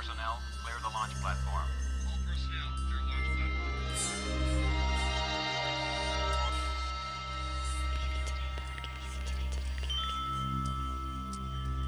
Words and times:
personnel, 0.00 0.40
clear 0.64 0.76
the 0.82 0.88
launch 0.88 1.12
platform. 1.20 1.68
All 2.06 2.16
personnel, 2.26 2.68
clear 2.88 3.02
launch 3.06 3.28
platform. 3.36 3.72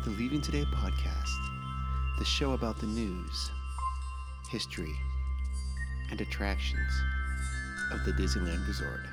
The 0.04 0.11
Leaving 0.11 0.43
Today 0.43 0.67
podcast, 0.75 1.39
the 2.18 2.27
show 2.27 2.53
about 2.53 2.79
the 2.80 2.86
news, 2.86 3.50
history, 4.50 4.94
and 6.11 6.21
attractions 6.21 6.93
of 7.93 8.04
the 8.04 8.13
Disneyland 8.13 8.68
Resort. 8.68 9.07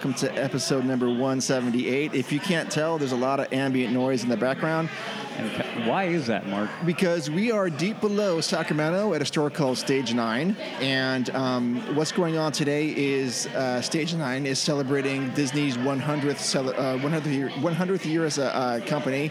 Welcome 0.00 0.26
to 0.28 0.42
episode 0.42 0.86
number 0.86 1.08
178. 1.08 2.14
If 2.14 2.32
you 2.32 2.40
can't 2.40 2.70
tell, 2.72 2.96
there's 2.96 3.12
a 3.12 3.16
lot 3.16 3.38
of 3.38 3.52
ambient 3.52 3.92
noise 3.92 4.22
in 4.22 4.30
the 4.30 4.36
background 4.38 4.88
And 5.36 5.86
why 5.86 6.04
is 6.04 6.26
that, 6.26 6.48
Mark? 6.48 6.70
because 6.86 7.28
we 7.28 7.52
are 7.52 7.68
deep 7.68 8.00
below 8.00 8.40
Sacramento 8.40 9.12
at 9.12 9.20
a 9.20 9.26
store 9.26 9.50
called 9.50 9.76
Stage 9.76 10.14
9. 10.14 10.56
And 10.80 11.28
um, 11.36 11.94
what's 11.94 12.12
going 12.12 12.38
on 12.38 12.50
today 12.50 12.96
is 12.96 13.46
uh, 13.48 13.82
Stage 13.82 14.14
9 14.14 14.46
is 14.46 14.58
celebrating 14.58 15.28
Disney's 15.34 15.76
100th, 15.76 16.38
cele- 16.38 16.70
uh, 16.70 16.96
100th, 16.96 17.26
year, 17.26 17.50
100th 17.50 18.06
year 18.06 18.24
as 18.24 18.38
a 18.38 18.56
uh, 18.56 18.80
company. 18.86 19.30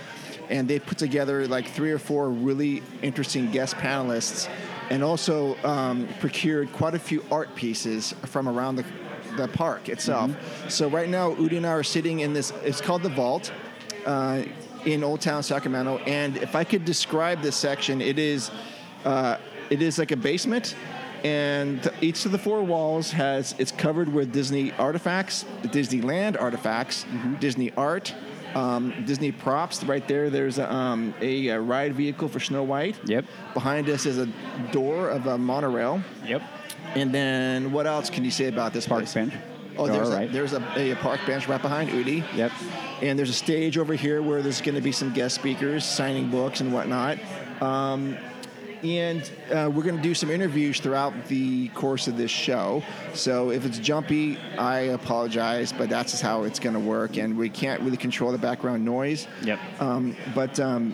And 0.52 0.68
they 0.68 0.78
put 0.78 1.00
together 1.00 1.48
like 1.48 1.68
three 1.68 1.92
or 1.92 1.98
four 1.98 2.30
really 2.30 2.84
interesting 3.02 3.50
guest 3.50 3.74
panelists 3.78 4.48
and 4.92 5.04
also 5.04 5.56
um, 5.64 6.08
procured 6.20 6.72
quite 6.74 6.94
a 6.94 7.00
few 7.00 7.26
art 7.32 7.56
pieces 7.56 8.14
from 8.26 8.48
around 8.48 8.76
the, 8.76 8.86
the 9.36 9.48
park 9.48 9.90
itself. 9.90 10.32
So 10.70 10.90
right 10.90 11.10
now, 11.10 11.34
Udi 11.36 11.58
and 11.58 11.66
I 11.66 11.72
are 11.72 11.84
sitting 11.84 12.22
in 12.22 12.34
this, 12.34 12.52
it's 12.64 12.82
called 12.82 13.04
The 13.04 13.10
Vault 13.10 13.52
uh, 14.06 14.44
in 14.86 15.04
Old 15.04 15.22
Town 15.22 15.44
Sacramento. 15.44 15.98
And 16.00 16.38
if 16.38 16.56
I 16.56 16.64
could 16.64 16.86
describe 16.86 17.42
this 17.42 17.56
section, 17.56 18.02
it 18.02 18.20
is, 18.20 18.52
uh, 19.06 19.38
it 19.70 19.82
is 19.82 19.98
like 19.98 20.12
a 20.12 20.18
basement. 20.18 20.76
And 21.24 21.92
each 22.02 22.26
of 22.26 22.32
the 22.32 22.38
four 22.38 22.64
walls 22.64 23.12
has 23.12 23.54
it's 23.58 23.74
covered 23.74 24.12
with 24.12 24.32
Disney 24.32 24.72
artifacts, 24.74 25.44
Disneyland 25.64 26.40
artifacts, 26.40 27.06
Disney 27.40 27.74
art, 27.76 28.14
um, 28.56 28.94
Disney 29.06 29.32
props. 29.32 29.84
Right 29.84 30.08
there, 30.08 30.30
there's 30.30 30.60
a, 30.60 30.74
um, 30.74 31.14
a, 31.22 31.58
ride 31.58 31.94
vehicle 31.94 32.30
for 32.30 32.40
Snow 32.40 32.64
White. 32.64 32.98
Yep. 33.06 33.26
Behind 33.54 33.90
us 33.90 34.06
is 34.06 34.18
a 34.18 34.28
door 34.72 35.10
of 35.10 35.28
a 35.28 35.38
monorail. 35.38 36.02
Yep. 36.26 36.42
And 36.96 37.14
then 37.14 37.72
what 37.72 37.88
else 37.88 38.10
can 38.10 38.24
you 38.24 38.32
say 38.32 38.48
about 38.48 38.74
this 38.74 38.88
Park 38.88 39.02
place? 39.02 39.14
bench. 39.14 39.34
Oh, 39.78 39.88
there's, 39.88 40.10
a, 40.10 40.12
right. 40.12 40.32
there's 40.32 40.54
a, 40.54 40.92
a 40.92 40.96
park 40.98 41.22
bench 41.26 41.48
right 41.48 41.62
behind 41.62 41.90
Udi. 41.90 42.24
Yep. 42.36 42.52
And 43.02 43.18
there's 43.18 43.30
a 43.30 43.34
stage 43.34 43.78
over 43.78 43.94
here 43.94 44.22
where 44.22 44.42
there's 44.42 44.60
going 44.60 44.76
to 44.76 44.82
be 44.82 44.92
some 44.92 45.14
guest 45.14 45.36
speakers 45.36 45.86
signing 45.86 46.30
books 46.30 46.60
and 46.60 46.74
whatnot. 46.74 47.18
Um, 47.62 48.18
and 48.84 49.30
uh, 49.52 49.70
we're 49.74 49.84
going 49.84 49.98
to 49.98 50.02
do 50.02 50.14
some 50.14 50.30
interviews 50.30 50.80
throughout 50.80 51.28
the 51.28 51.70
course 51.70 52.08
of 52.08 52.18
this 52.18 52.32
show. 52.32 52.84
So 53.14 53.52
if 53.52 53.66
it's 53.66 53.78
jumpy, 53.80 54.38
I 54.58 54.80
apologize, 54.80 55.74
but 55.74 55.90
that's 55.90 56.12
just 56.12 56.24
how 56.24 56.44
it's 56.44 56.60
going 56.60 56.74
to 56.74 56.80
work. 56.80 57.18
And 57.18 57.38
we 57.38 57.50
can't 57.50 57.82
really 57.82 57.98
control 57.98 58.32
the 58.32 58.38
background 58.38 58.84
noise. 58.84 59.28
Yep. 59.44 59.60
Um, 59.80 60.16
but 60.34 60.60
um, 60.60 60.94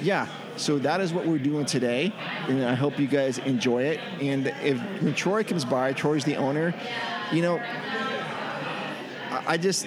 yeah, 0.00 0.28
so 0.56 0.78
that 0.78 1.00
is 1.00 1.12
what 1.12 1.26
we're 1.26 1.38
doing 1.38 1.64
today, 1.64 2.12
and 2.48 2.64
I 2.64 2.74
hope 2.74 2.98
you 2.98 3.06
guys 3.06 3.38
enjoy 3.38 3.82
it. 3.84 4.00
And 4.20 4.46
if 4.62 4.78
when 5.02 5.14
Troy 5.14 5.42
comes 5.44 5.64
by, 5.64 5.92
Troy's 5.92 6.24
the 6.24 6.36
owner. 6.36 6.74
You 7.32 7.42
know, 7.42 7.60
I, 9.46 9.56
just 9.56 9.86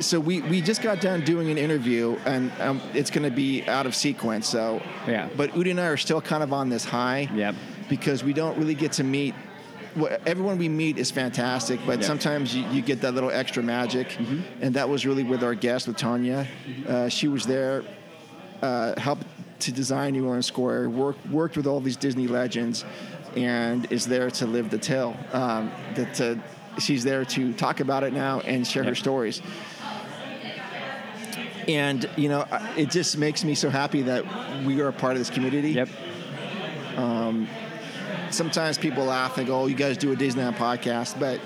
so 0.00 0.20
we 0.20 0.42
we 0.42 0.60
just 0.60 0.82
got 0.82 1.00
done 1.00 1.24
doing 1.24 1.50
an 1.50 1.58
interview, 1.58 2.16
and 2.24 2.50
um, 2.60 2.80
it's 2.94 3.10
going 3.10 3.28
to 3.28 3.34
be 3.34 3.64
out 3.66 3.86
of 3.86 3.94
sequence. 3.94 4.48
So 4.48 4.82
Yeah. 5.06 5.28
but 5.36 5.50
Udi 5.52 5.70
and 5.70 5.80
I 5.80 5.86
are 5.86 5.96
still 5.96 6.20
kind 6.20 6.42
of 6.42 6.52
on 6.52 6.68
this 6.68 6.84
high. 6.84 7.28
Yep. 7.34 7.54
Because 7.88 8.22
we 8.22 8.32
don't 8.34 8.58
really 8.58 8.74
get 8.74 8.92
to 8.92 9.04
meet. 9.04 9.34
Well, 9.96 10.16
everyone 10.26 10.58
we 10.58 10.68
meet 10.68 10.98
is 10.98 11.10
fantastic, 11.10 11.80
but 11.86 11.98
Yep. 12.00 12.04
sometimes 12.06 12.54
you, 12.54 12.64
you 12.70 12.82
get 12.82 13.00
that 13.00 13.14
little 13.14 13.30
extra 13.30 13.62
magic, 13.62 14.16
and 14.60 14.74
that 14.74 14.88
was 14.88 15.06
really 15.06 15.24
with 15.24 15.42
our 15.42 15.54
guest, 15.54 15.88
with 15.88 15.96
Tanya. 15.96 16.46
Uh, 16.86 17.08
she 17.08 17.26
was 17.28 17.46
there, 17.46 17.82
uh, 18.62 18.98
helped 19.00 19.24
to 19.60 19.72
design 19.72 20.12
New 20.12 20.24
Orleans 20.26 20.46
Square, 20.46 20.90
worked 20.90 21.26
worked 21.28 21.56
with 21.56 21.66
all 21.66 21.80
these 21.80 21.96
Disney 21.96 22.26
legends, 22.28 22.84
and 23.36 23.90
is 23.92 24.06
there 24.06 24.30
to 24.32 24.46
live 24.46 24.70
the 24.70 24.78
tale. 24.78 25.16
Um, 25.32 25.70
that 25.94 26.20
uh, 26.20 26.34
she's 26.78 27.04
there 27.04 27.24
to 27.24 27.52
talk 27.54 27.80
about 27.80 28.04
it 28.04 28.12
now 28.12 28.40
and 28.40 28.66
share 28.66 28.84
her 28.84 28.94
stories. 28.94 29.42
And 31.66 32.08
you 32.16 32.28
know, 32.28 32.46
it 32.76 32.90
just 32.90 33.18
makes 33.18 33.44
me 33.44 33.54
so 33.54 33.68
happy 33.68 34.02
that 34.02 34.24
we 34.64 34.80
are 34.80 34.88
a 34.88 34.92
part 34.92 35.12
of 35.12 35.18
this 35.18 35.30
community 35.30 35.72
Yep. 35.72 35.88
sometimes 38.30 38.78
people 38.78 39.04
laugh 39.04 39.38
and 39.38 39.46
go, 39.46 39.60
"Oh, 39.62 39.66
you 39.66 39.74
guys 39.74 39.96
do 39.98 40.12
a 40.12 40.16
Disneyland 40.16 40.56
podcast," 40.56 41.18
but 41.20 41.40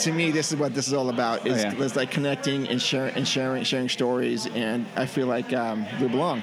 to 0.00 0.12
me, 0.12 0.30
this 0.30 0.52
is 0.52 0.58
what 0.58 0.74
this 0.74 0.86
is 0.88 0.94
all 0.94 1.08
about: 1.08 1.46
is 1.46 1.64
Oh, 1.64 1.68
yeah. 1.68 1.84
is 1.84 1.96
like 1.96 2.10
connecting 2.10 2.68
and 2.68 2.80
sharing 2.80 3.14
and 3.14 3.26
sharing 3.26 3.64
sharing 3.64 3.88
stories. 3.88 4.46
And 4.46 4.86
I 4.96 5.06
feel 5.06 5.26
like 5.26 5.52
um, 5.52 5.86
we 6.00 6.08
belong. 6.08 6.42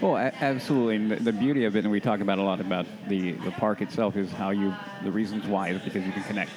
Well, 0.00 0.16
a- 0.16 0.32
absolutely. 0.40 0.96
And 0.96 1.10
the, 1.10 1.16
the 1.16 1.32
beauty 1.32 1.64
of 1.64 1.76
it, 1.76 1.80
and 1.84 1.90
we 1.90 2.00
talk 2.00 2.20
about 2.20 2.38
a 2.38 2.42
lot 2.42 2.60
about 2.60 2.86
the, 3.08 3.32
the 3.32 3.50
park 3.52 3.82
itself, 3.82 4.16
is 4.16 4.30
how 4.32 4.50
you, 4.50 4.74
the 5.04 5.10
reasons 5.10 5.46
why 5.46 5.68
is 5.70 5.80
because 5.82 6.04
you 6.04 6.12
can 6.12 6.22
connect. 6.24 6.50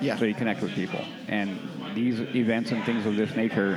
Yeah. 0.00 0.16
So 0.16 0.24
you 0.24 0.34
connect 0.34 0.62
with 0.62 0.72
people. 0.74 1.00
And 1.28 1.58
these 1.94 2.20
events 2.34 2.70
and 2.70 2.84
things 2.84 3.06
of 3.06 3.16
this 3.16 3.34
nature 3.34 3.76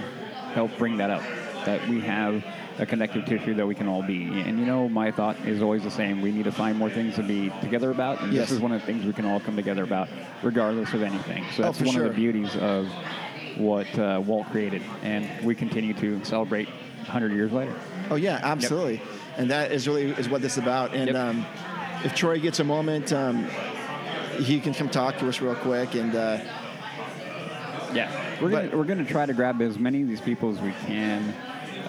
help 0.54 0.78
bring 0.78 0.98
that 0.98 1.10
up, 1.10 1.24
that 1.66 1.88
we 1.88 2.00
have 2.02 2.44
a 2.78 2.86
connective 2.86 3.26
tissue 3.26 3.54
that 3.56 3.68
we 3.68 3.76
can 3.76 3.88
all 3.88 4.02
be. 4.02 4.24
And 4.42 4.60
you 4.60 4.66
know, 4.66 4.88
my 4.88 5.12
thought 5.12 5.38
is 5.46 5.62
always 5.62 5.84
the 5.84 5.92
same. 5.92 6.22
We 6.22 6.32
need 6.32 6.46
to 6.46 6.52
find 6.52 6.78
more 6.78 6.90
things 6.90 7.16
to 7.16 7.24
be 7.24 7.52
together 7.62 7.92
about. 7.92 8.22
And 8.22 8.32
Yes. 8.32 8.48
this 8.50 8.52
is 8.58 8.60
one 8.62 8.72
of 8.72 8.80
the 8.82 8.86
things 8.88 9.06
we 9.06 9.14
can 9.14 9.26
all 9.26 9.40
come 9.40 9.56
together 9.56 9.84
about, 9.84 10.08
regardless 10.44 10.94
of 10.94 11.02
anything. 11.04 11.44
So 11.56 11.64
Oh, 11.64 11.66
that's 11.68 11.78
for 11.80 11.86
one 11.86 11.96
sure. 11.96 12.06
of 12.06 12.12
the 12.12 12.16
beauties 12.16 12.56
of 12.56 12.88
what 13.58 13.88
uh, 14.00 14.22
Walt 14.26 14.48
created. 14.52 14.82
And 15.04 15.28
we 15.44 15.56
continue 15.56 15.94
to 15.96 16.24
celebrate 16.24 16.68
100 16.70 17.34
years 17.34 17.52
later. 17.52 17.74
Oh 18.10 18.16
yeah, 18.16 18.40
absolutely. 18.42 19.02
And 19.38 19.50
that 19.52 19.72
is 19.72 19.88
really 19.88 20.12
is 20.12 20.30
what 20.30 20.42
this 20.42 20.54
is 20.54 20.60
about. 20.64 20.94
And 20.94 21.08
Yep. 21.08 21.16
um, 21.16 21.46
if 22.06 22.16
Troy 22.16 22.40
gets 22.40 22.60
a 22.60 22.64
moment, 22.64 23.12
um, 23.12 23.46
he 24.38 24.62
can 24.62 24.74
come 24.74 24.88
talk 24.90 25.18
to 25.18 25.28
us 25.28 25.42
real 25.42 25.56
quick. 25.56 25.96
And 25.96 26.16
uh, 26.16 26.38
Yeah, 27.94 28.10
we're 28.42 28.52
gonna, 28.52 28.78
we're 28.78 28.84
going 28.86 29.04
to 29.04 29.12
try 29.12 29.26
to 29.26 29.34
grab 29.34 29.62
as 29.62 29.78
many 29.80 30.02
of 30.02 30.08
these 30.08 30.22
people 30.22 30.50
as 30.52 30.62
we 30.62 30.72
can. 30.86 31.34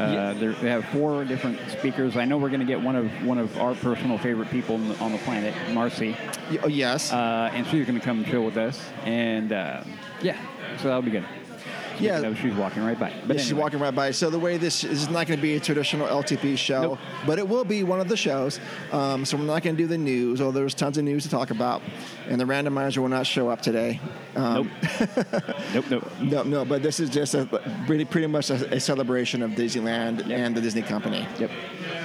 Uh, 0.00 0.33
they 0.34 0.71
have 0.71 0.84
four 0.87 1.25
different 1.25 1.59
speakers. 1.71 2.16
I 2.16 2.25
know 2.25 2.38
we're 2.38 2.49
going 2.49 2.61
to 2.61 2.66
get 2.66 2.81
one 2.81 2.97
of 2.97 3.11
one 3.25 3.38
of 3.38 3.56
our 3.59 3.75
personal 3.75 4.19
favorite 4.19 4.50
people 4.50 4.77
on 4.77 4.88
the, 4.88 4.99
on 4.99 5.12
the 5.12 5.19
planet, 5.19 5.55
Marcy, 5.72 6.16
y- 6.50 6.59
oh, 6.62 6.69
yes, 6.69 7.12
uh, 7.12 7.50
and 7.53 7.66
she's 7.66 7.87
going 7.87 7.99
to 7.99 8.05
come 8.05 8.19
and 8.19 8.27
chill 8.27 8.44
with 8.44 8.56
us. 8.56 8.81
And 9.05 9.53
uh, 9.53 9.84
yeah, 10.22 10.38
so 10.78 10.84
that'll 10.88 11.03
be 11.03 11.11
good. 11.11 11.25
Yeah. 12.00 12.34
She's 12.34 12.55
walking 12.55 12.84
right 12.84 12.99
by. 12.99 13.12
But 13.27 13.37
Yeah, 13.37 13.43
she's 13.43 13.55
walking 13.55 13.78
right 13.81 13.94
by. 13.94 14.11
So 14.11 14.31
the 14.31 14.38
way 14.38 14.56
this, 14.56 14.83
this 14.83 15.03
is 15.03 15.09
not 15.09 15.27
going 15.27 15.38
to 15.38 15.43
be 15.43 15.55
a 15.56 15.61
traditional 15.61 16.06
LTP 16.06 16.56
show, 16.58 16.82
Nope. 16.82 16.99
but 17.26 17.38
it 17.38 17.49
will 17.49 17.64
be 17.64 17.82
one 17.85 18.00
of 18.00 18.08
the 18.08 18.17
shows. 18.17 18.58
Um, 18.93 19.25
so 19.25 19.37
we're 19.37 19.44
not 19.44 19.62
going 19.62 19.76
to 19.76 19.82
do 19.82 19.87
the 19.87 19.99
news, 19.99 20.41
although 20.41 20.61
there's 20.61 20.75
tons 20.75 20.99
of 20.99 21.05
news 21.05 21.23
to 21.25 21.29
talk 21.31 21.50
about, 21.50 21.82
and 22.29 22.41
the 22.41 22.44
randomizer 22.44 22.99
will 22.99 23.08
not 23.08 23.26
show 23.26 23.49
up 23.49 23.61
today. 23.62 24.00
Um, 24.37 24.70
Nope, 25.75 25.85
nope. 25.91 26.11
No, 26.20 26.43
no, 26.43 26.64
but 26.64 26.82
this 26.82 26.99
is 27.00 27.11
just 27.11 27.35
a 27.35 27.47
pretty, 27.87 28.05
pretty 28.05 28.26
much 28.26 28.50
a, 28.50 28.75
a 28.75 28.81
celebration 28.81 29.43
of 29.43 29.53
Disneyland 29.53 30.26
Yep. 30.26 30.38
and 30.38 30.55
the 30.56 30.61
Disney 30.61 30.82
Company. 30.82 31.26
Yep. 31.38 31.50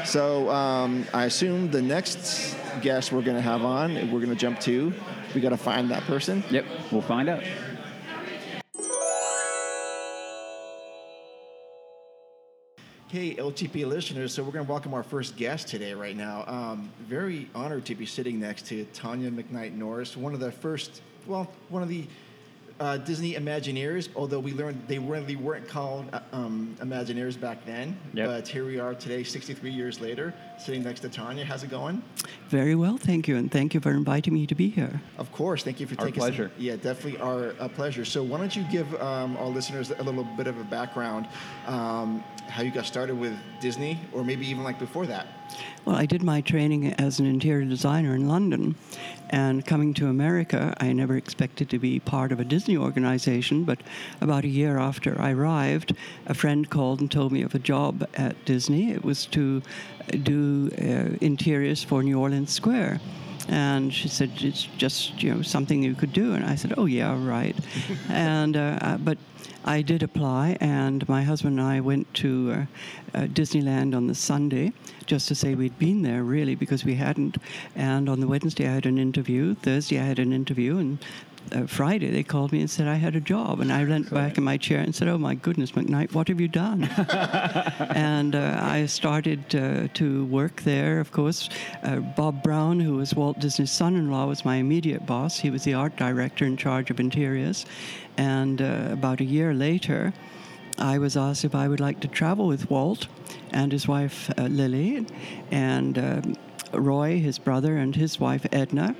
So 0.06 0.50
um, 0.50 1.06
I 1.14 1.26
assume 1.26 1.72
the 1.72 1.82
next 1.82 2.56
guest 2.82 3.12
we're 3.12 3.22
going 3.24 3.38
to 3.38 3.42
have 3.42 3.64
on, 3.64 3.96
we're 4.12 4.20
going 4.20 4.30
to 4.30 4.36
jump 4.36 4.60
to. 4.62 4.94
We 5.34 5.42
got 5.42 5.50
to 5.50 5.58
find 5.58 5.90
that 5.92 6.04
person. 6.04 6.44
Yep. 6.52 6.66
We'll 6.92 7.02
find 7.02 7.28
out. 7.30 7.44
Hey, 13.16 13.34
LTP 13.34 13.88
listeners. 13.88 14.34
So 14.34 14.44
we're 14.44 14.52
going 14.52 14.66
to 14.66 14.70
welcome 14.70 14.94
our 14.94 15.02
first 15.02 15.38
guest 15.38 15.70
today, 15.70 15.94
right 15.94 16.18
now. 16.18 16.44
Um, 16.48 16.92
very 17.00 17.50
honored 17.56 17.86
to 17.86 17.96
be 17.96 18.06
sitting 18.06 18.42
next 18.42 18.66
to 18.68 18.84
Tanya 18.88 19.32
McKnight 19.32 19.74
Norris, 19.74 20.18
one 20.18 20.34
of 20.34 20.42
the 20.42 20.52
first, 20.52 21.02
well, 21.26 21.50
one 21.70 21.82
of 21.82 21.88
the 21.88 22.08
uh, 22.82 22.98
Disney 22.98 23.36
Imagineers, 23.36 24.10
although 24.18 24.42
we 24.42 24.52
learned 24.52 24.86
they 24.90 25.00
really 25.00 25.38
weren't 25.38 25.66
called 25.66 26.08
uh, 26.12 26.20
um, 26.34 26.76
Imagineers 26.82 27.40
back 27.40 27.66
then. 27.66 27.98
Yep. 28.16 28.28
But 28.28 28.48
here 28.50 28.66
we 28.66 28.80
are 28.80 28.94
today, 28.94 29.24
63 29.24 29.72
years 29.72 30.02
later, 30.02 30.34
sitting 30.58 30.84
next 30.84 31.02
to 31.02 31.10
Tanya. 31.10 31.46
How's 31.46 31.64
it 31.64 31.70
going? 31.70 32.02
Very 32.50 32.76
well, 32.76 32.98
thank 32.98 33.28
you, 33.28 33.38
and 33.38 33.52
thank 33.52 33.74
you 33.74 33.80
for 33.80 33.92
inviting 33.92 34.34
me 34.34 34.46
to 34.48 34.56
be 34.56 34.70
here. 34.70 35.02
Of 35.18 35.32
course. 35.32 35.64
Thank 35.64 35.80
you 35.80 35.88
for 35.88 36.00
Our 36.00 36.08
taking 36.08 36.20
pleasure. 36.20 36.52
Some, 36.56 36.64
yeah, 36.64 36.76
definitely 36.76 37.20
our 37.20 37.56
a 37.60 37.70
pleasure. 37.70 38.06
So 38.06 38.24
why 38.24 38.38
don't 38.38 38.56
you 38.56 38.64
give 38.72 38.94
um, 39.02 39.38
our 39.38 39.48
listeners 39.48 39.92
a 39.92 40.04
little 40.04 40.24
bit 40.24 40.48
of 40.48 40.60
a 40.60 40.64
background, 40.64 41.28
um, 41.66 42.24
how 42.48 42.62
you 42.62 42.72
got 42.72 42.86
started 42.86 43.18
with 43.18 43.34
Disney, 43.60 44.00
or 44.14 44.24
maybe 44.24 44.48
even 44.48 44.64
like 44.64 44.80
before 44.80 45.06
that. 45.08 45.28
Well, 45.86 45.96
I 45.96 46.06
did 46.06 46.24
my 46.24 46.42
training 46.42 46.94
as 46.94 47.20
an 47.20 47.28
interior 47.28 47.66
designer 47.66 48.16
in 48.16 48.28
London, 48.28 48.76
and 49.30 49.66
coming 49.66 49.94
to 49.96 50.08
America, 50.08 50.76
I 50.80 50.92
never 50.94 51.16
expected 51.16 51.70
to 51.70 51.80
be 51.80 52.00
part 52.00 52.32
of 52.32 52.40
a 52.40 52.46
Disney 52.46 52.78
organization. 52.78 53.64
But 53.64 53.80
about 54.22 54.44
a 54.44 54.48
year 54.48 54.78
after 54.78 55.20
I 55.20 55.32
arrived, 55.32 55.96
a 56.26 56.34
friend 56.34 56.70
called 56.70 57.02
and 57.02 57.12
told 57.12 57.32
me 57.32 57.42
of 57.44 57.54
a 57.54 57.60
job 57.60 58.08
at 58.16 58.44
Disney. 58.46 58.92
It 58.92 59.04
was 59.04 59.26
to 59.28 59.62
do 60.24 60.70
uh, 60.78 61.18
interiors 61.22 61.84
for 61.84 62.04
New 62.04 62.20
Orleans 62.20 62.52
Square. 62.52 63.00
And 63.48 63.94
she 63.94 64.08
said, 64.08 64.32
it's 64.40 64.64
just, 64.78 65.22
you 65.22 65.34
know, 65.34 65.42
something 65.44 65.84
you 65.84 65.94
could 65.94 66.14
do. 66.14 66.34
And 66.34 66.44
I 66.44 66.56
said, 66.56 66.74
oh, 66.78 66.86
yeah, 66.86 67.16
right. 67.24 67.56
and, 68.10 68.58
uh, 68.58 68.80
uh, 68.82 68.98
but 68.98 69.18
I 69.68 69.82
did 69.82 70.04
apply, 70.04 70.58
and 70.62 71.08
my 71.10 71.24
husband 71.24 71.60
and 71.60 71.68
I 71.68 71.80
went 71.80 72.14
to 72.16 72.52
uh, 72.52 73.18
uh, 73.18 73.22
Disneyland 73.26 73.96
on 73.96 74.06
the 74.06 74.14
Sunday 74.14 74.74
just 75.08 75.28
to 75.28 75.36
say 75.36 75.56
we'd 75.56 75.80
been 75.80 76.04
there, 76.04 76.24
really, 76.24 76.54
because 76.54 76.86
we 76.86 76.96
hadn't. 76.96 77.38
And 77.76 78.08
on 78.08 78.20
the 78.20 78.28
Wednesday, 78.28 78.68
I 78.68 78.74
had 78.74 78.86
an 78.86 79.00
interview. 79.00 79.56
Thursday, 79.56 80.00
I 80.00 80.04
had 80.04 80.20
an 80.20 80.34
interview, 80.34 80.78
and 80.78 81.00
uh, 81.52 81.66
Friday, 81.68 82.10
they 82.12 82.24
called 82.24 82.52
me 82.52 82.60
and 82.60 82.70
said 82.70 82.88
I 82.88 82.96
had 82.96 83.16
a 83.16 83.20
job. 83.22 83.60
And 83.60 83.72
I 83.72 83.84
leant 83.84 84.10
back 84.12 84.38
in 84.38 84.44
my 84.44 84.58
chair 84.58 84.80
and 84.80 84.94
said, 84.94 85.08
Oh 85.08 85.18
my 85.18 85.36
goodness, 85.36 85.72
McKnight, 85.72 86.14
what 86.14 86.28
have 86.28 86.40
you 86.40 86.48
done? 86.48 86.84
and 87.96 88.36
uh, 88.36 88.60
I 88.62 88.86
started 88.86 89.56
uh, 89.56 89.88
to 89.94 90.26
work 90.26 90.62
there, 90.64 91.00
of 91.00 91.12
course. 91.12 91.50
Uh, 91.84 91.98
Bob 91.98 92.44
Brown, 92.44 92.80
who 92.80 92.96
was 92.96 93.14
Walt 93.14 93.40
Disney's 93.40 93.72
son 93.72 93.96
in 93.96 94.12
law, 94.12 94.28
was 94.28 94.46
my 94.46 94.58
immediate 94.58 95.06
boss. 95.06 95.40
He 95.40 95.50
was 95.50 95.64
the 95.64 95.74
art 95.74 95.96
director 95.96 96.46
in 96.46 96.58
charge 96.58 96.90
of 96.90 97.00
interiors. 97.00 97.66
And 98.18 98.62
uh, 98.62 98.90
about 98.92 99.20
a 99.22 99.26
year 99.26 99.54
later, 99.54 100.14
I 100.78 100.98
was 100.98 101.16
asked 101.16 101.46
if 101.46 101.56
I 101.56 101.68
would 101.68 101.80
like 101.80 102.00
to 102.02 102.08
travel 102.08 102.48
with 102.48 102.70
Walt 102.70 103.08
and 103.52 103.72
his 103.72 103.88
wife 103.88 104.30
uh, 104.38 104.44
Lily, 104.44 105.06
and 105.52 105.98
um 105.98 106.36
Roy, 106.74 107.20
his 107.20 107.40
brother, 107.40 107.78
and 107.78 107.96
his 107.96 108.20
wife 108.20 108.46
Edna, 108.52 108.96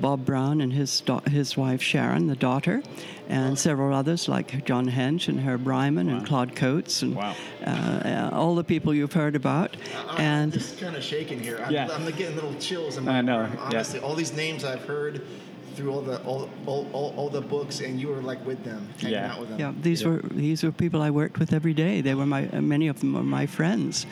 Bob 0.00 0.24
Brown 0.24 0.60
and 0.60 0.72
his 0.72 1.00
da- 1.02 1.20
his 1.28 1.56
wife 1.56 1.82
Sharon, 1.82 2.26
the 2.26 2.36
daughter, 2.36 2.82
and 3.28 3.58
several 3.58 3.94
others 3.94 4.28
like 4.28 4.64
John 4.64 4.88
Hench 4.90 5.28
and 5.28 5.40
Herb 5.40 5.66
Ryman 5.66 6.08
and 6.08 6.26
Claude 6.26 6.56
Coats 6.56 7.02
and 7.02 7.14
Wow. 7.14 7.34
uh, 7.66 7.70
uh, 7.70 8.30
all 8.32 8.54
the 8.54 8.64
people 8.64 8.94
you've 8.94 9.12
heard 9.12 9.36
about. 9.36 9.76
I'm 10.08 10.20
And 10.20 10.52
just 10.52 10.80
kind 10.80 10.96
of 10.96 11.02
shaking 11.04 11.40
here. 11.40 11.60
I'm, 11.64 11.72
Yeah. 11.72 11.88
I'm 11.92 12.04
getting 12.12 12.34
little 12.34 12.54
chills. 12.54 12.96
In 12.96 13.04
my 13.04 13.18
I 13.18 13.20
know, 13.20 13.36
arm. 13.38 13.52
yeah. 13.54 13.60
Honestly, 13.66 14.00
all 14.00 14.14
these 14.14 14.32
names 14.34 14.64
I've 14.64 14.84
heard 14.84 15.22
through 15.74 15.90
all 15.90 16.02
the 16.02 16.18
all, 16.24 16.50
all, 16.66 16.86
all, 16.92 17.14
all 17.16 17.28
the 17.30 17.40
books, 17.40 17.80
and 17.80 17.98
you 18.00 18.08
were 18.08 18.20
like 18.20 18.44
with 18.46 18.62
them, 18.64 18.86
hanging 18.98 19.14
Yeah. 19.14 19.32
out 19.32 19.40
with 19.40 19.48
them. 19.50 19.58
Yeah, 19.58 19.72
these 19.80 20.04
were 20.04 20.20
these 20.30 20.62
were 20.62 20.72
people 20.72 21.00
I 21.00 21.10
worked 21.10 21.38
with 21.38 21.52
every 21.54 21.72
day. 21.74 22.02
They 22.02 22.14
were 22.14 22.26
my 22.26 22.46
uh, 22.48 22.60
many 22.60 22.88
of 22.88 23.00
them 23.00 23.14
were 23.14 23.22
my 23.22 23.46
friends, 23.46 24.04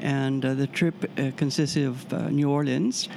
and 0.00 0.44
uh, 0.44 0.54
the 0.54 0.68
trip 0.68 0.94
uh, 1.18 1.32
consisted 1.36 1.86
of 1.86 2.12
uh, 2.12 2.28
New 2.30 2.48
Orleans, 2.48 3.08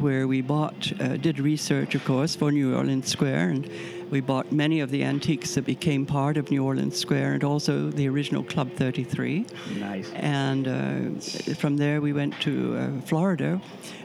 where 0.00 0.26
we 0.26 0.40
bought 0.40 0.92
uh, 1.00 1.16
did 1.16 1.38
research, 1.38 1.94
of 1.94 2.04
course, 2.04 2.36
for 2.36 2.50
New 2.52 2.76
Orleans 2.76 3.08
Square, 3.08 3.50
and 3.50 3.70
we 4.10 4.20
bought 4.20 4.50
many 4.52 4.80
of 4.80 4.90
the 4.90 5.04
antiques 5.04 5.54
that 5.54 5.66
became 5.66 6.06
part 6.06 6.36
of 6.36 6.50
New 6.50 6.64
Orleans 6.64 6.96
Square, 6.96 7.34
and 7.34 7.44
also 7.44 7.90
the 7.90 8.08
original 8.08 8.42
Club 8.42 8.72
33. 8.72 9.46
Nice. 9.78 10.10
And 10.12 10.68
uh, 10.68 11.54
from 11.54 11.76
there, 11.76 12.00
we 12.00 12.12
went 12.12 12.40
to 12.40 12.76
uh, 12.76 13.00
Florida 13.02 13.60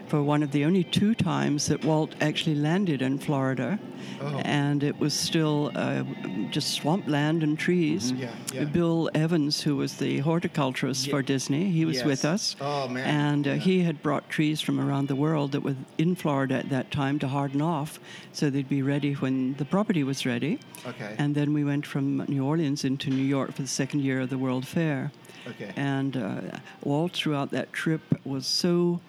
for 0.06 0.22
one 0.22 0.42
of 0.42 0.50
the 0.52 0.64
only 0.64 0.84
two 0.84 1.14
times 1.14 1.66
that 1.66 1.84
Walt 1.84 2.14
actually 2.20 2.54
landed 2.56 3.02
in 3.02 3.18
Florida. 3.18 3.78
Oh. 4.20 4.38
And 4.44 4.82
it 4.82 4.98
was 4.98 5.14
still 5.14 5.72
uh, 5.74 6.04
just 6.50 6.74
swampland 6.74 7.42
and 7.42 7.58
trees. 7.58 8.12
Yeah, 8.12 8.30
yeah. 8.52 8.64
Bill 8.64 9.10
Evans, 9.14 9.62
who 9.62 9.76
was 9.76 9.96
the 9.96 10.18
horticulturist 10.18 11.06
Ye- 11.06 11.10
for 11.10 11.22
Disney, 11.22 11.70
he 11.70 11.84
was 11.84 12.04
with 12.04 12.24
us. 12.24 12.54
Oh, 12.60 12.86
man. 12.88 13.06
And 13.06 13.46
uh, 13.46 13.50
Yeah. 13.52 13.56
he 13.56 13.82
had 13.82 14.02
brought 14.02 14.28
trees 14.28 14.60
from 14.60 14.78
around 14.78 15.08
the 15.08 15.16
world 15.16 15.52
that 15.52 15.60
were 15.62 15.76
in 15.98 16.14
Florida 16.14 16.56
at 16.56 16.68
that 16.70 16.90
time 16.90 17.18
to 17.20 17.28
harden 17.28 17.62
off 17.62 17.98
so 18.32 18.50
they'd 18.50 18.68
be 18.68 18.82
ready 18.82 19.14
when 19.14 19.54
the 19.54 19.64
property 19.64 20.04
was 20.04 20.26
ready. 20.26 20.58
Okay. 20.86 21.14
And 21.18 21.34
then 21.34 21.52
we 21.54 21.64
went 21.64 21.86
from 21.86 22.18
New 22.28 22.44
Orleans 22.44 22.84
into 22.84 23.10
New 23.10 23.24
York 23.24 23.52
for 23.54 23.62
the 23.62 23.68
second 23.68 24.00
year 24.00 24.20
of 24.20 24.30
the 24.30 24.38
World 24.38 24.66
Fair. 24.66 25.12
Okay. 25.46 25.72
And 25.76 26.16
uh, 26.16 26.40
Walt, 26.82 27.12
throughout 27.12 27.50
that 27.50 27.72
trip, 27.72 28.00
was 28.24 28.46
so 28.46 29.00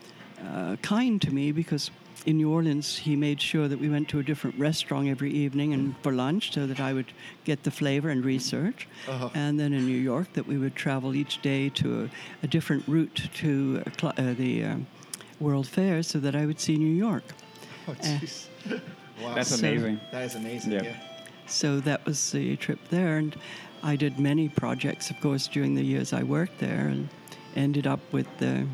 uh, 0.41 0.75
kind 0.81 1.21
to 1.21 1.31
me 1.31 1.51
because 1.51 1.91
in 2.25 2.37
New 2.37 2.51
Orleans, 2.51 2.97
he 2.97 3.15
made 3.15 3.39
sure 3.41 3.67
that 3.67 3.79
we 3.79 3.87
went 3.89 4.09
to 4.09 4.19
a 4.19 4.23
different 4.23 4.57
restaurant 4.59 5.07
every 5.07 5.31
evening 5.31 5.73
and 5.73 5.95
for 6.01 6.11
lunch 6.11 6.53
so 6.53 6.65
that 6.65 6.79
I 6.79 6.93
would 6.93 7.11
get 7.43 7.63
the 7.63 7.71
flavor 7.71 8.09
and 8.09 8.25
research. 8.25 8.87
Uh-huh. 9.07 9.29
And 9.35 9.59
then 9.59 9.73
in 9.73 9.85
New 9.85 9.97
York, 9.97 10.33
that 10.33 10.47
we 10.47 10.57
would 10.57 10.75
travel 10.75 11.13
each 11.15 11.41
day 11.41 11.69
to 11.69 12.05
a, 12.05 12.09
a 12.45 12.47
different 12.47 12.87
route 12.87 13.29
to 13.35 13.83
uh, 13.85 13.89
cl- 13.99 14.13
uh, 14.17 14.33
the 14.33 14.63
um, 14.63 14.87
World 15.39 15.67
Fair 15.67 16.01
so 16.01 16.19
that 16.19 16.35
I 16.35 16.45
would 16.45 16.59
see 16.59 16.77
New 16.77 16.95
York. 16.95 17.23
Oh, 17.87 17.93
jeez. 17.93 18.47
wow. 19.21 19.35
That's 19.35 19.49
So- 19.49 19.67
amazing. 19.67 19.99
That 20.11 20.23
is 20.23 20.35
amazing. 20.35 20.71
Yeah. 20.71 20.83
Yeah. 20.83 20.95
So 21.47 21.79
that 21.81 22.03
was 22.07 22.31
the 22.31 22.55
trip 22.55 22.79
there, 22.89 23.17
and 23.17 23.35
I 23.83 23.95
did 23.95 24.17
many 24.17 24.49
projects, 24.49 25.11
of 25.11 25.19
course, 25.21 25.47
during 25.47 25.75
the 25.75 25.83
years 25.83 26.11
I 26.11 26.23
worked 26.23 26.57
there, 26.57 26.87
and 26.87 27.07
ended 27.55 27.85
up 27.85 27.99
with 28.11 28.25
the 28.39 28.65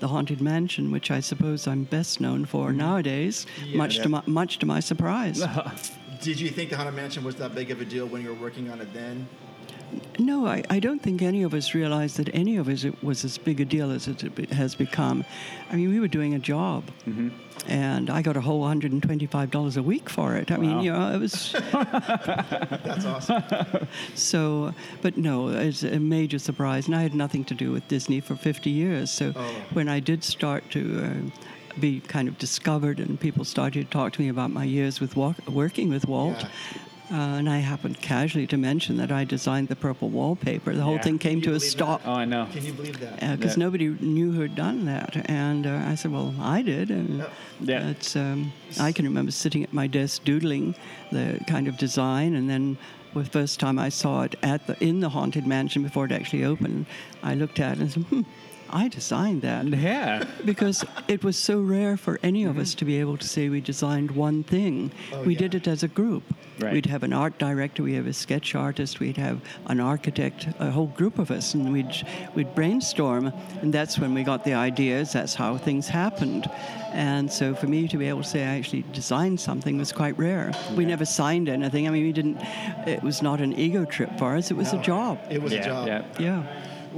the 0.00 0.08
haunted 0.08 0.40
mansion, 0.40 0.90
which 0.90 1.10
I 1.10 1.20
suppose 1.20 1.66
I'm 1.66 1.84
best 1.84 2.20
known 2.20 2.44
for 2.44 2.68
mm-hmm. 2.68 2.78
nowadays, 2.78 3.46
Yeah, 3.64 3.76
much 3.76 3.98
to 3.98 4.08
my, 4.08 4.22
much 4.26 4.58
to 4.58 4.66
my 4.66 4.80
surprise. 4.80 5.42
Did 6.20 6.40
you 6.40 6.48
think 6.48 6.70
the 6.70 6.76
Haunted 6.76 6.94
Mansion 6.94 7.22
was 7.22 7.36
that 7.36 7.54
big 7.54 7.70
of 7.70 7.80
a 7.80 7.84
deal 7.84 8.06
when 8.06 8.22
you 8.22 8.28
were 8.28 8.40
working 8.40 8.70
on 8.70 8.80
it 8.80 8.92
then? 8.92 9.28
No, 10.18 10.46
I, 10.46 10.62
I 10.68 10.80
don't 10.80 11.00
think 11.02 11.22
any 11.22 11.42
of 11.44 11.54
us 11.54 11.74
realized 11.74 12.16
that 12.18 12.28
any 12.34 12.56
of 12.56 12.68
us 12.68 12.84
it 12.84 13.02
was 13.02 13.24
as 13.24 13.38
big 13.38 13.60
a 13.60 13.64
deal 13.64 13.90
as 13.90 14.08
it 14.08 14.20
has 14.52 14.74
become. 14.74 15.24
I 15.70 15.76
mean, 15.76 15.88
we 15.90 16.00
were 16.00 16.08
doing 16.08 16.34
a 16.34 16.38
job, 16.38 16.84
and 17.68 18.10
I 18.10 18.20
got 18.22 18.36
a 18.36 18.40
whole 18.40 18.62
$125 18.64 19.76
a 19.76 19.82
week 19.82 20.08
for 20.10 20.34
it. 20.36 20.50
I 20.50 20.56
mean, 20.56 20.80
you 20.80 20.92
know, 20.92 21.12
it 21.14 21.18
was 21.18 21.52
That's 21.72 23.04
awesome. 23.04 23.42
So, 24.14 24.74
but 25.02 25.16
no, 25.16 25.48
it's 25.48 25.82
a 25.82 25.98
major 25.98 26.38
surprise. 26.38 26.86
And 26.86 26.94
I 26.96 27.02
had 27.02 27.14
nothing 27.14 27.44
to 27.46 27.54
do 27.54 27.72
with 27.72 27.86
Disney 27.88 28.20
for 28.20 28.34
50 28.36 28.70
years. 28.70 29.10
So 29.10 29.32
Oh. 29.36 29.54
when 29.72 29.88
I 29.88 30.00
did 30.00 30.24
start 30.24 30.68
to 30.70 30.80
uh, 31.04 31.80
be 31.80 32.00
kind 32.00 32.28
of 32.28 32.38
discovered 32.38 32.98
and 33.00 33.18
people 33.20 33.44
started 33.44 33.84
to 33.84 33.90
talk 33.90 34.12
to 34.14 34.20
me 34.22 34.28
about 34.28 34.50
my 34.50 34.64
years 34.64 35.00
with 35.00 35.16
wa- 35.16 35.34
working 35.48 35.88
with 35.90 36.06
Walt, 36.08 36.36
Yeah. 36.40 36.48
Uh, 37.10 37.14
and 37.38 37.48
I 37.48 37.58
happened 37.58 38.00
casually 38.00 38.46
to 38.48 38.56
mention 38.56 38.96
that 38.98 39.10
I 39.10 39.24
designed 39.24 39.68
the 39.68 39.76
purple 39.76 40.10
wallpaper, 40.10 40.74
the 40.74 40.82
whole 40.82 40.94
Yeah. 40.94 41.02
thing 41.02 41.18
came 41.18 41.40
to 41.42 41.50
a 41.50 41.52
believe 41.54 41.62
stop. 41.62 42.02
Oh, 42.04 42.12
I 42.12 42.24
know. 42.24 42.46
Can 42.52 42.64
you 42.64 42.72
believe 42.72 43.00
that? 43.00 43.20
Because 43.38 43.56
Yeah. 43.56 43.64
nobody 43.64 43.88
knew 44.00 44.32
who 44.32 44.40
had 44.42 44.54
done 44.54 44.84
that, 44.86 45.22
and 45.26 45.66
uh, 45.66 45.82
I 45.86 45.94
said, 45.94 46.10
"Well, 46.12 46.34
I 46.40 46.62
did." 46.62 46.90
And 46.90 47.24
Yeah. 47.60 47.88
it's, 47.88 48.14
um, 48.16 48.52
I 48.78 48.92
can 48.92 49.04
remember 49.04 49.32
sitting 49.32 49.62
at 49.62 49.72
my 49.72 49.86
desk 49.86 50.24
doodling 50.24 50.74
the 51.10 51.38
kind 51.46 51.68
of 51.68 51.76
design, 51.76 52.34
and 52.34 52.48
then 52.48 52.76
the 53.14 53.24
first 53.24 53.58
time 53.58 53.78
I 53.78 53.88
saw 53.88 54.22
it 54.22 54.34
at 54.42 54.66
the 54.66 54.76
in 54.84 55.00
the 55.00 55.08
haunted 55.08 55.46
mansion 55.46 55.82
before 55.82 56.04
it 56.04 56.12
actually 56.12 56.44
opened, 56.44 56.86
I 57.22 57.34
looked 57.34 57.58
at 57.58 57.78
it 57.78 57.80
and 57.80 57.90
said, 57.92 58.04
"Hmm, 58.04 58.20
I 58.70 58.88
designed 58.88 59.42
that." 59.42 59.66
Yeah. 59.66 60.24
Because 60.44 60.84
it 61.06 61.24
was 61.24 61.36
so 61.36 61.60
rare 61.60 61.96
for 61.96 62.18
any 62.22 62.44
of 62.44 62.52
mm-hmm. 62.52 62.60
us 62.60 62.74
to 62.76 62.84
be 62.84 63.00
able 63.00 63.16
to 63.16 63.26
say 63.26 63.48
we 63.48 63.60
designed 63.60 64.10
one 64.12 64.42
thing. 64.42 64.92
Oh, 65.12 65.22
we 65.22 65.34
yeah. 65.34 65.40
did 65.40 65.54
it 65.54 65.68
as 65.68 65.82
a 65.82 65.88
group. 65.88 66.22
Right. 66.58 66.72
We'd 66.72 66.86
have 66.86 67.04
an 67.04 67.12
art 67.12 67.38
director, 67.38 67.84
we'd 67.84 67.94
have 67.94 68.08
a 68.08 68.12
sketch 68.12 68.54
artist, 68.54 68.98
we'd 68.98 69.16
have 69.16 69.40
an 69.66 69.78
architect, 69.78 70.48
a 70.58 70.70
whole 70.70 70.88
group 70.88 71.18
of 71.18 71.30
us, 71.30 71.54
and 71.54 71.72
we'd 71.72 71.92
we'd 72.34 72.52
brainstorm, 72.54 73.32
and 73.62 73.72
that's 73.72 73.98
when 73.98 74.12
we 74.12 74.24
got 74.24 74.44
the 74.44 74.54
ideas. 74.54 75.12
That's 75.12 75.34
how 75.34 75.56
things 75.56 75.88
happened. 75.88 76.50
And 76.92 77.30
so 77.30 77.54
for 77.54 77.66
me 77.66 77.86
to 77.88 77.96
be 77.96 78.08
able 78.08 78.22
to 78.22 78.28
say 78.28 78.42
I 78.42 78.56
actually 78.56 78.84
designed 78.92 79.38
something 79.40 79.78
was 79.78 79.92
quite 79.92 80.18
rare. 80.18 80.52
We 80.74 80.84
never 80.84 81.04
signed 81.04 81.48
anything. 81.48 81.86
I 81.86 81.90
mean, 81.90 82.02
we 82.02 82.12
didn't. 82.12 82.38
It 82.86 83.02
was 83.02 83.22
not 83.22 83.40
an 83.40 83.52
ego 83.52 83.84
trip 83.84 84.18
for 84.18 84.36
us. 84.36 84.50
It 84.50 84.56
was 84.56 84.72
a 84.72 84.78
job. 84.78 85.20
It 85.30 85.40
was 85.40 85.52
yeah, 85.52 85.60
a 85.60 85.64
job. 85.64 85.86
Yeah. 85.86 86.04
Yeah. 86.18 86.42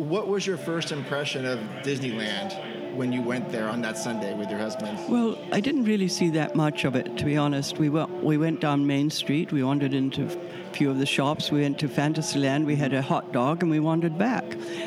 What 0.00 0.28
was 0.28 0.46
your 0.46 0.56
first 0.56 0.92
impression 0.92 1.44
of 1.44 1.58
Disneyland 1.82 2.94
when 2.96 3.12
you 3.12 3.20
went 3.20 3.50
there 3.52 3.68
on 3.68 3.82
that 3.82 3.98
Sunday 3.98 4.32
with 4.34 4.48
your 4.48 4.58
husband? 4.58 4.98
Well, 5.10 5.36
I 5.52 5.60
didn't 5.60 5.84
really 5.84 6.08
see 6.08 6.30
that 6.30 6.56
much 6.56 6.84
of 6.86 6.96
it, 6.96 7.18
to 7.18 7.24
be 7.26 7.36
honest. 7.36 7.76
We 7.76 7.90
went, 7.90 8.24
we 8.24 8.38
went 8.38 8.60
down 8.62 8.86
Main 8.86 9.10
Street. 9.10 9.52
We 9.52 9.62
wandered 9.62 9.92
into 9.92 10.24
a 10.24 10.72
few 10.74 10.88
of 10.90 10.98
the 10.98 11.04
shops. 11.04 11.50
We 11.50 11.60
went 11.60 11.78
to 11.80 11.88
Fantasyland. 11.88 12.64
We 12.64 12.76
had 12.76 12.94
a 12.94 13.02
hot 13.02 13.30
dog, 13.30 13.60
and 13.62 13.70
we 13.70 13.78
wandered 13.78 14.16
back. 14.16 14.44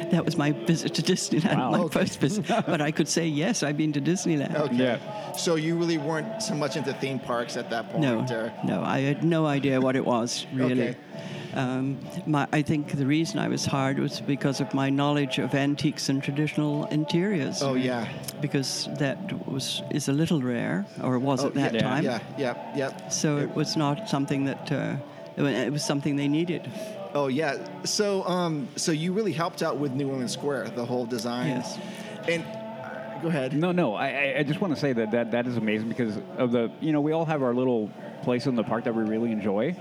That 0.10 0.25
was 0.25 0.36
my 0.36 0.51
visit 0.51 0.96
to 0.96 1.01
Disneyland, 1.13 1.58
Wow. 1.58 1.70
my 1.72 1.79
Okay. 1.82 2.00
first 2.00 2.20
visit. 2.20 2.48
but 2.48 2.82
I 2.82 2.89
could 2.89 3.08
say 3.08 3.27
yes, 3.27 3.62
I've 3.62 3.77
been 3.77 3.93
to 3.93 4.01
Disneyland. 4.01 4.55
Okay. 4.55 4.75
Yeah. 4.75 5.34
So 5.34 5.58
you 5.58 5.77
really 5.77 6.00
weren't 6.00 6.41
so 6.41 6.55
much 6.55 6.75
into 6.75 6.91
theme 6.96 7.20
parks 7.20 7.55
at 7.55 7.70
that 7.70 7.88
point. 7.89 8.01
No, 8.01 8.25
or- 8.27 8.51
no, 8.65 8.82
I 8.82 9.01
had 9.01 9.24
no 9.24 9.46
idea 9.46 9.79
what 9.79 9.96
it 9.96 10.03
was 10.05 10.48
really. 10.51 10.89
Okay. 10.89 10.98
Um, 11.55 12.00
my, 12.25 12.48
I 12.51 12.62
think 12.63 12.91
the 12.93 13.05
reason 13.05 13.39
I 13.39 13.48
was 13.48 13.65
hired 13.65 14.00
was 14.00 14.22
because 14.22 14.60
of 14.62 14.74
my 14.74 14.89
knowledge 14.89 15.38
of 15.39 15.53
antiques 15.53 16.10
and 16.10 16.24
traditional 16.24 16.86
interiors. 16.88 17.62
Oh 17.62 17.75
yeah. 17.75 18.07
because 18.41 18.89
that 19.00 19.17
was 19.48 19.81
is 19.91 20.07
a 20.10 20.13
little 20.13 20.41
rare, 20.41 20.86
or 21.01 21.19
was 21.19 21.43
Oh, 21.43 21.48
at 21.48 21.53
that 21.55 21.74
yeah, 21.74 21.81
time. 21.81 22.03
Yeah. 22.03 22.19
Yeah. 22.38 22.75
Yeah. 22.75 23.10
So 23.10 23.38
it 23.38 23.53
was 23.55 23.75
not 23.77 24.10
something 24.10 24.45
that 24.45 24.72
uh, 24.72 24.95
it 25.38 25.72
was 25.72 25.83
something 25.86 26.15
they 26.15 26.27
needed. 26.27 26.69
Oh 27.13 27.27
yeah. 27.27 27.57
So 27.83 28.24
um, 28.25 28.67
so 28.75 28.91
you 28.91 29.13
really 29.13 29.33
helped 29.33 29.62
out 29.62 29.77
with 29.77 29.91
New 29.93 30.10
Orleans 30.10 30.33
Square, 30.33 30.69
the 30.75 30.86
whole 30.86 31.05
design. 31.05 31.50
Yes. 31.50 31.77
And 32.27 32.43
uh, 32.43 33.22
go 33.22 33.27
ahead. 33.27 33.53
No, 33.53 33.72
no. 33.72 33.93
I, 33.93 34.07
I- 34.07 34.36
I 34.39 34.43
just 34.43 34.60
want 34.60 34.74
to 34.74 34.79
say 34.79 34.93
that, 34.93 35.12
that 35.12 35.31
that 35.31 35.45
is 35.48 35.57
amazing 35.57 35.89
because 35.89 36.17
of 36.38 36.51
the 36.51 36.72
you 36.81 36.91
know 36.91 37.01
we 37.01 37.12
all 37.12 37.25
have 37.25 37.43
our 37.43 37.53
little 37.53 37.91
place 38.24 38.48
in 38.48 38.55
the 38.55 38.63
park 38.63 38.86
that 38.86 38.95
we 38.95 39.03
really 39.03 39.31
enjoy, 39.31 39.75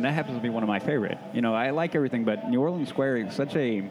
and 0.00 0.06
that 0.06 0.12
happens 0.12 0.38
to 0.38 0.40
be 0.40 0.48
one 0.48 0.62
of 0.62 0.66
my 0.66 0.78
favorite. 0.78 1.18
You 1.34 1.42
know, 1.42 1.54
I 1.54 1.68
like 1.68 1.94
everything, 1.94 2.24
but 2.24 2.48
New 2.48 2.58
Orleans 2.58 2.88
Square 2.88 3.18
is 3.18 3.34
such 3.34 3.54
a 3.54 3.86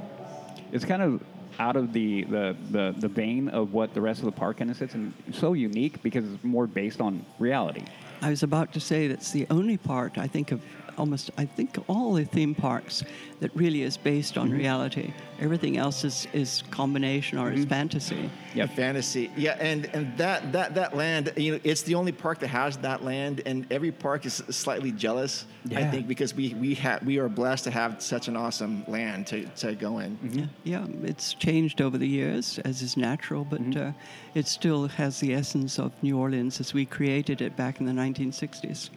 it's 0.71 0.83
kind 0.83 1.03
of 1.03 1.21
out 1.59 1.75
of 1.75 1.93
the 1.93 2.23
the, 2.23 2.57
the, 2.71 2.95
the 2.97 3.07
vein 3.07 3.47
of 3.49 3.73
what 3.73 3.93
the 3.93 4.01
rest 4.01 4.17
of 4.17 4.25
the 4.25 4.31
park 4.31 4.57
kind 4.57 4.71
of 4.71 4.77
sits 4.77 4.95
and 4.95 5.13
so 5.31 5.53
unique 5.53 6.01
because 6.01 6.25
it's 6.25 6.43
more 6.43 6.65
based 6.65 6.99
on 6.99 7.23
reality. 7.37 7.83
I 8.23 8.31
was 8.31 8.41
about 8.41 8.73
to 8.73 8.79
say 8.79 9.07
that's 9.07 9.31
the 9.31 9.45
only 9.51 9.77
part 9.77 10.17
I 10.17 10.25
think 10.25 10.51
of 10.51 10.61
almost 10.97 11.29
I 11.37 11.45
think 11.45 11.77
all 11.87 12.13
the 12.13 12.25
theme 12.25 12.55
parks 12.55 13.03
that 13.39 13.55
really 13.55 13.84
is 13.84 13.98
based 13.98 14.38
on 14.38 14.48
mm-hmm. 14.48 14.58
reality. 14.58 15.13
Everything 15.39 15.77
else 15.77 16.03
is, 16.03 16.27
is 16.34 16.63
combination 16.69 17.38
or 17.38 17.51
is 17.51 17.62
mm-hmm. 17.62 17.69
fantasy. 17.69 18.29
Yeah, 18.53 18.65
Fantasy, 18.65 19.29
yeah, 19.38 19.58
and 19.60 19.86
and 19.93 20.17
that 20.17 20.51
that 20.51 20.74
that 20.74 20.96
land, 20.96 21.31
you 21.38 21.53
know, 21.53 21.60
it's 21.63 21.84
the 21.84 21.96
only 21.96 22.12
park 22.12 22.39
that 22.39 22.48
has 22.48 22.77
that 22.77 23.03
land, 23.03 23.41
and 23.46 23.65
every 23.72 23.91
park 23.91 24.25
is 24.25 24.43
slightly 24.50 24.91
jealous. 24.91 25.46
I 25.75 25.84
think 25.84 26.08
because 26.08 26.34
we 26.34 26.55
we 26.55 26.74
have 26.75 27.05
we 27.05 27.19
are 27.19 27.29
blessed 27.29 27.65
to 27.65 27.72
have 27.72 28.01
such 28.01 28.27
an 28.27 28.36
awesome 28.36 28.84
land 28.88 29.27
to, 29.27 29.46
to 29.46 29.75
go 29.75 30.00
in. 30.00 30.17
Mm-hmm. 30.17 30.39
Yeah, 30.39 30.46
yeah, 30.63 30.88
it's 31.03 31.34
changed 31.36 31.79
over 31.81 31.98
the 31.98 32.08
years, 32.08 32.60
as 32.65 32.81
is 32.81 32.98
natural, 32.98 33.46
but 33.46 33.77
uh, 33.77 33.91
it 34.34 34.48
still 34.48 34.88
has 34.88 35.19
the 35.19 35.34
essence 35.34 35.77
of 35.77 35.91
New 36.01 36.17
Orleans 36.17 36.60
as 36.60 36.74
we 36.74 36.86
created 36.86 37.41
it 37.41 37.55
back 37.55 37.79
in 37.79 37.86
the 37.86 37.91
1960s. 37.91 38.89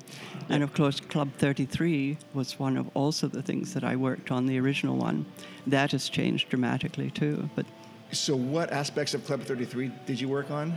And 0.49 0.63
of 0.63 0.73
course, 0.75 0.99
Club 1.01 1.31
33 1.39 2.19
was 2.35 2.59
one 2.59 2.77
of 2.77 2.89
also 2.95 3.29
the 3.29 3.43
things 3.43 3.75
that 3.75 3.85
I 3.85 3.97
worked 3.97 4.31
on, 4.33 4.47
the 4.47 4.59
original 4.59 4.97
one. 4.97 5.25
That 5.67 5.93
has 5.93 6.09
changed 6.09 6.49
dramatically 6.49 7.11
too. 7.11 7.49
But 7.55 7.67
So, 8.11 8.35
what 8.35 8.73
aspects 8.73 9.15
of 9.15 9.25
Club 9.25 9.43
Thirty 9.43 9.65
Three 9.65 9.91
did 10.07 10.21
you 10.21 10.29
work 10.29 10.51
on? 10.51 10.77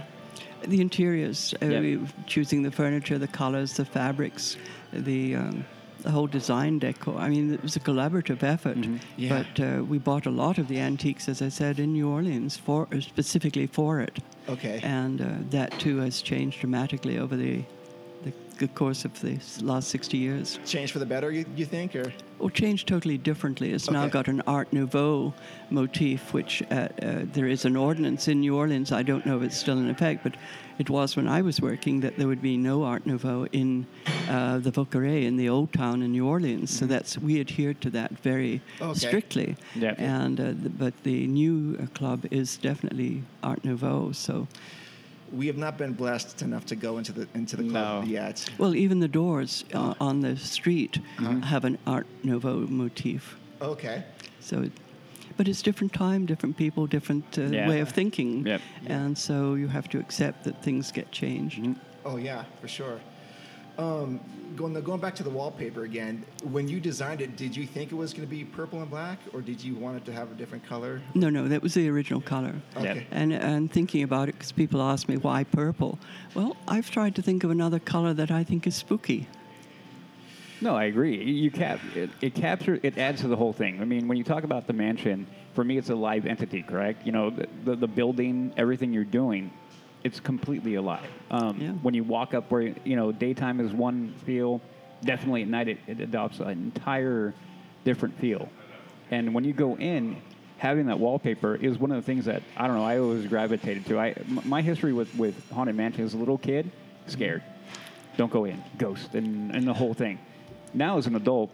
the 0.68 0.82
interiors, 0.82 1.54
uh, 1.62 1.66
Yep. 1.68 1.82
we- 1.82 2.00
choosing 2.26 2.64
the 2.64 2.72
furniture, 2.72 3.18
the 3.20 3.28
colors, 3.28 3.74
the 3.74 3.86
fabrics, 3.86 4.58
the 4.94 5.36
um, 5.36 5.66
the 6.02 6.12
whole 6.12 6.28
design 6.28 6.78
decor. 6.80 7.18
I 7.18 7.30
mean, 7.30 7.52
it 7.54 7.64
was 7.64 7.76
a 7.76 7.80
collaborative 7.80 8.44
effort. 8.44 8.78
Yeah. 9.18 9.44
But 9.44 9.60
uh, 9.64 9.84
we 9.84 9.98
bought 9.98 10.28
a 10.28 10.32
lot 10.32 10.60
of 10.60 10.68
the 10.68 10.80
antiques, 10.80 11.28
as 11.28 11.42
I 11.42 11.50
said, 11.50 11.80
in 11.80 11.94
New 11.94 12.08
Orleans 12.10 12.58
for 12.58 12.88
uh, 12.94 13.00
specifically 13.02 13.66
for 13.68 14.00
it. 14.02 14.20
Okay. 14.48 14.80
And 14.84 15.20
uh, 15.22 15.26
that 15.50 15.72
too 15.80 15.98
has 15.98 16.22
changed 16.22 16.60
dramatically 16.60 17.18
over 17.18 17.36
the, 17.36 17.64
the 18.60 18.66
the 18.66 18.74
course 18.74 19.06
of 19.06 19.20
the 19.22 19.38
last 19.62 19.90
60 19.90 20.18
years. 20.18 20.60
Change 20.66 20.92
for 20.92 21.00
the 21.00 21.06
better, 21.06 21.32
you, 21.32 21.46
you 21.56 21.66
think, 21.66 21.96
or 21.96 22.12
Or 22.40 22.50
changed 22.52 22.88
totally 22.88 23.18
differently. 23.18 23.72
It's 23.74 23.90
now 23.92 24.08
got 24.08 24.28
an 24.28 24.42
Art 24.48 24.74
Nouveau 24.74 25.34
motif, 25.70 26.34
which 26.34 26.64
uh, 26.72 26.74
uh, 26.76 27.26
there 27.34 27.48
is 27.48 27.66
an 27.66 27.76
ordinance 27.76 28.28
in 28.28 28.40
New 28.40 28.56
Orleans. 28.58 28.92
I 28.92 29.04
don't 29.04 29.26
know 29.26 29.38
if 29.38 29.44
it's 29.44 29.58
still 29.58 29.78
in 29.78 29.90
effect, 29.90 30.24
but 30.24 30.36
it 30.80 30.90
was 30.90 31.16
when 31.16 31.28
I 31.28 31.42
was 31.42 31.62
working 31.62 32.02
that 32.02 32.18
there 32.18 32.28
would 32.28 32.42
be 32.42 32.58
no 32.58 32.84
Art 32.84 33.06
Nouveau 33.06 33.46
in 33.52 33.86
uh, 34.30 34.58
the 34.60 34.72
Vieux 34.72 34.86
Carré 34.86 35.26
in 35.26 35.38
the 35.38 35.50
Old 35.50 35.72
Town 35.72 36.02
in 36.02 36.12
New 36.12 36.28
Orleans. 36.28 36.78
So 36.78 36.86
that's 36.86 37.18
we 37.18 37.40
adhered 37.40 37.80
to 37.82 37.90
that 37.92 38.12
very 38.24 38.62
Mm-hmm. 38.80 38.92
Okay. 38.92 39.00
strictly. 39.00 39.56
Yeah. 39.76 39.94
And 39.98 40.40
uh, 40.40 40.44
the, 40.64 40.70
but 40.70 40.94
the 41.04 41.28
new 41.28 41.78
uh, 41.82 41.86
club 41.98 42.26
is 42.32 42.58
definitely 42.58 43.24
Art 43.44 43.64
Nouveau. 43.64 44.12
So. 44.14 44.48
We 45.36 45.48
have 45.48 45.58
not 45.58 45.78
been 45.78 45.94
blessed 45.94 46.42
enough 46.42 46.66
to 46.68 46.76
go 46.76 46.98
into 46.98 47.12
the 47.12 47.28
into 47.36 47.56
the 47.58 47.64
club 47.70 48.04
No. 48.04 48.10
yet. 48.10 48.48
Well, 48.58 48.76
even 48.76 49.00
the 49.00 49.08
doors 49.08 49.66
uh, 49.74 49.94
on 50.00 50.22
the 50.22 50.38
street 50.38 51.00
Uh-huh. 51.20 51.40
have 51.42 51.66
an 51.66 51.78
Art 51.86 52.08
Nouveau 52.24 52.66
motif. 52.68 53.38
Okay. 53.62 54.04
So, 54.40 54.70
but 55.38 55.48
it's 55.48 55.62
different 55.62 55.92
time, 55.94 56.26
different 56.26 56.56
people, 56.58 56.88
different 56.88 57.38
uh, 57.38 57.42
Yeah. 57.44 57.68
way 57.68 57.82
of 57.82 57.90
thinking, 57.90 58.46
Yep. 58.46 58.62
and 58.88 59.18
so 59.18 59.56
you 59.56 59.68
have 59.68 59.88
to 59.90 60.00
accept 60.00 60.44
that 60.46 60.62
things 60.64 60.92
get 60.92 61.12
changed. 61.12 61.60
Oh 62.06 62.18
yeah, 62.18 62.44
for 62.62 62.68
sure. 62.68 63.00
Um, 63.78 64.20
going 64.56 64.74
going 64.82 65.02
back 65.02 65.16
to 65.16 65.24
the 65.24 65.30
wallpaper 65.30 65.84
again. 65.84 66.24
When 66.44 66.68
you 66.68 66.80
designed 66.80 67.22
it, 67.22 67.36
did 67.36 67.56
you 67.56 67.66
think 67.66 67.92
it 67.92 67.96
was 67.96 68.14
going 68.14 68.28
to 68.28 68.30
be 68.30 68.44
purple 68.44 68.82
and 68.82 68.90
black, 68.90 69.20
or 69.34 69.42
did 69.42 69.64
you 69.64 69.76
want 69.76 69.98
it 69.98 70.06
to 70.06 70.14
have 70.14 70.32
a 70.32 70.36
different 70.36 70.66
color? 70.66 71.02
No, 71.14 71.30
no, 71.30 71.48
that 71.48 71.62
was 71.62 71.74
the 71.74 71.90
original 71.90 72.22
color. 72.22 72.56
Okay. 72.78 73.06
And 73.12 73.34
and 73.34 73.72
thinking 73.72 74.04
about 74.04 74.30
it, 74.30 74.34
because 74.34 74.52
people 74.52 74.82
ask 74.82 75.10
me 75.10 75.18
why 75.18 75.44
purple. 75.44 76.00
Well, 76.34 76.56
I've 76.68 76.90
tried 76.90 77.16
to 77.16 77.22
think 77.22 77.44
of 77.44 77.52
another 77.52 77.80
color 77.80 78.14
that 78.14 78.32
I 78.32 78.44
think 78.44 78.66
is 78.68 78.76
spooky. 78.76 79.28
No, 80.62 80.76
I 80.76 80.86
agree. 80.86 81.22
You 81.22 81.52
cap 81.52 81.80
it, 81.96 82.10
it 82.22 82.34
captures 82.34 82.80
it 82.82 82.98
adds 82.98 83.22
to 83.22 83.28
the 83.28 83.36
whole 83.36 83.54
thing. 83.54 83.82
I 83.82 83.86
mean, 83.86 84.08
when 84.08 84.18
you 84.18 84.24
talk 84.24 84.44
about 84.44 84.68
the 84.68 84.74
mansion, 84.74 85.28
for 85.54 85.64
me, 85.64 85.78
it's 85.78 85.90
a 85.90 85.96
live 85.96 86.26
entity, 86.26 86.64
correct? 86.64 87.06
You 87.06 87.12
know, 87.12 87.30
the 87.30 87.48
the, 87.66 87.76
the 87.76 87.88
building, 87.88 88.54
everything 88.56 88.94
you're 88.94 89.04
doing, 89.04 89.52
it's 90.06 90.20
completely 90.22 90.76
alive. 90.76 91.10
Um, 91.32 91.58
Yeah. 91.60 91.72
When 91.86 91.94
you 91.96 92.04
walk 92.04 92.34
up, 92.34 92.50
where 92.52 92.62
you 92.62 92.96
know 92.96 93.12
daytime 93.12 93.60
is 93.60 93.74
one 93.74 94.14
feel, 94.26 94.62
definitely 95.04 95.42
at 95.42 95.48
night 95.50 95.68
it, 95.68 95.80
it 95.88 96.00
adopts 96.00 96.40
an 96.40 96.50
entire 96.52 97.34
different 97.84 98.18
feel. 98.20 98.48
And 99.12 99.34
when 99.34 99.44
you 99.44 99.52
go 99.54 99.76
in, 99.78 100.18
having 100.60 100.86
that 100.88 101.00
wallpaper 101.00 101.56
is 101.56 101.78
one 101.78 101.92
of 101.92 101.98
the 101.98 102.04
things 102.04 102.26
that 102.26 102.44
I 102.56 102.68
don't 102.68 102.78
know. 102.78 102.86
I 102.86 103.00
always 103.00 103.26
gravitated 103.28 103.86
to. 103.88 104.00
I 104.00 104.10
m- 104.12 104.42
my 104.46 104.62
history 104.62 104.94
with 104.94 105.14
with 105.16 105.36
haunted 105.52 105.76
mansion 105.76 106.06
as 106.06 106.14
a 106.14 106.18
little 106.18 106.38
kid, 106.38 106.72
scared. 107.08 107.42
Don't 108.16 108.32
go 108.32 108.46
in, 108.46 108.64
ghost, 108.78 109.14
and, 109.16 109.54
and 109.54 109.68
the 109.68 109.74
whole 109.74 109.94
thing. 109.94 110.20
Now 110.74 110.98
as 110.98 111.06
an 111.08 111.16
adult, 111.16 111.50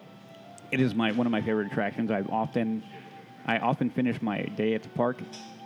it 0.71 0.79
is 0.81 0.93
my 0.93 1.11
one 1.13 1.25
of 1.25 1.31
my 1.31 1.41
favorite 1.41 1.67
attractions. 1.71 2.11
I've 2.11 2.29
often, 2.29 2.83
I 3.47 3.57
often 3.59 3.89
finish 3.89 4.21
my 4.21 4.41
day 4.43 4.73
at 4.75 4.83
the 4.83 4.89
park 4.89 5.17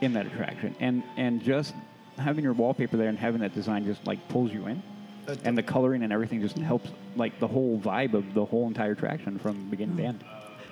in 0.01 0.13
that 0.13 0.27
attraction, 0.27 0.75
and 0.79 1.03
and 1.17 1.41
just 1.43 1.73
having 2.17 2.43
your 2.43 2.53
wallpaper 2.53 2.97
there 2.97 3.09
and 3.09 3.17
having 3.17 3.41
that 3.41 3.53
design 3.53 3.85
just 3.85 4.05
like 4.05 4.27
pulls 4.29 4.51
you 4.51 4.67
in, 4.67 4.81
and 5.43 5.57
the 5.57 5.63
coloring 5.63 6.03
and 6.03 6.13
everything 6.13 6.41
just 6.41 6.57
helps 6.57 6.89
like 7.15 7.39
the 7.39 7.47
whole 7.47 7.79
vibe 7.79 8.13
of 8.13 8.33
the 8.33 8.45
whole 8.45 8.67
entire 8.67 8.91
attraction 8.91 9.39
from 9.39 9.69
beginning 9.69 9.97
to 9.97 10.03
hmm. 10.03 10.09
end. 10.09 10.25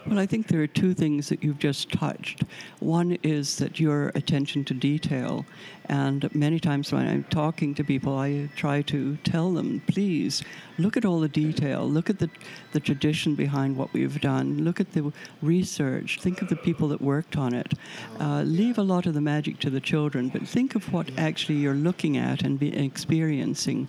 Well, 0.06 0.20
I 0.20 0.26
think 0.26 0.48
there 0.48 0.62
are 0.62 0.68
two 0.68 0.94
things 0.94 1.30
that 1.30 1.46
you've 1.46 1.60
just 1.60 1.90
touched. 1.90 2.44
One 2.80 3.18
is 3.24 3.56
that 3.58 3.80
your 3.80 4.10
attention 4.16 4.66
to 4.66 4.74
detail, 4.74 5.46
and 5.86 6.34
many 6.36 6.60
times 6.60 6.92
when 6.92 7.08
I'm 7.08 7.24
talking 7.26 7.74
to 7.76 7.86
people, 7.86 8.18
I 8.18 8.50
try 8.58 8.82
to 8.82 9.16
tell 9.24 9.54
them, 9.54 9.82
please 9.88 10.44
look 10.78 10.98
at 10.98 11.06
all 11.06 11.22
the 11.22 11.30
detail, 11.30 11.90
look 11.90 12.10
at 12.10 12.20
the, 12.20 12.30
the 12.74 12.82
tradition 12.82 13.34
behind 13.34 13.78
what 13.78 13.94
we've 13.94 14.20
done, 14.20 14.66
look 14.66 14.82
at 14.82 14.92
the 14.92 15.14
research, 15.42 16.20
think 16.20 16.42
of 16.42 16.50
the 16.50 16.58
people 16.58 16.90
that 16.90 17.02
worked 17.02 17.38
on 17.38 17.54
it. 17.54 17.74
Uh, 18.20 18.44
leave 18.44 18.78
a 18.78 18.84
lot 18.84 19.06
of 19.06 19.14
the 19.14 19.22
magic 19.22 19.58
to 19.60 19.70
the 19.70 19.80
children, 19.80 20.28
but 20.28 20.46
think 20.46 20.76
of 20.76 20.92
what 20.92 21.10
actually 21.18 21.56
you're 21.56 21.74
looking 21.74 22.18
at 22.18 22.44
and 22.44 22.60
be 22.60 22.76
experiencing. 22.76 23.88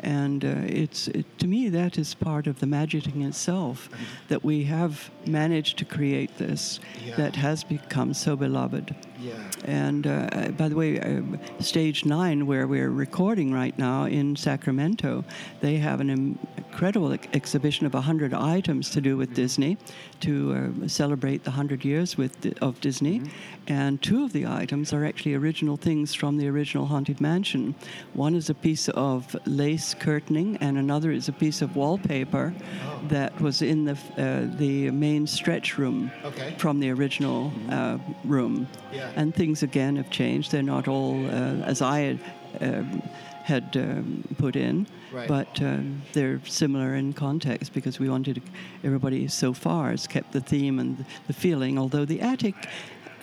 And 0.00 0.44
uh, 0.44 0.48
it's 0.66 1.08
it, 1.08 1.26
to 1.38 1.46
me 1.46 1.68
that 1.70 1.98
is 1.98 2.14
part 2.14 2.46
of 2.46 2.60
the 2.60 2.66
magicking 2.66 3.26
itself, 3.26 3.88
that 4.28 4.44
we 4.44 4.64
have 4.64 5.10
managed 5.26 5.76
to 5.78 5.84
create 5.84 6.38
this 6.38 6.80
Yeah. 7.04 7.16
that 7.16 7.36
has 7.36 7.64
become 7.64 8.14
so 8.14 8.36
beloved. 8.36 8.94
Yeah. 9.20 9.32
And 9.64 10.06
uh, 10.06 10.48
by 10.56 10.68
the 10.68 10.76
way, 10.76 11.00
um, 11.00 11.40
stage 11.60 12.04
nine, 12.04 12.46
where 12.46 12.66
we're 12.68 12.90
recording 12.90 13.52
right 13.52 13.76
now 13.78 14.04
in 14.04 14.36
Sacramento, 14.36 15.24
they 15.60 15.76
have 15.78 16.00
an 16.00 16.10
incredible 16.10 17.12
ex- 17.12 17.26
exhibition 17.32 17.84
of 17.86 17.94
100 17.94 18.32
items 18.32 18.90
to 18.90 19.00
do 19.00 19.16
with 19.16 19.34
Disney 19.34 19.76
to 20.20 20.72
uh, 20.84 20.88
celebrate 20.88 21.42
the 21.42 21.50
100 21.50 21.84
years 21.84 22.16
with 22.16 22.32
of 22.62 22.80
Disney. 22.80 23.22
And 23.68 24.00
two 24.00 24.24
of 24.24 24.32
the 24.32 24.46
items 24.46 24.94
are 24.94 25.04
actually 25.04 25.34
original 25.34 25.76
things 25.76 26.14
from 26.14 26.38
the 26.38 26.48
original 26.48 26.86
Haunted 26.86 27.20
Mansion. 27.20 27.74
One 28.14 28.34
is 28.34 28.48
a 28.48 28.54
piece 28.54 28.88
of 28.88 29.36
lace 29.46 29.94
curtaining, 29.94 30.56
and 30.56 30.78
another 30.78 31.10
is 31.10 31.28
a 31.28 31.32
piece 31.32 31.60
of 31.60 31.76
wallpaper 31.76 32.54
that 33.08 33.38
was 33.42 33.60
in 33.60 33.84
the 33.84 33.92
uh, 34.16 34.56
the 34.56 34.90
main 34.90 35.26
stretch 35.26 35.76
room 35.76 36.10
Okay. 36.24 36.54
from 36.56 36.80
the 36.80 36.90
original 36.90 37.52
uh, 37.70 37.98
room. 38.24 38.66
Yeah. 38.90 39.10
And 39.16 39.34
things 39.34 39.62
again 39.62 39.96
have 39.96 40.08
changed. 40.10 40.50
They're 40.50 40.62
not 40.62 40.88
all 40.88 41.26
uh, 41.26 41.66
as 41.66 41.82
I 41.82 42.00
had. 42.00 42.20
Um, 42.60 43.02
had 43.44 43.74
um, 43.78 44.22
put 44.36 44.56
in, 44.56 44.86
Right. 45.10 45.26
but 45.26 45.62
um, 45.62 46.02
they're 46.12 46.38
similar 46.44 46.96
in 46.96 47.14
context 47.14 47.72
because 47.72 47.98
we 47.98 48.10
wanted 48.10 48.42
everybody 48.84 49.26
so 49.28 49.54
far 49.54 49.90
has 49.90 50.06
kept 50.06 50.32
the 50.32 50.40
theme 50.40 50.78
and 50.78 51.06
the 51.28 51.32
feeling. 51.32 51.78
Although 51.78 52.04
the 52.04 52.20
attic 52.20 52.54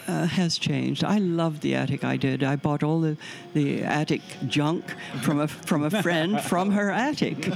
uh, 0.08 0.26
has 0.26 0.58
changed. 0.58 1.04
I 1.04 1.18
love 1.18 1.62
the 1.62 1.76
attic. 1.76 2.04
I 2.04 2.18
did. 2.18 2.44
I 2.44 2.56
bought 2.56 2.84
all 2.84 3.00
the, 3.02 3.18
the 3.54 3.84
attic 3.84 4.22
junk 4.48 4.84
from 5.22 5.40
a 5.40 5.48
from 5.48 5.84
a 5.84 5.90
friend 6.02 6.40
from 6.52 6.72
her 6.72 6.92
attic, 6.92 7.50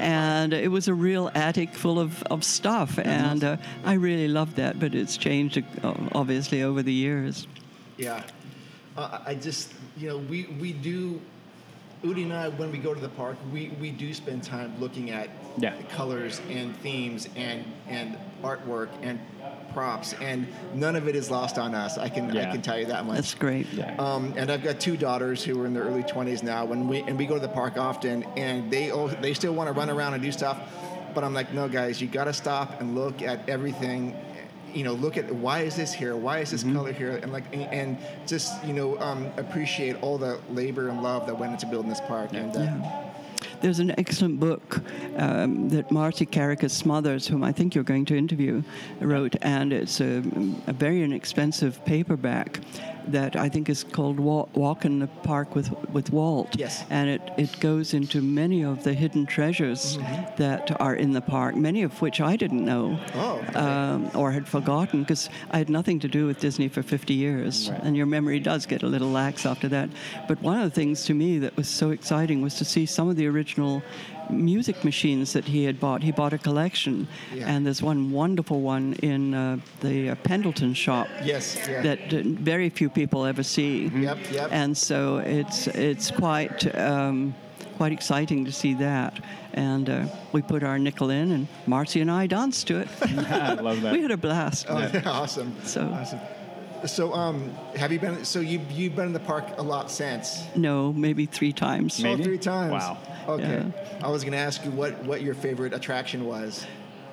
and 0.00 0.52
it 0.52 0.70
was 0.70 0.88
a 0.88 0.94
real 0.94 1.30
attic 1.34 1.74
full 1.74 1.98
of, 1.98 2.22
of 2.24 2.44
stuff. 2.44 2.98
And 2.98 3.42
uh, 3.44 3.56
I 3.84 3.94
really 3.94 4.28
loved 4.28 4.56
that. 4.56 4.78
But 4.78 4.94
it's 4.94 5.16
changed 5.16 5.62
uh, 5.82 5.94
obviously 6.12 6.62
over 6.62 6.82
the 6.82 6.92
years. 6.92 7.46
Yeah. 7.96 8.22
Uh, 8.96 9.20
I 9.26 9.34
just, 9.34 9.72
you 9.96 10.08
know, 10.08 10.18
we, 10.18 10.46
we 10.60 10.72
do, 10.72 11.20
Udi 12.02 12.24
and 12.24 12.32
I, 12.32 12.48
when 12.48 12.72
we 12.72 12.78
go 12.78 12.94
to 12.94 13.00
the 13.00 13.08
park, 13.08 13.36
we, 13.52 13.68
we 13.80 13.90
do 13.92 14.12
spend 14.12 14.42
time 14.42 14.74
looking 14.80 15.10
at 15.10 15.28
Yeah. 15.56 15.80
colors 15.90 16.40
and 16.50 16.76
themes 16.78 17.28
and, 17.36 17.64
and 17.88 18.16
artwork 18.42 18.88
and 19.02 19.20
props, 19.78 20.12
and 20.20 20.44
none 20.74 20.96
of 20.96 21.06
it 21.06 21.14
is 21.14 21.30
lost 21.30 21.56
on 21.56 21.72
us. 21.72 21.98
I 21.98 22.08
can, 22.08 22.36
I 22.36 22.50
can 22.50 22.60
tell 22.62 22.76
you 22.80 22.86
that 22.86 23.06
much. 23.06 23.14
That's 23.14 23.34
great. 23.34 23.72
Yeah. 23.72 23.94
Um, 23.96 24.34
and 24.36 24.50
I've 24.50 24.64
got 24.64 24.80
two 24.80 24.96
daughters 24.96 25.44
who 25.44 25.60
are 25.62 25.66
in 25.66 25.72
their 25.72 25.84
early 25.84 26.02
20s 26.02 26.42
now. 26.42 26.64
When 26.64 26.88
we 26.88 26.98
and 27.02 27.16
we 27.16 27.26
go 27.26 27.34
to 27.34 27.40
the 27.40 27.48
park 27.48 27.76
often, 27.78 28.24
and 28.36 28.68
they 28.72 28.90
al- 28.90 29.06
they 29.06 29.34
still 29.34 29.54
want 29.54 29.68
to 29.68 29.72
run 29.72 29.88
around 29.88 30.14
and 30.14 30.22
do 30.22 30.32
stuff, 30.32 30.58
but 31.14 31.22
I'm 31.22 31.32
like, 31.32 31.52
no, 31.52 31.68
guys, 31.68 32.00
you 32.02 32.08
got 32.08 32.24
to 32.24 32.32
stop 32.32 32.80
and 32.80 32.96
look 32.96 33.22
at 33.22 33.48
everything. 33.48 34.16
You 34.74 34.82
know, 34.82 34.94
look 34.94 35.16
at 35.16 35.32
why 35.32 35.60
is 35.60 35.76
this 35.76 35.92
here? 35.92 36.16
Why 36.16 36.40
is 36.40 36.50
this 36.50 36.64
color 36.64 36.92
here? 36.92 37.20
And 37.22 37.32
like, 37.32 37.44
and, 37.52 37.72
and 37.72 37.98
just 38.26 38.62
you 38.64 38.72
know, 38.72 38.98
um, 38.98 39.30
appreciate 39.36 39.94
all 40.02 40.18
the 40.18 40.40
labor 40.50 40.88
and 40.88 41.04
love 41.04 41.26
that 41.26 41.38
went 41.38 41.52
into 41.52 41.66
building 41.66 41.88
this 41.88 42.00
park. 42.00 42.32
And 42.32 42.54
uh, 42.56 42.60
Yeah. 42.60 43.04
There's 43.60 43.80
an 43.80 43.98
excellent 43.98 44.38
book 44.38 44.80
um, 45.16 45.68
that 45.70 45.90
Marcy 45.90 46.26
Carriker 46.26 46.70
Smothers, 46.70 47.26
whom 47.26 47.42
I 47.42 47.50
think 47.50 47.74
you're 47.74 47.82
going 47.82 48.04
to 48.06 48.16
interview, 48.16 48.62
wrote, 49.00 49.34
and 49.42 49.72
it's 49.72 50.00
a, 50.00 50.18
a 50.66 50.72
very 50.72 51.02
inexpensive 51.02 51.84
paperback 51.84 52.60
that 53.12 53.36
I 53.36 53.48
think 53.48 53.68
is 53.68 53.84
called 53.84 54.18
Walk, 54.20 54.56
Walk 54.56 54.84
in 54.84 54.98
the 54.98 55.06
Park 55.06 55.54
with, 55.54 55.70
with 55.92 56.10
Walt. 56.10 56.56
Yes. 56.58 56.84
And 56.90 57.08
it, 57.08 57.22
it 57.36 57.60
goes 57.60 57.94
into 57.94 58.20
many 58.20 58.62
of 58.64 58.84
the 58.84 58.94
hidden 58.94 59.26
treasures 59.26 59.98
that 60.36 60.80
are 60.80 60.94
in 60.94 61.12
the 61.12 61.20
park, 61.20 61.56
many 61.56 61.82
of 61.82 62.00
which 62.00 62.20
I 62.20 62.36
didn't 62.36 62.64
know 62.64 62.98
Oh, 63.14 63.42
okay. 63.48 63.58
um, 63.58 64.10
or 64.14 64.30
had 64.32 64.46
forgotten 64.46 65.02
because 65.02 65.28
I 65.50 65.58
had 65.58 65.68
nothing 65.70 65.98
to 66.00 66.08
do 66.08 66.26
with 66.26 66.40
Disney 66.40 66.68
for 66.68 66.82
50 66.82 67.14
years. 67.14 67.70
Right. 67.70 67.82
And 67.82 67.96
your 67.96 68.06
memory 68.06 68.40
does 68.40 68.66
get 68.66 68.82
a 68.82 68.86
little 68.86 69.10
lax 69.10 69.46
after 69.46 69.68
that. 69.68 69.88
But 70.26 70.40
one 70.42 70.58
of 70.60 70.64
the 70.64 70.74
things 70.74 71.04
to 71.06 71.14
me 71.14 71.38
that 71.38 71.56
was 71.56 71.68
so 71.68 71.90
exciting 71.90 72.42
was 72.42 72.54
to 72.56 72.64
see 72.64 72.86
some 72.86 73.08
of 73.08 73.16
the 73.16 73.26
original 73.26 73.82
music 74.30 74.84
machines 74.84 75.32
that 75.32 75.44
he 75.44 75.64
had 75.64 75.78
bought. 75.80 76.02
He 76.02 76.12
bought 76.12 76.32
a 76.32 76.38
collection, 76.38 77.08
Yeah. 77.34 77.48
and 77.48 77.64
there's 77.66 77.82
one 77.82 78.10
wonderful 78.10 78.60
one 78.60 78.94
in 79.02 79.34
uh, 79.34 79.58
the 79.80 80.10
uh, 80.10 80.14
Pendleton 80.16 80.74
shop 80.74 81.08
yes, 81.22 81.56
yeah. 81.68 81.82
that 81.82 82.12
uh, 82.12 82.22
very 82.24 82.70
few 82.70 82.88
people 82.90 83.24
ever 83.26 83.42
see. 83.42 83.88
Yep, 83.88 84.18
yep. 84.32 84.48
And 84.52 84.76
so 84.76 85.18
it's 85.18 85.66
it's 85.68 86.10
quite 86.10 86.74
um, 86.76 87.34
quite 87.76 87.92
exciting 87.92 88.44
to 88.44 88.52
see 88.52 88.74
that. 88.74 89.20
And 89.54 89.88
uh, 89.90 90.06
we 90.32 90.42
put 90.42 90.62
our 90.62 90.78
nickel 90.78 91.10
in, 91.10 91.32
and 91.32 91.48
Marcy 91.66 92.00
and 92.00 92.10
I 92.10 92.26
danced 92.26 92.66
to 92.68 92.80
it. 92.80 92.88
I 93.02 93.54
love 93.54 93.80
that. 93.82 93.92
we 93.96 94.02
had 94.02 94.10
a 94.10 94.16
blast. 94.16 94.66
Oh, 94.68 94.78
yeah. 94.78 95.02
awesome. 95.06 95.54
So- 95.64 95.88
awesome. 95.88 96.20
So, 96.86 97.12
um, 97.12 97.50
have 97.74 97.92
you 97.92 97.98
been? 97.98 98.24
So 98.24 98.40
you 98.40 98.60
you've 98.70 98.94
been 98.94 99.06
in 99.06 99.12
the 99.12 99.20
park 99.20 99.44
a 99.58 99.62
lot 99.62 99.90
since? 99.90 100.44
No, 100.54 100.92
maybe 100.92 101.26
three 101.26 101.52
times. 101.52 102.00
Maybe? 102.00 102.22
Oh, 102.22 102.24
three 102.24 102.38
times. 102.38 102.72
Wow. 102.72 102.98
Okay. 103.28 103.64
I 104.02 104.08
was 104.08 104.22
going 104.22 104.32
to 104.32 104.38
ask 104.38 104.64
you 104.64 104.70
what, 104.70 105.04
what 105.04 105.20
your 105.20 105.34
favorite 105.34 105.74
attraction 105.74 106.24
was. 106.24 106.66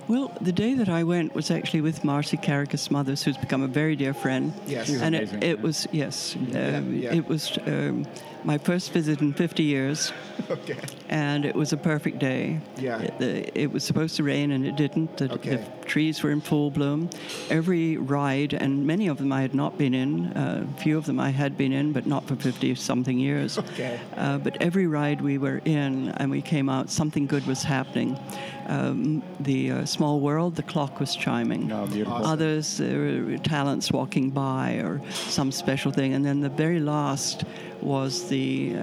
Well, 0.07 0.31
the 0.39 0.51
day 0.51 0.75
that 0.75 0.87
I 0.87 1.03
went 1.03 1.33
was 1.33 1.49
actually 1.49 1.81
with 1.81 2.03
Marcy 2.03 2.37
Carriker 2.37 2.77
Smothers, 2.77 3.23
who's 3.23 3.37
become 3.37 3.63
a 3.63 3.67
very 3.67 3.95
dear 3.95 4.13
friend. 4.13 4.53
Yes. 4.67 4.85
She's 4.87 5.01
and 5.01 5.15
amazing, 5.15 5.37
it, 5.37 5.43
it 5.43 5.57
yeah. 5.57 5.63
was 5.63 5.87
yes, 5.91 6.35
um, 6.35 6.93
yeah. 6.93 7.13
it 7.13 7.27
was 7.27 7.57
um, 7.65 8.05
my 8.43 8.59
first 8.59 8.91
visit 8.91 9.21
in 9.21 9.33
50 9.33 9.63
years, 9.63 10.13
Okay. 10.51 10.77
and 11.09 11.43
it 11.43 11.55
was 11.55 11.73
a 11.73 11.77
perfect 11.77 12.19
day. 12.19 12.59
Yeah. 12.77 13.01
It, 13.01 13.17
the, 13.19 13.59
it 13.59 13.71
was 13.71 13.83
supposed 13.83 14.15
to 14.17 14.23
rain, 14.23 14.51
and 14.51 14.63
it 14.63 14.75
didn't. 14.75 15.17
The, 15.17 15.33
Okay. 15.33 15.55
the 15.55 15.85
trees 15.85 16.21
were 16.21 16.29
in 16.29 16.41
full 16.41 16.69
bloom. 16.69 17.09
Every 17.49 17.97
ride, 17.97 18.53
and 18.53 18.85
many 18.85 19.07
of 19.07 19.17
them 19.17 19.31
I 19.33 19.41
had 19.41 19.55
not 19.55 19.75
been 19.79 19.95
in. 19.95 20.27
Uh, 20.33 20.67
a 20.77 20.81
few 20.81 20.99
of 20.99 21.05
them 21.07 21.19
I 21.19 21.31
had 21.31 21.57
been 21.57 21.71
in, 21.73 21.93
but 21.93 22.05
not 22.05 22.27
for 22.27 22.35
50 22.35 22.75
something 22.75 23.17
years. 23.17 23.57
Okay. 23.57 23.99
Uh, 24.15 24.37
but 24.37 24.61
every 24.61 24.85
ride 24.85 25.21
we 25.21 25.39
were 25.39 25.61
in 25.65 26.09
and 26.17 26.29
we 26.29 26.43
came 26.43 26.69
out, 26.69 26.91
something 26.91 27.25
good 27.25 27.45
was 27.47 27.63
happening. 27.63 28.19
Um, 28.67 29.21
the 29.39 29.71
uh, 29.71 29.85
small 29.85 30.19
world, 30.19 30.55
the 30.55 30.63
clock 30.63 30.99
was 30.99 31.15
chiming. 31.15 31.71
Oh, 31.71 31.85
beautiful. 31.85 32.25
Others, 32.25 32.77
there 32.77 33.23
were 33.23 33.37
talents 33.37 33.91
walking 33.91 34.31
by 34.31 34.75
or 34.75 35.01
some 35.11 35.51
special 35.51 35.91
thing. 35.91 36.13
And 36.13 36.25
then 36.25 36.41
the 36.41 36.49
very 36.49 36.79
last 36.79 37.43
was 37.81 38.27
the 38.27 38.73
uh, 38.73 38.79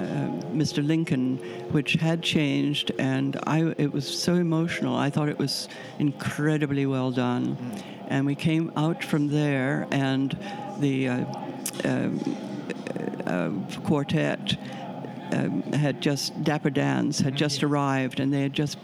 Mr. 0.52 0.86
Lincoln, 0.86 1.38
which 1.72 1.94
had 1.94 2.22
changed, 2.22 2.92
and 2.98 3.38
I, 3.46 3.74
it 3.76 3.92
was 3.92 4.06
so 4.06 4.34
emotional. 4.34 4.94
I 4.94 5.10
thought 5.10 5.28
it 5.28 5.38
was 5.38 5.68
incredibly 5.98 6.86
well 6.86 7.10
done. 7.10 7.56
And 8.08 8.26
we 8.26 8.34
came 8.34 8.70
out 8.76 9.02
from 9.02 9.28
there, 9.28 9.88
and 9.90 10.38
the 10.78 11.08
uh, 11.08 11.24
um, 11.84 12.36
uh, 13.26 13.50
quartet 13.80 14.56
um, 15.32 15.62
had 15.72 16.00
just 16.00 16.44
Dapper 16.44 16.70
Dans 16.70 17.18
had 17.18 17.34
just 17.34 17.62
arrived, 17.62 18.20
and 18.20 18.32
they 18.32 18.42
had 18.42 18.52
just 18.52 18.78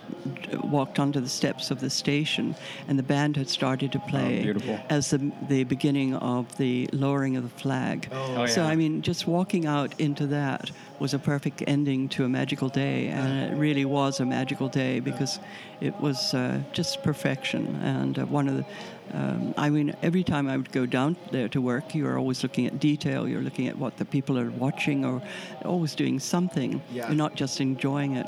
walked 0.64 0.98
onto 0.98 1.20
the 1.20 1.28
steps 1.28 1.70
of 1.70 1.80
the 1.80 1.90
station, 1.90 2.54
and 2.88 2.98
the 2.98 3.02
band 3.02 3.36
had 3.36 3.48
started 3.48 3.92
to 3.92 3.98
play 4.00 4.42
beautiful. 4.42 4.78
as 4.88 5.10
the 5.10 5.30
the 5.48 5.64
beginning 5.64 6.14
of 6.16 6.56
the 6.58 6.88
lowering 6.92 7.36
of 7.36 7.42
the 7.42 7.60
flag. 7.60 8.08
Oh, 8.12 8.46
so 8.46 8.62
yeah. 8.62 8.68
I 8.68 8.76
mean, 8.76 9.02
just 9.02 9.26
walking 9.26 9.66
out 9.66 9.98
into 9.98 10.26
that 10.28 10.70
was 10.98 11.14
a 11.14 11.18
perfect 11.18 11.62
ending 11.66 12.08
to 12.10 12.24
a 12.24 12.28
magical 12.28 12.68
day, 12.68 13.08
and 13.08 13.52
it 13.52 13.56
really 13.56 13.84
was 13.84 14.20
a 14.20 14.26
magical 14.26 14.68
day 14.68 15.00
because 15.00 15.38
it 15.80 15.94
was 16.00 16.34
uh, 16.34 16.60
just 16.72 17.02
perfection. 17.02 17.76
And 17.82 18.18
uh, 18.18 18.26
one 18.26 18.48
of 18.48 18.56
the 18.56 18.64
um, 19.12 19.54
I 19.56 19.70
mean, 19.70 19.94
every 20.02 20.22
time 20.22 20.48
I 20.48 20.56
would 20.56 20.70
go 20.72 20.86
down 20.86 21.16
there 21.30 21.48
to 21.48 21.60
work, 21.60 21.94
you're 21.94 22.18
always 22.18 22.42
looking 22.42 22.66
at 22.66 22.78
detail. 22.78 23.26
You're 23.26 23.42
looking 23.42 23.68
at 23.68 23.78
what 23.78 23.96
the 23.96 24.04
people 24.04 24.38
are 24.38 24.50
watching, 24.50 25.04
or 25.04 25.22
always 25.64 25.94
doing 25.94 26.18
something. 26.20 26.82
Yeah. 26.92 27.06
You're 27.08 27.16
not 27.16 27.34
just 27.34 27.60
enjoying 27.60 28.16
it. 28.16 28.26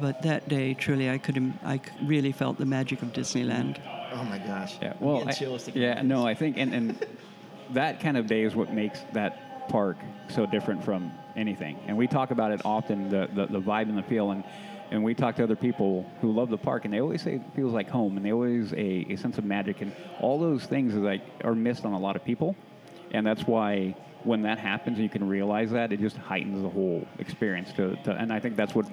But 0.00 0.22
that 0.22 0.48
day, 0.48 0.74
truly, 0.74 1.10
I 1.10 1.18
could, 1.18 1.36
im- 1.36 1.58
I 1.62 1.76
c- 1.76 1.82
really 2.04 2.32
felt 2.32 2.58
the 2.58 2.66
magic 2.66 3.02
of 3.02 3.12
Disneyland. 3.12 3.78
Oh 4.14 4.24
my 4.24 4.38
gosh. 4.38 4.76
Yeah, 4.80 4.94
well, 5.00 5.28
I- 5.28 5.32
chills 5.32 5.64
thinking 5.64 5.82
yeah, 5.82 5.92
about 5.92 6.06
no. 6.06 6.26
I 6.26 6.34
think, 6.34 6.56
and, 6.56 6.74
and 6.74 7.06
that 7.72 8.00
kind 8.00 8.16
of 8.16 8.26
day 8.26 8.42
is 8.42 8.54
what 8.54 8.72
makes 8.72 9.00
that 9.12 9.68
park 9.68 9.96
so 10.28 10.46
different 10.46 10.82
from 10.84 11.12
anything. 11.36 11.78
And 11.86 11.96
we 11.96 12.06
talk 12.06 12.30
about 12.30 12.52
it 12.52 12.62
often, 12.64 13.08
the, 13.08 13.28
the, 13.34 13.46
the 13.46 13.60
vibe 13.60 13.88
and 13.88 13.96
the 13.96 14.02
feel, 14.02 14.30
and, 14.30 14.44
and 14.90 15.02
we 15.04 15.14
talk 15.14 15.36
to 15.36 15.42
other 15.44 15.56
people 15.56 16.10
who 16.20 16.32
love 16.32 16.48
the 16.50 16.58
park, 16.58 16.84
and 16.84 16.92
they 16.92 17.00
always 17.00 17.22
say 17.22 17.34
it 17.34 17.42
feels 17.54 17.72
like 17.72 17.88
home, 17.88 18.16
and 18.16 18.24
they 18.24 18.32
always 18.32 18.72
a, 18.72 19.06
a 19.10 19.16
sense 19.16 19.38
of 19.38 19.44
magic, 19.44 19.80
and 19.82 19.92
all 20.20 20.38
those 20.38 20.64
things 20.64 20.94
is 20.94 21.00
like 21.00 21.22
are 21.44 21.54
missed 21.54 21.84
on 21.84 21.92
a 21.92 21.98
lot 21.98 22.16
of 22.16 22.24
people, 22.24 22.56
and 23.12 23.26
that's 23.26 23.42
why 23.46 23.94
when 24.24 24.42
that 24.42 24.58
happens, 24.58 24.96
and 24.98 25.02
you 25.04 25.10
can 25.10 25.26
realize 25.28 25.70
that, 25.70 25.92
it 25.92 26.00
just 26.00 26.16
heightens 26.16 26.62
the 26.62 26.68
whole 26.68 27.06
experience. 27.18 27.72
To, 27.74 27.96
to 28.04 28.12
and 28.12 28.32
I 28.32 28.38
think 28.38 28.56
that's 28.56 28.74
what 28.74 28.86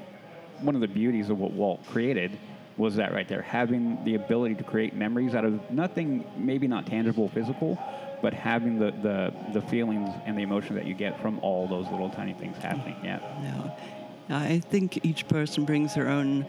one 0.61 0.75
of 0.75 0.81
the 0.81 0.87
beauties 0.87 1.29
of 1.29 1.39
what 1.39 1.51
Walt 1.51 1.85
created 1.87 2.37
was 2.77 2.95
that 2.95 3.13
right 3.13 3.27
there, 3.27 3.41
having 3.41 4.03
the 4.05 4.15
ability 4.15 4.55
to 4.55 4.63
create 4.63 4.95
memories 4.95 5.35
out 5.35 5.43
of 5.43 5.69
nothing, 5.69 6.25
maybe 6.37 6.67
not 6.67 6.85
tangible, 6.85 7.27
physical, 7.29 7.77
but 8.21 8.33
having 8.33 8.79
the, 8.79 8.91
the, 9.01 9.33
the 9.53 9.61
feelings 9.61 10.09
and 10.25 10.37
the 10.37 10.41
emotion 10.41 10.75
that 10.75 10.85
you 10.85 10.93
get 10.93 11.19
from 11.21 11.39
all 11.39 11.67
those 11.67 11.87
little 11.89 12.09
tiny 12.09 12.33
things 12.33 12.57
happening. 12.57 12.95
Yeah. 13.03 13.19
Yeah. 14.29 14.37
I 14.37 14.59
think 14.59 15.03
each 15.03 15.27
person 15.27 15.65
brings 15.65 15.95
their 15.95 16.07
own 16.07 16.45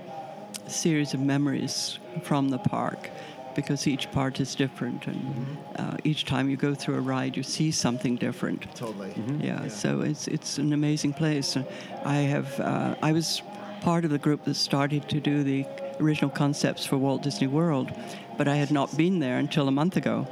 series 0.68 1.14
of 1.14 1.20
memories 1.20 1.98
from 2.22 2.48
the 2.48 2.58
park 2.58 3.10
because 3.54 3.86
each 3.86 4.10
part 4.12 4.40
is 4.40 4.54
different, 4.54 5.06
and 5.06 5.58
uh, 5.76 5.96
each 6.04 6.24
time 6.24 6.48
you 6.48 6.56
go 6.56 6.74
through 6.74 6.96
a 6.96 7.00
ride, 7.00 7.36
you 7.36 7.42
see 7.42 7.70
something 7.70 8.16
different. 8.16 8.72
Totally. 8.76 9.12
Yeah, 9.40 9.66
so 9.68 10.02
it's 10.02 10.28
it's 10.28 10.58
an 10.58 10.72
amazing 10.72 11.14
place. 11.14 11.56
I 12.04 12.16
have 12.16 12.60
uh, 12.60 12.94
I 13.02 13.12
was 13.12 13.42
part 13.80 14.04
of 14.04 14.10
the 14.10 14.18
group 14.18 14.44
that 14.44 14.54
started 14.54 15.08
to 15.08 15.20
do 15.20 15.42
the 15.42 15.66
original 16.00 16.30
concepts 16.30 16.84
for 16.86 16.96
Walt 16.98 17.22
Disney 17.22 17.46
World, 17.46 17.92
but 18.38 18.48
I 18.48 18.56
had 18.56 18.70
not 18.70 18.96
been 18.96 19.18
there 19.18 19.38
until 19.38 19.68
a 19.68 19.72
month 19.72 19.96
ago. 19.96 20.26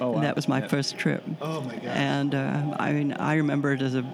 Oh, 0.00 0.08
wow. 0.10 0.14
And 0.16 0.24
that 0.24 0.36
was 0.36 0.48
my 0.48 0.60
Yeah. 0.60 0.68
first 0.68 0.98
trip. 0.98 1.22
Oh 1.40 1.60
my 1.62 1.76
gosh. 1.76 1.84
And 1.96 2.34
uh, 2.34 2.76
I 2.78 2.92
mean, 2.92 3.12
I 3.12 3.34
remember 3.36 3.72
it 3.72 3.82
as 3.82 3.94
a 3.94 4.04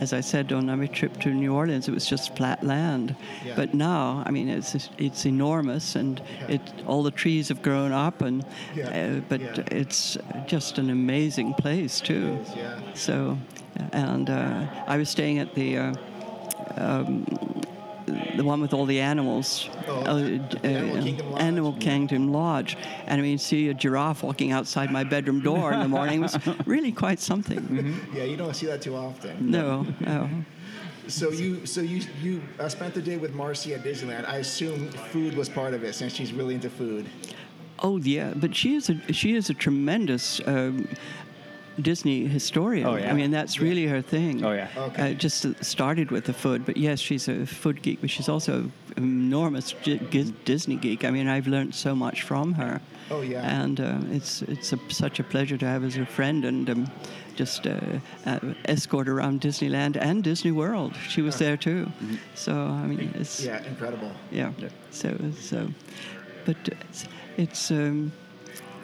as 0.00 0.14
I 0.14 0.22
said 0.22 0.50
on 0.50 0.64
my 0.64 0.86
trip 0.86 1.20
to 1.20 1.28
New 1.28 1.52
Orleans, 1.54 1.86
it 1.86 1.92
was 1.92 2.06
just 2.06 2.34
flat 2.34 2.64
land. 2.64 3.14
Yeah. 3.44 3.52
But 3.54 3.74
now, 3.74 4.22
I 4.26 4.30
mean, 4.30 4.48
it's 4.48 4.88
it's 4.96 5.26
enormous, 5.26 5.94
and 5.94 6.20
it 6.48 6.60
all 6.86 7.02
the 7.02 7.10
trees 7.10 7.48
have 7.48 7.60
grown 7.60 7.92
up, 7.92 8.22
and 8.22 8.42
Yeah. 8.74 8.88
uh, 8.88 9.20
but 9.28 9.40
Yeah. 9.40 9.62
it's 9.80 10.16
just 10.46 10.78
an 10.78 10.88
amazing 10.90 11.52
place 11.54 12.00
too. 12.00 12.38
It 12.40 12.48
is, 12.48 12.56
yeah. 12.56 12.78
So, 12.94 13.36
and 13.92 14.30
uh, 14.30 14.64
I 14.86 14.96
was 14.96 15.08
staying 15.10 15.38
at 15.38 15.54
the. 15.54 15.76
Uh, 15.78 15.94
um, 16.76 17.24
the 18.36 18.44
one 18.44 18.60
with 18.60 18.72
all 18.74 18.86
the 18.86 19.00
animals, 19.00 19.68
Oh, 19.88 20.00
uh, 20.00 20.14
the 20.14 20.60
Animal 20.64 21.02
Kingdom 21.02 21.30
Lodge? 21.30 21.40
Animal 21.42 21.72
Kingdom 21.74 22.32
Lodge, 22.32 22.76
and 23.06 23.20
I 23.20 23.22
mean, 23.22 23.38
see 23.38 23.68
a 23.68 23.74
giraffe 23.74 24.22
walking 24.22 24.52
outside 24.52 24.90
my 24.90 25.04
bedroom 25.04 25.40
door 25.40 25.72
in 25.72 25.80
the 25.80 25.88
morning 25.88 26.20
was 26.20 26.38
really 26.66 26.92
quite 26.92 27.20
something. 27.20 28.00
Yeah, 28.14 28.24
you 28.24 28.36
don't 28.36 28.54
see 28.54 28.66
that 28.66 28.82
too 28.82 28.96
often. 28.96 29.50
No, 29.50 29.86
no. 30.00 30.28
So 31.08 31.30
you, 31.30 31.66
so 31.66 31.80
you, 31.80 32.02
you 32.22 32.40
uh, 32.60 32.68
spent 32.68 32.94
the 32.94 33.02
day 33.02 33.16
with 33.16 33.32
Marcy 33.34 33.74
at 33.74 33.82
Disneyland. 33.82 34.28
I 34.28 34.36
assume 34.36 34.88
food 34.90 35.36
was 35.36 35.48
part 35.48 35.74
of 35.74 35.82
it, 35.82 35.94
since 35.94 36.12
she's 36.14 36.32
really 36.32 36.54
into 36.54 36.70
food. 36.70 37.08
Oh 37.82 37.96
yeah, 37.96 38.34
but 38.36 38.54
she 38.54 38.74
is 38.74 38.90
a 38.90 39.12
she 39.12 39.34
is 39.34 39.48
a 39.48 39.54
tremendous 39.54 40.40
um, 40.46 40.86
Disney 41.82 42.26
historian. 42.26 42.86
Oh, 42.86 42.96
yeah? 42.96 43.10
I 43.10 43.14
mean, 43.14 43.30
that's 43.30 43.60
really 43.60 43.86
her 43.86 44.02
thing. 44.02 44.44
Oh, 44.44 44.52
yeah. 44.52 44.68
Okay. 44.76 45.12
Uh, 45.12 45.14
just 45.14 45.46
started 45.64 46.10
with 46.10 46.24
the 46.24 46.32
food, 46.32 46.64
but 46.66 46.76
yes, 46.76 47.00
she's 47.00 47.28
a 47.28 47.46
food 47.46 47.82
geek, 47.82 48.00
but 48.00 48.10
she's 48.10 48.28
also 48.28 48.70
an 48.96 49.02
enormous 49.04 49.72
G- 49.82 50.00
G- 50.10 50.34
Disney 50.44 50.76
geek. 50.76 51.04
I 51.04 51.10
mean, 51.10 51.28
I've 51.28 51.46
learned 51.46 51.74
so 51.74 51.94
much 51.94 52.22
from 52.22 52.54
her. 52.54 52.80
Oh, 53.10 53.22
yeah. 53.22 53.62
And 53.62 53.80
uh, 53.80 53.98
it's 54.12 54.42
it's 54.42 54.72
a, 54.72 54.78
such 54.88 55.18
a 55.20 55.24
pleasure 55.24 55.56
to 55.58 55.66
have 55.66 55.82
as 55.84 55.96
a 55.96 56.06
friend 56.06 56.44
and 56.44 56.70
um, 56.70 56.90
just 57.34 57.66
uh, 57.66 57.74
uh, 58.26 58.38
escort 58.66 59.08
around 59.08 59.40
Disneyland 59.40 59.96
and 59.96 60.22
Disney 60.22 60.52
World. 60.52 60.94
She 61.08 61.22
was 61.22 61.36
there 61.36 61.56
too. 61.56 61.86
So 62.34 62.52
I 62.52 62.86
mean, 62.86 63.10
it's 63.18 63.40
Yeah, 63.44 63.64
incredible. 63.66 64.12
yeah. 64.30 64.52
So, 64.92 65.16
so, 65.40 65.68
but 66.44 66.56
it's, 66.68 67.08
it's 67.36 67.70
um, 67.70 68.12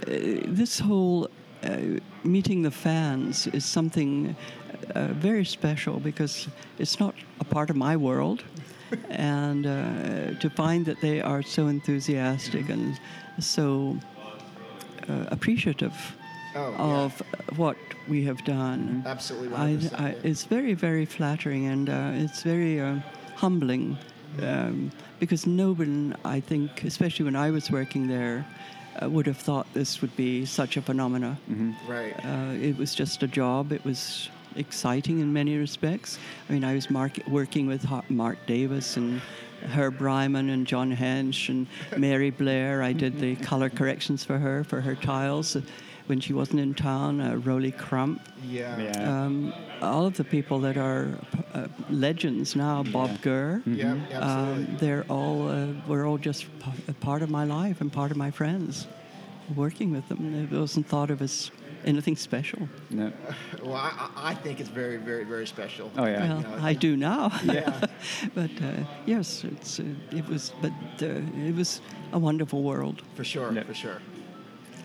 uh, 0.08 0.10
this 0.48 0.80
whole 0.80 1.28
uh, 1.62 2.00
meeting 2.26 2.62
the 2.62 2.70
fans 2.70 3.46
is 3.48 3.64
something 3.64 4.36
uh, 4.94 5.08
very 5.08 5.44
special 5.44 6.00
because 6.00 6.48
it's 6.78 6.98
not 7.00 7.14
a 7.40 7.44
part 7.44 7.70
of 7.70 7.76
my 7.76 7.96
world, 7.96 8.42
and 9.10 9.66
uh, 9.66 10.38
to 10.40 10.50
find 10.50 10.86
that 10.86 11.00
they 11.00 11.20
are 11.20 11.42
so 11.42 11.66
enthusiastic 11.68 12.68
and 12.68 12.98
so 13.40 13.96
uh, 15.08 15.26
appreciative 15.30 16.16
Oh, 16.56 16.70
yeah. 16.70 16.76
of 16.78 17.22
what 17.56 17.76
we 18.08 18.24
have 18.24 18.42
done. 18.44 19.02
Absolutely. 19.04 19.54
I, 19.54 19.78
I, 19.98 20.16
it's 20.22 20.44
very, 20.44 20.72
very 20.72 21.04
flattering 21.04 21.66
and 21.66 21.90
uh, 21.90 22.12
it's 22.14 22.42
very 22.42 22.80
uh, 22.80 23.00
humbling 23.34 23.98
um, 24.42 24.90
because 25.20 25.46
no 25.46 25.74
one, 25.74 26.16
I 26.24 26.40
think, 26.40 26.84
especially 26.84 27.26
when 27.26 27.36
I 27.36 27.50
was 27.50 27.70
working 27.70 28.08
there, 28.08 28.46
would 29.02 29.26
have 29.26 29.36
thought 29.38 29.66
this 29.74 30.00
would 30.00 30.16
be 30.16 30.44
such 30.46 30.76
a 30.76 30.82
phenomena. 30.82 31.38
Right. 31.86 32.14
Uh, 32.24 32.52
it 32.60 32.76
was 32.78 32.94
just 32.94 33.22
a 33.22 33.26
job. 33.26 33.72
It 33.72 33.84
was 33.84 34.28
exciting 34.56 35.20
in 35.20 35.32
many 35.32 35.56
respects. 35.56 36.18
I 36.48 36.52
mean, 36.52 36.64
I 36.64 36.74
was 36.74 36.88
mark- 36.90 37.18
working 37.28 37.66
with 37.66 37.84
Har- 37.84 38.04
Marc 38.08 38.38
Davis 38.46 38.96
and 38.96 39.20
Herb 39.74 40.00
Ryman 40.00 40.48
and 40.50 40.66
John 40.66 40.94
Hench 40.94 41.48
and 41.48 41.66
Mary 41.96 42.30
Blair. 42.30 42.82
I 42.82 42.92
did 42.92 43.18
the 43.18 43.36
color 43.50 43.68
corrections 43.68 44.24
for 44.24 44.38
her 44.38 44.64
for 44.64 44.80
her 44.80 44.94
tiles 44.94 45.56
uh, 45.56 45.60
when 46.06 46.20
she 46.20 46.32
wasn't 46.32 46.60
in 46.60 46.74
town. 46.74 47.20
Uh, 47.20 47.36
Rolly 47.36 47.72
Crump. 47.72 48.20
yeah. 48.44 48.78
Yeah. 48.78 49.24
Um, 49.24 49.52
all 49.82 50.06
of 50.06 50.16
the 50.16 50.24
people 50.24 50.58
that 50.60 50.76
are 50.76 51.08
uh, 51.54 51.66
legends 51.90 52.56
now, 52.56 52.82
Bob 52.82 53.20
Gurr. 53.22 53.62
Yeah, 53.66 53.92
Um, 53.92 54.06
absolutely. 54.12 54.76
they're 54.76 55.04
all 55.08 55.48
uh, 55.48 55.66
we're 55.86 56.06
all 56.06 56.18
just 56.18 56.44
p- 56.60 56.70
a 56.88 56.92
part 56.94 57.22
of 57.22 57.30
my 57.30 57.44
life 57.44 57.80
and 57.80 57.92
part 57.92 58.10
of 58.10 58.16
my 58.16 58.30
friends. 58.30 58.86
Working 59.54 59.92
with 59.92 60.08
them, 60.08 60.34
it 60.34 60.50
wasn't 60.56 60.88
thought 60.88 61.10
of 61.10 61.22
as 61.22 61.50
anything 61.84 62.16
special. 62.16 62.68
No. 62.90 63.12
well, 63.62 63.74
I, 63.74 63.90
I 64.16 64.30
I 64.30 64.34
think 64.34 64.60
it's 64.60 64.70
very, 64.70 64.96
very, 64.96 65.24
very 65.24 65.46
special. 65.46 65.90
Oh, 65.96 66.04
yeah. 66.06 66.20
Well, 66.28 66.38
You 66.40 66.42
know, 66.56 66.66
I 66.70 66.72
do 66.74 66.96
now. 66.96 67.30
Yeah. 67.44 67.86
but 68.34 68.50
uh, 68.62 68.84
yes, 69.06 69.44
it's 69.44 69.78
uh, 69.80 69.84
it 70.16 70.26
was, 70.28 70.52
but 70.62 70.72
uh, 71.02 71.46
it 71.48 71.54
was 71.54 71.80
a 72.12 72.18
wonderful 72.18 72.62
world. 72.62 73.02
For 73.14 73.24
sure, 73.24 73.52
Yeah. 73.52 73.64
for 73.66 73.74
sure. 73.74 74.00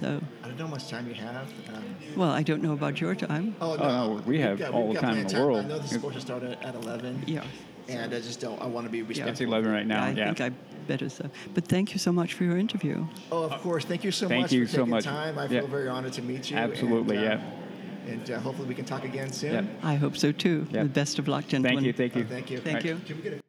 So, 0.02 0.20
I 0.44 0.48
don't 0.48 0.58
know 0.58 0.66
how 0.66 0.72
much 0.72 0.88
time 0.90 1.08
you 1.08 1.14
have. 1.14 1.48
Um, 1.76 1.84
well, 2.16 2.32
I 2.32 2.42
don't 2.42 2.64
know 2.64 2.74
about 2.74 3.00
your 3.00 3.14
time. 3.14 3.56
oh, 3.62 3.76
no, 3.76 4.22
we 4.26 4.32
we've 4.38 4.42
have 4.42 4.58
got- 4.58 4.74
all 4.74 4.92
the 4.92 5.00
time 5.00 5.18
in 5.20 5.26
of 5.28 5.32
the 5.32 5.40
world. 5.40 5.60
I 5.60 5.68
know 5.68 5.78
this 5.78 5.86
is 5.86 5.92
supposed 5.92 6.16
to 6.16 6.22
start 6.22 6.42
at, 6.42 6.62
at 6.64 6.74
11. 6.74 7.24
Yeah. 7.28 7.44
And 7.88 8.12
I 8.12 8.20
just 8.20 8.40
don't, 8.40 8.60
I 8.60 8.66
want 8.66 8.88
to 8.88 8.92
be 8.92 9.04
respectful. 9.04 9.32
It's 9.32 9.42
11 9.42 9.72
right 9.72 9.86
now. 9.86 10.04
I 10.06 10.10
yeah. 10.12 10.26
think 10.34 10.42
I 10.42 10.50
better 10.88 11.08
so. 11.08 11.30
But 11.54 11.68
thank 11.68 11.94
you 11.94 12.00
so 12.00 12.12
much 12.12 12.34
for 12.34 12.46
your 12.46 12.58
interview. 12.58 13.06
Oh, 13.32 13.44
of 13.44 13.62
course. 13.62 13.86
Thank 13.86 14.04
you 14.04 14.12
so 14.12 14.28
Thank 14.28 14.42
much 14.44 14.52
you 14.54 14.66
for 14.66 14.72
so 14.72 14.78
taking 14.80 14.90
much. 14.90 15.04
time. 15.04 15.38
I 15.38 15.44
Yeah. 15.44 15.60
feel 15.60 15.68
very 15.68 15.88
honored 15.88 16.14
to 16.14 16.24
meet 16.24 16.50
you. 16.50 16.58
Absolutely, 16.58 17.18
and, 17.18 17.28
uh, 17.28 17.30
yeah. 18.08 18.12
And 18.14 18.32
uh, 18.32 18.40
hopefully 18.40 18.68
we 18.68 18.74
can 18.74 18.86
talk 18.86 19.04
again 19.04 19.32
soon. 19.32 19.54
Yeah. 19.54 19.88
I 19.88 19.96
hope 19.96 20.18
so 20.18 20.32
too. 20.32 20.66
Yeah. 20.72 20.82
The 20.84 20.90
best 20.90 21.20
of 21.20 21.28
luck, 21.28 21.48
gentlemen. 21.48 21.84
Thank 21.84 21.86
you. 21.86 21.94
Thank 21.94 22.16
Oh, 22.16 22.20
you. 22.20 22.26
thank 22.26 22.50
you. 22.50 22.58
Thank 22.60 22.76
Right. 22.78 22.86
you. 22.86 22.96
Can 23.06 23.18
we 23.18 23.22
get 23.22 23.34
a- 23.34 23.42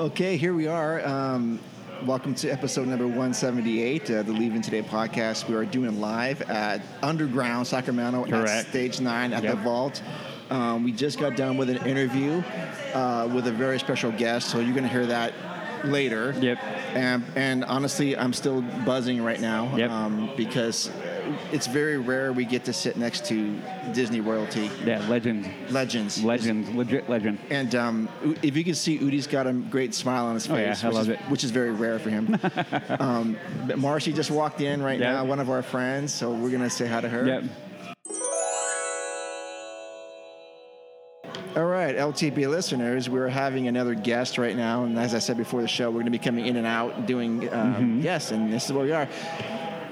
Okay, 0.00 0.36
here 0.38 0.54
we 0.54 0.66
are. 0.66 1.04
Um, 1.06 1.60
welcome 2.02 2.34
to 2.34 2.50
episode 2.50 2.86
number 2.88 3.06
178, 3.06 4.10
uh, 4.10 4.22
the 4.22 4.32
Leaving 4.32 4.60
Today 4.60 4.82
podcast. 4.82 5.48
We 5.48 5.54
are 5.54 5.64
doing 5.64 6.00
live 6.00 6.42
at 6.50 6.82
Underground 7.02 7.66
Sacramento 7.66 8.26
at 8.26 8.66
Stage 8.66 9.00
9 9.00 9.32
at 9.32 9.42
the 9.42 9.54
Vault. 9.56 10.02
Um, 10.50 10.84
we 10.84 10.92
just 10.92 11.18
got 11.18 11.36
done 11.36 11.56
with 11.56 11.70
an 11.70 11.78
interview 11.86 12.42
uh, 12.94 13.30
with 13.34 13.46
a 13.46 13.52
very 13.52 13.78
special 13.78 14.12
guest, 14.12 14.50
so 14.50 14.58
you're 14.60 14.74
going 14.74 14.84
to 14.84 14.88
hear 14.90 15.06
that 15.06 15.32
later. 15.84 16.34
Yep. 16.38 16.58
And, 16.94 17.24
and 17.36 17.64
honestly, 17.64 18.16
I'm 18.16 18.32
still 18.32 18.60
buzzing 18.84 19.22
right 19.22 19.40
now 19.40 19.74
Yep. 19.76 19.90
um, 19.90 20.30
because 20.36 20.90
it's 21.52 21.66
very 21.66 21.98
rare 21.98 22.32
we 22.32 22.44
get 22.44 22.64
to 22.64 22.72
sit 22.72 22.96
next 22.96 23.24
to 23.26 23.56
Disney 23.92 24.20
royalty 24.20 24.70
Yeah, 24.84 25.06
legends. 25.08 25.46
legends. 25.70 26.22
Legend. 26.22 26.74
Legit 26.76 27.08
legend. 27.08 27.38
And 27.50 27.74
um, 27.74 28.08
if 28.42 28.56
you 28.56 28.64
can 28.64 28.74
see, 28.74 28.98
Udi's 28.98 29.26
got 29.26 29.46
a 29.46 29.52
great 29.52 29.94
smile 29.94 30.26
on 30.26 30.34
his 30.34 30.48
Oh, 30.50 30.56
yeah, 30.56 30.74
face, 30.74 30.84
I 30.84 30.88
which, 30.88 30.94
love 30.94 31.02
is, 31.04 31.08
it. 31.10 31.18
which 31.30 31.44
is 31.44 31.50
very 31.50 31.70
rare 31.72 31.98
for 31.98 32.10
him. 32.10 32.38
um, 33.00 33.36
but 33.66 33.78
Marcy 33.78 34.12
just 34.12 34.30
walked 34.30 34.60
in 34.60 34.82
right 34.82 34.98
Yeah. 35.00 35.12
now, 35.12 35.24
one 35.24 35.40
of 35.40 35.50
our 35.50 35.62
friends, 35.62 36.12
so 36.12 36.30
we're 36.32 36.50
gonna 36.50 36.70
say 36.70 36.86
hi 36.86 37.00
to 37.00 37.08
her. 37.08 37.26
Yep. 37.26 37.44
All 41.56 41.66
right, 41.66 41.94
LTP 41.94 42.48
listeners, 42.48 43.08
we're 43.08 43.28
having 43.28 43.68
another 43.68 43.94
guest 43.94 44.38
right 44.38 44.56
now, 44.56 44.82
and 44.84 44.98
as 44.98 45.14
I 45.14 45.20
said 45.20 45.36
before 45.36 45.62
the 45.62 45.68
show, 45.68 45.88
we're 45.88 46.00
gonna 46.00 46.10
be 46.10 46.18
coming 46.18 46.46
in 46.46 46.56
and 46.56 46.66
out 46.66 47.06
doing 47.06 47.48
um, 47.54 47.74
Mm-hmm. 47.74 48.00
yes, 48.00 48.32
and 48.32 48.52
this 48.52 48.64
is 48.66 48.72
where 48.72 48.84
we 48.84 48.90
are. 48.92 49.08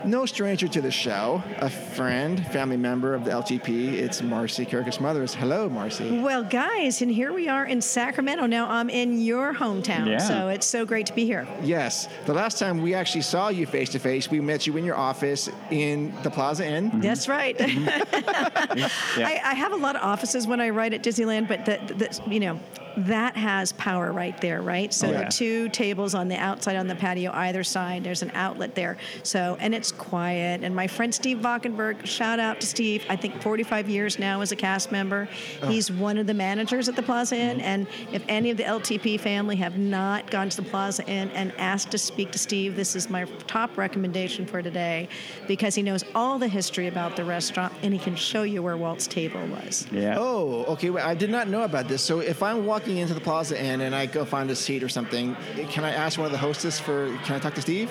No 0.04 0.26
stranger 0.26 0.66
to 0.68 0.80
the 0.80 0.90
show, 0.90 1.42
a 1.58 1.70
friend, 1.70 2.44
family 2.48 2.76
member 2.76 3.14
of 3.14 3.24
the 3.24 3.30
LTP. 3.30 3.92
It's 3.92 4.20
Marcy 4.20 4.66
Carriker 4.66 4.92
Smothers. 4.92 5.32
Hello, 5.32 5.68
Marcy. 5.68 6.18
Well, 6.18 6.42
guys, 6.42 7.02
and 7.02 7.10
here 7.10 7.32
we 7.32 7.48
are 7.48 7.64
in 7.66 7.80
Sacramento. 7.80 8.46
Now 8.46 8.68
I'm 8.68 8.90
in 8.90 9.20
your 9.20 9.54
hometown, 9.54 10.08
Yeah. 10.08 10.18
so 10.18 10.48
it's 10.48 10.66
so 10.66 10.84
great 10.84 11.06
to 11.06 11.12
be 11.12 11.24
here. 11.24 11.46
Yes, 11.62 12.08
the 12.26 12.34
last 12.34 12.58
time 12.58 12.82
we 12.82 12.94
actually 12.94 13.22
saw 13.22 13.48
you 13.48 13.64
face 13.64 13.90
to 13.90 14.00
face, 14.00 14.28
we 14.30 14.40
met 14.40 14.66
you 14.66 14.76
in 14.76 14.84
your 14.84 14.96
office 14.96 15.48
in 15.70 16.12
the 16.24 16.30
Plaza 16.30 16.66
Inn. 16.66 16.90
Mm-hmm. 16.90 17.00
That's 17.00 17.28
right. 17.28 17.56
Yeah. 19.16 19.28
I, 19.28 19.40
I 19.50 19.54
have 19.54 19.72
a 19.72 19.76
lot 19.76 19.96
of 19.96 20.02
offices 20.02 20.46
when 20.46 20.60
I 20.60 20.70
write 20.70 20.94
at 20.94 21.02
Disneyland, 21.02 21.46
but 21.46 21.64
the, 21.66 21.78
the, 21.94 22.30
you 22.32 22.40
know 22.40 22.58
that 22.96 23.37
has 23.37 23.72
power 23.72 24.12
right 24.12 24.38
there, 24.40 24.62
right? 24.62 24.92
So 24.92 25.12
Oh, 25.12 25.18
the 25.18 25.24
two 25.26 25.68
tables 25.68 26.14
on 26.14 26.28
the 26.28 26.37
outside 26.37 26.76
on 26.76 26.87
the 26.87 26.94
patio 26.94 27.31
either 27.33 27.64
side. 27.64 28.05
There's 28.05 28.22
an 28.22 28.31
outlet 28.35 28.74
there. 28.74 28.96
So 29.22 29.57
and 29.61 29.74
it's 29.74 29.92
quiet. 29.92 30.62
And 30.62 30.74
my 30.74 30.87
friend 30.87 31.14
Steve 31.14 31.38
Valkenberg, 31.38 32.05
shout 32.07 32.40
out 32.40 32.61
to 32.61 32.66
Steve. 32.66 33.05
I 33.09 33.16
think 33.16 33.40
45 33.42 33.88
years 33.88 34.18
now 34.18 34.40
as 34.40 34.52
a 34.52 34.57
cast 34.57 34.92
member. 34.92 35.28
Oh. 35.62 35.68
He's 35.68 35.90
one 35.90 36.18
of 36.18 36.26
the 36.26 36.35
managers 36.35 36.88
at 36.88 36.96
the 36.96 37.02
Plaza 37.02 37.37
Inn. 37.37 37.59
Mm-hmm. 37.59 37.66
And 37.66 37.87
if 38.12 38.24
any 38.28 38.50
of 38.50 38.57
the 38.57 38.64
LTP 38.64 39.20
family 39.20 39.57
have 39.57 39.78
not 39.78 40.31
gone 40.31 40.48
to 40.48 40.57
the 40.57 40.68
Plaza 40.68 41.07
Inn 41.07 41.31
and 41.31 41.52
asked 41.59 41.90
to 41.92 41.98
speak 41.98 42.31
to 42.33 42.38
Steve, 42.38 42.76
this 42.76 42.96
is 42.96 43.11
my 43.11 43.24
top 43.46 43.76
recommendation 43.76 44.46
for 44.46 44.62
today, 44.62 45.09
because 45.46 45.74
he 45.74 45.83
knows 45.83 46.05
all 46.14 46.38
the 46.38 46.48
history 46.48 46.88
about 46.88 47.16
the 47.16 47.24
restaurant 47.24 47.72
and 47.83 47.92
he 47.92 47.98
can 47.98 48.16
show 48.16 48.42
you 48.42 48.62
where 48.62 48.76
Walt's 48.76 49.07
table 49.07 49.44
was. 49.46 49.87
Yeah. 49.90 50.16
Oh, 50.18 50.64
okay. 50.64 50.90
Well, 50.90 51.07
I 51.07 51.14
did 51.14 51.31
not 51.31 51.48
know 51.48 51.62
about 51.62 51.88
this. 51.88 52.02
So 52.02 52.20
if 52.20 52.42
I'm 52.42 52.66
walking 52.66 52.81
into 52.86 53.14
the 53.14 53.20
Plaza 53.20 53.62
Inn 53.62 53.80
and 53.80 53.94
I 53.94 54.06
go 54.06 54.24
find 54.24 54.50
a 54.50 54.56
seat 54.56 54.82
or 54.82 54.88
something, 54.88 55.36
can 55.68 55.84
I 55.84 55.90
ask 55.90 56.18
one 56.18 56.26
of 56.26 56.32
the 56.32 56.38
hostess 56.38 56.78
for? 56.78 57.06
Can 57.24 57.36
I 57.36 57.38
talk 57.38 57.54
to 57.54 57.62
Steve? 57.62 57.90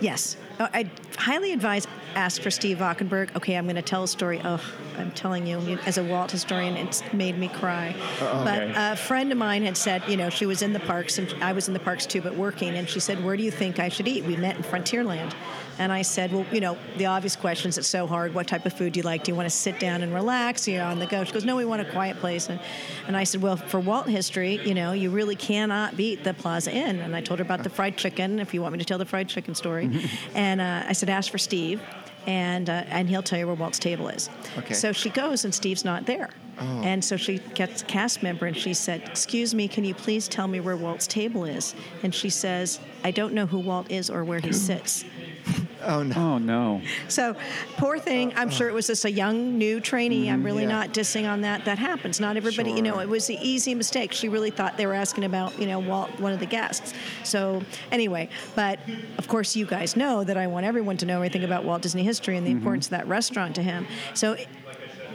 Yes, 0.00 0.36
Oh, 0.60 0.68
I 0.72 0.88
highly 1.16 1.52
advise 1.52 1.86
ask 2.14 2.40
for 2.40 2.50
Steve 2.50 2.78
Valkenberg. 2.78 3.34
Okay, 3.34 3.56
I'm 3.56 3.64
going 3.64 3.74
to 3.74 3.82
tell 3.82 4.04
a 4.04 4.08
story. 4.08 4.40
Oh, 4.44 4.60
I'm 4.96 5.10
telling 5.12 5.48
you, 5.48 5.58
as 5.84 5.98
a 5.98 6.04
Walt 6.04 6.30
historian, 6.30 6.76
it's 6.76 7.02
made 7.12 7.36
me 7.36 7.48
cry. 7.48 7.92
Oh, 8.20 8.44
but 8.44 8.62
Okay. 8.62 8.72
a 8.76 8.94
friend 8.94 9.32
of 9.32 9.38
mine 9.38 9.64
had 9.64 9.76
said, 9.76 10.04
you 10.06 10.16
know, 10.16 10.30
she 10.30 10.46
was 10.46 10.62
in 10.62 10.72
the 10.72 10.78
parks, 10.78 11.18
and 11.18 11.34
I 11.42 11.52
was 11.52 11.66
in 11.66 11.74
the 11.74 11.80
parks 11.80 12.06
too, 12.06 12.20
but 12.22 12.36
working, 12.36 12.76
and 12.76 12.88
she 12.88 13.00
said, 13.00 13.24
"Where 13.24 13.36
do 13.36 13.42
you 13.42 13.50
think 13.50 13.80
I 13.80 13.88
should 13.88 14.06
eat?" 14.06 14.24
We 14.24 14.36
met 14.36 14.54
in 14.56 14.62
Frontierland, 14.62 15.32
and 15.80 15.90
I 15.92 16.02
said, 16.02 16.32
"Well, 16.32 16.46
you 16.52 16.60
know, 16.60 16.76
the 16.98 17.06
obvious 17.06 17.34
questions. 17.34 17.76
It's 17.78 17.88
so 17.88 18.06
hard. 18.06 18.32
What 18.32 18.46
type 18.46 18.64
of 18.64 18.72
food 18.74 18.92
do 18.92 18.98
you 19.00 19.04
like? 19.04 19.24
Do 19.24 19.32
you 19.32 19.36
want 19.36 19.46
to 19.46 19.54
sit 19.56 19.80
down 19.80 20.02
and 20.02 20.14
relax? 20.14 20.68
You're 20.68 20.84
on 20.84 21.00
the 21.00 21.06
go." 21.06 21.24
She 21.24 21.32
goes, 21.32 21.44
"No, 21.44 21.56
we 21.56 21.64
want 21.64 21.82
a 21.82 21.86
quiet 21.86 22.20
place." 22.20 22.48
And, 22.48 22.60
and 23.08 23.16
I 23.16 23.24
said, 23.24 23.42
"Well, 23.42 23.56
for 23.56 23.80
Walt 23.80 24.08
history, 24.08 24.60
you 24.64 24.74
know, 24.74 24.92
you 24.92 25.10
really 25.10 25.34
cannot 25.34 25.96
beat 25.96 26.22
the 26.22 26.32
Plaza 26.32 26.70
Inn." 26.72 27.00
And 27.00 27.16
I 27.16 27.20
told 27.20 27.40
her 27.40 27.44
about 27.44 27.64
the 27.64 27.70
fried 27.70 27.96
chicken. 27.96 28.38
If 28.38 28.54
you 28.54 28.62
want 28.62 28.74
me 28.74 28.78
to 28.78 28.84
tell 28.84 28.98
the 28.98 29.04
fried 29.04 29.28
chicken 29.28 29.56
story, 29.56 29.90
and 30.44 30.60
uh, 30.60 30.90
I 30.90 30.92
said, 30.92 31.08
"Ask 31.08 31.30
for 31.30 31.38
Steve." 31.38 31.80
And, 32.26 32.70
uh, 32.70 32.84
and 32.88 33.06
he'll 33.06 33.22
tell 33.22 33.38
you 33.38 33.46
where 33.46 33.54
Walt's 33.54 33.78
table 33.78 34.08
is. 34.08 34.30
Okay. 34.56 34.72
So 34.72 34.92
she 34.92 35.10
goes, 35.10 35.44
and 35.44 35.54
Steve's 35.54 35.84
not 35.84 36.06
there. 36.06 36.30
Oh. 36.58 36.64
And 36.82 37.04
so 37.04 37.18
she 37.18 37.38
gets 37.54 37.82
a 37.82 37.84
cast 37.84 38.22
member 38.22 38.46
and 38.46 38.56
she 38.56 38.72
said, 38.72 39.02
Excuse 39.02 39.54
me, 39.54 39.68
can 39.68 39.84
you 39.84 39.94
please 39.94 40.26
tell 40.26 40.48
me 40.48 40.60
where 40.60 40.76
Walt's 40.76 41.06
table 41.06 41.44
is? 41.44 41.74
And 42.02 42.14
she 42.14 42.30
says, 42.30 42.80
I 43.02 43.10
don't 43.10 43.34
know 43.34 43.44
who 43.46 43.58
Walt 43.58 43.90
is 43.90 44.08
or 44.08 44.24
where 44.24 44.40
he 44.40 44.52
sits. 44.68 45.04
Oh 45.86 46.02
no. 46.02 46.14
Oh 46.16 46.38
no. 46.38 46.80
So, 47.08 47.36
poor 47.76 47.98
thing. 47.98 48.32
I'm 48.36 48.48
sure 48.48 48.68
it 48.68 48.72
was 48.72 48.86
just 48.86 49.04
a 49.04 49.10
young, 49.10 49.58
new 49.58 49.80
trainee. 49.80 50.30
I'm 50.30 50.40
mm, 50.40 50.46
really 50.46 50.62
yeah. 50.62 50.70
not 50.70 50.94
dissing 50.94 51.30
on 51.30 51.42
that. 51.42 51.66
That 51.66 51.78
happens. 51.78 52.20
Not 52.20 52.38
everybody, 52.38 52.72
you 52.72 52.80
know, 52.80 53.00
it 53.00 53.08
was 53.08 53.26
the 53.26 53.36
easy 53.46 53.74
mistake. 53.74 54.12
She 54.12 54.28
really 54.28 54.50
thought 54.50 54.76
they 54.78 54.86
were 54.86 54.94
asking 54.94 55.24
about, 55.24 55.58
you 55.58 55.66
know, 55.66 55.78
Walt, 55.78 56.18
one 56.18 56.32
of 56.32 56.40
the 56.40 56.46
guests. 56.46 56.94
So, 57.22 57.62
anyway, 57.92 58.30
but 58.54 58.78
of 59.18 59.28
course, 59.28 59.54
you 59.54 59.66
guys 59.66 59.94
know 59.94 60.24
that 60.24 60.36
I 60.36 60.46
want 60.46 60.64
everyone 60.64 60.96
to 60.98 61.06
know 61.06 61.16
everything 61.16 61.44
about 61.44 61.64
Walt 61.64 61.82
Disney 61.82 62.02
history 62.02 62.36
and 62.36 62.46
the 62.46 62.50
mm-hmm. 62.50 62.60
importance 62.60 62.86
of 62.86 62.92
that 62.92 63.06
restaurant 63.06 63.54
to 63.56 63.62
him. 63.62 63.86
So, 64.14 64.36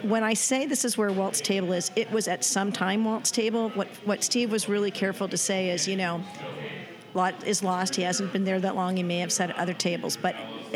when 0.04 0.24
I 0.24 0.34
say 0.34 0.66
this 0.66 0.86
is 0.86 0.98
where 0.98 1.12
Walt's 1.12 1.42
table 1.42 1.74
is, 1.74 1.92
it 1.96 2.10
was 2.12 2.28
at 2.28 2.46
some 2.46 2.72
time 2.72 3.04
Walt's 3.04 3.32
table. 3.32 3.70
What 3.72 3.88
what 4.06 4.24
Steve 4.24 4.52
was 4.52 4.70
really 4.70 4.92
careful 4.92 5.28
to 5.28 5.38
say 5.38 5.72
is, 5.72 5.88
you 5.88 5.98
know, 5.98 6.22
lot 7.20 7.34
is 7.46 7.62
lost. 7.64 7.96
He 7.96 8.04
hasn't 8.04 8.32
been 8.34 8.44
there 8.46 8.60
that 8.60 8.76
long. 8.76 8.98
He 8.98 9.04
may 9.04 9.20
have 9.20 9.32
sat 9.32 9.50
at 9.52 9.58
other 9.58 9.74
tables, 9.74 10.18
but 10.18 10.36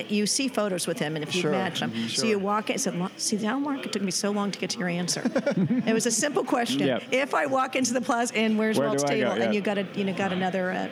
you 0.09 0.25
see 0.25 0.47
photos 0.47 0.87
with 0.87 0.97
him, 0.99 1.15
and 1.15 1.23
if 1.23 1.35
you 1.35 1.41
Sure. 1.41 1.51
match 1.51 1.79
them, 1.79 1.91
Mhm. 1.91 2.09
so 2.17 2.25
you 2.25 2.39
walk 2.39 2.69
in. 2.69 2.77
Said, 2.79 2.95
"Lo- 2.95 3.11
"See, 3.17 3.37
how 3.37 3.59
long 3.59 3.79
it 3.79 3.91
took 3.91 4.01
me 4.01 4.11
so 4.11 4.31
long 4.31 4.49
to 4.51 4.57
get 4.59 4.69
to 4.71 4.79
your 4.79 4.89
answer?" 4.89 5.21
it 5.89 5.93
was 5.93 6.05
a 6.05 6.11
simple 6.11 6.43
question. 6.43 6.79
Yep. 6.87 7.03
If 7.11 7.33
I 7.33 7.45
walk 7.45 7.75
into 7.75 7.93
the 7.93 8.01
plaza, 8.01 8.35
and 8.35 8.57
where's 8.57 8.77
Where 8.79 8.87
Walt's 8.87 9.03
table, 9.03 9.31
and 9.31 9.53
you 9.53 9.61
got 9.61 9.77
a 9.77 9.85
you 9.95 10.03
know 10.03 10.13
got 10.13 10.31
another. 10.33 10.71
Uh, 10.71 10.87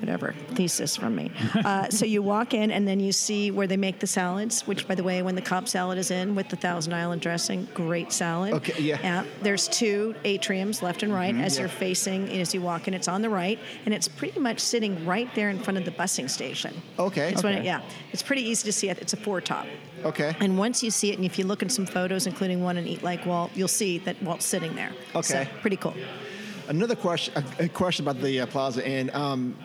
Whatever 0.00 0.34
thesis 0.54 0.96
from 0.96 1.16
me. 1.16 1.30
Uh, 1.64 1.88
so 1.88 2.04
you 2.04 2.20
walk 2.20 2.52
in 2.52 2.70
and 2.70 2.86
then 2.86 3.00
you 3.00 3.10
see 3.10 3.50
where 3.50 3.66
they 3.66 3.76
make 3.76 3.98
the 3.98 4.06
salads. 4.06 4.66
Which, 4.66 4.86
by 4.86 4.94
the 4.94 5.02
way, 5.02 5.22
when 5.22 5.34
the 5.34 5.40
Cobb 5.40 5.66
salad 5.66 5.96
is 5.98 6.10
in 6.10 6.34
with 6.34 6.48
the 6.48 6.56
Thousand 6.56 6.92
Island 6.92 7.22
dressing, 7.22 7.66
great 7.72 8.12
salad. 8.12 8.52
Okay, 8.54 8.82
yeah. 8.82 8.98
yeah 9.02 9.24
There's 9.40 9.66
two 9.68 10.14
atriums 10.24 10.82
left 10.82 11.02
and 11.02 11.12
right 11.12 11.34
as 11.34 11.54
yeah. 11.54 11.62
you're 11.62 11.68
facing 11.70 12.28
as 12.28 12.52
you 12.52 12.60
walk 12.60 12.86
in. 12.86 12.92
It's 12.92 13.08
on 13.08 13.22
the 13.22 13.30
right, 13.30 13.58
and 13.86 13.94
it's 13.94 14.08
pretty 14.08 14.40
much 14.40 14.60
sitting 14.60 15.06
right 15.06 15.28
there 15.34 15.48
in 15.48 15.58
front 15.58 15.78
of 15.78 15.84
the 15.84 15.90
busing 15.90 16.28
station. 16.28 16.74
Okay. 16.98 17.32
It's 17.32 17.42
when 17.42 17.54
it- 17.54 17.64
yeah, 17.64 17.80
it's 18.12 18.22
pretty 18.22 18.42
easy 18.42 18.64
to 18.66 18.72
see 18.72 18.90
it. 18.90 18.98
It's 18.98 19.14
a 19.14 19.16
four 19.16 19.40
top. 19.40 19.66
Okay. 20.04 20.36
And 20.40 20.58
once 20.58 20.82
you 20.82 20.90
see 20.90 21.12
it, 21.12 21.16
and 21.16 21.24
if 21.24 21.38
you 21.38 21.46
look 21.46 21.62
at 21.62 21.70
some 21.70 21.86
photos, 21.86 22.26
including 22.26 22.62
one 22.62 22.76
in 22.76 22.86
Eat 22.86 23.02
Like 23.02 23.24
Walt, 23.24 23.50
you'll 23.54 23.68
see 23.68 23.98
that 23.98 24.22
Walt's 24.22 24.44
sitting 24.44 24.74
there. 24.74 24.92
Okay. 25.14 25.44
So, 25.44 25.46
pretty 25.62 25.76
cool. 25.76 25.94
Another 26.68 26.96
question. 26.96 27.34
A, 27.58 27.64
a 27.64 27.68
question 27.68 28.06
about 28.06 28.22
the 28.22 28.40
uh, 28.40 28.46
plaza. 28.46 28.86
And 28.86 29.10
um, 29.10 29.56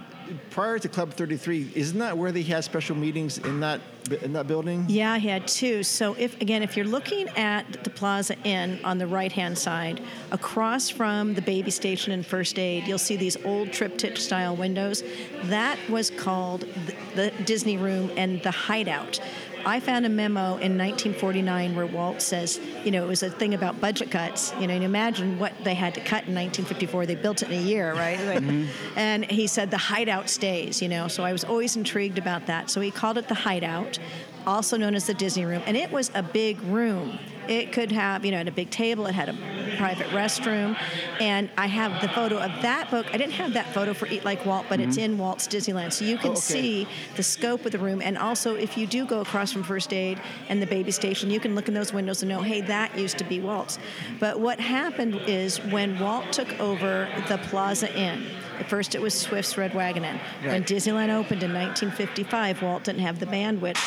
prior 0.50 0.80
to 0.80 0.90
Club 0.90 1.14
33, 1.14 1.72
isn't 1.76 2.00
that 2.00 2.18
where 2.18 2.32
they 2.32 2.44
had 2.44 2.64
special 2.64 2.96
meetings 2.96 3.38
in 3.40 3.60
that 3.60 3.82
in 4.24 4.34
that 4.34 4.48
building? 4.48 4.86
Yeah, 4.88 5.14
I 5.14 5.18
had 5.18 5.48
two. 5.48 5.84
So 5.84 6.16
if 6.18 6.40
again, 6.42 6.64
if 6.64 6.76
you're 6.76 6.86
looking 6.86 7.30
at 7.30 7.84
the 7.84 7.90
Plaza 7.90 8.36
Inn 8.44 8.80
on 8.84 8.98
the 8.98 9.06
right-hand 9.06 9.58
side, 9.58 10.02
across 10.32 10.90
from 10.90 11.34
the 11.34 11.42
baby 11.42 11.70
station 11.72 12.12
and 12.12 12.26
first 12.26 12.58
aid, 12.58 12.88
you'll 12.88 12.98
see 12.98 13.16
these 13.16 13.38
old 13.46 13.72
triptych-style 13.72 14.56
windows. 14.56 15.04
That 15.44 15.78
was 15.90 16.10
called 16.10 16.62
the, 16.62 16.96
the 17.16 17.44
Disney 17.44 17.78
Room 17.78 18.10
and 18.18 18.42
the 18.42 18.52
Hideout. 18.52 19.20
I 19.66 19.80
found 19.80 20.06
a 20.06 20.10
memo 20.10 20.58
in 20.58 20.78
1949 20.78 21.76
where 21.76 21.86
Walt 21.86 22.22
says, 22.22 22.60
you 22.84 22.92
know, 22.92 23.04
it 23.04 23.08
was 23.08 23.24
a 23.24 23.30
thing 23.30 23.54
about 23.54 23.80
budget 23.80 24.12
cuts. 24.12 24.54
You 24.60 24.68
know, 24.68 24.74
and 24.74 24.84
imagine 24.84 25.40
what 25.40 25.54
they 25.64 25.74
had 25.74 25.94
to 25.96 26.02
cut 26.02 26.28
in 26.28 26.36
1954. 26.36 27.06
They 27.06 27.16
built 27.16 27.42
it 27.42 27.50
in 27.50 27.60
a 27.60 27.62
year, 27.62 27.94
right? 27.94 28.20
Like- 28.22 28.44
mm-hmm. 28.44 28.98
And 28.98 29.26
he 29.26 29.48
said 29.48 29.72
the 29.72 29.78
hideout 29.78 30.30
stays, 30.30 30.82
you 30.82 30.90
know. 30.90 31.08
So 31.08 31.24
I 31.24 31.32
was 31.32 31.44
always 31.44 31.76
intrigued 31.76 32.18
about 32.18 32.46
that. 32.48 32.70
So 32.70 32.82
he 32.82 32.92
called 32.92 33.18
it 33.18 33.28
the 33.28 33.36
hideout, 33.36 34.00
also 34.46 34.78
known 34.78 34.96
as 34.96 35.08
the 35.08 35.14
Disney 35.14 35.46
room. 35.46 35.62
And 35.66 35.76
it 35.78 35.92
was 35.92 36.12
a 36.16 36.24
big 36.24 36.62
room. 36.64 37.20
It 37.50 37.72
could 37.72 37.92
have, 37.92 38.24
you 38.24 38.32
know, 38.32 38.38
had 38.38 38.48
a 38.48 38.52
big 38.52 38.70
table, 38.70 39.08
it 39.08 39.16
had 39.16 39.28
a 39.28 39.34
private 39.78 40.08
restroom. 40.10 40.78
And 41.20 41.50
I 41.58 41.66
have 41.66 42.00
the 42.00 42.08
photo 42.10 42.38
of 42.38 42.52
that 42.62 42.92
book. 42.92 43.08
I 43.12 43.18
didn't 43.18 43.34
have 43.34 43.54
that 43.54 43.74
photo 43.74 43.94
for 43.94 44.08
Eat 44.08 44.24
Like 44.24 44.46
Walt, 44.46 44.68
but 44.70 44.80
it's 44.80 44.98
mm-hmm. 44.98 45.14
in 45.14 45.18
Walt's 45.18 45.48
Disneyland. 45.48 45.92
So 45.92 46.06
you 46.06 46.18
can 46.18 46.30
Oh, 46.30 46.34
okay. 46.34 46.42
see 46.42 46.88
the 47.16 47.24
scope 47.24 47.66
of 47.66 47.72
the 47.72 47.80
room. 47.80 48.04
And 48.04 48.20
also, 48.20 48.54
if 48.54 48.78
you 48.78 48.86
do 48.86 49.04
go 49.04 49.22
across 49.22 49.52
from 49.52 49.64
First 49.64 49.94
Aid 49.94 50.22
and 50.48 50.62
the 50.62 50.68
baby 50.68 50.92
station, 50.92 51.32
you 51.32 51.40
can 51.40 51.56
look 51.56 51.68
in 51.68 51.74
those 51.74 51.92
windows 51.92 52.22
and 52.22 52.30
know, 52.30 52.42
hey, 52.42 52.62
that 52.62 52.96
used 52.96 53.18
to 53.18 53.24
be 53.24 53.40
Walt's. 53.40 53.80
But 54.20 54.40
what 54.40 54.60
happened 54.60 55.16
is 55.26 55.58
when 55.66 55.98
Walt 55.98 56.32
took 56.32 56.60
over 56.60 57.10
the 57.28 57.40
Plaza 57.40 57.92
Inn, 57.98 58.28
at 58.60 58.70
first 58.70 58.94
it 58.94 59.02
was 59.02 59.20
Swift's 59.20 59.58
Red 59.58 59.74
Wagon 59.74 60.06
Inn. 60.06 60.20
When 60.44 60.64
Disneyland 60.64 61.10
opened 61.10 61.42
in 61.42 61.52
1955, 61.54 62.62
Walt 62.62 62.84
didn't 62.84 63.02
have 63.02 63.20
the 63.20 63.26
bandwidth 63.26 63.80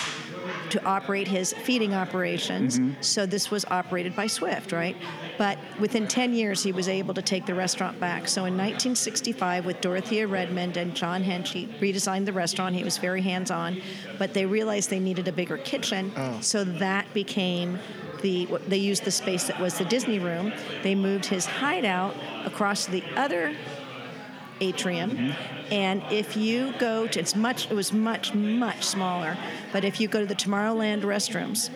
to 0.71 0.85
operate 0.85 1.29
his 1.29 1.53
feeding 1.53 1.95
operations. 1.95 2.79
Mm-hmm. 2.79 3.01
So 3.03 3.27
this 3.27 3.51
was 3.53 3.65
operated 3.67 4.17
by 4.17 4.27
Swift, 4.27 4.73
right? 4.73 4.97
But 5.39 5.59
within 5.79 6.09
10 6.09 6.35
years, 6.35 6.63
he 6.63 6.73
was 6.73 6.89
able 6.89 7.15
to 7.15 7.23
take 7.23 7.47
the 7.47 7.55
restaurant 7.55 8.01
back. 8.01 8.27
So 8.27 8.41
in 8.47 8.55
1965, 8.55 9.65
with 9.65 9.81
Dorothea 9.81 10.27
Redmond 10.27 10.77
and 10.77 10.95
John 10.97 11.23
Hench, 11.23 11.49
he 11.49 11.69
redesigned 11.81 12.27
the 12.27 12.33
restaurant. 12.33 12.75
He 12.75 12.83
was 12.83 12.99
very 12.99 13.23
hands 13.23 13.51
on, 13.51 13.81
but 14.19 14.35
they 14.35 14.47
realized 14.47 14.91
they 14.91 14.99
needed 14.99 15.29
a 15.29 15.33
bigger 15.33 15.59
kitchen. 15.59 16.11
oh. 16.17 16.41
So 16.41 16.65
that 16.65 17.13
became 17.15 17.79
the, 18.23 18.47
they 18.67 18.79
used 18.79 19.05
the 19.05 19.11
space 19.11 19.47
that 19.47 19.61
was 19.61 19.79
the 19.79 19.85
Disney 19.85 20.19
room. 20.19 20.53
They 20.83 20.95
moved 20.95 21.27
his 21.27 21.47
hideout 21.47 22.17
across 22.45 22.87
the 22.87 23.05
other 23.17 23.55
atrium. 24.61 25.11
Mm-hmm. 25.11 25.73
And 25.73 26.03
if 26.11 26.37
you 26.37 26.73
go 26.79 27.07
to, 27.07 27.19
it's 27.19 27.35
much, 27.35 27.71
it 27.71 27.75
was 27.75 27.93
much, 27.93 28.35
much 28.35 28.85
smaller, 28.85 29.37
but 29.73 29.85
if 29.85 30.01
you 30.01 30.09
go 30.09 30.21
to 30.21 30.27
the 30.27 30.35
Tomorrowland 30.35 31.03
restrooms 31.03 31.71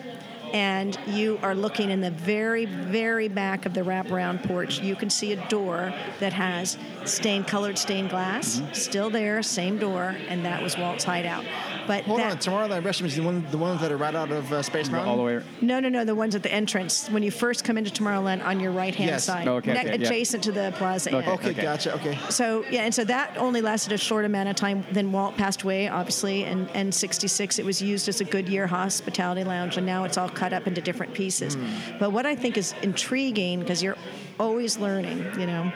and 0.53 0.97
you 1.07 1.39
are 1.43 1.53
looking 1.55 1.89
in 1.89 2.01
the 2.01 2.11
very, 2.11 2.65
very 2.65 3.27
back 3.27 3.65
of 3.65 3.73
the 3.73 3.81
wraparound 3.81 4.43
porch, 4.47 4.79
you 4.79 4.95
can 4.95 5.09
see 5.09 5.33
a 5.33 5.47
door 5.49 5.93
that 6.19 6.33
has 6.33 6.77
stained, 7.05 7.47
colored 7.47 7.77
stained 7.77 8.09
glass, 8.09 8.61
still 8.73 9.09
there, 9.09 9.41
same 9.43 9.77
door, 9.77 10.15
and 10.29 10.43
that 10.45 10.61
was 10.61 10.77
Walt's 10.77 11.03
hideout. 11.03 11.43
But 11.87 12.03
Hold 12.03 12.19
that, 12.19 12.31
on. 12.33 12.37
Tomorrowland 12.69 12.83
Restaurant 12.83 13.11
is 13.11 13.15
the 13.17 13.23
one 13.23 13.45
the 13.49 13.57
ones 13.57 13.79
that 13.79 13.91
are 13.93 13.97
right 13.97 14.13
out 14.13 14.29
of 14.29 14.51
uh, 14.51 14.61
Space 14.61 14.89
Mountain. 14.89 15.09
All 15.09 15.15
the 15.17 15.23
way. 15.23 15.41
no, 15.61 15.79
no, 15.79 15.87
no. 15.87 16.03
The 16.03 16.15
ones 16.15 16.35
at 16.35 16.43
the 16.43 16.51
entrance 16.51 17.07
when 17.09 17.23
you 17.23 17.31
first 17.31 17.63
come 17.63 17.77
into 17.77 17.91
Tomorrowland 17.91 18.43
on 18.45 18.59
your 18.59 18.71
right 18.71 18.93
hand 18.93 19.09
Yes. 19.09 19.23
side, 19.23 19.47
Okay, 19.47 19.71
ne- 19.73 19.79
okay, 19.79 19.87
yeah. 19.89 19.95
adjacent 19.95 20.43
to 20.43 20.51
the 20.51 20.73
Plaza 20.77 21.09
Inn. 21.11 21.15
Okay. 21.15 21.31
Okay, 21.31 21.53
gotcha. 21.53 21.93
Okay. 21.95 22.17
So 22.29 22.65
yeah, 22.69 22.81
and 22.81 22.93
so 22.93 23.05
that 23.05 23.37
only 23.37 23.61
lasted 23.61 23.93
a 23.93 23.97
short 23.97 24.25
amount 24.25 24.49
of 24.49 24.57
time. 24.57 24.85
Then 24.91 25.13
Walt 25.13 25.37
passed 25.37 25.61
away, 25.61 25.87
obviously, 25.87 26.43
and 26.43 26.69
and 26.73 26.93
'66 26.93 27.57
it 27.57 27.63
was 27.63 27.81
used 27.81 28.09
as 28.09 28.19
a 28.19 28.25
Goodyear 28.25 28.67
hospitality 28.67 29.45
lounge, 29.45 29.77
and 29.77 29.85
now 29.85 30.03
it's 30.03 30.17
all 30.17 30.27
cut 30.37 30.53
up 30.53 30.67
into 30.67 30.81
different 30.81 31.13
pieces. 31.13 31.55
Hmm. 31.55 31.97
But 31.99 32.11
what 32.11 32.25
I 32.25 32.35
think 32.35 32.57
is 32.57 32.73
intriguing 32.83 33.59
because 33.59 33.81
you're 33.81 33.97
always 34.39 34.77
learning, 34.77 35.19
you 35.39 35.47
know. 35.47 35.71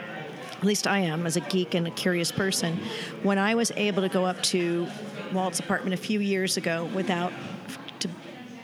At 0.58 0.66
least 0.66 0.86
I 0.86 1.00
am, 1.00 1.26
as 1.26 1.36
a 1.36 1.40
geek 1.40 1.74
and 1.74 1.88
a 1.88 1.90
curious 1.90 2.30
person. 2.30 2.78
When 3.24 3.36
I 3.36 3.56
was 3.56 3.72
able 3.76 4.02
to 4.02 4.08
go 4.08 4.24
up 4.24 4.40
to 4.44 4.86
Walt's 5.32 5.58
apartment 5.58 5.94
a 5.94 5.96
few 5.96 6.20
years 6.20 6.56
ago 6.56 6.88
without 6.94 7.32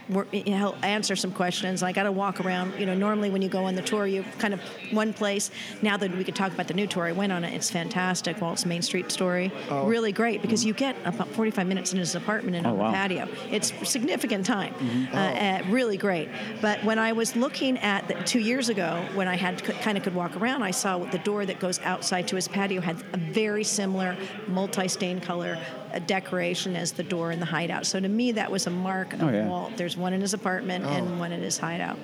to 0.09 0.13
work, 0.15 0.29
you 0.33 0.45
know, 0.59 0.75
answer 0.83 1.17
some 1.17 1.33
questions. 1.33 1.83
I 1.83 1.93
got 1.93 2.05
to 2.05 2.13
walk 2.13 2.41
around. 2.41 2.79
You 2.79 2.87
know, 2.87 2.95
normally 2.95 3.31
when 3.31 3.43
you 3.43 3.49
go 3.49 3.65
on 3.65 3.75
the 3.75 3.83
tour, 3.83 4.07
you 4.07 4.25
kind 4.39 4.55
of 4.55 4.61
one 4.91 5.13
place. 5.13 5.51
Now 5.83 5.97
that 5.97 6.15
we 6.17 6.25
could 6.25 6.35
talk 6.37 6.53
about 6.53 6.69
the 6.69 6.75
new 6.75 6.87
tour, 6.87 7.05
I 7.05 7.13
went 7.13 7.33
on 7.33 7.45
it. 7.45 7.53
It's 7.55 7.71
fantastic. 7.71 8.41
Walt's 8.41 8.67
Main 8.67 8.83
Street 8.83 9.11
story, 9.13 9.53
really 9.71 10.13
great 10.13 10.43
because 10.43 10.65
you 10.65 10.73
get 10.75 10.97
about 11.05 11.29
45 11.29 11.67
minutes 11.67 11.93
in 11.93 11.99
his 11.99 12.15
apartment 12.15 12.57
and 12.57 12.67
Oh, 12.67 12.71
on 12.71 12.79
wow. 12.79 12.91
the 12.91 12.97
patio. 12.97 13.29
It's 13.51 13.73
significant 13.89 14.45
time. 14.47 14.75
Uh, 15.13 15.17
uh, 15.17 15.63
really 15.69 15.97
great. 15.97 16.29
But 16.61 16.83
when 16.85 16.99
I 16.99 17.13
was 17.13 17.37
looking 17.37 17.79
at 17.79 18.09
the, 18.09 18.15
two 18.25 18.41
years 18.41 18.69
ago, 18.69 19.05
when 19.15 19.29
I 19.29 19.37
had 19.37 19.63
kind 19.65 19.97
of 19.97 20.05
could 20.05 20.15
walk 20.15 20.37
around, 20.37 20.63
I 20.63 20.71
saw 20.71 20.99
the 20.99 21.19
door 21.19 21.47
that 21.47 21.59
goes 21.61 21.79
outside 21.81 22.29
to 22.29 22.37
his 22.37 22.49
patio 22.49 22.81
had 22.81 22.97
a 23.13 23.19
very 23.19 23.65
similar 23.65 24.17
multi-stain 24.47 25.21
color 25.21 25.59
uh, 25.93 25.99
decoration 26.01 26.77
as 26.77 26.93
the 26.93 27.03
door 27.03 27.31
in 27.33 27.41
the 27.41 27.47
hideout. 27.47 27.87
So 27.87 27.99
to 28.01 28.09
me, 28.09 28.33
that 28.33 28.51
was 28.51 28.67
a 28.67 28.71
mark 28.71 29.13
of 29.15 29.23
Oh, 29.23 29.29
yeah. 29.31 29.47
Walt. 29.49 29.77
There's 29.77 29.97
one 29.97 30.13
in 30.13 30.21
his 30.21 30.35
apartment 30.35 30.85
Oh. 30.87 30.91
and 30.91 31.19
one 31.21 31.33
in 31.33 31.41
his 31.43 31.59
hideout. 31.59 31.99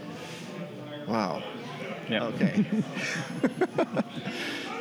Wow. 1.06 1.42
Yeah. 2.08 2.24
Okay. 2.24 2.64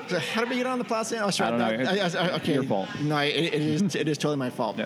So 0.10 0.20
how 0.20 0.42
did 0.42 0.50
we 0.50 0.58
get 0.58 0.68
on 0.68 0.80
the 0.80 0.84
Plaza? 0.84 1.18
Oh, 1.24 1.30
sorry. 1.30 1.54
I 1.54 1.58
don't 1.70 1.84
know. 1.86 1.89
I- 1.89 1.96
I- 1.96 2.28
I- 2.28 2.36
okay. 2.36 2.54
Your 2.56 2.63
fault. 2.63 2.89
No, 3.02 3.18
it, 3.20 3.30
it 3.36 3.54
is. 3.54 3.96
It 3.96 4.08
is 4.10 4.18
totally 4.18 4.36
my 4.38 4.50
fault. 4.50 4.78
Yeah. 4.78 4.86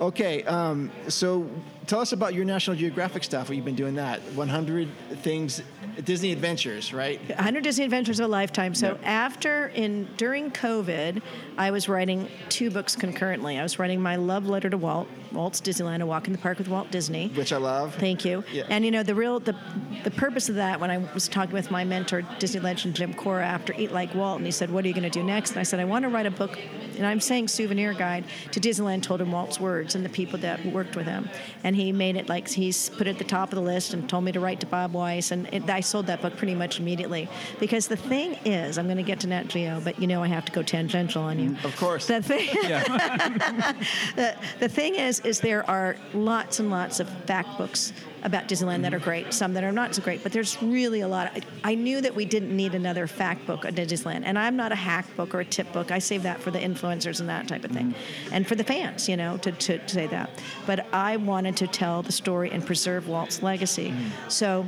Okay. 0.00 0.42
Um, 0.44 0.90
so 1.08 1.48
tell 1.86 2.00
us 2.00 2.12
about 2.12 2.34
your 2.34 2.44
National 2.44 2.76
Geographic 2.76 3.22
stuff. 3.24 3.48
What 3.48 3.56
you've 3.56 3.64
been 3.64 3.74
doing 3.74 3.94
that 3.94 4.20
100 4.34 4.88
things, 5.22 5.62
Disney 6.04 6.32
Adventures, 6.32 6.92
right? 6.92 7.20
100 7.28 7.62
Disney 7.62 7.84
Adventures 7.84 8.18
of 8.20 8.24
a 8.26 8.28
Lifetime. 8.28 8.74
So 8.74 8.88
Yep. 8.88 9.00
after 9.04 9.66
in 9.68 10.08
during 10.16 10.50
COVID, 10.50 11.22
I 11.56 11.70
was 11.70 11.88
writing 11.88 12.28
two 12.48 12.70
books 12.70 12.96
concurrently. 12.96 13.58
I 13.58 13.62
was 13.62 13.78
writing 13.78 14.00
my 14.00 14.16
love 14.16 14.46
letter 14.48 14.68
to 14.70 14.76
Walt, 14.76 15.06
Walt's 15.32 15.60
Disneyland, 15.60 16.00
A 16.02 16.06
Walk 16.06 16.26
in 16.26 16.32
the 16.32 16.38
Park 16.38 16.58
with 16.58 16.68
Walt 16.68 16.90
Disney. 16.90 17.28
Which 17.28 17.52
I 17.52 17.58
love. 17.58 17.94
Thank 17.94 18.24
you. 18.24 18.42
Yeah. 18.52 18.64
And 18.68 18.84
you 18.84 18.90
know 18.90 19.02
the 19.02 19.14
real 19.14 19.38
the 19.38 19.54
the 20.02 20.10
purpose 20.10 20.48
of 20.48 20.56
that 20.56 20.80
when 20.80 20.90
I 20.90 20.98
was 21.14 21.28
talking 21.28 21.52
with 21.52 21.70
my 21.70 21.84
mentor 21.84 22.22
Disney 22.40 22.60
legend 22.60 22.94
Jim 22.96 23.14
Cora 23.14 23.46
after 23.46 23.72
Eat 23.74 23.92
Like 23.92 24.14
Walt 24.14 24.38
and 24.38 24.46
he 24.46 24.52
said 24.52 24.70
what 24.70 24.84
are 24.84 24.88
you 24.88 24.94
going 24.94 25.04
to 25.04 25.10
do 25.10 25.22
next 25.22 25.50
and 25.50 25.60
I 25.60 25.62
said 25.62 25.78
I 25.80 25.84
want 25.84 26.02
to 26.04 26.08
write 26.08 26.26
a 26.26 26.30
book 26.30 26.58
and 26.96 27.06
I'm 27.06 27.20
saying 27.20 27.48
souvenir 27.48 27.92
guide 27.94 28.24
to 28.52 28.60
Disneyland 28.60 29.02
told 29.02 29.20
him 29.20 29.32
Walt's 29.32 29.58
words 29.60 29.83
and 29.92 30.04
the 30.04 30.08
people 30.08 30.38
that 30.38 30.64
worked 30.66 30.96
with 30.96 31.06
him 31.06 31.28
and 31.64 31.76
he 31.76 31.92
made 31.92 32.16
it 32.16 32.28
like 32.28 32.48
he's 32.48 32.88
put 32.90 33.06
it 33.06 33.10
at 33.10 33.18
the 33.18 33.24
top 33.24 33.52
of 33.52 33.56
the 33.56 33.62
list 33.62 33.92
and 33.92 34.08
told 34.08 34.24
me 34.24 34.32
to 34.32 34.40
write 34.40 34.60
to 34.60 34.66
Bob 34.66 34.92
Weiss 34.92 35.30
and 35.30 35.48
it, 35.52 35.68
I 35.68 35.80
sold 35.80 36.06
that 36.06 36.22
book 36.22 36.36
pretty 36.36 36.54
much 36.54 36.80
immediately 36.80 37.28
because 37.60 37.88
the 37.88 37.96
thing 37.96 38.38
is 38.44 38.78
I'm 38.78 38.86
going 38.86 38.96
to 38.96 39.02
get 39.02 39.20
to 39.20 39.26
Nat 39.26 39.48
Geo 39.48 39.80
but 39.80 40.00
you 40.00 40.06
know 40.06 40.22
I 40.22 40.28
have 40.28 40.46
to 40.46 40.52
go 40.52 40.62
tangential 40.62 41.22
on 41.22 41.38
you. 41.38 41.56
Of 41.64 41.76
course. 41.76 42.06
The 42.06 42.22
thing, 42.22 42.46
the, 44.16 44.36
the 44.60 44.68
thing 44.68 44.94
is, 44.94 45.20
is 45.20 45.40
there 45.40 45.68
are 45.68 45.96
lots 46.12 46.60
and 46.60 46.70
lots 46.70 47.00
of 47.00 47.08
fact 47.26 47.58
books 47.58 47.92
about 48.24 48.48
Disneyland 48.48 48.82
that 48.82 48.94
are 48.94 48.96
mm-hmm. 48.96 49.04
great, 49.04 49.34
some 49.34 49.54
that 49.54 49.64
are 49.64 49.72
not 49.72 49.94
so 49.94 50.02
great, 50.02 50.22
but 50.22 50.32
there's 50.32 50.60
really 50.62 51.00
a 51.00 51.08
lot. 51.08 51.36
Of, 51.36 51.44
I 51.62 51.74
knew 51.74 52.00
that 52.00 52.14
we 52.14 52.24
didn't 52.24 52.54
need 52.56 52.74
another 52.74 53.06
fact 53.06 53.46
book 53.46 53.64
on 53.64 53.72
Disneyland, 53.72 54.22
and 54.24 54.38
I'm 54.38 54.56
not 54.56 54.72
a 54.72 54.76
hack 54.76 55.06
book 55.16 55.34
or 55.34 55.40
a 55.40 55.44
tip 55.44 55.72
book. 55.72 55.90
I 55.90 55.98
save 55.98 56.22
that 56.22 56.40
for 56.40 56.50
the 56.50 56.58
influencers 56.58 57.20
and 57.20 57.28
that 57.28 57.46
type 57.46 57.64
of 57.64 57.70
thing, 57.70 57.90
mm-hmm. 57.90 58.34
and 58.34 58.46
for 58.46 58.54
the 58.54 58.64
fans, 58.64 59.08
you 59.08 59.16
know, 59.16 59.36
to, 59.38 59.52
to, 59.52 59.78
to 59.78 59.88
say 59.88 60.06
that. 60.08 60.30
But 60.66 60.86
I 60.92 61.16
wanted 61.18 61.56
to 61.58 61.66
tell 61.66 62.02
the 62.02 62.12
story 62.12 62.50
and 62.50 62.64
preserve 62.64 63.08
Walt's 63.08 63.42
legacy. 63.42 63.90
Mm-hmm. 63.90 64.28
So 64.28 64.66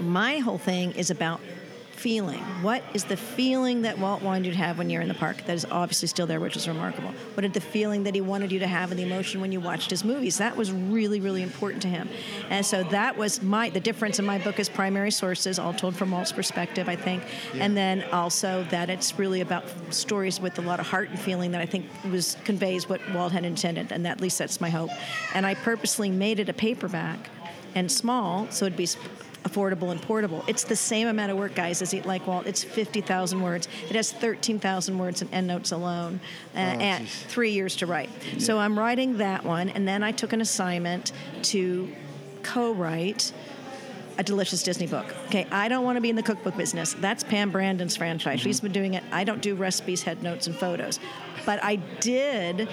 my 0.00 0.38
whole 0.38 0.58
thing 0.58 0.92
is 0.92 1.10
about 1.10 1.40
feeling. 1.98 2.40
What 2.62 2.82
is 2.94 3.04
the 3.04 3.16
feeling 3.16 3.82
that 3.82 3.98
Walt 3.98 4.22
wanted 4.22 4.46
you 4.46 4.52
to 4.52 4.58
have 4.58 4.78
when 4.78 4.88
you're 4.88 5.02
in 5.02 5.08
the 5.08 5.14
park? 5.14 5.44
That 5.46 5.54
is 5.54 5.66
obviously 5.70 6.08
still 6.08 6.26
there, 6.26 6.38
which 6.38 6.56
is 6.56 6.68
remarkable. 6.68 7.12
What 7.34 7.44
is 7.44 7.52
the 7.52 7.60
feeling 7.60 8.04
that 8.04 8.14
he 8.14 8.20
wanted 8.20 8.52
you 8.52 8.58
to 8.60 8.66
have 8.66 8.90
and 8.90 8.98
the 8.98 9.02
emotion 9.02 9.40
when 9.40 9.50
you 9.52 9.60
watched 9.60 9.90
his 9.90 10.04
movies? 10.04 10.38
That 10.38 10.56
was 10.56 10.70
really, 10.72 11.20
really 11.20 11.42
important 11.42 11.82
to 11.82 11.88
him. 11.88 12.08
And 12.50 12.64
so 12.64 12.84
that 12.84 13.16
was 13.16 13.42
my 13.42 13.70
the 13.70 13.80
difference 13.80 14.18
in 14.18 14.24
my 14.24 14.38
book 14.38 14.58
is 14.58 14.68
primary 14.68 15.10
sources, 15.10 15.58
all 15.58 15.74
told 15.74 15.96
from 15.96 16.10
Walt's 16.10 16.32
perspective, 16.32 16.88
I 16.88 16.96
think, 16.96 17.22
and 17.54 17.76
then 17.76 18.04
also 18.12 18.64
that 18.70 18.90
it's 18.90 19.18
really 19.18 19.40
about 19.40 19.64
stories 19.90 20.40
with 20.40 20.58
a 20.58 20.62
lot 20.62 20.80
of 20.80 20.86
heart 20.86 21.10
and 21.10 21.18
feeling 21.18 21.50
that 21.50 21.60
I 21.60 21.66
think 21.66 21.86
was 22.10 22.36
conveys 22.44 22.88
what 22.88 23.00
Walt 23.12 23.32
had 23.32 23.44
intended, 23.44 23.92
and 23.92 24.04
that, 24.06 24.12
at 24.12 24.20
least 24.20 24.38
that's 24.38 24.60
my 24.60 24.70
hope. 24.70 24.90
And 25.34 25.44
I 25.44 25.54
purposely 25.54 26.10
made 26.10 26.38
it 26.38 26.48
a 26.48 26.52
paperback 26.52 27.30
and 27.74 27.90
small, 27.90 28.46
so 28.50 28.64
it'd 28.64 28.76
be 28.76 28.88
affordable 29.48 29.90
and 29.90 30.00
portable. 30.00 30.44
It's 30.46 30.64
the 30.64 30.76
same 30.76 31.08
amount 31.08 31.32
of 31.32 31.38
work, 31.38 31.54
guys, 31.54 31.82
as 31.82 31.94
Eat 31.94 32.06
Like 32.06 32.26
Walt. 32.26 32.46
It's 32.46 32.62
50,000 32.62 33.40
words. 33.40 33.68
It 33.88 33.96
has 33.96 34.12
13,000 34.12 34.98
words 34.98 35.22
in 35.22 35.28
endnotes 35.32 35.72
alone, 35.72 36.20
uh, 36.54 36.58
and 36.58 37.06
geez. 37.06 37.22
three 37.24 37.50
years 37.50 37.76
to 37.76 37.86
write. 37.86 38.10
So 38.38 38.58
I'm 38.58 38.78
writing 38.78 39.18
that 39.18 39.44
one, 39.44 39.68
and 39.68 39.86
then 39.86 40.02
I 40.02 40.12
took 40.12 40.32
an 40.32 40.40
assignment 40.40 41.12
to 41.44 41.88
co-write 42.42 43.32
a 44.18 44.22
delicious 44.22 44.64
Disney 44.64 44.88
book. 44.88 45.06
Okay, 45.26 45.46
I 45.52 45.68
don't 45.68 45.84
want 45.84 45.96
to 45.96 46.00
be 46.00 46.10
in 46.10 46.16
the 46.16 46.22
cookbook 46.22 46.56
business. 46.56 46.94
That's 46.94 47.22
Pam 47.22 47.52
Brandon's 47.52 47.96
franchise. 47.96 48.40
She's 48.40 48.60
been 48.60 48.72
doing 48.72 48.94
it. 48.94 49.04
I 49.12 49.22
don't 49.22 49.40
do 49.40 49.54
recipes, 49.54 50.02
head 50.02 50.24
notes, 50.24 50.48
and 50.48 50.56
photos. 50.56 50.98
But 51.44 51.62
I 51.62 51.76
did, 51.76 52.68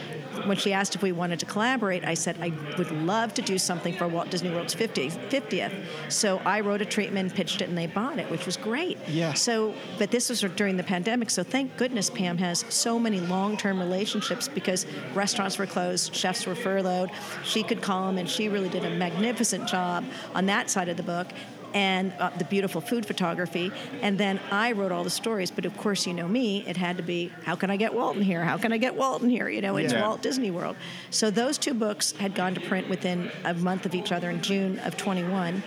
when 0.45 0.57
she 0.57 0.73
asked 0.73 0.95
if 0.95 1.01
we 1.01 1.11
wanted 1.11 1.39
to 1.39 1.45
collaborate, 1.45 2.05
I 2.05 2.13
said 2.13 2.37
I 2.41 2.51
would 2.77 2.91
love 2.91 3.33
to 3.35 3.41
do 3.41 3.57
something 3.57 3.95
for 3.95 4.07
Walt 4.07 4.29
Disney 4.29 4.51
World's 4.51 4.73
50, 4.73 5.09
50th. 5.09 5.85
So 6.09 6.39
I 6.45 6.61
wrote 6.61 6.81
a 6.81 6.85
treatment, 6.85 7.33
pitched 7.33 7.61
it, 7.61 7.69
and 7.69 7.77
they 7.77 7.87
bought 7.87 8.19
it, 8.19 8.29
which 8.29 8.45
was 8.45 8.57
great. 8.57 8.97
Yeah. 9.07 9.33
So, 9.33 9.73
but 9.97 10.11
this 10.11 10.29
was 10.29 10.41
during 10.41 10.77
the 10.77 10.83
pandemic, 10.83 11.29
so 11.29 11.43
thank 11.43 11.75
goodness 11.77 12.09
Pam 12.09 12.37
has 12.37 12.65
so 12.69 12.99
many 12.99 13.19
long-term 13.19 13.79
relationships 13.79 14.47
because 14.47 14.85
restaurants 15.13 15.57
were 15.57 15.67
closed, 15.67 16.15
chefs 16.15 16.45
were 16.45 16.55
furloughed. 16.55 17.11
She 17.43 17.63
could 17.63 17.81
call 17.81 18.07
them, 18.07 18.17
and 18.17 18.29
she 18.29 18.49
really 18.49 18.69
did 18.69 18.85
a 18.85 18.89
magnificent 18.89 19.67
job 19.67 20.03
on 20.33 20.45
that 20.47 20.69
side 20.69 20.89
of 20.89 20.97
the 20.97 21.03
book. 21.03 21.27
And 21.75 22.13
uh, 22.19 22.29
the 22.37 22.45
beautiful 22.45 22.79
food 22.79 23.05
photography, 23.05 23.69
and 24.01 24.17
then 24.17 24.39
I 24.49 24.71
wrote 24.71 24.93
all 24.93 25.03
the 25.03 25.09
stories. 25.09 25.51
But 25.51 25.65
of 25.65 25.75
course, 25.77 26.07
you 26.07 26.13
know 26.13 26.27
me; 26.27 26.65
it 26.65 26.77
had 26.77 26.95
to 26.97 27.03
be, 27.03 27.33
how 27.43 27.55
can 27.55 27.69
I 27.69 27.75
get 27.75 27.93
Walton 27.93 28.21
here? 28.21 28.45
How 28.45 28.57
can 28.57 28.71
I 28.71 28.77
get 28.77 28.95
Walton 28.95 29.29
here? 29.29 29.49
You 29.49 29.61
know, 29.61 29.75
it's 29.75 29.91
Yeah. 29.91 30.07
Walt 30.07 30.21
Disney 30.21 30.51
World. 30.51 30.77
So 31.09 31.29
those 31.29 31.57
two 31.57 31.73
books 31.73 32.13
had 32.13 32.33
gone 32.33 32.55
to 32.55 32.61
print 32.61 32.89
within 32.89 33.29
a 33.43 33.53
month 33.53 33.85
of 33.85 33.93
each 33.93 34.13
other 34.13 34.29
in 34.29 34.41
June 34.41 34.79
of 34.79 34.95
21. 34.95 35.61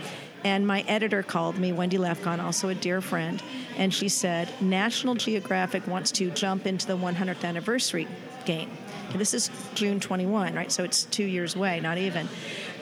And 0.44 0.66
my 0.66 0.83
editor 0.83 1.23
called 1.23 1.59
me, 1.59 1.73
Wendy 1.73 1.99
Lefkon, 1.99 2.42
also 2.42 2.68
a 2.68 2.75
dear 2.75 3.01
friend, 3.01 3.42
and 3.77 3.92
she 3.92 4.09
said, 4.09 4.49
National 4.61 5.14
Geographic 5.14 5.87
wants 5.87 6.12
to 6.12 6.31
jump 6.31 6.66
into 6.66 6.87
the 6.87 6.97
100th 6.97 7.44
anniversary 7.44 8.07
game. 8.44 8.71
And 9.11 9.21
this 9.21 9.35
is 9.35 9.51
June 9.75 10.01
21, 10.01 10.55
right? 10.55 10.71
So 10.71 10.85
it's 10.85 11.05
two 11.05 11.25
years 11.25 11.57
away, 11.57 11.81
not 11.81 11.99
even. 11.99 12.29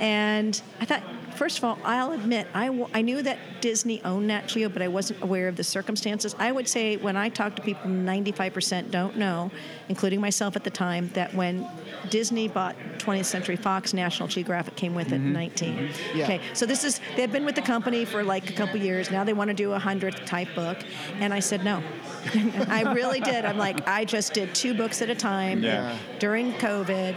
And 0.01 0.61
I 0.81 0.85
thought, 0.85 1.03
first 1.37 1.59
of 1.59 1.65
all, 1.65 1.79
I'll 1.85 2.13
admit, 2.13 2.47
I, 2.55 2.67
w- 2.67 2.89
I 2.95 3.03
knew 3.03 3.23
that 3.23 3.39
Disney 3.61 4.03
owned 4.05 4.27
Nat 4.27 4.49
Geo, 4.49 4.69
but 4.69 4.83
I 4.83 4.89
wasn't 4.89 5.23
aware 5.23 5.49
of 5.49 5.57
the 5.57 5.65
circumstances. 5.65 6.35
I 6.39 6.53
would 6.53 6.69
say 6.69 6.97
when 6.97 7.17
I 7.17 7.29
talk 7.29 7.57
to 7.57 7.63
people, 7.63 7.91
95% 7.91 8.91
don't 8.91 9.17
know, 9.17 9.51
including 9.89 10.21
myself 10.21 10.57
at 10.57 10.65
the 10.65 10.71
time, 10.71 11.11
that 11.15 11.35
when 11.35 11.69
Disney 12.11 12.49
bought 12.49 12.77
20th 12.99 13.25
Century 13.25 13.57
Fox, 13.57 13.93
National 13.95 14.29
Geographic 14.29 14.77
came 14.77 14.95
with 14.95 15.09
it 15.09 15.17
in 15.17 15.23
mm-hmm. 15.25 15.33
19. 15.33 15.91
Yeah. 16.15 16.25
Okay, 16.25 16.41
so 16.55 16.67
this 16.67 16.85
is, 16.85 17.01
they've 17.17 17.31
been 17.31 17.45
with 17.45 17.55
the 17.55 17.63
company 17.63 18.05
for 18.05 18.23
like 18.23 18.51
a 18.51 18.53
couple 18.53 18.81
years. 18.81 19.11
Now 19.11 19.25
they 19.25 19.33
want 19.33 19.49
to 19.49 19.55
do 19.55 19.73
a 19.73 19.79
100th 19.79 20.25
type 20.27 20.49
book. 20.55 20.79
And 21.21 21.33
I 21.33 21.41
said, 21.41 21.65
no. 21.65 21.83
I 22.69 22.93
really 22.93 23.21
did. 23.21 23.45
I'm 23.45 23.59
like, 23.59 23.87
I 23.87 24.05
just 24.05 24.35
did 24.35 24.55
two 24.55 24.75
books 24.75 25.03
at 25.03 25.11
a 25.11 25.15
time 25.15 25.63
Yeah. 25.63 25.97
during 26.19 26.53
COVID, 26.55 27.15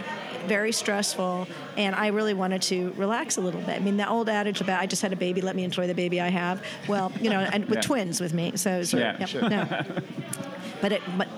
very 0.50 0.72
stressful, 0.72 1.46
and 1.76 1.94
I 1.94 2.08
really 2.08 2.34
wanted 2.34 2.60
to 2.62 2.92
relax 2.96 3.36
a 3.36 3.40
little 3.40 3.60
bit. 3.60 3.76
I 3.76 3.78
mean, 3.78 3.96
the 3.96 4.08
old 4.08 4.28
adage 4.28 4.60
about 4.60 4.80
I 4.80 4.86
just 4.86 5.00
had 5.00 5.12
a 5.12 5.16
baby, 5.16 5.40
let 5.42 5.54
me 5.54 5.62
enjoy 5.62 5.86
the 5.86 5.94
baby 5.94 6.20
I 6.20 6.28
have. 6.28 6.60
Well, 6.88 7.12
you 7.20 7.30
know, 7.30 7.38
and 7.38 7.66
with 7.66 7.76
Yeah. 7.76 7.82
twins 7.82 8.20
with 8.20 8.34
me, 8.34 8.52
so 8.56 8.82
sort 8.82 9.00
Yeah, 9.00 9.16
yep, 9.20 9.28
sure. 9.28 9.48
no. 9.48 9.64
But 10.80 10.90
it, 10.90 11.02
but 11.16 11.28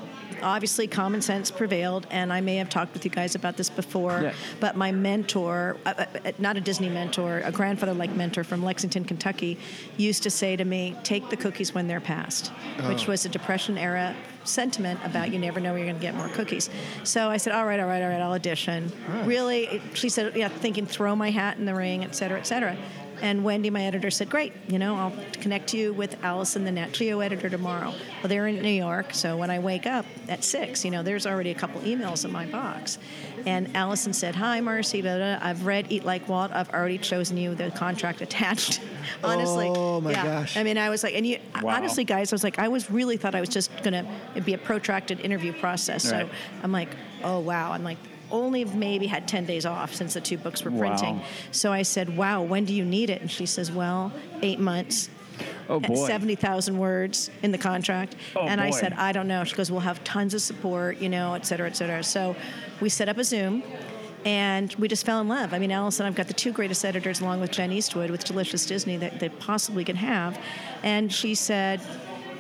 obviously 0.43 0.87
common 0.87 1.21
sense 1.21 1.51
prevailed, 1.51 2.07
and 2.11 2.33
I 2.33 2.41
may 2.41 2.57
have 2.57 2.71
talked 2.71 2.95
with 2.95 3.05
you 3.05 3.11
guys 3.11 3.35
about 3.35 3.59
this 3.59 3.69
before. 3.69 4.21
Yeah. 4.23 4.33
But 4.61 4.77
my 4.77 4.93
mentor, 4.93 5.77
uh, 5.85 5.93
uh, 5.99 6.05
uh, 6.25 6.33
not 6.39 6.57
a 6.57 6.61
Disney 6.63 6.89
mentor, 6.89 7.43
a 7.45 7.53
grandfather-like 7.53 8.15
mentor 8.17 8.45
from 8.45 8.65
Lexington, 8.65 9.05
Kentucky, 9.05 9.59
used 9.99 10.23
to 10.23 10.31
say 10.31 10.57
to 10.57 10.65
me, 10.65 10.97
"Take 11.03 11.29
the 11.29 11.37
cookies 11.37 11.75
when 11.75 11.87
they're 11.87 12.01
passed," 12.01 12.49
which 12.89 13.07
was 13.07 13.27
a 13.27 13.29
Depression 13.29 13.77
era 13.77 14.15
sentiment 14.45 15.01
about 15.05 15.33
you 15.33 15.39
never 15.39 15.61
know 15.61 15.73
when 15.73 15.81
you're 15.81 15.89
going 15.89 15.99
to 15.99 16.03
get 16.03 16.15
more 16.15 16.29
cookies. 16.29 16.71
So 17.05 17.31
I 17.31 17.37
said, 17.37 17.53
"All 17.53 17.65
right, 17.67 17.81
all 17.81 17.87
right, 17.87 18.03
all 18.03 18.09
right, 18.09 18.21
I'll 18.21 18.33
audition." 18.33 18.93
Really, 19.25 19.83
she 19.95 20.09
said, 20.09 20.35
"Yeah, 20.37 20.49
thinking 20.49 20.87
throw 20.87 21.15
my 21.17 21.31
hat 21.31 21.59
in 21.59 21.65
the 21.65 21.75
ring, 21.75 22.05
et 22.05 22.15
cetera, 22.15 22.39
et 22.39 22.47
cetera." 22.47 22.77
And 23.23 23.45
Wendy, 23.45 23.71
my 23.71 23.85
editor, 23.85 24.11
said, 24.11 24.29
Great, 24.29 24.53
you 24.67 24.81
know, 24.81 24.97
I'll 24.97 25.13
connect 25.35 25.73
you 25.73 25.93
with 25.93 26.23
Allison, 26.25 26.65
the 26.65 26.73
Nat 26.73 26.91
Geo 26.91 27.21
editor, 27.21 27.49
tomorrow. 27.49 27.91
Well, 27.91 28.29
they're 28.29 28.49
in 28.49 28.61
New 28.61 28.69
York, 28.69 29.15
so 29.15 29.37
when 29.37 29.49
I 29.49 29.61
wake 29.61 29.87
up 29.87 30.05
at 30.29 30.43
6, 30.43 30.85
you 30.85 30.91
know, 30.91 31.05
there's 31.05 31.25
already 31.25 31.53
a 31.53 31.55
couple 31.55 31.81
emails 31.83 32.25
in 32.25 32.33
my 32.33 32.47
box. 32.47 32.99
And 33.47 33.77
Allison 33.77 34.13
said, 34.13 34.35
Hi, 34.35 34.61
Marcy, 34.61 35.03
blah, 35.03 35.17
blah, 35.17 35.39
blah. 35.39 35.49
I've 35.49 35.65
read 35.67 35.87
Eat 35.91 36.05
Like 36.05 36.29
Walt. 36.29 36.51
I've 36.53 36.71
already 36.71 36.99
chosen 36.99 37.37
you, 37.37 37.55
the 37.55 37.71
contract 37.71 38.23
attached. 38.23 38.81
honestly. 39.25 39.69
Oh, 39.69 40.01
my 40.01 40.11
yeah. 40.11 40.25
gosh. 40.25 40.57
I 40.57 40.65
mean, 40.65 40.77
I 40.77 40.91
was 40.91 41.05
like, 41.05 41.15
and 41.15 41.25
you, 41.25 41.39
Wow. 41.63 41.77
honestly, 41.77 42.03
guys, 42.03 42.33
I 42.33 42.35
was 42.35 42.43
like, 42.43 42.59
I 42.59 42.67
was 42.67 42.91
really 42.91 43.17
thought 43.17 43.37
I 43.37 43.41
was 43.41 43.49
just 43.49 43.71
going 43.85 44.05
to, 44.05 44.41
be 44.43 44.55
a 44.55 44.59
protracted 44.59 45.21
interview 45.21 45.53
process. 45.53 46.03
So 46.03 46.29
I'm 46.65 46.73
like, 46.73 46.89
oh, 47.23 47.39
wow. 47.39 47.71
I'm 47.71 47.85
like, 47.85 47.99
only 48.33 48.65
maybe 48.65 49.07
had 49.07 49.29
10 49.29 49.47
days 49.47 49.65
off 49.65 49.95
since 49.95 50.15
the 50.15 50.21
two 50.21 50.39
books 50.39 50.65
were 50.65 50.71
printing. 50.71 51.19
Wow. 51.19 51.25
So 51.53 51.73
I 51.73 51.83
said, 51.83 52.17
wow, 52.17 52.43
when 52.43 52.65
do 52.65 52.75
you 52.75 52.85
need 52.85 53.11
it? 53.11 53.21
And 53.21 53.31
she 53.31 53.47
says, 53.47 53.71
well, 53.71 54.13
eight 54.43 54.59
months. 54.59 55.09
Oh 55.69 55.81
boy. 55.81 56.07
70,000 56.07 56.77
words 56.77 57.31
in 57.43 57.53
the 57.53 57.59
contract. 57.59 58.17
Oh, 58.37 58.47
and 58.47 58.61
I 58.61 58.71
said, 58.71 58.93
I 58.95 59.13
don't 59.13 59.29
know. 59.29 59.45
She 59.45 59.55
goes, 59.55 59.71
we'll 59.71 59.81
have 59.81 60.03
tons 60.05 60.35
of 60.35 60.43
support, 60.43 60.99
you 60.99 61.09
know, 61.09 61.35
et 61.35 61.47
cetera, 61.47 61.69
et 61.69 61.77
cetera. 61.77 62.03
So 62.03 62.37
we 62.81 62.89
set 62.89 63.09
up 63.09 63.19
a 63.19 63.25
Zoom 63.25 63.63
and 64.25 64.75
we 64.75 64.89
just 64.89 65.05
fell 65.05 65.21
in 65.21 65.29
love. 65.29 65.53
I 65.53 65.59
mean, 65.59 65.73
Allison, 65.73 66.07
I've 66.07 66.15
got 66.15 66.29
the 66.29 66.35
two 66.35 66.53
greatest 66.53 66.85
editors 66.85 67.21
along 67.21 67.41
with 67.41 67.51
Jen 67.51 67.73
Eastwood 67.73 68.11
with 68.11 68.25
Delicious 68.25 68.67
Disney 68.67 68.97
that 68.99 69.19
they 69.19 69.29
possibly 69.29 69.85
can 69.85 69.97
have. 69.97 70.39
And 70.83 71.13
she 71.13 71.35
said, 71.35 71.81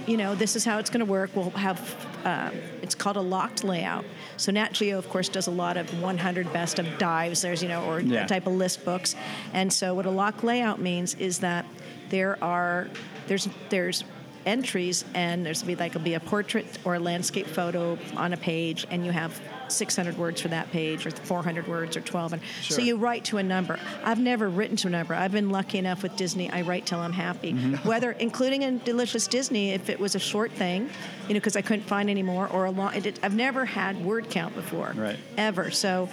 you 0.06 0.16
know, 0.16 0.34
this 0.34 0.54
is 0.56 0.64
how 0.64 0.78
it's 0.78 0.90
going 0.90 1.04
to 1.04 1.10
work. 1.10 1.30
We'll 1.34 1.50
have, 1.50 1.78
uh, 2.24 2.50
it's 2.82 2.94
called 2.94 3.16
a 3.16 3.20
locked 3.20 3.64
layout. 3.64 4.04
So 4.36 4.52
Nat 4.52 4.72
Geo, 4.72 4.98
of 4.98 5.08
course, 5.08 5.28
does 5.28 5.46
a 5.46 5.50
lot 5.50 5.76
of 5.76 6.00
100 6.02 6.52
best 6.52 6.78
of 6.78 6.86
dives. 6.98 7.42
There's, 7.42 7.62
you 7.62 7.68
know, 7.68 7.84
or 7.84 8.00
Yeah. 8.00 8.26
type 8.26 8.46
of 8.46 8.54
list 8.54 8.84
books. 8.84 9.14
And 9.52 9.72
so 9.72 9.94
what 9.94 10.06
a 10.06 10.10
locked 10.10 10.44
layout 10.44 10.80
means 10.80 11.14
is 11.14 11.38
that 11.40 11.64
there 12.10 12.42
are, 12.42 12.88
there's, 13.26 13.48
there's 13.70 14.04
entries, 14.44 15.04
and 15.14 15.46
there's 15.46 15.62
be 15.62 15.76
like, 15.76 15.92
it'll 15.92 16.00
be 16.02 16.14
a 16.14 16.20
portrait 16.20 16.66
or 16.84 16.96
a 16.96 16.98
landscape 16.98 17.46
photo 17.46 17.96
on 18.16 18.32
a 18.32 18.36
page, 18.36 18.86
and 18.90 19.06
you 19.06 19.12
have 19.12 19.40
600 19.72 20.16
words 20.18 20.40
for 20.40 20.48
that 20.48 20.70
page, 20.70 21.06
or 21.06 21.10
400 21.10 21.66
words, 21.66 21.96
or 21.96 22.00
12. 22.00 22.34
And 22.34 22.42
so 22.62 22.80
you 22.80 22.96
write 22.96 23.24
to 23.26 23.38
a 23.38 23.42
number. 23.42 23.78
I've 24.04 24.20
never 24.20 24.48
written 24.48 24.76
to 24.78 24.88
a 24.88 24.90
number. 24.90 25.14
I've 25.14 25.32
been 25.32 25.50
lucky 25.50 25.78
enough 25.78 26.02
with 26.02 26.16
Disney. 26.16 26.50
I 26.50 26.62
write 26.62 26.86
till 26.86 27.00
I'm 27.00 27.12
happy. 27.12 27.52
Mm-hmm. 27.52 27.88
Whether, 27.88 28.12
including 28.12 28.62
in 28.62 28.78
Delicious 28.78 29.26
Disney, 29.26 29.72
if 29.72 29.88
it 29.88 29.98
was 29.98 30.14
a 30.14 30.20
short 30.20 30.52
thing, 30.52 30.90
you 31.28 31.34
know, 31.34 31.40
because 31.40 31.56
I 31.56 31.62
couldn't 31.62 31.84
find 31.84 32.08
any 32.10 32.22
more, 32.22 32.48
or 32.48 32.66
a 32.66 32.70
long. 32.70 32.94
It, 32.94 33.18
I've 33.22 33.34
never 33.34 33.64
had 33.64 34.04
word 34.04 34.30
count 34.30 34.54
before, 34.54 34.92
Right. 34.96 35.18
ever. 35.36 35.70
So. 35.70 36.08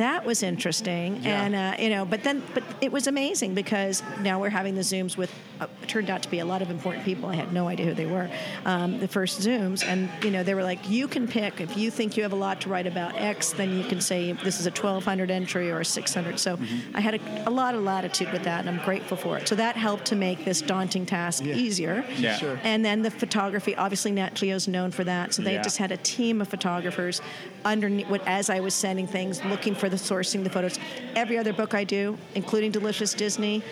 That 0.00 0.24
was 0.24 0.42
interesting, 0.42 1.16
Yeah. 1.22 1.42
and 1.44 1.54
uh, 1.54 1.74
you 1.78 1.90
know, 1.90 2.06
but 2.06 2.24
then, 2.24 2.42
but 2.54 2.62
it 2.80 2.90
was 2.90 3.06
amazing 3.06 3.52
because 3.54 4.02
now 4.22 4.40
we're 4.40 4.48
having 4.48 4.74
the 4.74 4.80
zooms 4.80 5.18
with 5.18 5.30
uh, 5.60 5.66
turned 5.88 6.08
out 6.08 6.22
to 6.22 6.30
be 6.30 6.38
a 6.38 6.44
lot 6.46 6.62
of 6.62 6.70
important 6.70 7.04
people. 7.04 7.28
I 7.28 7.34
had 7.34 7.52
no 7.52 7.68
idea 7.68 7.84
who 7.84 7.92
they 7.92 8.06
were. 8.06 8.30
Um, 8.64 8.98
the 8.98 9.06
first 9.08 9.42
zooms, 9.42 9.84
and 9.84 10.08
you 10.24 10.30
know, 10.30 10.42
they 10.42 10.54
were 10.54 10.62
like, 10.62 10.88
you 10.88 11.06
can 11.06 11.28
pick 11.28 11.60
if 11.60 11.76
you 11.76 11.90
think 11.90 12.16
you 12.16 12.22
have 12.22 12.32
a 12.32 12.36
lot 12.48 12.62
to 12.62 12.70
write 12.70 12.86
about 12.86 13.14
X, 13.14 13.52
then 13.52 13.76
you 13.76 13.84
can 13.84 14.00
say 14.00 14.32
this 14.32 14.58
is 14.58 14.66
a 14.66 14.70
1200 14.70 15.30
entry 15.30 15.70
or 15.70 15.80
a 15.80 15.84
600. 15.84 16.38
So 16.40 16.58
I 16.94 17.00
had 17.02 17.16
a, 17.16 17.48
a 17.48 17.50
lot 17.50 17.74
of 17.74 17.82
latitude 17.82 18.32
with 18.32 18.44
that, 18.44 18.60
and 18.60 18.70
I'm 18.70 18.82
grateful 18.86 19.18
for 19.18 19.36
it. 19.36 19.48
So 19.48 19.54
that 19.56 19.76
helped 19.76 20.06
to 20.06 20.16
make 20.16 20.46
this 20.46 20.62
daunting 20.62 21.04
task 21.04 21.44
easier. 21.44 22.06
Yeah. 22.16 22.36
Sure. 22.38 22.58
And 22.64 22.82
then 22.82 23.02
the 23.02 23.10
photography, 23.10 23.76
obviously 23.76 24.12
Nat 24.12 24.32
Geo's 24.32 24.66
known 24.66 24.92
for 24.92 25.04
that. 25.04 25.34
So 25.34 25.42
they 25.42 25.54
Yeah. 25.56 25.62
just 25.62 25.76
had 25.76 25.92
a 25.92 25.98
team 25.98 26.40
of 26.40 26.48
photographers 26.48 27.20
underneath 27.66 28.08
what 28.08 28.26
as 28.26 28.48
I 28.48 28.60
was 28.60 28.72
sending 28.72 29.06
things, 29.06 29.44
looking 29.44 29.74
for 29.74 29.89
the 29.90 29.96
sourcing 29.96 30.44
the 30.44 30.50
photos. 30.50 30.78
Every 31.14 31.36
other 31.38 31.52
book 31.52 31.74
I 31.74 31.84
do, 31.84 32.16
including 32.34 32.70
Delicious 32.70 33.14
Disney, 33.14 33.62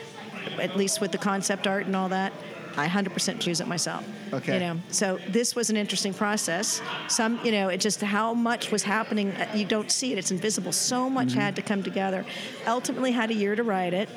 at 0.60 0.76
least 0.76 1.00
with 1.00 1.12
the 1.12 1.18
concept 1.18 1.66
art 1.66 1.86
and 1.86 1.94
all 1.96 2.08
that, 2.10 2.32
I 2.76 2.86
100% 2.86 3.40
choose 3.40 3.60
it 3.60 3.66
myself. 3.66 4.06
Okay. 4.32 4.54
You 4.54 4.60
know, 4.60 4.80
so 4.90 5.18
this 5.28 5.56
was 5.56 5.68
an 5.68 5.76
interesting 5.76 6.14
process. 6.14 6.80
Some, 7.08 7.40
you 7.44 7.50
know, 7.50 7.68
it 7.68 7.78
just 7.80 8.00
how 8.00 8.34
much 8.34 8.70
was 8.70 8.84
happening. 8.84 9.32
uh, 9.32 9.48
You 9.54 9.64
don't 9.64 9.90
see 9.90 10.12
it; 10.12 10.18
it's 10.18 10.30
invisible. 10.30 10.70
So 10.70 11.10
much 11.10 11.32
had 11.32 11.56
to 11.56 11.62
come 11.62 11.82
together. 11.82 12.24
Ultimately, 12.66 13.10
had 13.12 13.30
a 13.30 13.34
year 13.34 13.56
to 13.56 13.64
write 13.64 13.94
it. 13.94 14.08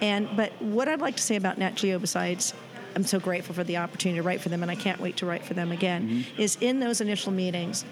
And 0.00 0.28
but 0.36 0.50
what 0.60 0.88
I'd 0.88 1.00
like 1.00 1.16
to 1.16 1.22
say 1.22 1.36
about 1.36 1.58
Nat 1.58 1.76
Geo, 1.76 1.98
besides 1.98 2.54
I'm 2.96 3.04
so 3.04 3.20
grateful 3.20 3.54
for 3.54 3.62
the 3.62 3.76
opportunity 3.76 4.18
to 4.18 4.22
write 4.24 4.40
for 4.40 4.48
them, 4.48 4.62
and 4.62 4.70
I 4.70 4.74
can't 4.74 5.00
wait 5.00 5.16
to 5.18 5.26
write 5.26 5.44
for 5.44 5.54
them 5.54 5.70
again. 5.70 6.24
Is 6.38 6.56
in 6.60 6.80
those 6.80 7.00
initial 7.00 7.30
meetings, 7.30 7.84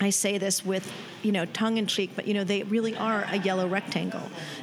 I 0.00 0.10
say 0.10 0.38
this 0.38 0.64
with, 0.64 0.90
you 1.22 1.32
know, 1.32 1.44
tongue 1.46 1.78
in 1.78 1.86
cheek, 1.86 2.12
but 2.14 2.26
you 2.26 2.34
know, 2.34 2.44
they 2.44 2.62
really 2.64 2.96
are 2.96 3.26
a 3.30 3.38
yellow 3.38 3.66
rectangle. 3.66 4.22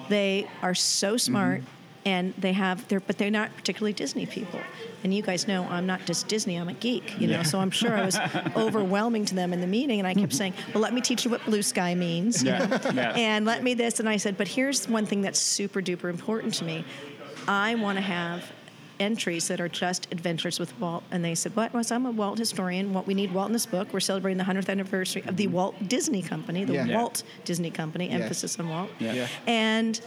They 0.10 0.48
are 0.62 0.76
so 0.76 1.10
mm-hmm. 1.10 1.18
smart, 1.18 1.62
and 2.06 2.34
they 2.38 2.54
have 2.54 2.88
their, 2.88 3.00
but 3.00 3.18
they're 3.18 3.32
not 3.32 3.56
particularly 3.56 3.94
Disney 3.94 4.26
people. 4.26 4.60
And 5.04 5.14
you 5.14 5.22
guys 5.22 5.48
know 5.48 5.66
I'm 5.66 5.86
not 5.86 6.06
just 6.06 6.28
Disney; 6.28 6.56
I'm 6.56 6.70
a 6.70 6.74
geek, 6.74 7.20
you 7.20 7.28
know. 7.28 7.44
So 7.44 7.60
I'm 7.60 7.72
sure 7.72 7.96
I 7.96 8.06
was 8.06 8.18
overwhelming 8.56 9.26
to 9.26 9.36
them 9.36 9.54
in 9.54 9.62
the 9.62 9.68
meeting, 9.68 10.00
and 10.00 10.08
I 10.08 10.14
kept 10.14 10.28
mm-hmm. 10.28 10.38
saying, 10.38 10.54
"Well, 10.74 10.82
let 10.82 10.94
me 10.94 11.02
teach 11.02 11.26
you 11.26 11.32
what 11.32 11.44
blue 11.46 11.62
sky 11.62 11.96
means." 11.96 12.44
Yeah, 12.44 12.80
yeah. 12.94 13.14
And 13.16 13.46
let 13.46 13.64
me 13.64 13.74
this, 13.74 14.00
and 14.00 14.08
I 14.08 14.18
said, 14.18 14.38
"But 14.38 14.48
here's 14.48 14.88
one 14.88 15.06
thing 15.06 15.22
that's 15.22 15.40
super 15.40 15.82
duper 15.82 16.10
important 16.10 16.54
to 16.56 16.66
me. 16.66 16.86
I 17.48 17.76
want 17.76 17.98
to 17.98 18.04
have." 18.04 18.44
Entries 19.00 19.48
that 19.48 19.60
are 19.60 19.70
just 19.70 20.08
adventures 20.12 20.60
with 20.60 20.78
Walt. 20.80 21.04
And 21.12 21.24
they 21.24 21.36
said, 21.36 21.56
What? 21.56 21.74
Well, 21.74 21.84
I'm 21.90 22.06
a 22.06 22.12
Walt 22.12 22.38
historian. 22.38 22.94
What 22.94 23.08
we 23.08 23.14
need 23.14 23.34
Walt 23.34 23.48
in 23.48 23.54
this 23.54 23.66
book. 23.66 23.94
We're 23.94 24.00
celebrating 24.00 24.38
the 24.38 24.44
100th 24.44 24.70
anniversary 24.70 25.24
of 25.28 25.38
the 25.38 25.48
Walt 25.48 25.76
Disney 25.88 26.22
Company, 26.22 26.66
the 26.66 26.74
Yeah. 26.74 26.86
Yeah. 26.86 26.98
Walt 26.98 27.24
Disney 27.44 27.72
Company, 27.72 28.10
Yes. 28.10 28.22
emphasis 28.22 28.60
on 28.60 28.70
Walt. 28.70 28.90
Yeah. 29.00 29.14
Yeah. 29.14 29.28
And 29.48 30.02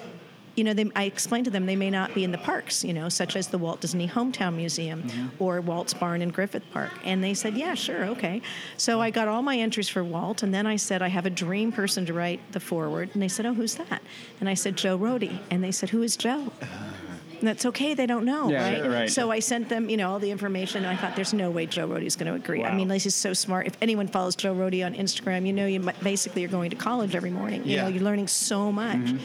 you 0.58 0.64
know, 0.64 0.74
they, 0.74 0.90
I 0.96 1.04
explained 1.04 1.44
to 1.44 1.52
them 1.52 1.66
they 1.66 1.76
may 1.76 1.88
not 1.88 2.12
be 2.16 2.24
in 2.24 2.32
the 2.32 2.38
parks, 2.38 2.82
you 2.82 2.92
know, 2.92 3.08
such 3.08 3.36
as 3.36 3.46
the 3.46 3.58
Walt 3.58 3.80
Disney 3.80 4.08
Hometown 4.08 4.56
Museum 4.56 5.04
mm-hmm. 5.04 5.42
or 5.42 5.60
Walt's 5.60 5.94
Barn 5.94 6.20
in 6.20 6.30
Griffith 6.30 6.64
Park. 6.72 6.90
And 7.04 7.22
they 7.22 7.32
said, 7.32 7.56
yeah, 7.56 7.74
sure, 7.74 8.06
okay. 8.06 8.42
So 8.76 9.00
I 9.00 9.10
got 9.10 9.28
all 9.28 9.40
my 9.40 9.56
entries 9.56 9.88
for 9.88 10.02
Walt, 10.02 10.42
and 10.42 10.52
then 10.52 10.66
I 10.66 10.74
said, 10.74 11.00
I 11.00 11.08
have 11.08 11.26
a 11.26 11.30
dream 11.30 11.70
person 11.70 12.04
to 12.06 12.12
write 12.12 12.40
the 12.50 12.58
forward. 12.58 13.10
And 13.12 13.22
they 13.22 13.28
said, 13.28 13.46
oh, 13.46 13.54
who's 13.54 13.76
that? 13.76 14.02
And 14.40 14.48
I 14.48 14.54
said, 14.54 14.76
Joe 14.76 14.98
Rohde. 14.98 15.38
And 15.48 15.62
they 15.62 15.70
said, 15.70 15.90
who 15.90 16.02
is 16.02 16.16
Joe? 16.16 16.50
Uh-huh. 16.60 17.07
And 17.38 17.46
that's 17.46 17.64
okay. 17.66 17.94
They 17.94 18.06
don't 18.06 18.24
know, 18.24 18.50
Yeah, 18.50 18.80
right? 18.80 18.90
right. 18.90 19.10
So 19.10 19.30
I 19.30 19.38
sent 19.38 19.68
them, 19.68 19.88
you 19.88 19.96
know, 19.96 20.10
all 20.10 20.18
the 20.18 20.30
information. 20.30 20.84
And 20.84 20.92
I 20.92 20.96
thought, 21.00 21.14
there's 21.14 21.32
no 21.32 21.50
way 21.50 21.66
Joe 21.66 21.86
Rohde's 21.88 22.16
going 22.16 22.26
to 22.26 22.34
agree. 22.34 22.64
I 22.64 22.70
Wow. 22.70 22.76
mean, 22.76 22.90
he's 22.90 23.14
so 23.14 23.32
smart. 23.32 23.66
If 23.66 23.76
anyone 23.80 24.08
follows 24.08 24.34
Joe 24.34 24.54
Rohde 24.54 24.84
on 24.84 24.94
Instagram, 24.94 25.46
you 25.46 25.52
know, 25.52 25.66
you 25.66 25.80
basically 26.02 26.44
are 26.44 26.48
going 26.48 26.70
to 26.70 26.76
college 26.76 27.14
every 27.14 27.30
morning. 27.30 27.64
You 27.64 27.76
Yeah. 27.76 27.82
know, 27.82 27.88
you're 27.88 28.02
learning 28.02 28.26
so 28.28 28.72
much. 28.72 28.96
Mm-hmm. 28.98 29.18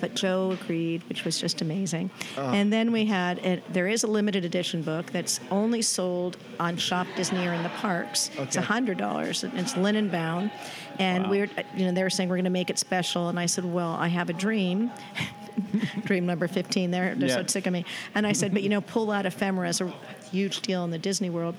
But 0.00 0.14
Joe 0.14 0.52
agreed, 0.52 1.02
which 1.08 1.24
was 1.24 1.40
just 1.40 1.60
amazing. 1.60 2.10
Oh. 2.36 2.50
And 2.52 2.72
then 2.72 2.92
we 2.92 3.04
had 3.04 3.40
a, 3.40 3.60
there 3.72 3.88
is 3.88 4.04
a 4.04 4.06
limited 4.06 4.44
edition 4.44 4.80
book 4.82 5.10
that's 5.10 5.40
only 5.50 5.82
sold 5.82 6.36
on 6.60 6.76
Shop 6.76 7.06
Disney 7.16 7.44
or 7.48 7.52
in 7.52 7.64
the 7.64 7.68
parks. 7.70 8.30
Okay. 8.34 8.44
It's 8.44 8.54
hundred 8.56 8.96
dollars. 8.96 9.42
It's 9.42 9.76
linen 9.76 10.08
bound, 10.08 10.52
and 10.98 11.24
Wow. 11.24 11.30
we 11.30 11.40
were, 11.40 11.48
you 11.76 11.86
know, 11.86 11.92
they 11.92 12.02
were 12.02 12.10
saying 12.10 12.28
we're 12.28 12.36
going 12.36 12.44
to 12.44 12.50
make 12.50 12.70
it 12.70 12.78
special, 12.78 13.28
and 13.28 13.38
I 13.38 13.46
said, 13.46 13.64
well, 13.64 13.92
I 13.94 14.08
have 14.08 14.28
a 14.30 14.34
dream. 14.34 14.90
dream 16.04 16.24
number 16.24 16.46
15 16.46 16.92
they're, 16.92 17.16
they're 17.16 17.28
so 17.30 17.44
sick 17.44 17.66
of 17.66 17.72
me 17.72 17.84
and 18.14 18.24
i 18.24 18.32
said 18.32 18.52
but 18.52 18.62
you 18.62 18.68
know 18.68 18.80
pull 18.80 19.10
out 19.10 19.26
ephemera 19.26 19.68
is 19.68 19.80
a 19.80 19.92
huge 20.30 20.60
deal 20.60 20.84
in 20.84 20.90
the 20.92 20.98
disney 20.98 21.30
world 21.30 21.56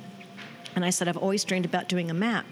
and 0.76 0.86
I 0.86 0.92
said, 0.92 1.08
I've 1.08 1.18
always 1.18 1.44
dreamed 1.44 1.66
about 1.66 1.90
doing 1.90 2.12
a 2.12 2.14
map 2.14 2.46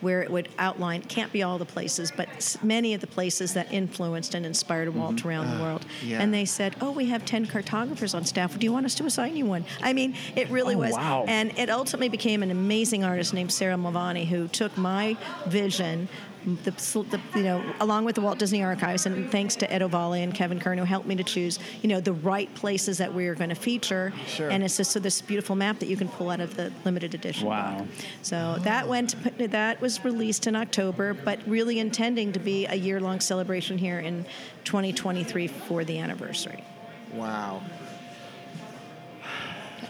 where 0.00 0.22
it 0.22 0.30
would 0.30 0.48
outline, 0.58 1.02
can't 1.02 1.32
be 1.32 1.42
all 1.42 1.58
the 1.58 1.64
places, 1.66 2.12
but 2.16 2.56
many 2.62 2.94
of 2.94 3.00
the 3.00 3.06
places 3.08 3.52
that 3.54 3.72
influenced 3.72 4.36
and 4.36 4.46
inspired 4.46 4.94
Walt 4.94 5.24
around 5.24 5.50
the 5.56 5.60
world. 5.62 5.80
Mm-hmm. 5.98 6.06
yeah. 6.08 6.22
And 6.22 6.32
they 6.32 6.44
said, 6.44 6.76
Oh, 6.80 6.92
we 6.92 7.06
have 7.06 7.24
10 7.24 7.46
cartographers 7.46 8.14
on 8.14 8.24
staff. 8.24 8.56
Do 8.56 8.64
you 8.64 8.72
want 8.72 8.86
us 8.86 8.94
to 8.94 9.04
assign 9.06 9.36
you 9.36 9.44
one? 9.46 9.64
I 9.82 9.92
mean, 9.92 10.14
it 10.36 10.48
really 10.50 10.76
Oh, 10.76 10.78
was. 10.78 10.92
wow. 10.92 11.24
And 11.26 11.52
it 11.58 11.68
ultimately 11.68 12.08
became 12.08 12.44
an 12.44 12.52
amazing 12.52 13.02
artist 13.02 13.34
named 13.34 13.50
Sarah 13.52 13.76
Mulvaney 13.76 14.24
who 14.26 14.46
took 14.46 14.78
my 14.78 15.16
vision. 15.48 16.08
The, 16.44 16.70
the, 16.70 17.20
you 17.34 17.42
know, 17.42 17.64
along 17.80 18.04
with 18.04 18.14
the 18.14 18.20
Walt 18.20 18.38
Disney 18.38 18.62
Archives, 18.62 19.06
and 19.06 19.30
thanks 19.30 19.56
to 19.56 19.72
Ed 19.72 19.82
Ovalle 19.82 20.22
and 20.22 20.34
Kevin 20.34 20.60
Kern 20.60 20.78
who 20.78 20.84
helped 20.84 21.06
me 21.06 21.16
to 21.16 21.24
choose, 21.24 21.58
you 21.82 21.88
know, 21.88 22.00
the 22.00 22.12
right 22.12 22.52
places 22.54 22.98
that 22.98 23.12
we 23.12 23.26
are 23.28 23.34
going 23.34 23.50
to 23.50 23.56
feature. 23.56 24.12
Sure. 24.26 24.50
And 24.50 24.62
it's 24.62 24.76
just 24.76 24.92
so 24.92 25.00
this 25.00 25.22
beautiful 25.22 25.56
map 25.56 25.78
that 25.78 25.86
you 25.86 25.96
can 25.96 26.08
pull 26.08 26.30
out 26.30 26.40
of 26.40 26.56
the 26.56 26.72
limited 26.84 27.14
edition. 27.14 27.48
Wow. 27.48 27.78
book. 27.78 27.88
So 28.22 28.56
that 28.60 28.86
went 28.88 29.14
that 29.38 29.80
was 29.80 30.04
released 30.04 30.46
in 30.46 30.56
October, 30.56 31.14
but 31.14 31.38
really 31.46 31.78
intending 31.78 32.32
to 32.32 32.38
be 32.38 32.66
a 32.66 32.74
year-long 32.74 33.20
celebration 33.20 33.78
here 33.78 34.00
in 34.00 34.26
2023 34.64 35.48
for 35.48 35.84
the 35.84 35.98
anniversary. 35.98 36.64
Wow. 37.12 37.62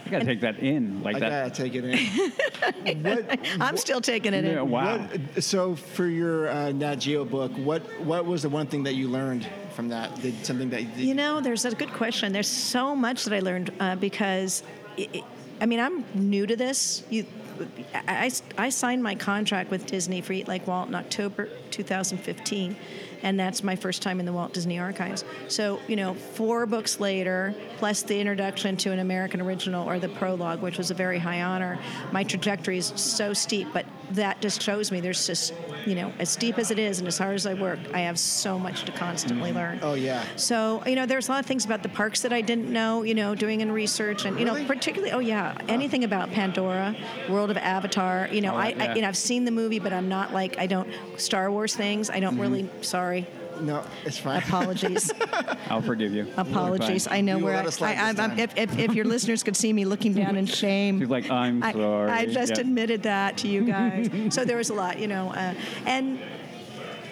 You 0.05 0.11
gotta 0.11 0.25
take 0.25 0.41
that 0.41 0.59
in 0.59 1.01
like 1.03 1.15
I 1.15 1.19
that. 1.19 1.53
gotta 1.53 1.63
take 1.63 1.75
it 1.75 1.83
in. 1.83 3.03
what, 3.03 3.39
I'm 3.59 3.77
still 3.77 4.01
taking 4.01 4.33
it 4.33 4.45
Yeah, 4.45 4.61
in. 4.61 4.69
wow. 4.69 4.97
What, 4.99 5.43
so 5.43 5.75
for 5.75 6.05
your 6.05 6.49
uh, 6.49 6.71
Nat 6.71 6.95
Geo 6.97 7.25
book, 7.25 7.51
what 7.53 7.81
what 8.01 8.25
was 8.25 8.43
the 8.43 8.49
one 8.49 8.67
thing 8.67 8.83
that 8.83 8.93
you 8.95 9.07
learned 9.07 9.47
from 9.75 9.89
that? 9.89 10.21
Did 10.21 10.45
something 10.45 10.69
that 10.69 10.97
You 10.97 11.15
know, 11.15 11.41
there's 11.41 11.65
a 11.65 11.73
good 11.75 11.91
question. 11.93 12.31
There's 12.31 12.47
so 12.47 12.95
much 12.95 13.25
that 13.25 13.33
I 13.33 13.39
learned 13.39 13.71
uh, 13.79 13.95
because, 13.95 14.63
i 14.97 15.09
i 15.13 15.23
I 15.61 15.65
mean, 15.65 15.79
I'm 15.79 16.03
new 16.13 16.45
to 16.45 16.57
this. 16.57 17.03
You, 17.09 17.25
I, 17.93 18.29
I, 18.57 18.65
I 18.65 18.69
signed 18.69 19.01
my 19.01 19.15
contract 19.15 19.71
with 19.71 19.85
Disney 19.85 20.19
for 20.19 20.33
Eat 20.33 20.49
Like 20.49 20.67
Walt 20.67 20.89
in 20.89 20.95
October 20.95 21.47
2015, 21.71 22.75
and 23.25 23.39
that's 23.39 23.63
my 23.63 23.75
first 23.75 24.03
time 24.03 24.19
in 24.19 24.25
the 24.27 24.31
Walt 24.31 24.53
Disney 24.53 24.77
Archives. 24.77 25.25
So, 25.47 25.79
you 25.87 25.95
know, 25.95 26.13
four 26.13 26.67
books 26.67 26.99
later, 26.99 27.55
plus 27.77 28.03
the 28.03 28.19
introduction 28.19 28.77
to 28.77 28.91
an 28.91 28.99
American 28.99 29.41
original 29.41 29.89
or 29.89 29.97
the 29.97 30.09
prologue, 30.09 30.61
which 30.61 30.77
was 30.77 30.91
a 30.91 30.93
very 30.93 31.17
high 31.17 31.41
honor, 31.41 31.79
my 32.11 32.23
trajectory 32.23 32.77
is 32.77 32.93
so 32.95 33.33
steep, 33.33 33.67
but 33.73 33.87
that 34.11 34.41
just 34.41 34.61
shows 34.61 34.91
me 34.91 34.99
there's 34.99 35.25
just, 35.25 35.53
you 35.85 35.95
know, 35.95 36.11
as 36.19 36.35
deep 36.35 36.57
as 36.57 36.71
it 36.71 36.79
is 36.79 36.99
and 36.99 37.07
as 37.07 37.17
hard 37.17 37.35
as 37.35 37.45
I 37.45 37.53
work, 37.53 37.79
I 37.93 38.01
have 38.01 38.17
so 38.17 38.57
much 38.57 38.83
to 38.85 38.91
constantly 38.91 39.49
mm-hmm. 39.49 39.57
learn. 39.57 39.79
Oh, 39.81 39.93
yeah. 39.93 40.23
So, 40.35 40.83
you 40.85 40.95
know, 40.95 41.05
there's 41.05 41.27
a 41.27 41.31
lot 41.31 41.39
of 41.39 41.45
things 41.45 41.65
about 41.65 41.83
the 41.83 41.89
parks 41.89 42.21
that 42.21 42.33
I 42.33 42.41
didn't 42.41 42.71
know, 42.71 43.03
you 43.03 43.13
know, 43.13 43.35
doing 43.35 43.61
in 43.61 43.71
research 43.71 44.25
and, 44.25 44.39
you 44.39 44.45
Really? 44.45 44.61
know, 44.61 44.67
particularly, 44.67 45.11
oh, 45.11 45.19
yeah, 45.19 45.57
anything 45.67 46.03
about 46.03 46.31
Pandora, 46.31 46.95
World 47.29 47.51
of 47.51 47.57
Avatar. 47.57 48.29
You 48.31 48.41
know, 48.41 48.53
Oh, 48.53 48.57
I, 48.57 48.69
yeah. 48.69 48.91
I, 48.91 48.95
you 48.95 49.01
know, 49.01 49.07
I've 49.07 49.17
seen 49.17 49.45
the 49.45 49.51
movie, 49.51 49.79
but 49.79 49.91
I'm 49.91 50.07
not 50.07 50.33
like, 50.33 50.57
I 50.57 50.67
don't, 50.67 50.87
Star 51.17 51.51
Wars 51.51 51.75
things, 51.75 52.09
I 52.09 52.19
don't 52.19 52.33
mm-hmm. 52.33 52.41
really, 52.41 52.69
sorry, 52.81 53.27
no, 53.61 53.83
it's 54.05 54.17
fine. 54.17 54.37
apologies. 54.41 55.11
I'll 55.69 55.81
forgive 55.81 56.13
you. 56.13 56.27
apologies. 56.37 57.07
Fine. 57.07 57.17
I 57.17 57.21
know 57.21 57.37
You 57.37 57.45
where 57.45 57.55
I, 57.55 57.63
I, 57.81 58.09
I'm. 58.09 58.19
I'm, 58.19 58.39
if, 58.39 58.57
if, 58.57 58.77
if 58.77 58.93
your 58.93 59.05
listeners 59.05 59.43
could 59.43 59.55
see 59.55 59.71
me 59.73 59.85
looking 59.85 60.13
down 60.13 60.35
in 60.35 60.45
shame. 60.45 60.99
She's 60.99 61.09
like, 61.09 61.29
I'm 61.29 61.63
I, 61.63 61.71
sorry. 61.73 62.11
I 62.11 62.25
just 62.25 62.53
Yeah. 62.55 62.61
admitted 62.61 63.03
that 63.03 63.37
to 63.39 63.47
you 63.47 63.63
guys. 63.65 64.09
so 64.29 64.45
there 64.45 64.57
was 64.57 64.69
a 64.69 64.73
lot, 64.73 64.99
you 64.99 65.07
know, 65.07 65.31
uh, 65.33 65.53
and 65.85 66.19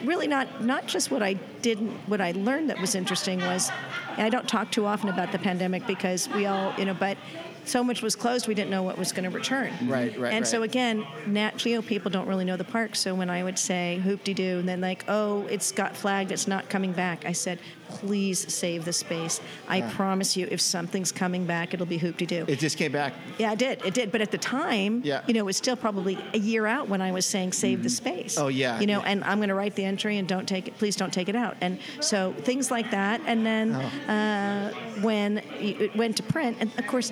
really 0.04 0.28
not 0.28 0.64
not 0.64 0.86
just 0.88 1.12
what 1.12 1.24
I 1.24 1.34
didn't, 1.62 1.91
what 2.08 2.20
I 2.22 2.32
learned 2.32 2.70
that 2.70 2.80
was 2.80 2.94
interesting 2.96 3.39
was, 3.39 3.72
and 4.18 4.22
I 4.22 4.30
don't 4.30 4.48
talk 4.48 4.70
too 4.72 4.86
often 4.86 5.10
about 5.10 5.32
the 5.32 5.39
pandemic 5.39 5.88
because 5.88 6.28
we 6.30 6.46
all, 6.46 6.74
you 6.78 6.86
know, 6.86 6.94
but 6.94 7.18
so 7.66 7.84
much 7.84 8.01
was 8.01 8.16
closed, 8.16 8.47
we 8.47 8.53
didn't 8.53 8.70
know 8.72 8.84
what 8.84 8.97
was 8.97 9.11
going 9.11 9.24
to 9.24 9.30
return. 9.30 9.72
Right, 9.88 10.18
right, 10.20 10.34
And 10.34 10.45
so 10.45 10.64
again, 10.64 11.05
Nat 11.28 11.57
Geo 11.57 11.82
people 11.82 12.11
don't 12.11 12.28
really 12.28 12.45
know 12.45 12.57
the 12.57 12.64
park. 12.64 12.95
So 12.95 13.16
when 13.16 13.30
I 13.30 13.43
would 13.43 13.57
say 13.59 13.97
hoop 14.03 14.24
de 14.24 14.34
doo, 14.34 14.59
and 14.59 14.68
then 14.68 14.82
like, 14.82 15.05
oh, 15.07 15.45
it's 15.47 15.72
got 15.72 15.95
flagged, 15.95 16.32
it's 16.32 16.47
not 16.47 16.70
coming 16.70 16.91
back, 16.93 17.26
I 17.26 17.32
said, 17.32 17.59
please 17.89 18.51
save 18.51 18.86
the 18.86 18.93
space. 18.93 19.39
I 19.68 19.82
promise 19.82 20.36
you, 20.36 20.47
if 20.49 20.59
something's 20.61 21.11
coming 21.11 21.45
back, 21.45 21.74
it'll 21.76 21.86
be 21.86 21.97
hoop 21.99 22.18
de 22.18 22.26
doo. 22.26 22.45
It 22.47 22.57
just 22.59 22.78
came 22.78 22.91
back. 22.91 23.14
Yeah, 23.38 23.51
it 23.53 23.59
did. 23.59 23.86
It 23.86 23.93
did. 23.93 24.11
But 24.11 24.22
at 24.22 24.32
the 24.32 24.38
time, 24.39 25.01
Yeah. 25.03 25.22
you 25.28 25.34
know, 25.36 25.41
it 25.41 25.45
was 25.45 25.57
still 25.57 25.76
probably 25.76 26.18
a 26.34 26.39
year 26.39 26.66
out 26.66 26.89
when 26.89 27.01
I 27.01 27.11
was 27.11 27.26
saying 27.26 27.51
save 27.53 27.84
the 27.84 27.89
space. 27.89 28.38
Oh, 28.38 28.47
yeah, 28.47 28.80
You 28.80 28.88
know, 28.88 28.99
yeah. 29.03 29.09
and 29.11 29.24
I'm 29.24 29.38
going 29.38 29.49
to 29.49 29.55
write 29.55 29.76
the 29.76 29.84
entry 29.86 30.18
and 30.18 30.28
don't 30.28 30.47
take 30.47 30.68
it. 30.68 30.78
Please 30.80 30.95
don't 30.95 31.14
take 31.14 31.30
it 31.30 31.36
out. 31.36 31.55
And 31.61 31.78
so 31.99 32.34
things 32.39 32.72
like 32.72 32.89
that. 32.91 33.22
And 33.28 33.45
then 33.45 33.76
Oh. 33.76 34.11
uh, 34.11 34.72
when 35.01 35.38
it 35.59 35.95
went 35.95 36.18
to 36.18 36.24
print, 36.24 36.57
and 36.59 36.72
of 36.80 36.88
course. 36.88 37.11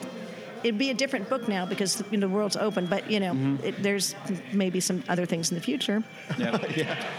It'd 0.63 0.77
be 0.77 0.89
a 0.89 0.93
different 0.93 1.29
book 1.29 1.47
now 1.47 1.65
because 1.65 2.03
you 2.11 2.17
know, 2.17 2.27
the 2.27 2.33
world's 2.33 2.55
open, 2.57 2.85
but 2.85 3.09
you 3.09 3.19
know, 3.19 3.31
Mm-hmm. 3.33 3.63
it, 3.65 3.81
there's 3.81 4.15
maybe 4.53 4.79
some 4.79 5.03
other 5.09 5.25
things 5.25 5.51
in 5.51 5.55
the 5.55 5.61
future 5.63 6.03
Yeah. 6.37 6.57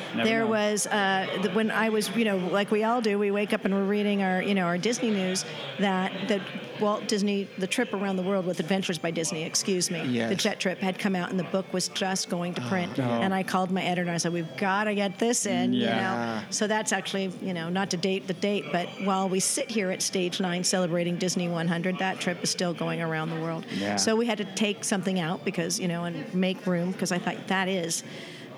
There 0.25 0.41
know. 0.45 0.47
was 0.51 0.87
uh, 0.87 1.27
the, 1.43 1.51
when 1.51 1.71
I 1.71 1.89
was, 1.89 2.15
you 2.17 2.25
know, 2.25 2.37
like 2.37 2.71
we 2.71 2.85
all 2.85 3.01
do, 3.01 3.19
we 3.19 3.31
wake 3.31 3.53
up 3.55 3.65
and 3.65 3.73
we're 3.75 3.85
reading 3.85 4.23
our, 4.23 4.43
you 4.43 4.55
know, 4.55 4.65
our 4.67 4.79
Disney 4.79 5.11
news 5.11 5.45
that 5.79 6.13
that 6.29 6.41
Walt 6.83 7.09
Disney, 7.09 7.49
the 7.59 7.67
trip 7.67 7.93
around 7.95 8.17
the 8.17 8.23
world 8.23 8.45
with 8.47 8.61
Adventures 8.61 8.99
by 8.99 9.11
Disney, 9.11 9.45
excuse 9.45 9.91
me, 9.91 10.05
Yes. 10.05 10.29
the 10.29 10.35
jet 10.35 10.61
trip 10.61 10.79
had 10.79 10.99
come 10.99 11.15
out 11.15 11.31
and 11.31 11.39
the 11.39 11.45
book 11.45 11.73
was 11.73 11.89
just 11.89 12.29
going 12.29 12.55
to 12.55 12.65
oh, 12.65 12.69
print. 12.69 12.99
Oh. 12.99 13.03
And 13.03 13.33
I 13.33 13.43
called 13.43 13.71
my 13.71 13.83
editor 13.83 14.03
and 14.03 14.11
I 14.11 14.19
said, 14.19 14.33
we've 14.33 14.57
got 14.57 14.85
to 14.85 14.95
get 14.95 15.19
this 15.19 15.47
in, 15.47 15.73
yeah. 15.73 15.81
you 15.81 16.41
know. 16.41 16.47
So 16.51 16.67
that's 16.67 16.93
actually, 16.93 17.33
you 17.41 17.55
know, 17.55 17.69
not 17.69 17.91
to 17.91 17.97
date 17.97 18.27
the 18.27 18.35
date, 18.35 18.67
but 18.73 18.89
while 19.05 19.29
we 19.29 19.41
sit 19.41 19.71
here 19.71 19.91
at 19.91 20.03
Stage 20.03 20.41
Nine 20.41 20.65
celebrating 20.65 21.17
Disney 21.17 21.49
100, 21.49 21.99
that 21.99 22.21
trip 22.21 22.43
is 22.43 22.51
still 22.51 22.75
going 22.75 23.01
around 23.01 23.31
the 23.31 23.41
world. 23.41 23.65
Yeah. 23.75 23.97
So 23.97 24.17
we 24.17 24.27
had 24.27 24.39
to 24.39 24.45
take 24.45 24.85
something 24.85 25.21
out 25.21 25.45
because, 25.45 25.79
you 25.79 25.89
know, 25.89 26.05
and 26.05 26.33
make 26.35 26.67
room 26.67 26.93
because 26.93 27.13
I 27.13 27.19
thought 27.19 27.47
that 27.49 27.69
is 27.69 28.03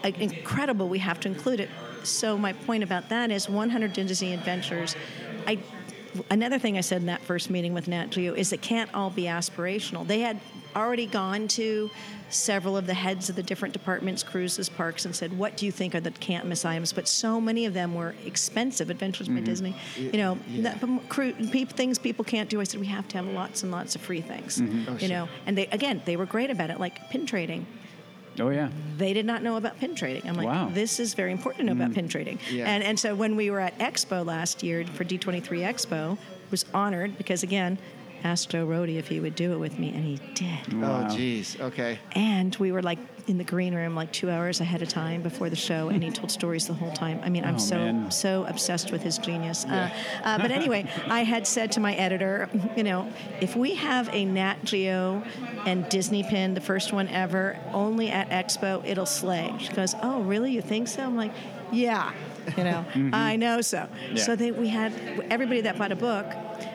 incredible. 0.03 0.89
We 0.89 0.99
have 0.99 1.20
to 1.20 1.29
include 1.29 1.61
it. 1.61 1.70
So 2.03 2.37
my 2.37 2.53
point 2.53 2.83
about 2.83 3.09
that 3.09 3.31
is 3.31 3.49
100 3.49 3.93
Disney 3.93 4.35
Adventures. 4.35 4.95
I 5.47 5.59
another 6.31 6.59
thing 6.59 6.79
I 6.79 6.81
said 6.81 7.01
in 7.01 7.07
that 7.07 7.21
first 7.23 7.51
meeting 7.51 7.75
with 7.75 7.89
Nat 7.89 8.11
Geo 8.11 8.35
is 8.35 8.53
it 8.53 8.62
can't 8.62 8.93
all 8.95 9.11
be 9.11 9.25
aspirational. 9.25 10.07
They 10.07 10.21
had 10.21 10.41
already 10.75 11.07
gone 11.07 11.49
to 11.49 11.91
several 12.31 12.77
of 12.77 12.87
the 12.87 12.95
heads 12.95 13.29
of 13.31 13.37
the 13.37 13.43
different 13.43 13.73
departments, 13.73 14.23
cruises, 14.23 14.69
parks, 14.69 15.05
and 15.05 15.15
said, 15.15 15.37
"What 15.37 15.57
do 15.57 15.67
you 15.67 15.73
think 15.73 15.95
are 15.95 16.01
the 16.01 16.11
can't 16.11 16.47
miss 16.47 16.65
items?" 16.65 16.93
But 16.93 17.07
so 17.09 17.41
many 17.41 17.67
of 17.67 17.75
them 17.75 17.95
were 17.95 18.15
expensive. 18.25 18.91
Adventures 18.91 19.29
by 19.29 19.35
mm-hmm. 19.35 19.45
Disney, 19.45 19.77
you 19.97 20.12
know, 20.12 20.39
that, 20.59 20.81
cru- 21.09 21.35
peop 21.35 21.71
things 21.71 21.99
people 21.99 22.25
can't 22.25 22.49
do. 22.49 22.61
I 22.61 22.65
said 22.65 22.81
we 22.81 22.87
have 22.87 23.07
to 23.09 23.19
have 23.19 23.27
lots 23.27 23.62
and 23.62 23.71
lots 23.71 23.95
of 23.95 24.01
free 24.01 24.21
things, 24.21 24.61
mm-hmm. 24.61 24.93
oh, 24.93 24.97
you 24.99 25.09
know. 25.09 25.29
And 25.47 25.57
they 25.57 25.67
again, 25.67 26.03
they 26.05 26.17
were 26.17 26.27
great 26.27 26.51
about 26.51 26.71
it, 26.71 26.81
like 26.81 27.09
pin 27.11 27.27
trading 27.27 27.67
Oh 28.41 28.49
yeah. 28.51 28.68
they 28.99 29.12
did 29.12 29.26
not 29.26 29.43
know 29.43 29.57
about 29.57 29.78
pin 29.78 29.95
trading. 29.95 30.28
I'm 30.28 30.35
like, 30.35 30.47
Wow. 30.47 30.68
Mm. 30.68 30.74
this 30.74 30.99
is 31.01 31.14
very 31.14 31.32
important 31.32 31.68
to 31.68 31.74
know 31.74 31.80
about 31.85 31.95
pin 31.95 32.09
trading. 32.09 32.39
Yeah. 32.51 32.64
And 32.68 32.82
and 32.82 32.99
so 32.99 33.14
when 33.14 33.37
we 33.37 33.51
were 33.51 33.61
at 33.61 33.78
Expo 33.78 34.24
last 34.24 34.62
year 34.62 34.85
for 34.85 35.05
D23 35.05 35.43
Expo, 35.62 36.18
was 36.51 36.64
honored 36.74 37.16
because 37.18 37.43
again, 37.43 37.78
asked 38.25 38.49
Joe 38.51 38.66
Rohde 38.66 38.97
if 38.97 39.07
he 39.09 39.20
would 39.20 39.35
do 39.35 39.53
it 39.53 39.59
with 39.59 39.79
me, 39.79 39.91
and 39.91 40.03
he 40.05 40.18
did. 40.35 40.72
Wow. 40.81 41.07
Oh, 41.11 41.14
geez. 41.16 41.61
Okay. 41.61 41.99
And 42.12 42.57
we 42.57 42.72
were 42.72 42.83
like 42.83 42.99
in 43.27 43.39
the 43.39 43.45
green 43.45 43.75
room 43.75 43.95
like 43.95 44.12
two 44.12 44.31
hours 44.31 44.61
ahead 44.61 44.83
of 44.83 44.89
time 44.89 45.22
before 45.22 45.49
the 45.51 45.57
show, 45.57 45.89
and 45.91 46.03
he 46.03 46.11
told 46.11 46.31
stories 46.31 46.66
the 46.66 46.72
whole 46.75 46.93
time. 46.93 47.20
I 47.22 47.29
mean, 47.29 47.45
I'm 47.45 47.57
Oh, 47.57 47.59
so 47.59 47.77
man. 47.77 48.11
so 48.11 48.45
obsessed 48.47 48.91
with 48.93 49.03
his 49.03 49.18
genius. 49.18 49.64
Uh, 49.66 49.91
uh, 50.25 50.39
but 50.39 50.51
anyway, 50.51 50.91
I 51.07 51.22
had 51.22 51.47
said 51.47 51.70
to 51.72 51.81
my 51.81 51.95
editor, 51.95 52.49
you 52.77 52.83
know, 52.83 53.11
if 53.41 53.55
we 53.57 53.75
have 53.75 54.09
a 54.12 54.25
Nat 54.25 54.64
Geo 54.64 55.22
and 55.66 55.89
Disney 55.89 56.22
pin, 56.22 56.55
the 56.55 56.61
first 56.61 56.93
one 56.93 57.09
ever, 57.09 57.59
only 57.72 58.09
at 58.11 58.31
Expo, 58.31 58.83
it'll 58.87 59.07
slay. 59.07 59.55
She 59.59 59.72
goes, 59.72 59.95
oh, 60.03 60.22
really? 60.22 60.53
You 60.53 60.62
think 60.62 60.89
so? 60.89 61.03
I'm 61.03 61.16
like, 61.16 61.33
yeah. 61.72 62.12
You 62.59 62.64
know, 62.64 62.85
I 63.12 63.37
know 63.37 63.61
so. 63.62 63.79
Mm-hmm. 63.79 64.16
Yeah. 64.16 64.22
So 64.22 64.37
they, 64.37 64.51
we 64.51 64.68
had 64.68 64.93
everybody 65.31 65.62
that 65.62 65.79
bought 65.79 65.93
a 65.93 65.97
book. 65.97 66.27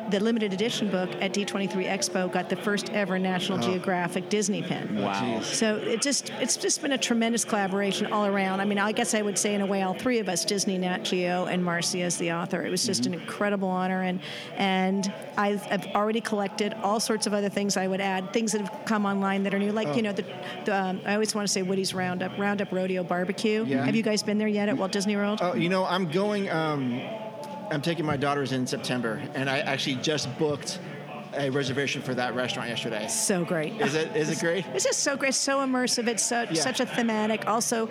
The 0.10 0.20
limited 0.20 0.54
edition 0.54 0.90
book 0.90 1.10
at 1.22 1.34
D23 1.34 1.88
Expo 1.88 2.32
got 2.32 2.50
the 2.50 2.56
first 2.56 2.90
ever 2.92 3.20
National 3.20 3.58
Geographic 3.60 4.30
Disney 4.30 4.62
pin. 4.64 4.98
Oh. 4.98 5.04
Wow. 5.04 5.42
So 5.42 5.76
it 5.78 6.02
just 6.02 6.30
it's 6.42 6.58
just 6.58 6.82
been 6.82 6.92
a 6.94 6.98
tremendous 6.98 7.46
collaboration 7.46 8.08
all 8.12 8.26
around. 8.26 8.60
I 8.60 8.66
mean, 8.66 8.80
I 8.80 8.92
guess 8.92 9.14
I 9.14 9.22
would 9.22 9.38
say 9.38 9.54
in 9.56 9.62
a 9.62 9.66
way 9.66 9.82
all 9.84 9.94
three 9.94 10.20
of 10.20 10.28
us, 10.30 10.46
Disney, 10.46 10.78
Nat 10.78 11.04
Geo, 11.04 11.46
and 11.46 11.64
Marcy 11.64 12.02
as 12.02 12.18
the 12.18 12.32
author. 12.34 12.64
It 12.66 12.70
was 12.72 12.86
just 12.86 13.00
Mm-hmm. 13.04 13.14
an 13.14 13.20
incredible 13.22 13.70
honor, 13.70 14.02
and 14.02 14.20
and 14.58 15.14
I've, 15.38 15.66
I've 15.72 15.86
already 15.96 16.22
collected 16.22 16.74
all 16.84 17.00
sorts 17.00 17.28
of 17.28 17.34
other 17.34 17.50
things 17.50 17.78
I 17.78 17.88
would 17.88 18.02
add, 18.02 18.34
things 18.34 18.52
that 18.52 18.62
have 18.62 18.86
come 18.86 19.06
online 19.06 19.44
that 19.44 19.54
are 19.54 19.60
new, 19.60 19.72
like 19.72 19.96
you 19.96 20.02
know 20.02 20.12
the, 20.12 20.26
the 20.66 20.76
um, 20.76 21.02
I 21.06 21.14
always 21.14 21.34
want 21.36 21.48
to 21.48 21.52
say 21.52 21.62
Woody's 21.62 21.94
Roundup, 21.94 22.38
Roundup 22.38 22.72
Rodeo 22.72 23.04
Barbecue. 23.04 23.64
Yeah. 23.66 23.86
Have 23.86 23.96
you 23.96 24.04
guys 24.04 24.22
been 24.24 24.38
there 24.38 24.48
yet 24.48 24.70
at 24.70 24.78
Walt 24.78 24.92
Disney 24.92 25.16
World? 25.16 25.40
Oh, 25.42 25.54
you 25.56 25.70
know, 25.70 25.86
I'm 25.86 26.10
going. 26.12 26.50
Um, 26.50 27.00
I'm 27.72 27.82
taking 27.82 28.06
my 28.06 28.18
daughters 28.18 28.52
in 28.52 28.66
September, 28.66 29.22
and 29.36 29.50
I 29.50 29.60
actually 29.60 29.96
just 29.96 30.36
booked 30.38 30.80
a 31.36 31.50
reservation 31.52 32.02
for 32.02 32.16
that 32.16 32.34
restaurant 32.34 32.70
yesterday. 32.70 33.08
So 33.08 33.46
great. 33.46 33.80
Is 33.80 33.94
it? 33.94 34.16
Is 34.16 34.30
it 34.32 34.40
great? 34.40 34.66
It's 34.74 34.84
just 34.84 35.02
so 35.02 35.16
great, 35.16 35.36
so 35.36 35.60
immersive. 35.60 36.08
It's 36.08 36.24
so, 36.24 36.46
Yeah. 36.50 36.60
such 36.62 36.80
a 36.80 36.86
thematic, 36.88 37.48
also 37.48 37.88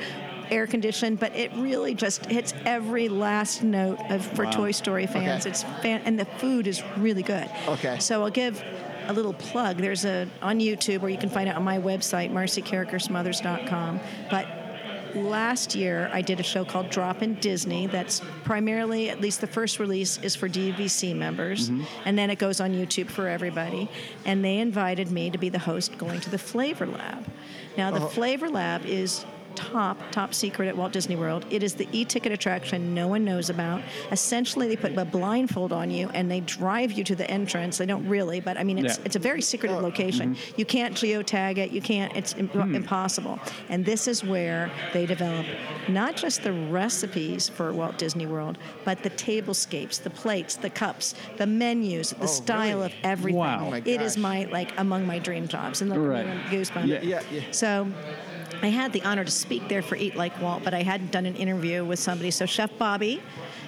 air 0.51 0.67
conditioned, 0.67 1.21
but 1.21 1.35
it 1.37 1.53
really 1.55 1.95
just 1.95 2.27
hits 2.27 2.53
every 2.65 3.09
last 3.09 3.63
note 3.63 3.99
of 4.11 4.25
for 4.27 4.45
Wow. 4.47 4.51
Toy 4.51 4.71
Story 4.73 5.07
fans. 5.07 5.43
Okay. 5.47 5.51
It's 5.51 5.63
fan, 5.83 6.01
and 6.05 6.19
the 6.19 6.25
food 6.25 6.67
is 6.67 6.83
really 6.97 7.23
good. 7.23 7.49
Okay. 7.69 7.99
So 8.01 8.25
I'll 8.25 8.31
give 8.31 8.63
a 9.07 9.13
little 9.13 9.35
plug. 9.35 9.77
There's 9.77 10.05
a 10.05 10.27
on 10.43 10.59
YouTube, 10.59 11.03
or 11.03 11.09
you 11.09 11.17
can 11.19 11.29
find 11.29 11.49
it 11.49 11.55
on 11.55 11.63
my 11.63 11.79
website, 11.79 12.33
marcycarrikersmothers.com. 12.33 14.01
But 14.31 14.47
last 15.23 15.75
year 15.75 16.11
I 16.13 16.23
did 16.23 16.41
a 16.41 16.43
show 16.43 16.65
called 16.65 16.91
Drop 16.91 17.23
in 17.23 17.35
Disney. 17.35 17.87
That's 17.87 18.21
primarily, 18.45 19.11
at 19.11 19.21
least 19.21 19.41
the 19.41 19.47
first 19.47 19.79
release, 19.79 20.19
is 20.19 20.35
for 20.37 20.49
DVC 20.49 21.15
members, 21.15 21.71
mm-hmm. 21.71 21.85
and 22.05 22.19
then 22.19 22.31
it 22.31 22.39
goes 22.39 22.61
on 22.61 22.73
YouTube 22.73 23.09
for 23.09 23.29
everybody. 23.29 23.89
And 24.25 24.45
they 24.45 24.59
invited 24.59 25.11
me 25.11 25.31
to 25.31 25.39
be 25.39 25.49
the 25.49 25.59
host 25.59 25.97
going 25.99 26.21
to 26.21 26.31
the 26.31 26.39
Flavor 26.39 26.87
Lab. 26.87 27.27
Now 27.77 27.91
the 27.91 28.03
oh. 28.03 28.09
Flavor 28.09 28.49
Lab 28.49 28.85
is 28.85 29.25
top 29.59 29.99
top 30.13 30.33
secret 30.33 30.69
at 30.69 30.77
Walt 30.77 30.93
Disney 30.93 31.17
World. 31.17 31.45
It 31.51 31.65
is 31.65 31.75
the 31.75 31.89
e-ticket 31.91 32.31
attraction 32.31 32.95
no 32.95 33.09
one 33.09 33.25
knows 33.25 33.51
about. 33.51 33.83
Essentially, 34.13 34.69
they 34.69 34.77
put 34.77 34.97
a 34.97 35.05
blindfold 35.05 35.73
on 35.73 35.91
you 35.91 36.09
and 36.15 36.31
they 36.31 36.41
drive 36.41 36.93
you 36.93 37.03
to 37.05 37.17
the 37.17 37.29
entrance. 37.29 37.79
They 37.79 37.87
don't 37.87 38.07
really, 38.09 38.39
but 38.41 38.57
I 38.57 38.63
mean, 38.63 38.79
it's 38.79 38.99
Yeah. 38.99 39.05
it's 39.05 39.17
a 39.17 39.19
very 39.19 39.43
secretive 39.43 39.79
oh, 39.79 39.81
location. 39.81 40.37
Mm-hmm. 40.37 40.55
You 40.57 40.65
can't 40.65 40.95
geotag 40.95 41.59
it. 41.59 41.73
You 41.73 41.81
can't. 41.81 42.17
It's 42.17 42.35
im- 42.37 42.49
hmm. 42.49 42.75
impossible. 42.77 43.41
And 43.69 43.85
this 43.85 44.07
is 44.07 44.23
where 44.23 44.71
they 44.93 45.07
develop 45.07 45.45
not 45.89 46.17
just 46.17 46.45
the 46.45 46.53
recipes 46.53 47.49
for 47.49 47.73
Walt 47.73 47.99
Disney 47.99 48.27
World, 48.27 48.59
but 48.85 49.03
the 49.03 49.11
tablescapes, 49.11 50.01
the 50.01 50.11
plates, 50.11 50.55
the 50.57 50.71
cups, 50.71 51.15
the 51.37 51.47
menus, 51.47 52.11
the 52.11 52.23
oh, 52.23 52.27
style 52.27 52.79
really? 52.79 52.87
of 52.87 52.93
everything. 53.03 53.41
Wow. 53.41 53.67
Oh 53.67 53.71
my 53.73 53.83
It 53.85 54.01
is 54.01 54.17
my 54.17 54.45
like 54.45 54.71
among 54.79 55.05
my 55.07 55.19
dream 55.19 55.49
jobs. 55.49 55.81
And 55.81 55.91
look, 55.91 55.99
Right. 55.99 56.27
right. 56.27 56.47
goosebumps. 56.47 56.87
Yeah. 56.87 57.03
Yeah, 57.03 57.23
yeah. 57.33 57.43
So 57.51 57.89
I 58.63 58.69
had 58.69 58.93
the 58.93 59.03
honor 59.03 59.25
to 59.25 59.31
speak 59.49 59.67
there 59.67 59.81
for 59.81 59.97
Eat 59.97 60.15
Like 60.15 60.39
Walt, 60.43 60.63
but 60.63 60.75
I 60.75 60.83
hadn't 60.83 61.11
done 61.11 61.25
an 61.25 61.35
interview 61.35 61.83
with 61.83 61.99
somebody. 61.99 62.31
So 62.31 62.45
Chef 62.45 62.71
Bobby 62.77 63.23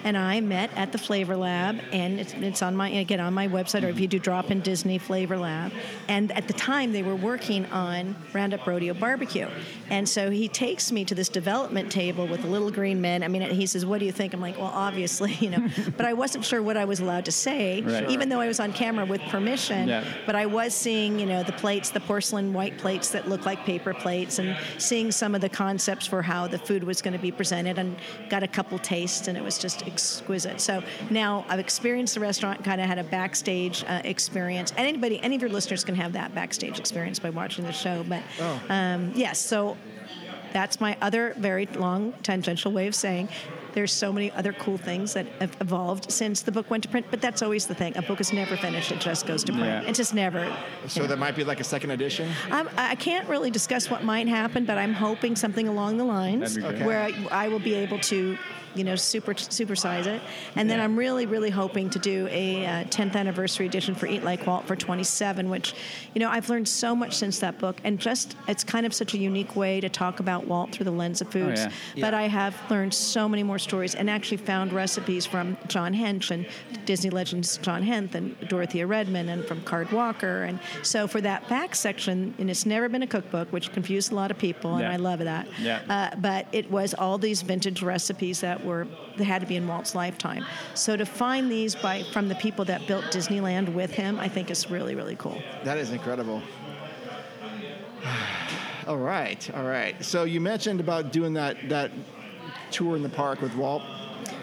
and 0.05 0.17
I 0.17 0.41
met 0.41 0.71
at 0.77 0.93
the 0.93 0.99
Flavor 0.99 1.37
Lab, 1.37 1.81
and 1.93 2.21
it's, 2.21 2.33
it's 2.35 2.63
on 2.63 2.77
my 2.77 2.89
again 2.89 3.21
on 3.21 3.35
my 3.35 3.49
website, 3.49 3.83
or 3.83 3.89
if 3.89 4.01
you 4.01 4.07
do 4.09 4.19
drop 4.19 4.51
in 4.51 4.61
Disney 4.61 4.99
Flavor 4.99 5.37
Lab. 5.37 5.73
And 6.09 6.33
at 6.33 6.47
the 6.47 6.55
time, 6.55 6.93
they 6.93 7.03
were 7.03 7.17
working 7.17 7.67
on 7.67 8.17
Roundup 8.33 8.67
Rodeo 8.67 8.95
Barbecue, 8.95 9.49
and 9.89 10.09
so 10.09 10.31
he 10.31 10.49
takes 10.49 10.91
me 10.93 11.05
to 11.05 11.15
this 11.15 11.29
development 11.29 11.91
table 11.91 12.27
with 12.27 12.43
the 12.43 12.49
little 12.49 12.71
green 12.71 13.01
men. 13.01 13.23
I 13.23 13.29
mean, 13.29 13.43
he 13.43 13.67
says, 13.67 13.85
"What 13.87 14.01
do 14.01 14.07
you 14.07 14.13
think?" 14.13 14.35
I'm 14.35 14.41
like, 14.41 14.57
"Well, 14.59 14.73
obviously, 14.73 15.33
you 15.41 15.51
know," 15.51 15.69
but 15.97 16.07
I 16.07 16.13
wasn't 16.13 16.45
sure 16.45 16.63
what 16.63 16.77
I 16.77 16.85
was 16.85 17.01
allowed 17.01 17.25
to 17.27 17.33
say, 17.33 17.81
Right. 17.83 18.09
even 18.11 18.29
though 18.29 18.41
I 18.41 18.47
was 18.47 18.61
on 18.61 18.73
camera 18.73 19.05
with 19.05 19.21
permission. 19.23 19.89
Yeah. 19.89 20.05
But 20.27 20.35
I 20.37 20.47
was 20.47 20.75
seeing, 20.75 21.19
you 21.19 21.27
know, 21.27 21.43
the 21.43 21.53
plates, 21.53 21.91
the 21.91 22.01
porcelain 22.01 22.53
white 22.53 22.79
plates 22.79 23.11
that 23.11 23.29
look 23.29 23.47
like 23.47 23.65
paper 23.65 23.95
plates, 23.95 24.39
and 24.39 24.57
seeing 24.79 25.11
some 25.13 25.35
of 25.35 25.41
the 25.41 25.49
concepts 25.49 26.07
for 26.07 26.23
how 26.23 26.47
the 26.47 26.59
food 26.59 26.85
was 26.85 27.03
going 27.03 27.13
to 27.13 27.19
be 27.19 27.31
presented, 27.31 27.79
and 27.79 27.97
got 28.29 28.43
a 28.43 28.49
couple 28.49 28.79
tastes, 28.79 29.29
and 29.29 29.37
it 29.37 29.45
was 29.45 29.59
just 29.59 29.83
exquisite. 29.93 30.61
So 30.61 30.83
now 31.11 31.45
I've 31.49 31.59
experienced 31.59 32.15
the 32.15 32.21
restaurant, 32.21 32.63
kind 32.65 32.81
of 32.81 32.87
had 32.87 32.99
a 32.99 33.05
backstage 33.05 33.85
uh, 33.87 34.01
experience, 34.05 34.71
and 34.77 34.87
anybody, 34.87 35.21
any 35.23 35.37
of 35.37 35.43
your 35.43 35.51
listeners 35.51 35.85
can 35.85 35.95
have 35.95 36.13
that 36.15 36.35
backstage 36.35 36.79
experience 36.79 37.19
by 37.19 37.31
watching 37.31 37.65
the 37.65 37.73
show. 37.73 38.05
But 38.09 38.23
um, 38.69 39.13
yes, 39.15 39.39
so 39.39 39.77
that's 40.53 40.81
my 40.81 40.97
other 41.01 41.35
very 41.39 41.67
long 41.67 42.13
tangential 42.23 42.73
way 42.73 42.87
of 42.87 42.95
saying 42.95 43.29
there's 43.73 43.93
so 43.93 44.13
many 44.13 44.33
other 44.33 44.53
cool 44.55 44.77
things 44.77 45.15
that 45.15 45.25
have 45.39 45.57
evolved 45.61 46.11
since 46.11 46.43
the 46.43 46.51
book 46.51 46.69
went 46.71 46.83
to 46.83 46.89
print 46.89 47.07
but 47.09 47.21
that's 47.21 47.41
always 47.41 47.69
the 47.69 47.75
thing 47.75 47.97
a 47.97 48.03
book 48.03 48.21
is 48.21 48.33
never 48.33 48.57
finished 48.57 48.91
it 48.91 48.99
just 48.99 49.29
goes 49.29 49.45
to 49.45 49.53
print 49.53 49.65
Yeah. 49.69 49.83
it 49.89 49.95
just 49.95 50.13
never 50.13 50.53
So 50.89 51.07
that 51.07 51.21
might 51.21 51.37
be 51.37 51.45
like 51.45 51.61
a 51.61 51.65
second 51.65 51.93
edition. 51.93 52.29
I'm, 52.51 52.69
I 52.77 52.97
can't 52.97 53.29
really 53.29 53.53
discuss 53.53 53.89
what 53.89 54.03
might 54.03 54.27
happen, 54.27 54.65
but 54.65 54.77
I'm 54.77 54.93
hoping 54.93 55.37
something 55.37 55.69
along 55.69 55.99
the 55.99 56.05
lines 56.05 56.59
great. 56.59 56.83
where 56.83 57.01
I, 57.01 57.13
I 57.31 57.47
will 57.47 57.61
be 57.61 57.75
able 57.75 58.01
to 58.01 58.37
you 58.75 58.85
know, 58.85 58.95
super 58.97 59.35
supersize 59.35 60.07
it. 60.07 60.21
And 60.57 60.69
then 60.71 60.81
I'm 60.81 60.97
really, 60.97 61.27
really 61.27 61.51
hoping 61.51 61.91
to 61.91 61.99
do 61.99 62.29
a 62.31 62.67
uh, 62.67 62.71
10th 62.85 63.17
anniversary 63.17 63.67
edition 63.67 63.95
for 63.95 64.07
Eat 64.07 64.23
Like 64.25 64.47
Walt 64.47 64.67
for 64.67 64.77
27, 64.77 65.49
which, 65.51 65.75
you 66.15 66.21
know, 66.21 66.29
I've 66.31 66.49
learned 66.49 66.69
so 66.69 66.95
much 66.95 67.17
since 67.17 67.39
that 67.41 67.59
book, 67.59 67.81
and 67.85 67.99
just 67.99 68.37
it's 68.49 68.65
kind 68.65 68.87
of 68.87 68.95
such 68.95 69.15
a 69.15 69.19
unique 69.19 69.57
way 69.57 69.81
to 69.81 69.89
talk 69.89 70.21
about 70.21 70.47
Walt 70.47 70.73
through 70.73 70.85
the 70.85 70.91
lens 70.93 71.21
of 71.21 71.29
foods. 71.31 71.61
yeah. 71.63 71.71
But 72.01 72.13
Yeah. 72.15 72.21
I 72.21 72.29
have 72.29 72.55
learned 72.71 72.95
so 72.95 73.29
many 73.29 73.43
more 73.43 73.59
stories, 73.59 73.95
and 73.95 74.09
actually 74.11 74.37
found 74.39 74.73
recipes 74.73 75.27
from 75.27 75.57
John 75.69 75.95
Hench 75.95 76.31
and 76.31 76.47
Disney 76.85 77.11
legends 77.11 77.59
John 77.59 77.83
Hench 77.85 78.15
and 78.15 78.39
Dorothea 78.49 78.87
Redmond, 78.87 79.31
and 79.31 79.45
from 79.45 79.63
Card 79.63 79.91
Walker. 79.93 80.45
And 80.45 80.59
so 80.83 81.07
for 81.07 81.21
that 81.21 81.49
back 81.49 81.75
section, 81.75 82.35
and 82.39 82.51
it's 82.51 82.67
never 82.67 82.89
been 82.89 83.03
a 83.03 83.07
cookbook, 83.07 83.53
which 83.53 83.73
confused 83.73 84.13
a 84.13 84.15
lot 84.15 84.31
of 84.31 84.39
people, 84.39 84.73
and 84.75 84.83
Yeah. 84.83 84.93
I 84.93 84.97
love 84.97 85.19
that. 85.21 85.47
Yeah. 85.61 85.81
Uh, 85.89 86.17
but 86.17 86.47
it 86.53 86.71
was 86.71 86.95
all 86.95 87.19
these 87.19 87.43
vintage 87.43 87.83
recipes 87.83 88.41
that 88.41 88.60
were 88.65 88.87
that 89.17 89.25
had 89.25 89.41
to 89.41 89.47
be 89.47 89.57
in 89.57 89.67
Walt's 89.67 89.95
lifetime. 89.95 90.45
So 90.75 90.97
to 90.97 91.05
find 91.05 91.51
these 91.51 91.75
by 91.75 92.05
from 92.13 92.29
the 92.29 92.35
people 92.37 92.65
that 92.67 92.87
built 92.87 93.05
Disneyland 93.07 93.73
with 93.73 93.91
him, 93.91 94.19
I 94.19 94.29
think 94.29 94.51
is 94.51 94.71
really 94.71 94.95
really 94.95 95.17
cool. 95.17 95.41
That 95.65 95.79
is 95.79 95.91
incredible. 95.91 96.43
all 98.87 98.99
right, 98.99 99.51
all 99.55 99.65
right. 99.65 100.03
So 100.05 100.25
you 100.25 100.41
mentioned 100.41 100.81
about 100.81 101.13
doing 101.13 101.35
that 101.35 101.57
that 101.69 101.91
tour 102.71 102.97
in 102.97 103.03
the 103.03 103.09
park 103.09 103.41
with 103.41 103.55
Walt, 103.55 103.83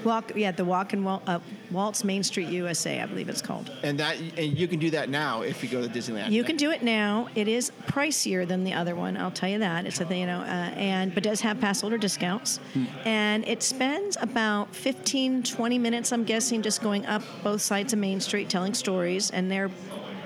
Walk, 0.07 0.31
yeah, 0.35 0.51
the 0.51 0.65
Walk 0.65 0.93
and 0.93 1.05
Walt, 1.05 1.21
uh, 1.27 1.39
Walt's 1.69 2.03
Main 2.03 2.23
Street 2.23 2.47
USA, 2.47 3.01
I 3.01 3.05
believe 3.05 3.29
it's 3.29 3.41
called. 3.41 3.69
and 3.83 3.99
that 3.99 4.17
and 4.37 4.57
you 4.57 4.67
can 4.67 4.79
do 4.79 4.89
that 4.91 5.09
now 5.09 5.41
if 5.41 5.61
you 5.61 5.69
go 5.69 5.81
to 5.85 5.87
Disneyland. 5.87 6.31
You 6.31 6.43
can 6.43 6.55
do 6.55 6.71
it 6.71 6.81
now. 6.81 7.27
It 7.35 7.47
is 7.47 7.71
pricier 7.87 8.47
than 8.47 8.63
the 8.63 8.73
other 8.73 8.95
one. 8.95 9.17
I'll 9.17 9.31
tell 9.31 9.49
you 9.49 9.59
that. 9.59 9.85
It's 9.85 9.99
a 10.01 10.07
you 10.15 10.25
know, 10.25 10.39
uh, 10.39 10.71
and 10.75 11.13
but 11.13 11.23
does 11.23 11.41
have 11.41 11.59
pass 11.59 11.81
holder 11.81 11.97
discounts, 11.97 12.59
and 13.05 13.45
it 13.47 13.61
spends 13.61 14.17
about 14.21 14.73
15, 14.73 15.43
20 15.43 15.77
minutes. 15.77 16.11
I'm 16.11 16.23
guessing 16.23 16.61
just 16.61 16.81
going 16.81 17.05
up 17.05 17.21
both 17.43 17.61
sides 17.61 17.93
of 17.93 17.99
Main 17.99 18.21
Street 18.21 18.49
telling 18.49 18.73
stories, 18.73 19.29
and 19.31 19.51
they're 19.51 19.69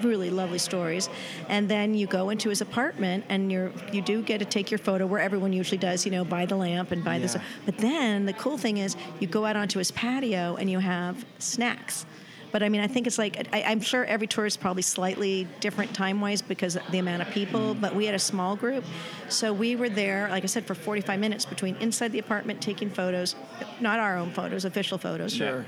really 0.04 0.30
lovely 0.30 0.58
stories. 0.58 1.10
And 1.50 1.70
then 1.70 1.94
you 1.94 2.08
go 2.08 2.30
into 2.30 2.50
his 2.50 2.62
apartment, 2.62 3.26
and 3.30 3.52
you're 3.52 3.72
you 3.92 4.02
do 4.02 4.22
get 4.22 4.40
to 4.40 4.46
take 4.46 4.72
your 4.72 4.78
photo 4.78 5.06
where 5.06 5.22
everyone 5.22 5.54
usually 5.54 5.78
does, 5.78 6.06
you 6.06 6.12
know, 6.12 6.24
by 6.24 6.46
the 6.46 6.56
lamp 6.56 6.92
and 6.92 7.04
by 7.04 7.20
this. 7.20 7.36
Yeah. 7.36 7.44
But 7.66 7.78
then 7.78 8.26
the 8.26 8.34
cool 8.34 8.58
thing 8.58 8.78
is 8.78 8.96
you 9.20 9.28
go 9.28 9.46
out 9.46 9.56
onto 9.56 9.80
his 9.80 9.92
patio 9.92 10.56
and 10.56 10.70
you 10.70 10.80
have 10.80 11.26
snacks. 11.40 12.06
But 12.52 12.64
I 12.64 12.70
mean, 12.70 12.82
I 12.82 12.88
think 12.88 13.08
it's 13.08 13.18
like 13.18 13.48
I, 13.54 13.64
I'm 13.64 13.80
sure 13.80 14.04
every 14.06 14.28
tour 14.28 14.46
is 14.46 14.58
probably 14.58 14.82
slightly 14.82 15.48
different 15.60 15.94
time 15.94 16.20
wise 16.20 16.42
because 16.42 16.76
of 16.76 16.84
the 16.92 17.00
amount 17.00 17.22
of 17.22 17.30
people. 17.30 17.76
Mm. 17.76 17.82
But 17.82 17.96
we 17.96 18.06
had 18.06 18.16
a 18.16 18.20
small 18.20 18.56
group, 18.56 18.84
so 19.30 19.54
we 19.54 19.76
were 19.76 19.90
there, 19.90 20.28
like 20.30 20.44
I 20.44 20.48
said, 20.48 20.66
for 20.66 20.76
45 20.76 21.20
minutes 21.20 21.46
between 21.46 21.76
inside 21.78 22.12
the 22.12 22.20
apartment 22.20 22.62
taking 22.62 22.90
photos, 22.90 23.36
not 23.80 24.00
our 24.00 24.18
own 24.18 24.32
photos, 24.32 24.66
official 24.66 24.98
photos. 24.98 25.34
Sure. 25.34 25.66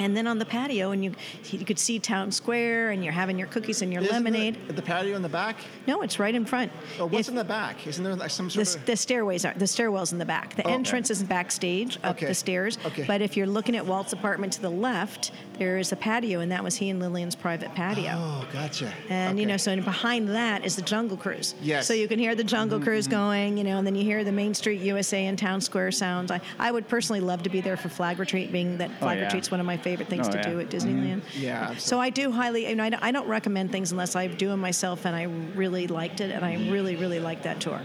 And 0.00 0.16
then 0.16 0.26
on 0.26 0.38
the 0.38 0.46
patio, 0.46 0.90
and 0.92 1.04
you 1.04 1.12
you 1.50 1.64
could 1.64 1.78
see 1.78 1.98
town 1.98 2.32
square, 2.32 2.90
and 2.90 3.04
you're 3.04 3.12
having 3.12 3.38
your 3.38 3.48
cookies 3.48 3.82
and 3.82 3.92
your 3.92 4.02
Isn't 4.02 4.14
lemonade. 4.14 4.56
The, 4.66 4.72
the 4.72 4.82
patio 4.82 5.14
in 5.14 5.20
the 5.22 5.28
back. 5.28 5.56
No, 5.86 6.00
it's 6.02 6.18
right 6.18 6.34
in 6.34 6.44
front. 6.46 6.72
Oh, 6.98 7.04
what's 7.06 7.28
If- 7.28 7.28
in 7.28 7.34
the 7.36 7.44
back? 7.44 7.86
Isn't 7.86 8.02
there 8.02 8.16
like 8.16 8.30
some 8.30 8.46
the, 8.48 8.64
sort 8.64 8.76
of? 8.76 8.86
the 8.86 8.96
stairways 8.96 9.44
are 9.44 9.52
the 9.54 9.66
stairwells 9.66 10.12
in 10.12 10.18
the 10.18 10.24
back. 10.24 10.56
The 10.56 10.62
Oh, 10.62 10.68
okay. 10.68 10.74
entrance 10.74 11.10
is 11.10 11.22
backstage 11.22 11.98
up 12.02 12.16
Okay. 12.16 12.26
the 12.26 12.34
stairs. 12.34 12.78
Okay. 12.86 13.04
But 13.06 13.20
if 13.20 13.36
you're 13.36 13.46
looking 13.46 13.76
at 13.76 13.84
Walt's 13.84 14.14
apartment 14.14 14.54
to 14.54 14.62
the 14.62 14.70
left, 14.70 15.32
there 15.58 15.76
is 15.76 15.92
a 15.92 15.96
patio, 15.96 16.40
and 16.40 16.50
that 16.50 16.64
was 16.64 16.76
he 16.76 16.88
and 16.88 16.98
Lillian's 16.98 17.36
private 17.36 17.74
patio. 17.74 18.12
Oh, 18.16 18.48
gotcha. 18.54 18.90
And 19.10 19.38
you 19.38 19.44
know, 19.44 19.58
so 19.58 19.76
behind 19.82 20.30
that 20.30 20.64
is 20.64 20.76
the 20.76 20.82
Jungle 20.82 21.18
Cruise. 21.18 21.54
Yes. 21.60 21.86
So 21.86 21.92
you 21.92 22.08
can 22.08 22.18
hear 22.18 22.34
the 22.34 22.42
Jungle 22.44 22.78
Mm-hmm, 22.78 22.84
Cruise 22.88 23.06
going, 23.06 23.58
you 23.58 23.64
know, 23.64 23.76
and 23.76 23.86
then 23.86 23.94
you 23.94 24.02
hear 24.04 24.24
the 24.24 24.32
Main 24.32 24.54
Street 24.54 24.80
USA 24.80 25.26
and 25.26 25.38
Town 25.38 25.60
Square 25.60 25.92
sounds. 25.92 26.30
I, 26.30 26.40
I 26.58 26.70
would 26.70 26.88
personally 26.88 27.20
love 27.20 27.42
to 27.42 27.50
be 27.50 27.60
there 27.60 27.76
for 27.76 27.90
Flag 27.90 28.18
Retreat, 28.18 28.50
being 28.50 28.78
that 28.78 28.90
Flag 28.98 29.18
yeah. 29.18 29.24
Retreat's 29.26 29.50
one 29.50 29.60
of 29.60 29.66
my 29.66 29.76
favorite 29.76 29.89
things 29.96 30.28
Oh, 30.28 30.32
to 30.32 30.38
yeah. 30.38 30.48
do 30.50 30.60
at 30.60 30.68
Disneyland. 30.70 31.22
Yeah, 31.36 31.54
absolutely. 31.56 31.80
So 31.80 32.00
I 32.00 32.10
do 32.10 32.30
highly, 32.30 32.66
and 32.66 32.80
I 32.80 32.90
don't, 32.90 33.02
I 33.02 33.10
don't 33.12 33.28
recommend 33.28 33.72
things 33.72 33.92
unless 33.92 34.16
I 34.16 34.26
do 34.26 34.48
them 34.48 34.60
myself, 34.60 35.04
and 35.06 35.14
I 35.16 35.24
really 35.54 35.86
liked 35.86 36.20
it, 36.20 36.30
and 36.30 36.44
I 36.44 36.54
really, 36.70 36.96
really 36.96 37.20
liked 37.20 37.42
that 37.44 37.60
tour. 37.60 37.80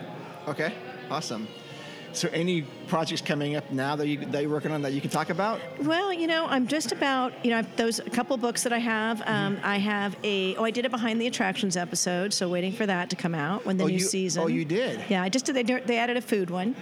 Okay, 0.48 0.74
awesome. 1.10 1.48
So, 2.14 2.30
any 2.32 2.62
projects 2.88 3.20
coming 3.20 3.58
up 3.58 3.70
now 3.74 3.98
that 3.98 4.08
you 4.08 4.18
that 4.28 4.42
you're 4.42 4.50
working 4.50 4.72
on 4.72 4.82
that 4.84 4.94
you 4.94 5.02
can 5.02 5.10
talk 5.10 5.30
about? 5.30 5.60
Well, 5.84 6.14
you 6.14 6.28
know, 6.28 6.46
I'm 6.48 6.66
just 6.66 6.94
about, 6.94 7.34
you 7.44 7.52
know, 7.52 7.62
those 7.76 8.00
a 8.00 8.10
couple 8.10 8.38
books 8.38 8.64
that 8.64 8.72
I 8.72 8.78
have. 8.78 9.22
Um, 9.26 9.58
Mm-hmm. 9.58 9.66
I 9.66 9.78
have 9.80 10.16
a, 10.24 10.56
oh, 10.56 10.64
I 10.64 10.72
did 10.72 10.86
a 10.86 10.90
behind 10.90 11.20
the 11.20 11.28
attractions 11.28 11.76
episode, 11.76 12.32
so 12.34 12.48
waiting 12.48 12.72
for 12.72 12.86
that 12.86 13.10
to 13.10 13.18
come 13.18 13.36
out 13.36 13.66
when 13.66 13.76
the 13.76 13.84
Oh, 13.84 13.88
new 13.88 13.96
you- 13.96 14.00
season. 14.00 14.44
oh, 14.44 14.48
you 14.48 14.64
did? 14.64 15.02
Yeah, 15.10 15.24
I 15.24 15.28
just 15.28 15.44
did. 15.46 15.56
They, 15.58 15.64
they 15.64 15.98
added 15.98 16.16
a 16.16 16.22
food 16.22 16.50
one. 16.50 16.74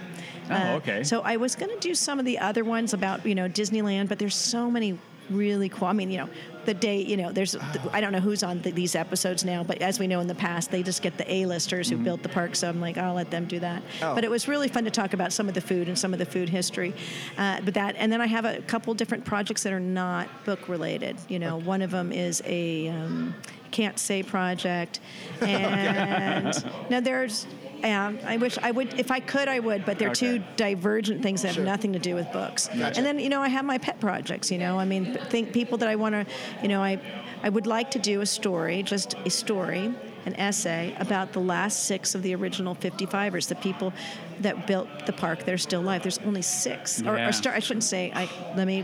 Uh, 0.48 0.60
Oh, 0.66 0.74
okay. 0.76 1.02
So 1.02 1.20
I 1.22 1.36
was 1.36 1.56
going 1.56 1.70
to 1.72 1.80
do 1.80 1.96
some 1.96 2.20
of 2.20 2.24
the 2.24 2.38
other 2.38 2.62
ones 2.62 2.94
about, 2.94 3.26
you 3.26 3.34
know, 3.34 3.48
Disneyland, 3.48 4.08
but 4.08 4.20
there's 4.20 4.36
so 4.36 4.70
many 4.70 4.96
really 5.30 5.68
cool. 5.68 5.88
I 5.88 5.92
mean, 5.92 6.10
you 6.10 6.18
know, 6.18 6.28
the 6.64 6.74
day, 6.74 7.00
you 7.00 7.16
know, 7.16 7.30
there's, 7.30 7.56
I 7.92 8.00
don't 8.00 8.12
know 8.12 8.20
who's 8.20 8.42
on 8.42 8.62
the, 8.62 8.70
these 8.70 8.94
episodes 8.94 9.44
now, 9.44 9.62
but 9.62 9.82
as 9.82 9.98
we 9.98 10.06
know 10.06 10.20
in 10.20 10.26
the 10.26 10.34
past, 10.34 10.70
they 10.70 10.82
just 10.82 11.02
get 11.02 11.18
the 11.18 11.30
A-listers 11.30 11.88
who 11.90 11.96
built 11.96 12.22
the 12.22 12.28
park. 12.28 12.56
So 12.56 12.68
I'm 12.68 12.80
like, 12.80 12.96
I'll 12.96 13.14
let 13.14 13.30
them 13.30 13.46
do 13.46 13.58
that. 13.60 13.82
Mm-hmm. 13.82 14.04
Oh. 14.04 14.14
But 14.14 14.24
it 14.24 14.30
was 14.30 14.48
really 14.48 14.68
fun 14.68 14.84
to 14.84 14.90
talk 14.90 15.12
about 15.12 15.32
some 15.32 15.48
of 15.48 15.54
the 15.54 15.60
food 15.60 15.88
and 15.88 15.98
some 15.98 16.12
of 16.12 16.18
the 16.18 16.26
food 16.26 16.48
history. 16.48 16.94
Uh, 17.36 17.60
but 17.62 17.74
that, 17.74 17.96
and 17.96 18.12
then 18.12 18.20
I 18.20 18.26
have 18.26 18.44
a 18.44 18.60
couple 18.62 18.94
different 18.94 19.24
projects 19.24 19.62
that 19.64 19.72
are 19.72 19.80
not 19.80 20.28
book 20.44 20.68
related. 20.68 21.16
You 21.28 21.38
know, 21.38 21.58
one 21.58 21.82
of 21.82 21.90
them 21.90 22.12
is 22.12 22.42
a 22.46 22.88
um, 22.88 23.34
can't 23.70 23.98
say 23.98 24.22
project, 24.22 25.00
and 25.40 26.64
now 26.88 27.00
there's. 27.00 27.46
Yeah, 27.84 28.12
I 28.26 28.38
wish 28.38 28.56
I 28.62 28.70
would. 28.70 28.98
If 28.98 29.10
I 29.10 29.20
could, 29.20 29.46
I 29.46 29.58
would. 29.60 29.84
But 29.84 29.98
they're 29.98 30.08
Okay. 30.10 30.38
two 30.38 30.44
divergent 30.56 31.22
things 31.22 31.42
that 31.42 31.54
Sure. 31.54 31.62
have 31.64 31.70
nothing 31.72 31.92
to 31.92 31.98
do 31.98 32.14
with 32.14 32.30
books. 32.32 32.68
Gotcha. 32.68 32.96
And 32.98 33.06
then 33.06 33.18
you 33.18 33.28
know, 33.28 33.42
I 33.42 33.48
have 33.48 33.64
my 33.64 33.78
pet 33.78 34.00
projects. 34.00 34.50
You 34.50 34.58
know, 34.58 34.78
I 34.78 34.84
mean, 34.84 35.18
think 35.28 35.52
people 35.52 35.76
that 35.78 35.88
I 35.88 35.96
want 35.96 36.14
to. 36.14 36.24
You 36.62 36.68
know, 36.68 36.82
I 36.82 36.98
I 37.42 37.48
would 37.50 37.66
like 37.66 37.90
to 37.92 37.98
do 37.98 38.22
a 38.22 38.26
story, 38.26 38.82
just 38.82 39.14
a 39.26 39.30
story, 39.30 39.92
an 40.24 40.34
essay 40.36 40.94
about 40.98 41.34
the 41.34 41.40
last 41.40 41.84
six 41.84 42.14
of 42.14 42.22
the 42.22 42.34
original 42.34 42.74
55ers, 42.74 43.48
the 43.48 43.54
people 43.56 43.92
that 44.40 44.66
built 44.66 44.88
the 45.04 45.12
park 45.12 45.44
that 45.44 45.52
are 45.52 45.58
still 45.58 45.82
alive. 45.82 46.02
There's 46.02 46.18
only 46.24 46.40
six, 46.42 47.02
or, 47.02 47.18
Yeah. 47.18 47.28
or 47.28 47.32
start, 47.32 47.54
I 47.54 47.60
shouldn't 47.60 47.84
say. 47.84 48.10
I 48.14 48.28
let 48.56 48.66
me 48.66 48.82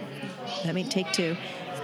let 0.67 0.75
me 0.75 0.85
take 0.85 1.11
two. 1.13 1.37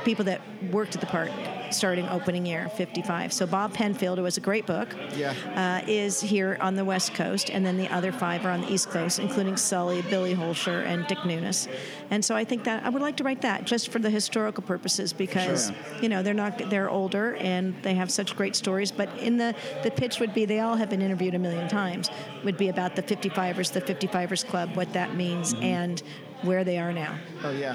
People 0.07 0.25
that 0.27 0.41
worked 0.71 0.95
at 0.95 1.01
the 1.01 1.07
park 1.09 1.31
starting 1.71 2.09
opening 2.11 2.47
year 2.47 2.69
55. 2.77 3.33
So 3.33 3.45
Bob 3.45 3.75
Penfield, 3.75 4.19
who 4.19 4.23
was 4.23 4.37
a 4.37 4.41
great 4.41 4.65
book, 4.65 4.95
Yeah. 5.17 5.33
uh, 5.57 5.85
is 5.91 6.21
here 6.21 6.57
on 6.61 6.77
the 6.77 6.85
West 6.85 7.13
Coast, 7.15 7.51
and 7.51 7.67
then 7.67 7.77
the 7.77 7.89
other 7.89 8.13
five 8.13 8.47
are 8.47 8.51
on 8.51 8.61
the 8.61 8.73
East 8.73 8.89
Coast, 8.91 9.19
including 9.19 9.57
Sully, 9.57 10.03
Billy 10.03 10.33
Holscher, 10.33 10.87
and 10.87 11.05
Dick 11.09 11.19
Nunis. 11.25 11.67
And 12.13 12.25
so 12.25 12.37
I 12.37 12.45
think 12.45 12.63
that 12.65 12.85
I 12.85 12.89
would 12.89 13.03
like 13.03 13.17
to 13.17 13.25
write 13.25 13.43
that 13.43 13.65
just 13.65 13.89
for 13.89 13.99
the 13.99 14.09
historical 14.09 14.63
purposes 14.63 15.13
because 15.13 15.67
Sure. 15.67 15.75
you 16.03 16.09
know 16.09 16.23
they're 16.23 16.35
not 16.35 16.71
they're 16.71 16.89
older 16.89 17.35
and 17.41 17.75
they 17.83 17.95
have 17.95 18.09
such 18.13 18.37
great 18.37 18.55
stories. 18.55 18.93
But 18.93 19.09
in 19.19 19.39
the 19.39 19.57
the 19.83 19.91
pitch 19.91 20.21
would 20.21 20.33
be 20.33 20.45
they 20.45 20.61
all 20.61 20.77
have 20.77 20.89
been 20.89 21.03
interviewed 21.03 21.35
a 21.35 21.41
million 21.41 21.67
times. 21.67 22.11
Would 22.45 22.57
be 22.57 22.69
about 22.69 22.95
the 22.95 23.03
55ers, 23.03 23.73
the 23.73 23.81
55ers 23.81 24.45
Club, 24.47 24.77
what 24.77 24.93
that 24.93 25.17
means, 25.17 25.53
and 25.61 26.01
where 26.43 26.63
they 26.63 26.79
are 26.79 26.93
now. 26.93 27.17
Oh 27.43 27.51
yeah, 27.51 27.75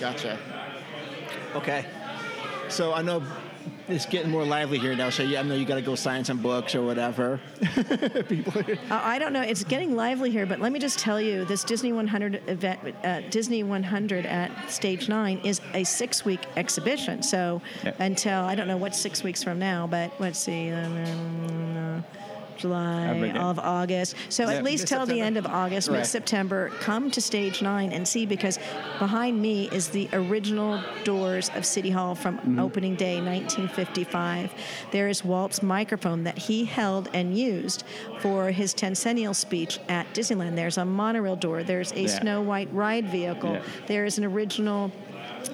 gotcha. 0.00 0.38
Okay, 1.56 1.84
so 2.68 2.92
I 2.92 3.00
know 3.02 3.22
it's 3.88 4.04
getting 4.04 4.30
more 4.30 4.44
lively 4.44 4.78
here 4.78 4.94
now. 4.94 5.08
So 5.10 5.22
yeah, 5.22 5.40
I 5.40 5.42
know 5.42 5.54
you 5.54 5.64
got 5.64 5.76
to 5.76 5.82
go 5.82 5.94
sign 5.94 6.24
some 6.24 6.42
books 6.42 6.74
or 6.74 6.82
whatever. 6.82 7.40
People, 8.28 8.62
Uh, 8.90 9.00
I 9.02 9.18
don't 9.18 9.32
know. 9.32 9.40
It's 9.40 9.64
getting 9.64 9.96
lively 9.96 10.30
here, 10.30 10.44
but 10.44 10.60
let 10.60 10.70
me 10.72 10.78
just 10.78 10.98
tell 10.98 11.20
you, 11.20 11.44
this 11.46 11.64
Disney 11.64 11.92
100 11.92 12.42
event, 12.48 12.80
uh, 13.04 13.20
Disney 13.30 13.62
100 13.62 14.26
at 14.26 14.70
Stage 14.70 15.08
Nine, 15.08 15.38
is 15.44 15.60
a 15.72 15.82
six-week 15.84 16.40
exhibition. 16.56 17.22
So 17.22 17.62
Yeah. 17.84 17.92
until 18.00 18.40
I 18.44 18.54
don't 18.54 18.68
know 18.68 18.76
what 18.76 18.94
six 18.94 19.22
weeks 19.22 19.42
from 19.42 19.58
now, 19.58 19.86
but 19.86 20.12
let's 20.20 20.38
see. 20.38 20.70
Um, 20.72 22.04
July, 22.58 23.32
all 23.36 23.50
of 23.50 23.58
August. 23.58 24.14
So 24.28 24.44
Yeah. 24.48 24.54
at 24.56 24.64
least 24.64 24.86
till 24.86 25.06
the 25.06 25.20
end 25.20 25.36
of 25.36 25.46
August, 25.46 25.88
Right. 25.88 25.98
mid 25.98 26.06
September, 26.06 26.70
come 26.80 27.10
to 27.12 27.20
stage 27.20 27.62
nine 27.62 27.92
and 27.92 28.06
see 28.06 28.26
because 28.26 28.58
behind 28.98 29.40
me 29.40 29.68
is 29.72 29.88
the 29.88 30.08
original 30.12 30.80
doors 31.04 31.50
of 31.54 31.64
City 31.64 31.90
Hall 31.90 32.14
from 32.14 32.38
Mm-hmm. 32.38 32.58
opening 32.60 32.94
day 32.96 33.20
1955. 33.20 34.50
There 34.92 35.08
is 35.08 35.24
Walt's 35.24 35.62
microphone 35.62 36.24
that 36.24 36.38
he 36.38 36.64
held 36.64 37.08
and 37.12 37.36
used 37.36 37.84
for 38.20 38.50
his 38.50 38.74
tencennial 38.74 39.34
speech 39.34 39.78
at 39.88 40.12
Disneyland. 40.14 40.56
There's 40.56 40.78
a 40.78 40.84
monorail 40.84 41.36
door, 41.36 41.62
there's 41.62 41.92
a 41.92 42.02
Yeah. 42.02 42.20
Snow 42.20 42.40
White 42.42 42.68
ride 42.72 43.08
vehicle, 43.08 43.52
Yeah. 43.54 43.60
there 43.86 44.04
is 44.04 44.18
an 44.18 44.24
original 44.24 44.90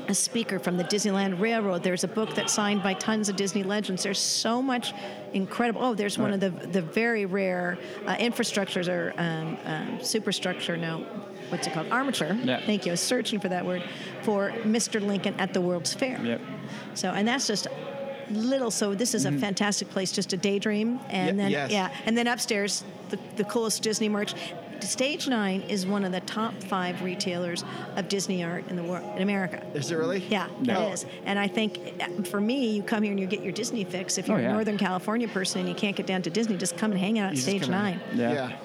a 0.08 0.14
speaker 0.14 0.58
from 0.58 0.76
the 0.76 0.84
Disneyland 0.84 1.40
Railroad. 1.40 1.82
There's 1.82 2.04
a 2.04 2.08
book 2.08 2.34
that's 2.34 2.52
signed 2.52 2.82
by 2.82 2.94
tons 2.94 3.28
of 3.28 3.36
Disney 3.36 3.62
legends. 3.62 4.02
There's 4.02 4.18
so 4.18 4.60
much 4.62 4.92
incredible. 5.32 5.82
Oh, 5.82 5.94
there's 5.94 6.18
one 6.18 6.32
of 6.32 6.40
the 6.40 6.50
the 6.50 6.82
very 6.82 7.26
rare 7.26 7.78
uh, 8.06 8.16
infrastructures 8.16 8.88
or 8.88 9.12
um, 9.18 9.56
um, 9.64 9.98
superstructure. 10.02 10.76
No, 10.76 10.98
what's 11.48 11.66
it 11.66 11.72
called? 11.72 11.88
Armature. 11.90 12.36
Yeah. 12.42 12.60
Thank 12.64 12.86
you. 12.86 12.92
I 12.92 12.94
was 12.94 13.00
searching 13.00 13.40
for 13.40 13.48
that 13.48 13.64
word 13.64 13.82
for 14.22 14.50
Mr. 14.64 15.00
Lincoln 15.00 15.34
at 15.38 15.52
the 15.54 15.60
World's 15.60 15.94
Fair. 15.94 16.20
Yep. 16.22 16.40
So, 16.94 17.10
and 17.10 17.26
that's 17.26 17.46
just 17.46 17.66
little. 18.30 18.70
So 18.70 18.94
this 18.94 19.14
is 19.14 19.24
a 19.26 19.32
fantastic 19.32 19.88
place 19.90 20.12
just 20.12 20.30
to 20.30 20.36
daydream, 20.36 21.00
and 21.08 21.36
Ye- 21.36 21.42
then 21.42 21.50
yes. 21.50 21.70
yeah, 21.70 21.94
and 22.06 22.16
then 22.16 22.26
upstairs 22.26 22.84
the, 23.10 23.18
the 23.36 23.44
coolest 23.44 23.82
Disney 23.82 24.08
merch. 24.08 24.34
Stage 24.86 25.28
Nine 25.28 25.62
is 25.62 25.86
one 25.86 26.04
of 26.04 26.12
the 26.12 26.20
top 26.20 26.54
five 26.64 27.02
retailers 27.02 27.64
of 27.96 28.08
Disney 28.08 28.42
art 28.44 28.66
in 28.68 28.76
the 28.76 28.82
world 28.82 29.04
in 29.16 29.22
America. 29.22 29.64
Is 29.74 29.90
it 29.90 29.96
really? 29.96 30.18
Yeah, 30.28 30.48
No. 30.60 30.88
it 30.88 30.92
is. 30.94 31.06
And 31.24 31.38
I 31.38 31.48
think 31.48 31.78
uh, 32.00 32.22
for 32.24 32.40
me, 32.40 32.70
you 32.76 32.82
come 32.82 33.02
here 33.02 33.12
and 33.12 33.20
you 33.20 33.26
get 33.26 33.42
your 33.42 33.52
Disney 33.52 33.84
fix. 33.84 34.18
If 34.18 34.28
you're 34.28 34.38
Oh, 34.38 34.40
yeah. 34.40 34.50
a 34.50 34.52
Northern 34.54 34.78
California 34.78 35.28
person 35.28 35.60
and 35.60 35.68
you 35.68 35.74
can't 35.74 35.96
get 35.96 36.06
down 36.06 36.22
to 36.22 36.30
Disney, 36.30 36.56
just 36.56 36.76
come 36.76 36.90
and 36.92 37.00
hang 37.00 37.18
out 37.18 37.28
at 37.30 37.36
You 37.36 37.40
Stage 37.42 37.62
come 37.62 37.74
in. 37.74 37.80
Nine. 37.80 38.00
Yeah. 38.14 38.56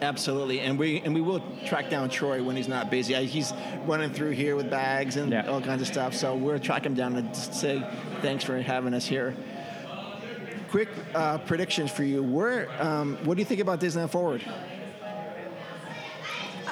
Absolutely, 0.00 0.60
and 0.60 0.78
we 0.78 1.00
and 1.00 1.12
we 1.12 1.20
will 1.20 1.42
track 1.66 1.90
down 1.90 2.08
Troy 2.08 2.40
when 2.40 2.54
he's 2.54 2.68
not 2.68 2.88
busy. 2.88 3.16
I- 3.16 3.24
He's 3.24 3.52
running 3.84 4.10
through 4.12 4.30
here 4.30 4.54
with 4.54 4.70
bags 4.70 5.16
and 5.16 5.32
Yeah. 5.32 5.48
all 5.50 5.60
kinds 5.60 5.82
of 5.82 5.88
stuff. 5.88 6.14
So 6.14 6.36
we'll 6.36 6.60
track 6.60 6.86
him 6.86 6.94
down 6.94 7.16
and 7.16 7.34
say 7.34 7.84
thanks 8.22 8.44
for 8.44 8.60
having 8.62 8.94
us 8.94 9.04
here. 9.06 9.34
Quick 10.70 10.88
uh, 11.16 11.38
predictions 11.38 11.90
for 11.90 12.04
you. 12.04 12.22
Where, 12.22 12.68
um, 12.80 13.18
what 13.24 13.34
do 13.34 13.40
you 13.40 13.44
think 13.46 13.60
about 13.60 13.80
Disneyland 13.80 14.10
Forward? 14.10 14.42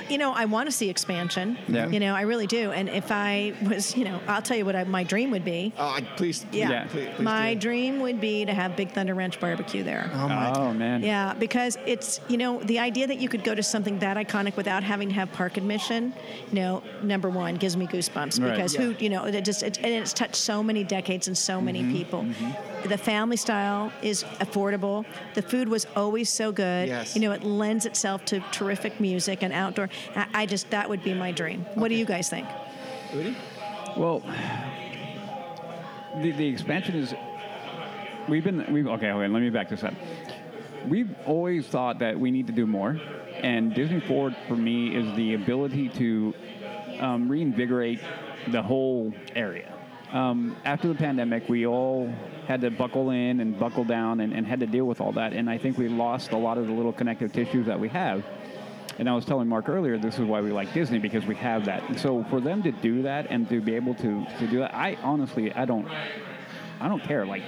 You 0.09 0.19
know, 0.19 0.33
I 0.33 0.45
want 0.45 0.69
to 0.69 0.73
see 0.73 0.91
expansion. 0.91 1.59
Yeah. 1.69 1.89
You 1.89 2.01
know, 2.01 2.15
I 2.15 2.23
really 2.23 2.47
do. 2.47 2.73
And 2.73 2.89
if 2.89 3.11
I 3.11 3.55
was, 3.63 3.97
you 3.97 4.05
know, 4.05 4.21
I'll 4.27 4.43
tell 4.43 4.57
you 4.57 4.65
what 4.65 4.77
I, 4.77 4.85
my 4.85 5.03
dream 5.05 5.31
would 5.31 5.45
be. 5.45 5.73
Oh, 5.77 5.87
I- 5.87 6.01
please, 6.01 6.45
please, 6.45 6.47
Yeah. 6.53 6.71
Yeah. 6.71 6.87
please, 6.89 7.09
please 7.15 7.25
my 7.25 7.55
do. 7.55 7.61
dream 7.61 8.01
would 8.01 8.21
be 8.21 8.45
to 8.45 8.53
have 8.55 8.77
Big 8.77 8.91
Thunder 8.93 9.15
Ranch 9.15 9.39
barbecue 9.41 9.83
there. 9.83 10.11
Oh 10.15 10.29
my 10.29 10.53
Oh 10.57 10.73
man. 10.73 11.03
Yeah, 11.03 11.35
because 11.35 11.79
it's 11.87 12.21
you 12.29 12.37
know 12.37 12.61
the 12.61 12.79
idea 12.79 13.07
that 13.07 13.19
you 13.19 13.29
could 13.29 13.45
go 13.45 13.55
to 13.55 13.63
something 13.63 13.99
that 14.01 14.17
iconic 14.17 14.57
without 14.57 14.83
having 14.83 15.09
to 15.09 15.15
have 15.15 15.33
park 15.33 15.57
admission, 15.57 16.15
you 16.51 16.55
know, 16.55 16.83
number 17.03 17.29
one 17.29 17.57
gives 17.57 17.77
me 17.77 17.87
goosebumps 17.87 18.41
Right. 18.41 18.51
because 18.51 18.75
who 18.75 18.95
you 18.99 19.11
know 19.11 19.25
it 19.25 19.45
just 19.45 19.63
it, 19.63 19.79
and 19.79 19.87
it's 19.87 20.13
touched 20.13 20.37
so 20.37 20.63
many 20.63 20.85
decades 20.85 21.29
and 21.29 21.37
so 21.37 21.61
many 21.61 21.83
mm-hmm. 21.83 21.93
people. 21.93 22.23
Mm-hmm. 22.23 22.76
The 22.87 22.99
family 22.99 23.37
style 23.37 23.93
is 24.03 24.23
affordable. 24.41 25.05
The 25.35 25.43
food 25.43 25.69
was 25.69 25.87
always 25.97 26.31
so 26.31 26.53
good. 26.53 26.89
Yes. 26.89 27.15
You 27.15 27.23
know, 27.23 27.33
it 27.33 27.43
lends 27.43 27.85
itself 27.85 28.25
to 28.27 28.41
terrific 28.53 29.01
music 29.01 29.43
and 29.43 29.53
outdoor. 29.53 29.89
I, 30.15 30.27
I 30.35 30.47
just 30.47 30.71
that 30.71 30.89
would 30.89 31.03
be 31.03 31.15
my 31.15 31.33
dream. 31.33 31.67
What 31.75 31.89
do 31.89 31.95
you 31.95 32.05
guys 32.05 32.29
think? 32.29 32.47
Woody? 33.15 33.37
Well, 33.97 34.21
the, 36.23 36.33
the 36.33 36.47
expansion 36.47 36.95
is. 36.97 37.15
We've 38.29 38.45
been. 38.45 38.73
We've 38.73 38.87
okay. 38.87 39.11
Okay. 39.11 39.29
Let 39.29 39.43
me 39.43 39.51
back 39.51 39.69
this 39.69 39.83
up. 39.83 39.95
We've 40.87 41.15
always 41.27 41.67
thought 41.67 41.99
that 41.99 42.19
we 42.19 42.31
need 42.31 42.47
to 42.47 42.53
do 42.53 42.67
more, 42.67 43.01
and 43.43 43.75
Disney 43.75 44.01
Forward 44.01 44.37
for 44.47 44.57
me 44.57 44.95
is 44.95 45.17
the 45.17 45.35
ability 45.35 45.89
to 45.91 46.35
um, 47.01 47.29
reinvigorate 47.29 48.01
the 48.49 48.63
whole 48.63 49.13
area. 49.35 49.73
Um, 50.13 50.57
after 50.65 50.87
the 50.89 50.95
pandemic, 50.95 51.49
we 51.49 51.67
all 51.67 52.13
had 52.47 52.61
to 52.63 52.71
buckle 52.71 53.11
in 53.11 53.41
and 53.41 53.59
buckle 53.59 53.85
down 53.85 54.21
and, 54.21 54.33
and 54.33 54.47
had 54.47 54.61
to 54.61 54.67
deal 54.67 54.85
with 54.85 55.01
all 55.01 55.13
that, 55.13 55.33
and 55.33 55.51
I 55.51 55.59
think 55.59 55.77
we 55.77 55.89
lost 55.89 56.33
a 56.33 56.37
lot 56.37 56.59
of 56.59 56.67
the 56.67 56.73
little 56.73 56.93
connective 56.93 57.33
tissues 57.33 57.67
that 57.67 57.79
we 57.79 57.89
have. 57.89 58.25
And 58.99 59.11
I 59.11 59.15
was 59.15 59.27
telling 59.27 59.47
Mark 59.47 59.69
earlier, 59.69 59.99
this 59.99 60.15
is 60.15 60.25
why 60.25 60.41
we 60.41 60.53
like 60.53 60.73
Disney 60.73 60.99
because 60.99 61.27
we 61.27 61.35
have 61.35 61.67
that. 61.67 61.87
And 61.89 62.01
so 62.01 62.25
for 62.31 62.41
them 62.41 62.63
to 62.63 62.73
do 62.73 63.03
that 63.03 63.27
and 63.29 63.47
to 63.51 63.61
be 63.61 63.75
able 63.75 63.95
to, 63.97 64.27
to 64.39 64.47
do 64.47 64.61
that, 64.61 64.75
I 64.75 64.97
honestly, 65.03 65.53
I 65.53 65.67
don't, 65.67 65.87
I 66.81 66.89
don't 66.89 67.03
care. 67.03 67.27
Like, 67.27 67.43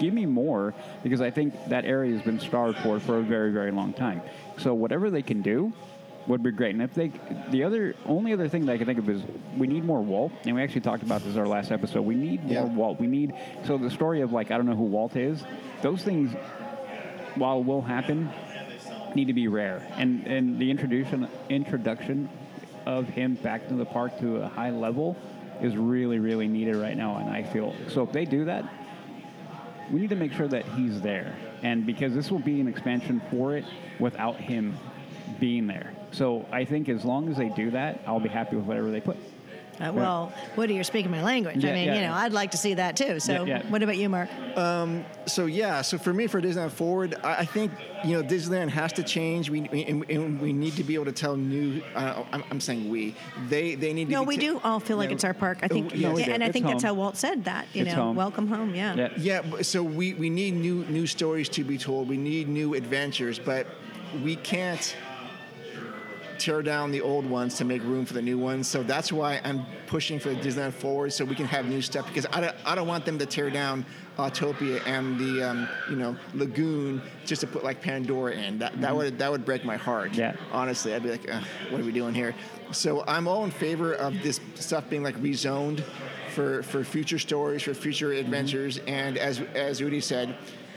give 0.00 0.12
me 0.12 0.26
more 0.26 0.74
because 1.04 1.20
I 1.20 1.30
think 1.30 1.54
that 1.68 1.84
area 1.84 2.12
has 2.14 2.22
been 2.22 2.40
starved 2.40 2.78
for 2.78 2.98
for 2.98 3.18
a 3.18 3.22
very, 3.22 3.52
very 3.52 3.70
long 3.70 3.92
time. 3.92 4.22
So 4.58 4.74
whatever 4.74 5.08
they 5.08 5.22
can 5.22 5.40
do 5.40 5.72
would 6.26 6.42
be 6.42 6.50
great. 6.50 6.74
And 6.74 6.82
if 6.82 6.94
they, 6.94 7.12
the 7.50 7.64
other, 7.64 7.94
only 8.06 8.32
other 8.32 8.48
thing 8.48 8.66
that 8.66 8.72
I 8.72 8.76
can 8.76 8.86
think 8.86 8.98
of 8.98 9.08
is 9.08 9.22
we 9.56 9.66
need 9.66 9.84
more 9.84 10.00
Walt. 10.00 10.32
And 10.44 10.54
we 10.54 10.62
actually 10.62 10.82
talked 10.82 11.02
about 11.02 11.22
this 11.24 11.34
in 11.34 11.40
our 11.40 11.48
last 11.48 11.72
episode. 11.72 12.02
We 12.02 12.14
need 12.14 12.44
more 12.44 12.52
Yeah. 12.52 12.64
Walt. 12.64 13.00
We 13.00 13.06
need, 13.06 13.34
so 13.66 13.76
the 13.78 13.90
story 13.90 14.20
of 14.20 14.32
like, 14.32 14.50
I 14.50 14.56
don't 14.56 14.66
know 14.66 14.76
who 14.76 14.84
Walt 14.84 15.16
is, 15.16 15.42
those 15.82 16.02
things, 16.02 16.32
while 17.34 17.62
will 17.62 17.82
happen, 17.82 18.30
need 19.14 19.26
to 19.26 19.32
be 19.32 19.48
rare. 19.48 19.86
And 19.96 20.26
and 20.26 20.58
the 20.58 20.70
introduction 20.70 21.28
introduction 21.48 22.28
of 22.86 23.08
him 23.08 23.34
back 23.34 23.68
to 23.68 23.74
the 23.74 23.84
park 23.84 24.18
to 24.20 24.36
a 24.36 24.48
high 24.48 24.70
level 24.70 25.16
is 25.60 25.76
really 25.76 26.18
really 26.18 26.48
needed 26.48 26.76
right 26.76 26.96
now. 26.96 27.16
And 27.16 27.30
I 27.30 27.42
feel 27.42 27.74
so 27.88 28.02
if 28.02 28.12
they 28.12 28.24
do 28.24 28.46
that, 28.46 28.64
we 29.90 30.00
need 30.00 30.10
to 30.10 30.16
make 30.16 30.32
sure 30.32 30.48
that 30.48 30.64
he's 30.76 31.00
there. 31.00 31.36
And 31.62 31.86
because 31.86 32.14
this 32.14 32.30
will 32.30 32.40
be 32.40 32.60
an 32.60 32.68
expansion 32.68 33.20
for 33.30 33.56
it 33.56 33.64
without 34.00 34.36
him 34.36 34.76
being 35.38 35.66
there. 35.66 35.92
So 36.12 36.46
I 36.52 36.64
think 36.64 36.88
as 36.88 37.04
long 37.04 37.28
as 37.28 37.36
they 37.36 37.48
do 37.48 37.70
that, 37.72 38.00
I'll 38.06 38.20
be 38.20 38.28
happy 38.28 38.56
with 38.56 38.66
whatever 38.66 38.90
they 38.90 39.00
put. 39.00 39.16
Uh, 39.80 39.90
well, 39.90 40.32
Woody, 40.54 40.74
you're 40.74 40.84
speaking 40.84 41.10
my 41.10 41.22
language. 41.22 41.64
I 41.64 41.72
mean, 41.72 41.86
yeah. 41.88 41.94
you 41.94 42.00
know, 42.02 42.12
I'd 42.12 42.34
like 42.34 42.50
to 42.50 42.58
see 42.58 42.74
that 42.74 42.94
too. 42.94 43.18
So, 43.18 43.32
Yeah, 43.44 43.62
yeah. 43.62 43.70
what 43.70 43.82
about 43.82 43.96
you, 43.96 44.08
Mark? 44.08 44.28
So 45.26 45.46
yeah, 45.46 45.80
so 45.80 45.96
for 45.96 46.12
me, 46.12 46.26
for 46.26 46.42
Disneyland 46.42 46.72
Forward, 46.72 47.14
I, 47.24 47.36
I 47.38 47.44
think 47.46 47.72
you 48.04 48.12
know 48.12 48.22
Disneyland 48.22 48.68
has 48.68 48.92
to 48.94 49.02
change. 49.02 49.48
We 49.48 49.62
we, 49.62 49.84
and, 49.84 50.04
and 50.10 50.40
we 50.40 50.52
need 50.52 50.76
to 50.76 50.84
be 50.84 50.94
able 50.94 51.06
to 51.06 51.12
tell 51.12 51.36
new. 51.36 51.82
Uh, 51.94 52.22
I'm, 52.32 52.44
I'm 52.50 52.60
saying 52.60 52.90
we. 52.90 53.14
They 53.48 53.74
they 53.74 53.92
need 53.94 54.06
to. 54.06 54.12
No, 54.12 54.22
be 54.22 54.28
we 54.28 54.36
t- 54.36 54.46
do 54.48 54.60
all 54.62 54.78
feel 54.78 54.98
like 54.98 55.08
Yeah, 55.08 55.14
it's 55.14 55.24
our 55.24 55.34
park. 55.34 55.58
I 55.62 55.68
think, 55.68 55.92
uh, 55.92 55.94
yes. 55.96 56.02
No, 56.02 56.12
we 56.12 56.20
yeah, 56.20 56.26
do. 56.26 56.32
and 56.32 56.42
I 56.42 56.46
It's 56.46 56.52
think 56.52 56.66
that's 56.66 56.82
how. 56.82 56.92
Walt 56.94 57.16
said 57.16 57.44
that. 57.44 57.66
You 57.72 57.82
It's 57.86 57.94
know, 57.96 58.02
home. 58.04 58.16
welcome 58.16 58.46
home. 58.48 58.74
Yeah. 58.74 58.94
Yeah. 58.94 59.08
Yeah, 59.16 59.62
so 59.62 59.82
we, 59.82 60.12
we 60.14 60.28
need 60.28 60.54
new 60.54 60.84
new 60.84 61.06
stories 61.06 61.48
to 61.50 61.64
be 61.64 61.78
told. 61.78 62.08
We 62.08 62.18
need 62.18 62.46
new 62.46 62.74
adventures, 62.74 63.38
but 63.38 63.66
we 64.22 64.36
can't 64.36 64.94
tear 66.42 66.60
down 66.60 66.90
the 66.90 67.00
old 67.00 67.24
ones 67.24 67.54
to 67.56 67.64
make 67.64 67.82
room 67.84 68.04
for 68.04 68.14
the 68.14 68.22
new 68.22 68.36
ones. 68.36 68.66
So 68.66 68.82
that's 68.82 69.12
why 69.12 69.40
I'm 69.44 69.64
pushing 69.86 70.18
for 70.18 70.30
the 70.30 70.36
Disneyland 70.36 70.72
Forward 70.72 71.12
so 71.12 71.24
we 71.24 71.36
can 71.36 71.46
have 71.46 71.66
new 71.66 71.80
stuff 71.80 72.06
because 72.08 72.26
I 72.32 72.40
don't, 72.40 72.56
I 72.64 72.74
don't 72.74 72.88
want 72.88 73.04
them 73.04 73.16
to 73.18 73.26
tear 73.26 73.48
down 73.48 73.86
Autopia 74.18 74.84
and 74.86 75.18
the 75.18 75.48
um, 75.48 75.68
you 75.88 75.96
know 75.96 76.16
lagoon 76.34 77.00
just 77.24 77.40
to 77.42 77.46
put 77.46 77.62
like 77.62 77.80
Pandora 77.80 78.32
in. 78.32 78.58
That 78.58 78.80
that 78.80 78.94
would 78.94 79.18
that 79.18 79.30
would 79.30 79.44
break 79.44 79.64
my 79.64 79.76
heart. 79.76 80.14
Yeah. 80.14 80.34
Honestly, 80.50 80.94
I'd 80.94 81.04
be 81.04 81.10
like, 81.10 81.30
what 81.70 81.80
are 81.80 81.84
we 81.84 81.92
doing 81.92 82.14
here? 82.14 82.34
So 82.72 83.04
I'm 83.06 83.28
all 83.28 83.44
in 83.44 83.50
favor 83.50 83.94
of 83.94 84.20
this 84.22 84.40
stuff 84.56 84.90
being 84.90 85.04
like 85.04 85.16
rezoned 85.16 85.84
for 86.34 86.62
for 86.64 86.82
future 86.82 87.18
stories, 87.18 87.62
for 87.62 87.72
future 87.72 88.12
adventures, 88.12 88.78
and 88.86 89.16
as 89.16 89.40
as 89.54 89.80
Woody 89.80 90.00
said, 90.00 90.36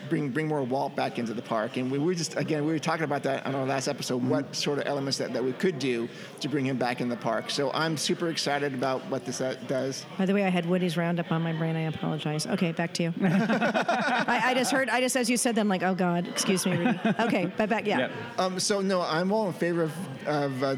bring 0.10 0.30
bring 0.30 0.48
more 0.48 0.64
Walt 0.64 0.96
back 0.96 1.20
into 1.20 1.34
the 1.34 1.42
park. 1.42 1.78
And 1.78 1.92
we 1.92 2.00
were 2.00 2.14
just 2.14 2.38
again 2.38 2.66
we 2.66 2.72
were 2.72 2.80
talking 2.80 3.04
about 3.04 3.24
that 3.24 3.46
on 3.46 3.56
our 3.56 3.66
last 3.66 3.88
episode. 3.88 4.24
What 4.24 4.56
sort 4.56 4.80
of 4.80 4.88
elements 4.88 5.18
that, 5.18 5.34
that 5.34 5.44
we 5.44 5.54
could 5.54 5.80
do 5.80 6.08
to 6.40 6.50
bring 6.50 6.66
him 6.66 6.78
back 6.78 7.02
in 7.02 7.10
the 7.10 7.16
park. 7.16 7.50
So 7.50 7.72
I'm 7.74 7.98
super 7.98 8.30
excited 8.30 8.74
about 8.74 9.06
what 9.10 9.26
this 9.26 9.42
uh, 9.42 9.56
does. 9.68 10.06
By 10.18 10.26
the 10.26 10.34
way, 10.34 10.44
I 10.44 10.50
had 10.50 10.66
Woody's 10.66 10.98
roundup 10.98 11.32
on 11.32 11.42
my 11.42 11.54
brain. 11.54 11.76
I 11.76 11.82
apologize. 11.82 12.48
Okay, 12.48 12.72
back 12.72 12.94
to 12.96 13.04
you. 13.04 13.14
I, 13.22 14.42
I 14.46 14.54
just 14.54 14.72
heard. 14.72 14.90
I 14.90 15.02
just 15.02 15.16
as 15.16 15.30
you 15.30 15.38
said, 15.38 15.56
them 15.56 15.68
like, 15.68 15.84
oh 15.84 15.96
God, 15.96 16.28
excuse 16.28 16.66
me, 16.66 16.78
Rudy. 16.78 17.00
Okay, 17.20 17.52
but 17.58 17.70
back. 17.70 17.86
Yeah. 17.86 18.00
Yeah. 18.00 18.12
Um, 18.38 18.60
so 18.60 18.82
no, 18.82 19.02
I'm 19.02 19.32
all 19.32 19.48
in 19.48 19.54
favor 19.54 19.84
of, 19.84 19.94
of 20.28 20.64
uh, 20.64 20.76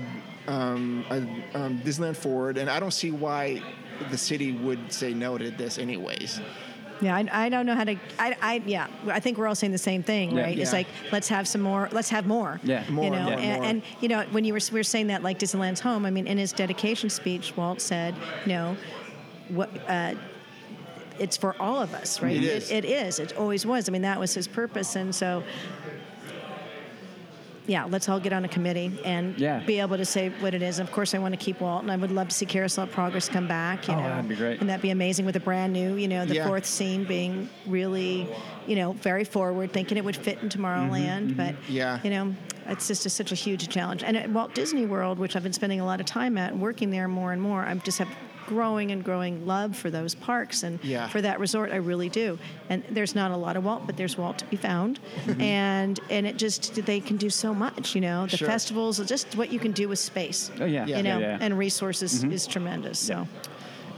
um, 0.47 1.05
uh, 1.09 1.57
um, 1.57 1.79
Disneyland 1.81 2.15
Forward, 2.15 2.57
and 2.57 2.69
I 2.69 2.79
don't 2.79 2.93
see 2.93 3.11
why 3.11 3.61
the 4.11 4.17
city 4.17 4.51
would 4.51 4.91
say 4.91 5.13
no 5.13 5.37
to 5.37 5.51
this 5.51 5.77
anyways. 5.77 6.39
Yeah, 7.01 7.15
I, 7.15 7.45
I 7.45 7.49
don't 7.49 7.65
know 7.65 7.75
how 7.75 7.83
to. 7.83 7.95
I, 8.17 8.35
I 8.41 8.61
yeah, 8.65 8.87
I 9.07 9.19
think 9.19 9.37
we're 9.37 9.47
all 9.47 9.55
saying 9.55 9.71
the 9.71 9.77
same 9.77 10.03
thing, 10.03 10.35
Yeah. 10.35 10.43
right? 10.43 10.57
It's 10.57 10.73
like 10.73 10.87
let's 11.11 11.27
have 11.27 11.47
some 11.47 11.61
more. 11.61 11.89
Let's 11.91 12.09
have 12.09 12.25
more. 12.25 12.59
Yeah. 12.63 12.83
More, 12.89 13.05
you 13.05 13.11
know, 13.11 13.23
more, 13.23 13.33
and, 13.33 13.61
more. 13.61 13.69
and 13.69 13.81
you 14.01 14.07
know 14.09 14.23
when 14.31 14.43
you 14.45 14.53
were 14.53 14.59
we 14.71 14.79
were 14.79 14.83
saying 14.83 15.07
that 15.07 15.23
like 15.23 15.39
Disneyland's 15.39 15.79
home. 15.79 16.05
I 16.05 16.11
mean, 16.11 16.27
in 16.27 16.37
his 16.37 16.51
dedication 16.51 17.09
speech, 17.09 17.55
Walt 17.55 17.81
said, 17.81 18.15
you 18.45 18.53
know, 18.53 18.77
what. 19.49 19.69
Uh, 19.87 20.15
it's 21.19 21.35
for 21.35 21.59
all 21.59 21.81
of 21.81 21.95
us, 21.95 22.21
right? 22.21 22.35
It 22.35 22.43
is. 22.43 22.69
It, 22.69 22.85
it 22.85 22.89
is. 22.89 23.17
It 23.17 23.35
always 23.37 23.65
was. 23.65 23.89
I 23.89 23.91
mean, 23.91 24.03
that 24.03 24.19
was 24.19 24.35
his 24.35 24.47
purpose, 24.47 24.95
and 24.95 25.13
so. 25.13 25.43
Yeah, 27.67 27.83
let's 27.83 28.07
all 28.07 28.19
get 28.19 28.31
on 28.31 28.45
a 28.45 28.47
committee 28.47 28.97
and 29.03 29.37
Yeah. 29.37 29.59
be 29.59 29.79
able 29.81 29.97
to 29.97 30.05
say 30.05 30.29
what 30.39 30.53
it 30.53 30.61
is. 30.61 30.79
Of 30.79 30.89
course, 30.91 31.13
I 31.13 31.19
want 31.19 31.33
to 31.33 31.37
keep 31.37 31.59
Walt, 31.59 31.83
and 31.83 31.91
I 31.91 31.97
would 31.97 32.11
love 32.11 32.29
to 32.29 32.33
see 32.35 32.45
Carousel 32.45 32.85
of 32.85 32.91
Progress 32.91 33.27
come 33.27 33.45
back. 33.47 33.87
You 33.87 33.93
Oh, 33.93 33.97
know, 33.97 34.03
that'd 34.07 34.29
be 34.29 34.35
great. 34.35 34.61
And 34.61 34.69
that'd 34.69 34.81
be 34.81 34.89
amazing 34.91 35.25
with 35.25 35.35
a 35.35 35.39
brand 35.41 35.73
new, 35.73 35.95
you 35.95 36.07
know, 36.07 36.25
the 36.25 36.35
Yeah. 36.35 36.47
fourth 36.47 36.65
scene 36.65 37.03
being 37.03 37.49
really, 37.67 38.27
you 38.67 38.77
know, 38.77 38.93
very 38.93 39.25
forward, 39.25 39.73
thinking 39.73 39.97
it 39.97 40.05
would 40.05 40.15
fit 40.15 40.39
in 40.41 40.47
Tomorrowland. 40.49 41.31
Mm-hmm, 41.31 41.39
mm-hmm. 41.41 41.53
But, 41.55 41.55
Yeah. 41.69 41.99
you 42.03 42.09
know, 42.09 42.33
it's 42.67 42.87
just 42.87 43.05
a, 43.05 43.09
such 43.09 43.33
a 43.33 43.35
huge 43.35 43.67
challenge. 43.67 44.01
And 44.03 44.15
at 44.15 44.29
Walt 44.29 44.55
Disney 44.55 44.85
World, 44.85 45.19
which 45.19 45.35
I've 45.35 45.43
been 45.43 45.53
spending 45.53 45.81
a 45.81 45.85
lot 45.85 45.99
of 45.99 46.05
time 46.05 46.37
at 46.37 46.53
and 46.53 46.61
working 46.61 46.89
there 46.89 47.07
more 47.09 47.33
and 47.33 47.41
more, 47.41 47.63
I 47.63 47.73
just 47.75 47.97
have 47.99 48.07
growing 48.47 48.91
and 48.91 49.03
growing 49.03 49.45
love 49.45 49.75
for 49.75 49.91
those 49.91 50.15
parks 50.15 50.63
and 50.63 50.79
Yeah. 50.83 51.07
for 51.09 51.21
that 51.21 51.39
resort. 51.39 51.71
I 51.71 51.75
really 51.75 52.09
do. 52.09 52.39
And 52.69 52.83
there's 52.89 53.13
not 53.13 53.29
a 53.31 53.37
lot 53.37 53.55
of 53.57 53.63
Walt, 53.63 53.83
but 53.85 53.95
there's 53.97 54.17
Walt 54.17 54.39
to 54.39 54.45
be 54.45 54.57
found. 54.57 54.99
Mm-hmm. 55.25 55.41
And 55.67 55.99
and 56.09 56.25
it 56.25 56.37
just 56.37 56.73
they 56.85 56.99
can 56.99 57.17
do 57.17 57.29
so 57.29 57.53
much. 57.53 57.93
You 57.93 58.01
know, 58.01 58.25
the 58.25 58.37
Sure. 58.37 58.47
festivals, 58.47 58.97
just 59.05 59.35
what 59.37 59.51
you 59.53 59.59
can 59.59 59.71
do 59.73 59.87
with 59.87 59.99
space. 59.99 60.49
Oh 60.59 60.65
yeah. 60.65 60.85
You 60.87 60.95
yeah, 60.95 61.01
know, 61.01 61.19
yeah. 61.19 61.37
and 61.41 61.57
resources 61.57 62.23
is 62.23 62.47
tremendous. 62.47 62.97
So. 62.99 63.27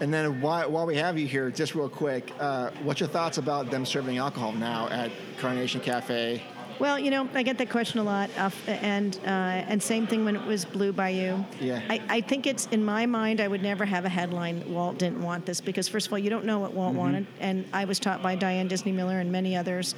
And 0.01 0.13
then 0.13 0.39
while, 0.41 0.71
while 0.71 0.85
we 0.85 0.95
have 0.95 1.17
you 1.17 1.27
here, 1.27 1.51
just 1.51 1.75
real 1.75 1.89
quick, 1.89 2.31
uh, 2.39 2.69
what's 2.83 3.01
your 3.01 3.09
thoughts 3.09 3.37
about 3.37 3.69
them 3.69 3.85
serving 3.85 4.17
alcohol 4.17 4.53
now 4.53 4.87
at 4.89 5.11
Carnation 5.41 5.81
Cafe? 5.81 6.41
Well, 6.79 6.97
you 6.97 7.11
know, 7.11 7.27
I 7.33 7.43
get 7.43 7.57
that 7.57 7.69
question 7.69 7.99
a 7.99 8.03
lot, 8.03 8.29
uh, 8.37 8.49
and 8.67 9.17
uh, 9.25 9.29
and 9.69 9.83
same 9.83 10.07
thing 10.07 10.23
when 10.23 10.37
it 10.37 10.45
was 10.45 10.63
Blue 10.63 10.93
Bayou. 10.93 11.43
Yeah. 11.59 11.81
I, 11.89 12.01
I 12.07 12.21
think 12.21 12.47
it's 12.47 12.67
in 12.67 12.83
my 12.83 13.05
mind. 13.05 13.41
I 13.41 13.49
would 13.49 13.61
never 13.61 13.83
have 13.83 14.05
a 14.05 14.09
headline. 14.09 14.63
Walt 14.73 14.97
didn't 14.97 15.21
want 15.21 15.45
this 15.45 15.59
because 15.59 15.89
first 15.89 16.07
of 16.07 16.13
all, 16.13 16.19
you 16.19 16.29
don't 16.29 16.45
know 16.45 16.59
what 16.59 16.73
Walt 16.73 16.95
wanted, 16.95 17.27
and 17.41 17.65
I 17.73 17.83
was 17.83 17.99
taught 17.99 18.23
by 18.23 18.35
Diane 18.35 18.69
Disney 18.69 18.93
Miller 18.93 19.19
and 19.19 19.29
many 19.29 19.57
others 19.57 19.93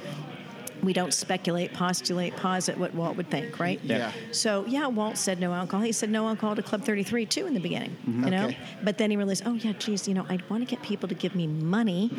we 0.82 0.92
don't 0.92 1.14
speculate, 1.14 1.72
postulate, 1.72 2.34
posit 2.36 2.76
what 2.76 2.92
Walt 2.94 3.16
would 3.16 3.30
think, 3.30 3.60
right? 3.60 3.80
Yeah. 3.84 4.10
So 4.32 4.64
yeah, 4.66 4.88
Walt 4.88 5.16
said 5.16 5.38
no 5.38 5.52
alcohol. 5.52 5.84
He 5.84 5.92
said 5.92 6.10
no 6.10 6.26
alcohol 6.26 6.56
to 6.56 6.62
Club 6.62 6.82
33 6.82 7.24
too 7.26 7.46
in 7.46 7.54
the 7.54 7.60
beginning. 7.60 7.96
You 8.06 8.30
know, 8.30 8.46
Okay. 8.46 8.58
but 8.82 8.98
then 8.98 9.10
he 9.10 9.16
realized, 9.16 9.44
oh 9.46 9.54
yeah, 9.54 9.72
geez, 9.72 10.08
you 10.08 10.14
know, 10.14 10.26
I 10.28 10.38
want 10.48 10.66
to 10.68 10.74
get 10.74 10.82
people 10.82 11.08
to 11.08 11.14
give 11.14 11.34
me 11.34 11.46
money, 11.46 12.10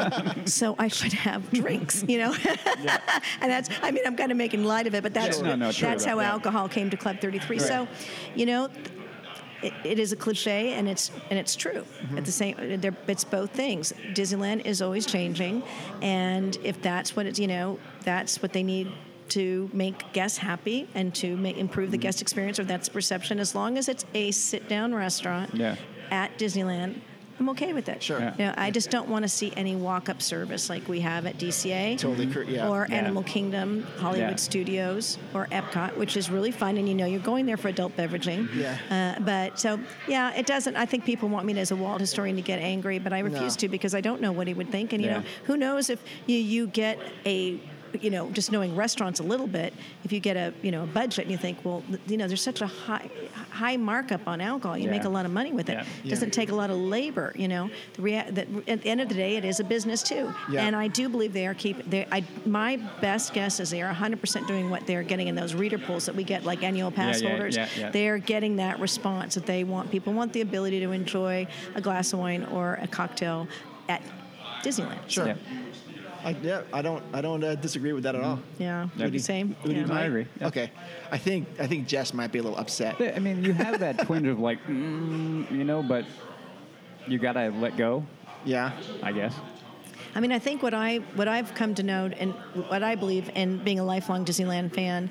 so 0.46 0.74
I 0.78 0.88
should 0.88 1.12
have 1.12 1.50
drinks. 1.50 2.04
You 2.08 2.18
know, 2.18 2.34
yeah. 2.82 2.98
and 3.40 3.50
that's. 3.50 3.68
I 3.82 3.90
mean, 3.90 4.04
I'm 4.06 4.16
kind 4.16 4.30
of 4.32 4.38
making 4.38 4.64
light 4.64 4.86
of 4.86 4.94
it, 4.94 5.02
but 5.02 5.12
that's 5.14 5.40
No, 5.40 5.54
no, 5.54 5.70
that's 5.72 6.04
how 6.04 6.18
yeah. 6.20 6.30
alcohol 6.30 6.68
came 6.68 6.88
to 6.90 6.96
Club 6.96 7.20
33. 7.20 7.58
So, 7.58 7.86
you 8.34 8.46
know. 8.46 8.68
It, 9.62 9.72
it 9.84 9.98
is 9.98 10.12
a 10.12 10.16
cliche, 10.16 10.74
and 10.74 10.86
it's 10.86 11.10
and 11.30 11.38
it's 11.38 11.56
true. 11.56 11.82
Mm-hmm. 11.82 12.18
At 12.18 12.24
the 12.26 12.30
same, 12.30 12.78
they're- 12.78 12.94
it's 13.08 13.24
both 13.24 13.50
things. 13.52 13.94
Disneyland 14.12 14.66
is 14.66 14.82
always 14.82 15.06
changing, 15.06 15.62
and 16.02 16.58
if 16.62 16.82
that's 16.82 17.16
what 17.16 17.24
it's, 17.24 17.38
you 17.38 17.46
know, 17.46 17.78
that's 18.06 18.40
what 18.40 18.54
they 18.54 18.62
need 18.62 18.90
to 19.28 19.68
make 19.74 20.12
guests 20.14 20.38
happy 20.38 20.88
and 20.94 21.12
to 21.16 21.36
make 21.36 21.58
improve 21.58 21.86
Mm-hmm. 21.88 21.92
the 21.92 21.98
guest 21.98 22.22
experience, 22.22 22.58
or 22.58 22.64
that's 22.64 22.88
perception. 22.88 23.38
As 23.40 23.54
long 23.54 23.76
as 23.76 23.88
it's 23.88 24.04
a 24.14 24.30
sit-down 24.30 24.94
restaurant 24.94 25.50
Yeah. 25.52 25.74
at 26.10 26.38
Disneyland, 26.38 27.00
I'm 27.38 27.50
okay 27.50 27.74
with 27.74 27.88
it. 27.90 28.02
Sure. 28.02 28.18
Yeah. 28.18 28.32
You 28.38 28.44
know, 28.46 28.54
I 28.56 28.70
just 28.70 28.88
don't 28.88 29.08
want 29.10 29.24
to 29.24 29.28
see 29.28 29.52
any 29.56 29.76
walk-up 29.76 30.22
service 30.22 30.70
like 30.70 30.88
we 30.88 31.00
have 31.00 31.26
at 31.26 31.36
DCA 31.36 31.98
Totally 31.98 32.28
cor- 32.32 32.44
yeah. 32.44 32.66
or 32.68 32.86
Yeah. 32.88 32.94
Animal 32.96 33.24
Kingdom, 33.24 33.82
Hollywood 33.98 34.30
Yeah. 34.30 34.36
Studios, 34.36 35.18
or 35.34 35.46
Epcot, 35.48 35.96
which 35.98 36.16
is 36.16 36.30
really 36.30 36.50
fun, 36.52 36.78
and 36.78 36.88
you 36.88 36.94
know 36.94 37.04
you're 37.04 37.20
going 37.20 37.44
there 37.44 37.58
for 37.58 37.68
adult 37.68 37.94
beveraging. 37.96 38.48
Yeah. 38.54 38.78
Uh, 39.18 39.20
but 39.20 39.58
so 39.60 39.78
yeah, 40.08 40.32
it 40.34 40.46
doesn't. 40.46 40.76
I 40.76 40.86
think 40.86 41.04
people 41.04 41.28
want 41.28 41.44
me 41.44 41.58
as 41.58 41.72
a 41.72 41.76
Walt 41.76 42.00
historian 42.00 42.36
to 42.36 42.42
get 42.42 42.58
angry, 42.60 42.98
but 43.00 43.12
I 43.12 43.18
refuse 43.18 43.54
No. 43.56 43.60
to 43.62 43.68
because 43.68 43.94
I 43.94 44.00
don't 44.00 44.20
know 44.22 44.32
what 44.32 44.46
he 44.46 44.54
would 44.54 44.70
think, 44.70 44.92
and 44.94 45.02
you 45.04 45.10
know 45.10 45.22
who 45.44 45.56
knows 45.58 45.90
if 45.90 46.02
you 46.26 46.38
you 46.38 46.68
get 46.68 46.98
a 47.26 47.60
you 48.00 48.10
know 48.10 48.28
just 48.30 48.52
knowing 48.52 48.74
restaurants 48.76 49.20
a 49.20 49.22
little 49.22 49.46
bit 49.46 49.72
if 50.04 50.12
you 50.12 50.20
get 50.20 50.36
a 50.36 50.52
you 50.62 50.70
know 50.70 50.82
a 50.84 50.86
budget 50.86 51.24
and 51.24 51.30
you 51.32 51.38
think 51.38 51.58
well 51.64 51.82
you 52.06 52.16
know 52.16 52.26
there's 52.26 52.42
such 52.42 52.60
a 52.60 52.66
high 52.66 53.08
high 53.50 53.76
markup 53.76 54.26
on 54.26 54.40
alcohol 54.40 54.76
you 54.76 54.84
Yeah. 54.84 54.90
make 54.90 55.04
a 55.04 55.08
lot 55.08 55.24
of 55.24 55.32
money 55.32 55.52
with 55.52 55.68
it 55.70 55.74
Yeah. 55.74 55.84
it 56.04 56.08
doesn't 56.10 56.32
take 56.32 56.50
a 56.50 56.54
lot 56.54 56.70
of 56.70 56.76
labor 56.76 57.32
you 57.36 57.48
know 57.48 57.70
the 57.94 58.02
rea- 58.02 58.30
that 58.30 58.48
at 58.68 58.82
the 58.82 58.88
end 58.88 59.00
of 59.00 59.08
the 59.08 59.14
day 59.14 59.36
it 59.36 59.44
is 59.44 59.60
a 59.60 59.64
business 59.64 60.02
too 60.02 60.32
Yeah. 60.50 60.66
and 60.66 60.74
I 60.76 60.88
do 60.88 61.08
believe 61.08 61.32
they 61.32 61.46
are 61.46 61.54
keep 61.54 61.88
they 61.88 62.06
I 62.12 62.24
my 62.44 62.76
best 63.00 63.32
guess 63.32 63.60
is 63.60 63.70
they 63.70 63.82
are 63.82 63.92
100% 63.94 64.46
doing 64.46 64.68
what 64.70 64.86
they're 64.86 65.02
getting 65.02 65.28
in 65.28 65.34
those 65.34 65.54
reader 65.54 65.78
pools 65.78 66.06
that 66.06 66.14
we 66.14 66.24
get 66.24 66.44
like 66.44 66.62
annual 66.62 66.90
pass 66.90 67.20
yeah, 67.22 67.28
holders 67.30 67.56
yeah, 67.56 67.68
yeah. 67.78 67.90
they're 67.90 68.18
getting 68.18 68.56
that 68.56 68.78
response 68.80 69.34
that 69.34 69.46
they 69.46 69.64
want 69.64 69.90
people 69.90 70.12
want 70.12 70.32
the 70.32 70.40
ability 70.42 70.80
to 70.80 70.90
enjoy 70.92 71.46
a 71.74 71.80
glass 71.80 72.12
of 72.12 72.18
wine 72.18 72.44
or 72.52 72.78
a 72.82 72.86
cocktail 72.86 73.46
at 73.88 74.02
Disneyland 74.62 74.98
Sure. 75.08 75.26
Yeah. 75.28 75.34
I, 76.26 76.30
yeah, 76.42 76.62
I 76.72 76.82
don't, 76.82 77.04
I 77.12 77.20
don't 77.20 77.44
uh, 77.44 77.54
disagree 77.54 77.92
with 77.92 78.02
that 78.02 78.16
at 78.16 78.20
all. 78.20 78.40
yeah, 78.58 78.88
Yeah. 78.96 79.06
the 79.08 79.18
same 79.20 79.54
Would 79.62 79.72
you 79.76 79.78
yeah. 79.78 79.84
I 79.84 79.88
mind? 79.88 80.06
agree, 80.08 80.26
yeah. 80.40 80.48
Okay, 80.48 80.70
I 81.12 81.18
think, 81.18 81.46
I 81.60 81.68
think 81.68 81.86
Jess 81.86 82.12
might 82.12 82.32
be 82.32 82.40
a 82.40 82.42
little 82.42 82.58
upset. 82.58 82.96
I 83.00 83.20
mean, 83.20 83.44
you 83.44 83.52
have 83.52 83.78
that 83.78 83.98
twinge 84.06 84.26
of 84.26 84.40
like, 84.40 84.58
mm, 84.66 85.48
you 85.52 85.62
know, 85.62 85.84
but 85.84 86.04
you 87.06 87.18
gotta 87.18 87.50
let 87.50 87.76
go, 87.76 88.04
Yeah. 88.44 88.72
I 89.04 89.12
guess. 89.12 89.34
I 90.16 90.20
mean, 90.20 90.32
I 90.32 90.38
think 90.40 90.62
what 90.64 90.74
I 90.74 90.96
what 91.14 91.28
I've 91.28 91.54
come 91.54 91.74
to 91.76 91.82
know 91.82 92.10
and 92.18 92.32
what 92.70 92.82
I 92.82 92.94
believe 92.96 93.30
in 93.36 93.58
being 93.58 93.78
a 93.78 93.84
lifelong 93.84 94.24
Disneyland 94.24 94.74
fan, 94.74 95.10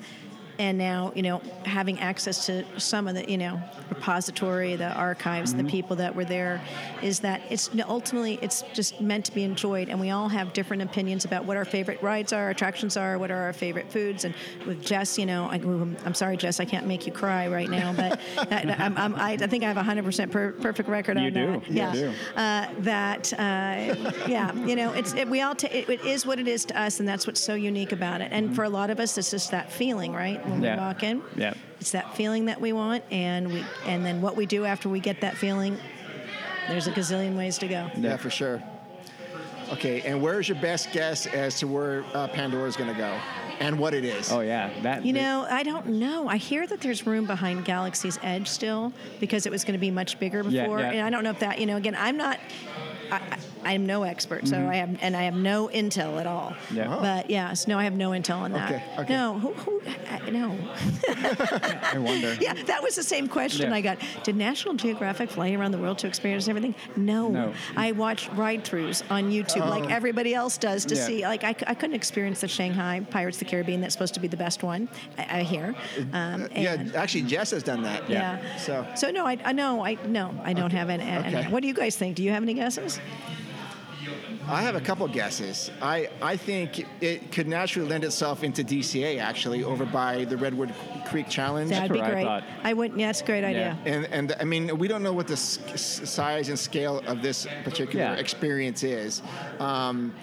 and 0.58 0.78
now 0.78 1.12
you 1.14 1.22
know 1.22 1.38
having 1.64 1.98
access 2.00 2.46
to 2.46 2.64
some 2.78 3.08
of 3.08 3.14
the 3.14 3.30
you 3.30 3.38
know 3.38 3.60
repository, 3.90 4.76
the 4.76 4.92
archives, 4.92 5.54
the 5.54 5.64
people 5.64 5.96
that 5.96 6.14
were 6.14 6.24
there, 6.24 6.60
is 7.02 7.20
that 7.20 7.40
it's 7.50 7.70
ultimately 7.88 8.38
it's 8.42 8.62
just 8.74 9.00
meant 9.00 9.24
to 9.26 9.32
be 9.32 9.42
enjoyed, 9.42 9.88
and 9.88 10.00
we 10.00 10.10
all 10.10 10.28
have 10.28 10.52
different 10.52 10.82
opinions 10.82 11.24
about 11.24 11.44
what 11.44 11.56
our 11.56 11.64
favorite 11.64 12.00
rides 12.02 12.32
are, 12.32 12.50
attractions 12.50 12.96
are, 12.96 13.18
what 13.18 13.30
are 13.30 13.42
our 13.42 13.52
favorite 13.52 13.90
foods, 13.90 14.24
and 14.24 14.34
with 14.66 14.82
Jess, 14.82 15.18
you 15.18 15.26
know, 15.26 15.44
I, 15.44 15.56
I'm 15.56 16.14
sorry, 16.14 16.36
Jess, 16.36 16.60
I 16.60 16.64
can't 16.64 16.86
make 16.86 17.06
you 17.06 17.12
cry 17.12 17.48
right 17.48 17.68
now, 17.70 17.92
but 17.92 18.20
that, 18.48 18.80
I'm, 18.80 18.96
I'm, 18.96 19.14
I, 19.16 19.32
I 19.32 19.36
think 19.46 19.64
I 19.64 19.68
have 19.68 19.76
a 19.76 19.82
hundred 19.82 20.04
percent 20.04 20.30
perfect 20.32 20.88
record 20.88 21.18
You 21.18 21.26
on 21.26 21.32
do. 21.32 21.46
that. 21.52 21.68
You 21.68 21.74
Yeah, 21.76 21.92
do. 21.92 22.12
Uh, 22.36 22.66
that 22.80 23.32
uh, 23.34 23.94
yeah, 24.28 24.52
you 24.64 24.76
know, 24.76 24.92
it's 24.92 25.14
it, 25.14 25.28
we 25.28 25.40
all 25.42 25.54
ta- 25.54 25.68
it, 25.70 25.88
it 25.88 26.04
is 26.04 26.26
what 26.26 26.38
it 26.38 26.48
is 26.48 26.64
to 26.66 26.80
us, 26.80 27.00
and 27.00 27.08
that's 27.08 27.26
what's 27.26 27.40
so 27.40 27.54
unique 27.54 27.92
about 27.92 28.20
it. 28.20 28.28
And 28.32 28.54
for 28.54 28.64
a 28.64 28.68
lot 28.68 28.90
of 28.90 29.00
us, 29.00 29.16
it's 29.18 29.30
just 29.30 29.50
that 29.50 29.70
feeling, 29.72 30.12
right? 30.12 30.45
When 30.46 30.62
Yeah. 30.62 30.74
we 30.76 30.80
walk 30.80 31.02
in, 31.02 31.22
Yeah. 31.36 31.54
it's 31.80 31.90
that 31.92 32.16
feeling 32.16 32.46
that 32.46 32.60
we 32.60 32.72
want, 32.72 33.02
and 33.10 33.48
we 33.52 33.64
and 33.86 34.04
then 34.04 34.20
what 34.22 34.36
we 34.36 34.46
do 34.46 34.64
after 34.64 34.88
we 34.88 35.00
get 35.00 35.20
that 35.20 35.36
feeling. 35.36 35.76
There's 36.68 36.86
a 36.86 36.92
gazillion 36.92 37.36
ways 37.36 37.58
to 37.58 37.68
go. 37.68 37.90
Yeah, 37.96 38.16
for 38.16 38.30
sure. 38.30 38.62
Okay, 39.72 40.00
and 40.02 40.22
where's 40.22 40.48
your 40.48 40.58
best 40.60 40.92
guess 40.92 41.26
as 41.26 41.58
to 41.58 41.66
where 41.66 42.04
uh, 42.14 42.28
Pandora's 42.28 42.76
going 42.76 42.92
to 42.92 42.96
go 42.96 43.18
and 43.58 43.76
what 43.78 43.94
it 43.94 44.04
is? 44.04 44.30
Oh 44.30 44.40
yeah, 44.40 44.70
that. 44.82 45.04
You 45.04 45.12
know, 45.12 45.44
I 45.50 45.64
don't 45.64 45.86
know. 45.86 46.28
I 46.28 46.36
hear 46.36 46.66
that 46.68 46.80
there's 46.80 47.04
room 47.06 47.26
behind 47.26 47.64
Galaxy's 47.64 48.16
Edge 48.22 48.46
still 48.48 48.92
because 49.18 49.44
it 49.46 49.50
was 49.50 49.64
going 49.64 49.72
to 49.74 49.78
be 49.80 49.90
much 49.90 50.18
bigger 50.20 50.42
Yeah, 50.48 50.62
before. 50.62 50.78
yeah. 50.80 50.90
And 50.92 51.00
I 51.02 51.10
don't 51.10 51.24
know 51.24 51.30
if 51.30 51.40
that, 51.40 51.58
you 51.58 51.66
know, 51.66 51.76
again, 51.76 51.96
I'm 51.98 52.16
not. 52.16 52.38
I, 53.10 53.16
I- 53.16 53.38
I'm 53.66 53.84
no 53.84 54.04
expert, 54.04 54.46
so 54.48 54.56
I 54.68 54.76
have, 54.76 54.96
and 55.02 55.16
I 55.16 55.22
have 55.24 55.34
no 55.34 55.68
intel 55.68 56.20
at 56.20 56.26
all. 56.26 56.50
Mm-hmm. 56.50 56.76
Yeah. 56.76 56.96
Oh. 56.96 57.00
But 57.00 57.28
yes, 57.30 57.66
no, 57.66 57.78
I 57.78 57.84
have 57.84 57.94
no 57.94 58.10
intel 58.10 58.38
on 58.38 58.52
that. 58.52 58.70
Okay, 58.72 58.84
okay. 59.00 59.12
No, 59.12 59.38
who, 59.38 59.52
who, 59.54 59.82
I, 60.10 60.30
no. 60.30 60.56
I 61.08 61.98
wonder. 61.98 62.36
Yeah, 62.40 62.54
that 62.64 62.82
was 62.82 62.94
the 62.96 63.02
same 63.02 63.26
question 63.28 63.70
Yeah. 63.70 63.76
I 63.76 63.80
got. 63.80 63.98
Did 64.22 64.36
National 64.36 64.74
Geographic 64.74 65.30
fly 65.30 65.50
around 65.52 65.72
the 65.72 65.78
world 65.78 65.98
to 65.98 66.06
experience 66.06 66.46
everything? 66.48 66.74
No. 66.96 67.28
No. 67.28 67.54
I 67.76 67.92
watch 67.92 68.28
ride-throughs 68.30 69.02
on 69.10 69.30
YouTube 69.32 69.68
like 69.68 69.90
everybody 69.90 70.34
else 70.34 70.58
does 70.58 70.84
to 70.86 70.94
Yeah. 70.94 71.06
see. 71.06 71.22
Like 71.22 71.42
I 71.44 71.52
couldn't 71.52 71.96
experience 71.96 72.40
the 72.40 72.48
Shanghai 72.48 73.00
Pirates 73.10 73.36
of 73.36 73.40
the 73.40 73.50
Caribbean. 73.50 73.80
That's 73.80 73.94
supposed 73.94 74.14
to 74.14 74.20
be 74.20 74.28
the 74.28 74.36
best 74.36 74.62
one. 74.62 74.88
I, 75.18 75.40
I 75.40 75.42
hear. 75.42 75.74
Um, 76.12 76.48
yeah, 76.54 76.74
and- 76.74 76.94
actually, 76.94 77.22
Jess 77.22 77.50
has 77.50 77.62
done 77.62 77.82
that. 77.82 78.08
yeah. 78.08 78.56
So, 78.58 78.86
So 78.94 79.10
no, 79.10 79.26
I, 79.26 79.38
I 79.44 79.52
no, 79.52 79.84
I 79.84 79.94
no, 80.06 80.32
I 80.44 80.52
don't 80.52 80.72
have 80.72 80.88
any, 80.90 81.02
any- 81.02 81.36
Okay. 81.36 81.50
What 81.50 81.62
do 81.62 81.68
you 81.68 81.74
guys 81.74 81.96
think? 81.96 82.16
Do 82.16 82.22
you 82.22 82.30
have 82.30 82.42
any 82.42 82.54
guesses? 82.54 83.00
I 84.48 84.62
have 84.62 84.76
a 84.76 84.80
couple 84.80 85.08
guesses. 85.08 85.70
I, 85.82 86.08
I 86.22 86.36
think 86.36 86.86
it 87.02 87.32
could 87.32 87.48
naturally 87.48 87.88
lend 87.88 88.04
itself 88.04 88.44
into 88.44 88.62
DCA 88.62 89.18
actually 89.20 89.64
over 89.64 89.84
by 89.84 90.24
the 90.24 90.36
Redwood 90.36 90.72
Creek 91.06 91.28
Challenge. 91.28 91.70
That'd 91.70 91.92
be 91.92 91.98
what 91.98 92.06
I 92.08 92.10
great. 92.12 92.24
thought. 92.24 92.44
I 92.62 92.72
wouldn't. 92.72 93.00
Yeah, 93.00 93.08
that's 93.08 93.22
a 93.22 93.24
great 93.24 93.42
idea. 93.44 93.76
and 93.84 94.04
and 94.06 94.36
I 94.38 94.44
mean 94.44 94.78
we 94.78 94.86
don't 94.86 95.02
know 95.02 95.12
what 95.12 95.26
the 95.26 95.32
s- 95.32 95.58
s- 95.72 96.08
size 96.08 96.48
and 96.48 96.58
scale 96.58 97.00
of 97.06 97.22
this 97.22 97.46
particular 97.64 98.04
Yeah. 98.04 98.14
experience 98.14 98.84
is. 98.84 99.20
Um, 99.58 100.14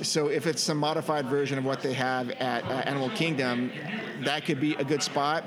so 0.00 0.26
if 0.28 0.46
it's 0.48 0.60
some 0.62 0.78
modified 0.78 1.26
version 1.26 1.56
of 1.58 1.64
what 1.64 1.82
they 1.82 1.92
have 1.92 2.30
at 2.30 2.64
uh, 2.64 2.82
Animal 2.86 3.10
Kingdom, 3.10 3.70
that 4.24 4.44
could 4.44 4.60
be 4.60 4.74
a 4.74 4.84
good 4.84 5.02
spot. 5.04 5.44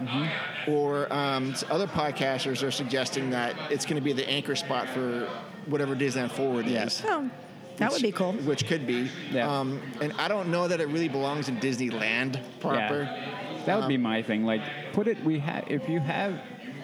Or 0.68 1.11
um, 1.11 1.51
s- 1.51 1.66
other 1.70 1.88
podcasters 1.88 2.66
are 2.66 2.72
suggesting 2.72 3.30
that 3.32 3.55
it's 3.70 3.86
going 3.86 3.97
to 3.97 4.01
be 4.05 4.13
the 4.13 4.28
anchor 4.30 4.55
spot 4.55 4.88
for 4.89 5.28
whatever 5.66 5.95
Disneyland 5.95 6.32
Forward 6.32 6.68
Yeah. 6.68 6.86
is. 6.86 7.01
Oh, 7.05 7.30
that 7.78 7.91
would 7.91 8.01
be 8.01 8.11
cool. 8.11 8.34
Which 8.34 8.67
could 8.67 8.86
be. 8.88 9.09
Yeah. 9.32 9.51
Um, 9.51 9.82
and 10.01 10.13
I 10.13 10.28
don't 10.28 10.49
know 10.49 10.67
that 10.67 10.80
it 10.80 10.88
really 10.88 11.09
belongs 11.09 11.49
in 11.49 11.57
Disneyland 11.57 12.41
proper. 12.59 13.03
Yeah. 13.03 13.63
That 13.65 13.80
would 13.80 13.88
be 13.88 13.97
my 13.97 14.21
thing. 14.21 14.45
Like, 14.45 14.61
put 14.93 15.07
it. 15.07 15.23
We 15.23 15.39
have 15.39 15.65
if 15.69 15.89
you 15.89 15.99
have 15.99 16.39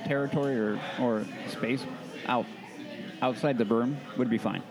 territory 0.06 0.58
or 0.58 0.80
or 1.00 1.26
space 1.48 1.86
out 2.28 2.46
outside 3.22 3.58
the 3.58 3.66
berm 3.66 3.96
would 4.18 4.30
be 4.30 4.38
fine. 4.38 4.64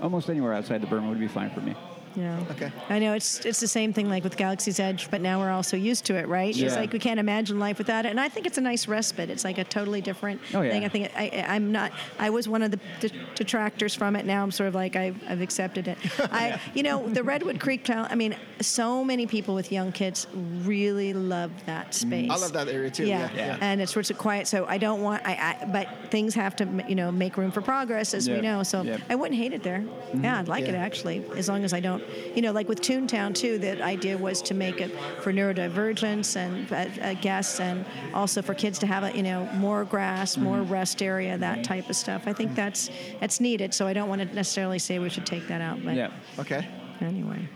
Almost 0.00 0.30
anywhere 0.30 0.52
outside 0.52 0.80
the 0.80 0.86
berm 0.86 1.08
would 1.08 1.20
be 1.20 1.28
fine 1.28 1.50
for 1.50 1.60
me. 1.60 1.74
Yeah. 2.16 2.44
Okay. 2.50 2.70
I 2.88 2.98
know 2.98 3.14
it's 3.14 3.44
it's 3.44 3.60
the 3.60 3.68
same 3.68 3.92
thing 3.92 4.08
like 4.08 4.24
with 4.24 4.36
Galaxy's 4.36 4.78
Edge, 4.80 5.10
but 5.10 5.20
now 5.20 5.38
we're 5.40 5.50
all 5.50 5.62
so 5.62 5.76
used 5.76 6.04
to 6.06 6.14
it, 6.16 6.28
right? 6.28 6.54
Yeah. 6.54 6.66
It's 6.66 6.76
like 6.76 6.92
we 6.92 6.98
can't 6.98 7.20
imagine 7.20 7.58
life 7.58 7.78
without 7.78 8.04
it, 8.06 8.10
and 8.10 8.20
I 8.20 8.28
think 8.28 8.46
it's 8.46 8.58
a 8.58 8.60
nice 8.60 8.86
respite. 8.88 9.30
It's 9.30 9.44
like 9.44 9.58
a 9.58 9.64
totally 9.64 10.00
different 10.00 10.40
Oh, 10.54 10.60
yeah. 10.62 10.70
thing. 10.70 10.84
I 10.84 10.88
think 10.88 11.10
I, 11.16 11.30
I- 11.46 11.54
I'm 11.54 11.72
not. 11.72 11.92
I 12.18 12.30
was 12.30 12.48
one 12.48 12.62
of 12.62 12.70
the 12.70 12.80
de- 13.00 13.10
detractors 13.34 13.94
from 13.94 14.16
it. 14.16 14.24
Now 14.26 14.42
I'm 14.42 14.50
sort 14.50 14.68
of 14.68 14.74
like 14.74 14.96
I've, 14.96 15.16
I've 15.28 15.40
accepted 15.40 15.88
it. 15.88 15.98
I, 16.32 16.60
you 16.74 16.82
know, 16.82 17.08
the 17.08 17.22
Redwood 17.22 17.60
Creek 17.60 17.84
Trail. 17.84 18.06
I 18.08 18.14
mean, 18.14 18.36
so 18.60 19.04
many 19.04 19.26
people 19.26 19.54
with 19.54 19.72
young 19.72 19.92
kids 19.92 20.26
really 20.34 21.12
love 21.12 21.50
that 21.66 21.90
mm. 21.90 21.94
space. 21.94 22.30
I 22.30 22.36
love 22.36 22.52
that 22.52 22.68
area 22.68 22.90
too. 22.90 23.06
Yeah. 23.06 23.30
Yeah, 23.34 23.58
and 23.60 23.80
it's 23.80 23.92
sort 23.92 24.10
of 24.10 24.18
quiet. 24.18 24.46
So 24.46 24.66
I 24.66 24.78
don't 24.78 25.02
want. 25.02 25.24
I, 25.26 25.32
I 25.60 25.64
but 25.66 25.88
things 26.10 26.34
have 26.34 26.56
to, 26.56 26.84
you 26.88 26.94
know, 26.94 27.10
make 27.10 27.36
room 27.36 27.50
for 27.50 27.62
progress, 27.62 28.14
as 28.14 28.28
we 28.28 28.34
Yep. 28.34 28.42
know. 28.42 28.62
So 28.62 28.82
Yep. 28.82 29.00
I 29.08 29.14
wouldn't 29.14 29.38
hate 29.38 29.52
it 29.52 29.62
there. 29.62 29.80
Mm-hmm. 29.80 30.24
Yeah, 30.24 30.38
I'd 30.40 30.48
like 30.48 30.64
it 30.64 30.74
actually, 30.74 31.24
as 31.36 31.48
long 31.48 31.64
as 31.64 31.72
I 31.72 31.80
don't, 31.80 32.01
you 32.34 32.42
know, 32.42 32.52
like 32.52 32.68
with 32.68 32.80
Toontown 32.80 33.34
too. 33.34 33.58
The 33.58 33.82
idea 33.82 34.16
was 34.18 34.40
to 34.42 34.54
make 34.54 34.80
it 34.80 34.90
for 35.20 35.32
neurodivergence 35.32 36.36
and 36.36 36.70
uh, 36.72 37.02
uh, 37.02 37.14
guests, 37.20 37.60
and 37.60 37.84
also 38.14 38.42
for 38.42 38.54
kids 38.54 38.78
to 38.80 38.86
have 38.86 39.04
a, 39.04 39.16
you 39.16 39.22
know, 39.22 39.44
more 39.54 39.84
grass, 39.84 40.36
more 40.36 40.62
rest 40.62 41.02
area, 41.02 41.36
that 41.38 41.64
type 41.64 41.88
of 41.90 41.96
stuff. 41.96 42.22
I 42.26 42.32
think 42.32 42.54
that's 42.54 42.90
that's 43.20 43.40
needed. 43.40 43.74
So 43.74 43.86
I 43.86 43.92
don't 43.92 44.08
want 44.08 44.20
to 44.22 44.34
necessarily 44.34 44.78
say 44.78 44.98
we 44.98 45.08
should 45.08 45.26
take 45.26 45.46
that 45.48 45.60
out. 45.60 45.84
But 45.84 45.94
Yeah. 45.96 46.10
Okay. 46.38 46.66
anyway, 47.00 47.48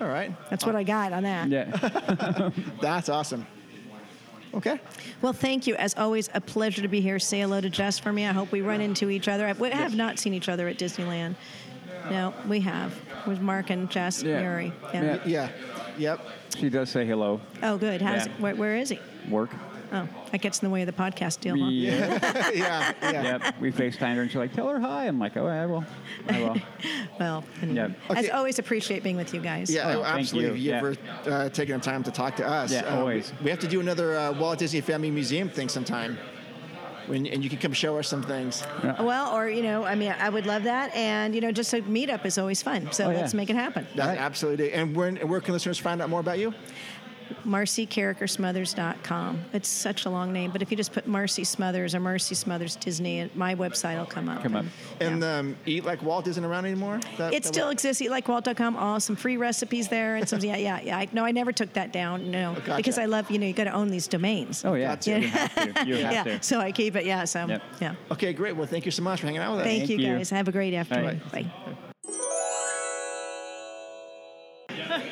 All 0.00 0.08
right. 0.08 0.32
that's 0.50 0.64
what 0.66 0.74
I 0.76 0.82
got 0.82 1.12
on 1.12 1.22
that. 1.24 1.48
Yeah. 1.48 2.50
That's 2.80 3.08
awesome. 3.08 3.46
Okay. 4.54 4.78
Well, 5.20 5.32
thank 5.32 5.66
you. 5.66 5.74
As 5.74 5.94
always, 5.96 6.30
a 6.32 6.40
pleasure 6.40 6.80
to 6.82 6.86
be 6.86 7.00
here. 7.00 7.18
Say 7.18 7.40
hello 7.40 7.60
to 7.60 7.68
Jess 7.68 7.98
for 7.98 8.12
me. 8.12 8.24
I 8.24 8.32
hope 8.32 8.52
we 8.52 8.60
run 8.60 8.80
into 8.80 9.10
each 9.10 9.26
other. 9.26 9.46
I- 9.48 9.52
We 9.52 9.70
have 9.70 9.96
not 9.96 10.20
seen 10.20 10.32
each 10.32 10.48
other 10.48 10.68
at 10.68 10.78
Disneyland. 10.78 11.34
No, 12.10 12.34
we 12.48 12.60
have 12.60 12.94
with 13.26 13.40
Mark 13.40 13.70
and 13.70 13.90
Jess 13.90 14.22
Yeah. 14.22 14.42
Murray. 14.42 14.72
Yeah. 14.92 15.18
Yeah. 15.24 15.48
Yep. 15.98 16.20
She 16.58 16.68
does 16.70 16.90
say 16.90 17.06
hello. 17.06 17.40
Oh, 17.62 17.78
good. 17.78 18.02
How's 18.02 18.26
Yeah. 18.26 18.32
it, 18.32 18.40
where, 18.40 18.54
where 18.56 18.76
is 18.76 18.90
he? 18.90 18.98
Work. 19.28 19.50
Oh, 19.92 20.08
that 20.32 20.40
gets 20.40 20.60
in 20.60 20.66
the 20.68 20.72
way 20.72 20.82
of 20.82 20.86
the 20.86 20.92
podcast 20.92 21.38
deal, 21.40 21.56
huh? 21.56 21.68
Yeah. 21.68 22.50
yeah. 22.54 22.92
Yeah. 23.00 23.22
yep. 23.22 23.60
We 23.60 23.70
FaceTimed 23.70 24.16
her 24.16 24.22
and 24.22 24.30
she's 24.30 24.36
like, 24.38 24.52
tell 24.52 24.68
her 24.68 24.80
hi. 24.80 25.06
I'm 25.06 25.20
like, 25.20 25.36
oh, 25.36 25.46
I 25.46 25.66
will. 25.66 25.84
I 26.28 26.40
will. 26.42 26.56
Well, 27.20 27.44
anyway. 27.62 27.76
Yep. 27.76 27.90
as 28.10 28.16
Okay. 28.24 28.30
always, 28.30 28.58
appreciate 28.58 29.04
being 29.04 29.16
with 29.16 29.32
you 29.32 29.40
guys. 29.40 29.70
Yeah, 29.70 29.94
Oh, 29.96 30.02
absolutely. 30.02 30.48
you. 30.48 30.54
If 30.54 30.60
you 30.60 30.70
Yeah. 30.70 30.78
ever 30.78 30.96
uh, 31.44 31.48
taken 31.50 31.76
the 31.78 31.84
time 31.84 32.02
to 32.02 32.10
talk 32.10 32.34
to 32.36 32.46
us, 32.46 32.72
Yeah, 32.72 32.80
uh, 32.80 32.98
always. 32.98 33.32
We, 33.38 33.44
we 33.44 33.50
have 33.50 33.60
to 33.60 33.68
do 33.68 33.78
another 33.78 34.16
uh, 34.18 34.32
Walt 34.32 34.58
Disney 34.58 34.80
Family 34.80 35.10
Museum 35.12 35.48
thing 35.48 35.68
sometime, 35.68 36.18
when, 37.06 37.26
and 37.26 37.42
you 37.44 37.50
can 37.50 37.58
come 37.58 37.72
show 37.72 37.98
us 37.98 38.08
some 38.08 38.22
things. 38.22 38.62
Well, 39.00 39.34
or 39.34 39.48
you 39.48 39.62
know, 39.62 39.84
I 39.84 39.94
mean, 39.94 40.14
I 40.18 40.28
would 40.28 40.46
love 40.46 40.64
that, 40.64 40.94
and 40.94 41.34
you 41.34 41.40
know, 41.40 41.52
just 41.52 41.72
a 41.74 41.82
meetup 41.82 42.24
is 42.26 42.38
always 42.38 42.62
fun. 42.62 42.90
So 42.92 43.06
Oh, 43.06 43.10
yeah. 43.10 43.18
let's 43.20 43.34
make 43.34 43.50
it 43.50 43.56
happen. 43.56 43.86
That's 43.94 44.08
Right. 44.08 44.18
absolutely. 44.18 44.72
And 44.72 44.94
where, 44.96 45.12
where 45.26 45.40
can 45.40 45.52
listeners 45.54 45.78
find 45.78 46.00
out 46.02 46.08
more 46.10 46.20
about 46.20 46.38
you? 46.38 46.54
MarcyCarrikersmothers.com. 47.44 49.44
It's 49.52 49.68
such 49.68 50.06
a 50.06 50.10
long 50.10 50.32
name, 50.32 50.50
but 50.50 50.62
if 50.62 50.70
you 50.70 50.76
just 50.76 50.92
put 50.92 51.06
Marcy 51.06 51.44
Smothers 51.44 51.94
or 51.94 52.00
Marcy 52.00 52.34
Smothers 52.34 52.76
Disney, 52.76 53.30
my 53.34 53.54
website 53.54 53.98
will 53.98 54.06
come 54.06 54.28
up. 54.28 54.42
Come 54.42 54.56
up. 54.56 54.64
And 55.00 55.22
um, 55.24 55.56
Eat 55.66 55.84
Like 55.84 56.02
Walt 56.02 56.26
isn't 56.26 56.44
around 56.44 56.66
anymore. 56.66 57.00
That- 57.18 57.34
It 57.34 57.42
that 57.42 57.48
still 57.48 57.66
wa- 57.66 57.72
exists. 57.72 58.02
EatlikeWalt.com. 58.02 58.76
All 58.76 59.00
some 59.00 59.16
free 59.16 59.36
recipes 59.36 59.88
there, 59.88 60.16
and 60.16 60.28
some 60.28 60.40
yeah, 60.40 60.56
yeah, 60.56 60.80
yeah. 60.80 60.98
I, 60.98 61.08
no, 61.12 61.24
I 61.24 61.32
never 61.32 61.52
took 61.52 61.72
that 61.74 61.92
down. 61.92 62.30
No, 62.30 62.54
Gotcha. 62.54 62.76
because 62.76 62.98
I 62.98 63.04
love 63.06 63.30
you 63.30 63.38
know 63.38 63.46
you 63.46 63.52
got 63.52 63.64
to 63.64 63.72
own 63.72 63.88
these 63.88 64.06
domains. 64.08 64.64
Oh, 64.64 64.74
yeah. 64.74 64.94
Gotcha. 64.94 65.20
You 65.20 65.28
have 65.28 65.54
to. 65.54 65.86
You 65.86 65.96
have 65.96 66.12
yeah. 66.12 66.24
to. 66.24 66.42
So 66.42 66.60
I 66.60 66.72
keep 66.72 66.96
it. 66.96 67.04
Yeah. 67.04 67.24
So 67.24 67.46
Yep. 67.46 67.62
yeah. 67.80 67.94
Okay, 68.12 68.32
great. 68.32 68.56
Well, 68.56 68.66
thank 68.66 68.84
you 68.84 68.90
so 68.90 69.02
much 69.02 69.20
for 69.20 69.26
hanging 69.26 69.40
out 69.40 69.52
with 69.52 69.60
us. 69.60 69.66
Thank, 69.66 69.88
Thank 69.88 70.00
you 70.00 70.06
you. 70.08 70.16
guys. 70.18 70.30
Have 70.30 70.48
a 70.48 70.52
great 70.52 70.74
afternoon. 70.74 71.20
Bye. 71.32 71.42
Bye. 71.42 71.74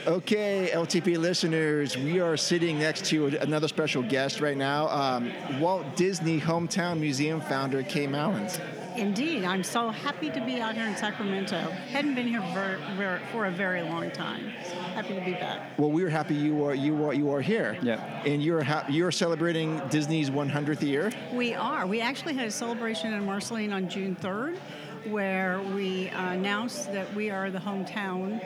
Okay, 0.07 0.69
LTP 0.73 1.17
listeners, 1.17 1.97
we 1.97 2.19
are 2.19 2.37
sitting 2.37 2.77
next 2.81 3.05
to 3.07 3.27
another 3.39 3.69
special 3.69 4.03
guest 4.03 4.41
right 4.41 4.57
now, 4.57 4.89
um, 4.89 5.31
Walt 5.61 5.95
Disney 5.95 6.41
Hometown 6.41 6.99
Museum 6.99 7.41
founder 7.41 7.85
Kaye 7.85 8.09
Malins. 8.09 8.59
Indeed, 8.97 9.45
I'm 9.45 9.63
so 9.63 9.91
happy 9.91 10.29
to 10.31 10.45
be 10.45 10.61
out 10.61 10.75
here 10.75 10.87
in 10.87 10.97
Sacramento. 10.97 11.57
Hadn't 11.91 12.17
been 12.17 12.27
here 12.27 12.43
for, 12.53 12.79
for, 12.97 13.21
for 13.31 13.47
a 13.47 13.51
very 13.53 13.83
long 13.83 14.11
time. 14.11 14.49
Happy 14.95 15.15
to 15.15 15.21
be 15.21 15.33
back. 15.33 15.79
Well, 15.79 15.93
we're 15.93 16.11
happy 16.11 16.35
you 16.35 16.65
are 16.65 16.75
you 16.75 17.05
are 17.05 17.15
you 17.15 17.33
are 17.33 17.41
here. 17.41 17.79
Yep. 17.81 18.27
And 18.27 18.43
you're 18.43 18.63
ha- 18.63 18.85
you're 18.89 19.13
celebrating 19.13 19.81
Disney's 19.89 20.31
100th 20.31 20.83
year. 20.83 21.13
We 21.33 21.55
are. 21.55 21.87
We 21.87 22.01
actually 22.01 22.35
had 22.35 22.49
a 22.49 22.51
celebration 22.51 23.15
in 23.15 23.25
Marceline 23.25 23.73
on 23.73 23.89
June 23.89 24.17
3rd 24.21 24.59
where 25.07 25.61
we 25.75 26.09
uh, 26.11 26.33
announced 26.33 26.93
that 26.93 27.13
we 27.15 27.31
are 27.31 27.51
the 27.51 27.59
hometown 27.59 28.37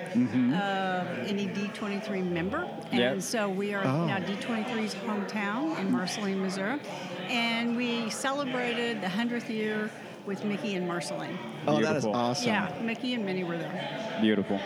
of 0.55 1.29
any 1.29 1.47
D23 1.49 2.29
member. 2.31 2.69
And 2.91 3.01
Yep. 3.01 3.23
so 3.23 3.49
we 3.49 3.75
are 3.75 3.85
Oh. 3.85 4.07
now 4.07 4.19
D23's 4.19 4.95
hometown 4.95 5.79
in 5.79 5.91
Marceline, 5.93 6.41
Missouri. 6.43 6.81
And 7.29 7.77
we 7.77 8.09
celebrated 8.11 9.01
the 9.01 9.09
100th 9.09 9.49
year 9.49 9.91
with 10.25 10.45
Mickey 10.45 10.75
and 10.75 10.89
Marceline. 10.89 11.39
Oh, 11.67 11.81
that 11.81 11.97
is 11.97 12.05
awesome. 12.05 12.49
Yeah, 12.49 12.73
Mickey 12.83 13.15
and 13.15 13.25
Minnie 13.25 13.45
were 13.45 13.59
there. 13.59 14.19
Beautiful. 14.21 14.59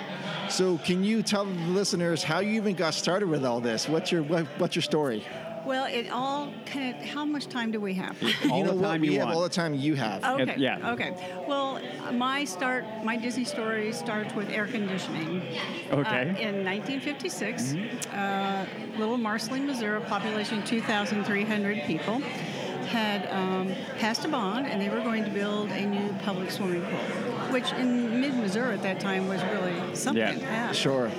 So, 0.48 0.78
can 0.78 1.04
you 1.04 1.22
tell 1.22 1.44
the 1.44 1.52
listeners 1.68 2.22
how 2.22 2.40
you 2.40 2.52
even 2.52 2.74
got 2.74 2.94
started 2.94 3.28
with 3.28 3.44
all 3.44 3.60
this? 3.60 3.88
What's 3.88 4.10
your 4.10 4.22
what, 4.22 4.46
what's 4.58 4.74
your 4.74 4.82
story? 4.82 5.24
Well, 5.64 5.86
it 5.86 6.10
all 6.10 6.52
kind 6.66 6.94
of, 6.94 7.02
how 7.02 7.24
much 7.24 7.46
time 7.48 7.70
do 7.70 7.80
we 7.80 7.94
have? 7.94 8.16
All 8.50 8.58
you 8.58 8.64
know 8.64 8.70
the 8.70 8.76
what? 8.76 8.88
time 8.88 9.00
we 9.02 9.12
you 9.12 9.18
have 9.18 9.26
want. 9.26 9.36
all 9.36 9.42
the 9.42 9.48
time 9.48 9.74
you 9.74 9.94
have. 9.94 10.24
Okay. 10.24 10.54
yeah. 10.56 10.92
Okay. 10.92 11.14
Well, 11.46 11.80
my 12.12 12.44
start, 12.44 12.84
my 13.04 13.16
Disney 13.16 13.44
story 13.44 13.92
starts 13.92 14.34
with 14.34 14.48
air 14.50 14.66
conditioning. 14.66 15.42
Okay. 15.92 16.30
Uh, 16.30 16.38
in 16.38 16.64
1956, 16.64 17.74
uh, 18.12 18.66
little 18.98 19.18
Marceline, 19.18 19.66
Missouri, 19.66 20.00
population 20.02 20.62
2,300 20.64 21.82
people, 21.84 22.20
had 22.86 23.26
um, 23.30 23.72
passed 23.98 24.24
a 24.24 24.28
bond 24.28 24.66
and 24.66 24.80
they 24.80 24.88
were 24.88 25.00
going 25.00 25.24
to 25.24 25.30
build 25.30 25.70
a 25.70 25.86
new 25.86 26.12
public 26.24 26.50
swimming 26.50 26.82
pool, 26.82 26.98
which 27.52 27.70
in 27.74 28.20
mid 28.20 28.34
Missouri 28.34 28.74
at 28.74 28.82
that 28.82 28.98
time 28.98 29.28
was 29.28 29.42
really 29.44 29.94
something. 29.94 30.40
Yeah. 30.40 30.72
Sure. 30.72 31.10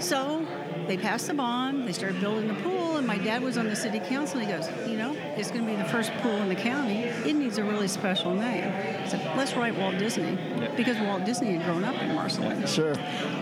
So 0.00 0.41
they 0.86 0.96
passed 0.96 1.26
the 1.26 1.34
bond, 1.34 1.86
they 1.86 1.92
started 1.92 2.20
building 2.20 2.48
the 2.48 2.54
pool, 2.54 2.96
and 2.96 3.06
my 3.06 3.18
dad 3.18 3.42
was 3.42 3.56
on 3.56 3.66
the 3.66 3.76
city 3.76 4.00
council. 4.00 4.40
And 4.40 4.48
he 4.48 4.54
goes, 4.54 4.68
You 4.88 4.96
know, 4.96 5.16
it's 5.36 5.50
going 5.50 5.64
to 5.64 5.70
be 5.70 5.76
the 5.76 5.88
first 5.88 6.12
pool 6.18 6.36
in 6.36 6.48
the 6.48 6.54
county. 6.54 7.04
It 7.04 7.34
needs 7.34 7.58
a 7.58 7.64
really 7.64 7.88
special 7.88 8.34
name. 8.34 8.64
I 8.64 9.08
said, 9.08 9.36
Let's 9.36 9.54
write 9.54 9.76
Walt 9.76 9.98
Disney, 9.98 10.38
because 10.76 10.98
Walt 11.00 11.24
Disney 11.24 11.54
had 11.54 11.64
grown 11.64 11.84
up 11.84 12.00
in 12.02 12.14
Marceline. 12.14 12.66
Sure. 12.66 12.94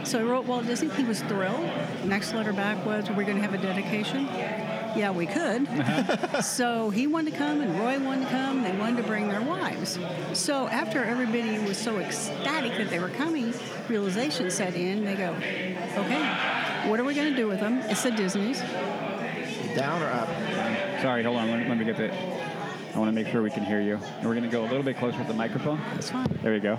So 0.05 0.21
I 0.21 0.23
wrote 0.23 0.47
Walt 0.47 0.67
Disney. 0.67 0.89
He 0.91 1.05
was 1.05 1.21
thrilled. 1.23 1.69
Next 2.05 2.35
letter 2.35 2.53
back 2.53 2.85
was, 2.85 3.09
we're 3.09 3.17
we 3.17 3.25
going 3.25 3.37
to 3.37 3.43
have 3.43 3.55
a 3.55 3.59
dedication? 3.59 4.27
Yeah, 4.97 5.11
we 5.11 5.27
could. 5.27 5.69
Uh-huh. 5.69 6.43
so 6.43 6.91
he 6.91 7.07
wanted 7.07 7.33
to 7.33 7.39
come, 7.39 7.61
and 7.61 7.79
Roy 7.79 7.99
wanted 7.99 8.25
to 8.25 8.31
come. 8.31 8.63
They 8.63 8.77
wanted 8.77 8.99
to 8.99 9.03
bring 9.03 9.29
their 9.29 9.43
wives. 9.43 9.99
So 10.33 10.67
after 10.69 11.05
everybody 11.05 11.59
was 11.59 11.79
so 11.79 11.99
ecstatic 11.99 12.77
that 12.77 12.91
they 12.91 12.99
were 12.99 13.09
coming, 13.11 13.55
realization 13.89 14.51
set 14.51 14.75
in. 14.75 15.05
They 15.05 15.15
go, 15.15 15.35
Okay, 15.97 16.89
what 16.89 17.01
are 17.01 17.05
we 17.05 17.15
going 17.15 17.31
to 17.31 17.37
do 17.37 17.47
with 17.47 17.61
them? 17.61 17.79
It's 17.85 18.03
the 18.03 18.11
Disney's. 18.11 18.61
Down 19.77 20.03
or 20.03 20.11
up? 20.11 20.29
Sorry, 21.01 21.23
hold 21.23 21.37
on. 21.37 21.51
Let 21.51 21.61
me, 21.61 21.69
let 21.69 21.79
me 21.79 21.85
get 21.85 21.97
the. 21.97 22.13
I 22.13 22.99
want 22.99 23.09
to 23.09 23.13
make 23.13 23.29
sure 23.29 23.41
we 23.43 23.51
can 23.51 23.65
hear 23.65 23.81
you. 23.81 23.95
And 24.19 24.27
we're 24.27 24.35
going 24.35 24.43
to 24.43 24.51
go 24.51 24.63
a 24.63 24.69
little 24.69 24.83
bit 24.83 24.97
closer 24.97 25.19
to 25.19 25.25
the 25.25 25.35
microphone. 25.35 25.81
That's 25.95 26.11
fine. 26.11 26.27
There 26.43 26.55
you 26.55 26.61
go. 26.61 26.79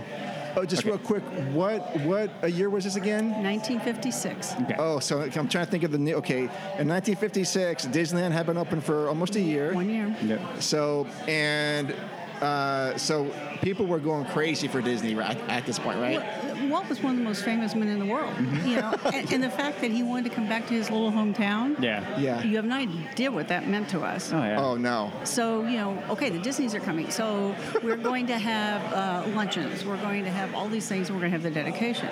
Oh, 0.56 0.66
just 0.66 0.84
real 0.84 0.98
quick. 0.98 1.24
What 1.54 1.82
what 2.02 2.32
a 2.42 2.50
year 2.50 2.70
was 2.70 2.84
this 2.84 2.96
again? 2.96 3.32
1956. 3.44 4.54
Okay. 4.62 4.76
Oh, 4.78 5.00
so 5.00 5.22
I'm 5.22 5.32
trying 5.32 5.66
to 5.66 5.72
think 5.72 5.84
of 5.84 5.92
the 5.92 5.98
new. 5.98 6.16
Okay, 6.16 6.44
in 6.80 6.88
1956, 6.88 7.88
Disneyland 7.88 8.32
had 8.32 8.46
been 8.46 8.58
open 8.58 8.82
for 8.82 9.08
almost 9.08 9.36
a 9.36 9.42
year. 9.42 9.74
One 9.74 9.90
year. 9.90 10.16
Yep. 10.24 10.62
So 10.62 11.08
and 11.28 11.94
uh, 12.42 12.98
so 12.98 13.32
people 13.62 13.86
were 13.86 14.00
going 14.00 14.26
crazy 14.26 14.68
for 14.68 14.82
Disney 14.82 15.16
right, 15.16 15.38
at 15.48 15.66
this 15.66 15.78
point, 15.78 16.00
right? 16.00 16.18
Well, 16.20 16.70
Walt 16.70 16.90
was 16.90 17.02
one 17.02 17.14
of 17.14 17.18
the 17.20 17.24
most 17.24 17.44
famous 17.44 17.76
men 17.76 17.88
in 17.88 18.00
the 18.00 18.06
world, 18.06 18.34
you 18.64 18.78
know, 18.78 18.96
and, 19.14 19.32
and 19.32 19.44
the 19.44 19.50
fact 19.50 19.82
that 19.82 19.92
he 19.92 20.04
wanted 20.04 20.30
to 20.30 20.36
come 20.36 20.48
back 20.48 20.68
to 20.68 20.74
his 20.74 20.90
little 20.90 21.12
hometown. 21.12 21.82
Yeah. 21.82 22.20
Yeah. 22.20 22.42
You 22.44 22.56
have 22.56 22.66
no 22.66 22.76
idea 22.76 23.32
what 23.32 23.48
that 23.50 23.68
meant 23.68 23.90
to 23.90 24.02
us. 24.02 24.32
Oh 24.32 24.38
yeah. 24.38 24.60
Oh 24.60 24.76
no. 24.76 25.12
So, 25.24 25.64
you 25.68 25.78
know, 25.78 26.02
okay, 26.10 26.30
the 26.30 26.40
Disneys 26.40 26.74
are 26.74 26.80
coming. 26.80 27.12
So 27.12 27.56
we're 27.84 27.98
going 27.98 28.28
to 28.28 28.38
have 28.38 28.94
uh, 28.94 29.30
luncheons. 29.36 29.86
We're 29.86 30.02
going 30.02 30.24
to 30.24 30.32
have 30.32 30.56
all 30.56 30.68
these 30.68 30.88
things. 30.88 31.12
We're 31.12 31.20
going 31.20 31.32
to 31.32 31.38
have 31.38 31.44
the 31.44 31.52
dedication. 31.52 32.10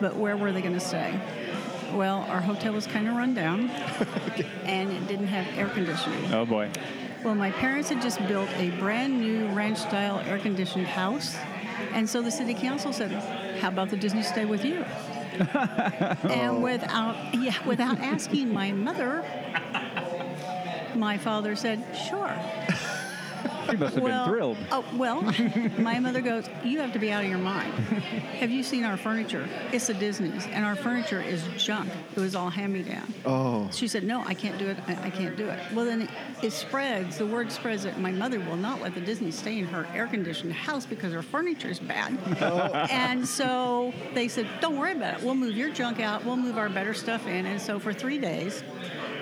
But 0.00 0.16
where 0.16 0.36
were 0.36 0.52
they 0.52 0.62
going 0.62 0.74
to 0.74 0.80
stay? 0.80 1.18
Well, 1.92 2.26
our 2.28 2.40
hotel 2.40 2.74
was 2.74 2.86
kind 2.86 3.08
of 3.08 3.14
run 3.16 3.32
down, 3.32 3.70
and 4.64 4.92
it 4.92 5.08
didn't 5.08 5.28
have 5.28 5.46
air 5.56 5.68
conditioning. 5.68 6.32
Oh 6.34 6.44
boy. 6.44 6.70
Well, 7.24 7.34
my 7.34 7.50
parents 7.50 7.88
had 7.88 8.00
just 8.00 8.24
built 8.28 8.48
a 8.56 8.70
brand 8.78 9.20
new 9.20 9.48
ranch-style 9.48 10.20
air-conditioned 10.26 10.86
house, 10.86 11.36
and 11.92 12.08
so 12.08 12.22
the 12.22 12.30
city 12.30 12.54
council 12.54 12.92
said, 12.92 13.10
"How 13.60 13.68
about 13.68 13.90
the 13.90 13.96
Disney 13.96 14.22
stay 14.22 14.44
with 14.44 14.64
you?" 14.64 14.84
And 15.38 16.50
oh. 16.50 16.60
without, 16.60 17.34
yeah, 17.34 17.54
without 17.66 17.98
asking 18.00 18.52
my 18.52 18.72
mother, 18.72 19.24
my 20.94 21.18
father 21.18 21.54
said, 21.56 21.84
"Sure." 22.08 22.34
She 23.70 23.76
must 23.76 23.94
have 23.94 24.02
well, 24.04 24.24
been 24.24 24.34
thrilled. 24.34 24.56
Oh 24.72 24.84
well, 24.94 25.22
my 25.78 25.98
mother 26.00 26.20
goes, 26.20 26.48
"You 26.64 26.78
have 26.80 26.92
to 26.92 26.98
be 26.98 27.12
out 27.12 27.24
of 27.24 27.30
your 27.30 27.38
mind. 27.38 27.72
Have 28.40 28.50
you 28.50 28.62
seen 28.62 28.84
our 28.84 28.96
furniture? 28.96 29.48
It's 29.72 29.88
the 29.88 29.94
Disney's, 29.94 30.46
and 30.46 30.64
our 30.64 30.76
furniture 30.76 31.20
is 31.20 31.42
junk. 31.56 31.90
It 32.16 32.20
was 32.20 32.34
all 32.34 32.50
hand-me-down." 32.50 33.12
Oh. 33.26 33.68
She 33.72 33.88
said, 33.88 34.04
"No, 34.04 34.22
I 34.24 34.34
can't 34.34 34.58
do 34.58 34.68
it. 34.68 34.78
I, 34.86 35.06
I 35.06 35.10
can't 35.10 35.36
do 35.36 35.48
it." 35.48 35.58
Well, 35.74 35.84
then 35.84 36.02
it, 36.02 36.10
it 36.42 36.52
spreads. 36.52 37.18
The 37.18 37.26
word 37.26 37.52
spreads 37.52 37.82
that 37.82 37.98
my 38.00 38.12
mother 38.12 38.40
will 38.40 38.56
not 38.56 38.80
let 38.80 38.94
the 38.94 39.00
Disney 39.00 39.30
stay 39.30 39.58
in 39.58 39.66
her 39.66 39.86
air-conditioned 39.94 40.52
house 40.52 40.86
because 40.86 41.12
her 41.12 41.22
furniture 41.22 41.68
is 41.68 41.78
bad. 41.78 42.16
Oh. 42.40 42.86
And 42.90 43.26
so 43.26 43.92
they 44.14 44.28
said, 44.28 44.46
"Don't 44.60 44.78
worry 44.78 44.92
about 44.92 45.18
it. 45.18 45.24
We'll 45.24 45.34
move 45.34 45.56
your 45.56 45.70
junk 45.70 46.00
out. 46.00 46.24
We'll 46.24 46.36
move 46.36 46.56
our 46.56 46.68
better 46.68 46.94
stuff 46.94 47.26
in." 47.26 47.44
And 47.46 47.60
so 47.60 47.78
for 47.78 47.92
three 47.92 48.18
days, 48.18 48.62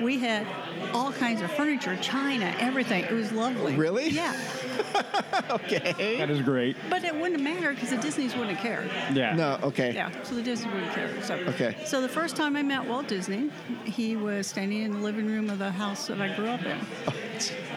we 0.03 0.18
had 0.18 0.47
all 0.92 1.11
kinds 1.12 1.40
of 1.40 1.51
furniture, 1.53 1.97
china, 1.97 2.55
everything. 2.59 3.05
It 3.05 3.12
was 3.12 3.32
lovely. 3.32 3.74
Really? 3.74 4.09
Yeah. 4.11 4.36
Okay. 5.50 6.16
That 6.18 6.30
is 6.30 6.40
great. 6.42 6.76
But 6.90 7.04
it 7.04 7.14
wouldn't 7.14 7.42
matter 7.42 7.72
because 7.72 7.90
the 7.90 7.96
Disneys 7.98 8.34
wouldn't 8.36 8.58
care. 8.58 8.84
Yeah. 9.14 9.34
No. 9.34 9.58
Okay. 9.62 9.92
Yeah, 9.92 10.10
so 10.22 10.34
the 10.34 10.42
Disney 10.42 10.72
wouldn't 10.72 10.92
care. 10.92 11.10
So, 11.22 11.34
Okay. 11.34 11.76
So 11.84 12.00
the 12.00 12.08
first 12.08 12.36
time 12.36 12.56
I 12.56 12.62
met 12.62 12.84
Walt 12.86 13.06
Disney, 13.06 13.50
he 13.84 14.16
was 14.16 14.46
standing 14.46 14.82
in 14.82 14.92
the 14.92 14.98
living 14.98 15.26
room 15.26 15.48
of 15.50 15.58
the 15.58 15.70
house 15.70 16.06
that 16.08 16.20
I 16.20 16.34
grew 16.34 16.48
up 16.48 16.64
in. 16.64 16.78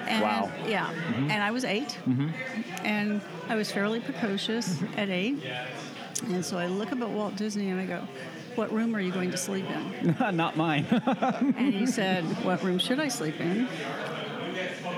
And, 0.07 0.23
Wow. 0.23 0.51
Yeah, 0.67 0.89
and 1.29 1.43
I 1.43 1.51
was 1.51 1.63
8 1.65 1.83
mm-hmm. 2.07 2.29
and 2.83 3.21
I 3.47 3.53
was 3.55 3.71
fairly 3.71 3.99
precocious 3.99 4.81
at 4.97 5.09
eight. 5.09 5.37
And 6.27 6.43
so 6.43 6.57
I 6.57 6.65
look 6.65 6.91
up 6.91 7.01
at 7.01 7.09
Walt 7.09 7.35
Disney 7.35 7.69
and 7.69 7.79
I 7.79 7.85
go, 7.85 8.07
"What 8.55 8.71
room 8.73 8.95
are 8.95 8.99
you 9.01 9.11
going 9.11 9.29
to 9.31 9.37
sleep 9.37 9.65
in?" 9.69 10.15
Not 10.35 10.57
mine. 10.57 10.85
And 11.57 11.73
he 11.73 11.85
said, 11.85 12.23
"What 12.43 12.63
room 12.63 12.79
should 12.79 12.99
I 12.99 13.07
sleep 13.09 13.39
in?" 13.39 13.67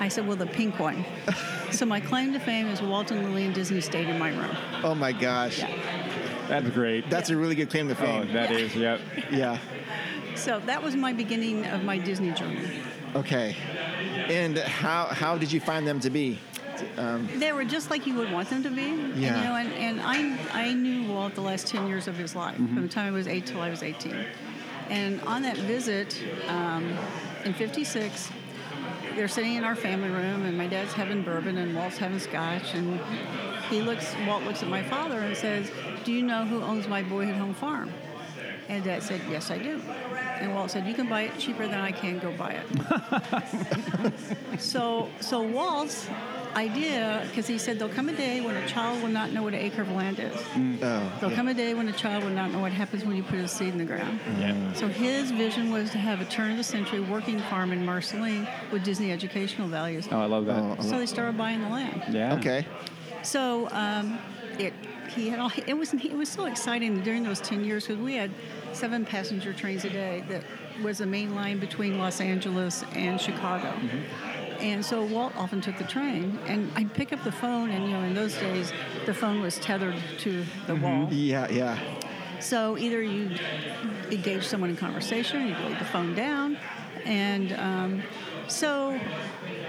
I 0.01 0.09
said, 0.09 0.27
"Well, 0.27 0.35
the 0.35 0.47
pink 0.47 0.79
one." 0.79 1.05
so 1.71 1.85
my 1.85 1.99
claim 2.01 2.33
to 2.33 2.39
fame 2.39 2.67
is 2.67 2.81
Walt 2.81 3.11
and 3.11 3.23
Lillian 3.23 3.53
Disney 3.53 3.79
stayed 3.81 4.09
in 4.09 4.19
my 4.19 4.29
room. 4.29 4.55
Oh 4.83 4.95
my 4.95 5.11
gosh. 5.13 5.61
That's 6.49 6.69
great. 6.71 7.09
That's 7.09 7.29
a 7.29 7.37
really 7.37 7.55
good 7.55 7.69
claim 7.69 7.87
to 7.87 7.95
fame. 7.95 8.21
oh, 8.21 8.23
fame. 8.25 8.33
that 8.33 8.51
is. 8.51 8.75
Yep. 8.75 8.99
yeah. 9.31 9.57
So 10.35 10.59
that 10.65 10.81
was 10.83 10.95
my 10.95 11.13
beginning 11.13 11.65
of 11.67 11.83
my 11.83 11.97
Disney 11.97 12.31
journey. 12.31 12.67
Okay. 13.15 13.55
And 14.27 14.57
how 14.57 15.05
how 15.05 15.37
did 15.37 15.51
you 15.51 15.59
find 15.61 15.87
them 15.87 15.99
to 16.01 16.09
be? 16.09 16.39
Um, 16.97 17.29
They 17.37 17.53
were 17.53 17.63
just 17.63 17.91
like 17.91 18.07
you 18.07 18.15
would 18.15 18.31
want 18.31 18.49
them 18.49 18.63
to 18.63 18.69
be. 18.71 18.81
And, 18.89 19.15
Yeah. 19.15 19.37
you 19.37 19.43
know, 19.47 19.55
and, 19.55 19.71
and 19.73 20.01
I, 20.01 20.35
I 20.51 20.73
knew 20.73 21.07
Walt 21.11 21.35
the 21.35 21.41
last 21.41 21.67
10 21.67 21.87
years 21.87 22.07
of 22.07 22.17
his 22.17 22.35
life, 22.35 22.55
Mm-hmm. 22.57 22.73
from 22.73 22.81
the 22.87 22.89
time 22.89 23.13
I 23.13 23.15
was 23.15 23.27
8 23.27 23.45
till 23.45 23.61
I 23.61 23.69
was 23.69 23.83
18. 23.83 24.15
And 24.89 25.21
on 25.21 25.43
that 25.43 25.57
visit 25.57 26.19
um, 26.47 26.97
in 27.45 27.53
56, 27.53 28.31
they're 29.15 29.27
sitting 29.27 29.55
in 29.55 29.63
our 29.63 29.75
family 29.75 30.09
room, 30.09 30.45
and 30.45 30.57
my 30.57 30.67
dad's 30.67 30.93
having 30.93 31.21
bourbon, 31.23 31.57
and 31.57 31.75
Walt's 31.75 31.97
having 31.97 32.19
scotch. 32.19 32.73
And 32.73 32.99
he 33.69 33.81
looks, 33.81 34.15
Walt 34.27 34.43
looks 34.43 34.63
at 34.63 34.69
my 34.69 34.83
father 34.83 35.19
and 35.19 35.35
says, 35.35 35.71
Do 36.03 36.11
you 36.11 36.21
know 36.23 36.45
who 36.45 36.61
owns 36.61 36.87
my 36.87 37.03
boyhood 37.03 37.35
home 37.35 37.53
farm? 37.53 37.91
And 38.67 38.83
Dad 38.83 39.03
said, 39.03 39.21
Yes, 39.29 39.51
I 39.51 39.57
do. 39.57 39.81
And 40.39 40.53
Walt 40.55 40.71
said, 40.71 40.87
You 40.87 40.93
can 40.93 41.07
buy 41.07 41.23
it 41.23 41.37
cheaper 41.37 41.67
than 41.67 41.79
I 41.79 41.91
can, 41.91 42.19
go 42.19 42.31
buy 42.31 42.61
it. 42.61 44.13
so, 44.59 45.09
so 45.19 45.41
Walt's 45.41 46.07
idea, 46.55 47.23
because 47.29 47.47
he 47.47 47.57
said, 47.57 47.79
There'll 47.79 47.93
come 47.93 48.09
a 48.09 48.13
day 48.15 48.41
when 48.41 48.55
a 48.55 48.67
child 48.67 49.01
will 49.01 49.09
not 49.09 49.31
know 49.31 49.43
what 49.43 49.53
an 49.53 49.59
acre 49.61 49.81
of 49.81 49.91
land 49.91 50.19
is. 50.19 50.33
oh, 50.35 51.11
There'll 51.19 51.35
come 51.35 51.47
a 51.47 51.53
day 51.53 51.73
when 51.73 51.87
a 51.87 51.93
child 51.93 52.23
will 52.23 52.31
not 52.31 52.51
know 52.51 52.59
what 52.59 52.71
happens 52.71 53.03
when 53.05 53.15
you 53.15 53.23
put 53.23 53.39
a 53.39 53.47
seed 53.47 53.69
in 53.69 53.77
the 53.77 53.85
ground. 53.85 54.19
Yeah. 54.39 54.73
So 54.73 54.87
his 54.87 55.31
vision 55.31 55.71
was 55.71 55.89
to 55.91 55.97
have 55.97 56.21
a 56.21 56.25
turn 56.25 56.51
of 56.51 56.57
the 56.57 56.63
century 56.63 56.99
working 56.99 57.39
farm 57.41 57.71
in 57.71 57.85
Marceline 57.85 58.47
with 58.71 58.83
Disney 58.83 59.11
educational 59.11 59.67
values. 59.67 60.07
Oh, 60.11 60.19
I 60.19 60.25
love 60.25 60.45
that. 60.45 60.59
Oh, 60.79 60.81
So 60.81 60.97
they 60.97 61.05
started 61.05 61.37
buying 61.37 61.61
the 61.61 61.69
land. 61.69 62.03
yeah. 62.09 62.35
okay. 62.35 62.65
So 63.23 63.69
um, 63.71 64.17
it 64.57 64.73
he 65.15 65.27
had 65.29 65.39
all, 65.39 65.51
it 65.67 65.73
was 65.77 65.93
it 65.93 66.13
was 66.13 66.29
so 66.29 66.45
exciting 66.45 67.01
during 67.01 67.23
those 67.23 67.39
ten 67.41 67.63
years 67.65 67.85
because 67.87 68.01
we 68.01 68.15
had 68.15 68.31
seven 68.71 69.05
passenger 69.05 69.51
trains 69.53 69.83
a 69.85 69.89
day 69.89 70.23
that 70.29 70.43
was 70.81 71.01
a 71.01 71.05
main 71.05 71.35
line 71.35 71.59
between 71.59 71.97
Los 71.99 72.21
Angeles 72.21 72.83
and 72.93 73.19
Chicago. 73.19 73.73
And 74.61 74.85
so 74.85 75.03
Walt 75.03 75.33
often 75.35 75.59
took 75.59 75.77
the 75.77 75.83
train, 75.83 76.37
and 76.45 76.71
I'd 76.75 76.93
pick 76.93 77.11
up 77.11 77.23
the 77.23 77.31
phone, 77.31 77.71
and 77.71 77.85
you 77.85 77.91
know, 77.91 78.03
in 78.03 78.13
those 78.13 78.35
days, 78.37 78.71
the 79.07 79.13
phone 79.13 79.41
was 79.41 79.57
tethered 79.57 79.95
to 80.19 80.45
the 80.67 80.75
wall. 80.75 81.07
Yeah, 81.11 81.49
yeah. 81.49 81.79
So 82.39 82.77
either 82.77 83.01
you 83.01 83.31
engage 84.11 84.45
someone 84.45 84.69
in 84.69 84.77
conversation, 84.77 85.47
you 85.47 85.55
lay 85.55 85.73
the 85.73 85.85
phone 85.85 86.13
down, 86.13 86.57
and 87.05 87.53
um, 87.53 88.03
so 88.47 88.99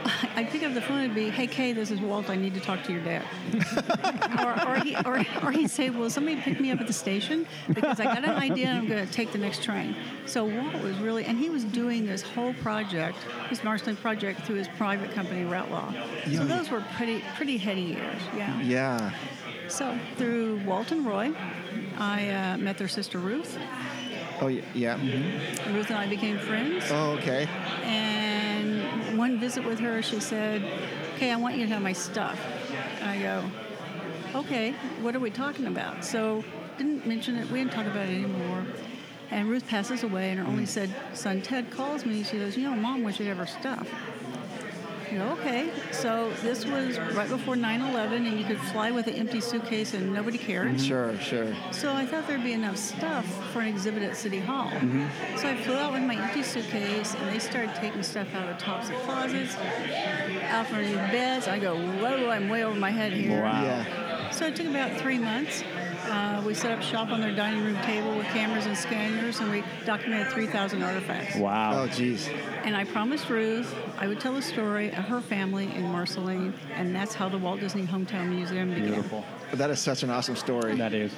I 0.36 0.44
pick 0.44 0.62
up 0.62 0.74
the 0.74 0.80
phone 0.80 1.00
and 1.00 1.14
be, 1.14 1.30
"Hey 1.30 1.46
Kay, 1.46 1.72
this 1.72 1.90
is 1.90 2.00
Walt. 2.00 2.30
I 2.30 2.36
need 2.36 2.55
to 2.55 2.61
talk 2.61 2.82
to 2.84 2.92
your 2.92 3.03
dad." 3.03 3.24
or, 4.40 4.68
or, 4.68 4.76
he, 4.80 4.96
or, 4.96 5.24
or 5.42 5.53
he'd 5.53 5.70
say, 5.70 5.90
"Well, 5.90 6.11
somebody 6.11 6.40
pick 6.40 6.61
me 6.61 6.70
up 6.70 6.80
at 6.80 6.86
the 6.86 6.92
station 6.92 7.46
because 7.68 8.00
I 8.00 8.05
got 8.05 8.24
an 8.24 8.30
idea 8.30 8.68
and 8.68 8.78
I'm 8.78 8.88
going 8.88 9.07
to 9.07 9.12
take 9.12 9.32
the 9.32 9.38
next 9.38 9.62
train." 9.62 9.94
So 10.26 10.44
Walt 10.44 10.82
was 10.82 10.96
really, 10.98 11.24
and 11.24 11.38
he 11.38 11.50
was 11.50 11.64
doing 11.64 12.07
this 12.07 12.22
whole 12.22 12.55
project, 12.55 13.18
this 13.50 13.62
Marceline 13.62 13.96
project, 13.96 14.42
through 14.42 14.57
his 14.57 14.68
private 14.68 15.12
company 15.12 15.42
Retlaw. 15.42 15.94
So 16.34 16.44
those 16.44 16.70
were 16.70 16.84
pretty 16.96 17.22
pretty 17.36 17.57
heady 17.57 17.82
years. 17.82 18.20
Yeah. 18.36 18.61
Yeah. 18.62 19.12
So 19.68 19.98
through 20.16 20.61
Walt 20.64 20.90
and 20.92 21.07
Roy, 21.07 21.32
I 21.98 22.28
uh, 22.30 22.59
met 22.59 22.78
their 22.78 22.88
sister 22.88 23.18
Ruth. 23.18 23.59
Oh, 24.43 24.47
y- 24.47 24.61
yeah. 24.74 24.99
Mm-hmm. 24.99 25.74
Ruth 25.74 25.90
and 25.90 25.99
I 25.99 26.09
became 26.09 26.36
friends. 26.36 26.86
Oh, 26.90 27.12
okay. 27.12 27.49
And 27.84 29.16
one 29.16 29.38
visit 29.38 29.64
with 29.64 29.78
her, 29.78 30.03
she 30.03 30.18
said, 30.18 30.64
"Okay, 31.14 31.30
I 31.30 31.36
want 31.36 31.57
you 31.57 31.64
to 31.64 31.72
have 31.72 31.80
my 31.80 31.93
stuff." 31.93 32.40
And 33.01 33.09
I 33.09 33.22
go, 33.22 33.45
"Okay, 34.40 34.72
what 35.01 35.14
are 35.14 35.20
we 35.20 35.30
talking 35.30 35.68
about?" 35.68 36.05
So 36.05 36.45
didn't 36.76 37.07
mention 37.07 37.36
it. 37.36 37.49
We 37.53 37.61
didn't 37.61 37.70
talk 37.72 37.86
about 37.86 38.09
it 38.09 38.14
anymore. 38.14 38.66
And 39.30 39.49
Ruth 39.49 39.68
passes 39.68 40.03
away, 40.03 40.30
and 40.30 40.40
her 40.40 40.47
only 40.47 40.64
mm. 40.64 40.68
said 40.68 40.90
son 41.14 41.40
Ted 41.40 41.70
calls 41.70 42.05
me. 42.05 42.24
She 42.24 42.38
goes, 42.38 42.57
"You 42.57 42.64
know, 42.64 42.74
Mom 42.74 43.05
wants 43.05 43.20
you 43.20 43.26
to 43.26 43.28
have 43.28 43.38
her 43.38 43.47
stuff." 43.47 43.88
Okay. 45.20 45.70
So 45.90 46.32
this 46.42 46.64
was 46.64 46.98
right 46.98 47.28
before 47.28 47.54
9/11, 47.54 48.26
and 48.26 48.38
you 48.38 48.44
could 48.44 48.58
fly 48.58 48.90
with 48.90 49.06
an 49.06 49.14
empty 49.14 49.40
suitcase, 49.40 49.94
and 49.94 50.12
nobody 50.12 50.38
cared. 50.38 50.68
Mm-hmm. 50.68 50.86
Sure, 50.86 51.18
sure. 51.18 51.54
So 51.70 51.92
I 51.92 52.06
thought 52.06 52.26
there'd 52.26 52.42
be 52.42 52.52
enough 52.52 52.76
stuff 52.76 53.26
for 53.52 53.60
an 53.60 53.68
exhibit 53.68 54.02
at 54.02 54.16
City 54.16 54.40
Hall. 54.40 54.70
Mm-hmm. 54.70 55.36
So 55.36 55.48
I 55.48 55.56
flew 55.56 55.76
out 55.76 55.92
with 55.92 56.02
my 56.02 56.16
empty 56.16 56.42
suitcase, 56.42 57.14
and 57.14 57.28
they 57.28 57.38
started 57.38 57.74
taking 57.76 58.02
stuff 58.02 58.34
out 58.34 58.48
of 58.48 58.58
the 58.58 58.64
tops 58.64 58.88
of 58.88 58.96
closets, 59.02 59.56
out 60.48 60.66
from 60.66 60.82
beds. 61.10 61.48
I 61.48 61.58
go, 61.58 61.76
whoa, 61.76 62.30
I'm 62.30 62.48
way 62.48 62.64
over 62.64 62.78
my 62.78 62.90
head 62.90 63.12
here. 63.12 63.42
Wow. 63.42 63.62
Yeah. 63.62 64.30
So 64.30 64.46
it 64.46 64.56
took 64.56 64.66
about 64.66 64.98
three 65.00 65.18
months. 65.18 65.62
Uh, 66.09 66.42
we 66.44 66.53
set 66.55 66.72
up 66.72 66.82
shop 66.82 67.11
on 67.11 67.20
their 67.20 67.34
dining 67.34 67.64
room 67.64 67.76
table 67.82 68.16
with 68.16 68.26
cameras 68.28 68.66
and 68.66 68.76
scanners, 68.76 69.40
and 69.40 69.50
we 69.50 69.62
documented 69.84 70.28
3,000 70.32 70.82
artifacts. 70.82 71.36
Wow. 71.36 71.82
Oh, 71.82 71.86
geez. 71.86 72.28
And 72.64 72.76
I 72.76 72.84
promised 72.84 73.28
Ruth 73.30 73.74
I 73.98 74.07
would 74.09 74.18
tell 74.20 74.32
the 74.34 74.42
story 74.42 74.88
of 74.88 75.05
her 75.05 75.20
family 75.20 75.72
in 75.74 75.84
Marceline, 75.84 76.55
and 76.74 76.94
that's 76.94 77.14
how 77.14 77.28
the 77.28 77.38
Walt 77.38 77.61
Disney 77.61 77.84
Hometown 77.86 78.28
Museum 78.30 78.70
began. 78.70 78.86
Beautiful. 78.88 79.24
That 79.55 79.70
is 79.70 79.78
such 79.80 80.03
an 80.03 80.11
awesome 80.11 80.34
story. 80.36 80.74
That 80.76 80.92
is. 80.92 81.12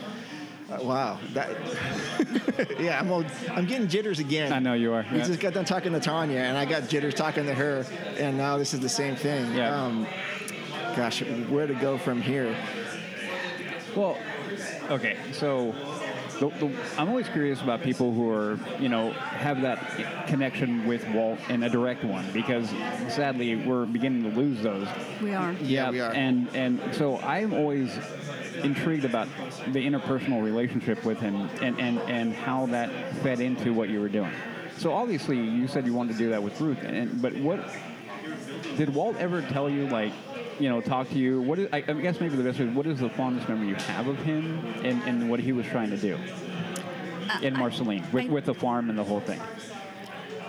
Uh, 0.71 0.79
wow. 0.83 1.19
That. 1.33 1.51
yeah, 2.81 3.01
I'm. 3.01 3.11
All, 3.11 3.25
I'm 3.51 3.67
getting 3.67 3.89
jitters 3.89 4.19
again. 4.19 4.53
I 4.53 4.59
know 4.59 4.75
you 4.75 4.93
are. 4.93 5.05
We 5.11 5.19
Yeah. 5.19 5.25
just 5.25 5.41
got 5.41 5.55
done 5.55 5.65
talking 5.65 5.93
to 5.93 6.01
Tanya, 6.01 6.41
and 6.41 6.57
I 6.59 6.65
got 6.65 6.89
jitters 6.89 7.15
talking 7.15 7.45
to 7.47 7.55
her, 7.55 7.87
and 8.19 8.37
now 8.37 8.59
this 8.59 8.75
is 8.75 8.81
the 8.81 8.89
same 8.89 9.17
thing. 9.17 9.55
Yeah. 9.55 9.75
Um, 9.75 10.07
gosh, 10.97 11.23
where 11.23 11.67
to 11.67 11.75
go 11.75 11.97
from 11.99 12.21
here? 12.21 12.55
Well, 13.95 14.19
okay, 14.91 15.17
so 15.33 15.75
the, 16.41 16.49
the, 16.49 16.73
I'm 16.99 17.09
always 17.09 17.29
curious 17.29 17.61
about 17.61 17.83
people 17.83 18.13
who 18.13 18.31
are, 18.31 18.59
you 18.81 18.89
know, 18.89 19.13
have 19.13 19.63
that 19.63 20.27
connection 20.27 20.87
with 20.87 21.07
Walt 21.11 21.39
in 21.49 21.63
a 21.63 21.69
direct 21.69 22.05
one 22.05 22.31
because 22.33 22.69
sadly 23.09 23.57
we're 23.57 23.87
beginning 23.87 24.31
to 24.31 24.37
lose 24.37 24.63
those. 24.63 24.89
We 25.23 25.35
are. 25.35 25.53
Yeah, 25.55 25.91
we 25.91 26.01
are. 26.01 26.13
And 26.13 26.49
and 26.55 26.81
so 26.95 27.19
I'm 27.19 27.55
always 27.55 27.97
intrigued 28.63 29.05
about 29.05 29.29
the 29.69 29.81
interpersonal 29.81 30.43
relationship 30.43 31.05
with 31.05 31.19
him 31.19 31.49
and, 31.61 31.79
and, 31.81 31.99
and 32.01 32.33
how 32.33 32.67
that 32.67 32.91
fed 33.17 33.41
into 33.41 33.73
what 33.73 33.89
you 33.89 34.01
were 34.01 34.09
doing. 34.09 34.33
So 34.77 34.93
obviously 34.93 35.39
you 35.39 35.69
said 35.69 35.87
you 35.87 35.95
wanted 35.95 36.13
to 36.13 36.19
do 36.19 36.31
that 36.31 36.43
with 36.43 36.61
Ruth, 36.61 36.83
and 36.83 37.23
but 37.23 37.35
what 37.37 37.61
did 38.77 38.93
Walt 38.95 39.17
ever 39.17 39.41
tell 39.43 39.71
you 39.71 39.87
like? 39.89 40.13
You 40.61 40.69
know, 40.69 40.81
talk 40.81 41.09
to 41.11 41.19
you. 41.19 41.41
What 41.41 41.59
is? 41.59 41.69
I, 41.73 41.79
I 41.79 41.93
guess 41.95 42.21
maybe 42.21 42.37
the 42.37 42.45
best 42.45 42.61
is 42.61 42.73
what 42.75 42.87
is 42.87 43.01
the 43.01 43.09
fondest 43.11 43.49
memory 43.49 43.69
you 43.69 43.75
have 43.75 44.07
of 44.07 44.17
him 44.21 44.65
and, 44.85 45.03
and 45.03 45.29
what 45.29 45.41
he 45.41 45.53
was 45.53 45.67
trying 45.67 45.91
to 45.91 45.97
do 45.97 46.17
uh, 47.31 47.39
in 47.43 47.55
Marceline 47.55 48.05
with, 48.13 48.25
I- 48.27 48.29
with 48.29 48.45
the 48.45 48.55
farm 48.55 48.89
and 48.91 48.99
the 48.99 49.05
whole 49.05 49.21
thing. 49.21 49.41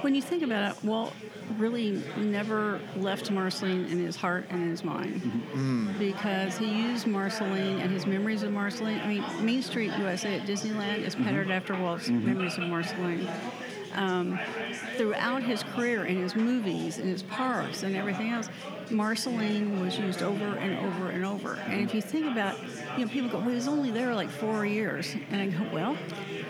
When 0.06 0.14
you 0.14 0.22
think 0.22 0.44
about 0.44 0.72
it, 0.72 0.84
Walt 0.84 1.14
really 1.58 2.04
never 2.16 2.80
left 2.96 3.32
Marceline 3.32 3.86
in 3.86 3.98
his 3.98 4.16
heart 4.16 4.46
and 4.52 4.62
in 4.62 4.70
his 4.70 4.84
mind 4.84 5.20
mm-hmm. 5.20 5.98
because 5.98 6.60
he 6.60 6.68
used 6.68 7.08
Marceline 7.08 7.80
and 7.80 7.90
his 7.90 8.06
memories 8.06 8.44
of 8.44 8.52
Marceline. 8.52 9.00
I 9.00 9.08
mean, 9.08 9.24
Main 9.44 9.64
Street 9.64 9.92
USA 9.98 10.38
at 10.38 10.46
Disneyland 10.46 11.00
is 11.00 11.16
mm-hmm. 11.16 11.24
patterned 11.24 11.52
after 11.52 11.76
Walt's 11.76 12.08
mm-hmm. 12.08 12.24
memories 12.24 12.56
of 12.60 12.66
Marceline. 12.66 13.28
Um, 13.96 14.38
throughout 14.98 15.42
his 15.42 15.64
career 15.64 16.06
in 16.06 16.18
his 16.18 16.36
movies, 16.36 17.00
in 17.00 17.08
his 17.08 17.24
parks, 17.24 17.82
and 17.82 17.96
everything 17.96 18.30
else, 18.30 18.50
Marceline 18.92 19.82
was 19.82 19.98
used 19.98 20.22
over 20.22 20.46
and 20.58 20.86
over 20.86 21.10
and 21.10 21.26
over. 21.26 21.54
And 21.54 21.82
if 21.82 21.96
you 21.96 22.02
think 22.02 22.28
about, 22.28 22.62
you 22.98 23.06
know, 23.06 23.12
people 23.12 23.30
go, 23.30 23.40
well, 23.40 23.50
he 23.50 23.56
was 23.56 23.68
only 23.68 23.90
there 23.92 24.14
like 24.14 24.30
four 24.30 24.66
years. 24.66 25.16
And 25.32 25.42
I 25.42 25.48
go, 25.48 25.74
well, 25.74 25.98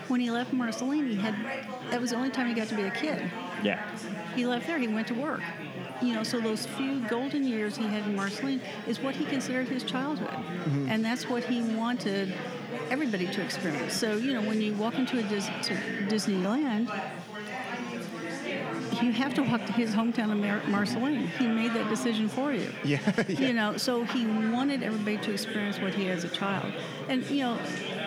when 0.08 0.22
he 0.22 0.32
left 0.32 0.53
Marceline, 0.53 1.08
he 1.08 1.16
had, 1.16 1.36
that 1.91 2.01
was 2.01 2.10
the 2.10 2.18
only 2.18 2.32
time 2.32 2.47
he 2.47 2.53
got 2.53 2.68
to 2.70 2.76
be 2.76 2.84
a 2.84 2.91
kid. 2.91 3.32
Yeah. 3.64 3.82
He 4.36 4.45
left 4.45 4.68
there, 4.68 4.78
he 4.78 4.88
went 4.88 5.08
to 5.08 5.14
work. 5.14 5.41
You 6.01 6.14
know, 6.14 6.24
so 6.24 6.39
those 6.39 6.66
few 6.66 6.99
golden 7.08 7.47
years 7.47 7.78
he 7.78 7.86
had 7.86 8.06
in 8.06 8.16
Marceline 8.16 8.62
is 8.86 8.99
what 8.99 9.16
he 9.16 9.26
considered 9.26 9.68
his 9.70 9.84
childhood. 9.84 10.28
Mm-hmm. 10.30 10.89
And 10.89 11.06
that's 11.06 11.30
what 11.30 11.43
he 11.45 11.62
wanted 11.62 12.34
everybody 12.89 13.28
to 13.28 13.41
experience. 13.41 13.93
So, 13.93 14.18
you 14.18 14.34
know, 14.34 14.41
when 14.41 14.62
you 14.62 14.74
walk 14.74 14.95
into 14.95 15.20
a 15.20 15.24
Dis- 15.24 15.49
to 15.64 15.74
Disneyland, 16.08 16.89
you 19.01 19.12
have 19.12 19.34
to 19.36 19.43
walk 19.43 19.66
to 19.66 19.74
his 19.74 19.91
hometown 19.91 20.32
of 20.32 20.38
Mar- 20.38 20.64
Marceline. 20.68 21.28
He 21.28 21.47
made 21.47 21.74
that 21.74 21.89
decision 21.89 22.28
for 22.30 22.53
you. 22.53 22.72
Yeah. 22.84 22.99
You 23.28 23.53
know, 23.53 23.78
so 23.78 24.03
he 24.06 24.26
wanted 24.26 24.82
everybody 24.84 25.18
to 25.18 25.32
experience 25.32 25.80
what 25.80 25.93
he 25.93 26.06
had 26.06 26.18
as 26.18 26.24
a 26.24 26.30
child. 26.30 26.74
And, 27.10 27.24
you 27.30 27.43
know, 27.43 27.58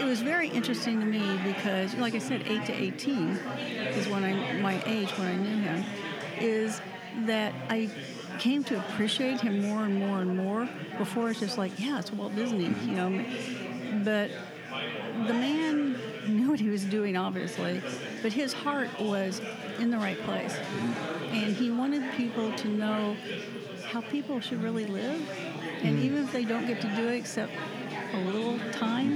it 0.01 0.05
was 0.05 0.21
very 0.21 0.49
interesting 0.49 1.01
to 1.01 1.07
me 1.07 1.39
because, 1.45 1.95
like 1.97 2.15
I 2.15 2.19
said, 2.19 2.47
8 2.47 2.67
to 2.67 2.73
18 2.73 3.29
is 3.97 4.09
when 4.09 4.25
I, 4.25 4.61
my 4.61 4.83
age 4.87 5.11
when 5.19 5.29
I 5.29 5.37
knew 5.37 5.59
him, 5.59 5.85
is 6.41 6.81
that 7.27 7.53
I 7.69 7.91
came 8.39 8.63
to 8.65 8.79
appreciate 8.79 9.41
him 9.41 9.63
more 9.63 9.85
and 9.85 9.99
more 9.99 10.21
and 10.21 10.37
more. 10.37 10.69
Before 10.97 11.31
it's 11.31 11.41
just 11.41 11.59
like, 11.59 11.73
yeah, 11.79 11.99
it's 11.99 12.13
Walt 12.13 12.35
Disney, 12.35 12.65
you 12.65 12.71
mm-hmm. 12.71 13.95
know. 13.95 14.05
But 14.05 14.31
the 15.27 15.35
man 15.35 15.99
knew 16.29 16.51
what 16.51 16.61
he 16.61 16.69
was 16.69 16.85
doing, 16.85 17.17
obviously, 17.17 17.83
but 18.23 18.33
his 18.33 18.53
heart 18.53 18.89
was 19.01 19.41
in 19.79 19.91
the 19.91 19.99
right 19.99 20.19
place. 20.21 20.57
And 21.31 21.57
he 21.57 21.71
wanted 21.71 22.03
people 22.13 22.53
to 22.53 22.69
know 22.69 23.17
how 23.87 24.01
people 24.03 24.41
should 24.41 24.63
really 24.63 24.87
live. 24.87 25.21
And 25.83 25.99
mm. 25.99 26.03
even 26.03 26.25
if 26.25 26.33
they 26.33 26.45
don't 26.45 26.67
get 26.67 26.81
to 26.83 26.89
do 26.97 27.09
it 27.09 27.17
except 27.17 27.53
a 28.13 28.17
little 28.19 28.59
time. 28.73 29.11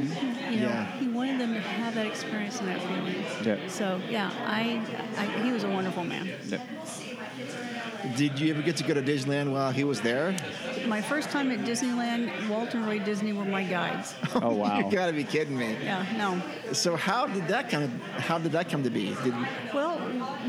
You 0.51 0.61
know, 0.61 0.69
Yeah. 0.69 0.87
he 0.99 1.09
wanted 1.09 1.41
them 1.41 1.55
to 1.55 1.61
have 1.61 1.95
that 1.95 2.07
experience 2.07 2.61
and 2.61 2.69
that 2.69 2.81
feeling. 2.83 3.25
Yeah. 3.43 3.69
So 3.69 4.01
yeah, 4.11 4.31
I, 4.47 4.81
I 5.17 5.27
he 5.45 5.53
was 5.53 5.65
a 5.65 5.69
wonderful 5.69 6.05
man. 6.05 6.29
Yeah. 6.47 6.59
Did 8.17 8.39
you 8.39 8.53
ever 8.53 8.63
get 8.63 8.77
to 8.77 8.85
go 8.85 8.95
to 8.95 9.03
Disneyland 9.03 9.53
while 9.53 9.71
he 9.73 9.85
was 9.85 10.01
there? 10.01 10.37
My 10.87 11.01
first 11.01 11.31
time 11.31 11.51
at 11.51 11.61
Disneyland, 11.61 12.49
Walt 12.49 12.75
and 12.75 12.85
Roy 12.87 12.99
Disney 12.99 13.33
were 13.33 13.45
my 13.45 13.65
guides. 13.65 14.15
Oh 14.35 14.55
wow. 14.55 14.79
you 14.79 14.91
gotta 14.91 15.13
be 15.13 15.25
kidding 15.25 15.57
me. 15.57 15.77
Yeah, 15.85 16.05
no. 16.17 16.41
So 16.73 16.97
how 16.97 17.27
did 17.27 17.47
that 17.49 17.69
kind 17.71 17.85
of 17.85 17.91
how 18.23 18.39
did 18.39 18.51
that 18.53 18.69
come 18.71 18.83
to 18.83 18.91
be? 18.91 19.15
Did, 19.23 19.35
Well, 19.75 20.01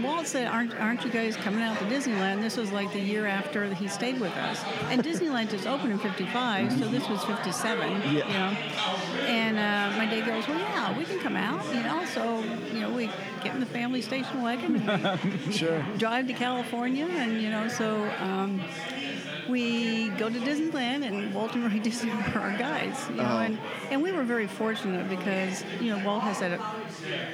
Walt 0.02 0.26
said, 0.26 0.48
aren't, 0.48 0.74
aren't 0.80 1.04
you 1.04 1.12
guys 1.12 1.36
coming 1.36 1.62
out 1.62 1.78
to 1.80 1.86
Disneyland? 1.86 2.42
This 2.42 2.56
was 2.58 2.72
like 2.72 2.92
the 2.94 3.00
year 3.00 3.28
after 3.28 3.72
he 3.74 3.88
stayed 3.88 4.20
with 4.20 4.36
us. 4.38 4.64
And 4.90 5.04
Disneyland 5.04 5.52
just 5.52 5.68
opened 5.68 5.92
in 5.92 6.00
55, 6.00 6.72
so 6.80 6.88
this 6.88 7.08
was 7.10 7.24
57, 7.26 7.90
Yeah. 7.92 8.08
you 8.12 8.20
know. 8.20 9.28
And 9.28 9.58
uh, 9.58 9.98
my 9.98 10.06
dad 10.06 10.26
goes, 10.26 10.48
well, 10.48 10.58
yeah, 10.60 10.98
we 10.98 11.04
can 11.06 11.20
come 11.20 11.36
out, 11.36 11.64
you 11.76 11.84
know. 11.84 12.04
So, 12.06 12.40
you 12.74 12.80
know, 12.80 12.90
we 12.90 13.08
get 13.44 13.54
in 13.54 13.60
the 13.60 13.66
family 13.68 14.02
station 14.02 14.42
wagon 14.42 14.78
and 14.90 15.20
sure. 15.54 15.84
drive 15.98 16.28
to 16.28 16.34
California. 16.34 17.06
And, 17.06 17.42
you 17.42 17.50
know, 17.50 17.68
so 17.68 18.10
um, 18.20 18.62
we 19.50 20.10
go 20.12 20.30
to 20.30 20.40
Disneyland 20.40 21.06
and 21.06 21.34
Walt 21.34 21.54
and 21.56 21.64
Roy 21.72 21.80
Disney 21.84 22.10
were 22.12 22.40
our 22.40 22.58
guides, 22.58 23.10
you 23.10 23.16
know. 23.16 23.24
Oh. 23.24 23.38
And, 23.40 23.58
and 23.92 24.02
we 24.02 24.12
were 24.12 24.24
very 24.24 24.48
fortunate 24.48 25.10
because, 25.10 25.64
you 25.82 25.96
know, 25.96 26.04
Walt 26.06 26.24
has 26.24 26.40
that 26.40 26.60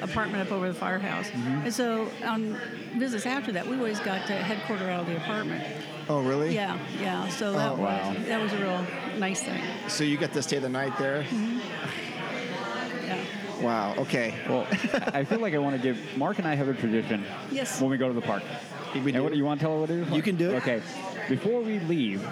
apartment 0.02 0.45
up 0.48 0.52
over 0.52 0.68
the 0.68 0.73
firehouse. 0.73 1.30
Mm-hmm. 1.30 1.65
And 1.65 1.73
so 1.73 2.10
on 2.26 2.57
visits 2.98 3.26
after 3.26 3.52
that, 3.53 3.68
we 3.68 3.77
always 3.77 3.99
got 3.99 4.26
to 4.27 4.34
headquarter 4.34 4.90
out 4.90 5.02
of 5.02 5.07
the 5.07 5.18
apartment. 5.18 5.64
Oh 6.07 6.22
really? 6.22 6.56
Yeah, 6.56 6.77
yeah. 6.99 7.27
So 7.30 7.52
that 7.53 7.72
Oh, 7.72 7.76
was 7.76 7.80
wow. 7.81 8.15
that 8.26 8.41
was 8.41 8.52
a 8.53 8.57
real 8.57 8.86
nice 9.19 9.44
thing. 9.44 9.61
So 9.88 10.03
you 10.03 10.18
got 10.18 10.34
to 10.34 10.41
stay 10.41 10.57
the 10.60 10.69
night 10.69 10.98
there? 10.98 11.23
Yeah. 13.06 13.23
Wow. 13.61 13.94
Okay. 13.98 14.34
Well, 14.48 14.65
I 15.14 15.23
feel 15.23 15.40
like 15.40 15.53
I 15.53 15.57
want 15.60 15.76
to 15.76 15.81
give 15.81 15.99
Mark 16.18 16.40
and 16.40 16.48
I 16.48 16.56
have 16.56 16.68
a 16.69 16.73
tradition. 16.73 17.26
Yes. 17.52 17.81
When 17.81 17.91
we 17.91 17.98
go 17.98 18.07
to 18.07 18.14
the 18.14 18.22
park. 18.22 18.41
We 18.94 18.99
And 19.02 19.14
do. 19.14 19.23
what, 19.23 19.36
you 19.36 19.45
want 19.45 19.60
to 19.60 19.64
tell 19.65 19.76
her 19.76 19.81
what 19.81 19.90
it 19.91 19.99
is? 19.99 20.10
You 20.10 20.22
can 20.23 20.36
do 20.36 20.52
it. 20.52 20.56
Okay. 20.57 20.81
Before 21.30 21.61
we 21.61 21.80
leave, 21.81 22.27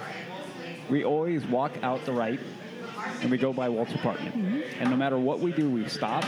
we 0.89 1.05
always 1.05 1.45
walk 1.45 1.71
out 1.83 2.03
the 2.05 2.11
right, 2.11 2.39
and 3.21 3.29
we 3.29 3.37
go 3.37 3.53
by 3.53 3.69
Walt's 3.69 3.93
apartment. 3.93 4.35
Mm-hmm. 4.35 4.81
And 4.81 4.89
no 4.89 4.97
matter 4.97 5.19
what 5.19 5.39
we 5.39 5.51
do, 5.51 5.69
we 5.69 5.87
stop, 5.87 6.25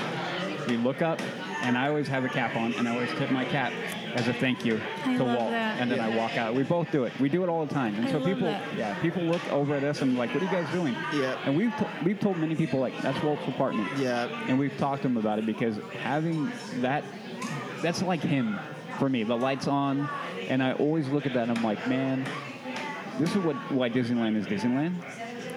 we 0.67 0.77
look 0.77 1.01
up, 1.01 1.19
and 1.63 1.75
I 1.75 1.87
always 1.87 2.07
have 2.07 2.25
a 2.25 2.29
cap 2.29 2.55
on, 2.55 2.73
and 2.75 2.87
I 2.87 2.93
always 2.93 3.09
tip 3.13 3.31
my 3.31 3.43
cap 3.43 3.73
as 4.13 4.27
a 4.27 4.33
thank 4.33 4.65
you 4.65 4.79
I 5.03 5.17
to 5.17 5.23
love 5.23 5.37
Walt. 5.37 5.51
that. 5.51 5.79
And 5.81 5.89
then 5.89 5.99
I 5.99 6.15
walk 6.15 6.37
out. 6.37 6.53
We 6.53 6.61
both 6.63 6.91
do 6.91 7.05
it. 7.05 7.19
We 7.19 7.27
do 7.27 7.43
it 7.43 7.49
all 7.49 7.65
the 7.65 7.73
time. 7.73 7.95
And 7.95 8.05
I 8.05 8.11
so 8.11 8.17
love 8.17 8.27
people, 8.27 8.47
that. 8.47 8.75
yeah, 8.75 8.99
people 9.01 9.23
look 9.23 9.41
over 9.51 9.75
at 9.75 9.83
us 9.83 10.01
and 10.03 10.15
like, 10.17 10.33
what 10.33 10.43
are 10.43 10.45
you 10.45 10.51
guys 10.51 10.71
doing? 10.71 10.93
Yeah. 11.13 11.37
And 11.45 11.57
we've 11.57 11.75
t- 11.75 11.85
we've 12.03 12.19
told 12.19 12.37
many 12.37 12.55
people 12.55 12.79
like 12.79 12.99
that's 13.01 13.21
Walt's 13.23 13.47
apartment. 13.47 13.89
Yeah. 13.97 14.25
And 14.47 14.59
we've 14.59 14.75
talked 14.77 15.01
to 15.03 15.07
them 15.07 15.17
about 15.17 15.39
it 15.39 15.45
because 15.45 15.77
having 16.01 16.51
that, 16.81 17.03
that's 17.81 18.01
like 18.01 18.21
him 18.21 18.59
for 18.97 19.09
me. 19.09 19.23
The 19.23 19.37
lights 19.37 19.67
on, 19.67 20.09
and 20.47 20.63
I 20.63 20.73
always 20.73 21.07
look 21.09 21.25
at 21.25 21.33
that 21.33 21.47
and 21.47 21.57
I'm 21.57 21.63
like, 21.63 21.87
man, 21.87 22.25
this 23.19 23.35
is 23.35 23.43
what 23.43 23.55
why 23.71 23.89
Disneyland 23.89 24.37
is 24.37 24.45
Disneyland, 24.45 24.95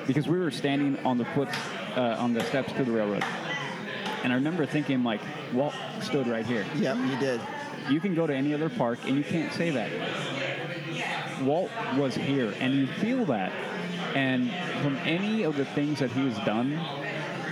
because 0.06 0.26
we 0.26 0.38
were 0.38 0.50
standing 0.50 0.98
on 1.06 1.16
the 1.16 1.24
foot, 1.24 1.48
uh, 1.96 2.16
on 2.18 2.34
the 2.34 2.42
steps 2.44 2.72
to 2.74 2.84
the 2.84 2.90
railroad, 2.90 3.24
and 4.22 4.32
I 4.32 4.36
remember 4.36 4.66
thinking 4.66 5.02
like, 5.04 5.20
Walt 5.52 5.74
stood 6.00 6.26
right 6.26 6.46
here. 6.46 6.64
Yep, 6.76 6.96
you 6.96 7.16
did. 7.18 7.40
You 7.90 8.00
can 8.00 8.14
go 8.14 8.26
to 8.26 8.34
any 8.34 8.54
other 8.54 8.68
park 8.68 9.00
and 9.06 9.16
you 9.16 9.24
can't 9.24 9.52
say 9.52 9.70
that. 9.70 9.90
Walt 11.42 11.70
was 11.96 12.14
here, 12.14 12.54
and 12.60 12.74
you 12.74 12.86
feel 12.86 13.24
that. 13.26 13.52
And 14.14 14.50
from 14.82 14.96
any 14.98 15.42
of 15.42 15.56
the 15.56 15.64
things 15.64 15.98
that 15.98 16.10
he 16.12 16.28
has 16.28 16.36
done, 16.44 16.80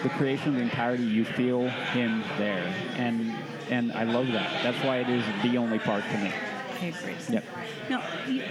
the 0.02 0.10
creation 0.10 0.50
of 0.50 0.54
the 0.56 0.62
entirety, 0.62 1.04
you 1.04 1.24
feel 1.24 1.68
him 1.68 2.22
there, 2.38 2.72
and 2.96 3.34
and 3.70 3.92
I 3.92 4.04
love 4.04 4.28
that. 4.28 4.62
That's 4.62 4.82
why 4.84 4.98
it 4.98 5.08
is 5.08 5.24
the 5.42 5.56
only 5.58 5.78
park 5.78 6.04
to 6.04 6.18
me. 6.18 6.32
I 6.82 6.86
agree. 6.86 7.14
Yep. 7.28 7.44
No, 7.90 8.02
you, 8.28 8.42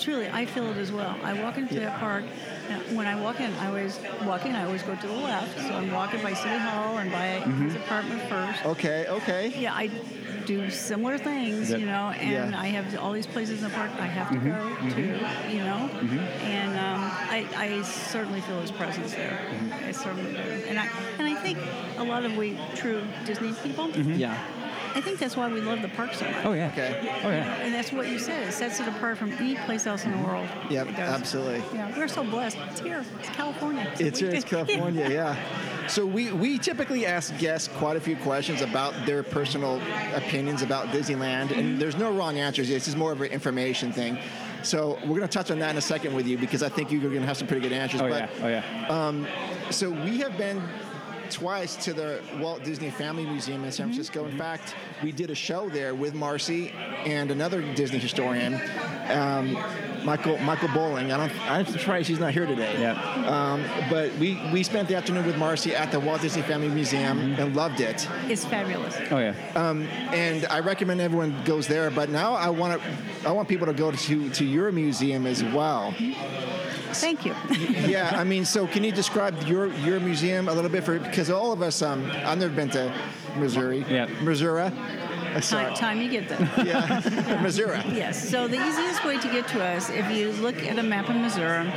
truly, 0.00 0.28
I 0.28 0.46
feel 0.46 0.66
it 0.70 0.76
as 0.76 0.90
well. 0.92 1.16
I 1.22 1.32
walk 1.42 1.56
into 1.58 1.74
that 1.80 1.98
park. 2.00 2.24
and 2.68 2.96
When 2.96 3.06
I 3.06 3.20
walk 3.20 3.40
in, 3.40 3.52
I 3.54 3.66
always 3.68 3.98
walk 4.24 4.46
in. 4.46 4.54
I 4.54 4.64
always 4.64 4.82
go 4.82 4.94
to 4.96 5.06
the 5.06 5.12
left, 5.12 5.58
so 5.58 5.68
I'm 5.74 5.90
walking 5.90 6.22
by 6.22 6.34
City 6.34 6.56
Hall 6.58 6.98
and 6.98 7.10
by 7.10 7.30
Mm-hmm. 7.40 7.64
his 7.64 7.74
apartment 7.76 8.22
first. 8.22 8.64
Okay. 8.66 9.06
Okay. 9.08 9.52
Yeah, 9.58 9.74
I 9.74 9.88
do 10.46 10.70
similar 10.70 11.16
things, 11.18 11.70
Yep. 11.70 11.80
you 11.80 11.86
know, 11.86 12.10
and 12.18 12.50
Yeah. 12.52 12.60
I 12.60 12.66
have 12.68 12.98
all 12.98 13.12
these 13.12 13.26
places 13.26 13.62
in 13.62 13.68
the 13.68 13.74
park 13.74 13.90
I 13.98 14.06
have 14.06 14.28
to 14.30 14.34
mm-hmm. 14.36 14.48
go 14.50 14.90
to, 14.94 15.02
mm-hmm. 15.02 15.50
you 15.56 15.62
know, 15.64 15.88
mm-hmm. 15.92 16.18
and 16.18 16.72
um, 16.78 17.00
I, 17.30 17.46
I 17.56 17.82
certainly 17.82 18.40
feel 18.40 18.60
his 18.60 18.70
presence 18.72 19.14
there. 19.14 19.38
I 19.84 19.92
certainly 19.92 20.32
do, 20.32 20.38
and 20.38 20.78
I 20.78 20.88
and 21.18 21.28
I 21.28 21.34
think 21.40 21.58
a 21.98 22.04
lot 22.04 22.24
of 22.24 22.36
we 22.36 22.58
true 22.74 23.02
Disney 23.26 23.52
people, 23.62 23.90
Yeah. 23.90 24.36
I 24.94 25.00
think 25.00 25.18
that's 25.18 25.36
why 25.36 25.52
we 25.52 25.60
love 25.60 25.82
the 25.82 25.88
park 25.88 26.14
so 26.14 26.24
much. 26.24 26.44
Oh 26.44 26.52
yeah. 26.52 26.68
Okay. 26.72 26.98
Oh 27.24 27.30
yeah. 27.30 27.54
And 27.56 27.74
that's 27.74 27.92
what 27.92 28.08
you 28.08 28.18
said. 28.18 28.48
It 28.48 28.52
sets 28.52 28.80
it 28.80 28.88
apart 28.88 29.18
from 29.18 29.32
any 29.32 29.56
place 29.56 29.86
else 29.86 30.04
in 30.04 30.12
the 30.12 30.26
world. 30.26 30.48
Yep, 30.68 30.98
absolutely. 30.98 31.62
Yeah, 31.72 31.96
we're 31.96 32.08
so 32.08 32.24
blessed. 32.24 32.58
It's 32.70 32.80
here. 32.80 33.04
It's 33.20 33.28
California. 33.30 33.90
So 33.96 34.04
It's 34.04 34.20
we- 34.20 34.26
here, 34.26 34.36
it's 34.36 34.44
California, 34.44 35.08
yeah. 35.10 35.36
So 35.88 36.06
we, 36.06 36.30
we 36.30 36.56
typically 36.58 37.04
ask 37.04 37.36
guests 37.38 37.66
quite 37.66 37.96
a 37.96 38.00
few 38.00 38.16
questions 38.16 38.62
about 38.62 38.94
their 39.06 39.24
personal 39.24 39.80
opinions 40.14 40.62
about 40.62 40.86
Disneyland, 40.88 41.50
and 41.50 41.50
mm-hmm. 41.50 41.78
there's 41.78 41.96
no 41.96 42.12
wrong 42.12 42.38
answers. 42.38 42.68
This 42.68 42.86
is 42.86 42.94
more 42.94 43.10
of 43.10 43.20
an 43.20 43.32
information 43.32 43.90
thing. 43.90 44.16
So 44.62 44.98
we're 45.02 45.16
going 45.16 45.22
to 45.22 45.28
touch 45.28 45.50
on 45.50 45.58
that 45.60 45.70
in 45.70 45.78
a 45.78 45.80
second 45.80 46.14
with 46.14 46.26
you 46.28 46.38
because 46.38 46.62
I 46.62 46.68
think 46.68 46.92
you're 46.92 47.00
going 47.00 47.20
to 47.20 47.26
have 47.26 47.36
some 47.36 47.48
pretty 47.48 47.62
good 47.62 47.72
answers. 47.72 48.00
Oh 48.02 48.08
but, 48.08 48.30
yeah. 48.38 48.44
Oh 48.44 48.48
yeah. 48.48 48.88
Um, 48.88 49.26
so 49.70 49.90
we 49.90 50.18
have 50.18 50.36
been 50.36 50.62
twice 51.30 51.76
to 51.84 51.92
the 51.92 52.20
Walt 52.38 52.64
Disney 52.64 52.90
Family 52.90 53.24
Museum 53.24 53.64
in 53.64 53.72
San 53.72 53.86
mm-hmm. 53.86 53.94
Francisco. 53.94 54.24
In 54.24 54.30
mm-hmm. 54.30 54.38
fact, 54.38 54.74
we 55.02 55.12
did 55.12 55.30
a 55.30 55.34
show 55.34 55.68
there 55.68 55.94
with 55.94 56.14
Marcy 56.14 56.72
and 57.04 57.30
another 57.30 57.62
Disney 57.74 57.98
historian, 57.98 58.60
um, 59.08 59.56
Michael 60.04 60.38
Michael 60.38 60.68
Bowling. 60.68 61.12
I 61.12 61.16
don't. 61.16 61.50
I'm 61.50 61.66
surprised 61.66 62.08
he's 62.08 62.20
not 62.20 62.32
here 62.32 62.46
today. 62.46 62.74
Yeah. 62.78 62.94
Um, 63.26 63.64
but 63.88 64.12
we 64.14 64.40
we 64.52 64.62
spent 64.62 64.88
the 64.88 64.96
afternoon 64.96 65.26
with 65.26 65.36
Marcy 65.36 65.74
at 65.74 65.92
the 65.92 66.00
Walt 66.00 66.20
Disney 66.20 66.42
Family 66.42 66.68
Museum 66.68 67.18
mm-hmm. 67.18 67.40
and 67.40 67.56
loved 67.56 67.80
it. 67.80 68.08
It's 68.28 68.44
fabulous. 68.44 68.96
Oh 69.10 69.18
yeah. 69.18 69.34
Um, 69.54 69.82
and 70.12 70.46
I 70.46 70.60
recommend 70.60 71.00
everyone 71.00 71.44
goes 71.44 71.66
there. 71.66 71.90
But 71.90 72.10
now 72.10 72.34
I 72.34 72.50
want 72.50 72.80
to 72.80 73.28
I 73.28 73.32
want 73.32 73.48
people 73.48 73.66
to 73.66 73.74
go 73.74 73.90
to 73.90 74.30
to 74.30 74.44
your 74.44 74.72
museum 74.72 75.26
as 75.26 75.44
well. 75.44 75.94
Thank 76.92 77.24
you. 77.24 77.34
yeah, 77.88 78.12
I 78.14 78.24
mean, 78.24 78.44
so 78.44 78.66
can 78.66 78.84
you 78.84 78.92
describe 78.92 79.40
your 79.44 79.72
your 79.78 80.00
museum 80.00 80.48
a 80.48 80.52
little 80.52 80.70
bit 80.70 80.84
for 80.84 80.98
because 80.98 81.30
all 81.30 81.52
of 81.52 81.62
us, 81.62 81.82
um, 81.82 82.10
I've 82.24 82.38
never 82.38 82.54
been 82.54 82.70
to 82.70 82.92
Missouri. 83.36 83.84
Yeah. 83.88 84.06
Missouri. 84.22 84.70
Time, 85.40 85.74
time 85.74 86.00
you 86.00 86.10
get 86.10 86.28
there. 86.28 86.38
Yeah, 86.66 87.38
Missouri. 87.42 87.80
Yes. 87.88 88.28
So 88.28 88.48
the 88.48 88.56
easiest 88.56 89.04
way 89.04 89.18
to 89.18 89.28
get 89.28 89.46
to 89.48 89.64
us, 89.64 89.88
if 89.88 90.10
you 90.10 90.32
look 90.32 90.56
at 90.64 90.78
a 90.78 90.82
map 90.82 91.08
of 91.08 91.16
Missouri, 91.16 91.72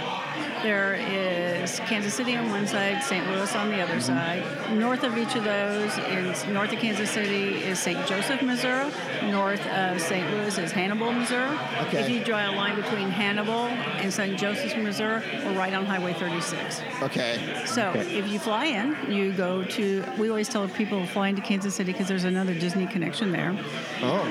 there 0.64 0.94
is 0.96 1.80
Kansas 1.82 2.14
City 2.14 2.36
on 2.36 2.50
one 2.50 2.66
side, 2.66 3.04
St. 3.04 3.26
Louis 3.28 3.56
on 3.56 3.70
the 3.70 3.82
other 3.82 4.00
side. 4.00 4.44
North 4.72 5.04
of 5.04 5.18
each 5.18 5.36
of 5.36 5.44
those, 5.44 5.98
in 6.00 6.54
north 6.54 6.72
of 6.72 6.80
Kansas 6.80 7.10
City, 7.12 7.64
is 7.64 7.80
St. 7.80 8.08
Joseph, 8.08 8.42
Missouri. 8.42 8.90
North 9.30 9.66
of 9.68 10.02
St. 10.02 10.30
Louis 10.32 10.58
is 10.58 10.72
Hannibal, 10.72 11.12
Missouri. 11.12 11.58
Okay. 11.82 12.02
If 12.02 12.10
you 12.10 12.24
draw 12.24 12.50
a 12.50 12.56
line 12.56 12.76
between 12.76 13.10
Hannibal 13.10 13.68
and 14.02 14.12
St. 14.12 14.38
Joseph, 14.38 14.76
Missouri, 14.78 15.22
we're 15.46 15.58
right 15.58 15.74
on 15.74 15.86
Highway 15.86 16.14
36. 16.14 16.82
Okay. 17.04 17.64
So 17.66 17.92
if 17.96 18.28
you 18.30 18.40
fly 18.40 18.66
in, 18.66 18.96
you 19.12 19.34
go 19.34 19.64
to. 19.64 20.04
We 20.18 20.30
always 20.30 20.48
tell 20.48 20.68
people 20.70 21.06
fly 21.08 21.28
into 21.28 21.42
Kansas 21.42 21.76
City 21.76 21.92
because 21.92 22.08
there's 22.08 22.24
another 22.24 22.54
Disney 22.54 22.88
connection 22.88 23.32
there. 23.32 23.56
Oh, 24.02 24.26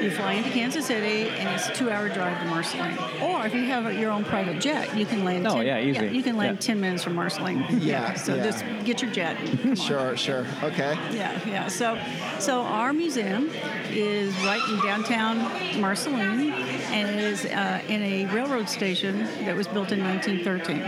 You 0.00 0.10
fly 0.10 0.34
into 0.34 0.50
Kansas 0.50 0.86
City, 0.86 1.30
and 1.30 1.48
it's 1.48 1.68
a 1.68 1.72
two-hour 1.74 2.10
drive 2.10 2.38
to 2.40 2.44
Marceline. 2.46 2.96
Or 3.22 3.46
if 3.46 3.54
you 3.54 3.64
have 3.66 3.92
your 3.94 4.10
own 4.10 4.24
private 4.24 4.60
jet, 4.60 4.96
you 4.96 5.06
can 5.06 5.24
land. 5.24 5.46
Oh, 5.46 5.54
10, 5.56 5.66
yeah, 5.80 6.02
easy. 6.04 6.16
you 6.16 6.22
can 6.22 6.36
land 6.36 6.56
Yeah. 6.56 6.60
ten 6.66 6.80
minutes 6.80 7.02
from 7.04 7.14
Marceline. 7.14 7.64
Yeah, 7.80 8.14
So 8.26 8.34
yeah. 8.34 8.42
just 8.44 8.64
get 8.84 9.02
your 9.02 9.10
jet. 9.10 9.36
and 9.40 9.60
come 9.62 9.70
on. 9.70 9.76
sure, 9.76 10.16
sure. 10.16 10.46
Okay. 10.62 10.94
Yeah, 11.12 11.38
yeah. 11.48 11.68
So, 11.68 11.98
so 12.38 12.60
our 12.62 12.92
museum 12.92 13.50
is 13.90 14.34
right 14.44 14.62
in 14.68 14.80
downtown 14.84 15.38
Marceline, 15.80 16.52
and 16.92 17.08
it 17.10 17.18
is 17.18 17.44
uh, 17.46 17.80
in 17.88 18.02
a 18.02 18.26
railroad 18.26 18.68
station 18.68 19.24
that 19.44 19.56
was 19.56 19.66
built 19.68 19.92
in 19.92 20.02
1913. 20.02 20.82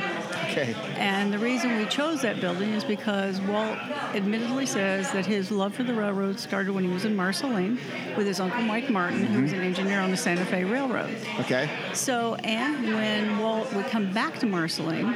Okay. 0.50 0.74
And 0.96 1.32
the 1.32 1.38
reason 1.38 1.76
we 1.76 1.86
chose 1.86 2.22
that 2.22 2.40
building 2.40 2.72
is 2.72 2.84
because 2.84 3.40
Walt 3.42 3.78
admittedly 4.14 4.66
says 4.66 5.10
that 5.12 5.24
his 5.24 5.50
love 5.50 5.74
for 5.74 5.82
the 5.82 5.94
railroad 5.94 6.38
started 6.38 6.72
when 6.72 6.84
he 6.84 6.90
was 6.90 7.04
in 7.04 7.14
Marceline 7.14 7.78
with 8.16 8.26
his 8.26 8.40
uncle 8.40 8.62
Mike 8.62 8.90
Martin, 8.90 9.24
who 9.26 9.42
was 9.42 9.52
an 9.52 9.58
mm-hmm. 9.58 9.66
engineer 9.66 10.00
on 10.00 10.10
the 10.10 10.16
Santa 10.16 10.44
Fe 10.44 10.64
Railroad. 10.64 11.14
Okay. 11.40 11.70
So, 11.94 12.34
and 12.36 12.94
when 12.94 13.38
Walt 13.38 13.72
would 13.74 13.86
come 13.86 14.12
back 14.12 14.38
to 14.40 14.46
Marceline, 14.46 15.14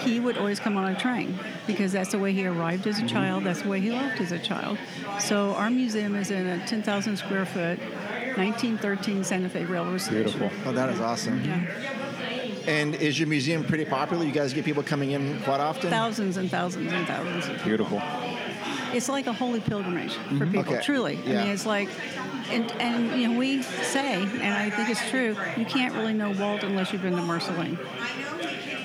he 0.00 0.20
would 0.20 0.36
always 0.36 0.60
come 0.60 0.76
on 0.76 0.92
a 0.92 0.98
train 0.98 1.38
because 1.66 1.92
that's 1.92 2.10
the 2.10 2.18
way 2.18 2.32
he 2.32 2.46
arrived 2.46 2.86
as 2.86 2.98
a 2.98 3.02
mm-hmm. 3.02 3.08
child, 3.08 3.44
that's 3.44 3.62
the 3.62 3.68
way 3.68 3.80
he 3.80 3.90
left 3.90 4.20
as 4.20 4.32
a 4.32 4.38
child. 4.38 4.78
So, 5.18 5.54
our 5.54 5.70
museum 5.70 6.14
is 6.16 6.30
in 6.30 6.46
a 6.46 6.66
10,000 6.66 7.16
square 7.16 7.46
foot 7.46 7.78
1913 8.36 9.24
Santa 9.24 9.48
Fe 9.48 9.64
Railroad 9.64 10.00
Station. 10.00 10.38
Beautiful. 10.38 10.50
Oh, 10.66 10.72
that 10.72 10.90
is 10.90 11.00
awesome. 11.00 11.42
Yeah. 11.44 12.03
And 12.66 12.94
is 12.94 13.18
your 13.18 13.28
museum 13.28 13.64
pretty 13.64 13.84
popular? 13.84 14.24
You 14.24 14.32
guys 14.32 14.52
get 14.54 14.64
people 14.64 14.82
coming 14.82 15.10
in 15.10 15.40
quite 15.42 15.60
often? 15.60 15.90
Thousands 15.90 16.36
and 16.36 16.50
thousands 16.50 16.92
and 16.92 17.06
thousands. 17.06 17.48
Of 17.48 17.64
Beautiful. 17.64 18.02
it's 18.92 19.08
like 19.08 19.26
a 19.26 19.32
holy 19.32 19.60
pilgrimage 19.60 20.14
for 20.14 20.20
mm-hmm. 20.20 20.52
people. 20.52 20.74
Okay. 20.74 20.82
Truly, 20.82 21.18
I 21.24 21.28
mean, 21.28 21.48
it's 21.48 21.66
like, 21.66 21.88
and, 22.50 22.70
and 22.80 23.20
you 23.20 23.28
know, 23.28 23.38
we 23.38 23.62
say, 23.62 24.22
and 24.22 24.54
I 24.54 24.70
think 24.70 24.88
it's 24.88 25.08
true, 25.10 25.36
you 25.56 25.64
can't 25.64 25.94
really 25.94 26.14
know 26.14 26.30
Walt 26.32 26.62
unless 26.62 26.92
you've 26.92 27.02
been 27.02 27.16
to 27.16 27.22
Marceline. 27.22 27.78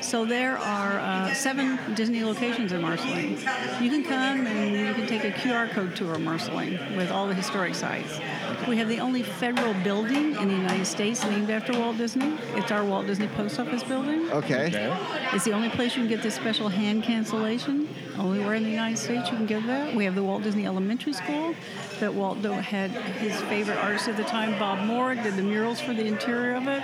So 0.10 0.26
there 0.26 0.58
are 0.58 1.00
uh, 1.00 1.36
seven 1.36 1.78
Disney 1.94 2.24
locations 2.24 2.72
in 2.72 2.82
Marceline. 2.82 3.38
You 3.80 3.92
can 3.92 4.04
come 4.04 4.48
and 4.48 4.76
you 4.76 4.92
can 4.96 5.06
take 5.06 5.24
a 5.24 5.30
QR 5.30 5.70
code 5.70 5.96
tour 5.96 6.16
of 6.16 6.22
Marceline 6.22 6.80
with 6.96 7.12
all 7.12 7.28
the 7.28 7.36
historic 7.36 7.76
sites. 7.76 8.20
We 8.68 8.78
have 8.78 8.90
the 8.90 9.00
only 9.02 9.22
federal 9.22 9.76
building 9.84 10.36
in 10.36 10.48
the 10.48 10.56
United 10.56 10.86
States 10.86 11.24
named 11.24 11.52
after 11.52 11.78
Walt 11.78 11.98
Disney. 11.98 12.40
It's 12.56 12.72
our 12.72 12.84
Walt 12.84 13.06
Disney 13.06 13.28
Post 13.28 13.60
Office 13.60 13.84
building. 13.84 14.32
Okay. 14.32 14.72
It's 15.32 15.46
the 15.46 15.54
only 15.54 15.70
place 15.70 15.96
you 15.96 16.02
can 16.02 16.10
get 16.10 16.24
this 16.24 16.34
special 16.34 16.70
hand 16.70 17.04
cancellation. 17.04 17.88
Only 18.18 18.40
where 18.40 18.56
in 18.56 18.64
the 18.64 18.72
United 18.72 18.98
States 18.98 19.30
you 19.30 19.38
can 19.38 19.46
get 19.46 19.68
that. 19.68 19.96
We 19.96 20.06
have 20.06 20.16
the 20.16 20.24
Walt 20.24 20.42
Disney 20.42 20.66
Elementary 20.66 21.14
School 21.14 21.54
that 22.00 22.12
Walt 22.12 22.40
had 22.40 22.90
his 22.90 23.40
favorite 23.44 23.78
artist 23.78 24.08
at 24.08 24.18
the 24.18 24.24
time, 24.24 24.58
Bob 24.58 24.88
Moore, 24.88 25.14
did 25.14 25.36
the 25.36 25.44
murals 25.44 25.80
for 25.80 25.94
the 25.94 26.08
interior 26.08 26.56
of 26.56 26.68
it. 26.68 26.82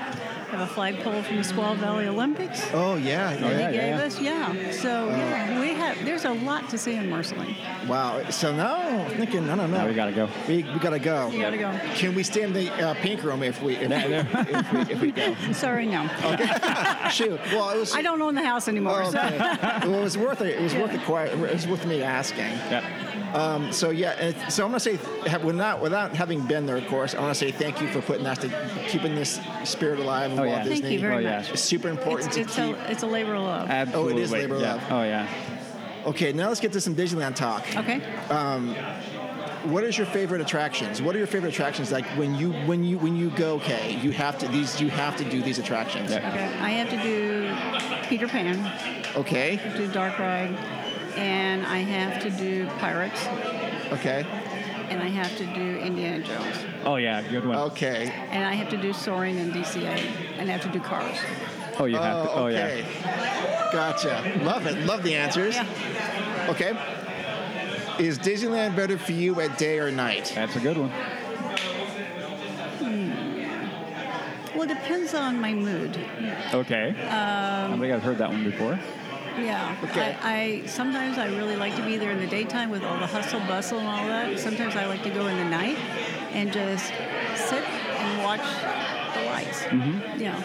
Have 0.56 0.70
a 0.70 0.74
flagpole 0.74 1.22
from 1.24 1.36
the 1.36 1.42
Squaw 1.42 1.76
Valley 1.76 2.08
Olympics. 2.08 2.66
Oh 2.74 2.96
yeah. 2.96 3.36
Oh, 3.42 3.50
They 3.50 3.60
yeah, 3.60 3.72
gave 3.74 3.82
yeah. 3.82 4.04
us, 4.06 4.22
yeah. 4.22 4.72
So 4.72 5.10
yeah, 5.10 5.60
we 5.60 5.74
have. 5.74 6.06
There's 6.06 6.24
a 6.24 6.32
lot 6.32 6.70
to 6.70 6.78
see 6.78 6.96
in 6.96 7.10
Marceline. 7.10 7.54
Wow. 7.90 8.30
So 8.30 8.56
now 8.56 8.78
I'm 8.78 9.18
thinking, 9.18 9.50
I 9.50 9.58
don't 9.58 9.70
know. 9.70 9.80
Now 9.80 9.88
we 9.90 9.94
gotta 9.94 10.14
go. 10.14 10.30
We, 10.48 10.64
we 10.64 10.80
gotta 10.80 10.98
go. 10.98 11.30
You 11.30 11.42
gotta 11.42 11.58
go. 11.58 11.78
Can 11.96 12.16
we 12.16 12.24
stay 12.24 12.44
in 12.44 12.54
the 12.54 12.72
uh, 12.82 12.94
pink 12.94 13.22
room 13.24 13.44
if 13.44 13.62
we 13.62 13.76
if, 13.76 13.92
if, 13.92 14.72
we 14.72 14.80
if 14.94 15.02
we 15.02 15.12
go? 15.12 15.36
Sorry, 15.52 15.88
no. 15.88 16.10
Okay. 16.24 16.48
Shoot. 17.12 17.38
Well, 17.52 17.72
it 17.72 17.80
was. 17.80 17.94
I 17.94 18.02
don't 18.02 18.22
own 18.22 18.36
the 18.36 18.46
house 18.46 18.70
anymore. 18.70 19.02
Oh, 19.04 19.12
so- 19.12 19.18
well, 19.84 19.96
it 19.96 20.04
was 20.04 20.18
worth 20.18 20.40
it. 20.40 20.58
It 20.58 20.62
was 20.62 20.74
worth 20.74 20.94
it. 20.94 21.02
Quite. 21.02 21.34
It 21.34 21.38
was 21.54 21.68
worth 21.68 21.86
me 21.86 22.02
asking. 22.02 22.46
Yeah. 22.72 23.32
Um, 23.34 23.74
so 23.74 23.90
yeah. 23.90 24.48
So 24.48 24.64
I'm 24.64 24.70
gonna 24.70 24.80
say, 24.80 24.96
ha- 25.28 25.40
without 25.44 25.82
without 25.82 26.16
having 26.16 26.40
been 26.48 26.66
there, 26.66 26.78
of 26.78 26.88
course, 26.88 27.14
I 27.14 27.20
want 27.20 27.34
to 27.34 27.40
say 27.40 27.52
thank 27.52 27.82
you 27.82 27.90
for 27.90 28.00
putting 28.02 28.26
us 28.26 28.38
to 28.38 28.50
keeping 28.88 29.16
this 29.16 29.42
spirit 29.66 30.00
alive 30.00 30.32
Oh, 30.40 30.45
Oh, 30.46 30.50
Walt 30.50 30.58
yeah. 30.60 30.64
Disney. 30.64 30.82
Thank 30.82 30.94
you 30.94 31.00
very 31.00 31.16
Oh, 31.16 31.20
yeah. 31.20 31.38
much. 31.38 31.52
It's 31.52 31.62
super 31.62 31.90
important 31.90 32.28
It's, 32.28 32.36
to 32.36 32.42
it's, 32.42 32.56
keep. 32.56 32.76
a, 32.88 32.92
it's 32.92 33.04
a 33.04 33.08
labor 33.08 33.36
of 33.36 33.44
love. 33.44 33.70
Absolutely. 33.70 34.24
Oh, 34.24 34.28
labor 34.28 34.56
of 34.56 34.62
yeah. 34.62 34.74
love. 34.74 34.84
Oh 34.92 35.04
yeah. 35.04 35.28
Okay, 36.06 36.34
now 36.34 36.50
let's 36.50 36.60
get 36.60 36.72
to 36.74 36.82
some 36.82 36.96
Disneyland 36.96 37.36
talk. 37.36 37.66
Okay. 37.76 38.00
Um, 38.30 38.76
what 39.72 39.84
is 39.84 39.98
your 39.98 40.06
favorite 40.06 40.42
attractions? 40.42 41.02
What 41.02 41.16
are 41.16 41.18
your 41.18 41.26
favorite 41.28 41.50
attractions? 41.50 41.92
Like 41.92 42.06
when 42.18 42.36
you 42.36 42.52
when 42.68 42.84
you 42.84 43.00
when 43.00 43.16
you 43.16 43.32
go, 43.32 43.56
okay, 43.56 43.98
you 44.02 44.12
have 44.12 44.38
to 44.40 44.48
these 44.50 44.80
you 44.80 44.90
have 44.90 45.18
to 45.18 45.24
do 45.26 45.42
these 45.42 45.58
attractions. 45.58 46.12
Yeah. 46.12 46.30
Okay. 46.30 46.46
I 46.60 46.70
have 46.70 46.90
to 46.92 47.02
do 47.02 48.08
Peter 48.08 48.28
Pan. 48.28 48.72
Okay, 49.16 49.60
do 49.78 49.88
Dark 49.92 50.20
Ride, 50.20 50.56
and 51.16 51.66
I 51.66 51.78
have 51.80 52.22
to 52.24 52.30
do 52.30 52.68
Pirates, 52.80 53.26
okay, 53.94 54.26
and 54.90 55.02
I 55.02 55.08
have 55.08 55.36
to 55.38 55.46
do 55.46 55.78
Indiana 55.78 56.24
Jones, 56.24 56.58
Oh 56.86 56.96
yeah. 56.98 57.22
Good 57.22 57.46
one. 57.46 57.58
okay. 57.72 58.12
and 58.32 58.44
I 58.46 58.54
have 58.54 58.70
to 58.70 58.78
do 58.78 58.94
Soaring 58.94 59.38
and 59.40 59.54
DCA, 59.54 60.00
and 60.38 60.50
I 60.50 60.54
have 60.54 60.62
to 60.64 60.70
do 60.70 60.80
Cars. 60.80 61.18
Oh, 61.78 61.86
you 61.86 61.98
have 61.98 62.26
to. 62.26 62.32
Oh, 62.32 62.44
Oh 62.44 62.46
okay. 62.48 62.86
Gotcha. 63.74 64.40
Love 64.44 64.66
it. 64.68 64.86
Love 64.86 65.04
the 65.04 65.16
answers. 65.16 65.56
Yeah. 65.56 66.48
Okay. 66.50 66.78
Is 68.04 68.18
Disneyland 68.20 68.76
better 68.76 68.98
for 68.98 69.12
you 69.14 69.40
at 69.42 69.58
day 69.58 69.80
or 69.80 69.92
night? 69.92 70.32
That's 70.36 70.56
a 70.56 70.60
good 70.60 70.78
one. 70.78 70.92
Well, 74.54 74.64
it 74.64 74.68
depends 74.70 75.14
on 75.14 75.40
my 75.42 75.54
mood. 75.54 75.98
Okay. 76.54 76.90
Um, 76.90 77.74
I 77.74 77.78
think 77.78 77.94
I've 77.94 78.04
heard 78.04 78.18
that 78.20 78.30
one 78.30 78.44
before. 78.46 78.80
Yeah. 79.38 79.76
Okay. 79.84 80.16
I, 80.22 80.62
I 80.62 80.66
sometimes 80.68 81.18
I 81.18 81.28
really 81.28 81.56
like 81.56 81.76
to 81.76 81.86
be 81.86 81.98
there 81.98 82.12
in 82.12 82.20
the 82.20 82.28
daytime 82.28 82.70
with 82.70 82.84
all 82.84 82.98
the 83.00 83.08
hustle 83.08 83.40
bustle 83.42 83.80
and 83.80 83.88
all 83.88 84.08
that. 84.08 84.40
Sometimes 84.40 84.76
I 84.76 84.86
like 84.86 85.04
to 85.04 85.10
go 85.10 85.28
in 85.28 85.38
the 85.38 85.46
night 85.46 85.78
and 86.32 86.52
just 86.54 86.86
sit 87.50 87.64
and 87.64 88.24
watch 88.24 88.42
the 89.14 89.22
lights. 89.26 89.64
Mm-hmm. 89.64 90.20
Yeah. 90.22 90.36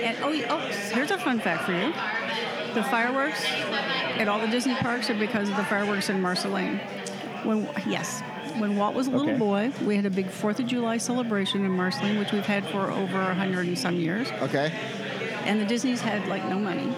And 0.00 0.16
oh, 0.22 0.44
oh, 0.50 0.58
here's 0.92 1.10
a 1.10 1.18
fun 1.18 1.38
fact 1.40 1.64
for 1.64 1.72
you: 1.72 1.92
the 2.74 2.82
fireworks 2.84 3.44
at 4.18 4.28
all 4.28 4.40
the 4.40 4.48
Disney 4.48 4.74
parks 4.76 5.10
are 5.10 5.14
because 5.18 5.48
of 5.48 5.56
the 5.56 5.64
fireworks 5.64 6.08
in 6.08 6.20
Marceline. 6.20 6.78
When 7.44 7.68
yes. 7.86 8.22
When 8.58 8.76
Walt 8.76 8.94
was 8.94 9.08
a 9.08 9.10
little 9.10 9.30
Okay. 9.30 9.38
boy, 9.38 9.72
we 9.84 9.96
had 9.96 10.06
a 10.06 10.10
big 10.10 10.28
Fourth 10.30 10.60
of 10.60 10.66
July 10.68 10.96
celebration 10.98 11.64
in 11.64 11.72
Marceline, 11.72 12.20
which 12.20 12.30
we've 12.30 12.46
had 12.46 12.64
for 12.68 12.88
over 12.88 13.18
a 13.20 13.34
hundred 13.34 13.66
and 13.66 13.76
some 13.76 13.96
years 13.96 14.30
Okay. 14.42 14.70
and 15.44 15.60
the 15.60 15.64
Disneys 15.66 16.00
had 16.00 16.28
like 16.28 16.48
no 16.48 16.56
money. 16.60 16.94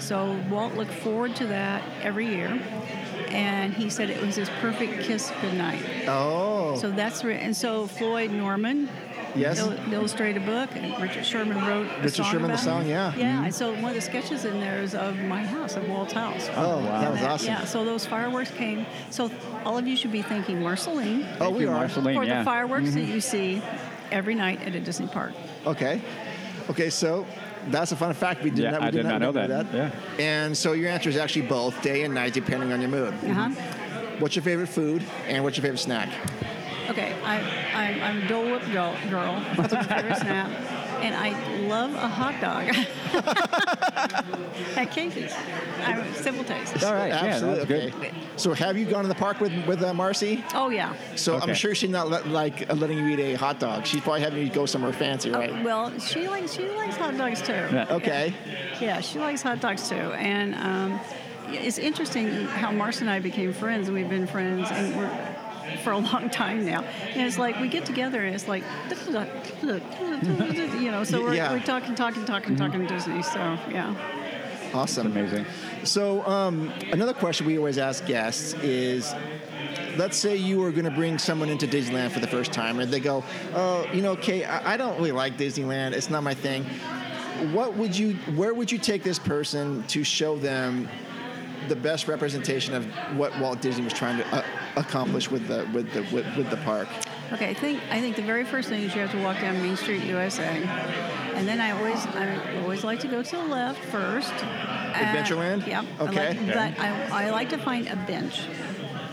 So 0.00 0.38
Walt 0.50 0.74
looked 0.74 0.92
forward 0.92 1.36
to 1.36 1.46
that 1.48 1.82
every 2.02 2.26
year, 2.26 2.60
and 3.28 3.72
he 3.74 3.90
said 3.90 4.10
it 4.10 4.20
was 4.24 4.36
his 4.36 4.48
perfect 4.60 5.02
kiss 5.02 5.30
goodnight. 5.40 5.82
Oh. 6.08 6.76
So 6.80 6.90
that's 6.90 7.22
re- 7.24 7.38
and 7.38 7.56
so 7.56 7.86
Floyd 7.86 8.30
Norman. 8.30 8.88
Yes. 9.36 9.60
il- 9.60 9.92
illustrated 9.94 10.44
book, 10.44 10.70
and 10.74 11.00
Richard 11.00 11.24
Sherman 11.24 11.64
wrote. 11.64 11.86
a 11.86 11.96
Richard 11.98 12.14
song 12.14 12.32
Sherman, 12.32 12.48
the 12.48 12.54
about 12.54 12.62
it. 12.62 12.64
song, 12.64 12.86
yeah. 12.88 13.14
Yeah, 13.14 13.44
and 13.44 13.54
so 13.54 13.70
one 13.74 13.84
of 13.90 13.94
the 13.94 14.00
sketches 14.00 14.44
in 14.44 14.58
there 14.58 14.82
is 14.82 14.92
of 14.92 15.16
my 15.20 15.44
house, 15.44 15.76
of 15.76 15.88
Walt's 15.88 16.12
house. 16.14 16.48
oh, 16.56 16.78
wow. 16.78 17.00
that 17.00 17.12
was 17.12 17.22
awesome. 17.22 17.46
Yeah, 17.46 17.64
so 17.64 17.84
those 17.84 18.04
fireworks 18.04 18.50
came. 18.50 18.84
So 19.10 19.30
all 19.64 19.78
of 19.78 19.86
you 19.86 19.94
should 19.96 20.10
be 20.10 20.22
thanking 20.22 20.60
Marceline 20.60 21.24
Oh, 21.38 21.50
we 21.50 21.64
are. 21.64 21.76
Marceline, 21.76 22.16
for 22.16 22.24
yeah. 22.24 22.40
the 22.40 22.44
fireworks 22.44 22.92
that 22.94 23.00
Mm-hmm. 23.04 23.12
you 23.12 23.20
see 23.20 23.62
every 24.10 24.34
night 24.34 24.62
at 24.62 24.74
a 24.74 24.80
Disney 24.80 25.06
park. 25.06 25.32
Okay. 25.64 26.00
Okay, 26.68 26.90
so 26.90 27.24
that's 27.68 27.92
a 27.92 27.96
fun 27.96 28.14
fact. 28.14 28.42
We 28.42 28.50
did 28.50 28.60
Yeah, 28.64 28.70
not. 28.72 28.80
We 28.82 28.86
I 28.86 28.90
did 28.90 29.04
not 29.06 29.20
know 29.20 29.32
that. 29.32 29.66
Yeah. 29.72 29.90
And 30.18 30.56
so 30.56 30.72
your 30.72 30.90
answer 30.90 31.08
is 31.08 31.16
actually 31.16 31.46
both 31.46 31.80
day 31.82 32.02
and 32.04 32.14
night, 32.14 32.32
depending 32.32 32.72
on 32.72 32.80
your 32.80 32.90
mood. 32.90 33.14
Uh-huh. 33.24 33.48
What's 34.18 34.36
your 34.36 34.42
favorite 34.42 34.68
food 34.68 35.02
and 35.28 35.42
what's 35.44 35.56
your 35.56 35.62
favorite 35.62 35.78
snack? 35.78 36.08
Okay, 36.90 37.14
I, 37.22 37.38
I'm, 37.72 38.02
I'm 38.02 38.22
a 38.22 38.28
Dole 38.28 38.50
Whip 38.50 38.62
girl. 38.72 38.96
girl. 39.08 39.42
That's 39.56 39.72
my 39.72 39.82
favorite 39.84 40.16
snack. 40.18 40.50
And 41.02 41.14
I 41.14 41.66
love 41.66 41.94
a 41.94 42.08
hot 42.08 42.40
dog 42.40 42.68
at 44.76 44.90
Casey's. 44.90 45.32
I'm 45.84 46.12
simple 46.14 46.44
taste. 46.44 46.82
All 46.84 46.92
right. 46.92 47.12
Absolutely. 47.12 47.64
that's 47.64 47.96
okay. 47.96 48.10
good. 48.10 48.14
So 48.36 48.52
have 48.54 48.76
you 48.76 48.86
gone 48.86 49.02
to 49.02 49.08
the 49.08 49.14
park 49.14 49.40
with 49.40 49.52
with 49.66 49.82
uh, 49.82 49.94
Marcy? 49.94 50.44
Oh 50.54 50.70
yeah. 50.70 50.94
So 51.16 51.38
I'm 51.38 51.54
sure 51.54 51.74
she's 51.74 51.90
not 51.90 52.10
let, 52.10 52.28
like 52.28 52.70
uh, 52.70 52.74
letting 52.74 52.98
you 52.98 53.08
eat 53.08 53.20
a 53.20 53.34
hot 53.34 53.58
dog. 53.58 53.86
She's 53.86 54.00
probably 54.00 54.20
having 54.20 54.42
you 54.42 54.50
go 54.50 54.66
somewhere 54.66 54.92
fancy, 54.92 55.30
right? 55.30 55.50
Oh, 55.50 55.64
well, 55.64 55.98
she 55.98 56.28
likes 56.28 56.54
she 56.54 56.68
likes 56.68 56.96
hot 56.96 57.16
dogs 57.16 57.42
too. 57.42 57.52
Yeah. 57.52 57.86
Okay. 57.90 58.34
Yeah, 58.80 59.00
she 59.00 59.18
likes 59.18 59.42
hot 59.42 59.60
dogs 59.60 59.88
too. 59.88 59.96
And 59.96 60.54
um, 60.54 61.00
it's 61.48 61.78
interesting 61.78 62.28
how 62.46 62.70
Marcy 62.70 63.00
and 63.00 63.10
I 63.10 63.20
became 63.20 63.52
friends, 63.52 63.88
and 63.88 63.96
we've 63.96 64.08
been 64.08 64.26
friends 64.26 64.70
and 64.70 64.96
we're 64.96 65.36
for 65.82 65.92
a 65.92 65.98
long 65.98 66.30
time 66.30 66.64
now. 66.64 66.82
And 66.82 67.22
it's 67.22 67.38
like 67.38 67.58
we 67.60 67.68
get 67.68 67.84
together, 67.84 68.24
and 68.24 68.34
it's 68.34 68.48
like 68.48 68.64
you 69.62 70.90
know. 70.90 71.04
So 71.04 71.22
we're, 71.22 71.34
Yeah. 71.34 71.52
we're 71.52 71.60
talking, 71.60 71.94
talking, 71.94 72.24
talking, 72.24 72.56
talking 72.56 72.86
Disney. 72.86 73.22
So 73.22 73.38
yeah. 73.70 73.94
Awesome. 74.72 75.08
Amazing. 75.08 75.46
So 75.84 76.24
um, 76.26 76.72
another 76.92 77.12
question 77.12 77.46
we 77.46 77.58
always 77.58 77.78
ask 77.78 78.06
guests 78.06 78.54
is, 78.62 79.12
let's 79.96 80.16
say 80.16 80.36
you 80.36 80.58
were 80.60 80.70
going 80.70 80.84
to 80.84 80.90
bring 80.92 81.18
someone 81.18 81.48
into 81.48 81.66
Disneyland 81.66 82.12
for 82.12 82.20
the 82.20 82.28
first 82.28 82.52
time, 82.52 82.78
and 82.78 82.92
they 82.92 83.00
go, 83.00 83.24
"Oh, 83.54 83.86
you 83.92 84.00
know, 84.02 84.14
Kay, 84.16 84.44
I, 84.44 84.74
I 84.74 84.76
don't 84.76 84.96
really 84.96 85.12
like 85.12 85.36
Disneyland. 85.36 85.92
It's 85.92 86.10
not 86.10 86.22
my 86.22 86.34
thing." 86.34 86.64
What 87.52 87.74
would 87.76 87.96
you? 87.96 88.14
Where 88.36 88.52
would 88.54 88.70
you 88.70 88.78
take 88.78 89.02
this 89.02 89.18
person 89.18 89.82
to 89.88 90.04
show 90.04 90.36
them 90.36 90.88
the 91.68 91.76
best 91.76 92.08
representation 92.08 92.74
of 92.74 92.86
what 93.16 93.36
Walt 93.38 93.60
Disney 93.60 93.84
was 93.84 93.92
trying 93.92 94.18
to 94.18 94.26
uh, 94.34 94.42
accomplish 94.76 95.30
with 95.30 95.46
the 95.48 95.68
with 95.72 95.92
the 95.92 96.02
with, 96.14 96.26
with 96.36 96.50
the 96.50 96.56
park? 96.58 96.88
Okay, 97.32 97.50
I 97.50 97.54
think 97.54 97.80
I 97.90 98.00
think 98.00 98.16
the 98.16 98.22
very 98.22 98.44
first 98.44 98.68
thing 98.68 98.82
is 98.82 98.94
you 98.94 99.00
have 99.00 99.12
to 99.12 99.22
walk 99.22 99.40
down 99.40 99.60
Main 99.62 99.76
Street, 99.76 100.02
USA, 100.04 100.42
and 101.34 101.46
then 101.46 101.60
I 101.60 101.70
always 101.72 102.04
I 102.06 102.58
always 102.62 102.82
like 102.84 103.00
to 103.00 103.08
go 103.08 103.22
to 103.22 103.36
the 103.36 103.44
left 103.44 103.84
first. 103.86 104.32
Adventureland? 104.32 105.62
Uh, 105.62 105.66
yep. 105.66 105.84
I 105.98 106.02
Okay. 106.04 106.28
like- 106.34 106.46
but 106.76 106.80
I, 106.84 107.26
I 107.26 107.30
like 107.30 107.48
to 107.50 107.58
find 107.58 107.86
a 107.88 107.96
bench 107.96 108.42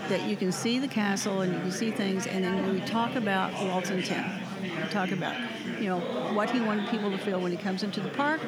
that 0.10 0.24
you 0.28 0.36
can 0.36 0.52
see 0.52 0.80
the 0.80 0.88
castle 0.88 1.42
and 1.42 1.54
you 1.54 1.60
can 1.60 1.72
see 1.72 1.92
things, 1.92 2.26
and 2.28 2.44
then 2.44 2.74
we 2.74 2.80
talk 2.82 3.16
about 3.16 3.54
Walt's 3.66 3.90
intent. 3.90 4.26
We 4.62 4.70
talk 4.90 5.12
about 5.12 5.36
you 5.80 5.90
know 5.90 6.00
what 6.34 6.50
he 6.50 6.60
wanted 6.60 6.90
people 6.90 7.12
to 7.12 7.18
feel 7.18 7.40
when 7.40 7.52
he 7.52 7.58
comes 7.58 7.84
into 7.84 8.00
the 8.00 8.10
park. 8.10 8.42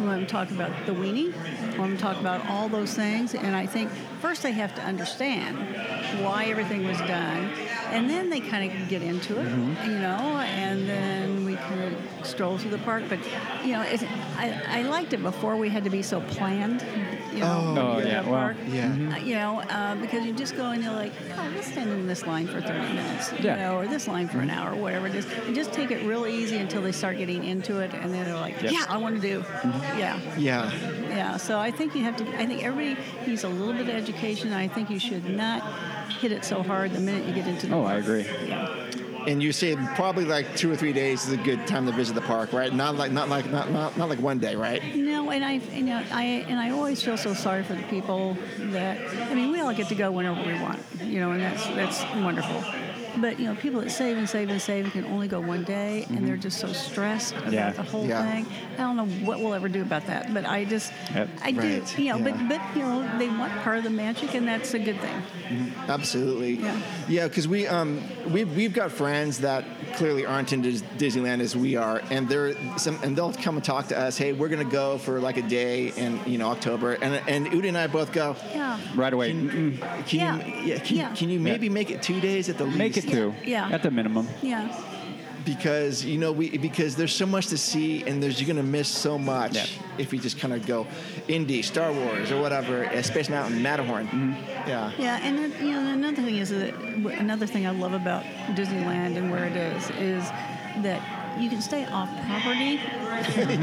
We 0.00 0.06
want 0.06 0.20
to 0.20 0.26
talk 0.32 0.50
about 0.50 0.70
the 0.86 0.92
weenie. 0.92 1.32
We 1.72 1.78
want 1.78 1.96
to 1.96 2.02
talk 2.02 2.18
about 2.20 2.46
all 2.48 2.68
those 2.68 2.94
things, 2.94 3.34
and 3.34 3.54
I 3.56 3.66
think 3.66 3.90
first 4.20 4.42
they 4.42 4.52
have 4.52 4.74
to 4.76 4.82
understand 4.82 5.56
why 6.24 6.44
everything 6.46 6.86
was 6.86 6.98
done, 6.98 7.50
and 7.90 8.08
then 8.08 8.30
they 8.30 8.40
kind 8.40 8.70
of 8.70 8.88
get 8.88 9.02
into 9.02 9.38
it, 9.40 9.44
you 9.86 9.98
know, 9.98 10.38
and 10.38 10.88
then 10.88 11.44
we 11.44 11.56
kind 11.56 11.82
of 11.82 12.26
stroll 12.26 12.58
through 12.58 12.70
the 12.70 12.78
park. 12.78 13.04
But 13.08 13.18
you 13.64 13.72
know, 13.72 13.82
it's, 13.82 14.02
I, 14.36 14.62
I 14.68 14.82
liked 14.82 15.12
it 15.12 15.22
before 15.22 15.56
we 15.56 15.68
had 15.68 15.84
to 15.84 15.90
be 15.90 16.02
so 16.02 16.20
planned. 16.20 16.84
You 17.32 17.40
know, 17.40 17.74
Oh, 17.76 17.98
get 18.00 18.06
yeah, 18.08 18.28
well. 18.28 18.54
Yeah. 18.66 19.14
Uh, 19.14 19.18
you 19.18 19.34
know, 19.34 19.60
uh, 19.60 19.94
because 19.96 20.24
you 20.24 20.32
just 20.32 20.56
go 20.56 20.70
and 20.70 20.82
you're 20.82 20.92
like, 20.94 21.12
oh, 21.36 21.52
let's 21.54 21.70
stand 21.70 21.90
in 21.90 22.06
this 22.06 22.26
line 22.26 22.46
for 22.48 22.60
30 22.60 22.72
minutes, 22.94 23.32
you 23.32 23.38
Yeah. 23.44 23.56
know, 23.56 23.76
or 23.76 23.86
this 23.86 24.08
line 24.08 24.28
for 24.28 24.38
an 24.40 24.50
hour, 24.50 24.74
whatever 24.74 25.06
it 25.08 25.14
is, 25.14 25.26
and 25.46 25.54
just 25.54 25.72
take 25.72 25.90
it 25.90 26.02
real 26.04 26.26
easy 26.26 26.56
until 26.56 26.80
they 26.82 26.90
start 26.90 27.18
getting 27.18 27.44
into 27.44 27.80
it, 27.80 27.92
and 27.94 28.12
then 28.14 28.24
they're 28.24 28.34
like, 28.34 28.60
yeah, 28.62 28.86
I 28.88 28.96
want 28.96 29.14
to 29.16 29.20
do, 29.20 29.44
yeah. 29.96 30.20
Yeah. 30.36 30.72
Yeah, 31.08 31.36
so 31.36 31.58
I 31.58 31.70
think 31.70 31.94
you 31.94 32.02
have 32.04 32.16
to. 32.18 32.24
I 32.40 32.46
think 32.46 32.62
everybody 32.62 33.00
needs 33.26 33.44
a 33.44 33.48
little 33.48 33.72
bit 33.74 33.88
of 33.88 33.94
education. 33.94 34.52
I 34.52 34.68
think 34.68 34.90
you 34.90 34.98
should 34.98 35.28
not 35.28 35.62
hit 36.12 36.32
it 36.32 36.44
so 36.44 36.62
hard 36.62 36.92
the 36.92 37.00
minute 37.00 37.26
you 37.26 37.34
get 37.34 37.48
into 37.48 37.66
the. 37.66 37.74
Oh, 37.74 37.84
I 37.84 37.94
agree. 37.96 38.24
Yeah. 38.46 38.84
And 39.26 39.42
you 39.42 39.52
say 39.52 39.76
probably 39.94 40.24
like 40.24 40.56
two 40.56 40.70
or 40.70 40.76
three 40.76 40.92
days 40.92 41.26
is 41.26 41.32
a 41.32 41.36
good 41.36 41.66
time 41.66 41.86
to 41.86 41.92
visit 41.92 42.14
the 42.14 42.20
park, 42.22 42.52
right? 42.52 42.72
Not 42.72 42.94
like 42.94 43.10
not 43.10 43.28
like 43.28 43.50
not 43.50 43.70
not, 43.70 43.96
not 43.96 44.08
like 44.08 44.20
one 44.20 44.38
day, 44.38 44.54
right? 44.54 44.82
No, 44.94 45.30
and 45.30 45.44
I, 45.44 45.54
you 45.54 45.82
know, 45.82 46.02
I 46.12 46.44
and 46.48 46.58
I 46.58 46.70
always 46.70 47.02
feel 47.02 47.16
so 47.16 47.34
sorry 47.34 47.62
for 47.64 47.74
the 47.74 47.82
people 47.84 48.36
that. 48.58 48.98
I 49.30 49.34
mean, 49.34 49.50
we 49.50 49.60
all 49.60 49.74
get 49.74 49.88
to 49.88 49.94
go 49.94 50.10
whenever 50.12 50.40
we 50.42 50.54
want, 50.60 50.80
you 51.02 51.20
know, 51.20 51.32
and 51.32 51.42
that's 51.42 51.66
that's 51.68 52.02
wonderful. 52.22 52.62
But 53.16 53.38
you 53.40 53.46
know, 53.46 53.54
people 53.54 53.80
that 53.80 53.90
save 53.90 54.18
and 54.18 54.28
save 54.28 54.48
and 54.50 54.60
save 54.60 54.84
and 54.84 54.92
can 54.92 55.04
only 55.06 55.28
go 55.28 55.40
one 55.40 55.64
day, 55.64 56.04
and 56.08 56.18
mm-hmm. 56.18 56.26
they're 56.26 56.36
just 56.36 56.58
so 56.58 56.72
stressed 56.72 57.34
about 57.36 57.52
Yeah. 57.52 57.70
the 57.70 57.82
whole 57.82 58.06
Yeah. 58.06 58.22
thing. 58.30 58.46
I 58.74 58.82
don't 58.82 58.96
know 58.96 59.06
what 59.26 59.40
we'll 59.40 59.54
ever 59.54 59.68
do 59.68 59.82
about 59.82 60.06
that, 60.06 60.32
but 60.32 60.44
I 60.44 60.64
just, 60.64 60.92
Yep. 61.14 61.28
I 61.42 61.50
do, 61.52 61.82
you 61.96 62.10
know, 62.10 62.18
Yeah. 62.18 62.18
but 62.18 62.48
but 62.48 62.60
you 62.76 62.82
know, 62.82 63.18
they 63.18 63.28
want 63.28 63.52
part 63.62 63.78
of 63.78 63.84
the 63.84 63.90
magic, 63.90 64.34
and 64.34 64.46
that's 64.46 64.74
a 64.74 64.78
good 64.78 65.00
thing. 65.00 65.22
Mm-hmm. 65.48 65.90
Absolutely. 65.90 66.54
Yeah. 66.54 66.80
Yeah, 67.08 67.28
because 67.28 67.48
we 67.48 67.66
um 67.66 68.02
we 68.28 68.44
we've 68.44 68.72
got 68.74 68.92
friends 68.92 69.38
that 69.38 69.64
clearly 69.96 70.26
aren't 70.26 70.52
into 70.52 70.72
Disneyland 70.98 71.40
as 71.40 71.56
we 71.56 71.76
are, 71.76 72.02
and 72.10 72.28
they're 72.28 72.54
some 72.78 72.98
and 73.02 73.16
they'll 73.16 73.32
come 73.32 73.56
and 73.56 73.64
talk 73.64 73.88
to 73.88 73.98
us. 73.98 74.16
Hey, 74.18 74.32
we're 74.32 74.48
gonna 74.48 74.64
go 74.64 74.98
for 74.98 75.20
like 75.20 75.36
a 75.38 75.42
day 75.42 75.88
in 75.96 76.20
you 76.26 76.38
know 76.38 76.48
October, 76.50 76.92
and 76.94 77.14
and 77.28 77.46
Udi 77.48 77.68
and 77.68 77.78
I 77.78 77.86
both 77.86 78.12
go. 78.12 78.36
Yeah. 78.52 78.78
Right 78.94 79.12
away. 79.12 79.30
Can, 79.30 79.50
mm-hmm. 79.50 80.02
can 80.02 80.18
Yeah. 80.20 80.46
you 80.46 80.54
yeah, 80.68 80.78
can, 80.78 80.96
Yeah. 80.96 81.14
can 81.14 81.30
you 81.30 81.40
maybe 81.40 81.68
make 81.68 81.90
it 81.90 82.02
two 82.02 82.20
days 82.20 82.48
at 82.48 82.58
the 82.58 82.64
least? 82.64 82.78
Make 82.78 82.96
it 82.98 83.08
two. 83.10 83.34
Yeah. 83.44 83.68
At 83.70 83.82
the 83.82 83.90
minimum. 83.90 84.28
Yeah. 84.42 84.68
because 85.44 86.04
you 86.04 86.18
know 86.18 86.30
we 86.32 86.58
because 86.58 86.94
there's 86.94 87.14
so 87.14 87.24
much 87.24 87.46
to 87.46 87.56
see 87.56 88.02
and 88.06 88.22
there's 88.22 88.38
you're 88.40 88.46
gonna 88.46 88.62
miss 88.62 88.88
so 88.88 89.16
much 89.18 89.54
Yeah. 89.54 89.66
if 89.96 90.12
we 90.12 90.18
just 90.18 90.38
kind 90.38 90.52
of 90.52 90.66
go 90.66 90.86
Indy, 91.26 91.62
Star 91.62 91.90
Wars, 91.92 92.30
or 92.30 92.40
whatever, 92.40 92.84
uh, 92.86 93.02
Space 93.02 93.28
Mountain, 93.30 93.62
Matterhorn. 93.62 94.06
Mm-hmm. 94.08 94.68
Yeah. 94.68 94.92
Yeah, 94.98 95.20
and 95.22 95.38
then, 95.38 95.66
you 95.66 95.72
know 95.72 95.92
another 95.92 96.22
thing 96.22 96.36
is 96.36 96.50
that 96.50 96.74
another 97.18 97.46
thing 97.46 97.66
I 97.66 97.70
love 97.70 97.94
about 97.94 98.24
Disneyland 98.58 99.16
and 99.16 99.30
where 99.30 99.44
it 99.46 99.56
is 99.56 99.90
is 99.98 100.22
that 100.82 101.00
you 101.38 101.48
can 101.48 101.60
stay 101.60 101.84
off 101.86 102.08
property, 102.26 102.80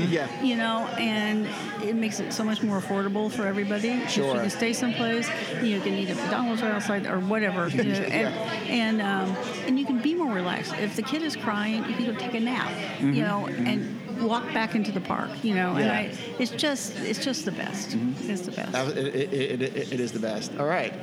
yeah. 0.09 0.27
you 0.41 0.55
know, 0.55 0.87
and 0.97 1.47
it 1.83 1.95
makes 1.95 2.19
it 2.19 2.33
so 2.33 2.43
much 2.43 2.63
more 2.63 2.79
affordable 2.79 3.31
for 3.31 3.45
everybody. 3.45 4.05
Sure. 4.07 4.35
You 4.35 4.41
can 4.41 4.49
stay 4.49 4.73
someplace, 4.73 5.29
you 5.61 5.79
can 5.81 5.93
eat 5.93 6.09
at 6.09 6.17
McDonald's 6.17 6.61
right 6.61 6.71
outside 6.71 7.05
or 7.07 7.19
whatever, 7.19 7.67
you 7.69 7.83
know, 7.83 7.93
and 7.93 8.35
and, 8.69 9.01
um, 9.01 9.35
and 9.65 9.79
you 9.79 9.85
can 9.85 10.01
be 10.01 10.13
more 10.13 10.33
relaxed. 10.33 10.73
If 10.75 10.95
the 10.95 11.03
kid 11.03 11.21
is 11.21 11.35
crying, 11.35 11.85
you 11.85 11.95
can 11.95 12.05
go 12.05 12.13
take 12.15 12.33
a 12.33 12.39
nap, 12.39 12.71
you 12.99 13.21
know, 13.23 13.47
and 13.47 14.01
walk 14.21 14.45
back 14.53 14.75
into 14.75 14.91
the 14.91 15.01
park, 15.01 15.29
you 15.43 15.53
know, 15.55 15.75
and 15.75 15.85
Mm-hmm. 15.85 16.35
I, 16.35 16.41
it's 16.41 16.51
just 16.51 16.97
it's 16.99 17.23
just 17.23 17.45
the 17.45 17.51
best. 17.51 17.95
It's 18.21 18.41
the 18.41 18.51
best. 18.51 18.97
It, 18.97 19.15
it, 19.15 19.33
it, 19.33 19.61
it, 19.61 19.93
it 19.93 19.99
is 19.99 20.11
the 20.11 20.19
best. 20.19 20.51
All 20.57 20.65
right. 20.65 20.93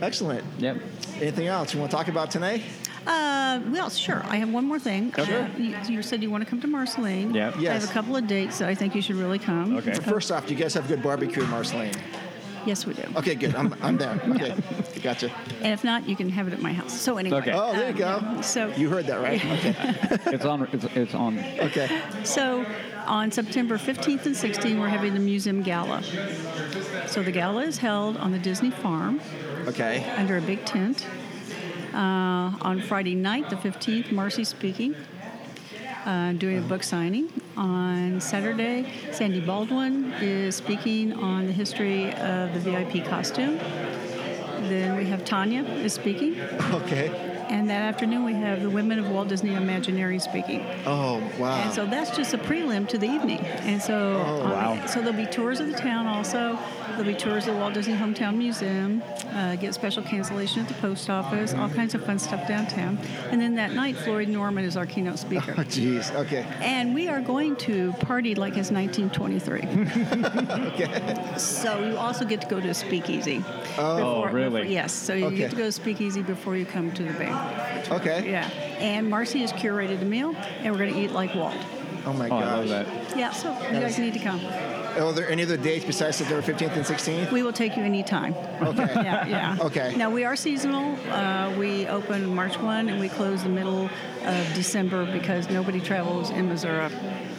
Excellent. 0.00 0.44
Yep. 0.58 0.78
Anything 1.20 1.46
else 1.46 1.72
you 1.72 1.78
want 1.78 1.92
to 1.92 1.96
talk 1.96 2.08
about 2.08 2.30
tonight? 2.32 2.62
Uh, 3.06 3.60
well, 3.70 3.90
sure. 3.90 4.22
I 4.26 4.36
have 4.36 4.50
one 4.52 4.64
more 4.66 4.78
thing. 4.78 5.12
Okay. 5.18 5.34
Uh, 5.42 5.48
you, 5.58 5.76
you 5.88 6.02
said 6.02 6.22
you 6.22 6.30
want 6.30 6.44
to 6.44 6.48
come 6.50 6.60
to 6.60 6.66
Marceline. 6.68 7.34
Yeah. 7.34 7.52
Yes. 7.58 7.70
I 7.70 7.74
have 7.80 7.90
a 7.90 7.92
couple 7.92 8.16
of 8.16 8.26
dates 8.26 8.58
that 8.58 8.68
I 8.68 8.74
think 8.74 8.94
you 8.94 9.02
should 9.02 9.16
really 9.16 9.38
come. 9.38 9.76
Okay. 9.76 9.94
First 9.94 10.30
off, 10.30 10.46
do 10.46 10.54
you 10.54 10.60
guys 10.60 10.74
have 10.74 10.86
good 10.88 11.02
barbecue 11.02 11.42
in 11.42 11.50
Marceline? 11.50 11.92
Yes, 12.64 12.86
we 12.86 12.94
do. 12.94 13.02
Okay, 13.16 13.34
good. 13.34 13.56
I'm, 13.56 13.74
I'm 13.82 13.96
there. 13.98 14.20
Okay. 14.28 14.54
Gotcha. 15.02 15.32
And 15.62 15.72
if 15.72 15.82
not, 15.82 16.08
you 16.08 16.14
can 16.14 16.28
have 16.28 16.46
it 16.46 16.52
at 16.52 16.60
my 16.62 16.72
house. 16.72 16.92
So 16.92 17.16
anyway. 17.18 17.38
Okay. 17.38 17.52
Oh, 17.52 17.72
there 17.72 17.88
you 17.90 17.96
go. 17.96 18.18
Um, 18.18 18.40
so 18.42 18.68
You 18.76 18.88
heard 18.88 19.06
that, 19.06 19.20
right? 19.20 19.44
Okay. 19.66 19.74
It's 20.32 20.44
on. 20.44 20.62
It's, 20.72 20.84
it's 20.94 21.14
on. 21.14 21.38
Okay. 21.58 22.00
So 22.22 22.64
on 23.06 23.32
September 23.32 23.78
15th 23.78 24.26
and 24.26 24.34
16th, 24.36 24.78
we're 24.78 24.86
having 24.86 25.12
the 25.14 25.18
museum 25.20 25.62
gala. 25.62 26.04
So 27.08 27.24
the 27.24 27.32
gala 27.32 27.62
is 27.64 27.78
held 27.78 28.16
on 28.18 28.30
the 28.30 28.38
Disney 28.38 28.70
farm 28.70 29.20
Okay. 29.66 30.04
under 30.16 30.36
a 30.36 30.40
big 30.40 30.64
tent. 30.64 31.04
Uh, 31.94 32.52
on 32.62 32.80
Friday 32.80 33.14
night, 33.14 33.50
the 33.50 33.56
15th, 33.56 34.12
Marcy 34.12 34.44
speaking, 34.44 34.94
uh, 36.06 36.32
doing 36.32 36.58
a 36.58 36.62
book 36.62 36.82
signing. 36.82 37.28
On 37.56 38.20
Saturday, 38.20 38.90
Sandy 39.12 39.40
Baldwin 39.40 40.12
is 40.20 40.56
speaking 40.56 41.12
on 41.12 41.46
the 41.46 41.52
history 41.52 42.12
of 42.14 42.54
the 42.54 42.60
VIP 42.60 43.04
costume. 43.06 43.58
Then 44.68 44.96
we 44.96 45.04
have 45.06 45.24
Tanya 45.24 45.64
is 45.64 45.92
speaking. 45.92 46.40
Okay. 46.72 47.31
And 47.52 47.68
that 47.68 47.82
afternoon, 47.82 48.24
we 48.24 48.32
have 48.32 48.62
the 48.62 48.70
women 48.70 48.98
of 48.98 49.10
Walt 49.10 49.28
Disney 49.28 49.54
Imagineering 49.54 50.20
speaking. 50.20 50.64
Oh, 50.86 51.22
wow. 51.38 51.56
And 51.62 51.70
so 51.72 51.84
that's 51.84 52.10
just 52.16 52.32
a 52.32 52.38
prelim 52.38 52.88
to 52.88 52.96
the 52.96 53.06
evening. 53.06 53.40
And 53.40 53.80
so, 53.80 54.24
Oh, 54.26 54.44
um, 54.46 54.50
wow. 54.78 54.86
so 54.86 55.00
there'll 55.02 55.12
be 55.12 55.26
tours 55.26 55.60
of 55.60 55.66
the 55.70 55.76
town 55.76 56.06
also. 56.06 56.58
There'll 56.92 57.04
be 57.04 57.14
tours 57.14 57.46
of 57.46 57.54
the 57.54 57.60
Walt 57.60 57.74
Disney 57.74 57.94
Hometown 57.94 58.36
Museum. 58.36 59.02
Uh, 59.34 59.56
get 59.56 59.74
special 59.74 60.02
cancellation 60.02 60.60
at 60.62 60.68
the 60.68 60.74
post 60.74 61.10
office. 61.10 61.52
All 61.52 61.68
kinds 61.68 61.94
of 61.94 62.04
fun 62.06 62.18
stuff 62.18 62.48
downtown. 62.48 62.98
And 63.30 63.38
then 63.40 63.54
that 63.56 63.72
night, 63.72 63.96
Floyd 63.96 64.28
Norman 64.28 64.64
is 64.64 64.76
our 64.78 64.86
keynote 64.86 65.18
speaker. 65.26 65.54
Oh, 65.58 65.60
jeez. 65.62 66.14
Okay. 66.14 66.46
And 66.62 66.94
we 66.94 67.08
are 67.08 67.20
going 67.20 67.56
to 67.56 67.92
party 68.00 68.34
like 68.34 68.56
it's 68.56 68.70
1923. 68.70 69.60
Okay. 70.72 71.34
so 71.36 71.84
you 71.84 71.96
also 71.98 72.24
get 72.24 72.40
to 72.40 72.46
go 72.46 72.60
to 72.60 72.68
a 72.68 72.74
speakeasy. 72.74 73.44
Oh, 73.78 74.24
really? 74.26 74.72
yes. 74.72 74.92
So 74.92 75.12
you 75.12 75.26
Okay. 75.26 75.36
get 75.36 75.50
to 75.50 75.56
go 75.56 75.64
to 75.64 75.72
speakeasy 75.72 76.22
before 76.22 76.56
you 76.56 76.64
come 76.64 76.90
to 76.92 77.02
the 77.02 77.12
banquet. 77.12 77.41
Okay. 77.90 78.30
Yeah. 78.30 78.48
And 78.78 79.08
Marcy 79.08 79.40
has 79.40 79.52
curated 79.52 80.02
a 80.02 80.04
meal, 80.04 80.34
and 80.60 80.72
we're 80.72 80.78
going 80.78 80.94
to 80.94 81.00
eat 81.00 81.12
like 81.12 81.34
Walt. 81.34 81.54
Oh, 82.04 82.12
my 82.12 82.28
Oh, 82.28 82.36
I 82.36 82.44
love 82.56 82.68
that. 82.68 82.86
Yeah, 83.16 83.30
so 83.30 83.52
you 83.70 83.80
guys 83.80 83.98
need 83.98 84.12
to 84.14 84.18
come. 84.18 84.40
Are 84.98 85.12
there 85.12 85.30
any 85.30 85.42
other 85.44 85.56
dates 85.56 85.84
besides 85.84 86.16
September 86.16 86.42
15th 86.42 86.76
and 86.76 86.84
16th? 86.84 87.32
We 87.32 87.42
will 87.42 87.52
take 87.52 87.76
you 87.76 87.82
anytime. 87.82 88.34
Okay. 88.60 88.88
Yeah, 89.02 89.26
yeah. 89.26 89.56
Okay. 89.60 89.94
Now, 89.96 90.10
we 90.10 90.24
are 90.24 90.36
seasonal. 90.36 90.96
Uh, 91.10 91.54
we 91.56 91.86
open 91.86 92.34
March 92.34 92.58
1 92.58 92.88
and 92.88 93.00
we 93.00 93.08
close 93.08 93.42
the 93.42 93.48
middle 93.48 93.88
of 94.24 94.54
December 94.54 95.10
because 95.10 95.48
nobody 95.48 95.80
travels 95.80 96.30
in 96.30 96.48
Missouri 96.48 96.92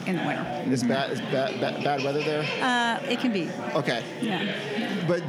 in 0.08 0.16
the 0.18 0.24
winter. 0.26 0.64
Is 0.72 0.84
bad, 0.84 1.12
is 1.12 1.22
bad, 1.22 1.60
bad, 1.62 1.84
bad 1.84 2.04
weather 2.04 2.24
there? 2.24 2.44
Uh, 2.62 3.06
it 3.10 3.20
can 3.20 3.32
be, 3.34 3.50
Okay. 3.76 4.04
yeah. 4.22 5.06
But 5.08 5.22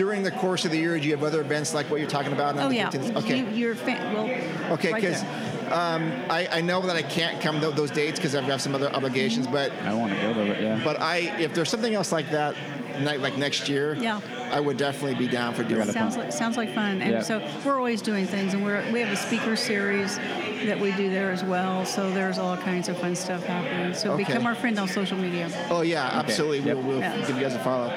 during 0.00 0.22
the 0.22 0.30
course 0.30 0.64
of 0.64 0.70
the 0.70 0.78
year, 0.78 0.98
do 0.98 1.04
you 1.06 1.10
have 1.14 1.22
other 1.22 1.42
events 1.42 1.74
like 1.74 1.90
what 1.90 2.00
you're 2.00 2.08
talking 2.08 2.32
about? 2.32 2.56
on 2.56 2.60
Oh, 2.64 2.68
the 2.70 2.76
yeah. 2.76 2.88
15th? 2.90 3.16
Okay. 3.16 3.40
You, 3.40 3.46
you're 3.50 3.74
fan, 3.74 4.14
well, 4.14 4.72
Okay, 4.72 4.94
because 4.94 5.20
there. 5.20 5.74
um, 5.74 6.10
I, 6.30 6.48
I 6.50 6.60
know 6.62 6.80
that 6.80 6.96
I 6.96 7.02
can't 7.02 7.38
come 7.42 7.60
to 7.60 7.70
those 7.70 7.90
dates 7.90 8.18
because 8.18 8.34
I've 8.34 8.46
got 8.46 8.62
some 8.62 8.74
other 8.74 8.90
obligations. 8.94 9.46
But 9.46 9.72
I 9.82 9.92
want 9.92 10.14
to 10.14 10.18
go 10.22 10.32
to 10.32 10.40
it. 10.52 10.62
Yeah. 10.62 10.80
but 10.82 10.98
I 10.98 11.18
if 11.38 11.52
there's 11.52 11.68
something 11.68 11.92
else 11.94 12.12
like 12.12 12.30
that, 12.30 12.54
like, 13.02 13.20
like 13.20 13.36
next 13.36 13.68
year, 13.68 13.92
Yeah. 13.94 14.20
I 14.50 14.58
would 14.58 14.78
definitely 14.78 15.16
be 15.16 15.28
down 15.30 15.52
for 15.52 15.64
doing 15.64 15.86
it. 15.86 15.92
Sounds 15.92 16.16
like 16.16 16.32
sounds 16.32 16.56
like 16.56 16.74
fun, 16.74 17.02
and 17.02 17.12
Yeah. 17.12 17.20
so 17.22 17.46
we're 17.62 17.76
always 17.76 18.00
doing 18.00 18.26
things, 18.26 18.54
and 18.54 18.64
we're 18.64 18.82
we 18.92 19.00
have 19.00 19.12
a 19.12 19.16
speaker 19.16 19.54
series 19.54 20.16
that 20.64 20.80
we 20.80 20.92
do 20.92 21.10
there 21.10 21.30
as 21.30 21.44
well. 21.44 21.84
So 21.84 22.10
there's 22.10 22.38
all 22.38 22.56
kinds 22.56 22.88
of 22.88 22.96
fun 22.98 23.14
stuff 23.16 23.44
happening. 23.44 23.92
So 23.92 24.12
Okay. 24.14 24.24
become 24.24 24.46
our 24.46 24.54
friend 24.54 24.78
on 24.78 24.88
social 24.88 25.18
media. 25.18 25.50
Oh 25.68 25.82
yeah, 25.82 26.06
absolutely. 26.14 26.60
Yep. 26.60 26.76
We'll, 26.78 26.86
we'll 26.86 26.98
Yeah. 27.00 27.16
give 27.26 27.36
you 27.36 27.42
guys 27.42 27.54
a 27.54 27.58
follow. 27.58 27.92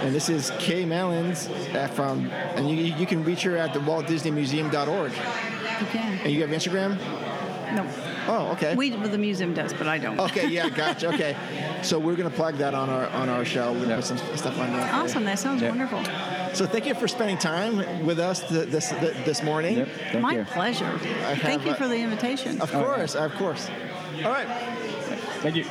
And 0.00 0.14
this 0.14 0.28
is 0.28 0.52
Kay 0.58 0.84
Malins 0.84 1.48
uh, 1.74 1.88
from, 1.88 2.30
and 2.30 2.70
you, 2.70 2.76
you 2.76 3.06
can 3.06 3.24
reach 3.24 3.42
her 3.42 3.56
at 3.56 3.72
the 3.74 3.80
Walt 3.80 4.06
Disney 4.06 4.30
Museum.org. 4.30 5.10
You 5.12 5.86
can. 5.86 6.18
And 6.20 6.32
you 6.32 6.40
have 6.42 6.50
Instagram? 6.50 6.96
No, 7.74 7.86
Oh, 8.30 8.52
okay. 8.52 8.74
we 8.74 8.90
well, 8.90 9.08
the 9.08 9.18
museum 9.18 9.54
does, 9.54 9.72
but 9.74 9.86
I 9.86 9.98
don't. 9.98 10.18
Okay, 10.20 10.48
yeah, 10.48 10.68
gotcha. 10.82 11.08
Okay, 11.08 11.36
so 11.82 11.98
we're 11.98 12.14
gonna 12.16 12.30
plug 12.30 12.56
that 12.56 12.74
on 12.74 12.88
our 12.90 13.06
on 13.08 13.28
our 13.28 13.44
show. 13.44 13.72
We're 13.72 13.80
gonna 13.80 13.88
Yep. 13.90 13.96
put 13.98 14.04
some 14.06 14.18
stuff 14.36 14.58
on 14.58 14.72
there. 14.72 14.90
Awesome. 14.94 15.24
That 15.24 15.38
sounds 15.38 15.62
Yeah. 15.62 15.68
wonderful. 15.70 16.02
So 16.54 16.64
thank 16.66 16.86
you 16.86 16.94
for 16.94 17.08
spending 17.08 17.36
time 17.38 18.04
with 18.06 18.18
us 18.18 18.40
th- 18.48 18.68
this 18.68 18.90
th- 18.90 19.16
this 19.24 19.42
morning. 19.42 19.78
Yep. 19.78 19.88
Thank 20.12 20.22
My 20.22 20.34
you. 20.36 20.44
pleasure. 20.44 20.86
I 20.86 21.34
Thank 21.36 21.38
have 21.38 21.66
you 21.66 21.72
a- 21.72 21.74
for 21.74 21.88
the 21.88 21.96
invitation. 21.96 22.60
Of 22.60 22.74
Oh, 22.74 22.78
yeah. 22.80 22.84
course, 22.86 23.14
of 23.14 23.34
course. 23.36 23.68
All 24.24 24.30
right. 24.30 24.48
Thank 25.42 25.56
you. 25.56 25.64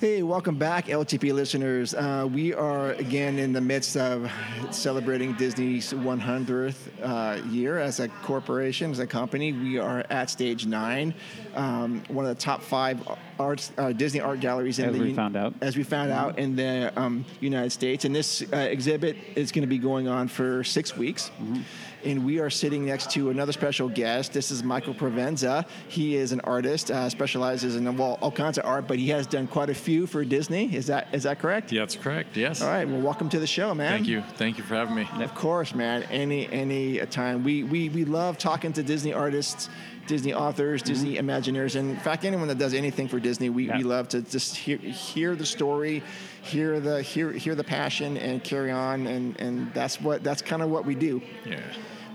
Hey, 0.00 0.22
welcome 0.22 0.54
back, 0.54 0.86
LTP 0.86 1.32
listeners. 1.32 1.92
Uh, 1.92 2.28
we 2.32 2.54
are 2.54 2.92
again 2.92 3.36
in 3.40 3.52
the 3.52 3.60
midst 3.60 3.96
of 3.96 4.30
celebrating 4.70 5.32
Disney's 5.32 5.92
100th 5.92 6.76
uh, 7.02 7.42
year 7.48 7.80
as 7.80 7.98
a 7.98 8.06
corporation, 8.06 8.92
as 8.92 9.00
a 9.00 9.08
company. 9.08 9.52
We 9.52 9.76
are 9.80 10.04
at 10.08 10.30
stage 10.30 10.66
nine, 10.66 11.14
um, 11.56 12.04
one 12.06 12.24
of 12.24 12.36
the 12.36 12.40
top 12.40 12.62
five 12.62 13.02
arts, 13.40 13.72
uh, 13.76 13.90
Disney 13.90 14.20
art 14.20 14.38
galleries 14.38 14.78
in 14.78 14.84
As 14.88 14.94
the 14.94 15.00
we 15.00 15.14
found 15.14 15.36
out. 15.36 15.54
as 15.60 15.76
we 15.76 15.82
found 15.82 16.12
out 16.12 16.38
in 16.38 16.54
the 16.54 16.92
um, 16.94 17.24
United 17.40 17.70
States. 17.70 18.04
And 18.04 18.14
this 18.14 18.44
uh, 18.52 18.56
exhibit 18.56 19.16
is 19.34 19.50
going 19.50 19.62
to 19.62 19.68
be 19.68 19.78
going 19.78 20.06
on 20.06 20.28
for 20.28 20.62
six 20.62 20.96
weeks. 20.96 21.32
And 22.04 22.24
we 22.24 22.38
are 22.38 22.50
sitting 22.50 22.86
next 22.86 23.10
to 23.12 23.30
another 23.30 23.52
special 23.52 23.88
guest. 23.88 24.32
This 24.32 24.50
is 24.50 24.62
Michael 24.62 24.94
Provenza. 24.94 25.66
He 25.88 26.16
is 26.16 26.32
an 26.32 26.40
artist, 26.40 26.90
uh, 26.90 27.08
specializes 27.08 27.76
in 27.76 27.96
well, 27.96 28.18
all 28.20 28.30
kinds 28.30 28.58
of 28.58 28.64
art, 28.64 28.86
but 28.86 28.98
he 28.98 29.08
has 29.08 29.26
done 29.26 29.46
quite 29.46 29.70
a 29.70 29.74
few 29.74 30.06
for 30.06 30.24
Disney. 30.24 30.74
Is 30.74 30.86
that 30.86 31.08
is 31.12 31.24
that 31.24 31.38
correct? 31.38 31.72
Yeah, 31.72 31.82
that's 31.82 31.96
correct. 31.96 32.36
Yes. 32.36 32.62
All 32.62 32.68
right. 32.68 32.88
Well, 32.88 33.00
welcome 33.00 33.28
to 33.30 33.38
the 33.38 33.46
show, 33.46 33.74
man. 33.74 33.92
Thank 33.92 34.08
you. 34.08 34.22
Thank 34.36 34.58
you 34.58 34.64
for 34.64 34.74
having 34.74 34.94
me. 34.94 35.08
Of 35.22 35.34
course, 35.34 35.74
man. 35.74 36.04
Any 36.04 36.50
any 36.50 36.98
time. 37.06 37.44
We 37.44 37.62
we 37.64 37.88
we 37.88 38.04
love 38.04 38.38
talking 38.38 38.72
to 38.74 38.82
Disney 38.82 39.12
artists, 39.12 39.68
Disney 40.06 40.34
authors, 40.34 40.82
Disney 40.82 41.16
Imagineers, 41.16 41.76
and 41.76 41.90
in 41.90 41.96
fact, 41.96 42.24
anyone 42.24 42.48
that 42.48 42.58
does 42.58 42.74
anything 42.74 43.08
for 43.08 43.20
Disney, 43.20 43.50
we, 43.50 43.68
we 43.68 43.82
love 43.82 44.08
to 44.08 44.22
just 44.22 44.56
hear 44.56 44.78
hear 44.78 45.36
the 45.36 45.46
story, 45.46 46.02
hear 46.48 46.80
the 46.80 47.02
hear 47.02 47.32
hear 47.32 47.54
the 47.54 47.64
passion, 47.64 48.16
and 48.16 48.42
carry 48.42 48.70
on. 48.70 49.06
And 49.06 49.38
and 49.40 49.72
that's 49.74 50.00
what 50.00 50.22
that's 50.24 50.42
kind 50.42 50.62
of 50.62 50.70
what 50.70 50.84
we 50.84 50.94
do. 50.94 51.22
Yeah. 51.46 51.60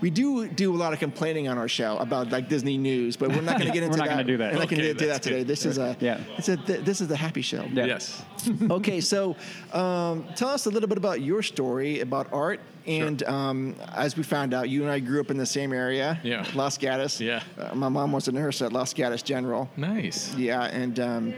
We 0.00 0.10
do 0.10 0.48
do 0.48 0.74
a 0.74 0.76
lot 0.76 0.92
of 0.92 0.98
complaining 0.98 1.48
on 1.48 1.56
our 1.56 1.68
show 1.68 1.96
about 1.96 2.28
like 2.30 2.48
Disney 2.48 2.76
news, 2.76 3.16
but 3.16 3.30
we're 3.30 3.40
not 3.40 3.58
going 3.58 3.68
to 3.68 3.72
get 3.72 3.82
into 3.84 3.96
We're 3.96 4.04
into 4.04 4.04
not 4.04 4.08
that. 4.08 4.10
gonna 4.10 4.24
do 4.24 4.36
that. 4.38 4.52
We're 4.52 4.58
not 4.58 4.68
going 4.68 4.82
to 4.82 4.94
do 4.94 5.06
that 5.06 5.22
today. 5.22 5.38
good. 5.38 5.46
This 5.46 5.64
is 5.64 5.78
a 5.78 5.96
Yeah. 6.00 6.20
It's 6.36 6.48
a 6.50 6.56
th- 6.58 6.80
this 6.84 7.00
is 7.00 7.08
the 7.08 7.16
happy 7.16 7.40
show. 7.40 7.64
Yeah. 7.72 7.86
Yes. 7.86 8.22
okay, 8.70 9.00
so 9.00 9.34
um, 9.72 10.26
tell 10.36 10.48
us 10.50 10.66
a 10.66 10.70
little 10.70 10.88
bit 10.88 10.98
about 10.98 11.22
your 11.22 11.42
story 11.42 12.00
about 12.00 12.30
art. 12.32 12.60
And 12.86 13.22
um, 13.22 13.76
as 13.94 14.14
we 14.14 14.24
found 14.24 14.52
out, 14.52 14.68
you 14.68 14.82
and 14.82 14.90
I 14.90 14.98
grew 15.00 15.20
up 15.20 15.30
in 15.30 15.38
the 15.38 15.46
same 15.46 15.72
area, 15.72 16.20
Yeah. 16.22 16.44
Los 16.54 16.76
Gatos. 16.76 17.18
Yeah. 17.18 17.42
Uh, 17.58 17.74
my 17.74 17.88
mom 17.88 18.12
was 18.12 18.28
a 18.28 18.32
nurse 18.32 18.60
at 18.60 18.74
Los 18.74 18.92
Gatos 18.92 19.22
General. 19.22 19.70
Nice. 19.78 20.34
Yeah, 20.34 20.64
and 20.64 21.00
um, 21.00 21.34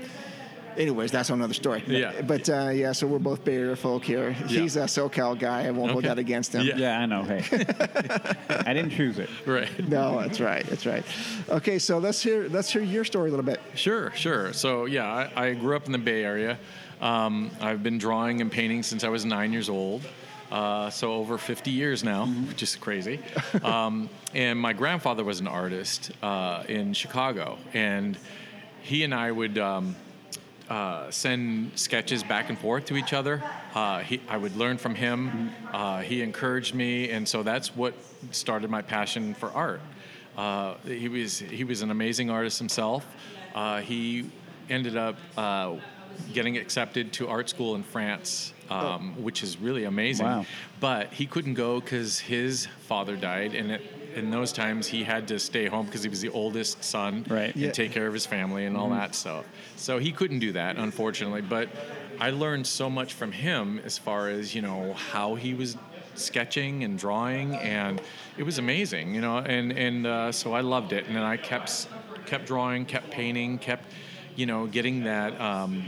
anyways, 0.77 1.11
that's 1.11 1.31
another 1.31 1.55
story. 1.55 1.83
Yeah. 1.87 2.23
But 2.23 2.49
uh, 2.49 2.71
yeah, 2.71 2.93
so 2.93 3.07
we're 3.07 3.19
both 3.19 3.45
Bay 3.45 3.57
Area 3.57 3.77
folk 3.77 4.05
here. 4.05 4.33
He's 4.33 4.77
a 4.77 4.81
SoCal 4.85 5.39
guy. 5.39 5.67
I 5.67 5.71
won't 5.71 5.93
hold 5.93 6.05
that 6.05 6.19
against 6.19 6.55
him. 6.55 6.67
Yeah. 6.67 6.77
Yeah, 6.77 7.01
I 7.01 7.07
know. 7.07 7.23
Hey, 7.23 7.43
I 8.51 8.75
didn't 8.75 8.91
choose 8.91 9.19
it. 9.19 9.29
Right. 9.45 9.89
No, 9.89 10.21
that's 10.21 10.41
right. 10.41 10.65
That's 10.67 10.87
right. 10.87 11.05
Okay, 11.49 11.79
so 11.79 11.99
let's 11.99 12.23
hear 12.23 12.49
let's 12.49 12.71
hear 12.71 12.83
your 12.83 13.05
story 13.05 13.29
a 13.29 13.31
little 13.31 13.45
bit. 13.47 13.61
Sure, 13.75 14.13
sure. 14.13 14.53
So 14.53 14.85
yeah, 14.85 15.31
I, 15.35 15.49
I 15.49 15.55
grew 15.55 15.77
up 15.77 15.87
in 15.87 15.93
the 15.93 15.99
Bay 15.99 16.25
Area. 16.25 16.59
Um, 17.01 17.51
I've 17.61 17.83
been 17.83 17.99
drawing 17.99 18.41
and 18.41 18.51
painting 18.51 18.83
since 18.83 19.05
I 19.05 19.09
was 19.09 19.25
nine 19.25 19.53
years 19.53 19.69
old. 19.69 20.03
Uh, 20.51 20.89
so 20.91 21.13
over 21.15 21.39
50 21.39 21.73
years 21.73 22.05
now, 22.05 22.27
which 22.27 22.63
is 22.63 22.77
crazy. 22.77 23.21
Um, 23.65 24.09
and 24.33 24.59
my 24.59 24.73
grandfather 24.73 25.25
was 25.25 25.41
an 25.41 25.49
artist 25.49 26.13
uh, 26.23 26.63
in 26.69 26.93
Chicago, 26.93 27.59
and 27.75 28.17
he 28.83 29.03
and 29.03 29.13
I 29.13 29.33
would 29.33 29.59
um, 29.59 29.97
uh, 30.69 31.11
send 31.11 31.71
sketches 31.79 32.23
back 32.23 32.49
and 32.49 32.59
forth 32.59 32.87
to 32.87 32.97
each 32.97 33.13
other. 33.13 33.43
Uh, 33.75 34.01
he, 34.01 34.21
I 34.29 34.37
would 34.37 34.57
learn 34.57 34.79
from 34.79 34.95
him. 34.95 35.51
Uh, 35.73 36.01
he 36.01 36.23
encouraged 36.23 36.75
me, 36.75 37.11
and 37.11 37.29
so 37.29 37.43
that's 37.43 37.75
what 37.77 37.95
started 38.31 38.71
my 38.71 38.83
passion 38.83 39.35
for 39.35 39.51
art. 39.53 39.81
Uh, 40.37 40.75
he 40.85 41.09
was 41.09 41.39
he 41.39 41.65
was 41.65 41.83
an 41.83 41.91
amazing 41.91 42.31
artist 42.31 42.59
himself. 42.59 43.07
Uh, 43.55 43.81
he 43.81 44.31
ended 44.69 44.97
up 44.97 45.17
uh, 45.37 45.77
getting 46.33 46.57
accepted 46.59 47.13
to 47.15 47.29
art 47.29 47.49
school 47.49 47.75
in 47.75 47.83
France, 47.83 48.53
um, 48.69 49.15
which 49.23 49.43
is 49.43 49.59
really 49.59 49.85
amazing. 49.85 50.27
Wow. 50.27 50.47
But 50.81 51.13
he 51.13 51.27
couldn't 51.27 51.55
go 51.55 51.81
because 51.81 52.19
his 52.19 52.67
father 52.87 53.17
died, 53.17 53.55
and 53.55 53.73
it, 53.73 53.83
in 54.17 54.31
those 54.31 54.53
times 54.53 54.87
he 54.87 55.05
had 55.05 55.29
to 55.29 55.39
stay 55.39 55.67
home 55.67 55.87
because 55.87 56.03
he 56.03 56.09
was 56.09 56.21
the 56.21 56.31
oldest 56.31 56.83
son 56.83 57.25
Right. 57.29 57.55
and 57.55 57.65
Yeah. 57.65 57.71
take 57.71 57.93
care 57.93 58.07
of 58.07 58.15
his 58.15 58.27
family 58.27 58.65
and 58.65 58.77
all 58.77 58.91
that 58.91 59.15
stuff. 59.15 59.45
So 59.77 59.99
he 59.99 60.11
couldn't 60.11 60.39
do 60.41 60.53
that, 60.53 60.77
unfortunately. 60.77 61.43
But 61.43 61.69
I 62.19 62.31
learned 62.31 62.67
so 62.67 62.89
much 62.89 63.13
from 63.13 63.31
him 63.33 63.81
as 63.85 63.99
far 63.99 64.29
as 64.31 64.55
you 64.55 64.63
know 64.63 64.95
how 64.95 65.35
he 65.35 65.53
was 65.55 65.77
sketching 66.15 66.83
and 66.83 66.99
drawing, 66.99 67.55
and 67.57 68.01
it 68.39 68.43
was 68.43 68.57
amazing, 68.59 69.15
you 69.15 69.21
know. 69.21 69.39
And 69.39 69.71
and 69.73 70.07
uh, 70.07 70.33
so 70.33 70.55
I 70.55 70.63
loved 70.63 70.93
it, 70.93 71.07
and 71.07 71.15
then 71.15 71.23
I 71.23 71.37
kept 71.37 71.87
kept 72.25 72.47
drawing, 72.47 72.87
kept 72.87 73.11
painting, 73.11 73.59
kept 73.59 73.85
you 74.35 74.47
know 74.47 74.67
getting 74.67 75.05
that 75.05 75.39
um, 75.41 75.85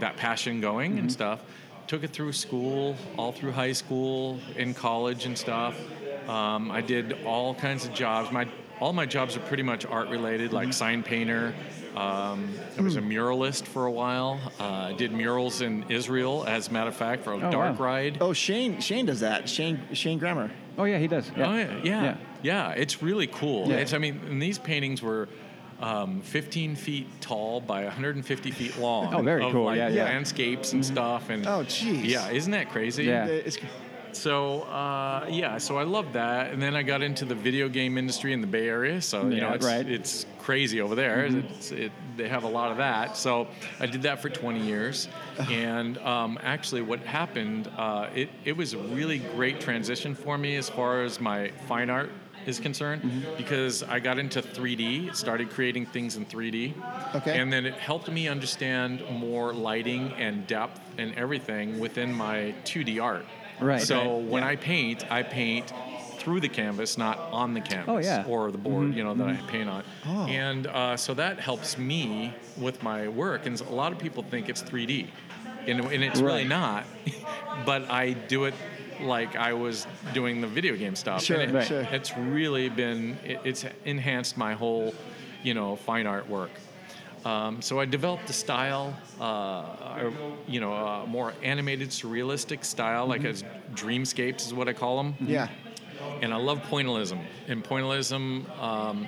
that 0.00 0.16
passion 0.18 0.60
going 0.60 0.98
and 0.98 1.10
stuff. 1.10 1.40
Took 1.86 2.04
it 2.04 2.10
through 2.12 2.32
school, 2.34 2.94
all 3.16 3.32
through 3.32 3.52
high 3.52 3.72
school, 3.72 4.38
in 4.56 4.74
college 4.74 5.24
and 5.24 5.36
stuff. 5.36 5.74
Um, 6.30 6.70
I 6.70 6.80
did 6.80 7.24
all 7.24 7.54
kinds 7.54 7.84
of 7.84 7.92
jobs. 7.92 8.30
My 8.30 8.46
all 8.78 8.92
my 8.94 9.04
jobs 9.04 9.36
are 9.36 9.40
pretty 9.40 9.62
much 9.62 9.84
art 9.84 10.08
related, 10.08 10.52
like 10.52 10.72
sign 10.72 11.02
painter. 11.02 11.52
Um, 11.96 12.48
I 12.78 12.82
was 12.82 12.96
a 12.96 13.00
muralist 13.02 13.64
for 13.66 13.84
a 13.86 13.90
while. 13.90 14.40
Uh, 14.58 14.64
I 14.64 14.92
did 14.94 15.12
murals 15.12 15.60
in 15.60 15.84
Israel, 15.90 16.44
as 16.46 16.68
a 16.68 16.72
matter 16.72 16.88
of 16.88 16.96
fact, 16.96 17.24
for 17.24 17.32
a 17.32 17.36
Oh, 17.36 17.50
dark 17.50 17.78
wow. 17.78 17.84
ride. 17.86 18.18
Oh, 18.20 18.32
Shane 18.32 18.80
Shane 18.80 19.06
does 19.06 19.20
that. 19.20 19.48
Shane 19.48 19.80
Shane 19.92 20.18
Grammer. 20.18 20.50
Oh 20.78 20.84
yeah, 20.84 20.98
he 20.98 21.08
does. 21.08 21.30
Yeah. 21.36 21.50
Oh 21.50 21.56
yeah, 21.56 21.80
yeah, 21.82 22.16
yeah. 22.42 22.70
It's 22.70 23.02
really 23.02 23.26
cool. 23.26 23.68
Yeah. 23.68 23.76
It's, 23.76 23.92
I 23.92 23.98
mean, 23.98 24.20
and 24.28 24.40
these 24.40 24.58
paintings 24.58 25.02
were 25.02 25.28
um, 25.80 26.20
15 26.20 26.76
feet 26.76 27.06
tall 27.20 27.60
by 27.60 27.84
150 27.84 28.50
feet 28.52 28.78
long. 28.78 29.12
Oh, 29.14 29.22
very 29.22 29.44
of, 29.44 29.50
cool. 29.52 29.64
Like, 29.64 29.78
Yeah, 29.78 29.88
yeah. 29.88 30.04
landscapes 30.04 30.74
and 30.74 30.84
stuff. 30.84 31.28
And 31.30 31.46
Oh, 31.46 31.64
jeez. 31.64 32.04
Yeah, 32.04 32.30
isn't 32.30 32.52
that 32.52 32.68
crazy? 32.70 33.04
Yeah. 33.04 33.26
It's- 33.26 33.58
So 34.16 34.62
uh, 34.62 35.26
yeah, 35.28 35.58
so 35.58 35.78
I 35.78 35.84
loved 35.84 36.12
that, 36.14 36.52
and 36.52 36.60
then 36.62 36.74
I 36.76 36.82
got 36.82 37.02
into 37.02 37.24
the 37.24 37.34
video 37.34 37.68
game 37.68 37.98
industry 37.98 38.32
in 38.32 38.40
the 38.40 38.46
Bay 38.46 38.68
Area. 38.68 39.00
So 39.00 39.28
you 39.28 39.36
Yeah, 39.36 39.48
know, 39.48 39.54
it's, 39.54 39.66
right. 39.66 39.86
it's 39.88 40.26
crazy 40.38 40.80
over 40.80 40.94
there. 40.94 41.26
It's, 41.26 41.70
it, 41.72 41.92
they 42.16 42.28
have 42.28 42.44
a 42.44 42.48
lot 42.48 42.70
of 42.70 42.78
that. 42.78 43.16
So 43.16 43.48
I 43.78 43.86
did 43.86 44.02
that 44.02 44.20
for 44.20 44.28
20 44.28 44.60
years, 44.60 45.08
and 45.50 45.98
um, 45.98 46.38
actually, 46.42 46.82
what 46.82 47.00
happened? 47.00 47.70
Uh, 47.76 48.08
it 48.14 48.28
it 48.44 48.56
was 48.56 48.74
a 48.74 48.78
really 48.78 49.18
great 49.18 49.60
transition 49.60 50.14
for 50.14 50.36
me 50.38 50.56
as 50.56 50.68
far 50.68 51.02
as 51.02 51.20
my 51.20 51.50
fine 51.68 51.90
art 51.90 52.10
is 52.46 52.58
concerned 52.58 53.02
because 53.36 53.82
I 53.82 54.00
got 54.00 54.18
into 54.18 54.40
3D, 54.40 55.14
started 55.14 55.50
creating 55.50 55.84
things 55.84 56.16
in 56.16 56.24
3D. 56.24 56.72
Okay. 57.16 57.38
And 57.38 57.52
then 57.52 57.66
it 57.66 57.74
helped 57.74 58.10
me 58.10 58.28
understand 58.28 59.02
more 59.10 59.52
lighting 59.52 60.12
and 60.14 60.46
depth 60.46 60.80
and 60.96 61.14
everything 61.16 61.78
within 61.78 62.12
my 62.14 62.54
2D 62.64 63.02
art. 63.02 63.26
Right. 63.60 63.82
So 63.82 64.00
Okay. 64.00 64.24
when 64.24 64.42
I 64.42 64.56
paint, 64.56 65.10
I 65.10 65.22
paint 65.22 65.72
through 66.18 66.40
the 66.40 66.48
canvas, 66.48 66.98
not 66.98 67.18
on 67.32 67.54
the 67.54 67.60
canvas 67.60 68.04
yeah. 68.04 68.24
or 68.28 68.50
the 68.50 68.58
board, 68.58 68.94
you 68.94 69.02
know, 69.02 69.14
that 69.14 69.28
I 69.28 69.36
paint 69.48 69.70
on. 69.70 69.82
Oh. 70.06 70.26
And 70.26 70.66
uh, 70.66 70.96
so 70.96 71.14
that 71.14 71.40
helps 71.40 71.78
me 71.78 72.34
with 72.58 72.82
my 72.82 73.08
work. 73.08 73.46
And 73.46 73.58
a 73.60 73.72
lot 73.72 73.90
of 73.92 73.98
people 73.98 74.22
think 74.22 74.48
it's 74.50 74.62
3D, 74.62 75.08
and, 75.66 75.80
and 75.80 76.04
it's 76.04 76.20
really 76.20 76.44
not. 76.44 76.84
but 77.66 77.90
I 77.90 78.12
do 78.12 78.44
it 78.44 78.54
like 79.00 79.34
I 79.34 79.54
was 79.54 79.86
doing 80.12 80.42
the 80.42 80.46
video 80.46 80.76
game 80.76 80.94
stuff. 80.94 81.22
Sure, 81.22 81.40
and 81.40 81.56
it- 81.56 81.66
sure. 81.66 81.86
It's 81.90 82.14
really 82.16 82.68
been, 82.68 83.16
it, 83.24 83.40
it's 83.44 83.64
enhanced 83.86 84.36
my 84.36 84.52
whole, 84.52 84.94
you 85.42 85.54
know, 85.54 85.76
fine 85.76 86.06
art 86.06 86.28
work. 86.28 86.50
Um, 87.24 87.60
so 87.60 87.78
I 87.78 87.84
developed 87.84 88.30
a 88.30 88.32
style, 88.32 88.96
uh, 89.20 90.10
you 90.48 90.60
know, 90.60 90.72
a 90.72 91.06
more 91.06 91.34
animated, 91.42 91.90
surrealistic 91.90 92.64
style, 92.64 93.06
like 93.06 93.24
as 93.24 93.44
dreamscapes 93.74 94.46
is 94.46 94.54
what 94.54 94.68
I 94.68 94.72
call 94.72 94.96
them. 95.02 95.14
yeah. 95.20 95.48
And 96.22 96.32
I 96.32 96.36
love 96.38 96.62
pointillism. 96.62 97.18
And 97.48 97.62
pointillism 97.62 98.48
um, 98.58 99.06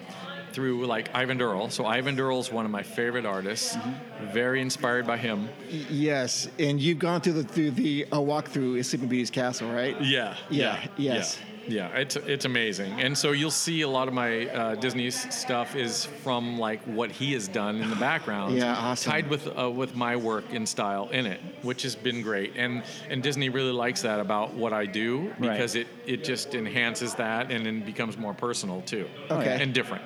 through 0.52 0.86
like 0.86 1.12
Eyvind 1.14 1.40
Earle. 1.40 1.70
So 1.70 1.84
Eyvind 1.84 2.18
Earle 2.18 2.40
is 2.40 2.52
one 2.52 2.64
of 2.66 2.70
my 2.70 2.82
favorite 2.82 3.24
artists. 3.24 3.76
Very 4.20 4.60
inspired 4.60 5.06
by 5.06 5.16
him. 5.16 5.48
Yes, 5.70 6.48
and 6.58 6.80
you've 6.80 6.98
gone 6.98 7.20
through 7.22 7.34
the 7.34 7.44
through 7.44 7.72
the 7.72 8.02
a 8.12 8.16
walkthrough 8.18 8.78
at 8.78 8.86
Sleeping 8.86 9.08
Beauty's 9.08 9.30
castle, 9.30 9.70
right? 9.70 9.98
Yeah. 10.02 10.36
Yeah, 10.50 10.86
yes. 10.96 11.38
Yeah. 11.40 11.46
Yeah, 11.68 11.88
it's 11.96 12.16
it's 12.16 12.44
amazing, 12.44 13.00
and 13.00 13.16
so 13.16 13.32
you'll 13.32 13.50
see 13.50 13.82
a 13.82 13.88
lot 13.88 14.08
of 14.08 14.14
my 14.14 14.46
uh, 14.48 14.74
Disney 14.74 15.10
stuff 15.10 15.76
is 15.76 16.06
from 16.24 16.58
like 16.58 16.80
what 16.84 17.10
he 17.12 17.32
has 17.34 17.46
done 17.48 17.76
in 17.80 17.88
the 17.88 17.96
background, 17.96 18.56
Yeah, 18.56 18.74
awesome. 18.76 19.12
tied 19.12 19.28
with 19.30 19.46
uh, 19.56 19.70
with 19.70 19.94
my 19.94 20.16
work 20.16 20.44
and 20.52 20.68
style 20.68 21.08
in 21.10 21.24
it, 21.26 21.40
which 21.62 21.82
has 21.82 21.94
been 21.94 22.20
great, 22.22 22.54
and 22.56 22.82
and 23.08 23.22
Disney 23.22 23.48
really 23.48 23.70
likes 23.72 24.02
that 24.02 24.18
about 24.18 24.54
what 24.54 24.72
I 24.72 24.86
do 24.86 25.32
Right. 25.38 25.52
because 25.52 25.76
it 25.76 25.86
it 26.06 26.24
just 26.24 26.54
enhances 26.54 27.14
that 27.14 27.50
and 27.52 27.64
then 27.64 27.80
becomes 27.84 28.18
more 28.18 28.34
personal 28.34 28.82
too, 28.82 29.06
Okay. 29.30 29.62
and 29.62 29.72
different. 29.72 30.02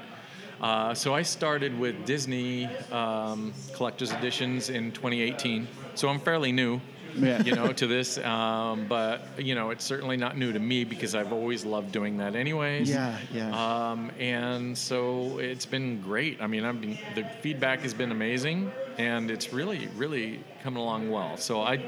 Uh, 0.61 0.95
so 0.95 1.15
I 1.15 1.21
started 1.23 1.79
with 1.79 2.07
Disney 2.07 2.65
um, 2.91 3.53
collector's 3.75 4.13
editions 4.13 4.71
in 4.71 4.91
2018, 4.93 5.69
so 5.95 6.09
I'm 6.09 6.19
fairly 6.21 6.51
new 6.51 6.81
Yeah. 7.19 7.43
you 7.43 7.55
know, 7.55 7.73
to 7.73 7.87
this. 7.87 8.19
Um, 8.19 8.87
but 8.89 9.23
you 9.39 9.55
know, 9.55 9.71
it's 9.71 9.85
certainly 9.85 10.17
not 10.17 10.37
new 10.37 10.53
to 10.53 10.59
me 10.59 10.85
because 10.85 11.15
I've 11.15 11.33
always 11.33 11.65
loved 11.65 11.93
doing 11.93 12.17
that, 12.19 12.35
anyways. 12.35 12.89
Yeah, 12.89 13.19
yeah. 13.33 13.91
Um, 13.91 14.11
and 14.19 14.77
so 14.77 15.39
it's 15.39 15.67
been 15.67 16.01
great. 16.01 16.41
I 16.41 16.47
mean, 16.47 16.65
I've 16.65 16.81
been 16.81 16.99
the 17.15 17.25
feedback 17.41 17.81
has 17.81 17.95
been 17.95 18.13
amazing, 18.13 18.71
and 18.99 19.31
it's 19.31 19.53
really, 19.53 19.89
really 19.97 20.41
coming 20.63 20.83
along 20.83 21.11
well. 21.11 21.37
So 21.37 21.63
I. 21.63 21.81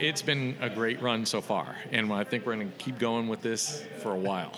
It's 0.00 0.22
been 0.22 0.56
a 0.60 0.68
great 0.70 1.00
run 1.02 1.26
so 1.26 1.40
far, 1.40 1.76
and 1.92 2.12
I 2.12 2.24
think 2.24 2.46
we're 2.46 2.54
going 2.54 2.70
to 2.70 2.76
keep 2.78 2.98
going 2.98 3.28
with 3.28 3.40
this 3.42 3.84
for 4.02 4.12
a 4.12 4.18
while. 4.18 4.52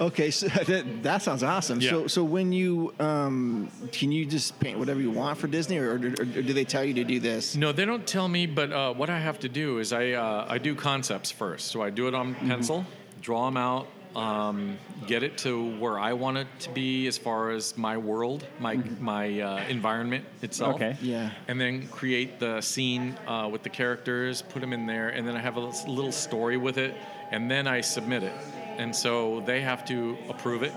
Okay, 0.00 0.30
so 0.30 0.46
that, 0.66 1.02
that 1.02 1.22
sounds 1.22 1.42
awesome. 1.42 1.80
Yeah. 1.80 1.90
So, 1.90 2.06
so 2.06 2.24
when 2.24 2.52
you 2.52 2.94
um, 3.00 3.70
can 3.92 4.10
you 4.12 4.24
just 4.24 4.58
paint 4.60 4.78
whatever 4.78 5.00
you 5.00 5.10
want 5.10 5.38
for 5.38 5.46
Disney, 5.46 5.78
or, 5.78 5.92
or, 5.92 5.94
or 5.96 5.98
do 6.24 6.52
they 6.52 6.64
tell 6.64 6.84
you 6.84 6.94
to 6.94 7.04
do 7.04 7.20
this? 7.20 7.56
No, 7.56 7.72
they 7.72 7.84
don't 7.84 8.06
tell 8.06 8.28
me, 8.28 8.46
but 8.46 8.72
uh, 8.72 8.94
what 8.94 9.10
I 9.10 9.18
have 9.18 9.38
to 9.40 9.48
do 9.48 9.78
is 9.78 9.92
I, 9.92 10.12
uh, 10.12 10.46
I 10.48 10.58
do 10.58 10.74
concepts 10.74 11.30
first. 11.30 11.68
So 11.68 11.82
I 11.82 11.90
do 11.90 12.08
it 12.08 12.14
on 12.14 12.34
Mm-hmm. 12.34 12.48
pencil, 12.48 12.84
draw 13.22 13.46
them 13.46 13.56
out, 13.56 13.88
um, 14.16 14.78
get 15.06 15.22
it 15.22 15.38
to 15.38 15.78
where 15.78 15.98
I 15.98 16.12
want 16.12 16.38
it 16.38 16.46
to 16.60 16.70
be 16.70 17.06
as 17.06 17.18
far 17.18 17.50
as 17.50 17.76
my 17.76 17.96
world, 17.96 18.46
my 18.58 18.76
my 19.00 19.40
uh, 19.40 19.64
environment 19.68 20.24
itself. 20.42 20.76
Okay. 20.76 20.96
Yeah. 21.00 21.30
And 21.46 21.60
then 21.60 21.88
create 21.88 22.40
the 22.40 22.60
scene 22.60 23.16
uh, 23.26 23.48
with 23.50 23.62
the 23.62 23.68
characters, 23.68 24.42
put 24.42 24.60
them 24.60 24.72
in 24.72 24.86
there, 24.86 25.10
and 25.10 25.26
then 25.26 25.36
I 25.36 25.40
have 25.40 25.56
a 25.56 25.60
little 25.60 25.94
little 25.94 26.12
story 26.12 26.56
with 26.56 26.78
it, 26.78 26.94
and 27.30 27.50
then 27.50 27.66
I 27.66 27.80
submit 27.80 28.22
it. 28.22 28.32
And 28.76 28.94
so 28.94 29.42
they 29.46 29.60
have 29.60 29.84
to 29.86 30.16
approve 30.28 30.62
it, 30.62 30.72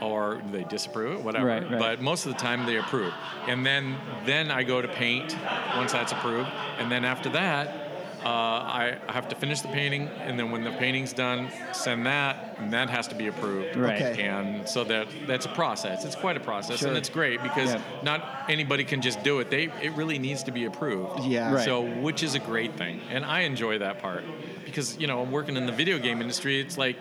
or 0.00 0.40
they 0.50 0.64
disapprove 0.64 1.18
it, 1.18 1.24
whatever. 1.24 1.46
Right, 1.46 1.70
right. 1.70 1.78
But 1.78 2.00
most 2.00 2.26
of 2.26 2.32
the 2.32 2.38
time 2.38 2.66
they 2.66 2.76
approve. 2.76 3.12
And 3.48 3.64
then 3.64 3.96
then 4.24 4.50
I 4.50 4.62
go 4.62 4.82
to 4.82 4.88
paint 4.88 5.36
once 5.76 5.92
that's 5.92 6.12
approved, 6.12 6.50
and 6.78 6.90
then 6.90 7.04
after 7.04 7.28
that. 7.30 7.81
Uh, 8.24 8.28
I 8.28 8.98
I 9.08 9.12
have 9.12 9.28
to 9.28 9.34
finish 9.34 9.60
the 9.62 9.68
painting, 9.68 10.08
and 10.20 10.38
then 10.38 10.50
when 10.50 10.62
the 10.62 10.70
painting's 10.72 11.12
done, 11.12 11.48
send 11.72 12.06
that, 12.06 12.56
and 12.58 12.72
that 12.72 12.88
has 12.90 13.08
to 13.08 13.14
be 13.14 13.26
approved. 13.26 13.76
Right. 13.76 14.00
Okay. 14.00 14.22
And 14.22 14.68
so 14.68 14.84
that 14.84 15.08
that's 15.26 15.46
a 15.46 15.48
process. 15.50 16.04
It's 16.04 16.14
quite 16.14 16.36
a 16.36 16.40
process, 16.40 16.78
Sure. 16.78 16.88
and 16.88 16.96
it's 16.96 17.08
great 17.08 17.42
because 17.42 17.74
Yeah. 17.74 17.80
not 18.02 18.44
anybody 18.48 18.84
can 18.84 19.02
just 19.02 19.22
do 19.24 19.40
it. 19.40 19.50
They 19.50 19.64
it 19.82 19.92
really 19.94 20.18
needs 20.18 20.42
to 20.44 20.52
be 20.52 20.64
approved. 20.66 21.24
Yeah. 21.24 21.52
Right. 21.54 21.64
So 21.64 21.82
which 21.82 22.22
is 22.22 22.34
a 22.34 22.38
great 22.40 22.76
thing, 22.76 23.00
and 23.10 23.24
I 23.24 23.40
enjoy 23.40 23.78
that 23.78 24.00
part 24.00 24.24
because 24.64 24.96
you 24.98 25.06
know 25.08 25.20
I'm 25.22 25.32
working 25.32 25.56
in 25.56 25.66
the 25.66 25.72
video 25.72 25.98
game 25.98 26.20
industry, 26.20 26.60
it's 26.60 26.78
like 26.78 26.96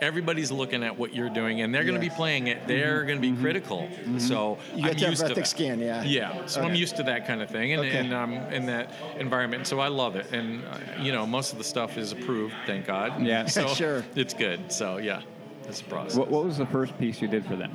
everybody's 0.00 0.50
looking 0.52 0.82
at 0.82 0.96
what 0.98 1.14
you're 1.14 1.30
doing, 1.30 1.60
and 1.62 1.74
they're 1.74 1.84
going 1.84 1.98
to 1.98 2.04
Yeah. 2.04 2.10
be 2.12 2.16
playing 2.16 2.46
it. 2.48 2.66
They're 2.66 3.04
going 3.04 3.20
to 3.20 3.30
be 3.32 3.36
critical. 3.40 3.88
So 4.18 4.58
You 4.74 4.88
I'm 4.90 4.96
used 4.98 5.26
to 5.26 5.34
that. 5.34 5.46
skin, 5.46 5.80
yeah. 5.80 6.02
Yeah. 6.04 6.46
So 6.46 6.62
I'm 6.62 6.74
used 6.74 6.96
to 6.96 7.02
that 7.04 7.26
kind 7.26 7.42
of 7.42 7.50
thing, 7.50 7.72
and, 7.72 7.80
Okay. 7.82 7.96
and 7.98 8.14
I'm 8.14 8.32
in 8.52 8.66
that 8.66 8.92
environment. 9.18 9.66
So 9.66 9.80
I 9.80 9.88
love 9.88 10.16
it, 10.16 10.32
and 10.32 10.64
uh, 10.64 10.78
you 11.02 11.12
know 11.12 11.26
most 11.26 11.52
of 11.52 11.58
the 11.58 11.64
stuff 11.64 11.96
is 11.98 12.12
approved. 12.12 12.54
Thank 12.66 12.86
God. 12.86 13.22
Yeah. 13.22 13.46
So 13.56 13.68
Sure. 13.68 14.04
It's 14.14 14.34
good. 14.34 14.70
So 14.72 14.98
yeah, 14.98 15.22
it's 15.68 15.80
a 15.80 15.84
process. 15.84 16.16
What, 16.16 16.30
what 16.30 16.44
was 16.44 16.58
the 16.58 16.66
first 16.66 16.98
piece 16.98 17.20
you 17.22 17.28
did 17.28 17.44
for 17.46 17.56
them? 17.56 17.72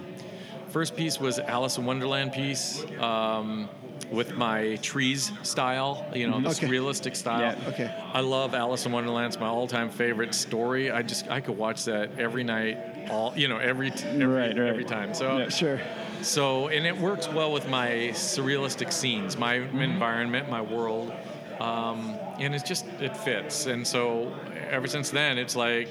First 0.70 0.96
piece 0.96 1.20
was 1.20 1.38
Alice 1.40 1.78
in 1.78 1.86
Wonderland 1.86 2.32
piece 2.34 2.86
um, 3.00 3.68
with 4.10 4.36
my 4.36 4.76
trees 4.78 5.32
style, 5.44 6.06
you 6.14 6.28
know, 6.30 6.40
this 6.42 6.58
Okay. 6.58 6.68
realistic 6.68 7.16
style. 7.16 7.42
Yeah. 7.42 7.68
Okay. 7.70 7.92
I 8.14 8.22
love 8.22 8.54
Alice 8.56 8.86
in 8.86 8.92
Wonderland. 8.92 9.28
It's 9.34 9.40
my 9.40 9.48
all-time 9.48 9.90
favorite 9.90 10.34
story. 10.34 10.92
I 10.92 11.02
just 11.02 11.30
I 11.30 11.40
could 11.42 11.58
watch 11.58 11.86
that 11.86 12.10
every 12.20 12.44
night, 12.44 12.78
all 13.10 13.34
you 13.36 13.48
know, 13.48 13.58
every 13.58 13.92
t- 13.92 14.06
every, 14.08 14.26
Right, 14.26 14.48
right. 14.58 14.70
every 14.70 14.86
time. 14.86 15.14
So 15.14 15.38
Yeah. 15.38 15.50
Sure. 15.50 15.80
so 16.22 16.68
and 16.70 16.86
it 16.86 16.98
works 16.98 17.28
well 17.30 17.52
with 17.52 17.68
my 17.70 18.10
surrealistic 18.14 18.92
scenes, 18.92 19.38
my 19.38 19.60
Mm-hmm. 19.60 19.82
environment, 19.82 20.50
my 20.50 20.62
world, 20.62 21.12
um, 21.60 22.18
and 22.40 22.54
it's 22.56 22.64
just 22.64 22.86
it 23.00 23.16
fits. 23.16 23.66
And 23.68 23.86
so 23.86 24.34
ever 24.70 24.88
since 24.88 25.10
then, 25.10 25.38
it's 25.38 25.56
like 25.56 25.90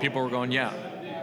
people 0.00 0.22
were 0.22 0.30
going, 0.30 0.52
yeah, 0.52 0.72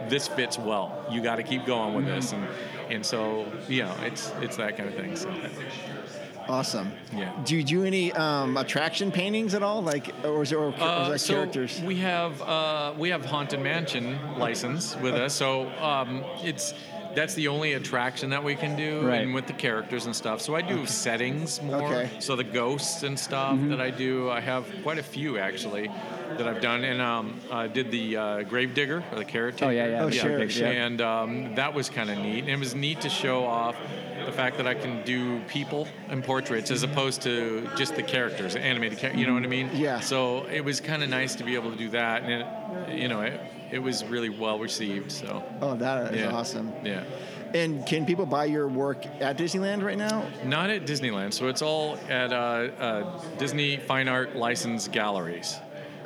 this 0.08 0.28
fits 0.28 0.58
well. 0.58 1.04
You 1.10 1.20
got 1.22 1.36
to 1.36 1.42
keep 1.42 1.64
going 1.66 1.94
with 1.94 2.06
this, 2.06 2.32
and 2.32 2.46
and 2.90 3.04
so 3.04 3.46
you 3.68 3.82
know, 3.82 3.94
it's 4.02 4.32
it's 4.40 4.56
that 4.58 4.76
kind 4.76 4.88
of 4.88 4.94
thing. 4.94 5.16
So 5.16 5.28
Awesome. 6.48 6.92
Yeah. 7.14 7.32
Do 7.44 7.56
you 7.56 7.64
do 7.64 7.84
any 7.84 8.12
um, 8.12 8.56
attraction 8.56 9.10
paintings 9.10 9.54
at 9.54 9.62
all, 9.62 9.82
like, 9.82 10.14
or 10.24 10.42
is 10.42 10.50
there, 10.50 10.60
or, 10.60 10.72
Uh, 10.78 11.16
so 11.18 11.34
characters? 11.34 11.80
we 11.82 11.96
have 11.96 12.40
uh, 12.42 12.94
we 12.96 13.08
have 13.10 13.24
haunted 13.24 13.60
mansion 13.60 14.18
license 14.38 14.96
with 14.96 15.14
us, 15.14 15.34
so 15.34 15.68
um, 15.80 16.24
it's 16.44 16.72
that's 17.16 17.34
the 17.34 17.48
only 17.48 17.72
attraction 17.72 18.30
that 18.30 18.44
we 18.44 18.54
can 18.54 18.76
do, 18.76 19.00
Right. 19.00 19.22
and 19.22 19.34
with 19.34 19.46
the 19.46 19.52
characters 19.54 20.06
and 20.06 20.14
stuff. 20.14 20.40
So 20.40 20.54
I 20.54 20.62
do 20.62 20.86
settings 20.86 21.60
more. 21.62 21.92
Okay. 21.94 22.10
So 22.20 22.36
the 22.36 22.44
ghosts 22.44 23.02
and 23.02 23.18
stuff 23.18 23.58
that 23.70 23.80
I 23.80 23.90
do, 23.90 24.30
I 24.30 24.40
have 24.40 24.66
quite 24.82 24.98
a 24.98 25.02
few 25.02 25.38
actually 25.38 25.90
that 26.38 26.46
I've 26.46 26.60
done, 26.60 26.84
and 26.84 27.00
um, 27.00 27.40
I 27.50 27.66
did 27.68 27.90
the 27.90 28.16
uh, 28.16 28.42
grave 28.42 28.74
digger 28.74 29.02
or 29.10 29.18
the 29.18 29.24
carrot. 29.24 29.62
Oh, 29.62 29.70
yeah, 29.70 29.86
yeah, 29.88 30.02
Oh, 30.02 30.06
the 30.10 30.12
sure, 30.12 30.48
sure. 30.50 30.70
yeah. 30.72 30.84
And 30.86 31.00
um, 31.00 31.54
that 31.54 31.72
was 31.72 31.88
kind 31.88 32.10
of 32.10 32.18
neat. 32.18 32.40
And 32.40 32.50
it 32.50 32.58
was 32.58 32.74
neat 32.74 33.00
to 33.00 33.08
show 33.08 33.44
off 33.44 33.76
the 34.26 34.32
fact 34.32 34.56
that 34.58 34.66
I 34.66 34.74
can 34.74 35.02
do 35.04 35.40
people 35.48 35.86
and 36.08 36.22
portraits 36.22 36.70
as 36.70 36.82
opposed 36.82 37.22
to 37.22 37.66
just 37.76 37.94
the 37.96 38.02
characters, 38.02 38.56
animated 38.56 38.98
characters. 38.98 39.20
You 39.20 39.26
know 39.28 39.34
what 39.34 39.44
I 39.44 39.46
mean? 39.46 39.70
Yeah. 39.72 40.00
So 40.00 40.44
it 40.46 40.62
was 40.64 40.80
kind 40.80 41.02
of 41.02 41.08
nice 41.08 41.36
to 41.36 41.44
be 41.44 41.54
able 41.54 41.70
to 41.70 41.78
do 41.78 41.88
that, 41.90 42.22
and 42.24 42.32
it, 42.90 42.98
you 43.00 43.08
know, 43.08 43.22
it, 43.22 43.40
it 43.70 43.78
was 43.78 44.04
really 44.04 44.28
well 44.28 44.58
received. 44.58 45.12
So 45.12 45.42
oh, 45.60 45.76
that 45.76 46.14
is 46.14 46.20
yeah. 46.20 46.30
awesome. 46.30 46.72
Yeah. 46.84 47.04
And 47.54 47.86
can 47.86 48.04
people 48.04 48.26
buy 48.26 48.46
your 48.46 48.68
work 48.68 49.06
at 49.20 49.38
Disneyland 49.38 49.82
right 49.82 49.96
now? 49.96 50.28
Not 50.44 50.68
at 50.70 50.84
Disneyland. 50.84 51.32
So 51.32 51.48
it's 51.48 51.62
all 51.62 51.96
at 52.08 52.32
uh, 52.32 52.36
uh, 52.36 53.22
Disney 53.38 53.76
Fine 53.78 54.08
Art 54.08 54.36
Licensed 54.36 54.92
Galleries. 54.92 55.56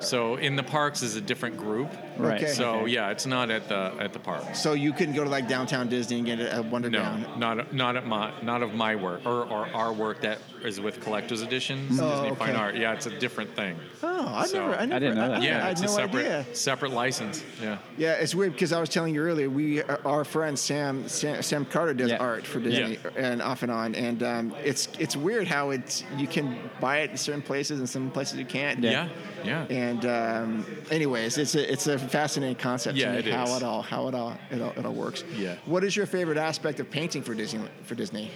So 0.00 0.36
in 0.36 0.56
the 0.56 0.62
parks 0.62 1.02
is 1.02 1.16
a 1.16 1.20
different 1.20 1.56
group. 1.56 1.90
Right. 2.28 2.42
Okay. 2.42 2.52
So 2.52 2.86
yeah, 2.86 3.10
it's 3.10 3.26
not 3.26 3.50
at 3.50 3.68
the 3.68 3.94
at 3.98 4.12
the 4.12 4.18
parks. 4.18 4.60
So 4.62 4.72
you 4.74 4.92
can 4.92 5.12
go 5.14 5.24
to 5.24 5.30
like 5.30 5.48
downtown 5.48 5.88
Disney 5.88 6.18
and 6.18 6.26
get 6.26 6.40
a, 6.40 6.60
a 6.60 6.62
No, 6.62 6.70
Wonderground. 6.70 7.36
not 7.38 7.72
not 7.72 7.96
at 7.96 8.06
my 8.06 8.32
not 8.42 8.62
of 8.62 8.74
my 8.74 8.94
work 8.96 9.24
or, 9.26 9.44
or 9.44 9.66
our 9.74 9.92
work 9.92 10.20
that 10.22 10.38
is 10.64 10.78
with 10.78 11.00
collector's 11.00 11.40
editions, 11.42 11.98
Oh, 12.00 12.10
Disney 12.10 12.26
okay. 12.28 12.34
Fine 12.36 12.56
Art. 12.56 12.76
Yeah, 12.76 12.92
it's 12.92 13.06
a 13.06 13.18
different 13.18 13.56
thing. 13.56 13.78
Oh, 14.02 14.28
I 14.28 14.44
So- 14.46 14.60
never, 14.66 14.74
I 14.74 14.84
never, 14.84 15.00
didn't 15.00 15.14
know 15.16 15.28
that. 15.28 15.40
I, 15.40 15.44
Yeah, 15.44 15.56
I 15.56 15.60
had 15.62 15.72
it's 15.72 15.80
no 15.80 15.86
a 15.86 15.90
separate 15.90 16.26
idea. 16.26 16.46
separate 16.54 16.92
license. 16.92 17.42
Yeah. 17.62 17.78
Yeah, 17.96 18.12
it's 18.14 18.34
weird 18.34 18.52
because 18.52 18.72
I 18.74 18.78
was 18.80 18.90
telling 18.90 19.14
you 19.14 19.22
earlier. 19.22 19.48
We, 19.48 19.82
our 19.82 20.22
friend 20.22 20.58
Sam, 20.58 21.08
Sam, 21.08 21.42
Sam 21.42 21.64
Carter 21.64 21.94
does 21.94 22.10
Yeah. 22.10 22.18
art 22.18 22.46
for 22.46 22.60
Disney 22.60 22.98
and 23.16 23.40
off 23.40 23.62
and 23.62 23.72
on, 23.72 23.94
and 23.94 24.22
um, 24.22 24.54
it's 24.62 24.88
it's 24.98 25.16
weird 25.16 25.48
how 25.48 25.70
it's 25.70 26.04
you 26.18 26.26
can 26.26 26.58
buy 26.78 26.98
it 26.98 27.10
in 27.10 27.16
certain 27.16 27.40
places 27.42 27.78
and 27.78 27.88
some 27.88 28.10
places 28.10 28.38
you 28.38 28.44
can't. 28.44 28.80
Yeah. 28.80 29.08
Yeah. 29.42 29.64
And 29.70 30.04
um, 30.04 30.66
anyways, 30.90 31.38
it's 31.38 31.54
a 31.54 31.72
it's 31.72 31.86
a 31.86 31.98
fascinating 32.10 32.56
concept 32.56 32.96
Yeah, 32.96 33.12
to 33.12 33.18
it 33.18 33.24
me 33.26 33.30
how 33.30 33.44
is. 33.44 33.56
it 33.58 33.62
all 33.62 33.82
how 33.82 34.08
it 34.08 34.14
all 34.14 34.36
it 34.50 34.60
all, 34.60 34.72
it 34.76 34.84
all 34.84 34.92
works. 34.92 35.24
Yeah. 35.36 35.56
What 35.66 35.84
is 35.84 35.96
your 35.96 36.06
favorite 36.06 36.38
aspect 36.38 36.80
of 36.80 36.90
painting 36.90 37.22
for 37.22 37.34
Disney 37.34 37.60
for 37.84 37.94
Disney? 37.94 38.30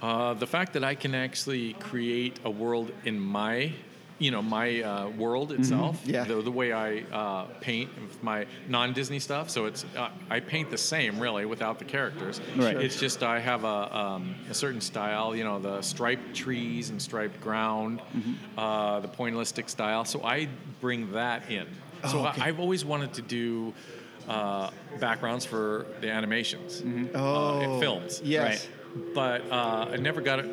Uh, 0.00 0.34
the 0.34 0.46
fact 0.46 0.72
that 0.72 0.82
I 0.84 0.94
can 0.94 1.14
actually 1.14 1.74
create 1.74 2.40
a 2.44 2.50
world 2.50 2.90
in 3.04 3.20
my, 3.20 3.72
you 4.18 4.32
know, 4.32 4.42
my 4.42 4.82
uh, 4.82 5.08
world 5.10 5.52
itself. 5.52 6.00
Mm-hmm. 6.00 6.10
Yeah. 6.10 6.24
The, 6.24 6.42
the 6.42 6.50
way 6.50 6.72
I 6.72 7.02
uh, 7.12 7.44
paint 7.60 7.88
my 8.20 8.46
non-Disney 8.68 9.20
stuff. 9.20 9.48
So 9.48 9.66
it's 9.66 9.84
uh, 9.96 10.08
I 10.28 10.40
paint 10.40 10.70
the 10.72 10.78
same 10.78 11.20
really 11.20 11.44
without 11.44 11.78
the 11.78 11.84
characters. 11.84 12.40
Right. 12.56 12.72
Sure. 12.72 12.80
It's 12.80 12.98
just 12.98 13.22
I 13.22 13.38
have 13.38 13.62
a, 13.62 13.96
um, 13.96 14.34
a 14.50 14.54
certain 14.54 14.80
style. 14.80 15.36
You 15.36 15.44
know, 15.44 15.60
the 15.60 15.80
striped 15.82 16.34
trees 16.34 16.90
and 16.90 17.00
striped 17.00 17.40
ground, 17.40 18.00
Mm-hmm. 18.16 18.58
uh, 18.58 18.98
the 19.00 19.08
pointillistic 19.08 19.70
style. 19.70 20.04
So 20.04 20.24
I 20.24 20.48
bring 20.80 21.12
that 21.12 21.48
in. 21.48 21.66
So 22.08 22.20
Oh, 22.20 22.26
okay. 22.28 22.42
I, 22.42 22.48
I've 22.48 22.60
always 22.60 22.84
wanted 22.84 23.12
to 23.14 23.22
do. 23.22 23.72
Uh, 24.28 24.70
backgrounds 25.00 25.44
for 25.44 25.84
the 26.00 26.08
animations, 26.08 26.80
uh, 27.12 27.18
Oh, 27.18 27.60
in 27.60 27.80
films, 27.80 28.20
yes. 28.24 28.68
right? 28.94 29.14
but 29.14 29.42
uh, 29.50 29.88
I 29.92 29.96
never 29.96 30.20
got 30.20 30.44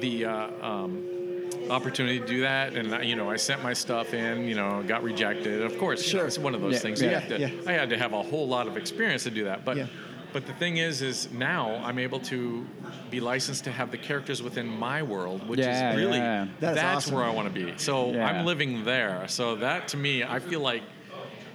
the 0.00 0.24
uh, 0.24 0.48
um, 0.60 1.48
opportunity 1.70 2.18
to 2.18 2.26
do 2.26 2.40
that. 2.40 2.74
And 2.74 3.04
you 3.08 3.14
know, 3.14 3.30
I 3.30 3.36
sent 3.36 3.62
my 3.62 3.74
stuff 3.74 4.12
in. 4.12 4.48
You 4.48 4.56
know, 4.56 4.82
got 4.82 5.04
rejected. 5.04 5.62
Of 5.62 5.78
course, 5.78 6.12
you 6.12 6.18
know, 6.18 6.24
it's 6.26 6.36
one 6.36 6.52
of 6.56 6.62
those 6.62 6.72
Yeah, 6.74 6.78
things. 6.80 7.00
yeah, 7.00 7.08
you 7.08 7.14
have 7.14 7.28
to, 7.28 7.38
yeah. 7.38 7.50
I 7.64 7.72
had 7.72 7.90
to 7.90 7.96
have 7.96 8.12
a 8.12 8.22
whole 8.24 8.48
lot 8.48 8.66
of 8.66 8.76
experience 8.76 9.22
to 9.22 9.30
do 9.30 9.44
that. 9.44 9.64
But 9.64 9.76
Yeah. 9.76 9.86
but 10.32 10.46
the 10.46 10.54
thing 10.54 10.78
is, 10.78 11.00
is 11.00 11.30
now 11.30 11.80
I'm 11.84 12.00
able 12.00 12.18
to 12.20 12.66
be 13.08 13.20
licensed 13.20 13.62
to 13.64 13.70
have 13.70 13.92
the 13.92 13.98
characters 13.98 14.42
within 14.42 14.66
my 14.66 15.04
world, 15.04 15.48
which 15.48 15.60
Yeah, 15.60 15.90
is 15.90 15.96
really 15.96 16.18
yeah. 16.18 16.46
That's 16.58 16.74
that's 16.74 16.96
awesome. 17.06 17.14
where 17.14 17.24
I 17.24 17.30
want 17.30 17.54
to 17.54 17.54
be. 17.54 17.72
So 17.76 18.12
Yeah. 18.14 18.26
I'm 18.26 18.44
living 18.46 18.84
there. 18.84 19.28
So 19.28 19.54
that 19.56 19.86
to 19.88 19.96
me, 19.96 20.24
I 20.24 20.40
feel 20.40 20.58
like. 20.60 20.82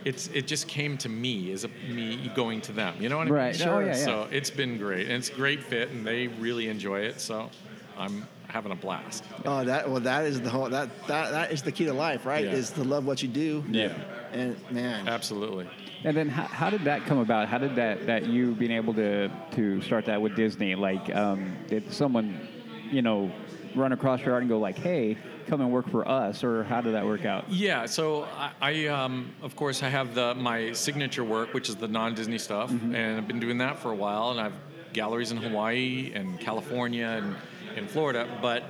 It's, 0.07 0.27
it 0.33 0.47
just 0.47 0.67
came 0.67 0.97
to 0.99 1.09
me 1.09 1.51
as 1.51 1.63
a, 1.63 1.67
me 1.89 2.31
going 2.35 2.61
to 2.61 2.71
them. 2.71 2.95
You 2.99 3.09
know 3.09 3.17
what 3.17 3.27
I 3.27 3.31
mean? 3.31 3.33
Right. 3.33 3.67
Oh, 3.67 3.79
yeah, 3.79 3.87
yeah. 3.87 3.93
So 3.93 4.27
it's 4.31 4.49
been 4.49 4.77
great, 4.77 5.07
and 5.07 5.15
it's 5.15 5.29
a 5.29 5.33
great 5.33 5.61
fit, 5.63 5.89
and 5.89 6.05
they 6.05 6.27
really 6.27 6.67
enjoy 6.69 7.01
it. 7.01 7.19
So 7.19 7.49
I'm 7.97 8.25
having 8.47 8.71
a 8.71 8.75
blast. 8.75 9.23
Oh, 9.45 9.65
that 9.65 9.89
well, 9.89 9.99
that 10.01 10.23
is 10.25 10.39
the 10.39 10.49
whole 10.49 10.69
that 10.69 10.89
that 11.07 11.31
that 11.31 11.51
is 11.51 11.61
the 11.61 11.71
key 11.71 11.85
to 11.85 11.93
life, 11.93 12.25
right? 12.25 12.45
Yeah. 12.45 12.51
Is 12.51 12.71
to 12.71 12.83
love 12.83 13.05
what 13.05 13.21
you 13.21 13.27
do. 13.27 13.63
Yeah, 13.69 13.93
And 14.31 14.55
man, 14.71 15.07
absolutely. 15.09 15.67
And 16.03 16.15
then 16.15 16.29
how, 16.29 16.43
how 16.43 16.69
did 16.69 16.83
that 16.85 17.05
come 17.05 17.17
about? 17.17 17.49
How 17.49 17.57
did 17.57 17.75
that, 17.75 18.05
that 18.05 18.27
you 18.27 18.53
being 18.53 18.71
able 18.71 18.93
to, 18.93 19.29
to 19.53 19.81
start 19.81 20.05
that 20.05 20.21
with 20.21 20.35
Disney? 20.35 20.75
Like, 20.75 21.13
um, 21.15 21.57
did 21.67 21.91
someone, 21.91 22.47
you 22.91 23.01
know, 23.01 23.31
run 23.75 23.91
across 23.93 24.21
your 24.21 24.33
art 24.33 24.41
and 24.43 24.49
go 24.49 24.59
like, 24.59 24.77
hey, 24.77 25.17
come 25.47 25.61
and 25.61 25.71
work 25.71 25.89
for 25.89 26.07
us? 26.07 26.43
Or 26.43 26.63
how 26.65 26.81
did 26.81 26.93
that 26.93 27.05
work 27.05 27.25
out? 27.25 27.49
Yeah, 27.49 27.85
so 27.85 28.23
I, 28.37 28.51
I 28.61 28.87
um, 28.87 29.33
of 29.41 29.55
course, 29.55 29.83
I 29.83 29.89
have 29.89 30.13
the 30.15 30.33
my 30.35 30.71
signature 30.73 31.23
work, 31.23 31.53
which 31.53 31.69
is 31.69 31.75
the 31.75 31.87
non-Disney 31.87 32.37
stuff, 32.37 32.71
Mm-hmm. 32.71 32.95
and 32.95 33.17
I've 33.17 33.27
been 33.27 33.39
doing 33.39 33.57
that 33.59 33.79
for 33.79 33.91
a 33.91 33.95
while, 33.95 34.31
and 34.31 34.39
I've 34.39 34.53
galleries 34.93 35.31
in 35.31 35.37
Hawaii 35.37 36.11
and 36.15 36.39
California 36.39 37.05
and 37.21 37.35
in 37.77 37.87
Florida. 37.87 38.27
But 38.41 38.63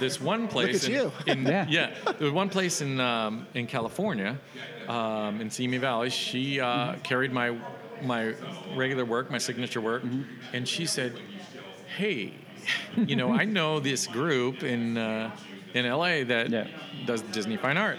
this 0.00 0.20
one 0.20 0.48
place, 0.54 0.84
at 0.84 0.90
in, 0.90 0.94
you. 0.96 1.12
in- 1.26 1.46
Yeah. 1.46 1.66
yeah, 1.68 2.12
there's 2.18 2.32
one 2.32 2.48
place 2.48 2.80
in 2.80 3.00
um, 3.00 3.46
in 3.54 3.66
California, 3.66 4.38
um, 4.88 5.40
in 5.40 5.50
Simi 5.50 5.78
Valley. 5.78 6.10
She 6.10 6.60
uh, 6.60 6.66
Mm-hmm. 6.92 7.00
carried 7.02 7.32
my 7.32 7.56
my 8.02 8.34
regular 8.74 9.04
work, 9.04 9.30
my 9.30 9.38
signature 9.38 9.80
work, 9.80 10.02
Mm-hmm. 10.02 10.22
and 10.56 10.66
she 10.66 10.86
said, 10.86 11.12
"Hey, 11.96 12.32
you 13.06 13.16
know, 13.16 13.30
I 13.32 13.44
know 13.44 13.80
this 13.80 14.06
group 14.06 14.62
in 14.62 14.96
uh, 14.96 15.30
in 15.74 15.86
LA 15.88 16.24
that 16.24 16.50
Yeah. 16.50 16.66
does 17.06 17.22
Disney 17.22 17.56
fine 17.56 17.76
art." 17.76 17.98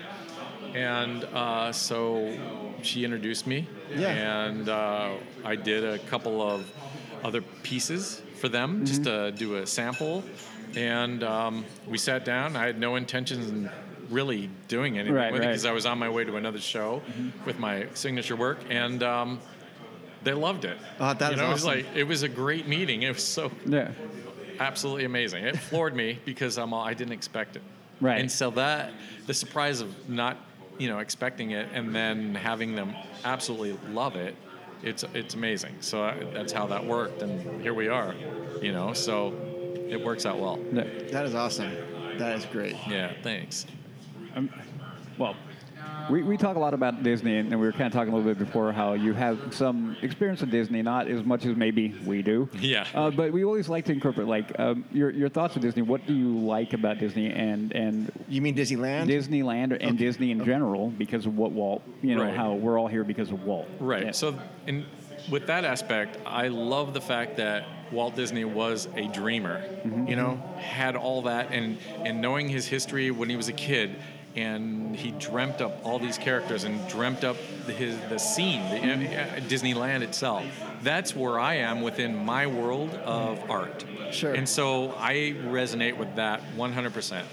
And 0.73 1.23
uh, 1.25 1.71
so 1.71 2.37
she 2.81 3.05
introduced 3.05 3.47
me, 3.47 3.67
Yeah. 3.95 4.09
and 4.49 4.67
uh, 4.67 5.11
I 5.45 5.55
did 5.55 5.83
a 5.85 5.99
couple 5.99 6.41
of 6.41 6.65
other 7.23 7.41
pieces 7.63 8.21
for 8.41 8.49
them 8.49 8.85
just 8.85 9.03
Mm-hmm. 9.03 9.35
to 9.35 9.37
do 9.37 9.55
a 9.55 9.65
sample, 9.67 10.23
and 10.75 11.23
um, 11.23 11.65
we 11.87 11.97
sat 11.97 12.25
down. 12.25 12.55
I 12.57 12.65
had 12.65 12.77
no 12.79 12.95
intentions 12.97 13.49
in 13.49 13.69
really 14.09 14.49
doing 14.67 14.97
anything 14.99 15.15
Right, 15.15 15.31
with 15.31 15.41
it 15.41 15.47
because 15.47 15.65
I 15.65 15.71
was 15.71 15.85
on 15.85 15.97
my 15.97 16.09
way 16.09 16.25
to 16.25 16.35
another 16.35 16.59
show 16.59 17.01
with 17.45 17.57
my 17.57 17.87
signature 17.93 18.35
work, 18.35 18.59
and 18.69 19.01
um, 19.01 19.39
they 20.23 20.33
loved 20.33 20.65
it. 20.65 20.77
Oh, 20.99 21.13
that 21.13 21.27
you 21.29 21.33
is 21.35 21.39
know, 21.41 21.49
it 21.49 21.53
was 21.53 21.65
like 21.65 21.85
it 21.95 22.03
was 22.03 22.21
a 22.23 22.29
great 22.29 22.67
meeting. 22.67 23.03
It 23.03 23.13
was 23.13 23.23
so 23.23 23.49
Yeah. 23.65 23.91
Absolutely 24.59 25.05
amazing. 25.05 25.45
It 25.45 25.57
floored 25.57 25.95
me 25.95 26.19
because 26.25 26.57
I'm 26.57 26.73
all, 26.73 26.83
I 26.83 26.93
didn't 26.93 27.13
expect 27.13 27.55
it. 27.55 27.61
Right. 28.01 28.19
And 28.19 28.31
so 28.31 28.49
that 28.51 28.91
the 29.25 29.33
surprise 29.33 29.81
of 29.81 30.09
not 30.09 30.37
you 30.77 30.89
know 30.89 30.99
expecting 30.99 31.51
it 31.51 31.69
and 31.73 31.95
then 31.95 32.35
having 32.35 32.75
them 32.75 32.93
absolutely 33.23 33.77
love 33.93 34.15
it, 34.15 34.35
it's 34.83 35.03
it's 35.13 35.33
amazing. 35.33 35.75
So 35.79 36.03
I, 36.03 36.17
that's 36.33 36.51
how 36.51 36.67
that 36.67 36.85
worked, 36.85 37.21
and 37.21 37.61
here 37.61 37.73
we 37.73 37.87
are. 37.87 38.13
You 38.61 38.73
know, 38.73 38.93
so 38.93 39.33
it 39.89 40.03
works 40.03 40.25
out 40.25 40.39
well. 40.39 40.59
That 40.73 41.25
is 41.25 41.35
awesome. 41.35 41.73
That 42.17 42.35
is 42.35 42.45
great. 42.45 42.75
Yeah. 42.87 43.13
Thanks. 43.23 43.65
Um, 44.35 44.49
well, 45.17 45.35
we, 46.09 46.23
we 46.23 46.37
talk 46.37 46.55
a 46.55 46.59
lot 46.59 46.73
about 46.73 47.03
Disney, 47.03 47.37
and 47.37 47.49
we 47.49 47.55
were 47.57 47.71
kind 47.71 47.85
of 47.87 47.93
talking 47.93 48.13
a 48.13 48.15
little 48.15 48.33
bit 48.33 48.37
before 48.39 48.71
how 48.71 48.93
you 48.93 49.13
have 49.13 49.53
some 49.53 49.95
experience 50.01 50.41
with 50.41 50.51
Disney, 50.51 50.81
not 50.81 51.07
as 51.07 51.23
much 51.23 51.45
as 51.45 51.55
maybe 51.55 51.93
we 52.05 52.21
do. 52.21 52.47
Yeah. 52.59 52.85
Uh, 52.93 53.09
but 53.11 53.31
we 53.31 53.43
always 53.43 53.69
like 53.69 53.85
to 53.85 53.91
incorporate 53.93 54.27
like 54.27 54.57
um, 54.59 54.85
your 54.91 55.09
your 55.11 55.29
thoughts 55.29 55.55
of 55.55 55.61
Disney. 55.61 55.81
What 55.81 56.05
do 56.05 56.13
you 56.13 56.37
like 56.37 56.73
about 56.73 56.99
Disney 56.99 57.31
and 57.31 57.71
and 57.73 58.11
You 58.27 58.41
mean 58.41 58.55
Disneyland? 58.55 59.07
Disneyland 59.09 59.77
and 59.81 59.97
Disney 59.97 60.31
in 60.31 60.43
general 60.45 60.89
because 60.89 61.25
of 61.25 61.37
what 61.37 61.51
Walt? 61.51 61.81
You 62.01 62.15
know 62.15 62.23
Right. 62.23 62.35
how 62.35 62.53
we're 62.53 62.79
all 62.79 62.87
here 62.87 63.03
because 63.03 63.31
of 63.31 63.43
Walt. 63.43 63.67
Right. 63.79 64.05
Yeah. 64.05 64.11
So, 64.11 64.37
in, 64.67 64.85
with 65.31 65.47
that 65.47 65.65
aspect, 65.65 66.17
I 66.25 66.49
love 66.49 66.93
the 66.93 67.01
fact 67.01 67.37
that 67.37 67.65
Walt 67.91 68.15
Disney 68.15 68.45
was 68.45 68.87
a 68.95 69.07
dreamer. 69.07 69.63
You 70.07 70.15
know, 70.15 70.39
had 70.59 70.95
all 70.95 71.23
that, 71.23 71.51
and 71.51 71.77
and 72.03 72.21
knowing 72.21 72.47
his 72.49 72.65
history 72.67 73.11
when 73.11 73.29
he 73.29 73.35
was 73.35 73.47
a 73.47 73.53
kid, 73.53 73.95
and 74.35 74.95
he 74.95 75.11
dreamt 75.11 75.61
up 75.61 75.79
all 75.83 75.97
these 75.99 76.17
characters 76.17 76.63
and 76.65 76.85
dreamt 76.89 77.23
up 77.23 77.37
the, 77.65 77.71
his 77.71 77.97
the 78.09 78.17
scene, 78.19 78.61
the, 78.69 79.21
uh, 79.21 79.39
Disneyland 79.41 80.01
itself. 80.01 80.45
That's 80.83 81.15
where 81.15 81.39
I 81.39 81.55
am 81.55 81.81
within 81.81 82.15
my 82.25 82.47
world 82.47 82.93
of 82.95 83.49
art. 83.49 83.85
Sure. 84.11 84.33
And 84.33 84.47
so 84.47 84.93
I 84.97 85.35
resonate 85.45 85.97
with 85.97 86.15
that 86.15 86.41
100 86.55 86.93
percent. 86.93 87.27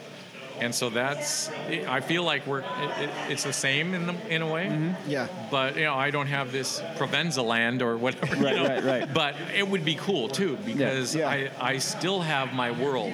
And 0.61 0.73
so 0.73 0.91
that's, 0.91 1.49
I 1.89 2.01
feel 2.01 2.23
like 2.23 2.47
we're, 2.47 2.61
it, 2.61 2.67
it, 3.01 3.11
it's 3.31 3.43
the 3.43 3.55
same 3.55 3.95
in, 3.95 4.07
the, 4.07 4.15
in 4.29 4.43
a 4.43 4.47
way 4.53 4.95
Yeah. 5.09 5.27
but 5.51 5.77
you 5.77 5.85
know 5.85 5.95
I 5.95 6.11
don't 6.11 6.27
have 6.29 6.53
this 6.53 6.79
Provenza 6.97 7.43
land 7.45 7.83
or 7.83 7.97
whatever. 7.97 8.37
you 8.37 8.45
Right, 8.45 8.57
know? 8.57 8.69
right, 8.69 8.85
right. 8.85 9.15
But 9.15 9.35
it 9.57 9.67
would 9.67 9.85
be 9.85 9.95
cool 9.97 10.29
too 10.29 10.57
because 10.65 11.17
Yeah. 11.17 11.29
I 11.29 11.51
I 11.61 11.79
still 11.79 12.21
have 12.21 12.53
my 12.53 12.71
world. 12.71 13.13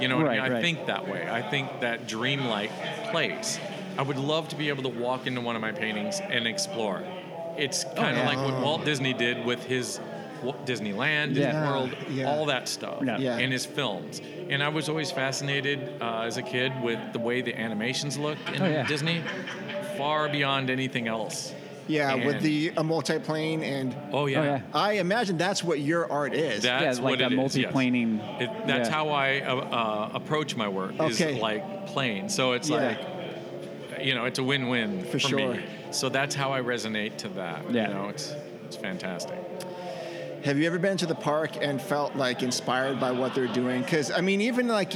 You 0.00 0.08
know, 0.08 0.16
what 0.16 0.26
I, 0.26 0.38
Right, 0.38 0.48
mean? 0.50 0.58
I 0.58 0.62
think 0.62 0.86
that 0.86 1.08
way. 1.08 1.28
I 1.30 1.42
think 1.42 1.80
that 1.80 2.06
dreamlike 2.06 2.70
place. 3.10 3.58
I 3.98 4.02
would 4.02 4.16
love 4.18 4.48
to 4.48 4.56
be 4.56 4.68
able 4.68 4.82
to 4.84 4.88
walk 4.88 5.26
into 5.26 5.40
one 5.40 5.56
of 5.56 5.62
my 5.62 5.72
paintings 5.72 6.20
and 6.20 6.46
explore. 6.46 7.02
It's 7.56 7.84
kind 7.84 8.16
of 8.16 8.24
yeah. 8.24 8.28
like 8.28 8.38
what 8.38 8.62
Walt 8.62 8.84
Disney 8.84 9.12
did 9.12 9.44
with 9.44 9.62
his 9.64 10.00
Disneyland, 10.64 11.28
Disney 11.34 11.42
Yeah. 11.42 11.70
World, 11.70 11.96
Yeah. 12.08 12.30
all 12.30 12.46
that 12.46 12.66
stuff, 12.68 13.02
Yeah. 13.04 13.36
And 13.36 13.52
his 13.52 13.66
films. 13.66 14.22
And 14.48 14.62
I 14.62 14.68
was 14.68 14.88
always 14.88 15.10
fascinated 15.10 15.92
uh, 16.00 16.22
as 16.22 16.38
a 16.38 16.42
kid 16.42 16.72
with 16.82 16.98
the 17.12 17.18
way 17.18 17.42
the 17.42 17.54
animations 17.58 18.16
looked 18.16 18.48
in 18.50 18.62
Oh. 18.62 18.84
Disney, 18.86 19.22
far 19.98 20.28
beyond 20.30 20.70
anything 20.70 21.08
else. 21.08 21.52
Yeah, 21.90 22.14
with 22.26 22.40
the 22.42 22.68
a 22.68 22.82
multiplane 22.82 23.62
and 23.62 23.96
Oh 24.12 24.26
yeah. 24.26 24.40
Oh, 24.40 24.44
yeah. 24.44 24.60
I 24.72 24.92
imagine 24.94 25.36
that's 25.36 25.62
what 25.64 25.80
your 25.80 26.10
art 26.10 26.34
is. 26.34 26.62
That's 26.62 26.98
Yeah, 26.98 27.04
like 27.04 27.10
what 27.10 27.18
that 27.18 27.32
it 27.32 27.38
is, 27.38 27.56
yes. 27.56 27.64
multi-planing- 27.64 28.20
It, 28.40 28.50
that's 28.66 28.88
yeah. 28.88 28.94
how 28.94 29.08
I 29.08 29.40
uh, 29.40 29.56
uh, 29.56 30.10
approach 30.14 30.56
my 30.56 30.68
work. 30.68 30.98
Okay. 30.98 31.34
Is 31.34 31.40
like 31.40 31.86
plane. 31.86 32.28
So 32.28 32.52
it's 32.52 32.68
Yeah. 32.68 32.76
like, 33.96 34.04
you 34.04 34.14
know, 34.14 34.24
it's 34.24 34.38
a 34.38 34.44
win-win 34.44 35.04
For 35.04 35.12
for, 35.12 35.18
sure. 35.18 35.54
me. 35.54 35.64
So 35.90 36.08
that's 36.08 36.34
how 36.34 36.52
I 36.52 36.60
resonate 36.60 37.16
to 37.18 37.28
that. 37.30 37.70
Yeah. 37.70 37.88
You 37.88 37.94
know, 37.94 38.08
it's 38.08 38.34
it's 38.66 38.76
fantastic. 38.76 39.36
Have 40.44 40.56
you 40.58 40.66
ever 40.66 40.78
been 40.78 40.96
to 40.98 41.06
the 41.06 41.14
park 41.14 41.56
and 41.60 41.82
felt 41.82 42.16
like 42.16 42.42
inspired 42.42 42.98
by 42.98 43.10
what 43.10 43.34
they're 43.34 43.46
doing? 43.46 43.82
Because 43.82 44.10
I 44.10 44.20
mean, 44.22 44.40
even 44.40 44.68
like, 44.68 44.92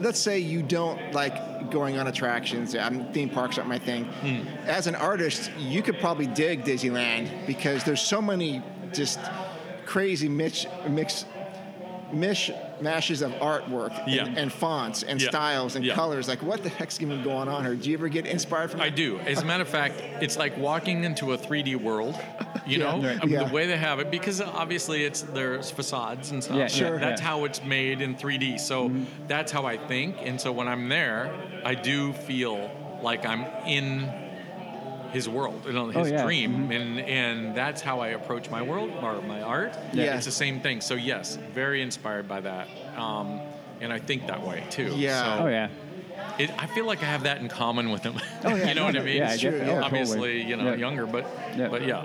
let's 0.00 0.18
say 0.20 0.38
you 0.38 0.62
don't 0.62 1.12
like 1.12 1.70
going 1.70 1.98
on 1.98 2.06
attractions. 2.06 2.74
I'm, 2.74 3.12
theme 3.12 3.28
parks 3.28 3.58
aren't 3.58 3.68
my 3.68 3.78
thing. 3.78 4.04
Hmm. 4.04 4.46
As 4.66 4.86
an 4.86 4.94
artist, 4.94 5.50
you 5.58 5.82
could 5.82 5.98
probably 5.98 6.26
dig 6.26 6.64
Disneyland 6.64 7.46
because 7.46 7.84
there's 7.84 8.00
so 8.00 8.20
many 8.22 8.62
just 8.92 9.18
crazy 9.84 10.28
mix 10.28 10.66
mix 10.88 11.24
mish 12.12 12.50
mashes 12.80 13.20
of 13.20 13.32
artwork 13.32 13.90
Yeah. 14.06 14.26
and, 14.26 14.38
and 14.38 14.52
fonts 14.52 15.02
and 15.02 15.20
Yeah. 15.20 15.28
styles 15.28 15.74
and 15.74 15.84
Yeah. 15.84 15.94
colors. 15.94 16.28
Like, 16.28 16.40
what 16.42 16.62
the 16.62 16.68
heck's 16.68 17.00
even 17.02 17.22
going 17.24 17.48
on 17.48 17.64
here? 17.64 17.74
Do 17.74 17.90
you 17.90 17.96
ever 17.96 18.08
get 18.08 18.26
inspired 18.26 18.70
from? 18.70 18.80
I 18.80 18.90
do. 18.90 19.18
As 19.20 19.42
a 19.42 19.44
matter 19.44 19.62
of 19.62 19.68
fact, 19.68 20.00
it's 20.20 20.36
like 20.36 20.56
walking 20.56 21.02
into 21.04 21.32
a 21.32 21.38
3D 21.38 21.74
world. 21.74 22.14
You 22.66 22.78
know, 22.78 23.00
Right. 23.00 23.18
I 23.22 23.24
mean, 23.24 23.34
Yeah. 23.34 23.44
the 23.44 23.54
way 23.54 23.66
they 23.66 23.76
have 23.76 24.00
it, 24.00 24.10
because 24.10 24.40
obviously 24.40 25.04
it's 25.04 25.22
there's 25.22 25.70
facades 25.70 26.30
and 26.32 26.42
stuff. 26.42 26.56
Yeah, 26.56 26.66
Sure. 26.66 26.98
That's 26.98 27.20
yeah. 27.20 27.26
how 27.28 27.44
it's 27.44 27.62
made 27.64 28.00
in 28.00 28.14
3D. 28.16 28.58
So 28.58 28.90
that's 29.28 29.52
how 29.52 29.64
I 29.66 29.76
think. 29.76 30.16
And 30.22 30.40
so 30.40 30.50
when 30.52 30.66
I'm 30.68 30.88
there, 30.88 31.30
I 31.64 31.74
do 31.74 32.12
feel 32.12 32.70
like 33.02 33.24
I'm 33.24 33.44
in 33.66 34.10
his 35.12 35.28
world, 35.28 35.62
you 35.66 35.72
know, 35.72 35.86
his 35.86 35.96
Oh, 35.96 36.04
yeah. 36.04 36.24
dream, 36.24 36.70
and 36.72 36.98
and 37.00 37.54
that's 37.54 37.80
how 37.80 38.00
I 38.00 38.08
approach 38.08 38.50
my 38.50 38.60
world 38.62 38.90
or 39.00 39.22
my 39.22 39.40
art. 39.40 39.72
Yeah. 39.92 40.16
it's 40.16 40.26
the 40.26 40.32
same 40.32 40.60
thing. 40.60 40.80
So 40.80 40.94
yes, 40.94 41.38
very 41.54 41.80
inspired 41.80 42.26
by 42.28 42.40
that, 42.40 42.68
um, 42.96 43.40
and 43.80 43.92
I 43.92 43.98
think 43.98 44.26
that 44.26 44.42
way 44.42 44.64
too. 44.70 44.92
Yeah. 44.96 45.38
So 45.38 45.44
Oh 45.44 45.48
yeah. 45.48 45.68
it, 46.38 46.50
I 46.58 46.66
feel 46.66 46.84
like 46.86 47.02
I 47.02 47.06
have 47.06 47.22
that 47.22 47.40
in 47.40 47.48
common 47.48 47.90
with 47.90 48.02
him. 48.02 48.14
Oh, 48.44 48.48
yeah, 48.56 48.68
you 48.68 48.74
know 48.74 48.80
no, 48.82 48.86
what 48.86 48.96
I 48.96 49.02
mean? 49.04 49.16
yeah, 49.18 49.30
I 49.30 49.36
get 49.36 49.52
that. 49.52 49.60
Oh, 49.62 49.64
totally. 49.66 49.84
Obviously, 49.84 50.42
you 50.42 50.56
know, 50.56 50.70
Yeah. 50.70 50.74
younger, 50.74 51.06
but 51.06 51.24
Yeah. 51.56 51.68
but 51.68 51.86
yeah. 51.86 52.02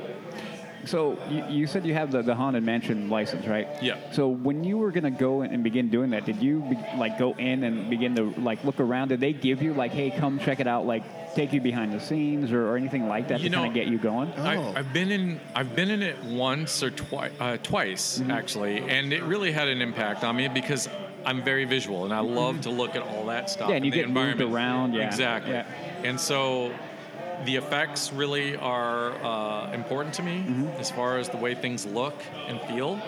So 0.85 1.17
you, 1.29 1.45
you 1.49 1.67
said 1.67 1.85
you 1.85 1.93
have 1.93 2.11
the, 2.11 2.21
the 2.21 2.35
haunted 2.35 2.63
mansion 2.63 3.09
license, 3.09 3.45
right? 3.47 3.67
Yeah. 3.81 3.97
So 4.11 4.27
when 4.27 4.63
you 4.63 4.77
were 4.77 4.91
gonna 4.91 5.11
go 5.11 5.41
in 5.41 5.51
and 5.53 5.63
begin 5.63 5.89
doing 5.89 6.09
that, 6.11 6.25
did 6.25 6.41
you 6.41 6.59
be, 6.61 6.77
like 6.97 7.17
go 7.17 7.33
in 7.33 7.63
and 7.63 7.89
begin 7.89 8.15
to 8.15 8.33
like 8.41 8.63
look 8.63 8.79
around? 8.79 9.09
Did 9.09 9.19
they 9.19 9.33
give 9.33 9.61
you 9.61 9.73
like, 9.73 9.91
hey, 9.91 10.11
come 10.11 10.39
check 10.39 10.59
it 10.59 10.67
out, 10.67 10.85
like 10.85 11.03
take 11.35 11.53
you 11.53 11.61
behind 11.61 11.93
the 11.93 11.99
scenes 11.99 12.51
or, 12.51 12.67
or 12.69 12.75
anything 12.75 13.07
like 13.07 13.29
that 13.29 13.39
You 13.39 13.49
to 13.49 13.55
kind 13.55 13.67
of 13.67 13.73
get 13.73 13.87
you 13.87 13.97
going? 13.97 14.31
Oh. 14.37 14.43
I, 14.43 14.79
I've 14.79 14.93
been 14.93 15.11
in 15.11 15.39
I've 15.55 15.75
been 15.75 15.89
in 15.91 16.01
it 16.01 16.21
once 16.23 16.81
or 16.83 16.89
twice 16.91 17.31
uh, 17.39 17.57
twice 17.63 18.19
Mm-hmm. 18.19 18.31
actually, 18.31 18.77
and 18.89 19.13
it 19.13 19.23
really 19.23 19.51
had 19.51 19.67
an 19.67 19.81
impact 19.81 20.23
on 20.23 20.35
me 20.35 20.47
because 20.47 20.89
I'm 21.25 21.43
very 21.43 21.65
visual 21.65 22.03
and 22.05 22.13
I 22.13 22.19
love 22.19 22.61
to 22.61 22.69
look 22.71 22.95
at 22.95 23.03
all 23.03 23.25
that 23.27 23.49
stuff. 23.49 23.63
Mm-hmm. 23.63 23.69
Yeah, 23.71 23.75
and 23.77 23.85
in 23.85 23.85
you 23.85 23.91
the 23.91 23.97
get 23.97 24.07
moved 24.09 24.41
environment. 24.41 24.53
around, 24.55 24.93
yeah. 24.93 25.05
Exactly. 25.07 25.53
Yeah. 25.53 25.65
And 26.03 26.19
so 26.19 26.73
the 27.45 27.55
effects 27.55 28.11
really 28.13 28.55
are 28.57 29.11
uh, 29.23 29.71
important 29.73 30.13
to 30.15 30.23
me 30.23 30.31
Mm-hmm. 30.47 30.67
as 30.79 30.89
far 30.91 31.17
as 31.17 31.29
the 31.29 31.37
way 31.37 31.55
things 31.55 31.85
look 31.85 32.15
and 32.47 32.59
feel. 32.61 32.99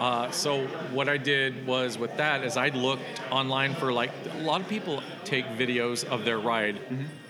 Uh, 0.00 0.30
so 0.30 0.66
what 0.92 1.08
I 1.08 1.16
did 1.16 1.66
was 1.66 1.96
with 1.98 2.14
that 2.18 2.44
is 2.44 2.56
I 2.56 2.68
looked 2.68 3.02
online 3.30 3.74
for 3.74 3.92
like 3.92 4.10
a 4.38 4.42
lot 4.42 4.60
of 4.60 4.68
people 4.68 5.02
take 5.24 5.46
videos 5.58 6.04
of 6.04 6.24
their 6.26 6.38
ride 6.38 6.78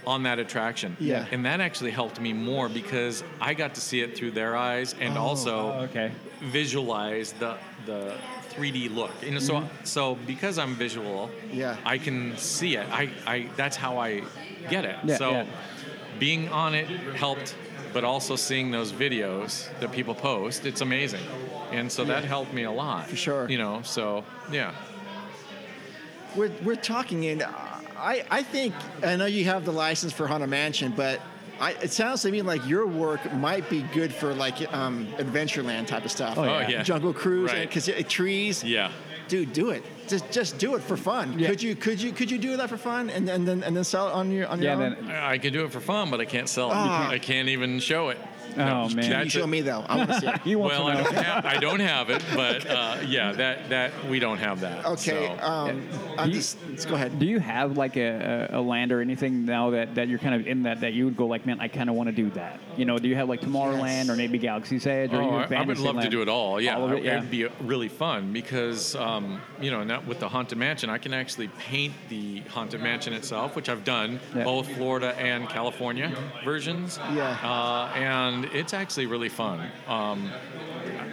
on 0.07 0.25
that 0.25 0.39
attraction. 0.41 0.93
Mm-hmm. 0.93 1.05
Yeah. 1.05 1.27
And 1.31 1.45
that 1.45 1.61
actually 1.61 1.93
helped 1.93 2.21
me 2.21 2.33
more 2.33 2.69
because 2.69 3.23
I 3.41 3.55
got 3.55 3.75
to 3.77 3.81
see 3.81 4.01
it 4.01 4.17
through 4.17 4.33
their 4.33 4.57
eyes 4.57 4.95
and 5.01 5.17
also 5.17 5.73
Oh, 5.73 5.81
okay. 5.85 6.11
visualize 6.41 7.33
the 7.35 7.57
the 7.87 8.15
3D 8.55 8.93
look. 8.95 9.11
You 9.23 9.33
know, 9.33 9.39
so 9.39 9.63
so 9.85 10.17
because 10.27 10.59
I'm 10.59 10.75
visual, 10.75 11.29
Mm-hmm. 11.29 11.59
Yeah. 11.61 11.77
I 11.85 11.99
can 11.99 12.37
see 12.37 12.77
it. 12.77 12.87
I, 12.91 13.11
I 13.27 13.49
that's 13.57 13.77
how 13.77 13.99
I 13.99 14.23
get 14.69 14.85
it. 14.85 14.97
Yeah, 15.05 15.17
so 15.19 15.31
yeah. 15.31 15.47
Being 16.19 16.49
on 16.51 16.75
it 16.75 16.87
helped, 17.17 17.57
but 17.93 18.05
also 18.05 18.37
seeing 18.37 18.71
those 18.71 18.93
videos 18.93 19.69
that 19.81 19.93
people 19.93 20.15
post, 20.15 20.67
it's 20.67 20.81
amazing. 20.81 21.23
And 21.73 21.91
so 21.91 22.05
that 22.05 22.25
helped 22.25 22.53
me 22.53 22.63
a 22.65 22.71
lot. 22.71 23.09
For 23.09 23.17
sure. 23.17 23.49
You 23.49 23.59
know, 23.59 23.83
so 23.83 24.25
yeah. 24.51 24.73
We're, 26.37 26.53
we're 26.63 26.77
talking 26.77 27.27
and 27.27 27.43
I, 27.99 28.25
I 28.31 28.43
think 28.43 28.75
I 29.03 29.17
know 29.17 29.25
you 29.27 29.45
have 29.47 29.65
the 29.65 29.73
license 29.73 30.13
for 30.13 30.27
Haunted 30.27 30.51
Mansion, 30.51 30.93
but 30.95 31.21
I, 31.59 31.73
it 31.83 31.91
sounds 31.91 32.21
to 32.23 32.31
me 32.31 32.43
like 32.43 32.67
your 32.69 32.87
work 32.87 33.33
might 33.35 33.71
be 33.71 33.83
good 33.95 34.13
for 34.13 34.35
like 34.35 34.71
um, 34.75 35.07
Adventureland 35.17 35.87
type 35.87 36.05
of 36.05 36.11
stuff. 36.11 36.37
Oh, 36.37 36.43
Oh 36.45 36.59
yeah. 36.61 36.69
yeah. 36.69 36.83
Jungle 36.83 37.15
Cruise, 37.15 37.51
Right. 37.53 37.67
because 37.69 37.91
trees. 38.09 38.63
Yeah. 38.63 38.93
Dude, 39.29 39.53
do 39.55 39.71
it. 39.71 39.83
Just 40.09 40.31
just 40.31 40.59
do 40.59 40.75
it 40.77 40.83
for 40.83 40.97
fun. 40.97 41.39
Yeah. 41.39 41.49
Could 41.49 41.63
you 41.63 41.75
could 41.75 42.01
you 42.01 42.13
could 42.13 42.31
you 42.31 42.39
do 42.39 42.57
that 42.59 42.69
for 42.69 42.77
fun 42.77 43.11
and, 43.11 43.29
and 43.29 43.47
then 43.47 43.63
and 43.63 43.77
then 43.77 43.85
sell 43.85 44.09
it 44.09 44.13
on 44.13 44.31
your 44.31 44.47
on 44.49 44.61
your 44.63 44.69
Yeah, 44.73 44.85
own? 44.87 44.97
then 45.03 45.11
I 45.11 45.33
I 45.33 45.39
can 45.39 45.53
do 45.53 45.65
it 45.65 45.73
for 45.73 45.81
fun, 45.81 46.11
but 46.11 46.21
I 46.21 46.25
can't 46.25 46.49
sell 46.49 46.71
it. 46.71 46.75
Ah. 46.77 47.11
I 47.11 47.19
can't 47.19 47.49
even 47.49 47.81
show 47.81 48.11
it. 48.11 48.19
Oh 48.55 48.57
man. 48.59 48.89
Can 48.89 48.97
you 49.03 49.09
That's 49.11 49.31
show 49.33 49.45
a- 49.45 49.47
me 49.47 49.61
though? 49.61 49.85
I 49.89 49.97
want 49.97 50.11
to 50.11 50.21
see 50.21 50.27
it. 50.27 50.39
he 50.45 50.57
wants 50.57 50.79
Well, 50.79 50.87
to 50.87 50.93
I 50.93 51.03
don't, 51.03 51.15
have, 51.25 51.45
I 51.47 51.57
don't 51.59 51.81
have 51.95 52.11
it, 52.11 52.25
but 52.35 52.67
uh, 52.67 52.97
yeah, 53.07 53.33
that 53.33 53.69
that 53.69 53.93
we 54.09 54.19
don't 54.19 54.39
have 54.39 54.61
that. 54.61 54.85
Okay. 54.87 55.37
so. 55.39 55.45
Um, 55.47 55.89
I'm 56.19 56.29
You- 56.31 56.37
just, 56.37 56.59
let's 56.69 56.85
go 56.87 56.95
ahead. 56.95 57.19
Do 57.19 57.27
you 57.27 57.39
have 57.39 57.77
like 57.77 57.97
a, 57.97 58.49
a, 58.53 58.61
a 58.61 58.63
land 58.63 58.93
or 58.93 59.01
anything 59.01 59.45
now 59.45 59.71
that, 59.71 59.95
that 59.97 60.09
you're 60.09 60.19
kind 60.19 60.35
of 60.35 60.47
in 60.47 60.63
that 60.65 60.81
that 60.81 60.93
you 60.95 61.05
would 61.07 61.17
go 61.17 61.27
like, 61.27 61.45
man, 61.47 61.61
I 61.61 61.69
kind 61.69 61.89
of 61.91 61.97
want 61.97 62.09
to 62.09 62.15
do 62.15 62.31
that? 62.31 62.61
You 62.77 62.85
know, 62.85 62.99
do 62.99 63.09
you 63.09 63.17
have 63.17 63.29
like 63.29 63.41
Tomorrowland 63.41 63.87
Yes. 64.07 64.09
or 64.11 64.17
maybe 64.17 64.39
Galaxy's 64.39 64.87
Edge? 64.87 65.13
Or 65.13 65.23
Oh, 65.23 65.43
even 65.45 65.57
I, 65.57 65.63
I 65.63 65.65
would 65.65 65.79
love 65.79 66.01
to 66.03 66.09
do 66.09 66.23
it 66.23 66.29
all. 66.29 66.61
Yeah, 66.61 66.77
All 66.77 66.85
of 66.87 66.93
it, 66.93 67.05
yeah. 67.05 67.19
it'd 67.19 67.31
be 67.31 67.47
really 67.63 67.89
fun 67.89 68.33
because 68.33 68.95
um, 68.97 69.41
you 69.61 69.71
know, 69.71 69.83
now 69.85 70.01
with 70.07 70.21
the 70.21 70.29
haunted 70.29 70.59
mansion, 70.59 70.89
I 70.91 70.99
can 70.99 71.13
actually 71.15 71.49
paint 71.59 71.93
the 72.09 72.41
haunted 72.49 72.81
mansion 72.81 73.13
itself, 73.13 73.55
which 73.57 73.69
I've 73.69 73.85
done 73.85 74.21
Yeah. 74.35 74.45
both 74.45 74.69
Florida 74.77 75.15
and 75.19 75.49
California 75.49 76.15
versions. 76.45 76.99
Yeah. 77.15 77.37
uh, 77.43 77.93
and 77.97 78.36
it's 78.45 78.75
actually 78.75 79.07
really 79.07 79.29
fun. 79.29 79.69
Um, 79.89 80.31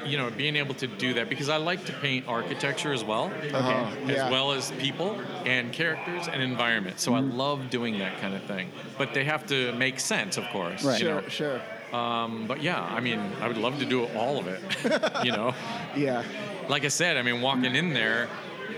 you 0.06 0.18
know, 0.18 0.30
being 0.30 0.58
able 0.58 0.76
to 0.76 0.88
do 0.88 1.14
that 1.14 1.30
because 1.30 1.48
I 1.48 1.56
like 1.58 1.86
to 1.86 1.94
paint 1.94 2.28
architecture 2.28 2.92
as 2.92 3.04
well, 3.06 3.32
Uh-huh, 3.54 3.86
yeah. 4.06 4.26
as 4.26 4.32
well 4.32 4.52
as 4.52 4.72
people 4.72 5.18
and 5.46 5.72
characters 5.72 6.28
and 6.28 6.42
environment. 6.42 7.00
So 7.00 7.14
I 7.16 7.22
Mm-hmm. 7.22 7.38
love 7.38 7.70
doing 7.70 8.00
that 8.00 8.20
kind 8.20 8.36
of 8.36 8.44
thing. 8.44 8.70
But 8.98 9.14
they 9.14 9.24
have 9.24 9.46
to 9.48 9.72
make 9.74 10.00
sense, 10.02 10.36
of 10.38 10.46
course. 10.50 10.84
Right. 10.84 11.00
Sure, 11.00 11.22
know. 11.22 11.28
sure. 11.30 11.62
Um, 11.94 12.48
but 12.48 12.62
yeah, 12.62 12.82
I 12.84 13.00
mean, 13.00 13.20
I 13.42 13.48
would 13.48 13.58
love 13.58 13.80
to 13.80 13.86
do 13.86 14.04
all 14.18 14.40
of 14.40 14.48
it. 14.48 14.60
you 15.26 15.32
know, 15.32 15.54
Yeah. 15.96 16.24
like 16.68 16.84
I 16.84 16.90
said, 16.90 17.16
I 17.18 17.22
mean, 17.22 17.40
walking 17.42 17.76
in 17.76 17.94
there, 17.94 18.28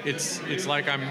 it's 0.03 0.39
it's 0.47 0.67
like 0.67 0.87
I'm 0.87 1.01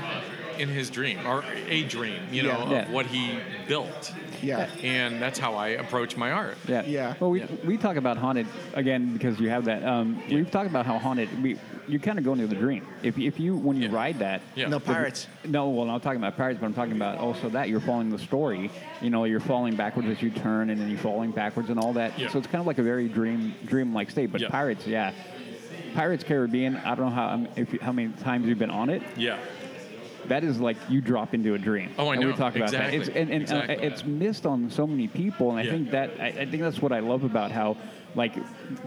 in 0.59 0.69
his 0.69 0.89
dream 0.91 1.19
or 1.27 1.43
a 1.69 1.83
dream, 1.85 2.23
you 2.31 2.43
know, 2.45 2.51
Yeah. 2.59 2.65
of 2.65 2.71
Yeah. 2.71 2.89
what 2.91 3.07
he 3.07 3.39
built, 3.67 4.13
Yeah. 4.45 4.69
and 4.83 5.21
that's 5.21 5.39
how 5.39 5.55
I 5.55 5.69
approach 5.69 6.17
my 6.17 6.31
art. 6.31 6.57
Yeah. 6.69 6.83
Yeah. 6.87 7.15
Well, 7.21 7.31
we, 7.31 7.41
Yeah. 7.41 7.47
we 7.65 7.77
talk 7.77 7.97
about 7.97 8.17
haunted 8.17 8.47
again 8.75 9.13
because 9.13 9.39
you 9.41 9.49
have 9.51 9.65
that. 9.67 9.83
Um, 9.85 10.23
We've 10.29 10.51
talked 10.51 10.69
about 10.71 10.87
how 10.87 10.99
haunted 10.99 11.29
we 11.43 11.59
you 11.87 11.99
kind 11.99 12.19
of 12.19 12.25
go 12.25 12.33
into 12.33 12.47
the 12.47 12.55
dream. 12.55 12.87
If, 13.03 13.19
if 13.19 13.39
you 13.39 13.57
when 13.57 13.77
you 13.77 13.89
Yeah. 13.89 13.95
ride 13.95 14.19
that. 14.21 14.41
Yeah. 14.55 14.69
No 14.69 14.81
pirates. 14.81 15.27
No, 15.45 15.69
well, 15.69 15.83
I'm 15.83 15.89
not 15.89 16.03
talking 16.03 16.19
about 16.19 16.35
pirates, 16.37 16.59
but 16.59 16.67
I'm 16.67 16.73
talking 16.75 16.97
about 16.97 17.19
also 17.19 17.51
that 17.51 17.69
you're 17.69 17.81
following 17.81 18.09
the 18.11 18.19
story. 18.19 18.71
You 19.03 19.11
know, 19.11 19.25
you're 19.25 19.39
falling 19.41 19.77
backwards 19.77 20.09
as 20.09 20.23
you 20.23 20.31
turn, 20.31 20.71
and 20.71 20.81
then 20.81 20.89
you're 20.89 20.99
falling 20.99 21.31
backwards 21.31 21.69
and 21.69 21.79
all 21.79 21.93
that. 21.95 22.19
Yeah. 22.19 22.29
So 22.31 22.39
it's 22.39 22.47
kind 22.47 22.61
of 22.61 22.67
like 22.67 22.79
a 22.79 22.83
very 22.83 23.09
dream 23.09 23.55
dream-like 23.67 24.11
state. 24.11 24.33
But 24.33 24.41
Yeah. 24.41 24.49
pirates, 24.49 24.87
yeah, 24.87 25.13
Pirates 25.95 26.25
Caribbean. 26.25 26.77
I 26.77 26.95
don't 26.95 27.07
know 27.07 27.15
how 27.15 27.29
um, 27.29 27.49
if 27.57 27.79
how 27.81 27.93
many 27.93 28.13
times 28.15 28.47
you've 28.47 28.59
been 28.59 28.71
on 28.71 28.89
it. 28.91 29.03
Yeah. 29.17 29.39
That 30.29 30.45
is 30.45 30.61
like 30.61 30.77
you 30.89 31.01
drop 31.01 31.35
into 31.35 31.55
a 31.55 31.59
dream. 31.59 31.91
Oh, 31.99 32.09
I 32.09 32.15
and 32.15 32.23
know. 32.23 32.27
We 32.29 32.33
talk 32.35 32.57
about 32.57 32.69
Exactly. 32.69 32.99
that. 32.99 33.09
It's, 33.09 33.17
and 33.17 33.31
and 33.31 33.43
Exactly. 33.43 33.77
uh, 33.77 33.81
it's 33.81 34.05
missed 34.05 34.47
on 34.47 34.71
so 34.71 34.87
many 34.87 35.09
people, 35.09 35.51
and 35.51 35.59
I 35.59 35.63
Yeah. 35.65 35.71
think 35.71 35.91
that 35.91 36.11
I, 36.21 36.27
I 36.29 36.47
think 36.47 36.63
that's 36.63 36.81
what 36.81 36.93
I 36.93 37.01
love 37.01 37.25
about 37.25 37.51
how, 37.51 37.77
like, 38.15 38.35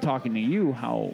talking 0.01 0.33
to 0.33 0.39
you, 0.39 0.73
how 0.73 1.13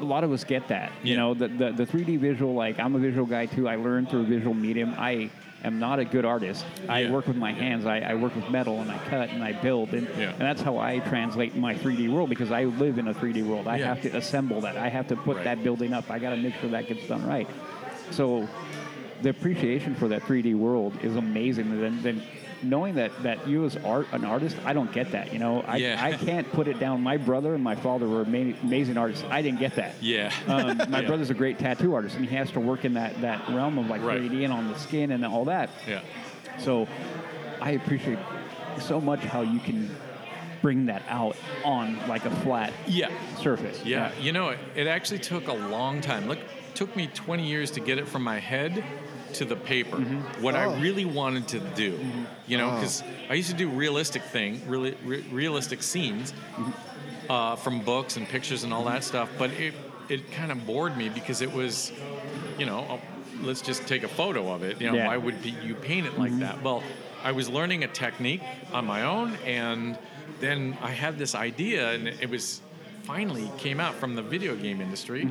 a 0.00 0.04
lot 0.04 0.24
of 0.24 0.32
us 0.32 0.44
get 0.44 0.68
that. 0.68 0.92
You 1.02 1.16
know, 1.16 1.34
the, 1.34 1.48
the 1.48 1.72
the 1.72 1.86
3D 1.86 2.18
visual. 2.18 2.54
Like, 2.54 2.78
I'm 2.80 2.94
a 2.94 2.98
visual 2.98 3.26
guy 3.26 3.46
too. 3.46 3.68
I 3.68 3.76
learned 3.76 4.10
through 4.10 4.22
a 4.22 4.24
visual 4.24 4.54
medium. 4.54 4.94
I 4.98 5.30
am 5.62 5.78
not 5.78 5.98
a 5.98 6.06
good 6.06 6.24
artist. 6.24 6.64
I 6.88 7.00
Yeah. 7.02 7.10
work 7.10 7.26
with 7.26 7.36
my 7.36 7.52
hands. 7.52 7.84
I, 7.84 8.00
I 8.00 8.14
work 8.14 8.34
with 8.34 8.48
metal 8.50 8.80
and 8.80 8.90
I 8.90 8.96
cut 9.10 9.28
and 9.28 9.44
I 9.44 9.52
build, 9.52 9.92
and, 9.92 10.08
Yeah. 10.18 10.30
and 10.30 10.40
that's 10.40 10.62
how 10.62 10.78
I 10.78 11.00
translate 11.00 11.54
my 11.54 11.74
3D 11.74 12.08
world 12.08 12.30
because 12.30 12.50
I 12.50 12.64
live 12.64 12.96
in 12.98 13.08
a 13.08 13.14
3D 13.14 13.42
world. 13.44 13.68
I 13.68 13.76
Yeah. 13.76 13.86
have 13.88 14.00
to 14.02 14.16
assemble 14.16 14.62
that. 14.62 14.76
I 14.78 14.88
have 14.88 15.06
to 15.08 15.16
put 15.16 15.36
Right. 15.36 15.44
that 15.44 15.62
building 15.62 15.92
up. 15.92 16.10
I 16.10 16.18
got 16.18 16.30
to 16.30 16.36
make 16.38 16.54
sure 16.60 16.70
that 16.70 16.88
gets 16.88 17.06
done 17.06 17.26
right. 17.26 17.46
So 18.10 18.48
the 19.22 19.30
appreciation 19.30 19.94
for 19.94 20.08
that 20.08 20.22
3D 20.22 20.54
world 20.54 20.92
is 21.02 21.16
amazing. 21.16 21.70
And 21.70 21.82
then, 21.82 22.02
then 22.02 22.22
knowing 22.62 22.94
that, 22.96 23.10
that 23.22 23.46
you 23.46 23.64
as 23.64 23.76
art 23.78 24.06
an 24.12 24.24
artist, 24.24 24.56
I 24.64 24.72
don't 24.72 24.90
get 24.92 25.12
that. 25.12 25.32
You 25.32 25.38
know, 25.38 25.62
I, 25.62 25.76
Yeah. 25.76 25.98
I 26.02 26.12
can't 26.12 26.50
put 26.52 26.68
it 26.68 26.78
down. 26.78 27.02
My 27.02 27.16
brother 27.16 27.54
and 27.54 27.62
my 27.64 27.74
father 27.74 28.06
were 28.08 28.22
ama- 28.22 28.54
amazing 28.62 28.96
artists. 28.96 29.24
I 29.30 29.42
didn't 29.42 29.60
get 29.60 29.76
that. 29.76 29.94
Yeah. 30.02 30.32
Um, 30.46 30.78
my 30.90 31.00
Yeah. 31.00 31.06
brother's 31.06 31.30
a 31.30 31.34
great 31.34 31.58
tattoo 31.58 31.94
artist, 31.94 32.16
and 32.16 32.24
he 32.26 32.34
has 32.36 32.50
to 32.52 32.60
work 32.60 32.84
in 32.84 32.94
that, 32.94 33.20
that 33.20 33.48
realm 33.48 33.78
of 33.78 33.88
like 33.88 34.02
Right. 34.02 34.20
3D 34.20 34.44
and 34.44 34.52
on 34.52 34.68
the 34.68 34.78
skin 34.78 35.10
and 35.12 35.24
all 35.24 35.44
that. 35.46 35.70
Yeah. 35.88 36.00
So 36.58 36.86
I 37.60 37.72
appreciate 37.72 38.18
so 38.80 39.00
much 39.00 39.20
how 39.20 39.42
you 39.42 39.60
can 39.60 39.90
bring 40.62 40.86
that 40.86 41.02
out 41.08 41.36
on 41.64 41.98
like 42.06 42.24
a 42.26 42.30
flat 42.42 42.72
Yeah. 42.86 43.08
surface. 43.38 43.82
Yeah, 43.84 44.12
you 44.20 44.32
know, 44.32 44.50
it, 44.50 44.58
it 44.76 44.86
actually 44.86 45.20
took 45.20 45.48
a 45.48 45.54
long 45.54 46.00
time. 46.02 46.28
Look, 46.28 46.38
took 46.74 46.94
me 46.96 47.06
20 47.14 47.46
years 47.46 47.70
to 47.72 47.80
get 47.80 47.98
it 47.98 48.06
from 48.06 48.22
my 48.22 48.38
head 48.38 48.84
to 49.34 49.44
the 49.44 49.56
paper. 49.56 49.96
Mm-hmm. 49.96 50.42
What 50.42 50.54
Oh. 50.54 50.58
I 50.58 50.80
really 50.80 51.04
wanted 51.04 51.48
to 51.48 51.60
do, 51.60 51.98
you 52.46 52.58
know, 52.58 52.70
Oh. 52.70 52.74
because 52.74 53.02
I 53.28 53.34
used 53.34 53.50
to 53.50 53.56
do 53.56 53.68
realistic 53.68 54.22
thing, 54.22 54.60
really 54.66 54.96
re- 55.04 55.24
realistic 55.30 55.82
scenes 55.82 56.32
mm-hmm. 56.32 57.30
uh, 57.32 57.56
from 57.56 57.80
books 57.80 58.16
and 58.16 58.28
pictures 58.28 58.64
and 58.64 58.72
all 58.72 58.84
that 58.84 59.00
mm-hmm. 59.00 59.02
stuff. 59.02 59.30
But 59.38 59.50
it 59.52 59.74
it 60.08 60.32
kind 60.32 60.50
of 60.50 60.66
bored 60.66 60.96
me 60.96 61.08
because 61.08 61.40
it 61.40 61.52
was, 61.52 61.92
you 62.58 62.66
know, 62.66 62.84
oh, 62.90 63.00
let's 63.42 63.62
just 63.62 63.86
take 63.86 64.02
a 64.02 64.08
photo 64.08 64.52
of 64.52 64.64
it. 64.64 64.80
You 64.80 64.88
know, 64.90 64.96
Yeah. 64.96 65.06
why 65.06 65.16
would 65.16 65.40
be- 65.40 65.54
you 65.62 65.74
paint 65.74 66.06
it 66.06 66.18
like 66.18 66.36
that? 66.40 66.62
Well, 66.62 66.82
I 67.22 67.30
was 67.32 67.48
learning 67.48 67.84
a 67.84 67.88
technique 67.88 68.42
on 68.72 68.86
my 68.86 69.02
own, 69.02 69.36
and 69.46 69.96
then 70.40 70.76
I 70.82 70.90
had 70.90 71.16
this 71.18 71.34
idea, 71.36 71.92
and 71.92 72.08
it 72.08 72.28
was 72.28 72.60
finally 73.04 73.50
came 73.58 73.78
out 73.78 73.94
from 73.94 74.14
the 74.16 74.22
video 74.22 74.56
game 74.56 74.80
industry. 74.80 75.28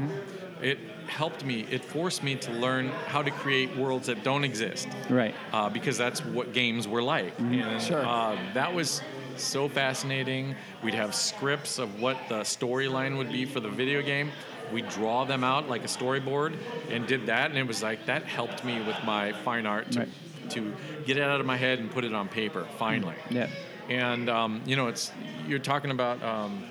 It 0.61 0.77
helped 1.07 1.43
me. 1.45 1.65
It 1.71 1.83
forced 1.83 2.21
me 2.23 2.35
to 2.35 2.51
learn 2.51 2.89
how 3.07 3.21
to 3.23 3.31
create 3.31 3.75
worlds 3.77 4.07
that 4.07 4.23
don't 4.23 4.43
exist 4.43 4.87
Right. 5.09 5.33
uh, 5.53 5.69
because 5.69 5.97
that's 5.97 6.23
what 6.23 6.53
games 6.53 6.87
were 6.87 7.01
like. 7.01 7.33
And 7.39 7.81
Sure. 7.81 8.05
uh, 8.05 8.37
that 8.53 8.73
was 8.73 9.01
so 9.37 9.69
fascinating. 9.69 10.55
We'd 10.83 10.93
have 10.95 11.15
scripts 11.15 11.79
of 11.79 12.01
what 12.01 12.17
the 12.27 12.41
storyline 12.41 13.17
would 13.17 13.31
be 13.31 13.45
for 13.45 13.59
the 13.61 13.69
video 13.69 14.01
game. 14.01 14.31
We 14.73 14.81
draw 14.83 15.23
them 15.25 15.43
out 15.43 15.67
like 15.69 15.83
a 15.83 15.87
storyboard 15.87 16.53
and 16.91 17.07
did 17.07 17.25
that, 17.27 17.49
and 17.49 17.57
it 17.57 17.65
was 17.65 17.81
like 17.81 18.05
that 18.05 18.23
helped 18.23 18.63
me 18.63 18.81
with 18.81 18.97
my 19.05 19.31
fine 19.31 19.65
art 19.65 19.91
to, 19.93 19.99
Right. 20.01 20.09
to 20.49 20.73
get 21.05 21.17
it 21.17 21.23
out 21.23 21.39
of 21.39 21.45
my 21.47 21.57
head 21.57 21.79
and 21.79 21.89
put 21.89 22.03
it 22.03 22.13
on 22.13 22.27
paper. 22.27 22.67
Finally, 22.77 23.15
Yeah. 23.31 23.47
and 23.89 24.29
um, 24.29 24.61
you 24.65 24.75
know, 24.75 24.87
it's 24.87 25.11
you're 25.47 25.57
talking 25.57 25.89
about 25.89 26.21
um, 26.21 26.63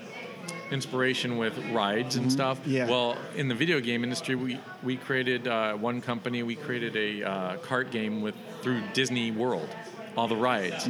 inspiration 0.71 1.37
with 1.37 1.57
rides 1.71 2.15
and 2.15 2.31
stuff. 2.31 2.59
Yeah. 2.65 2.87
Well, 2.87 3.17
in 3.35 3.47
the 3.47 3.55
video 3.55 3.79
game 3.79 4.03
industry, 4.03 4.35
we 4.35 4.59
we 4.83 4.97
created 4.97 5.47
uh, 5.47 5.73
one 5.73 6.01
company. 6.01 6.43
We 6.43 6.55
created 6.55 6.95
a 6.95 7.23
uh, 7.29 7.57
cart 7.57 7.91
game 7.91 8.21
with 8.21 8.35
through 8.61 8.81
Disney 8.93 9.31
World, 9.31 9.69
all 10.17 10.27
the 10.27 10.35
rides, 10.35 10.87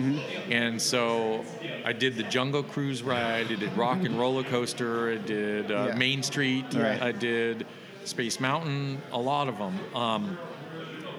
and 0.49 0.81
so 0.81 1.45
I 1.85 1.93
did 1.93 2.15
the 2.15 2.23
Jungle 2.23 2.63
Cruise 2.63 3.03
ride. 3.03 3.47
I 3.47 3.55
did 3.55 3.75
Rock 3.77 3.99
and 3.99 4.19
Roller 4.19 4.43
Coaster. 4.43 5.11
I 5.11 5.17
did 5.17 5.71
uh, 5.71 5.87
Yeah. 5.89 5.95
Main 5.95 6.23
Street. 6.23 6.65
Right. 6.73 7.01
I 7.01 7.11
did 7.11 7.65
Space 8.05 8.39
Mountain. 8.39 9.01
A 9.11 9.19
lot 9.19 9.47
of 9.47 9.57
them. 9.57 9.79
Um, 9.95 10.37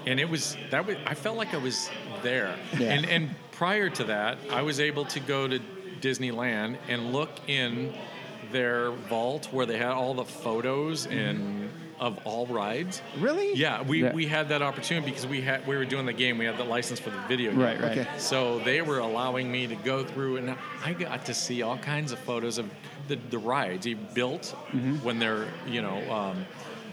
and 0.07 0.19
it 0.19 0.29
was 0.29 0.57
that 0.71 0.87
was 0.87 0.97
I 1.07 1.15
felt 1.15 1.37
like 1.37 1.55
I 1.55 1.59
was 1.59 1.89
there. 2.23 2.57
Yeah. 2.79 2.93
And 2.95 3.07
and 3.07 3.31
prior 3.53 3.91
to 3.91 4.05
that, 4.05 4.39
I 4.51 4.63
was 4.63 4.81
able 4.81 5.05
to 5.07 5.21
go 5.21 5.47
to 5.47 5.61
Disneyland 6.01 6.79
and 6.89 7.13
look 7.13 7.29
in 7.47 7.93
their 8.53 8.91
vault 8.91 9.49
where 9.53 9.67
they 9.67 9.79
had 9.79 9.89
all 9.93 10.15
the 10.15 10.25
photos 10.25 11.07
and 11.07 11.71
of 11.99 12.19
all 12.25 12.47
rides. 12.47 13.03
Really? 13.19 13.55
Yeah, 13.55 13.83
we, 13.83 14.03
Yeah. 14.03 14.15
we 14.15 14.27
had 14.27 14.49
that 14.49 14.63
opportunity 14.63 15.11
because 15.11 15.27
we 15.27 15.43
had 15.43 15.67
we 15.67 15.77
were 15.77 15.85
doing 15.85 16.07
the 16.07 16.15
game. 16.15 16.39
We 16.39 16.47
had 16.47 16.57
the 16.57 16.65
license 16.65 16.99
for 16.99 17.11
the 17.11 17.21
video 17.29 17.51
game. 17.51 17.61
Right, 17.61 17.81
right. 17.81 17.99
Okay. 17.99 18.09
So 18.19 18.59
they 18.61 18.81
were 18.81 19.01
allowing 19.01 19.53
me 19.53 19.67
to 19.67 19.75
go 19.77 20.03
through, 20.03 20.39
and 20.39 20.57
I 20.85 20.95
got 20.95 21.27
to 21.27 21.35
see 21.35 21.61
all 21.61 21.77
kinds 21.77 22.11
of 22.13 22.19
photos 22.21 22.57
of 22.57 22.71
the, 23.09 23.17
the 23.17 23.39
rides 23.39 23.85
he 23.85 23.95
built 23.95 24.47
when 25.03 25.19
they're, 25.19 25.47
you 25.67 25.83
know, 25.83 26.11
um, 26.11 26.47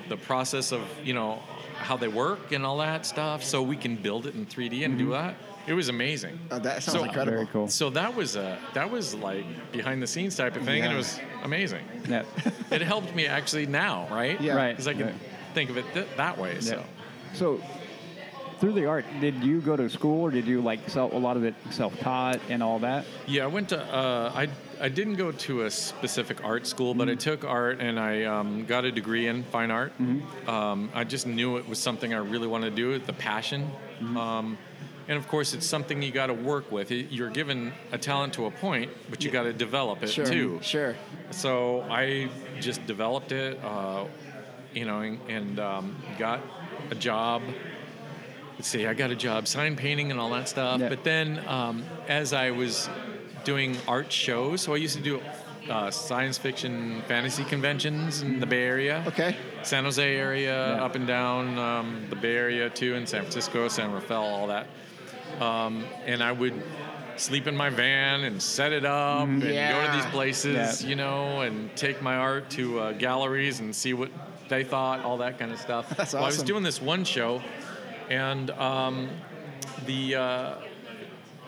the 0.10 0.18
process 0.18 0.74
of, 0.74 0.82
you 1.04 1.14
know, 1.14 1.42
how 1.78 1.96
they 1.96 2.08
work 2.10 2.52
and 2.52 2.66
all 2.66 2.80
that 2.80 3.06
stuff. 3.06 3.44
So 3.46 3.62
we 3.64 3.78
can 3.78 3.96
build 3.96 4.26
it 4.28 4.36
in 4.36 4.46
3D 4.46 4.84
and 4.84 4.98
do 4.98 5.12
that. 5.12 5.36
It 5.68 5.74
was 5.74 5.90
amazing. 5.90 6.40
Oh, 6.50 6.60
that 6.60 6.82
sounds 6.82 6.98
So- 6.98 7.04
incredible. 7.04 7.38
Very 7.38 7.48
cool. 7.48 7.68
So 7.68 7.90
that 7.92 8.16
was 8.16 8.36
a 8.38 8.58
that 8.74 8.90
was 8.90 9.14
like 9.14 9.46
behind 9.72 10.02
the 10.02 10.08
scenes 10.08 10.36
type 10.36 10.56
of 10.56 10.64
thing, 10.64 10.82
and 10.82 10.94
it 10.94 10.96
was 10.96 11.20
amazing. 11.44 11.84
Yeah. 12.08 12.24
it 12.72 12.82
helped 12.82 13.14
me 13.14 13.28
actually 13.28 13.66
now, 13.66 14.08
right? 14.10 14.40
Yeah. 14.40 14.56
Right. 14.56 14.72
Because 14.72 14.88
I 14.88 14.94
can 14.94 15.08
right. 15.08 15.16
think 15.54 15.70
of 15.70 15.78
it 15.78 15.86
th- 15.94 16.08
that 16.16 16.38
way. 16.38 16.60
So. 16.62 16.76
Yeah. 16.78 16.84
So, 17.34 17.62
through 18.60 18.74
the 18.74 18.86
art, 18.86 19.06
did 19.20 19.44
you 19.44 19.62
go 19.62 19.76
to 19.76 19.90
school 19.90 20.24
or 20.24 20.32
did 20.32 20.48
you 20.48 20.62
like 20.62 20.90
self, 20.90 21.14
a 21.14 21.18
lot 21.18 21.38
of 21.38 21.44
it 21.44 21.54
self-taught 21.70 22.40
and 22.50 22.64
all 22.64 22.80
that? 22.80 23.06
Yeah, 23.28 23.44
I 23.44 23.48
went 23.48 23.70
to. 23.70 23.80
Uh, 23.84 24.32
I 24.34 24.48
I 24.80 24.90
didn't 24.90 25.16
go 25.16 25.32
to 25.32 25.64
a 25.64 25.72
specific 25.72 26.44
art 26.44 26.66
school, 26.66 26.94
but 26.94 27.10
I 27.10 27.16
took 27.16 27.44
art 27.44 27.80
and 27.82 28.00
I 28.00 28.24
um, 28.24 28.66
got 28.66 28.86
a 28.86 28.92
degree 28.92 29.28
in 29.28 29.44
fine 29.44 29.72
art. 29.72 29.92
Um, 30.48 30.90
I 30.94 31.04
just 31.04 31.28
knew 31.28 31.58
it 31.58 31.68
was 31.68 31.80
something 31.80 32.14
I 32.14 32.18
really 32.18 32.48
wanted 32.48 32.70
to 32.72 32.76
do. 32.76 33.00
The 33.00 33.14
passion, 33.14 33.70
um, 34.16 34.58
and 35.08 35.18
of 35.18 35.28
course, 35.28 35.54
it's 35.54 35.66
something 35.66 36.02
you 36.02 36.12
got 36.12 36.28
to 36.28 36.34
work 36.34 36.72
with. 36.72 36.92
You're 36.92 37.30
given 37.30 37.72
a 37.92 37.98
talent 37.98 38.34
to 38.34 38.46
a 38.46 38.52
point, 38.52 38.92
but 39.10 39.24
you 39.24 39.32
got 39.32 39.44
to 39.44 39.54
develop 39.54 40.04
it 40.04 40.10
Sure. 40.10 40.26
too. 40.26 40.60
Sure. 40.62 40.96
So 41.32 41.82
I 41.90 42.30
just 42.60 42.86
developed 42.88 43.32
it, 43.32 43.60
uh, 43.64 44.06
you 44.74 44.86
know, 44.86 45.00
and, 45.02 45.20
and 45.30 45.60
um, 45.60 45.96
got 46.18 46.42
a 46.92 46.96
job. 46.96 47.42
Let's 48.56 48.68
see, 48.68 48.88
I 48.88 48.94
got 48.94 49.12
a 49.12 49.16
job 49.16 49.48
sign 49.48 49.76
painting 49.76 50.10
and 50.12 50.20
all 50.20 50.30
that 50.32 50.50
stuff. 50.50 50.80
Yeah. 50.82 50.90
But 50.90 51.04
then 51.04 51.40
um, 51.48 51.84
as 52.08 52.34
I 52.34 52.52
was 52.52 52.90
doing 53.44 53.78
art 53.88 54.12
shows, 54.12 54.62
so 54.62 54.74
I 54.74 54.78
used 54.78 54.98
to 54.98 55.04
do 55.04 55.22
uh, 55.70 55.92
science 55.92 56.38
fiction 56.38 57.02
fantasy 57.08 57.44
conventions 57.44 58.22
in 58.24 58.40
the 58.40 58.46
Bay 58.46 58.64
Area. 58.64 59.04
Okay. 59.08 59.36
San 59.64 59.84
Jose 59.84 60.16
area, 60.16 60.76
Yeah. 60.76 60.84
up 60.84 60.96
and 60.96 61.06
down 61.06 61.58
um, 61.60 62.06
the 62.10 62.16
Bay 62.16 62.36
Area 62.36 62.70
too, 62.70 62.96
in 62.96 63.06
San 63.06 63.22
Francisco, 63.22 63.68
San 63.68 63.92
Rafael, 63.92 64.24
all 64.24 64.48
that. 64.48 64.68
Um, 65.40 65.86
and 66.06 66.24
I 66.24 66.32
would 66.32 66.62
sleep 67.18 67.48
in 67.48 67.56
my 67.56 67.70
van 67.70 68.24
and 68.24 68.42
set 68.42 68.72
it 68.72 68.86
up 68.86 69.28
and 69.28 69.42
go 69.42 69.48
to 69.48 69.92
these 69.94 70.06
places, 70.08 70.84
Yeah. 70.84 70.90
you 70.90 70.96
know, 70.96 71.42
and 71.42 71.76
take 71.76 72.02
my 72.02 72.16
art 72.16 72.50
to 72.52 72.80
uh, 72.80 72.92
galleries 72.94 73.60
and 73.60 73.76
see 73.76 73.94
what 73.94 74.10
they 74.50 74.64
thought, 74.64 75.02
all 75.04 75.18
that 75.18 75.38
kind 75.40 75.52
of 75.52 75.60
stuff. 75.60 75.90
That's 75.98 76.14
well, 76.14 76.24
I 76.24 76.28
was 76.28 76.44
doing 76.44 76.64
this 76.64 76.82
one 76.82 77.04
show, 77.04 77.42
and 78.10 78.50
um, 78.52 79.10
the 79.86 80.16
uh, 80.16 80.54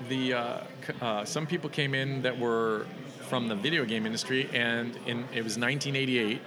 the 0.07 0.33
uh, 0.33 0.57
uh, 1.01 1.25
some 1.25 1.45
people 1.47 1.69
came 1.69 1.93
in 1.93 2.21
that 2.23 2.37
were 2.37 2.85
from 3.27 3.47
the 3.47 3.55
video 3.55 3.85
game 3.85 4.05
industry, 4.05 4.49
and 4.53 4.95
in, 5.05 5.19
it 5.33 5.43
was 5.43 5.57
1988, 5.57 6.41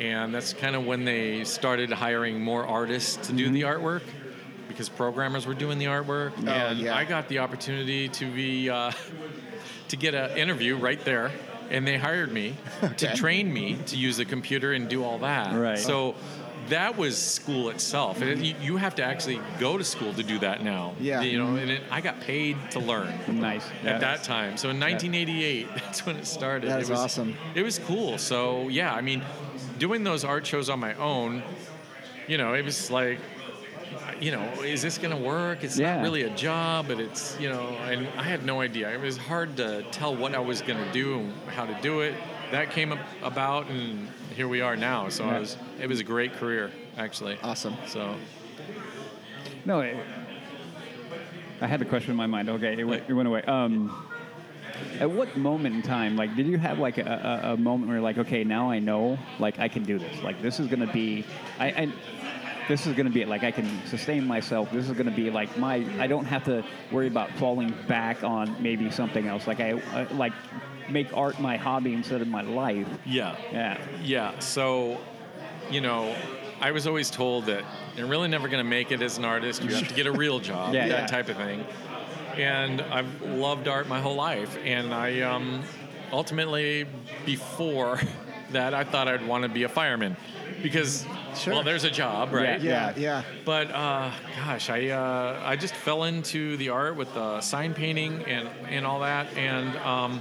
and 0.00 0.34
that's 0.34 0.52
kind 0.54 0.74
of 0.74 0.86
when 0.86 1.04
they 1.04 1.44
started 1.44 1.90
hiring 1.92 2.40
more 2.40 2.64
artists 2.66 3.26
to 3.26 3.32
do 3.34 3.50
the 3.50 3.62
artwork 3.62 4.02
because 4.78 4.88
programmers 4.88 5.44
were 5.44 5.54
doing 5.54 5.76
the 5.76 5.86
artwork. 5.86 6.30
Oh, 6.46 6.48
and 6.48 6.78
yeah. 6.78 6.96
I 6.96 7.04
got 7.04 7.26
the 7.26 7.40
opportunity 7.40 8.08
to 8.10 8.30
be 8.30 8.70
uh, 8.70 8.92
to 9.88 9.96
get 9.96 10.14
an 10.14 10.38
interview 10.38 10.76
right 10.76 11.04
there. 11.04 11.32
And 11.68 11.84
they 11.84 11.98
hired 11.98 12.32
me 12.32 12.54
to 12.98 13.14
train 13.16 13.52
me 13.52 13.76
to 13.86 13.96
use 13.96 14.18
the 14.18 14.24
computer 14.24 14.72
and 14.72 14.88
do 14.88 15.02
all 15.02 15.18
that. 15.18 15.52
Right. 15.52 15.78
So 15.78 16.14
that 16.68 16.96
was 16.96 17.20
school 17.20 17.70
itself. 17.70 18.22
And 18.22 18.46
you, 18.46 18.54
you 18.60 18.76
have 18.76 18.94
to 18.94 19.02
actually 19.02 19.40
go 19.58 19.76
to 19.76 19.82
school 19.82 20.14
to 20.14 20.22
do 20.22 20.38
that 20.38 20.62
now. 20.62 20.94
Yeah. 21.00 21.22
You 21.22 21.38
know, 21.38 21.56
and 21.56 21.72
it, 21.72 21.82
I 21.90 22.00
got 22.00 22.20
paid 22.20 22.56
to 22.70 22.78
learn 22.78 23.12
Nice. 23.26 23.66
Yeah. 23.82 23.94
at 23.94 24.00
that 24.00 24.22
time. 24.22 24.56
So 24.56 24.70
in 24.70 24.78
1988, 24.78 25.68
that's 25.74 26.06
when 26.06 26.14
it 26.16 26.26
started. 26.26 26.70
That 26.70 26.78
it 26.78 26.82
is 26.84 26.90
was, 26.90 27.00
awesome. 27.00 27.36
It 27.56 27.64
was 27.64 27.80
cool. 27.80 28.16
So 28.16 28.68
yeah, 28.68 28.94
I 28.94 29.00
mean, 29.00 29.24
doing 29.80 30.04
those 30.04 30.24
art 30.24 30.46
shows 30.46 30.70
on 30.70 30.78
my 30.78 30.94
own, 30.94 31.42
you 32.28 32.38
know, 32.38 32.54
it 32.54 32.64
was 32.64 32.92
like, 32.92 33.18
you 34.20 34.30
know, 34.32 34.42
is 34.62 34.82
this 34.82 34.98
going 34.98 35.16
to 35.16 35.22
work? 35.22 35.62
It's 35.64 35.78
Yeah. 35.78 35.96
not 35.96 36.02
really 36.02 36.22
a 36.22 36.30
job, 36.30 36.86
but 36.88 36.98
it's, 37.00 37.38
you 37.40 37.48
know, 37.48 37.68
and 37.88 38.06
I 38.16 38.22
had 38.22 38.44
no 38.44 38.60
idea. 38.60 38.90
It 38.92 39.00
was 39.00 39.16
hard 39.16 39.56
to 39.58 39.82
tell 39.90 40.14
what 40.14 40.34
I 40.34 40.40
was 40.40 40.62
going 40.62 40.82
to 40.84 40.92
do 40.92 41.20
and 41.20 41.32
how 41.54 41.66
to 41.66 41.76
do 41.82 42.00
it. 42.00 42.14
That 42.50 42.70
came 42.70 42.98
about, 43.22 43.68
and 43.68 44.08
here 44.34 44.48
we 44.48 44.60
are 44.60 44.76
now. 44.76 45.08
So 45.08 45.24
Yeah. 45.26 45.36
it 45.36 45.40
was, 45.40 45.56
it 45.80 45.88
was 45.88 46.00
a 46.00 46.04
great 46.04 46.34
career, 46.34 46.70
actually. 46.96 47.36
Awesome. 47.42 47.76
So 47.86 48.14
No, 49.64 49.80
it, 49.80 49.96
I 51.60 51.66
had 51.66 51.82
a 51.82 51.84
question 51.84 52.12
in 52.12 52.16
my 52.16 52.26
mind. 52.26 52.48
Okay, 52.48 52.76
it 52.78 52.84
went, 52.84 53.02
it 53.08 53.12
went 53.12 53.28
away. 53.28 53.42
Um, 53.42 54.06
at 55.00 55.10
what 55.10 55.36
moment 55.36 55.74
in 55.74 55.82
time, 55.82 56.16
like, 56.16 56.34
did 56.36 56.46
you 56.46 56.56
have 56.58 56.78
like 56.78 56.98
a, 56.98 57.40
a, 57.44 57.52
a 57.52 57.56
moment 57.56 57.88
where 57.88 57.96
you're 57.96 58.02
like, 58.04 58.18
okay, 58.18 58.44
now 58.44 58.70
I 58.70 58.78
know, 58.78 59.18
like, 59.38 59.58
I 59.58 59.68
can 59.68 59.82
do 59.82 59.98
this. 59.98 60.22
Like, 60.22 60.40
this 60.40 60.60
is 60.60 60.68
gonna 60.68 60.86
be, 60.92 61.24
I, 61.58 61.66
I 61.66 61.92
this 62.68 62.86
is 62.86 62.94
gonna 62.94 63.10
be 63.10 63.24
like 63.24 63.42
I 63.44 63.50
can 63.50 63.68
sustain 63.86 64.26
myself. 64.26 64.70
This 64.70 64.88
is 64.88 64.96
gonna 64.96 65.10
be 65.10 65.30
like 65.30 65.56
my, 65.56 65.76
I 65.98 66.06
don't 66.06 66.24
have 66.26 66.44
to 66.44 66.64
worry 66.92 67.06
about 67.06 67.30
falling 67.32 67.74
back 67.88 68.22
on 68.22 68.54
maybe 68.62 68.90
something 68.90 69.26
else. 69.26 69.46
Like 69.46 69.60
I, 69.60 69.80
I 69.92 70.02
like 70.12 70.32
make 70.90 71.14
art 71.16 71.38
my 71.40 71.56
hobby 71.56 71.92
instead 71.94 72.20
of 72.22 72.28
my 72.28 72.42
life. 72.42 72.86
yeah. 73.04 73.36
Yeah. 73.52 73.78
Yeah. 74.02 74.38
So, 74.38 74.98
you 75.70 75.80
know, 75.80 76.14
I 76.60 76.70
was 76.72 76.86
always 76.86 77.10
told 77.10 77.46
that 77.46 77.62
you're 77.96 78.06
really 78.06 78.28
never 78.28 78.48
going 78.48 78.62
to 78.64 78.68
make 78.68 78.90
it 78.90 79.02
as 79.02 79.18
an 79.18 79.24
artist. 79.24 79.62
You 79.62 79.74
have 79.74 79.86
to 79.88 79.94
get 79.94 80.06
a 80.06 80.12
real 80.12 80.40
job, 80.40 80.74
Yeah, 80.74 80.88
that 80.88 81.00
yeah. 81.02 81.06
type 81.06 81.28
of 81.28 81.36
thing. 81.36 81.64
And 82.36 82.80
I've 82.80 83.20
loved 83.22 83.68
art 83.68 83.86
my 83.88 84.00
whole 84.00 84.14
life. 84.16 84.56
And 84.64 84.92
I 84.94 85.20
um, 85.20 85.62
ultimately, 86.10 86.86
before 87.26 88.00
that, 88.52 88.72
I 88.74 88.82
thought 88.84 89.08
I'd 89.08 89.26
want 89.26 89.42
to 89.42 89.48
be 89.48 89.64
a 89.64 89.68
fireman 89.68 90.16
because, 90.62 91.06
Sure. 91.38 91.54
well, 91.54 91.62
there's 91.62 91.84
a 91.84 91.90
job, 91.90 92.32
right? 92.32 92.60
Yeah, 92.60 92.92
yeah. 92.96 93.22
But 93.44 93.70
uh, 93.70 94.10
gosh, 94.44 94.68
I 94.70 94.88
uh, 94.88 95.40
I 95.44 95.56
just 95.56 95.74
fell 95.74 96.04
into 96.04 96.56
the 96.56 96.68
art 96.70 96.96
with 96.96 97.12
the 97.14 97.40
sign 97.40 97.74
painting 97.74 98.22
and 98.24 98.48
and 98.68 98.84
all 98.86 99.00
that, 99.00 99.26
and 99.36 99.76
um, 99.78 100.20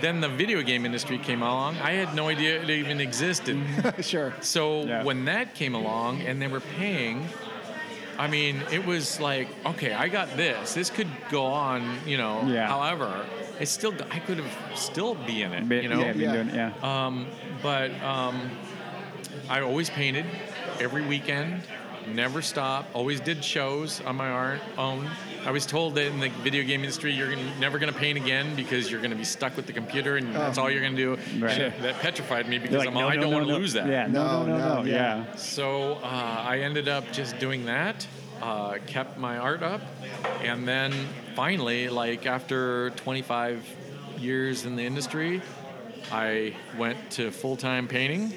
then 0.00 0.20
the 0.20 0.28
video 0.28 0.62
game 0.62 0.84
industry 0.84 1.18
came 1.18 1.42
along. 1.42 1.76
I 1.76 1.92
had 1.92 2.14
no 2.14 2.28
idea 2.28 2.60
it 2.62 2.68
even 2.70 3.00
existed. 3.00 3.56
sure. 4.00 4.34
So 4.40 4.84
Yeah. 4.84 5.04
when 5.04 5.24
that 5.26 5.54
came 5.54 5.74
along 5.74 6.22
and 6.22 6.42
they 6.42 6.48
were 6.48 6.60
paying, 6.60 7.26
I 8.18 8.26
mean, 8.28 8.62
it 8.72 8.84
was 8.84 9.20
like, 9.20 9.48
okay, 9.64 9.92
I 9.92 10.08
got 10.08 10.36
this. 10.36 10.74
This 10.74 10.90
could 10.90 11.08
go 11.30 11.46
on, 11.46 11.98
you 12.06 12.16
know. 12.16 12.42
Yeah. 12.46 12.66
However, 12.66 13.24
it's 13.60 13.70
still 13.70 13.94
I 14.10 14.18
could 14.18 14.38
have 14.38 14.78
still 14.78 15.14
be 15.14 15.42
in 15.42 15.52
it, 15.52 15.82
you 15.82 15.88
know. 15.88 16.00
yeah, 16.00 16.12
Yeah. 16.12 16.32
doing- 16.32 16.54
yeah. 16.54 16.72
Um, 16.82 17.26
but 17.62 17.90
um, 18.02 18.50
I 19.48 19.60
always 19.60 19.90
painted 19.90 20.24
every 20.80 21.02
weekend, 21.04 21.62
never 22.08 22.40
stopped. 22.42 22.94
Always 22.94 23.20
did 23.20 23.44
shows 23.44 24.00
on 24.02 24.16
my 24.16 24.28
art, 24.28 24.60
own. 24.78 25.08
I 25.44 25.50
was 25.50 25.66
told 25.66 25.94
that 25.96 26.06
in 26.06 26.20
the 26.20 26.30
video 26.42 26.62
game 26.64 26.80
industry, 26.80 27.12
you're 27.12 27.28
gonna, 27.30 27.58
never 27.58 27.78
going 27.78 27.92
to 27.92 27.98
paint 27.98 28.16
again 28.18 28.56
because 28.56 28.90
you're 28.90 29.00
going 29.00 29.10
to 29.10 29.16
be 29.16 29.24
stuck 29.24 29.56
with 29.56 29.66
the 29.66 29.72
computer 29.74 30.16
and 30.16 30.34
that's 30.34 30.56
all 30.56 30.70
you're 30.70 30.80
going 30.80 30.96
to 30.96 31.16
do. 31.16 31.22
Right. 31.44 31.52
And 31.60 31.72
that- 31.82 31.82
that 31.82 31.94
petrified 32.00 32.48
me 32.48 32.58
because 32.58 32.76
like, 32.78 32.88
I'm, 32.88 32.94
no, 32.94 33.08
I 33.08 33.16
no, 33.16 33.22
don't 33.22 33.30
no, 33.30 33.36
want 33.36 33.46
to 33.48 33.52
no. 33.52 33.58
lose 33.58 33.72
that. 33.74 33.86
Yeah, 33.86 34.06
no, 34.06 34.44
no, 34.44 34.46
No, 34.46 34.58
no, 34.58 34.68
no, 34.76 34.82
no. 34.82 34.88
yeah. 34.90 35.24
Yeah. 35.24 35.36
So 35.36 35.94
uh, 36.02 36.44
I 36.46 36.60
ended 36.60 36.88
up 36.88 37.10
just 37.12 37.38
doing 37.38 37.66
that, 37.66 38.06
uh, 38.40 38.78
kept 38.86 39.18
my 39.18 39.36
art 39.36 39.62
up, 39.62 39.82
and 40.42 40.66
then 40.66 40.92
finally, 41.34 41.88
like 41.90 42.24
after 42.26 42.90
25 42.90 43.62
years 44.18 44.64
in 44.64 44.76
the 44.76 44.84
industry, 44.84 45.42
I 46.10 46.54
went 46.78 47.10
to 47.12 47.30
full 47.30 47.56
time 47.56 47.86
painting 47.88 48.32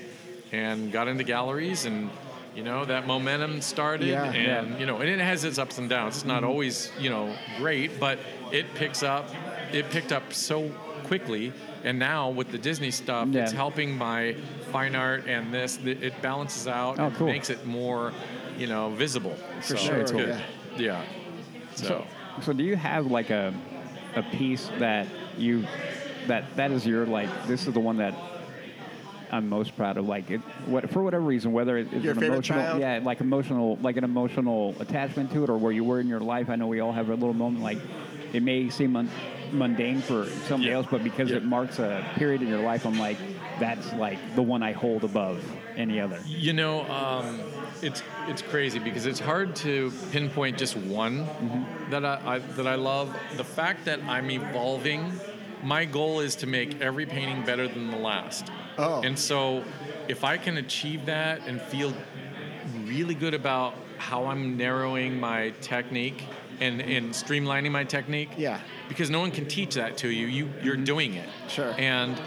and 0.51 0.91
got 0.91 1.07
into 1.07 1.23
galleries 1.23 1.85
and. 1.85 2.09
You 2.55 2.63
know 2.63 2.85
that 2.85 3.05
momentum 3.05 3.61
started, 3.61 4.07
Yeah. 4.07 4.31
and 4.31 4.79
you 4.79 4.87
know, 4.87 4.97
and 4.97 5.07
it 5.07 5.19
has 5.19 5.43
its 5.43 5.59
ups 5.59 5.77
and 5.77 5.87
downs. 5.87 6.15
It's 6.15 6.25
not 6.25 6.37
mm-hmm. 6.41 6.49
always, 6.49 6.91
you 6.99 7.11
know, 7.11 7.35
great, 7.59 7.99
but 7.99 8.17
it 8.51 8.73
picks 8.73 9.03
up. 9.03 9.29
It 9.71 9.91
picked 9.91 10.11
up 10.11 10.33
so 10.33 10.71
quickly, 11.03 11.53
and 11.83 11.99
now 11.99 12.31
with 12.31 12.51
the 12.51 12.57
Disney 12.57 12.89
stuff, 12.89 13.27
Yeah. 13.29 13.43
it's 13.43 13.51
helping 13.51 13.95
my 13.95 14.33
fine 14.71 14.95
art 14.95 15.27
and 15.27 15.53
this. 15.53 15.77
It 15.85 16.19
balances 16.23 16.67
out 16.67 16.97
Oh, 16.99 17.05
and 17.05 17.15
cool. 17.15 17.27
makes 17.27 17.51
it 17.51 17.63
more, 17.67 18.11
you 18.57 18.65
know, 18.65 18.89
visible. 18.89 19.35
For 19.61 19.61
so 19.61 19.75
sure, 19.75 19.97
it's 19.97 20.11
good. 20.11 20.29
yeah. 20.77 21.03
Yeah. 21.03 21.05
So, 21.75 22.03
So 22.41 22.53
do 22.53 22.63
you 22.63 22.75
have 22.75 23.05
like 23.05 23.29
a 23.29 23.53
a 24.15 24.23
piece 24.23 24.71
that 24.79 25.05
you 25.37 25.63
that 26.25 26.43
that 26.55 26.71
is 26.71 26.87
your 26.87 27.05
like 27.05 27.29
this 27.45 27.67
is 27.67 27.73
the 27.75 27.79
one 27.79 27.97
that 27.97 28.15
I'm 29.31 29.49
most 29.49 29.75
proud 29.75 29.97
of 29.97 30.07
like 30.07 30.31
it 30.31 30.39
what 30.65 30.89
for 30.89 31.03
whatever 31.03 31.23
reason 31.23 31.51
whether 31.51 31.77
it- 31.77 31.87
it's 31.91 32.03
Your 32.03 32.13
an 32.13 32.19
favorite 32.19 32.35
emotional 32.35 32.59
child? 32.63 32.79
yeah 32.81 32.99
like 33.03 33.19
emotional 33.21 33.77
like 33.81 33.97
an 33.97 34.03
emotional 34.03 34.75
attachment 34.79 35.31
to 35.33 35.43
it 35.43 35.49
or 35.49 35.57
where 35.57 35.71
you 35.71 35.83
were 35.83 35.99
in 35.99 36.07
your 36.07 36.19
life 36.21 36.49
I 36.49 36.55
know 36.55 36.67
we 36.67 36.79
all 36.79 36.93
have 36.93 37.09
a 37.09 37.13
little 37.13 37.33
moment 37.33 37.63
like 37.63 37.79
it 38.33 38.43
may 38.43 38.69
seem 38.69 38.95
un- 38.95 39.09
mundane 39.51 40.01
for 40.01 40.25
somebody 40.47 40.69
Yeah. 40.69 40.77
else 40.77 40.87
but 40.89 41.03
because 41.03 41.29
Yeah. 41.29 41.37
it 41.37 41.45
marks 41.45 41.79
a 41.79 42.05
period 42.15 42.41
in 42.41 42.47
your 42.47 42.61
life 42.61 42.85
I'm 42.85 42.97
like 42.99 43.17
that's 43.59 43.91
like 43.93 44.19
the 44.35 44.43
one 44.43 44.61
I 44.63 44.71
hold 44.71 45.03
above 45.03 45.43
any 45.75 45.99
other 45.99 46.19
you 46.25 46.53
know, 46.53 46.81
um, 46.89 47.39
it's 47.81 48.01
it's 48.27 48.41
crazy 48.41 48.79
because 48.79 49.05
it's 49.05 49.19
hard 49.19 49.55
to 49.57 49.91
pinpoint 50.11 50.57
just 50.57 50.75
one 50.77 51.25
Mm-hmm. 51.25 51.91
that 51.91 52.03
I, 52.05 52.19
I 52.35 52.39
that 52.39 52.65
I 52.67 52.75
love. 52.75 53.15
The 53.35 53.43
fact 53.43 53.85
that 53.85 53.99
I'm 54.07 54.29
evolving, 54.31 55.11
my 55.67 55.83
goal 55.83 56.21
is 56.21 56.33
to 56.37 56.47
make 56.47 56.79
every 56.79 57.05
painting 57.05 57.43
better 57.43 57.67
than 57.67 57.91
the 57.91 57.97
last. 57.97 58.49
Oh. 58.77 59.01
And 59.01 59.19
so, 59.19 59.65
if 60.07 60.23
I 60.23 60.37
can 60.37 60.57
achieve 60.57 61.05
that 61.07 61.45
and 61.45 61.61
feel 61.61 61.93
really 62.85 63.13
good 63.13 63.33
about 63.33 63.73
how 63.97 64.27
I'm 64.27 64.55
narrowing 64.55 65.19
my 65.19 65.53
technique 65.59 66.23
and, 66.61 66.81
and 66.81 67.09
streamlining 67.11 67.71
my 67.71 67.83
technique. 67.83 68.29
Yeah. 68.37 68.61
Because 68.87 69.09
no 69.09 69.19
one 69.19 69.31
can 69.31 69.45
teach 69.45 69.75
that 69.75 69.97
to 69.97 70.07
you. 70.07 70.27
You 70.27 70.49
you're 70.63 70.75
mm-hmm. 70.75 70.83
doing 70.85 71.13
it. 71.15 71.27
Sure. 71.49 71.75
And 71.77 72.17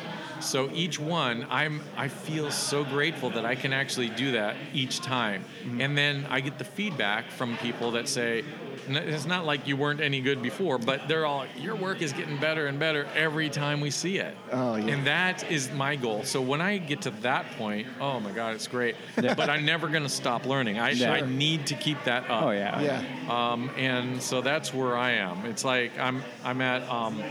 so 0.41 0.71
each 0.73 0.99
one, 0.99 1.47
I'm 1.51 1.81
I 1.97 2.09
feel 2.09 2.51
so 2.51 2.85
grateful 2.85 3.31
that 3.31 3.45
I 3.45 3.55
can 3.55 3.73
actually 3.73 4.09
do 4.11 4.33
that 4.33 4.57
each 4.73 5.01
time. 5.01 5.45
And 5.79 5.97
then 5.97 6.27
I 6.31 6.41
get 6.41 6.59
the 6.59 6.65
feedback 6.65 7.31
from 7.31 7.57
people 7.59 7.93
that 7.93 8.09
say, 8.09 8.45
it's 8.89 9.27
not 9.27 9.45
like 9.45 9.69
you 9.69 9.77
weren't 9.77 10.01
any 10.01 10.21
good 10.21 10.43
before, 10.43 10.79
but 10.79 11.07
they're 11.07 11.27
all 11.27 11.45
your 11.57 11.77
work 11.77 12.03
is 12.03 12.13
getting 12.13 12.39
better 12.39 12.67
and 12.67 12.79
better 12.79 13.07
every 13.15 13.49
time 13.51 13.81
we 13.81 13.91
see 13.91 14.19
it. 14.19 14.35
Oh, 14.51 14.75
yeah. 14.77 14.95
And 14.95 15.07
that 15.07 15.49
is 15.51 15.71
my 15.73 15.97
goal. 15.97 16.25
So 16.25 16.41
when 16.41 16.61
I 16.61 16.79
get 16.79 17.03
to 17.03 17.11
that 17.23 17.47
point, 17.53 17.87
oh 18.01 18.19
my 18.21 18.33
God, 18.33 18.55
it's 18.55 18.67
great. 18.67 18.97
But 19.41 19.49
I'm 19.49 19.65
never 19.65 19.89
going 19.89 20.03
to 20.03 20.09
stop 20.09 20.45
learning. 20.47 20.79
I, 20.79 20.95
Sure. 20.95 21.09
I 21.09 21.21
need 21.21 21.67
to 21.67 21.75
keep 21.75 22.03
that 22.05 22.29
up. 22.29 22.43
oh 22.45 22.51
yeah 22.51 22.81
Yeah. 22.81 23.05
Um, 23.53 23.71
and 23.77 24.21
so 24.21 24.41
that's 24.41 24.75
where 24.75 24.97
I 24.97 25.13
am. 25.13 25.47
It's 25.47 25.65
like 25.65 25.97
I'm 25.99 26.23
I'm 26.45 26.61
at 26.61 26.83
um, 26.91 27.23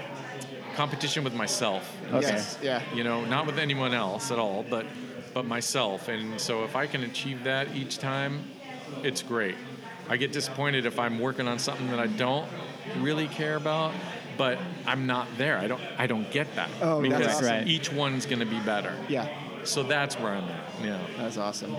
competition 0.84 1.26
with 1.26 1.34
myself. 1.34 1.84
Okay. 2.08 2.22
Yes. 2.22 2.58
Yeah. 2.64 2.82
You 2.96 3.04
know, 3.04 3.26
not 3.26 3.46
with 3.46 3.60
anyone 3.60 3.94
else 3.94 4.32
at 4.32 4.40
all, 4.40 4.64
but 4.70 4.86
but 5.34 5.46
myself. 5.46 6.08
And 6.08 6.40
so 6.40 6.64
if 6.64 6.74
I 6.78 6.88
can 6.88 7.04
achieve 7.04 7.44
that 7.44 7.76
each 7.76 7.98
time, 7.98 8.46
it's 9.04 9.22
great. 9.22 9.56
I 10.08 10.16
get 10.16 10.32
disappointed 10.32 10.86
if 10.86 10.98
I'm 10.98 11.20
working 11.20 11.50
on 11.50 11.60
something 11.60 11.90
that 11.92 12.00
I 12.00 12.08
don't 12.08 12.48
really 13.00 13.28
care 13.28 13.58
about, 13.58 13.94
but 14.38 14.58
I'm 14.88 15.06
not 15.06 15.28
there. 15.38 15.58
I 15.58 15.68
don't 15.68 15.82
I 15.98 16.08
don't 16.08 16.32
get 16.32 16.48
that 16.56 16.70
Oh, 16.82 17.02
that's 17.02 17.14
because 17.18 17.36
awesome. 17.36 17.48
Right. 17.48 17.68
each 17.68 17.92
one's 17.92 18.26
going 18.26 18.40
to 18.40 18.46
be 18.46 18.60
better. 18.62 18.96
Yeah, 19.10 19.28
So 19.66 19.84
that's 19.84 20.16
where 20.18 20.32
I'm 20.32 20.46
at. 20.46 20.66
Yeah. 20.82 20.98
that's 21.18 21.36
awesome. 21.38 21.76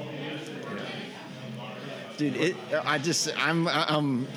Dude, 2.19 2.37
it, 2.37 2.57
I 2.85 2.99
just 2.99 3.31
I'm 3.39 3.67
I'm 3.67 4.29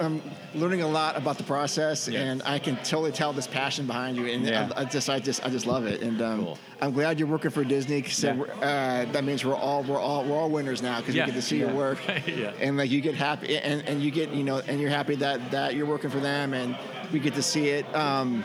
I'm 0.00 0.22
learning 0.56 0.82
a 0.82 0.86
lot 0.88 1.16
about 1.16 1.38
the 1.38 1.44
process, 1.44 2.08
Yeah. 2.08 2.20
and 2.20 2.42
I 2.44 2.58
can 2.58 2.76
totally 2.78 3.12
tell 3.12 3.32
this 3.32 3.46
passion 3.46 3.86
behind 3.86 4.16
you, 4.16 4.26
and 4.26 4.44
Yeah. 4.44 4.70
I, 4.76 4.82
I 4.82 4.84
just 4.84 5.08
I 5.10 5.18
just 5.18 5.44
I 5.44 5.48
just 5.50 5.66
love 5.66 5.86
it, 5.86 6.00
and 6.02 6.20
um, 6.22 6.40
Cool. 6.44 6.58
I'm 6.80 6.92
glad 6.92 7.18
you're 7.18 7.28
working 7.28 7.50
for 7.50 7.64
Disney. 7.64 8.02
Cause 8.02 8.22
Yeah. 8.24 8.32
uh, 8.42 9.12
that 9.12 9.24
means 9.24 9.44
we're 9.44 9.54
all 9.54 9.82
we're 9.82 10.00
all 10.00 10.24
we're 10.24 10.36
all 10.36 10.50
winners 10.50 10.82
now 10.82 10.98
because 11.00 11.14
we 11.14 11.20
get 11.24 11.34
to 11.34 11.42
see 11.42 11.58
your 11.58 11.72
work, 11.72 11.98
and 12.60 12.76
like 12.76 12.90
you 12.90 13.00
get 13.00 13.14
happy, 13.14 13.58
and, 13.58 13.86
and 13.88 14.02
you 14.02 14.10
get 14.10 14.30
you 14.30 14.44
know, 14.44 14.58
and 14.66 14.80
you're 14.80 14.90
happy 14.90 15.14
that 15.16 15.50
that 15.50 15.74
you're 15.74 15.86
working 15.86 16.10
for 16.10 16.20
them, 16.20 16.54
and 16.54 16.76
we 17.12 17.18
get 17.20 17.34
to 17.34 17.42
see 17.42 17.68
it. 17.68 17.84
Um, 17.94 18.42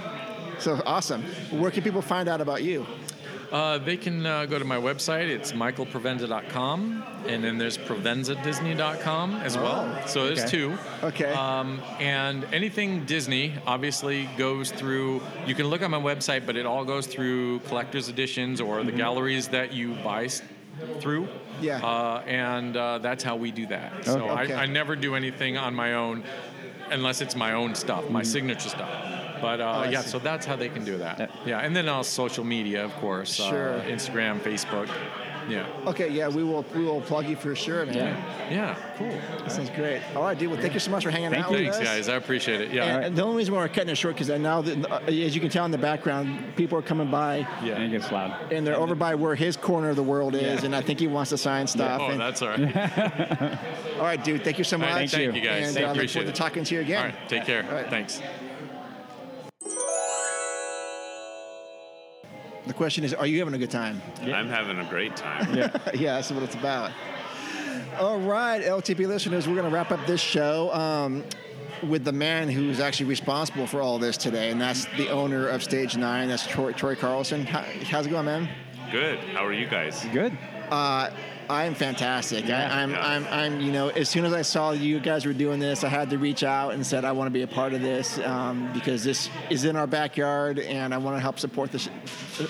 so 0.60 0.80
awesome. 0.86 1.24
Where 1.50 1.72
can 1.72 1.82
people 1.84 2.02
find 2.04 2.30
out 2.30 2.40
about 2.40 2.62
you? 2.62 2.86
Uh, 3.52 3.78
they 3.78 3.98
can 3.98 4.26
uh, 4.26 4.46
go 4.46 4.58
to 4.58 4.64
my 4.64 4.78
website. 4.78 5.28
It's 5.28 5.52
michaelprovenza.com, 5.52 7.04
and 7.28 7.44
then 7.44 7.58
there's 7.58 7.78
provenzadisney.com 7.78 9.36
as 9.36 9.58
well. 9.58 9.94
Oh, 10.02 10.08
so 10.08 10.26
there's 10.26 10.50
two. 10.50 10.78
Okay. 11.04 11.34
Um, 11.34 11.82
and 12.00 12.46
anything 12.54 13.06
Disney 13.06 13.54
obviously 13.68 14.30
goes 14.38 14.72
through. 14.72 15.22
You 15.46 15.56
can 15.56 15.68
look 15.68 15.82
on 15.82 15.92
my 15.92 16.00
website, 16.00 16.46
but 16.46 16.56
it 16.56 16.66
all 16.66 16.86
goes 16.86 17.08
through 17.08 17.60
collector's 17.62 18.08
editions 18.08 18.62
or 18.62 18.84
the 18.84 18.92
galleries 18.94 19.50
that 19.50 19.74
you 19.74 19.96
buy 19.96 20.30
through. 21.00 21.26
Mm-hmm. 21.26 21.64
Yeah. 21.64 21.86
Uh, 21.86 22.24
and 22.26 22.78
uh, 22.78 22.98
that's 23.00 23.24
how 23.24 23.36
we 23.36 23.52
do 23.52 23.68
that. 23.68 24.06
So 24.06 24.30
Okay. 24.30 24.54
I, 24.54 24.64
I 24.64 24.66
never 24.66 24.96
do 24.96 25.16
anything 25.16 25.58
on 25.58 25.76
my 25.76 25.94
own 25.94 26.24
unless 26.90 27.22
it's 27.22 27.36
my 27.36 27.54
own 27.54 27.76
stuff, 27.76 28.10
my 28.10 28.24
signature 28.24 28.70
stuff. 28.70 28.90
But 29.42 29.60
uh. 29.62 29.84
Oh, 29.86 29.90
yeah, 29.90 30.02
see. 30.02 30.10
so 30.10 30.20
that's 30.20 30.46
how 30.46 30.56
they 30.56 30.70
can 30.70 30.84
do 30.86 30.98
that. 30.98 31.20
Yeah. 31.20 31.28
Yeah, 31.46 31.60
and 31.60 31.76
then 31.76 31.90
on 31.90 32.04
social 32.04 32.44
media, 32.44 32.84
of 32.86 32.94
course. 32.96 33.34
Sure. 33.34 33.80
Uh, 33.80 33.84
Instagram, 33.84 34.40
Facebook. 34.40 34.90
Yeah. 35.50 35.66
Okay, 35.88 36.08
yeah, 36.08 36.28
we 36.28 36.44
will 36.44 36.64
we 36.76 36.84
will 36.86 37.02
plug 37.02 37.26
you 37.28 37.36
for 37.36 37.56
sure, 37.56 37.84
man. 37.88 37.96
Yeah. 37.96 38.50
Yeah, 38.52 38.76
cool. 38.98 39.10
That 39.10 39.52
sounds 39.52 39.72
great. 39.72 40.00
All 40.16 40.22
right, 40.22 40.38
dude. 40.38 40.52
Well, 40.52 40.62
thank 40.62 40.76
you 40.76 40.80
so 40.80 40.92
much 40.92 41.04
for 41.04 41.10
hanging 41.10 41.32
Thank 41.32 41.46
out 41.46 41.52
you. 41.52 41.66
with 41.66 41.74
Thanks, 41.74 41.78
us. 41.80 41.84
guys. 41.84 42.10
I 42.10 42.16
appreciate 42.16 42.62
it. 42.62 42.72
Yeah. 42.72 43.00
And 43.00 43.16
the 43.18 43.24
only 43.24 43.38
reason 43.38 43.56
why 43.56 43.62
we're 43.62 43.68
cutting 43.70 43.90
it 43.90 43.96
short 43.98 44.16
because 44.16 44.30
now, 44.30 44.62
that, 44.62 44.92
uh, 44.92 45.00
as 45.08 45.34
you 45.34 45.42
can 45.42 45.50
tell 45.50 45.66
in 45.66 45.72
the 45.72 45.80
background, 45.80 46.56
people 46.56 46.78
are 46.78 46.84
coming 46.84 47.10
by, 47.10 47.38
Yeah. 47.64 47.74
And 47.74 47.86
it 47.86 47.90
gets 48.00 48.12
loud. 48.12 48.52
and 48.54 48.66
they're 48.66 48.76
over 48.78 48.94
by 48.94 49.16
where 49.16 49.34
his 49.34 49.58
corner 49.58 49.90
of 49.90 49.96
the 49.96 50.04
world 50.04 50.36
is, 50.36 50.42
Yeah. 50.60 50.66
and 50.66 50.76
I 50.76 50.82
think 50.82 51.00
he 51.00 51.08
wants 51.08 51.32
to 51.32 51.38
sign 51.40 51.66
stuff. 51.66 52.00
Oh, 52.02 52.10
and- 52.12 52.22
that's 52.22 52.42
all 52.44 52.50
right. 52.50 52.76
all 53.98 54.04
right, 54.06 54.24
dude. 54.24 54.44
Thank 54.44 54.60
you 54.60 54.64
so 54.64 54.78
much. 54.78 54.90
right, 54.94 55.10
thank 55.10 55.36
you 55.36 55.42
guys. 55.42 55.66
And 55.68 55.74
Thank 55.74 55.78
uh, 55.78 55.80
you. 55.80 55.86
look 55.88 55.96
Appreciate 55.96 56.14
forward 56.22 56.30
it. 56.30 56.36
to 56.36 56.40
talking 56.40 56.64
to 56.66 56.76
you 56.76 56.82
again. 56.82 56.98
All 57.00 57.06
right. 57.20 57.30
Take 57.30 57.46
care. 57.46 57.66
All 57.68 57.74
right. 57.74 57.90
Thanks. 57.90 58.22
The 62.68 62.74
question 62.74 63.04
is, 63.04 63.14
are 63.14 63.26
you 63.26 63.40
having 63.40 63.54
a 63.54 63.58
good 63.58 63.72
time? 63.72 64.02
I'm 64.22 64.48
having 64.48 64.78
a 64.80 64.86
great 64.86 65.16
time. 65.16 65.54
Yeah. 65.58 65.70
yeah, 65.94 66.16
that's 66.16 66.32
what 66.32 66.44
it's 66.44 66.56
about. 66.56 66.92
All 68.00 68.20
right, 68.20 68.62
LTP 68.62 69.08
listeners, 69.08 69.48
we're 69.48 69.56
going 69.56 69.70
to 69.70 69.74
wrap 69.74 69.92
up 69.92 70.06
this 70.06 70.22
show 70.22 70.72
um, 70.74 71.24
with 71.84 72.04
the 72.06 72.12
man 72.12 72.48
who's 72.50 72.80
actually 72.80 73.08
responsible 73.08 73.68
for 73.68 73.82
all 73.82 73.98
this 74.00 74.16
today, 74.16 74.50
and 74.52 74.62
that's 74.62 74.86
the 74.98 75.10
owner 75.10 75.48
of 75.48 75.64
Stage 75.64 75.98
Nine. 75.98 76.30
That's 76.30 76.46
Troy, 76.48 76.72
Troy 76.72 76.96
Carlson. 76.96 77.46
How, 77.46 77.62
how's 77.86 78.06
it 78.06 78.10
going, 78.10 78.26
man? 78.26 78.48
Good. 78.92 79.20
How 79.20 79.46
are 79.46 79.54
you 79.54 79.68
guys? 79.68 80.06
Good. 80.14 80.38
Uh, 80.72 81.10
I'm 81.50 81.76
fantastic. 81.76 82.48
Yeah. 82.48 82.74
I, 82.74 82.82
I'm, 82.82 82.92
Yeah. 82.92 83.06
I'm, 83.06 83.28
I'm, 83.28 83.62
you 83.62 83.74
know, 83.74 83.90
as 83.90 84.10
soon 84.10 84.24
as 84.24 84.32
I 84.32 84.42
saw 84.42 84.72
you 84.72 85.02
guys 85.02 85.26
were 85.26 85.34
doing 85.34 85.60
this, 85.60 85.84
I 85.84 85.90
had 85.90 86.10
to 86.12 86.18
reach 86.18 86.44
out 86.44 86.74
and 86.74 86.86
said 86.86 87.04
I 87.04 87.12
want 87.12 87.28
to 87.28 87.32
be 87.32 87.42
a 87.42 87.48
part 87.48 87.74
of 87.74 87.82
this 87.82 88.20
um, 88.20 88.72
because 88.74 89.04
this 89.04 89.30
is 89.50 89.66
in 89.66 89.76
our 89.76 89.88
backyard, 89.88 90.60
and 90.60 90.94
I 90.94 90.98
want 90.98 91.18
to 91.18 91.20
help 91.20 91.40
support 91.40 91.72
this, 91.72 91.90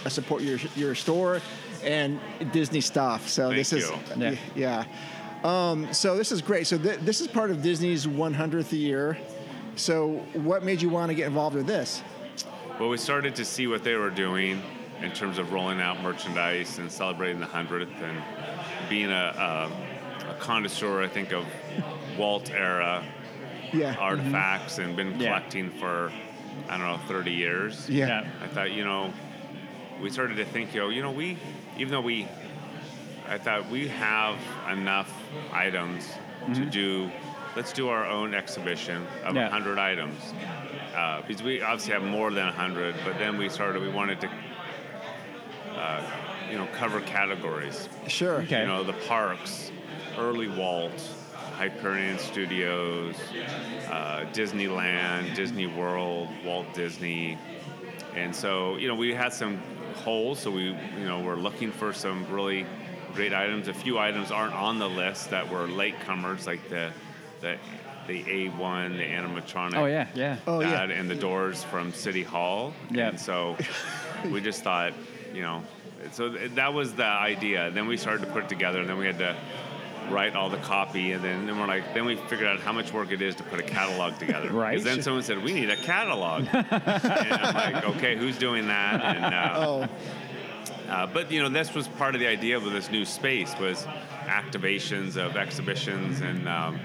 uh, 0.05 0.09
support 0.09 0.43
your 0.43 0.59
your 0.75 0.93
store 0.93 1.41
and 1.83 2.19
Disney 2.51 2.79
stuff. 2.81 3.27
So 3.27 3.47
Thank 3.47 3.55
this 3.55 3.73
is, 3.73 3.89
you. 3.89 3.97
Yeah. 4.17 4.35
yeah. 4.55 4.85
Um, 5.43 5.91
so 5.91 6.15
this 6.15 6.31
is 6.31 6.43
great. 6.43 6.67
So 6.67 6.77
th- 6.77 6.99
this 6.99 7.21
is 7.21 7.27
part 7.27 7.49
of 7.49 7.63
Disney's 7.63 8.05
100th 8.05 8.71
year. 8.71 9.17
So 9.75 10.23
what 10.33 10.63
made 10.63 10.79
you 10.79 10.89
want 10.89 11.09
to 11.09 11.15
get 11.15 11.25
involved 11.25 11.55
with 11.55 11.65
this? 11.65 12.03
Well, 12.79 12.89
we 12.89 12.97
started 12.97 13.35
to 13.37 13.45
see 13.45 13.65
what 13.65 13.83
they 13.83 13.95
were 13.95 14.11
doing 14.11 14.61
in 15.01 15.11
terms 15.11 15.37
of 15.37 15.51
rolling 15.51 15.79
out 15.81 16.01
merchandise 16.01 16.77
and 16.77 16.91
celebrating 16.91 17.39
the 17.39 17.45
100th 17.47 18.01
and 18.01 18.21
being 18.89 19.09
a, 19.11 19.69
a, 20.27 20.29
a 20.31 20.33
connoisseur, 20.35 21.01
I 21.01 21.07
think, 21.07 21.31
of 21.31 21.45
Walt 22.17 22.51
era 22.51 23.03
Yeah. 23.73 23.95
artifacts 23.99 24.77
and 24.77 24.95
been 24.95 25.19
Yeah. 25.19 25.27
collecting 25.27 25.69
for, 25.71 26.11
I 26.69 26.77
don't 26.77 26.85
know, 26.87 26.99
30 27.07 27.31
years. 27.31 27.89
Yeah. 27.89 28.07
Yeah. 28.21 28.29
I 28.43 28.47
thought, 28.47 28.71
you 28.71 28.83
know, 28.83 29.11
we 30.01 30.09
started 30.09 30.37
to 30.37 30.45
think, 30.45 30.73
yo, 30.73 30.89
you 30.89 31.01
know, 31.01 31.11
we, 31.11 31.37
even 31.77 31.91
though 31.91 32.01
we, 32.01 32.27
I 33.27 33.37
thought 33.37 33.69
we 33.69 33.87
have 33.87 34.37
enough 34.71 35.11
items 35.53 36.09
to 36.53 36.65
do, 36.65 37.09
let's 37.55 37.71
do 37.71 37.87
our 37.89 38.05
own 38.05 38.33
exhibition 38.33 39.05
of 39.23 39.35
Yeah. 39.35 39.43
100 39.43 39.79
items. 39.79 40.19
Uh, 40.95 41.21
because 41.21 41.41
we 41.41 41.61
obviously 41.61 41.93
have 41.93 42.03
more 42.03 42.29
than 42.31 42.45
100, 42.47 42.95
but 43.05 43.17
then 43.17 43.37
we 43.37 43.47
started, 43.47 43.81
we 43.81 43.87
wanted 43.89 44.19
to, 44.21 44.29
uh, 45.81 46.01
you 46.49 46.57
know, 46.57 46.67
cover 46.73 47.01
categories. 47.01 47.89
Sure. 48.07 48.41
Okay. 48.41 48.61
You 48.61 48.67
know, 48.67 48.83
the 48.83 48.93
parks, 48.93 49.71
early 50.17 50.47
Walt, 50.47 50.91
Hyperion 51.57 52.19
Studios, 52.19 53.15
uh, 53.89 54.25
Disneyland, 54.31 55.35
Disney 55.35 55.65
World, 55.65 56.29
Walt 56.45 56.71
Disney. 56.73 57.37
And 58.15 58.35
so, 58.35 58.77
you 58.77 58.87
know, 58.87 58.95
we 58.95 59.13
had 59.13 59.33
some 59.33 59.57
holes, 59.95 60.39
so 60.39 60.51
we, 60.51 60.65
you 60.65 61.05
know, 61.05 61.19
we're 61.21 61.35
looking 61.35 61.71
for 61.71 61.93
some 61.93 62.25
really 62.29 62.65
great 63.15 63.33
items. 63.33 63.67
A 63.67 63.73
few 63.73 63.97
items 63.97 64.31
aren't 64.31 64.53
on 64.53 64.77
the 64.77 64.89
list 64.89 65.31
that 65.31 65.49
were 65.49 65.67
latecomers, 65.67 66.45
like 66.45 66.67
the, 66.69 66.91
the, 67.39 67.57
the 68.07 68.23
A1, 68.23 68.97
the 68.97 69.03
animatronic. 69.03 69.75
Oh 69.75 69.85
yeah, 69.85 70.07
yeah. 70.13 70.37
Oh, 70.45 70.59
yeah. 70.59 70.83
and 70.83 71.09
the 71.09 71.15
doors 71.15 71.63
from 71.63 71.91
City 71.91 72.23
Hall. 72.23 72.73
Yeah. 72.91 73.09
And 73.09 73.19
so 73.19 73.57
we 74.29 74.41
just 74.41 74.63
thought, 74.63 74.93
you 75.33 75.41
know, 75.41 75.63
so 76.11 76.29
that 76.29 76.73
was 76.73 76.93
the 76.93 77.05
idea. 77.05 77.71
Then 77.71 77.87
we 77.87 77.97
started 77.97 78.25
to 78.25 78.31
put 78.31 78.43
it 78.43 78.49
together, 78.49 78.79
and 78.79 78.89
then 78.89 78.97
we 78.97 79.05
had 79.05 79.19
to 79.19 79.35
write 80.09 80.35
all 80.35 80.49
the 80.49 80.57
copy, 80.57 81.11
and 81.13 81.23
then, 81.23 81.45
then 81.45 81.59
we're 81.59 81.67
like, 81.67 81.93
then 81.93 82.05
we 82.05 82.15
figured 82.15 82.47
out 82.47 82.59
how 82.59 82.71
much 82.73 82.91
work 82.91 83.11
it 83.11 83.21
is 83.21 83.35
to 83.35 83.43
put 83.43 83.59
a 83.59 83.63
catalog 83.63 84.17
together. 84.17 84.51
Right. 84.51 84.71
Because 84.79 84.83
Then 84.83 85.01
someone 85.03 85.23
said, 85.23 85.43
we 85.43 85.53
need 85.53 85.69
a 85.69 85.77
catalog. 85.77 86.45
and 86.53 86.67
I'm 87.33 87.53
like, 87.73 87.83
okay, 87.95 88.17
who's 88.17 88.37
doing 88.37 88.67
that? 88.67 89.01
And, 89.01 89.33
uh, 89.33 89.53
Oh, 89.57 89.87
uh, 90.91 91.07
but 91.07 91.31
you 91.31 91.41
know, 91.41 91.47
this 91.49 91.73
was 91.73 91.87
part 91.87 92.15
of 92.15 92.19
the 92.19 92.27
idea 92.27 92.57
of 92.57 92.63
this 92.65 92.91
new 92.91 93.05
space 93.05 93.57
was 93.59 93.85
activations 94.25 95.15
of 95.17 95.37
exhibitions 95.37 96.19
and 96.21 96.49
um, 96.49 96.79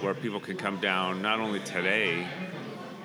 where 0.00 0.12
people 0.14 0.40
can 0.40 0.56
come 0.56 0.78
down 0.80 1.22
not 1.22 1.40
only 1.40 1.60
today, 1.60 2.26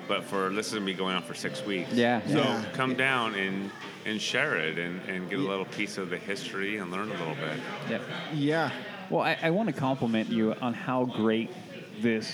but 0.08 0.22
for 0.24 0.50
this 0.50 0.68
is 0.68 0.74
gonna 0.74 0.84
be 0.84 0.92
going 0.92 1.16
on 1.16 1.22
for 1.22 1.34
six 1.34 1.64
weeks. 1.64 1.90
Yeah, 1.92 2.20
So 2.26 2.38
yeah. 2.40 2.64
come 2.74 2.94
down 2.94 3.34
and 3.34 3.70
and 4.06 4.20
share 4.22 4.56
it 4.56 4.78
and, 4.78 5.00
and 5.08 5.28
get 5.28 5.38
a 5.38 5.42
little 5.42 5.64
piece 5.66 5.98
of 5.98 6.08
the 6.10 6.16
history 6.16 6.78
and 6.78 6.90
learn 6.90 7.08
a 7.08 7.18
little 7.18 7.34
bit. 7.34 7.58
yeah. 7.90 7.98
yeah. 8.34 8.70
Well, 9.10 9.22
I, 9.22 9.36
I 9.42 9.50
want 9.50 9.68
to 9.68 9.72
compliment 9.74 10.28
you 10.30 10.54
on 10.60 10.72
how 10.74 11.04
great 11.04 11.50
this 12.00 12.32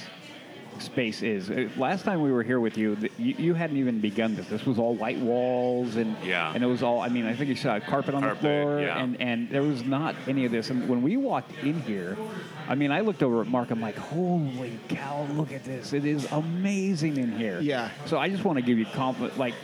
space 0.79 1.23
is. 1.23 1.51
Uh, 1.51 1.69
Last 1.77 2.03
time 2.05 2.23
we 2.23 2.33
were 2.33 2.43
here 2.43 2.61
with 2.61 2.79
you, 2.79 2.97
you, 3.19 3.35
you 3.39 3.55
hadn't 3.55 3.77
even 3.77 4.01
begun 4.01 4.35
this. 4.35 4.47
This 4.49 4.65
was 4.65 4.79
all 4.79 4.95
white 4.95 5.19
walls 5.19 5.97
and 5.97 6.17
Yeah. 6.25 6.51
and 6.55 6.65
it 6.65 6.67
was 6.67 6.83
all. 6.83 7.01
I 7.01 7.09
mean, 7.09 7.27
I 7.27 7.35
think 7.35 7.51
you 7.51 7.57
saw 7.57 7.77
a 7.77 7.81
carpet 7.81 8.15
on 8.15 8.23
Carpet, 8.23 8.41
the 8.43 8.49
floor, 8.49 8.81
yeah. 8.81 9.03
and 9.03 9.21
and 9.21 9.51
there 9.51 9.63
was 9.63 9.85
not 9.85 10.15
any 10.27 10.47
of 10.47 10.53
this. 10.53 10.71
And 10.71 10.89
when 10.89 11.03
we 11.03 11.19
walked 11.19 11.53
in 11.63 11.79
here, 11.83 12.17
I 12.69 12.75
mean, 12.75 12.91
I 12.91 13.01
looked 13.01 13.23
over 13.23 13.43
at 13.43 13.49
Mark. 13.49 13.71
I'm 13.71 13.83
like, 13.83 13.97
holy 13.99 14.79
cow, 14.89 15.27
look 15.33 15.53
at 15.53 15.65
this! 15.65 15.93
It 15.93 16.07
is 16.07 16.27
amazing 16.33 17.19
in 17.19 17.33
here. 17.37 17.61
Yeah. 17.61 17.91
So 18.07 18.17
I 18.19 18.31
just 18.31 18.45
want 18.45 18.57
to 18.59 18.63
give 18.65 18.79
you 18.79 18.87
compliment, 18.87 19.39
like 19.39 19.55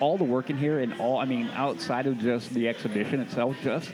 all 0.00 0.16
the 0.18 0.24
work 0.24 0.50
in 0.50 0.56
here 0.56 0.80
and 0.80 0.98
all. 1.00 1.18
I 1.18 1.24
mean, 1.24 1.48
outside 1.54 2.06
of 2.06 2.18
just 2.18 2.52
the 2.54 2.68
exhibition 2.68 3.20
itself, 3.20 3.56
just 3.62 3.90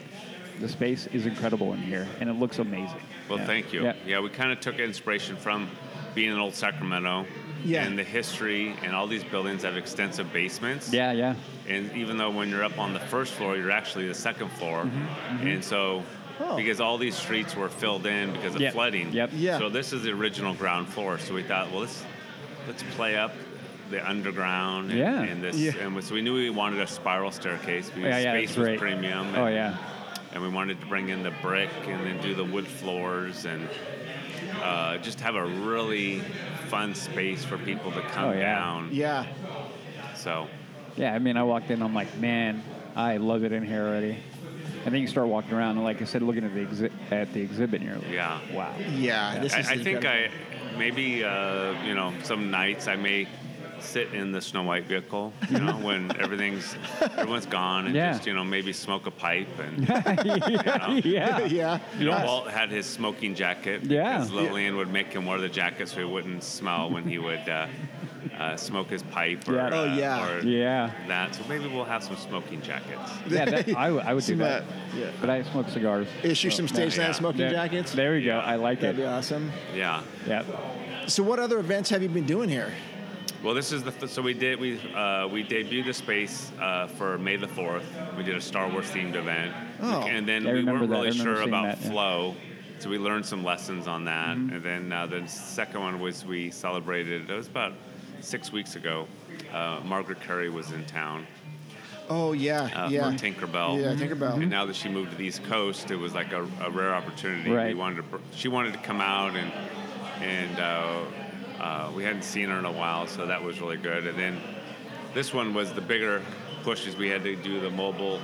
the 0.60 0.68
space 0.68 1.06
is 1.08 1.26
incredible 1.26 1.72
in 1.72 1.80
here, 1.80 2.06
and 2.20 2.28
it 2.28 2.34
looks 2.34 2.58
amazing. 2.58 3.00
Well, 3.28 3.38
Yeah. 3.38 3.46
thank 3.46 3.72
you. 3.72 3.84
Yeah. 3.84 3.92
Yeah, 4.06 4.20
we 4.20 4.28
kind 4.28 4.52
of 4.52 4.60
took 4.60 4.78
inspiration 4.78 5.36
from 5.36 5.68
being 6.14 6.30
in 6.30 6.38
Old 6.38 6.54
Sacramento 6.54 7.26
Yeah. 7.64 7.84
and 7.84 7.98
the 7.98 8.04
history 8.04 8.74
and 8.84 8.94
all 8.94 9.06
these 9.06 9.24
buildings 9.24 9.62
have 9.62 9.76
extensive 9.76 10.32
basements. 10.32 10.92
Yeah, 10.92 11.12
yeah. 11.12 11.34
And 11.68 11.90
even 11.96 12.16
though 12.18 12.30
when 12.30 12.50
you're 12.50 12.64
up 12.64 12.78
on 12.78 12.92
the 12.92 13.00
first 13.00 13.32
floor, 13.32 13.56
you're 13.56 13.70
actually 13.70 14.08
the 14.08 14.14
second 14.14 14.50
floor. 14.52 14.84
Mm-hmm, 14.84 14.98
mm-hmm. 15.36 15.46
And 15.46 15.64
so, 15.64 16.02
Oh. 16.40 16.56
because 16.56 16.80
all 16.80 16.98
these 16.98 17.14
streets 17.14 17.54
were 17.56 17.68
filled 17.68 18.04
in 18.06 18.32
because 18.32 18.54
of 18.54 18.60
Yep. 18.60 18.72
flooding. 18.72 19.12
Yep. 19.12 19.30
Yeah. 19.34 19.58
So 19.58 19.68
this 19.68 19.92
is 19.92 20.02
the 20.02 20.10
original 20.10 20.54
ground 20.54 20.88
floor. 20.88 21.18
So 21.18 21.34
we 21.34 21.42
thought, 21.42 21.70
well, 21.70 21.80
let's 21.82 22.04
let's 22.66 22.82
play 22.94 23.16
up 23.16 23.32
the 23.92 24.08
underground. 24.08 24.90
And, 24.90 24.98
Yeah. 24.98 25.22
And 25.22 25.42
this, 25.42 25.56
Yeah. 25.56 25.72
and 25.80 26.02
so 26.02 26.14
we 26.14 26.22
knew 26.22 26.34
we 26.34 26.50
wanted 26.50 26.80
a 26.80 26.86
spiral 26.86 27.30
staircase 27.30 27.88
because 27.88 28.02
Yeah, 28.02 28.18
yeah, 28.18 28.32
space 28.32 28.48
that's 28.48 28.58
was 28.58 28.66
great. 28.68 28.78
premium. 28.80 29.34
Oh 29.36 29.44
and- 29.44 29.54
yeah. 29.54 29.76
and 30.32 30.42
we 30.42 30.48
wanted 30.48 30.80
to 30.80 30.86
bring 30.86 31.10
in 31.10 31.22
the 31.22 31.30
brick 31.42 31.68
and 31.86 32.04
then 32.06 32.18
do 32.20 32.34
the 32.34 32.44
wood 32.44 32.66
floors 32.66 33.44
and 33.44 33.68
uh, 34.62 34.96
just 34.98 35.20
have 35.20 35.34
a 35.36 35.44
really 35.44 36.20
fun 36.68 36.94
space 36.94 37.44
for 37.44 37.58
people 37.58 37.92
to 37.92 38.00
come 38.00 38.24
Oh, 38.24 38.32
yeah. 38.32 38.54
down. 38.58 38.88
Yeah. 38.92 39.26
So 40.16 40.48
Yeah, 40.96 41.14
I 41.14 41.18
mean, 41.18 41.36
I 41.36 41.42
walked 41.42 41.70
in, 41.70 41.82
I'm 41.82 41.94
like, 41.94 42.16
man, 42.18 42.62
I 42.96 43.16
love 43.18 43.44
it 43.44 43.52
in 43.52 43.64
here 43.64 43.82
already. 43.86 44.16
And 44.84 44.92
then 44.94 45.00
you 45.00 45.06
start 45.06 45.28
walking 45.28 45.52
around, 45.54 45.76
and 45.76 45.84
like 45.84 46.02
I 46.02 46.04
said, 46.04 46.22
looking 46.22 46.44
at 46.44 46.54
the 46.54 46.60
exhi- 46.66 46.90
at 47.12 47.32
the 47.32 47.40
exhibit, 47.40 47.80
and 47.82 47.88
you're 47.90 47.98
like, 47.98 48.10
yeah. 48.10 48.40
wow. 48.52 48.74
Yeah, 48.90 49.38
this 49.38 49.54
I, 49.54 49.60
is 49.60 49.68
I 49.68 49.76
think. 49.76 50.04
I 50.04 50.28
maybe 50.76 51.22
uh, 51.24 51.72
you 51.84 51.94
know 51.94 52.12
some 52.24 52.50
nights 52.50 52.88
I 52.88 52.96
may 52.96 53.28
sit 53.82 54.12
in 54.14 54.32
the 54.32 54.40
Snow 54.40 54.62
White 54.62 54.84
vehicle, 54.86 55.32
you 55.50 55.58
know, 55.60 55.72
when 55.88 56.14
everything's 56.20 56.76
everyone's 57.16 57.46
gone, 57.46 57.86
and 57.86 57.94
Yeah. 57.94 58.12
just 58.12 58.26
you 58.26 58.34
know 58.34 58.44
maybe 58.44 58.72
smoke 58.72 59.06
a 59.06 59.10
pipe 59.10 59.48
and 59.58 59.88
yeah. 59.88 60.90
yeah. 61.46 61.78
you 61.98 62.06
know 62.06 62.22
Walt 62.24 62.48
had 62.50 62.70
his 62.70 62.86
smoking 62.86 63.34
jacket 63.34 63.82
Yeah. 63.84 64.18
because 64.18 64.30
Lillian 64.32 64.76
would 64.76 64.90
make 64.90 65.12
him 65.12 65.26
wear 65.26 65.38
the 65.38 65.48
jacket 65.48 65.88
so 65.88 65.98
he 65.98 66.04
wouldn't 66.04 66.42
smell 66.42 66.90
when 66.90 67.04
he 67.04 67.18
would 67.18 67.48
uh, 67.48 67.66
uh, 68.38 68.56
smoke 68.56 68.88
his 68.88 69.02
pipe 69.02 69.46
or, 69.48 69.54
Yeah. 69.54 69.70
Oh, 69.72 69.88
uh, 69.90 69.94
yeah. 69.94 70.28
or 70.30 70.40
Yeah. 70.40 70.90
that. 71.08 71.34
So 71.34 71.42
maybe 71.48 71.66
we'll 71.68 71.84
have 71.84 72.02
some 72.02 72.16
smoking 72.16 72.62
jackets. 72.62 73.10
Yeah, 73.28 73.44
that, 73.46 73.68
I, 73.76 73.88
w- 73.88 74.00
I 74.04 74.14
would 74.14 74.24
do 74.24 74.32
Some, 74.32 74.38
that. 74.38 74.62
uh, 74.62 74.66
yeah. 74.96 75.10
But 75.20 75.30
I 75.30 75.42
smoke 75.42 75.68
cigars. 75.68 76.06
Issue 76.22 76.50
some 76.50 76.68
stage 76.68 76.96
yeah. 76.96 77.12
smoking 77.12 77.38
There- 77.40 77.50
jackets. 77.50 77.92
There 77.92 78.12
we 78.12 78.24
go. 78.24 78.38
I 78.38 78.56
like 78.56 78.80
That'd 78.80 78.96
be 78.96 79.02
it. 79.02 79.06
awesome. 79.06 79.50
Yeah. 79.74 80.02
Yeah. 80.26 80.44
So, 81.08 81.22
what 81.24 81.40
other 81.40 81.58
events 81.58 81.90
have 81.90 82.00
you 82.02 82.08
been 82.08 82.26
doing 82.26 82.48
here? 82.48 82.72
Well, 83.42 83.54
this 83.54 83.72
is 83.72 83.82
the 83.82 83.90
th- 83.90 84.10
so 84.10 84.22
we 84.22 84.34
did 84.34 84.60
we 84.60 84.78
uh, 84.94 85.26
we 85.26 85.42
debuted 85.42 85.86
the 85.86 85.92
space 85.94 86.52
uh, 86.60 86.86
for 86.86 87.18
May 87.18 87.36
the 87.36 87.48
fourth. 87.48 87.84
We 88.16 88.22
did 88.22 88.36
a 88.36 88.40
Star 88.40 88.68
Wars 88.70 88.86
themed 88.90 89.16
event, 89.16 89.52
Oh. 89.80 90.02
and 90.02 90.28
then 90.28 90.46
I 90.46 90.52
we 90.52 90.64
weren't 90.64 90.88
that. 90.90 91.02
Really 91.02 91.12
sure 91.12 91.42
about 91.42 91.64
that, 91.64 91.84
yeah. 91.84 91.90
flow, 91.90 92.36
so 92.78 92.88
we 92.88 92.98
learned 92.98 93.26
some 93.26 93.42
lessons 93.42 93.88
on 93.88 94.04
that. 94.04 94.36
Mm-hmm. 94.36 94.54
And 94.56 94.62
then 94.64 94.92
uh, 94.92 95.06
the 95.06 95.26
second 95.26 95.80
one 95.80 95.98
was 96.00 96.24
we 96.24 96.50
celebrated. 96.50 97.28
It 97.28 97.34
was 97.34 97.48
about 97.48 97.72
six 98.20 98.52
weeks 98.52 98.76
ago. 98.76 99.08
Uh, 99.52 99.80
Margaret 99.84 100.20
Kerry 100.20 100.48
was 100.48 100.70
in 100.70 100.84
town 100.86 101.26
Oh 102.08 102.32
yeah, 102.32 102.62
uh, 102.74 102.88
yeah. 102.90 103.10
for 103.10 103.16
Tinkerbell. 103.18 103.80
Yeah, 103.80 103.94
Tinkerbell. 103.94 104.34
And 104.40 104.50
now 104.50 104.66
that 104.66 104.76
she 104.76 104.88
moved 104.88 105.10
to 105.12 105.16
the 105.16 105.24
East 105.24 105.42
Coast, 105.44 105.90
it 105.90 105.96
was 105.96 106.14
like 106.14 106.32
a, 106.32 106.42
a 106.60 106.70
rare 106.70 106.94
opportunity. 106.94 107.50
Right. 107.50 107.68
We 107.68 107.80
wanted 107.80 107.96
to, 108.10 108.20
she 108.36 108.46
wanted 108.48 108.72
to 108.74 108.78
come 108.80 109.00
out, 109.00 109.34
and 109.34 109.50
and 110.20 110.60
uh, 110.60 111.00
uh, 111.62 111.90
we 111.94 112.02
hadn't 112.04 112.24
seen 112.24 112.48
her 112.48 112.58
in 112.58 112.64
a 112.64 112.72
while, 112.72 113.06
so 113.06 113.24
that 113.26 113.42
was 113.42 113.60
really 113.60 113.76
good. 113.76 114.06
And 114.06 114.18
then 114.18 114.40
this 115.14 115.32
one 115.32 115.54
was 115.54 115.72
the 115.72 115.80
bigger 115.80 116.20
push, 116.64 116.86
is 116.86 116.96
we 116.96 117.08
had 117.08 117.22
to 117.22 117.36
do 117.36 117.60
the 117.60 117.70
mobile 117.70 118.20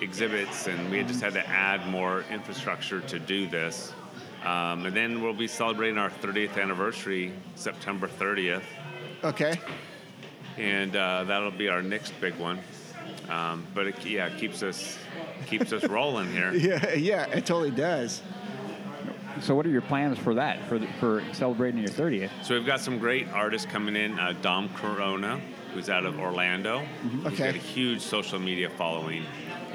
exhibits, 0.00 0.66
and 0.66 0.90
we 0.90 1.02
just 1.02 1.20
had 1.20 1.32
to 1.34 1.48
add 1.48 1.86
more 1.88 2.24
infrastructure 2.30 3.00
to 3.00 3.18
do 3.18 3.48
this. 3.48 3.92
Um, 4.44 4.86
and 4.86 4.94
then 4.96 5.22
we'll 5.22 5.34
be 5.34 5.46
celebrating 5.46 5.98
our 5.98 6.10
30th 6.10 6.60
anniversary, 6.60 7.32
September 7.54 8.08
30th 8.08 8.62
Okay. 9.22 9.54
and 10.58 10.96
uh, 10.96 11.22
that'll 11.24 11.52
be 11.52 11.68
our 11.68 11.80
next 11.80 12.12
big 12.20 12.34
one. 12.34 12.58
Um, 13.30 13.64
but 13.72 13.86
it, 13.86 14.04
yeah, 14.04 14.26
it 14.26 14.38
keeps 14.38 14.64
us 14.64 14.98
keeps 15.46 15.72
us 15.72 15.84
rolling 15.88 16.30
here. 16.32 16.52
Yeah, 16.52 16.92
yeah, 16.94 17.26
it 17.26 17.46
totally 17.46 17.70
does. 17.70 18.20
So, 19.40 19.54
what 19.54 19.66
are 19.66 19.70
your 19.70 19.80
plans 19.82 20.18
for 20.18 20.34
that? 20.34 20.62
For 20.68 20.78
the, 20.78 20.86
for 21.00 21.22
celebrating 21.32 21.80
your 21.80 21.90
30th? 21.90 22.30
So 22.42 22.54
we've 22.54 22.66
got 22.66 22.80
some 22.80 22.98
great 22.98 23.28
artists 23.32 23.66
coming 23.70 23.96
in. 23.96 24.18
Uh, 24.18 24.34
Dom 24.42 24.68
Corona, 24.76 25.40
who's 25.72 25.88
out 25.88 26.04
of 26.04 26.18
Orlando. 26.20 26.80
He's 26.80 26.88
Mm-hmm. 27.12 27.26
Okay. 27.28 27.36
got 27.36 27.54
a 27.54 27.58
huge 27.58 28.00
social 28.00 28.38
media 28.38 28.68
following. 28.70 29.24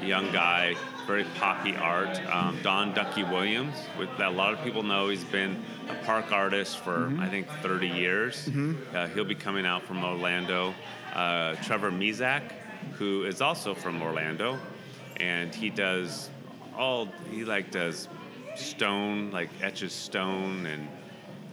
Young 0.02 0.30
guy, 0.32 0.76
very 1.08 1.24
poppy 1.38 1.74
art. 1.74 2.20
Um, 2.32 2.56
Don 2.62 2.94
Ducky 2.94 3.24
Williams, 3.24 3.74
with, 3.98 4.08
that 4.18 4.28
a 4.28 4.30
lot 4.30 4.52
of 4.52 4.62
people 4.62 4.82
know. 4.84 5.08
He's 5.08 5.24
been 5.24 5.60
a 5.88 5.94
park 6.04 6.30
artist 6.32 6.78
for 6.78 6.98
Mm-hmm. 7.08 7.20
I 7.20 7.28
think 7.28 7.48
30 7.62 7.88
years. 7.88 8.48
Uh, 8.94 9.06
he'll 9.08 9.24
be 9.24 9.34
coming 9.34 9.66
out 9.66 9.82
from 9.82 10.04
Orlando. 10.04 10.72
Uh, 11.14 11.54
Trevor 11.64 11.90
Mizak, 11.90 12.52
who 12.92 13.24
is 13.24 13.40
also 13.40 13.74
from 13.74 14.00
Orlando, 14.02 14.58
and 15.16 15.52
he 15.54 15.68
does 15.70 16.30
all 16.76 17.08
he 17.32 17.44
like 17.44 17.72
does 17.72 18.06
stone, 18.58 19.30
like 19.30 19.50
etches 19.62 19.92
stone 19.92 20.66
and 20.66 20.88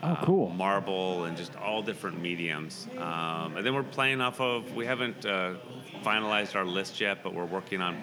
Oh, 0.03 0.07
uh, 0.09 0.25
cool. 0.25 0.49
marble 0.49 1.23
and 1.23 1.35
just 1.37 1.55
all 1.55 1.81
different 1.81 2.21
mediums. 2.21 2.87
Um, 2.97 3.55
and 3.57 3.65
then 3.65 3.73
we're 3.73 3.81
playing 3.83 4.21
off 4.21 4.39
of. 4.41 4.75
We 4.75 4.85
haven't 4.85 5.25
uh, 5.25 5.55
finalized 6.03 6.55
our 6.55 6.65
list 6.65 6.99
yet, 6.99 7.23
but 7.23 7.33
we're 7.33 7.45
working 7.45 7.81
on. 7.81 7.97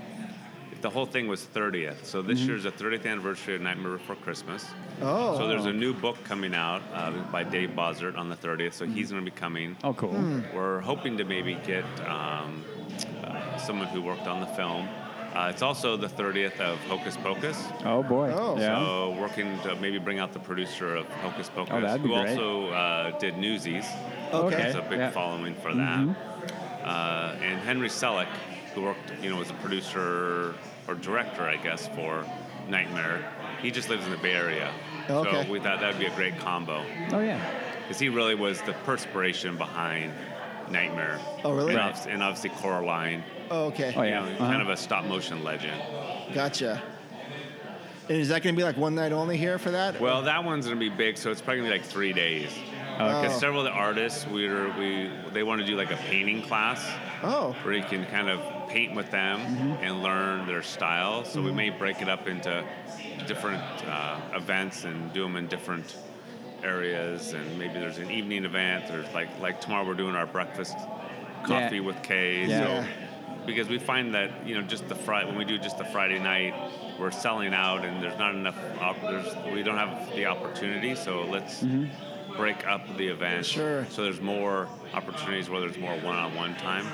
The 0.80 0.90
whole 0.90 1.06
thing 1.06 1.28
was 1.28 1.44
30th, 1.54 2.04
so 2.04 2.22
this 2.22 2.40
year's 2.40 2.64
the 2.64 2.72
30th 2.72 3.06
anniversary 3.06 3.54
of 3.54 3.60
Nightmare 3.60 3.98
Before 3.98 4.16
Christmas. 4.16 4.66
Oh. 5.00 5.36
So 5.38 5.46
there's 5.46 5.66
a 5.66 5.72
new 5.72 5.92
book 5.94 6.16
coming 6.24 6.54
out 6.56 6.82
uh, 6.92 7.12
by 7.30 7.44
Dave 7.44 7.70
Bossert 7.76 8.18
on 8.18 8.28
the 8.28 8.34
30th, 8.34 8.72
so 8.72 8.84
he's 8.86 9.12
going 9.12 9.24
to 9.24 9.30
be 9.30 9.36
coming. 9.36 9.76
Oh, 9.84 9.94
cool. 9.94 10.42
We're 10.52 10.80
hoping 10.80 11.16
to 11.18 11.24
maybe 11.24 11.54
get 11.64 11.84
um, 12.00 12.64
uh, 13.22 13.56
someone 13.58 13.86
who 13.88 14.02
worked 14.02 14.26
on 14.26 14.40
the 14.40 14.46
film. 14.48 14.88
Uh, 15.34 15.48
it's 15.50 15.62
also 15.62 15.96
the 15.96 16.08
30th 16.08 16.60
of 16.60 16.78
Hocus 16.80 17.16
Pocus. 17.16 17.56
Oh 17.86 18.02
boy. 18.02 18.30
Oh. 18.36 18.56
yeah. 18.58 18.76
So 18.78 19.16
working 19.18 19.58
to 19.60 19.74
maybe 19.76 19.98
bring 19.98 20.18
out 20.18 20.32
the 20.32 20.38
producer 20.38 20.94
of 20.94 21.06
Hocus 21.06 21.48
Pocus, 21.48 21.72
Oh, 21.74 21.80
that'd 21.80 22.02
be 22.02 22.08
who 22.08 22.14
great. 22.14 22.30
also 22.38 22.66
uh, 22.68 23.18
did 23.18 23.38
Newsies. 23.38 23.86
Okay. 24.32 24.56
There's 24.56 24.74
a 24.74 24.82
big 24.82 24.98
Yeah. 24.98 25.10
following 25.10 25.54
for 25.54 25.72
that. 25.74 26.16
Uh, 26.84 27.36
and 27.42 27.60
Henry 27.60 27.88
Selick, 27.88 28.28
who 28.74 28.82
worked, 28.82 29.12
you 29.22 29.30
know, 29.30 29.40
as 29.40 29.50
a 29.50 29.54
producer 29.54 30.54
or 30.88 30.94
director, 30.96 31.42
I 31.44 31.56
guess, 31.56 31.88
for 31.88 32.26
Nightmare. 32.68 33.24
He 33.62 33.70
just 33.70 33.88
lives 33.88 34.04
in 34.04 34.10
the 34.10 34.16
Bay 34.18 34.32
Area. 34.34 34.70
Okay. 35.08 35.44
So 35.44 35.50
we 35.50 35.60
thought 35.60 35.80
that'd 35.80 35.98
be 35.98 36.06
a 36.06 36.14
great 36.14 36.38
combo 36.38 36.84
oh 37.12 37.20
yeah. 37.20 37.40
because 37.82 37.98
he 37.98 38.08
really 38.08 38.34
was 38.34 38.60
the 38.62 38.72
perspiration 38.84 39.56
behind 39.56 40.12
Nightmare. 40.70 41.18
Oh, 41.44 41.52
really? 41.54 41.70
And, 41.70 41.78
Right. 41.78 41.86
obviously, 41.88 42.12
and 42.12 42.22
obviously 42.22 42.50
Coraline. 42.50 43.22
Oh, 43.52 43.66
okay. 43.66 43.92
Oh 43.94 44.02
yeah. 44.02 44.22
Uh-huh. 44.22 44.38
kind 44.46 44.62
of 44.62 44.70
a 44.70 44.76
stop 44.76 45.04
motion 45.04 45.44
legend. 45.44 45.78
Gotcha. 46.32 46.82
And 48.08 48.18
is 48.18 48.28
that 48.30 48.42
going 48.42 48.54
to 48.54 48.58
be 48.58 48.64
like 48.64 48.76
one 48.78 48.94
night 48.94 49.12
only 49.12 49.36
here 49.36 49.58
for 49.58 49.70
that? 49.70 50.00
Well, 50.00 50.22
that 50.22 50.42
one's 50.42 50.66
gonna 50.66 50.80
be 50.80 50.88
big, 50.88 51.16
so 51.18 51.30
it's 51.30 51.40
probably 51.40 51.58
gonna 51.62 51.72
be 51.74 51.78
like 51.78 51.86
three 51.86 52.12
days. 52.12 52.50
Because 52.96 53.36
Oh. 53.36 53.38
several 53.38 53.60
of 53.60 53.64
the 53.66 53.70
artists, 53.72 54.26
we 54.26 54.48
were, 54.48 54.70
we 54.78 55.10
they 55.32 55.42
want 55.42 55.60
to 55.60 55.66
do 55.66 55.76
like 55.76 55.90
a 55.92 55.96
painting 55.96 56.42
class 56.42 56.84
Oh. 57.22 57.54
where 57.62 57.74
you 57.74 57.84
can 57.84 58.04
kind 58.06 58.28
of 58.28 58.40
paint 58.68 58.94
with 58.94 59.10
them 59.10 59.40
and 59.82 60.02
learn 60.02 60.46
their 60.46 60.62
style. 60.62 61.24
So 61.24 61.40
we 61.42 61.52
may 61.52 61.70
break 61.70 62.00
it 62.02 62.08
up 62.08 62.26
into 62.26 62.64
different 63.26 63.62
uh, 63.86 64.18
events 64.34 64.84
and 64.84 65.12
do 65.12 65.22
them 65.22 65.36
in 65.36 65.46
different 65.46 65.96
areas. 66.64 67.32
And 67.34 67.58
maybe 67.58 67.74
there's 67.74 67.98
an 67.98 68.10
evening 68.10 68.44
event. 68.44 68.88
There's 68.88 69.12
like 69.14 69.28
like 69.40 69.60
tomorrow 69.60 69.86
we're 69.86 69.94
doing 69.94 70.16
our 70.16 70.26
breakfast 70.26 70.76
coffee 71.44 71.80
with 71.80 72.02
Kay. 72.02 72.46
Yeah. 72.46 72.82
So 72.82 72.88
because 73.46 73.68
we 73.68 73.78
find 73.78 74.14
that 74.14 74.46
you 74.46 74.54
know 74.54 74.62
just 74.62 74.88
the 74.88 74.94
Friday 74.94 75.26
when 75.26 75.36
we 75.36 75.44
do 75.44 75.58
just 75.58 75.78
the 75.78 75.84
Friday 75.86 76.18
night, 76.18 76.54
we're 76.98 77.10
selling 77.10 77.54
out 77.54 77.84
and 77.84 78.02
there's 78.02 78.18
not 78.18 78.34
enough. 78.34 78.56
Op- 78.80 79.00
there's 79.00 79.34
we 79.52 79.62
don't 79.62 79.78
have 79.78 80.14
the 80.14 80.26
opportunity. 80.26 80.94
So 80.94 81.22
let's 81.22 81.62
mm-hmm. 81.62 82.36
break 82.36 82.66
up 82.66 82.82
the 82.96 83.08
event. 83.08 83.46
Sure. 83.46 83.86
So 83.90 84.04
there's 84.04 84.20
more 84.20 84.68
opportunities 84.94 85.48
where 85.50 85.60
there's 85.60 85.78
more 85.78 85.96
one-on-one 85.96 86.56
time 86.56 86.86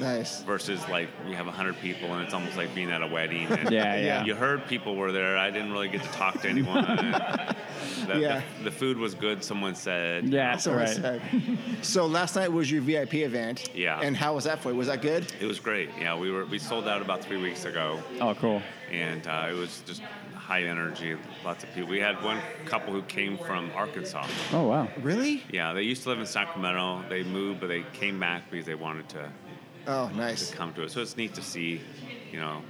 Nice. 0.00 0.42
versus 0.42 0.80
like 0.88 1.08
we 1.26 1.34
have 1.34 1.46
100 1.46 1.78
people 1.80 2.12
and 2.12 2.22
it's 2.22 2.34
almost 2.34 2.56
like 2.56 2.74
being 2.74 2.90
at 2.90 3.02
a 3.02 3.06
wedding. 3.06 3.46
And 3.46 3.70
Yeah, 3.70 3.96
yeah. 3.96 4.24
You 4.24 4.34
heard 4.34 4.66
people 4.66 4.96
were 4.96 5.12
there. 5.12 5.36
I 5.38 5.50
didn't 5.50 5.72
really 5.72 5.88
get 5.88 6.02
to 6.02 6.08
talk 6.10 6.40
to 6.42 6.48
anyone. 6.48 6.84
the, 8.06 8.18
Yeah. 8.18 8.42
the, 8.58 8.64
the 8.64 8.70
food 8.70 8.98
was 8.98 9.14
good, 9.14 9.42
someone 9.42 9.74
said. 9.74 10.28
Yeah. 10.28 10.50
That's 10.52 10.66
what 10.66 10.76
right. 10.76 10.88
said. 10.88 11.22
so 11.82 12.06
last 12.06 12.36
night 12.36 12.50
was 12.52 12.70
your 12.70 12.82
VIP 12.82 13.14
event. 13.16 13.70
Yeah. 13.74 14.00
And 14.00 14.16
how 14.16 14.34
was 14.34 14.44
that 14.44 14.60
for 14.60 14.70
you? 14.70 14.76
Was 14.76 14.86
that 14.88 15.02
good? 15.02 15.32
It 15.40 15.46
was 15.46 15.58
great. 15.60 15.90
Yeah, 15.98 16.16
we 16.18 16.30
were 16.30 16.44
we 16.46 16.58
sold 16.58 16.86
out 16.88 17.02
about 17.02 17.22
three 17.24 17.36
weeks 17.40 17.64
ago, 17.64 18.00
Oh 18.20 18.34
cool. 18.34 18.62
and 18.90 19.26
uh, 19.26 19.46
it 19.50 19.54
was 19.54 19.82
just 19.86 20.02
high 20.34 20.62
energy. 20.62 21.16
Lots 21.44 21.64
of 21.64 21.72
people. 21.74 21.90
We 21.90 21.98
had 22.00 22.22
one 22.22 22.38
couple 22.66 22.92
who 22.92 23.02
came 23.02 23.36
from 23.38 23.70
Arkansas. 23.74 24.26
Oh 24.52 24.68
wow. 24.68 24.88
Really? 25.02 25.42
Yeah, 25.50 25.72
they 25.72 25.82
used 25.82 26.02
to 26.04 26.08
live 26.10 26.20
in 26.20 26.26
Sacramento. 26.26 27.04
They 27.08 27.22
moved, 27.24 27.60
but 27.60 27.66
they 27.68 27.84
came 27.92 28.20
back 28.20 28.50
because 28.50 28.66
they 28.66 28.74
wanted 28.76 29.08
to 29.10 29.30
Oh, 29.86 30.10
nice. 30.14 30.50
To 30.50 30.56
come 30.56 30.72
to 30.74 30.82
it. 30.82 30.90
So 30.90 31.00
it's 31.00 31.16
neat 31.16 31.34
to 31.34 31.42
see, 31.42 31.80
you 32.32 32.38
know, 32.40 32.62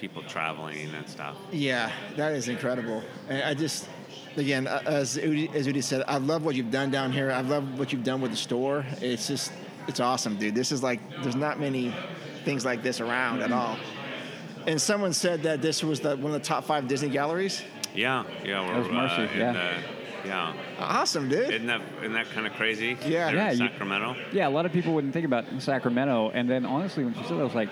people 0.00 0.22
traveling 0.24 0.78
and 0.80 0.92
that 0.94 1.08
stuff. 1.08 1.36
Yeah, 1.52 1.90
that 2.16 2.32
is 2.32 2.48
incredible. 2.48 3.02
And 3.28 3.42
I 3.42 3.54
just, 3.54 3.88
again, 4.36 4.66
as 4.66 5.16
Udi, 5.16 5.54
as 5.54 5.66
Udi 5.66 5.82
said, 5.82 6.02
I 6.08 6.18
love 6.18 6.44
what 6.44 6.54
you've 6.56 6.70
done 6.70 6.90
down 6.90 7.12
here. 7.12 7.30
I 7.30 7.40
love 7.42 7.78
what 7.78 7.92
you've 7.92 8.04
done 8.04 8.20
with 8.20 8.32
the 8.32 8.36
store. 8.36 8.84
It's 9.00 9.28
just, 9.28 9.52
it's 9.86 10.00
awesome, 10.00 10.36
dude. 10.36 10.54
This 10.54 10.72
is 10.72 10.82
like, 10.82 11.00
there's 11.22 11.36
not 11.36 11.60
many 11.60 11.94
things 12.44 12.64
like 12.64 12.82
this 12.82 13.00
around 13.00 13.42
at 13.42 13.52
all. 13.52 13.76
And 14.66 14.80
someone 14.80 15.12
said 15.12 15.42
that 15.42 15.62
this 15.62 15.84
was 15.84 16.00
the, 16.00 16.16
one 16.16 16.32
of 16.34 16.40
the 16.42 16.46
top 16.46 16.64
five 16.64 16.88
Disney 16.88 17.10
galleries. 17.10 17.62
Yeah, 17.94 18.24
yeah, 18.44 18.66
we're 18.66 18.74
That 18.74 18.78
was 18.82 18.88
Marcy, 18.90 19.14
uh, 19.22 19.32
in 19.32 19.38
yeah. 19.38 19.52
the- 19.52 20.03
yeah. 20.24 20.52
Awesome, 20.78 21.28
dude. 21.28 21.50
Isn't 21.50 21.66
that 21.66 21.80
isn't 22.00 22.12
that 22.12 22.30
kind 22.30 22.46
of 22.46 22.52
crazy? 22.54 22.96
Yeah. 23.06 23.26
There 23.26 23.34
Yeah, 23.36 23.52
in 23.52 23.58
you- 23.60 23.68
Sacramento. 23.68 24.16
Yeah, 24.32 24.48
a 24.48 24.50
lot 24.50 24.66
of 24.66 24.72
people 24.72 24.94
wouldn't 24.94 25.12
think 25.12 25.26
about 25.26 25.44
Sacramento, 25.58 26.30
and 26.34 26.48
then 26.48 26.64
honestly, 26.66 27.04
when 27.04 27.14
she 27.14 27.22
said 27.22 27.32
that, 27.36 27.40
I 27.40 27.44
was 27.44 27.54
like, 27.54 27.68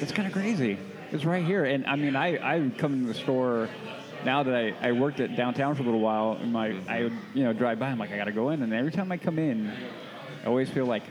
"It's 0.00 0.12
kind 0.12 0.26
of 0.26 0.32
crazy. 0.32 0.78
It's 1.12 1.24
right 1.24 1.44
here." 1.44 1.64
And 1.64 1.86
I 1.86 1.96
mean, 1.96 2.16
I 2.16 2.36
I 2.36 2.58
would 2.60 2.78
come 2.78 3.00
to 3.02 3.06
the 3.06 3.14
store 3.14 3.68
now 4.24 4.42
that 4.42 4.54
I, 4.54 4.74
I 4.88 4.92
worked 4.92 5.20
at 5.20 5.36
downtown 5.36 5.74
for 5.74 5.82
a 5.82 5.84
little 5.84 6.00
while, 6.00 6.38
and 6.40 6.52
my 6.52 6.76
I 6.88 7.04
would 7.04 7.12
you 7.34 7.44
know 7.44 7.52
drive 7.52 7.78
by. 7.78 7.88
I'm 7.88 7.98
like, 7.98 8.12
I 8.12 8.16
gotta 8.16 8.32
go 8.32 8.50
in, 8.50 8.62
and 8.62 8.72
every 8.72 8.92
time 8.92 9.10
I 9.12 9.16
come 9.18 9.38
in, 9.38 9.70
I 10.42 10.46
always 10.46 10.70
feel 10.70 10.86
like, 10.86 11.02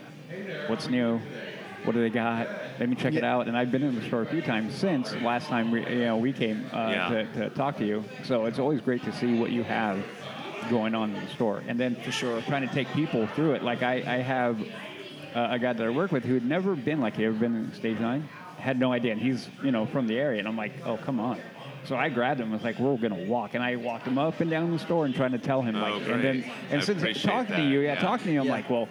"What's 0.67 0.87
new? 0.89 1.19
what 1.85 1.91
do 1.91 1.99
they 2.01 2.09
got? 2.09 2.47
Let 2.79 2.87
me 2.87 2.95
check 2.95 3.13
it 3.13 3.23
Yeah. 3.23 3.35
out. 3.35 3.49
And 3.49 3.57
I've 3.57 3.69
been 3.69 3.83
in 3.83 3.93
the 3.93 4.01
store 4.07 4.21
a 4.21 4.25
few 4.25 4.41
times 4.41 4.73
since 4.73 5.13
last 5.17 5.47
time 5.49 5.69
we, 5.69 5.81
you 5.85 6.05
know, 6.05 6.15
we 6.15 6.31
came 6.31 6.65
uh, 6.71 6.77
Yeah. 6.89 7.09
to, 7.09 7.25
to 7.33 7.49
talk 7.49 7.75
to 7.79 7.85
you. 7.85 8.05
So 8.23 8.45
it's 8.45 8.57
always 8.57 8.79
great 8.79 9.03
to 9.03 9.11
see 9.11 9.37
what 9.37 9.51
you 9.51 9.63
have 9.63 10.01
going 10.69 10.95
on 10.95 11.15
in 11.15 11.21
the 11.23 11.29
store. 11.31 11.61
And 11.67 11.79
then 11.79 11.95
for 11.95 12.11
sure, 12.11 12.41
trying 12.43 12.67
to 12.67 12.73
take 12.73 12.87
people 12.93 13.27
through 13.27 13.53
it. 13.53 13.63
Like 13.63 13.83
I, 13.83 13.95
I 13.95 14.17
have 14.17 14.59
uh, 15.35 15.47
a 15.51 15.59
guy 15.59 15.73
that 15.73 15.85
I 15.85 15.89
work 15.89 16.11
with 16.11 16.23
who 16.23 16.33
had 16.35 16.45
never 16.45 16.75
been 16.75 16.99
like 17.01 17.15
he 17.15 17.25
ever 17.25 17.35
been 17.37 17.55
in 17.55 17.73
stage 17.73 17.99
nine, 17.99 18.27
had 18.57 18.79
no 18.79 18.91
idea. 18.91 19.11
And 19.13 19.21
he's 19.21 19.47
you 19.63 19.71
know 19.71 19.85
from 19.85 20.07
the 20.07 20.17
area, 20.17 20.39
and 20.39 20.47
I'm 20.47 20.57
like, 20.57 20.73
oh 20.85 20.97
come 20.97 21.19
on. 21.19 21.39
So 21.85 21.97
I 21.97 22.07
grabbed 22.07 22.39
him. 22.39 22.45
and 22.45 22.53
was 22.53 22.63
like, 22.63 22.79
"We're 22.79 22.95
gonna 22.95 23.25
walk," 23.25 23.55
and 23.55 23.63
I 23.63 23.75
walked 23.75 24.07
him 24.07 24.17
up 24.17 24.39
and 24.39 24.49
down 24.49 24.71
the 24.71 24.79
store 24.79 25.03
and 25.05 25.13
trying 25.13 25.33
to 25.33 25.37
tell 25.37 25.61
him 25.61 25.75
Oh, 25.75 25.81
like, 25.81 26.07
and 26.07 26.23
then 26.23 26.41
great. 26.41 26.51
and 26.71 26.81
I 26.81 26.85
since 26.85 27.01
appreciate 27.01 27.29
talking 27.29 27.55
to 27.57 27.61
you, 27.61 27.79
yeah, 27.81 27.93
yeah. 27.95 27.99
talking 27.99 28.27
to 28.27 28.31
you, 28.31 28.39
I'm 28.39 28.45
Yeah. 28.45 28.51
like, 28.53 28.69
well, 28.69 28.87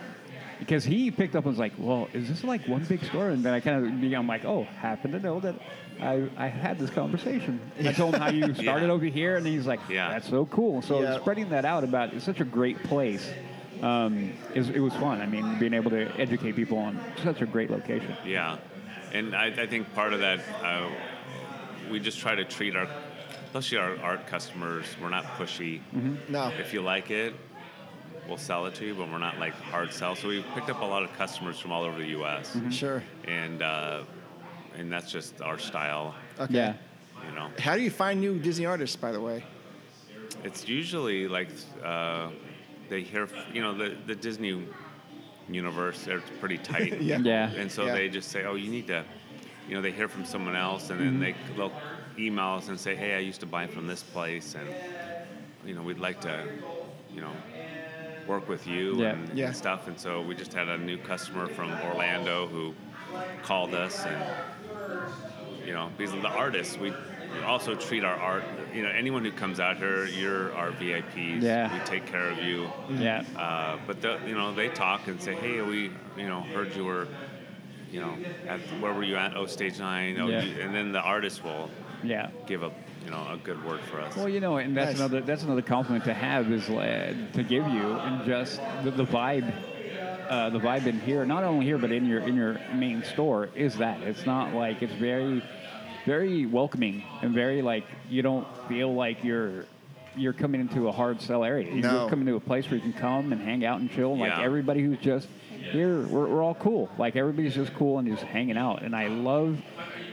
because 0.63 0.85
he 0.85 1.11
picked 1.11 1.35
up 1.35 1.45
and 1.45 1.53
was 1.53 1.59
like, 1.59 1.73
well, 1.77 2.09
is 2.13 2.29
this 2.29 2.45
like 2.45 2.67
one 2.69 2.85
big 2.85 3.03
store? 3.05 3.31
And 3.31 3.45
then 3.45 3.53
I 3.53 3.59
kind 3.61 3.85
of 3.85 4.01
began, 4.01 4.21
I'm 4.21 4.27
like, 4.29 4.45
oh, 4.45 4.63
happen 4.65 5.11
to 5.13 5.19
know 5.19 5.41
that 5.41 5.57
I, 6.01 6.29
I 6.37 6.47
had 6.47 6.79
this 6.79 6.91
conversation. 6.91 7.61
And 7.79 7.89
I 7.89 7.93
told 7.93 8.15
him 8.15 8.21
how 8.21 8.31
you 8.31 8.55
started 8.63 8.87
Yeah. 8.87 8.93
over 8.93 9.05
here, 9.07 9.37
and 9.37 9.45
he's 9.47 9.67
like, 9.67 9.81
Yeah. 9.89 10.09
that's 10.11 10.29
so 10.29 10.47
cool. 10.47 10.81
So 10.83 11.03
Yeah. 11.03 11.19
spreading 11.19 11.49
that 11.51 11.65
out 11.65 11.83
about 11.85 12.15
it's 12.15 12.25
such 12.25 12.41
a 12.41 12.45
great 12.45 12.81
place. 12.85 13.29
Um, 13.83 14.33
is, 14.55 14.69
it 14.71 14.79
was 14.79 14.93
fun. 14.95 15.21
I 15.21 15.27
mean, 15.27 15.59
being 15.59 15.75
able 15.75 15.91
to 15.91 16.09
educate 16.17 16.55
people 16.55 16.79
on 16.79 17.01
such 17.25 17.43
a 17.43 17.47
great 17.47 17.69
location. 17.69 18.17
Yeah, 18.25 18.59
and 19.13 19.35
I, 19.35 19.47
I 19.47 19.67
think 19.67 19.93
part 19.95 20.13
of 20.13 20.21
that, 20.21 20.39
uh, 20.63 20.89
we 21.91 21.99
just 21.99 22.21
try 22.21 22.37
to 22.37 22.45
treat 22.45 22.77
our, 22.77 22.87
especially 23.47 23.79
our 23.79 23.97
art 23.99 24.29
customers, 24.29 24.87
we're 25.03 25.11
not 25.11 25.25
pushy. 25.37 25.81
No. 26.29 26.53
If 26.61 26.73
you 26.73 26.81
like 26.81 27.11
it, 27.11 27.35
we'll 28.29 28.37
sell 28.39 28.67
it 28.67 28.75
to 28.77 28.87
you, 28.87 28.95
but 28.95 29.11
we're 29.11 29.19
not 29.19 29.39
like 29.39 29.55
hard 29.55 29.93
sell. 29.93 30.15
So 30.15 30.29
we've 30.29 30.45
picked 30.55 30.71
up 30.71 30.81
a 30.81 30.85
lot 30.85 31.03
of 31.03 31.13
customers 31.15 31.59
from 31.59 31.73
all 31.73 31.83
over 31.85 31.99
the 31.99 32.09
U.S. 32.09 32.57
Sure. 32.71 33.03
and 33.27 33.63
uh, 33.63 34.03
and 34.77 34.91
that's 34.93 35.11
just 35.13 35.41
our 35.43 35.59
style. 35.59 36.15
Okay. 36.41 36.55
Yeah. 36.55 36.75
You 37.29 37.35
know, 37.37 37.51
How 37.59 37.77
do 37.77 37.83
you 37.83 37.91
find 37.91 38.21
new 38.21 38.39
Disney 38.39 38.67
artists, 38.67 38.97
by 38.97 39.13
the 39.13 39.21
way? 39.21 39.45
it's 40.45 40.67
usually 40.67 41.29
like 41.29 41.49
uh, 41.85 42.31
they 42.89 43.03
hear, 43.03 43.29
you 43.53 43.61
know, 43.63 43.75
the 43.75 43.95
the 44.07 44.15
Disney 44.15 44.67
universe. 45.49 46.03
They're 46.05 46.21
pretty 46.41 46.59
tight. 46.59 47.01
Yeah. 47.03 47.19
Yeah. 47.19 47.51
And 47.51 47.71
so 47.71 47.85
Yeah. 47.87 47.95
they 47.95 48.09
just 48.09 48.31
say, 48.31 48.45
"Oh, 48.45 48.55
you 48.55 48.71
need 48.71 48.87
to," 48.89 49.05
you 49.69 49.75
know, 49.75 49.83
they 49.83 49.93
hear 49.93 50.09
from 50.09 50.25
someone 50.25 50.57
else, 50.57 50.91
and 50.91 50.99
then 51.01 51.21
they 51.21 51.35
they'll 51.57 51.73
email 52.19 52.57
us 52.59 52.69
and 52.69 52.79
say, 52.81 52.97
"Hey, 52.97 53.15
I 53.15 53.19
used 53.19 53.41
to 53.41 53.47
buy 53.47 53.67
from 53.67 53.87
this 53.87 54.03
place, 54.03 54.55
and 54.55 54.69
you 55.65 55.75
know, 55.75 55.83
we'd 55.83 55.99
like 56.01 56.21
to, 56.23 56.45
you 57.15 57.21
know, 57.21 57.33
work 58.33 58.49
with 58.49 58.67
you 58.67 58.97
Yeah. 58.97 59.11
and, 59.11 59.39
Yeah. 59.39 59.47
and 59.49 59.57
stuff." 59.57 59.87
And 59.89 59.99
so 59.99 60.21
we 60.23 60.35
just 60.35 60.53
had 60.55 60.69
a 60.69 60.79
new 60.79 60.97
customer 60.99 61.47
from 61.47 61.71
Orlando 61.91 62.47
who 62.47 62.75
called 63.43 63.75
us, 63.75 64.05
and 64.07 64.23
you 65.67 65.73
know, 65.73 65.91
because 65.97 66.15
of 66.15 66.23
the 66.23 66.29
artists, 66.45 66.77
we 66.79 66.93
also 67.47 67.75
treat 67.75 68.05
our 68.05 68.17
art. 68.17 68.45
You 68.75 68.83
know, 68.83 68.89
anyone 68.91 69.25
who 69.25 69.33
comes 69.33 69.61
out 69.61 69.77
here, 69.77 70.07
you're 70.07 70.53
our 70.55 70.71
VIPs. 70.73 71.43
Yeah. 71.43 71.73
We 71.73 71.79
take 71.85 72.07
care 72.07 72.29
of 72.31 72.39
you. 72.39 72.69
Yeah. 72.99 73.23
Uh, 73.37 73.77
but 73.87 74.01
the, 74.01 74.19
you 74.27 74.35
know, 74.35 74.55
they 74.55 74.69
talk 74.69 75.07
and 75.09 75.21
say, 75.21 75.35
"Hey, 75.35 75.61
we, 75.61 75.91
you 76.17 76.27
know, 76.31 76.41
heard 76.55 76.75
you 76.75 76.85
were, 76.85 77.07
you 77.93 78.01
know, 78.01 78.15
at 78.49 78.61
where 78.81 78.93
were 78.95 79.05
you 79.05 79.17
at? 79.17 79.37
Oh, 79.37 79.47
stage 79.47 79.79
nine. 79.79 80.19
Oh, 80.19 80.29
Yeah. 80.29 80.43
you, 80.43 80.61
and 80.63 80.75
then 80.75 80.93
the 80.93 81.01
artist 81.01 81.45
will 81.45 81.71
Yeah. 82.03 82.29
give 82.47 82.63
a, 82.63 82.71
you 83.05 83.11
know, 83.11 83.27
a 83.33 83.37
good 83.43 83.65
word 83.65 83.81
for 83.81 84.01
us. 84.01 84.17
Well, 84.17 84.29
you 84.29 84.41
know, 84.41 84.57
and 84.57 84.77
that's 84.77 84.93
Nice. 84.93 84.99
another 84.99 85.21
that's 85.21 85.43
another 85.43 85.63
compliment 85.63 86.05
to 86.05 86.15
have 86.15 86.51
is 86.51 86.69
uh, 86.69 87.15
to 87.35 87.43
give 87.43 87.67
you, 87.69 87.83
and 87.83 88.25
just 88.27 88.61
the, 88.85 88.91
the 88.91 89.05
vibe, 89.05 89.53
uh, 90.29 90.51
the 90.51 90.59
vibe 90.59 90.87
in 90.87 91.01
here, 91.01 91.25
not 91.25 91.43
only 91.45 91.65
here 91.67 91.79
but 91.79 91.93
in 91.93 92.07
your 92.07 92.21
in 92.21 92.37
your 92.37 92.61
main 92.75 93.03
store 93.05 93.49
is 93.55 93.77
that 93.79 94.01
it's 94.03 94.25
not 94.27 94.55
like 94.55 94.83
it's 94.83 94.95
very, 94.95 95.43
very 96.07 96.47
welcoming 96.47 97.03
and 97.23 97.33
very 97.35 97.63
like 97.63 97.85
you 98.09 98.23
don't 98.23 98.47
feel 98.69 98.95
like 98.95 99.23
you're 99.25 99.65
you're 100.15 100.35
coming 100.35 100.61
into 100.61 100.89
a 100.89 100.93
hard 100.93 101.21
sell 101.23 101.43
area. 101.43 101.75
No. 101.75 102.01
You're 102.03 102.11
coming 102.11 102.27
to 102.27 102.37
a 102.37 102.41
place 102.41 102.67
where 102.67 102.75
you 102.77 102.83
can 102.83 102.93
come 102.93 103.33
and 103.33 103.41
hang 103.41 103.65
out 103.65 103.81
and 103.81 103.91
chill. 103.91 104.17
Like 104.17 104.31
Yeah. 104.31 104.43
everybody 104.43 104.83
who's 104.83 104.99
just 104.99 105.27
here, 105.71 106.03
we're, 106.03 106.27
we're 106.29 106.43
all 106.43 106.55
cool. 106.55 106.91
Like 106.99 107.17
everybody's 107.17 107.55
just 107.55 107.73
cool 107.75 107.99
and 107.99 108.07
just 108.07 108.23
hanging 108.23 108.59
out. 108.59 108.83
And 108.83 108.95
I 108.95 109.07
love 109.09 109.59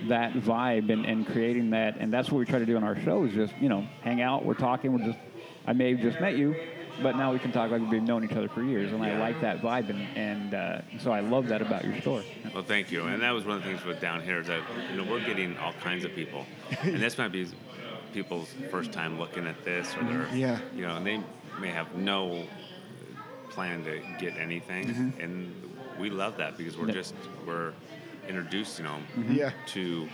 that 0.07 0.33
vibe 0.33 0.89
and, 0.91 1.05
and 1.05 1.25
creating 1.27 1.71
that. 1.71 1.97
And 1.97 2.11
that's 2.11 2.31
what 2.31 2.39
we 2.39 2.45
try 2.45 2.59
to 2.59 2.65
do 2.65 2.75
on 2.77 2.83
our 2.83 2.99
show 3.01 3.23
is 3.25 3.33
just, 3.33 3.53
you 3.59 3.69
know, 3.69 3.85
hang 4.01 4.21
out. 4.21 4.45
We're 4.45 4.53
talking. 4.53 4.93
We're 4.93 5.05
just, 5.05 5.19
I 5.67 5.73
may 5.73 5.91
have 5.91 5.99
just 6.01 6.19
met 6.21 6.37
you, 6.37 6.55
but 7.03 7.15
now 7.17 7.31
we 7.33 7.39
can 7.39 7.51
talk 7.51 7.69
like 7.71 7.81
we've 7.81 7.89
been 7.89 8.05
known 8.05 8.23
each 8.23 8.31
other 8.31 8.47
for 8.49 8.63
years. 8.63 8.91
And 8.91 9.03
I 9.03 9.17
like 9.19 9.41
that 9.41 9.61
vibe. 9.61 9.89
And, 9.89 10.17
and 10.17 10.53
uh, 10.53 10.81
so 10.99 11.11
I 11.11 11.19
love 11.19 11.47
that 11.49 11.61
about 11.61 11.83
your 11.85 11.99
store. 12.01 12.23
Well, 12.53 12.63
thank 12.63 12.91
you. 12.91 13.03
And 13.05 13.21
that 13.21 13.31
was 13.31 13.45
one 13.45 13.57
of 13.57 13.63
the 13.63 13.69
things 13.69 13.83
with 13.85 13.99
down 14.01 14.21
here 14.21 14.39
is 14.39 14.47
that 14.47 14.61
you 14.91 14.97
know 15.03 15.09
we're 15.09 15.23
getting 15.25 15.57
all 15.57 15.73
kinds 15.73 16.05
of 16.05 16.13
people, 16.15 16.45
and 16.81 16.97
this 17.01 17.17
might 17.17 17.31
be 17.31 17.47
people's 18.13 18.53
first 18.71 18.91
time 18.91 19.19
looking 19.19 19.45
at 19.45 19.63
this, 19.63 19.95
or 19.97 20.03
they're 20.05 20.27
Yeah. 20.33 20.59
you 20.75 20.81
know, 20.87 20.95
and 20.95 21.05
they 21.05 21.21
may 21.59 21.69
have 21.69 21.93
no 21.95 22.45
plan 23.49 23.83
to 23.83 23.99
get 24.19 24.37
anything, 24.37 25.13
and 25.19 25.53
we 25.99 26.09
love 26.09 26.37
that 26.37 26.57
because 26.57 26.77
we're 26.77 26.87
Yeah. 26.87 26.93
just 26.93 27.13
we're 27.45 27.73
introducing 28.29 28.85
them 28.85 29.03
Yeah. 29.29 29.51
to 29.67 30.07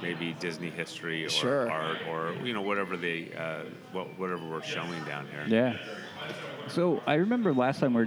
maybe 0.00 0.32
Disney 0.40 0.70
history 0.70 1.24
or 1.24 1.28
Sure. 1.28 1.70
art 1.70 1.98
or 2.08 2.32
you 2.44 2.52
know 2.52 2.62
whatever 2.62 2.96
they 2.96 3.30
uh, 3.36 3.64
whatever 4.16 4.44
we're 4.48 4.62
showing 4.62 5.02
down 5.04 5.26
here. 5.28 5.44
Yeah. 5.46 5.76
So 6.68 7.02
I 7.06 7.14
remember 7.14 7.52
last 7.54 7.80
time 7.80 7.94
we 7.94 8.04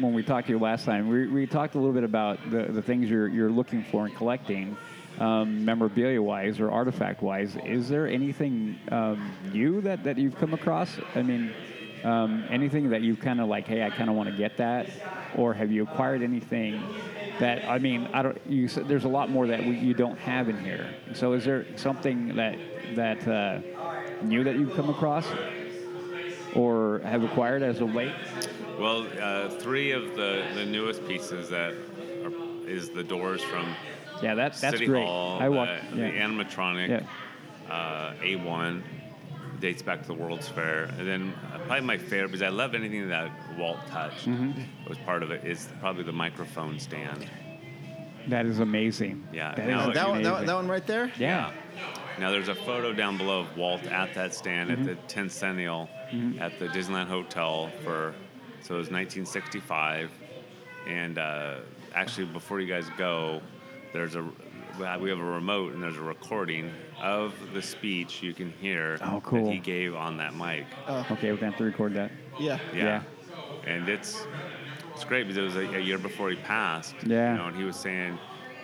when 0.00 0.12
we 0.14 0.22
talked 0.22 0.46
to 0.48 0.52
you 0.52 0.58
last 0.58 0.84
time, 0.84 1.08
we, 1.08 1.26
we 1.26 1.46
talked 1.46 1.74
a 1.74 1.78
little 1.78 1.92
bit 1.92 2.04
about 2.04 2.38
the, 2.50 2.64
the 2.64 2.82
things 2.82 3.10
you're, 3.10 3.28
you're 3.28 3.50
looking 3.50 3.84
for 3.84 4.06
in 4.06 4.14
collecting, 4.14 4.76
um, 5.20 5.64
memorabilia 5.64 6.20
wise 6.22 6.60
or 6.60 6.70
artifact 6.70 7.22
wise. 7.22 7.56
Is 7.64 7.88
there 7.88 8.06
anything 8.08 8.78
um, 8.90 9.30
new 9.52 9.80
that, 9.82 10.04
that 10.04 10.16
you've 10.16 10.36
come 10.36 10.54
across? 10.54 10.96
I 11.14 11.22
mean, 11.22 11.52
um, 12.04 12.44
anything 12.48 12.88
that 12.90 13.02
you've 13.02 13.20
kind 13.20 13.40
of 13.40 13.48
like, 13.48 13.66
hey, 13.66 13.82
I 13.82 13.90
kind 13.90 14.08
of 14.08 14.16
want 14.16 14.30
to 14.30 14.36
get 14.36 14.56
that, 14.56 14.88
or 15.36 15.52
have 15.52 15.70
you 15.70 15.82
acquired 15.82 16.22
anything 16.22 16.80
that 17.40 17.64
I 17.68 17.78
mean, 17.78 18.08
I 18.12 18.22
don't. 18.22 18.38
You 18.46 18.68
there's 18.68 19.04
a 19.04 19.08
lot 19.08 19.30
more 19.30 19.46
that 19.46 19.60
we, 19.60 19.76
you 19.76 19.94
don't 19.94 20.18
have 20.18 20.48
in 20.48 20.58
here. 20.58 20.94
So 21.14 21.32
is 21.32 21.44
there 21.44 21.66
something 21.76 22.34
that 22.36 22.56
that 22.96 23.26
uh, 23.28 23.60
new 24.22 24.44
that 24.44 24.56
you've 24.56 24.74
come 24.74 24.90
across? 24.90 25.26
or 26.54 27.00
have 27.04 27.22
acquired 27.22 27.62
as 27.62 27.80
of 27.80 27.94
late? 27.94 28.12
Well, 28.78 29.06
uh, 29.20 29.50
three 29.50 29.90
of 29.92 30.16
the, 30.16 30.44
the 30.54 30.64
newest 30.64 31.06
pieces 31.06 31.48
that 31.50 31.74
are, 32.24 32.32
is 32.66 32.88
the 32.90 33.02
doors 33.04 33.42
from 33.42 33.74
Yeah, 34.22 34.34
that, 34.34 34.54
that's 34.54 34.74
City 34.76 34.86
great. 34.86 35.04
Hall, 35.06 35.38
I 35.40 35.48
walked. 35.48 35.90
the, 35.90 35.96
yeah. 35.98 36.10
the 36.10 36.16
animatronic, 36.18 36.88
Yeah. 36.88 37.72
uh, 37.72 38.14
A1, 38.22 38.82
dates 39.60 39.82
back 39.82 40.02
to 40.02 40.08
the 40.08 40.14
World's 40.14 40.48
Fair. 40.48 40.84
And 40.98 41.06
then 41.06 41.34
uh, 41.52 41.58
probably 41.66 41.80
my 41.86 41.98
favorite, 41.98 42.28
because 42.28 42.42
I 42.42 42.48
love 42.48 42.74
anything 42.74 43.08
that 43.08 43.30
Walt 43.58 43.78
touched, 43.90 44.26
Mm-hmm. 44.28 44.88
was 44.88 44.98
part 44.98 45.22
of 45.22 45.30
it, 45.30 45.44
is 45.44 45.68
probably 45.80 46.04
the 46.04 46.12
microphone 46.12 46.78
stand. 46.78 47.28
That 48.28 48.46
is 48.46 48.58
amazing. 48.60 49.26
Yeah, 49.32 49.54
That 49.54 49.66
now 49.66 49.82
is 49.82 49.88
it- 49.88 49.94
that, 49.94 50.08
one, 50.08 50.22
that, 50.22 50.46
that 50.46 50.54
one 50.54 50.68
right 50.68 50.86
there? 50.86 51.10
Yeah. 51.18 51.52
Now 52.18 52.30
there's 52.30 52.48
a 52.48 52.54
photo 52.54 52.92
down 52.92 53.16
below 53.16 53.40
of 53.40 53.56
Walt 53.56 53.84
at 53.86 54.12
that 54.14 54.34
stand 54.34 54.70
Mm-hmm. 54.70 54.88
at 54.88 55.08
the 55.08 55.14
Tencennial 55.14 55.88
at 56.40 56.58
the 56.58 56.66
Disneyland 56.68 57.06
Hotel 57.08 57.70
for 57.84 58.14
so 58.60 58.74
it 58.74 58.78
was 58.78 58.90
1965, 58.90 60.10
and 60.86 61.16
uh, 61.18 61.56
actually 61.94 62.26
before 62.26 62.60
you 62.60 62.66
guys 62.66 62.86
go, 62.98 63.40
there's 63.92 64.14
a 64.16 64.28
we 64.78 65.10
have 65.10 65.18
a 65.18 65.24
remote 65.24 65.72
and 65.74 65.82
there's 65.82 65.96
a 65.96 66.00
recording 66.02 66.70
of 67.00 67.34
the 67.52 67.62
speech 67.62 68.22
you 68.22 68.32
can 68.34 68.52
hear 68.60 68.98
Oh, 69.02 69.20
cool. 69.24 69.44
that 69.46 69.52
he 69.52 69.58
gave 69.58 69.94
on 69.94 70.16
that 70.18 70.34
mic. 70.34 70.66
Okay, 70.88 71.30
we're 71.30 71.36
gonna 71.36 71.50
have 71.52 71.58
to 71.58 71.64
record 71.64 71.94
that. 71.94 72.10
Yeah. 72.38 72.58
Yeah. 72.74 73.02
And 73.66 73.88
it's 73.88 74.26
it's 74.94 75.04
great 75.04 75.24
because 75.24 75.36
it 75.36 75.42
was 75.42 75.56
a, 75.56 75.76
a 75.76 75.80
year 75.80 75.98
before 75.98 76.30
he 76.30 76.36
passed. 76.36 76.94
Yeah. 77.04 77.32
You 77.32 77.38
know, 77.38 77.46
and 77.46 77.56
he 77.56 77.64
was 77.64 77.76
saying, 77.76 78.18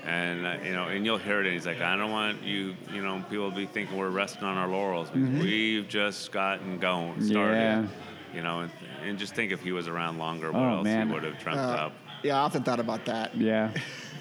and 0.04 0.46
uh, 0.46 0.56
you 0.64 0.72
know, 0.72 0.84
and 0.88 1.04
you'll 1.04 1.18
hear 1.18 1.40
it, 1.40 1.46
and 1.46 1.54
he's 1.54 1.66
like, 1.66 1.80
I 1.80 1.96
don't 1.96 2.10
want 2.10 2.42
you, 2.42 2.74
you 2.92 3.02
know, 3.02 3.22
people 3.30 3.50
to 3.50 3.56
be 3.56 3.66
thinking 3.66 3.96
we're 3.96 4.10
resting 4.10 4.44
on 4.44 4.56
our 4.56 4.68
laurels. 4.68 5.10
because 5.10 5.28
We've 5.42 5.88
just 5.88 6.32
gotten 6.32 6.78
going, 6.78 7.20
started. 7.22 7.54
Mm-hmm. 7.56 7.84
Yeah. 7.84 8.36
You 8.36 8.42
know, 8.42 8.60
and, 8.60 8.70
and 9.04 9.18
just 9.18 9.34
think 9.36 9.52
if 9.52 9.60
he 9.62 9.70
was 9.70 9.86
around 9.86 10.18
longer, 10.18 10.50
what 10.50 10.60
Oh, 10.60 10.68
else 10.78 10.84
man. 10.84 11.06
he 11.08 11.14
would 11.14 11.22
have 11.22 11.38
dreamt 11.38 11.58
Uh, 11.60 11.62
up. 11.86 11.92
yeah, 12.24 12.34
I 12.36 12.40
often 12.40 12.64
thought 12.64 12.80
about 12.80 13.04
that. 13.06 13.34
Yeah. 13.36 13.70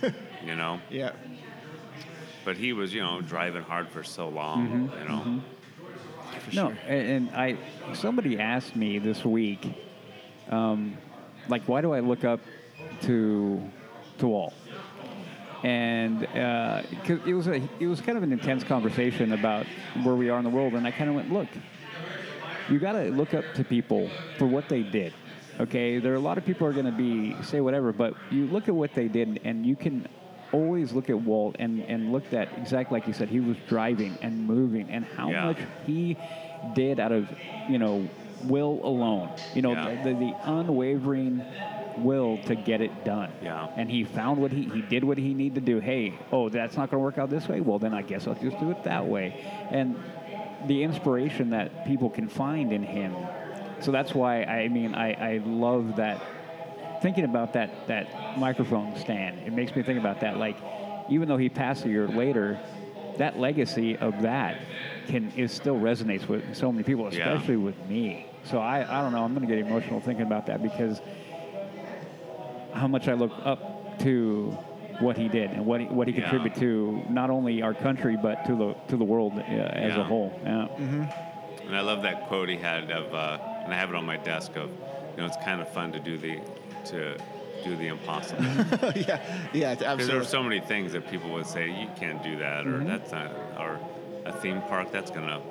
You 0.46 0.56
know, 0.58 0.82
Yeah. 0.90 1.12
But 2.46 2.58
he 2.58 2.74
was, 2.74 2.94
you 2.94 3.02
know, 3.02 3.22
driving 3.22 3.64
hard 3.64 3.90
for 3.90 4.04
so 4.04 4.30
long. 4.30 4.90
Mm-hmm. 4.90 5.02
You 5.02 5.10
know. 5.10 5.42
No, 6.52 6.68
and, 6.88 7.10
and 7.10 7.30
I 7.32 7.58
somebody 7.94 8.40
asked 8.40 8.76
me 8.76 9.00
this 9.00 9.24
week, 9.24 9.66
um, 10.50 10.98
like, 11.48 11.68
why 11.68 11.82
do 11.82 11.94
I 11.94 12.00
look 12.02 12.24
up 12.24 12.42
to 13.04 13.62
to 14.18 14.28
Walt? 14.28 14.54
And 15.64 16.20
because 16.20 17.26
it 17.26 17.34
was 17.34 17.48
a 17.48 17.62
it 17.80 17.88
was 17.88 18.02
kind 18.02 18.18
of 18.18 18.24
an 18.24 18.34
intense 18.34 18.64
conversation 18.64 19.32
about 19.34 19.66
where 20.04 20.16
we 20.16 20.30
are 20.30 20.38
in 20.38 20.44
the 20.44 20.50
world, 20.50 20.74
and 20.74 20.86
I 20.86 20.92
kind 20.92 21.10
of 21.10 21.16
went, 21.16 21.32
look, 21.32 21.48
you 22.70 22.80
got 22.80 22.94
to 22.94 23.04
look 23.12 23.34
up 23.34 23.46
to 23.56 23.64
people 23.64 24.10
for 24.38 24.46
what 24.46 24.68
they 24.68 24.84
did. 24.84 25.14
Okay, 25.60 26.00
there 26.00 26.12
are 26.12 26.18
a 26.18 26.20
lot 26.20 26.38
of 26.38 26.46
people 26.46 26.68
who 26.68 26.72
are 26.72 26.82
going 26.82 26.92
to 26.92 26.98
be 26.98 27.42
say 27.44 27.62
whatever, 27.62 27.94
but 27.94 28.16
you 28.32 28.48
look 28.48 28.68
at 28.68 28.76
what 28.76 28.94
they 28.94 29.08
did, 29.08 29.40
and 29.44 29.66
you 29.66 29.76
can 29.76 30.08
always 30.54 30.94
look 30.94 31.10
at 31.10 31.20
Walt 31.20 31.56
and, 31.60 31.82
and 31.84 32.12
looked 32.14 32.34
at 32.34 32.48
exactly 32.58 33.00
like 33.00 33.08
you 33.08 33.14
said, 33.14 33.28
he 33.30 33.40
was 33.40 33.58
driving 33.68 34.18
and 34.22 34.46
moving 34.48 34.90
and 34.90 35.04
how 35.04 35.30
Yeah. 35.30 35.46
much 35.46 35.58
he 35.86 36.16
did 36.76 37.00
out 37.00 37.12
of, 37.12 37.28
you 37.68 37.78
know, 37.78 38.08
will 38.46 38.80
alone. 38.84 39.30
You 39.54 39.62
know, 39.64 39.72
Yeah. 39.74 40.04
the, 40.04 40.14
the 40.14 40.34
unwavering 40.46 41.44
will 41.98 42.38
to 42.46 42.56
get 42.56 42.82
it 42.82 43.04
done. 43.06 43.32
Yeah. 43.42 43.68
And 43.76 43.90
he 43.90 44.04
found 44.04 44.40
what 44.40 44.52
he, 44.52 44.64
he 44.64 44.82
did 44.82 45.04
what 45.04 45.18
he 45.18 45.34
needed 45.34 45.56
to 45.56 45.62
do. 45.74 45.80
Hey, 45.80 46.14
oh, 46.32 46.50
that's 46.50 46.76
not 46.78 46.90
going 46.90 47.00
to 47.02 47.04
work 47.04 47.18
out 47.18 47.30
this 47.30 47.48
way? 47.48 47.62
Well, 47.62 47.80
then 47.80 47.94
I 47.94 48.02
guess 48.02 48.28
I'll 48.28 48.36
just 48.36 48.60
do 48.60 48.72
it 48.72 48.84
that 48.84 49.06
way. 49.06 49.46
And 49.70 49.96
the 50.68 50.84
inspiration 50.84 51.50
that 51.52 51.86
people 51.86 52.10
can 52.10 52.28
find 52.30 52.72
in 52.72 52.84
him. 52.84 53.16
So 53.82 53.92
that's 53.92 54.14
why, 54.14 54.44
I 54.44 54.70
mean, 54.70 54.96
I, 54.96 55.34
I 55.36 55.38
love 55.46 55.98
that 55.98 56.22
thinking 57.04 57.26
about 57.26 57.54
that 57.54 57.88
that 57.88 58.38
microphone 58.40 58.96
stand, 58.98 59.40
it 59.46 59.54
makes 59.54 59.76
me 59.76 59.84
think 59.84 60.00
about 60.00 60.22
that. 60.22 60.38
Like, 60.38 60.58
even 61.10 61.28
though 61.28 61.38
he 61.38 61.50
passed 61.50 61.86
a 61.86 61.90
year 61.90 62.08
later, 62.08 62.60
that 63.18 63.38
legacy 63.38 63.98
of 63.98 64.22
that 64.24 64.60
can 65.08 65.32
is 65.36 65.52
still 65.52 65.76
resonates 65.76 66.28
with 66.28 66.56
so 66.56 66.72
many 66.72 66.84
people, 66.84 67.14
Yeah. 67.14 67.30
especially 67.34 67.58
with 67.58 67.78
me. 67.88 68.26
So 68.46 68.58
I, 68.58 68.78
I 68.82 69.02
don't 69.02 69.12
know. 69.12 69.24
I'm 69.24 69.36
going 69.36 69.48
to 69.48 69.54
get 69.54 69.64
emotional 69.64 70.00
thinking 70.00 70.26
about 70.26 70.48
that 70.48 70.64
because 70.64 71.02
how 72.74 72.88
much 72.88 73.08
I 73.08 73.14
look 73.14 73.32
up 73.44 74.00
to 74.00 74.58
what 75.00 75.18
he 75.18 75.28
did 75.28 75.52
and 75.52 75.66
what 75.66 75.82
he, 75.82 75.88
what 75.88 76.08
he 76.08 76.14
Yeah. 76.14 76.22
contributed 76.22 76.60
to 76.62 77.04
not 77.10 77.30
only 77.30 77.62
our 77.62 77.74
country 77.74 78.16
but 78.18 78.46
to 78.46 78.56
the 78.56 78.74
to 78.88 78.96
the 78.98 79.04
world 79.04 79.34
uh, 79.38 79.42
as 79.42 79.94
a 79.94 79.98
Yeah. 79.98 80.04
whole. 80.04 80.40
Yeah. 80.44 80.68
And 81.68 81.76
I 81.76 81.82
love 81.82 82.02
that 82.04 82.28
quote 82.28 82.50
he 82.50 82.58
had 82.58 82.92
of, 82.92 83.14
uh, 83.14 83.38
and 83.64 83.74
I 83.74 83.78
have 83.78 83.90
it 83.90 83.96
on 83.96 84.06
my 84.06 84.18
desk 84.18 84.56
of, 84.58 84.70
you 84.70 85.18
know, 85.18 85.26
it's 85.26 85.38
kind 85.46 85.62
of 85.62 85.70
fun 85.70 85.92
to 85.94 86.00
do 86.00 86.18
the 86.18 86.40
to 86.86 87.18
do 87.64 87.76
the 87.76 87.88
impossible. 87.88 88.44
yeah, 88.96 89.22
yeah, 89.54 89.76
Because 89.76 89.80
there 89.80 89.90
absolutely. 89.90 90.18
are 90.18 90.24
so 90.24 90.44
many 90.44 90.60
things 90.60 90.92
that 90.94 91.10
people 91.10 91.32
would 91.32 91.46
say 91.48 91.70
you 91.70 91.88
can't 91.96 92.22
do 92.24 92.38
that, 92.38 92.66
or 92.68 92.72
mm-hmm. 92.72 92.88
that's 92.88 93.12
not, 93.12 93.32
or 93.58 93.80
a 94.26 94.34
theme 94.34 94.62
park 94.64 94.92
that's 94.92 95.12
gonna 95.12 95.42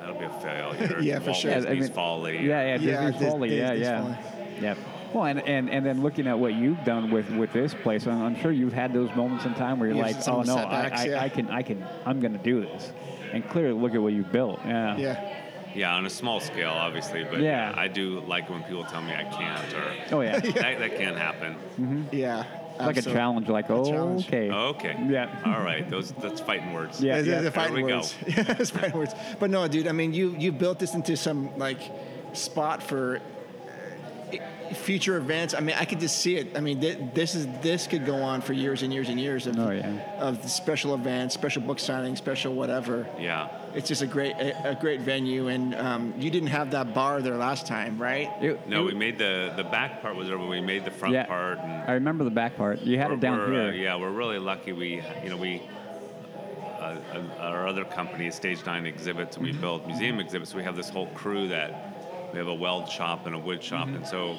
that'll 0.00 0.18
be 0.18 0.24
a 0.24 0.40
failure. 0.40 1.00
Yeah, 1.00 1.18
for 1.18 1.26
Walt 1.26 1.36
sure. 1.38 1.50
Yeah, 1.50 1.68
I 1.68 1.74
mean- 1.74 1.88
Folly. 1.90 2.46
Yeah, 2.46 2.76
yeah, 2.76 2.76
Yeah, 2.76 2.76
Disney's 2.76 3.20
Dis- 3.20 3.32
Folly. 3.32 3.56
Yeah, 3.56 3.70
Disney's 3.72 3.86
yeah, 3.86 4.02
Folly. 4.02 4.60
yeah. 4.60 4.74
Well, 5.12 5.24
and, 5.24 5.40
and 5.42 5.70
and 5.70 5.86
then 5.86 6.02
looking 6.02 6.26
at 6.26 6.38
what 6.38 6.54
you've 6.54 6.82
done 6.84 7.10
with 7.10 7.30
with 7.30 7.52
this 7.52 7.72
place, 7.74 8.06
I'm, 8.06 8.22
I'm 8.22 8.36
sure 8.36 8.50
you've 8.52 8.72
had 8.72 8.92
those 8.92 9.14
moments 9.14 9.44
in 9.44 9.54
time 9.54 9.78
where 9.78 9.88
you're 9.88 9.96
Yeah, 9.96 10.02
like, 10.02 10.28
oh 10.28 10.42
no, 10.42 10.56
setbacks, 10.56 11.00
I, 11.00 11.04
I, 11.04 11.06
yeah. 11.06 11.22
I 11.22 11.28
can, 11.28 11.48
I 11.48 11.62
can, 11.62 11.86
I'm 12.04 12.20
going 12.20 12.32
to 12.32 12.38
do 12.42 12.60
this. 12.60 12.92
And 13.32 13.48
clearly, 13.48 13.80
look 13.80 13.94
at 13.94 14.02
what 14.02 14.12
you've 14.12 14.32
built. 14.32 14.60
Yeah. 14.64 14.96
yeah. 14.96 15.45
Yeah, 15.76 15.94
on 15.94 16.06
a 16.06 16.10
small 16.10 16.40
scale, 16.40 16.70
obviously, 16.70 17.24
but 17.24 17.40
Yeah. 17.40 17.72
I 17.76 17.86
do 17.88 18.20
like 18.20 18.48
when 18.50 18.62
people 18.64 18.84
tell 18.84 19.02
me 19.02 19.12
I 19.12 19.24
can't, 19.24 19.74
or 19.74 19.92
Oh 20.16 20.20
yeah. 20.22 20.38
that, 20.40 20.78
that 20.78 20.96
can 20.96 21.14
happen. 21.14 22.08
Yeah. 22.12 22.44
Like 22.78 22.96
a 22.98 23.02
challenge. 23.02 23.48
Like, 23.48 23.70
oh, 23.70 23.90
challenge. 23.90 24.26
okay. 24.26 24.50
Okay. 24.50 24.96
Yeah. 25.08 25.30
All 25.46 25.62
right. 25.62 25.88
Those 25.88 26.12
that's 26.12 26.40
fighting 26.40 26.72
words. 26.74 27.00
Yeah, 27.02 27.18
It's- 27.18 27.26
yeah. 27.26 27.34
it's 27.34 27.44
the 27.44 27.50
There 27.50 27.50
fighting 27.52 27.84
we 27.84 27.90
go. 27.90 27.96
words. 27.98 28.14
Yeah, 28.26 28.56
it's 28.60 28.70
fighting 28.70 28.98
words. 28.98 29.14
But 29.40 29.50
no, 29.50 29.66
dude. 29.68 29.86
I 29.88 29.92
mean, 29.92 30.12
you 30.12 30.34
you 30.38 30.52
built 30.52 30.78
this 30.78 30.94
into 30.94 31.16
some 31.16 31.56
like 31.58 31.80
spot 32.34 32.82
for 32.82 33.20
uh, 34.32 34.74
future 34.74 35.16
events. 35.16 35.54
I 35.54 35.60
mean, 35.60 35.76
I 35.78 35.84
could 35.84 36.00
just 36.00 36.18
see 36.18 36.36
it. 36.36 36.56
I 36.56 36.60
mean, 36.60 36.80
thi- 36.80 36.98
this 37.14 37.34
is 37.34 37.46
this 37.62 37.86
could 37.86 38.04
go 38.04 38.16
on 38.16 38.40
for 38.42 38.52
years 38.52 38.82
and 38.82 38.92
years 38.92 39.08
and 39.08 39.18
years 39.18 39.46
of 39.46 39.58
Oh, 39.58 39.70
yeah. 39.70 39.92
of 40.18 40.48
special 40.50 40.94
events, 40.94 41.32
special 41.34 41.62
book 41.62 41.78
signings, 41.78 42.18
special 42.18 42.52
whatever. 42.54 43.06
Yeah. 43.18 43.48
It's 43.76 43.88
just 43.88 44.00
a 44.00 44.06
great 44.06 44.32
a, 44.36 44.70
a 44.70 44.74
great 44.74 45.02
venue, 45.02 45.48
and 45.48 45.74
um, 45.74 46.14
you 46.16 46.30
didn't 46.30 46.48
have 46.48 46.70
that 46.70 46.94
bar 46.94 47.20
there 47.20 47.36
last 47.36 47.66
time, 47.66 47.98
right? 48.00 48.30
It- 48.40 48.66
No, 48.66 48.80
it- 48.80 48.94
we 48.94 48.98
made 48.98 49.18
the 49.18 49.52
the 49.54 49.64
back 49.64 50.00
part 50.00 50.16
was 50.16 50.28
there, 50.28 50.38
but 50.38 50.48
we 50.48 50.62
made 50.62 50.86
the 50.86 50.90
front 50.90 51.12
yeah. 51.12 51.26
part. 51.26 51.58
And 51.58 51.82
I 51.90 51.92
remember 51.92 52.24
the 52.24 52.30
back 52.30 52.56
part. 52.56 52.80
You 52.80 52.96
had 52.98 53.10
it 53.12 53.20
down 53.20 53.52
here. 53.52 53.68
uh, 53.68 53.70
yeah, 53.72 53.94
we're 53.96 54.10
really 54.22 54.38
lucky. 54.38 54.72
We, 54.72 55.02
you 55.22 55.28
know, 55.28 55.36
we, 55.36 55.60
uh, 56.80 56.96
uh, 57.12 57.22
our 57.38 57.66
other 57.68 57.84
company, 57.84 58.30
Stage 58.30 58.64
Nine 58.64 58.86
Exhibits, 58.86 59.36
and 59.36 59.44
we 59.44 59.52
build 59.52 59.86
museum 59.86 60.20
exhibits. 60.20 60.54
We 60.54 60.62
have 60.62 60.74
this 60.76 60.88
whole 60.88 61.08
crew 61.08 61.46
that 61.48 62.30
we 62.32 62.38
have 62.38 62.48
a 62.48 62.54
weld 62.54 62.88
shop 62.88 63.26
and 63.26 63.34
a 63.34 63.38
wood 63.38 63.62
shop, 63.62 63.88
and 63.88 64.06
so 64.06 64.38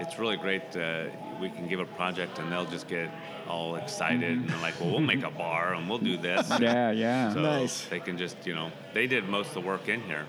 it's 0.00 0.18
really 0.18 0.36
great. 0.36 0.76
Uh, 0.76 1.04
we 1.40 1.48
can 1.48 1.68
give 1.68 1.78
a 1.78 1.86
project, 1.86 2.40
and 2.40 2.50
they'll 2.50 2.66
just 2.76 2.88
get 2.88 3.08
all 3.48 3.76
excited 3.76 4.22
and 4.38 4.48
they're 4.48 4.60
like, 4.60 4.78
"Well, 4.80 4.90
we'll 4.90 5.00
make 5.00 5.22
a 5.22 5.30
bar 5.30 5.74
and 5.74 5.88
we'll 5.88 5.98
do 5.98 6.16
this." 6.16 6.48
Yeah, 6.60 6.90
yeah. 6.92 7.32
So 7.32 7.40
Nice. 7.42 7.84
they 7.86 8.00
can 8.00 8.16
just, 8.18 8.36
you 8.46 8.54
know, 8.54 8.70
they 8.94 9.06
did 9.06 9.28
most 9.28 9.48
of 9.48 9.54
the 9.54 9.60
work 9.60 9.88
in 9.88 10.00
here. 10.02 10.24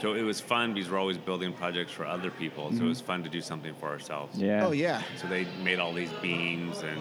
So 0.00 0.14
it 0.14 0.22
was 0.22 0.40
fun 0.40 0.74
because 0.74 0.90
we're 0.90 0.98
always 0.98 1.18
building 1.18 1.52
projects 1.52 1.92
for 1.92 2.04
other 2.04 2.30
people. 2.30 2.72
So 2.72 2.84
it 2.84 2.88
was 2.88 3.00
fun 3.00 3.22
to 3.22 3.28
do 3.28 3.40
something 3.40 3.74
for 3.74 3.88
ourselves. 3.88 4.36
yeah. 4.38 4.66
Oh 4.66 4.72
yeah. 4.72 5.02
So 5.16 5.28
they 5.28 5.46
made 5.62 5.78
all 5.78 5.92
these 5.92 6.12
beams 6.20 6.82
and 6.82 6.98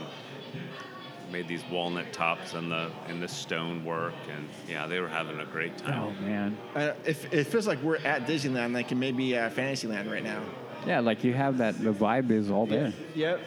made 1.31 1.47
these 1.47 1.63
walnut 1.71 2.11
tops 2.11 2.53
and 2.53 2.69
the 2.71 2.91
and 3.07 3.21
the 3.23 3.27
stone 3.27 3.85
work 3.85 4.13
and 4.35 4.47
yeah, 4.69 4.85
they 4.85 4.99
were 4.99 5.07
having 5.07 5.39
a 5.39 5.45
great 5.45 5.77
time 5.77 5.99
Oh 6.17 6.21
man. 6.23 6.57
Uh, 6.75 6.91
it, 7.05 7.17
it 7.31 7.43
feels 7.47 7.65
like 7.67 7.81
we're 7.81 7.97
at 7.97 8.27
Disneyland, 8.27 8.73
like 8.73 8.91
in 8.91 8.99
maybe 8.99 9.37
uh, 9.37 9.49
Fantasyland 9.49 10.11
right 10.11 10.23
now. 10.23 10.41
Yeah, 10.85 10.99
like 10.99 11.23
you 11.23 11.33
have 11.33 11.57
that. 11.59 11.81
The 11.81 11.93
vibe 11.93 12.31
is 12.31 12.49
all 12.51 12.65
there. 12.65 12.91
Yep. 13.15 13.39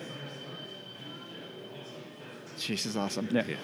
Jeez, 2.56 2.68
this 2.68 2.86
is 2.86 2.96
awesome. 2.96 3.28
Yeah. 3.30 3.44
Yeah. 3.48 3.56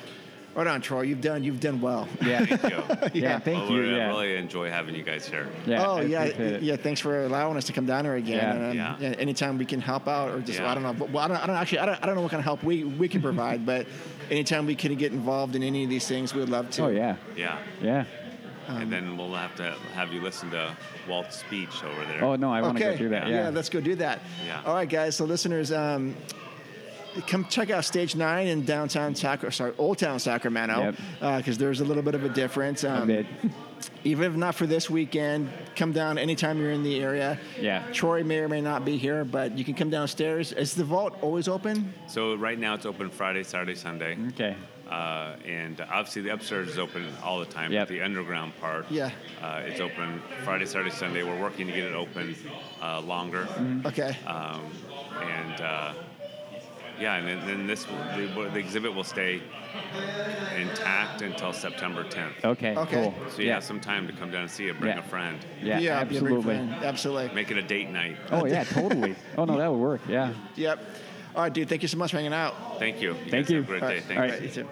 Right 0.55 0.67
on, 0.67 0.81
Troy. 0.81 1.03
You've 1.03 1.21
done 1.21 1.45
you've 1.45 1.61
done 1.61 1.81
well. 1.81 2.09
Yeah. 2.21 2.45
Thank 2.45 3.15
you. 3.15 3.21
yeah. 3.23 3.39
Thank 3.39 3.59
Well, 3.69 3.71
you. 3.71 3.83
we- 3.83 3.95
I 3.95 3.97
Yeah. 3.99 4.09
really 4.09 4.35
enjoy 4.37 4.69
having 4.69 4.97
you 4.97 5.05
guys 5.05 5.25
here. 5.27 5.49
yeah. 5.65 5.87
oh 5.87 5.99
I 5.99 6.03
yeah, 6.03 6.59
yeah. 6.61 6.75
Thanks 6.77 7.01
for 7.01 7.25
allowing 7.25 7.57
us 7.57 7.65
to 7.67 7.73
come 7.73 7.87
down 7.87 8.05
here 8.05 8.17
again. 8.17 8.37
Yeah. 8.37 8.51
And, 8.55 8.65
um, 8.71 8.77
Yeah. 8.77 8.97
yeah, 8.99 9.09
Anytime 9.19 9.59
we 9.59 9.65
can 9.65 9.81
help 9.81 10.09
out, 10.09 10.31
or 10.31 10.41
just 10.41 10.59
Yeah. 10.59 10.69
I 10.71 10.75
don't 10.75 10.83
know. 10.83 10.93
But, 10.93 11.11
well, 11.11 11.25
I 11.25 11.29
don't, 11.29 11.37
I 11.37 11.47
don't 11.47 11.57
actually. 11.57 11.79
I 11.79 11.87
don't, 11.87 12.03
I 12.03 12.07
don't 12.07 12.17
know 12.17 12.23
what 12.23 12.33
kind 12.33 12.41
of 12.41 12.45
help 12.45 12.65
we 12.65 12.83
we 12.85 13.07
can 13.09 13.23
provide, 13.23 13.65
but 13.65 13.87
anytime 14.29 14.67
we 14.67 14.75
can 14.75 14.95
get 14.97 15.13
involved 15.13 15.55
in 15.55 15.63
any 15.63 15.85
of 15.85 15.91
these 15.91 16.09
things, 16.09 16.35
we 16.35 16.41
would 16.41 16.51
love 16.51 16.69
to. 16.71 16.87
Oh 16.87 16.89
yeah. 16.89 17.17
Yeah. 17.37 17.59
Yeah. 17.81 18.05
and 18.69 18.93
then 18.93 19.17
we'll 19.17 19.35
have 19.35 19.55
to 19.57 19.75
have 19.95 20.13
you 20.13 20.21
listen 20.21 20.51
to 20.51 20.77
Walt's 21.09 21.37
speech 21.39 21.83
over 21.85 22.05
there. 22.07 22.25
Oh 22.25 22.35
no, 22.35 22.53
I 22.53 22.61
want 22.61 22.77
to 22.79 22.85
okay. 22.85 22.95
go 22.97 23.05
do 23.05 23.09
that. 23.11 23.29
Yeah. 23.29 23.51
let's 23.51 23.69
go 23.69 23.81
do 23.81 23.95
that. 23.97 24.19
Yeah. 24.47 24.63
All 24.67 24.75
right, 24.75 24.89
guys. 24.89 25.15
So 25.17 25.25
listeners, 25.27 25.71
um, 25.73 26.17
come 27.27 27.45
check 27.47 27.71
out 27.71 27.85
Stage 27.85 28.15
Nine 28.17 28.47
in 28.47 28.65
downtown 28.65 29.15
Sacramento, 29.15 29.51
sorry, 29.57 29.73
Old 29.79 29.99
Town 29.99 30.19
Sacramento, 30.19 30.95
Yep. 31.21 31.39
because 31.39 31.59
there's 31.59 31.81
a 31.81 31.85
little 31.85 32.03
bit 32.03 32.15
of 32.15 32.25
a 32.25 32.29
difference. 32.29 32.85
A 32.85 32.91
Um, 32.93 33.07
bit. 33.09 33.27
even 34.05 34.25
if 34.31 34.37
not 34.37 34.55
for 34.55 34.67
this 34.67 34.89
weekend, 34.91 35.49
come 35.77 35.93
down 35.93 36.19
anytime 36.19 36.59
you're 36.59 36.71
in 36.73 36.83
the 36.83 37.01
area. 37.03 37.39
Yeah. 37.61 37.83
Troy 37.93 38.23
may 38.23 38.39
or 38.39 38.49
may 38.49 38.61
not 38.61 38.85
be 38.85 38.97
here, 38.97 39.25
but 39.25 39.57
you 39.57 39.65
can 39.65 39.75
come 39.75 39.91
downstairs. 39.91 40.53
Is 40.53 40.75
the 40.75 40.85
vault 40.85 41.17
always 41.23 41.49
open? 41.49 41.93
So 42.07 42.35
right 42.35 42.59
now 42.59 42.75
it's 42.75 42.87
open 42.87 43.11
Friday, 43.11 43.43
Saturday, 43.43 43.75
Sunday. 43.75 44.17
Okay. 44.29 44.57
Uh, 44.91 45.37
and 45.47 45.81
obviously 45.83 46.21
the 46.23 46.31
upstairs 46.31 46.69
is 46.69 46.77
open 46.79 47.07
all 47.23 47.39
the 47.39 47.45
time. 47.47 47.71
Yep. 47.73 47.89
The 47.89 48.03
underground 48.03 48.53
part, 48.61 48.87
Yeah. 48.91 49.11
uh, 49.41 49.63
it's 49.65 49.81
open 49.81 50.21
Friday, 50.43 50.67
Saturday, 50.67 50.91
Sunday. 50.91 51.23
We're 51.23 51.41
working 51.41 51.69
to 51.69 51.73
get 51.73 51.85
it 51.85 51.95
open 51.95 52.35
uh, 52.83 53.01
longer. 53.01 53.47
Okay. 53.87 54.17
Um, 54.27 54.63
and 55.23 55.61
uh, 55.61 55.93
yeah, 57.01 57.17
and 57.17 57.27
then, 57.27 57.47
then 57.47 57.67
this 57.67 57.85
the, 57.85 58.51
the 58.53 58.59
exhibit 58.59 58.95
will 58.95 59.05
stay 59.05 59.43
intact 60.57 61.23
until 61.23 61.53
September 61.53 62.05
10th. 62.05 62.45
Okay. 62.45 62.77
Okay. 62.77 63.13
Cool. 63.17 63.31
So 63.31 63.43
you 63.43 63.49
yeah. 63.49 63.55
have 63.55 63.65
some 63.65 63.81
time 63.81 64.07
to 64.07 64.13
come 64.13 64.31
down 64.31 64.43
and 64.43 64.51
see 64.51 64.69
it. 64.69 64.79
Bring 64.79 64.97
Yeah. 64.97 65.05
a 65.05 65.09
friend. 65.09 65.39
Yeah. 65.63 65.79
be 65.79 65.87
a 65.89 66.05
big 66.05 66.17
absolutely. 66.17 66.55
fan. 66.57 66.69
Absolutely. 66.83 67.35
Make 67.35 67.51
it 67.51 67.57
a 67.57 67.63
date 67.63 67.91
night. 67.91 68.17
Oh 68.31 68.45
yeah, 68.45 68.65
totally. 68.65 69.17
Oh 69.37 69.45
no, 69.45 69.57
that 69.57 69.71
would 69.71 69.79
work. 69.79 70.01
Yeah. 70.09 70.35
Yep. 70.57 70.85
All 71.35 71.43
right, 71.43 71.53
dude. 71.53 71.69
Thank 71.69 71.83
you 71.83 71.89
so 71.89 71.97
much 71.97 72.11
for 72.11 72.17
hanging 72.17 72.33
out. 72.33 72.79
Thank 72.79 73.01
you. 73.01 73.15
Thank 73.29 73.49
you. 73.49 73.57
Have 73.57 73.65
a 73.65 73.69
great 73.69 73.83
All 73.83 73.89
day. 73.89 73.95
right. 73.97 74.05
Thank 74.05 74.21
All 74.21 74.27
you. 74.27 74.43
You 74.43 74.49
too. 74.49 74.69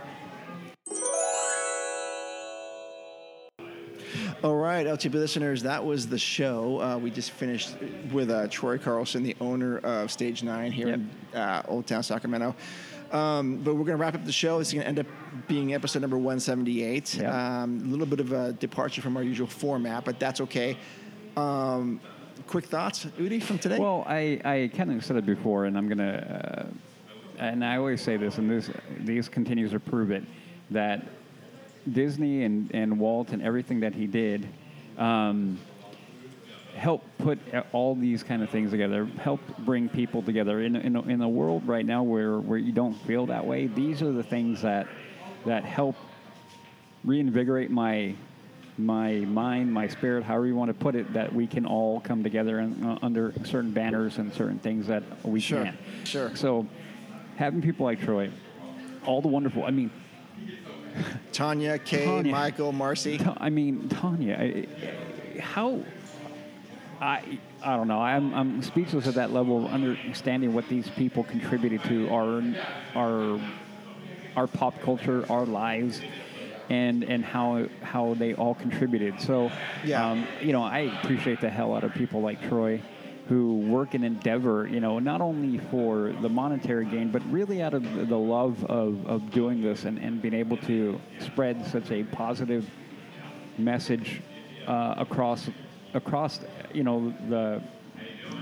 All 4.44 4.54
right, 4.54 4.86
LTP 4.86 5.14
listeners, 5.14 5.64
that 5.64 5.84
was 5.84 6.06
the 6.06 6.18
show. 6.18 6.80
Uh, 6.80 6.96
we 6.96 7.10
just 7.10 7.32
finished 7.32 7.74
with 8.12 8.30
uh, 8.30 8.46
Troy 8.46 8.78
Carlson, 8.78 9.24
the 9.24 9.34
owner 9.40 9.78
of 9.78 10.12
Stage 10.12 10.44
9 10.44 10.70
here 10.70 10.90
in 10.90 11.10
uh, 11.34 11.62
Old 11.66 11.88
Town 11.88 12.04
Sacramento. 12.04 12.54
Um, 13.10 13.56
but 13.56 13.74
we're 13.74 13.84
going 13.84 13.96
to 13.98 14.00
wrap 14.00 14.14
up 14.14 14.24
the 14.24 14.30
show. 14.30 14.60
This 14.60 14.68
is 14.68 14.74
going 14.74 14.84
to 14.84 14.88
end 14.88 15.00
up 15.00 15.06
being 15.48 15.74
episode 15.74 16.02
number 16.02 16.16
178. 16.16 17.16
Yeah. 17.16 17.62
Um, 17.62 17.80
a 17.84 17.88
little 17.88 18.06
bit 18.06 18.20
of 18.20 18.30
a 18.30 18.52
departure 18.52 19.02
from 19.02 19.16
our 19.16 19.24
usual 19.24 19.48
format, 19.48 20.04
but 20.04 20.20
that's 20.20 20.40
okay. 20.42 20.76
Um, 21.36 22.00
quick 22.46 22.66
thoughts, 22.66 23.06
Udi, 23.06 23.42
from 23.42 23.58
today? 23.58 23.80
Well, 23.80 24.04
I, 24.06 24.40
I 24.44 24.70
kind 24.72 24.92
of 24.92 25.04
said 25.04 25.16
it 25.16 25.26
before, 25.26 25.64
and 25.64 25.76
I'm 25.76 25.88
gonna, 25.88 26.70
uh, 27.40 27.42
and 27.42 27.64
I 27.64 27.76
always 27.76 28.00
say 28.02 28.16
this, 28.16 28.38
and 28.38 28.48
this 28.48 28.70
these 29.00 29.28
continues 29.28 29.72
to 29.72 29.80
prove 29.80 30.12
it, 30.12 30.22
that 30.70 31.04
Disney 31.90 32.44
and, 32.44 32.70
and 32.74 32.98
Walt 32.98 33.30
and 33.32 33.42
everything 33.42 33.80
that 33.80 33.94
he 33.94 34.06
did, 34.06 34.48
um, 34.96 35.58
help 36.74 37.02
put 37.18 37.38
all 37.72 37.94
these 37.94 38.22
kind 38.22 38.42
of 38.42 38.50
things 38.50 38.70
together, 38.70 39.04
help 39.20 39.40
bring 39.58 39.88
people 39.88 40.22
together 40.22 40.60
in 40.60 40.76
in 40.76 40.96
a, 40.96 41.02
in 41.02 41.20
a 41.22 41.28
world 41.28 41.66
right 41.66 41.84
now 41.84 42.02
where 42.02 42.38
where 42.38 42.58
you 42.58 42.72
don't 42.72 42.94
feel 42.94 43.26
that 43.26 43.44
way. 43.46 43.66
These 43.66 44.02
are 44.02 44.12
the 44.12 44.22
things 44.22 44.62
that 44.62 44.86
that 45.44 45.64
help 45.64 45.96
reinvigorate 47.04 47.70
my 47.70 48.14
my 48.76 49.14
mind, 49.20 49.72
my 49.72 49.88
spirit, 49.88 50.22
however 50.22 50.46
you 50.46 50.54
want 50.54 50.68
to 50.68 50.74
put 50.74 50.94
it, 50.94 51.12
that 51.12 51.34
we 51.34 51.48
can 51.48 51.66
all 51.66 52.00
come 52.00 52.22
together 52.22 52.60
and, 52.60 52.84
uh, 52.86 52.96
under 53.02 53.32
certain 53.44 53.72
banners 53.72 54.18
and 54.18 54.32
certain 54.32 54.60
things 54.60 54.86
that 54.86 55.02
we 55.24 55.40
Sure, 55.40 55.64
can. 55.64 55.78
sure. 56.04 56.36
So, 56.36 56.64
having 57.34 57.60
people 57.60 57.86
like 57.86 58.00
Troy, 58.00 58.30
all 59.04 59.20
the 59.20 59.26
wonderful. 59.26 59.64
I 59.64 59.72
mean, 59.72 59.90
Tanya, 61.32 61.78
Kay, 61.78 62.04
Tanya. 62.04 62.32
Michael, 62.32 62.72
Marcy. 62.72 63.20
I 63.38 63.50
mean, 63.50 63.88
Tanya, 63.88 64.34
I, 64.40 65.40
how 65.40 65.80
I 67.00 67.38
I 67.62 67.76
don't 67.76 67.88
know. 67.88 68.00
I'm 68.00 68.34
I'm 68.34 68.62
speechless 68.62 69.06
at 69.06 69.14
that 69.14 69.32
level 69.32 69.64
of 69.66 69.72
understanding 69.72 70.52
what 70.54 70.68
these 70.68 70.88
people 70.90 71.24
contributed 71.24 71.82
to 71.84 72.08
our 72.10 72.42
our 72.94 73.40
our 74.36 74.46
pop 74.46 74.80
culture, 74.80 75.24
our 75.30 75.46
lives, 75.46 76.00
and 76.70 77.02
and 77.04 77.24
how 77.24 77.66
how 77.82 78.14
they 78.14 78.34
all 78.34 78.54
contributed. 78.54 79.20
So, 79.20 79.50
Yeah. 79.84 80.06
um, 80.10 80.26
you 80.40 80.52
know, 80.52 80.62
I 80.62 80.80
appreciate 81.02 81.40
the 81.40 81.50
hell 81.50 81.74
out 81.74 81.84
of 81.84 81.94
people 81.94 82.20
like 82.20 82.40
Troy. 82.48 82.80
Who 83.28 83.58
work 83.58 83.92
and 83.94 84.04
endeavor, 84.04 84.66
you 84.66 84.80
know, 84.80 84.98
not 84.98 85.20
only 85.20 85.58
for 85.70 86.14
the 86.22 86.28
monetary 86.30 86.86
gain, 86.86 87.10
but 87.10 87.22
really 87.30 87.60
out 87.60 87.74
of 87.74 88.08
the- 88.08 88.18
love 88.18 88.64
of, 88.64 89.06
of 89.06 89.30
doing 89.30 89.60
this 89.60 89.84
and, 89.84 89.98
and 89.98 90.22
being 90.22 90.34
able 90.34 90.56
to 90.58 90.98
spread 91.20 91.66
such 91.66 91.90
a 91.90 92.04
positive 92.04 92.68
message 93.58 94.22
uh, 94.66 94.94
across 94.96 95.50
across 95.94 96.40
you 96.72 96.84
know 96.84 97.12
the 97.28 97.62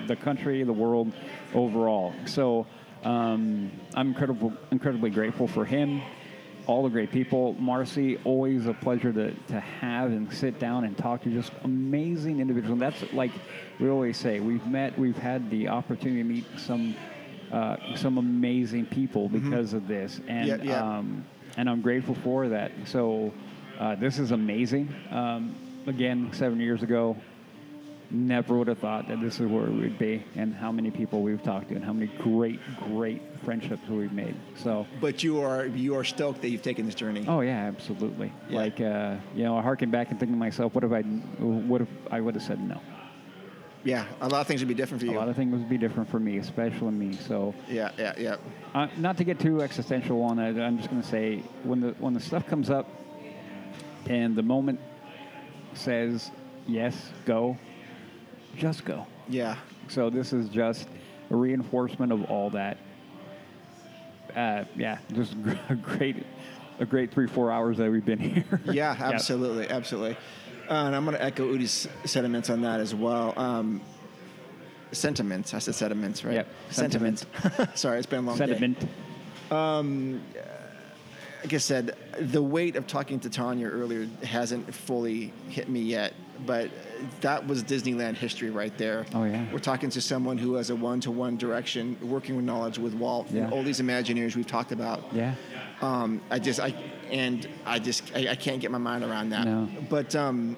the 0.07 0.17
country, 0.17 0.63
the 0.63 0.73
world 0.73 1.13
overall. 1.55 2.13
So 2.27 2.67
um, 3.05 3.71
I'm 3.95 4.09
incredible, 4.09 4.53
incredibly 4.71 5.11
grateful 5.11 5.47
for 5.47 5.65
him, 5.65 6.03
all 6.67 6.83
the 6.83 6.89
great 6.89 7.11
people. 7.11 7.55
Marcy, 7.55 8.19
always 8.25 8.67
a 8.67 8.75
pleasure 8.75 9.13
to, 9.13 9.33
to 9.49 9.61
have 9.61 10.11
and 10.11 10.33
sit 10.33 10.59
down 10.59 10.85
and 10.85 10.97
talk 10.97 11.23
to 11.23 11.31
just 11.31 11.53
amazing 11.65 12.41
individuals. 12.41 12.73
And 12.73 12.83
that's 12.83 13.13
like 13.13 13.33
we 13.79 13.89
always 13.89 14.17
say, 14.17 14.41
we've 14.41 14.67
met, 14.67 14.99
we've 14.99 15.19
had 15.19 15.51
the 15.51 15.69
opportunity 15.69 16.23
to 16.23 16.29
meet 16.29 16.45
some 16.59 16.97
uh, 17.53 17.77
some 17.95 18.19
amazing 18.19 18.87
people 18.87 19.29
because 19.29 19.73
of 19.73 19.87
this, 19.87 20.21
and 20.27 20.49
Yeah, 20.49 20.57
yeah. 20.63 20.99
Um, 20.99 21.25
and 21.57 21.71
I'm 21.71 21.81
grateful 21.81 22.15
for 22.17 22.49
that. 22.49 22.73
So 22.87 23.33
uh, 23.79 23.95
this 23.95 24.19
is 24.19 24.33
amazing. 24.33 24.93
Um, 25.11 25.55
again, 25.87 26.31
seven 26.33 26.61
years 26.61 26.83
ago, 26.83 27.17
never 28.11 28.57
would 28.57 28.69
have 28.69 28.79
thought 28.79 29.09
that 29.09 29.21
this 29.21 29.41
is 29.41 29.47
where 29.47 29.67
we 29.67 29.81
would 29.81 29.99
be, 29.99 30.25
and 30.35 30.55
how 30.55 30.73
many 30.73 30.91
people 30.91 31.23
we've 31.23 31.43
talked 31.43 31.69
to, 31.69 31.77
and 31.77 31.85
how 31.85 31.93
many 31.93 32.11
great, 32.19 32.61
great 32.89 33.23
friendships 33.45 33.89
we've 33.89 34.13
made. 34.13 34.35
So. 34.57 34.87
But 35.01 35.23
you 35.23 35.41
are 35.41 35.67
you 35.67 35.97
are 35.97 36.05
stoked 36.05 36.43
that 36.43 36.51
you've 36.51 36.63
taken 36.63 36.87
this 36.87 36.95
journey. 36.95 37.25
Oh 37.29 37.41
yeah, 37.41 37.67
absolutely. 37.67 38.33
Yeah. 38.49 38.57
Like 38.57 38.81
uh, 38.81 39.17
you 39.35 39.45
know, 39.45 39.57
I 39.57 39.63
harken 39.63 39.91
back 39.91 40.11
and 40.11 40.19
think 40.19 40.33
to 40.33 40.37
myself, 40.37 40.75
what 40.75 40.85
if 40.85 40.93
I, 40.93 41.03
what 41.03 41.81
if 41.81 41.89
I 42.11 42.21
would 42.21 42.35
have 42.35 42.43
said 42.43 42.61
no? 42.61 42.81
Yeah, 43.85 44.05
a 44.21 44.29
lot 44.29 44.41
of 44.41 44.49
things 44.49 44.61
would 44.61 44.69
be 44.69 44.75
different 44.75 45.01
for 45.01 45.07
you. 45.07 45.17
A 45.17 45.21
lot 45.21 45.29
of 45.29 45.37
things 45.37 45.53
would 45.53 45.69
be 45.69 45.79
different 45.79 46.11
for 46.11 46.19
me, 46.19 46.39
especially 46.39 46.91
me. 46.91 47.15
So 47.15 47.55
yeah, 47.69 47.93
yeah, 47.97 48.15
yeah. 48.19 48.37
uh, 48.75 48.89
not 48.97 49.17
to 49.19 49.25
get 49.25 49.39
too 49.39 49.63
existential 49.63 50.21
on 50.23 50.41
it, 50.41 50.61
I'm 50.61 50.77
just 50.77 50.91
going 50.91 51.01
to 51.01 51.07
say 51.07 51.39
when 51.63 51.81
the 51.81 51.91
when 52.01 52.13
the 52.13 52.21
stuff 52.21 52.47
comes 52.47 52.69
up, 52.69 52.89
and 54.07 54.35
the 54.35 54.43
moment 54.43 54.81
says 55.75 56.33
yes, 56.67 57.13
go, 57.25 57.57
just 58.57 58.85
go. 58.85 59.07
Yeah. 59.29 59.57
So 59.89 60.11
this 60.11 60.33
is 60.33 60.49
just 60.49 60.89
a 61.31 61.37
reinforcement 61.37 62.11
of 62.13 62.25
all 62.25 62.51
that. 62.51 62.79
Uh, 64.37 64.65
yeah, 64.77 64.99
just 65.15 65.35
a 65.71 65.75
great, 65.83 66.17
a 66.79 66.85
great 66.85 67.11
three 67.11 67.27
four 67.27 67.51
hours 67.51 67.79
that 67.79 67.91
we've 67.91 68.05
been 68.05 68.19
here. 68.19 68.61
Yeah, 68.71 68.95
absolutely, 69.01 69.69
absolutely. 69.69 70.17
Uh, 70.69 70.75
and 70.75 70.95
I'm 70.95 71.05
going 71.05 71.17
to 71.17 71.25
echo 71.25 71.51
Udi's 71.51 71.89
sentiments 72.05 72.51
on 72.51 72.61
that 72.63 72.81
as 72.81 72.95
well. 72.95 73.33
Um, 73.39 73.81
sentiments. 74.93 75.55
I 75.55 75.59
said 75.59 75.75
sentiments, 75.75 76.25
right? 76.25 76.35
Yep, 76.35 76.49
Sentiments. 76.71 77.27
Sorry, 77.75 77.99
it's 77.99 78.07
been 78.07 78.25
a 78.25 78.27
long 78.27 78.37
day. 78.37 78.47
Sediment. 78.47 78.81
like 81.43 81.55
I 81.55 81.59
said, 81.59 81.97
the 82.19 82.43
weight 82.43 82.77
of 82.77 82.87
talking 82.87 83.21
to 83.21 83.31
Tanya 83.31 83.69
earlier 83.69 84.07
hasn't 84.23 84.75
fully 84.75 85.33
hit 85.49 85.69
me 85.69 85.81
yet, 85.81 86.15
but 86.45 86.71
that 87.21 87.47
was 87.47 87.63
Disneyland 87.63 88.15
history 88.17 88.51
right 88.51 88.77
there. 88.79 89.07
Oh, 89.15 89.25
yeah. 89.25 89.45
We're 89.53 89.59
talking 89.59 89.91
to 89.91 90.01
someone 90.01 90.39
who 90.39 90.55
has 90.55 90.71
a 90.71 90.77
one-to-one 90.77 91.37
direction, 91.37 91.97
working 92.03 92.37
with 92.37 92.45
knowledge 92.45 92.79
with 92.79 92.95
Walt, 92.95 93.29
and 93.29 93.37
Yeah. 93.39 93.51
all 93.51 93.63
these 93.63 93.81
Imagineers 93.81 94.35
we've 94.37 94.47
talked 94.47 94.73
about. 94.73 95.05
Yeah. 95.15 95.35
Um, 95.81 96.21
I 96.31 96.39
just, 96.39 96.59
I, 96.61 96.75
and 97.11 97.49
I 97.65 97.79
just, 97.79 98.03
I, 98.15 98.31
I 98.31 98.35
can't 98.35 98.61
get 98.61 98.71
my 98.71 98.79
mind 98.79 99.05
around 99.05 99.31
that. 99.31 99.45
No. 99.47 99.69
But, 99.89 100.15
um, 100.17 100.57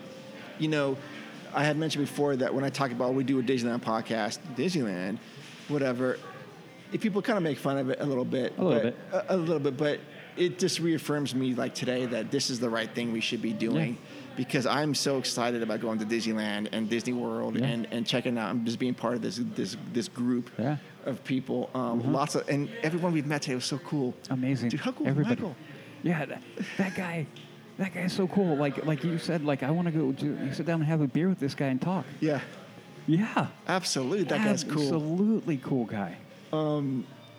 you 0.59 0.69
know, 0.69 0.97
I 1.55 1.65
had 1.65 1.77
mentioned 1.77 2.05
before 2.07 2.37
that 2.37 2.55
when 2.55 2.65
I 2.65 2.69
talk 2.71 2.91
about 2.93 3.15
we 3.15 3.25
do 3.25 3.39
a 3.41 3.43
Disneyland 3.43 3.83
podcast, 3.83 4.39
Disneyland, 4.57 5.19
whatever, 5.69 6.19
if 6.93 7.01
people 7.01 7.21
kind 7.21 7.37
of 7.37 7.43
make 7.43 7.59
fun 7.59 7.79
of 7.79 7.91
it 7.91 7.99
a 8.01 8.05
little 8.07 8.25
bit, 8.25 8.55
A 8.59 8.65
little 8.65 8.83
but- 8.91 9.11
bit. 9.13 9.25
a, 9.31 9.35
a 9.35 9.37
little 9.37 9.59
bit, 9.59 9.77
but 9.77 10.01
it 10.39 10.59
just 10.59 10.79
reaffirms 10.81 11.35
me 11.35 11.55
like 11.55 11.75
today 11.75 12.07
that 12.07 12.31
this 12.31 12.51
is 12.51 12.61
the 12.61 12.71
right 12.71 12.91
thing 12.95 13.13
we 13.13 13.21
should 13.21 13.43
be 13.43 13.53
doing. 13.53 13.97
Because 14.37 14.67
I'm 14.67 14.95
so 14.95 15.19
excited 15.19 15.65
about 15.65 15.81
going 15.81 15.99
to 15.99 16.05
Disneyland 16.07 16.69
and 16.71 16.89
Disney 16.89 17.13
World 17.13 17.59
Yeah. 17.59 17.67
and, 17.67 17.89
and 17.91 18.07
checking 18.07 18.39
out 18.39 18.53
and 18.53 18.65
just 18.65 18.79
being 18.79 18.95
part 18.95 19.15
of 19.15 19.23
this 19.23 19.41
this 19.57 19.77
this 19.93 20.07
group 20.09 20.49
Yeah. 20.59 20.77
of 21.07 21.23
people. 21.25 21.71
Um, 21.75 22.13
Lots 22.13 22.37
of 22.37 22.49
and 22.49 22.69
everyone 22.85 23.13
we've 23.13 23.27
met 23.27 23.43
today 23.43 23.57
was 23.57 23.65
so 23.65 23.79
cool. 23.79 24.15
Amazing. 24.31 24.69
Dude, 24.69 24.79
how 24.81 24.93
cool 24.93 25.09
Everybody. 25.09 25.35
Michael? 25.35 25.57
Yeah, 26.05 26.25
that, 26.27 26.43
that 26.77 26.95
guy. 26.95 27.27
That 27.79 27.93
guy's 27.95 28.13
so 28.13 28.29
cool. 28.29 28.57
Like 28.57 28.87
like 28.87 29.03
you 29.03 29.19
said, 29.19 29.45
like 29.45 29.63
I 29.65 29.71
want 29.73 29.87
to 29.87 29.93
go 29.93 30.13
to, 30.13 30.55
sit 30.55 30.67
down 30.67 30.81
and 30.81 30.89
have 30.89 31.01
a 31.01 31.09
beer 31.09 31.29
with 31.29 31.41
this 31.41 31.55
guy 31.57 31.67
and 31.67 31.81
talk. 31.83 32.05
Yeah, 32.21 32.41
Yeah. 33.09 33.49
absolutely. 33.67 34.25
That 34.25 34.45
guy's 34.45 34.63
cool. 34.63 34.83
Absolutely 34.83 35.57
cool 35.59 35.85
guy. 35.85 36.17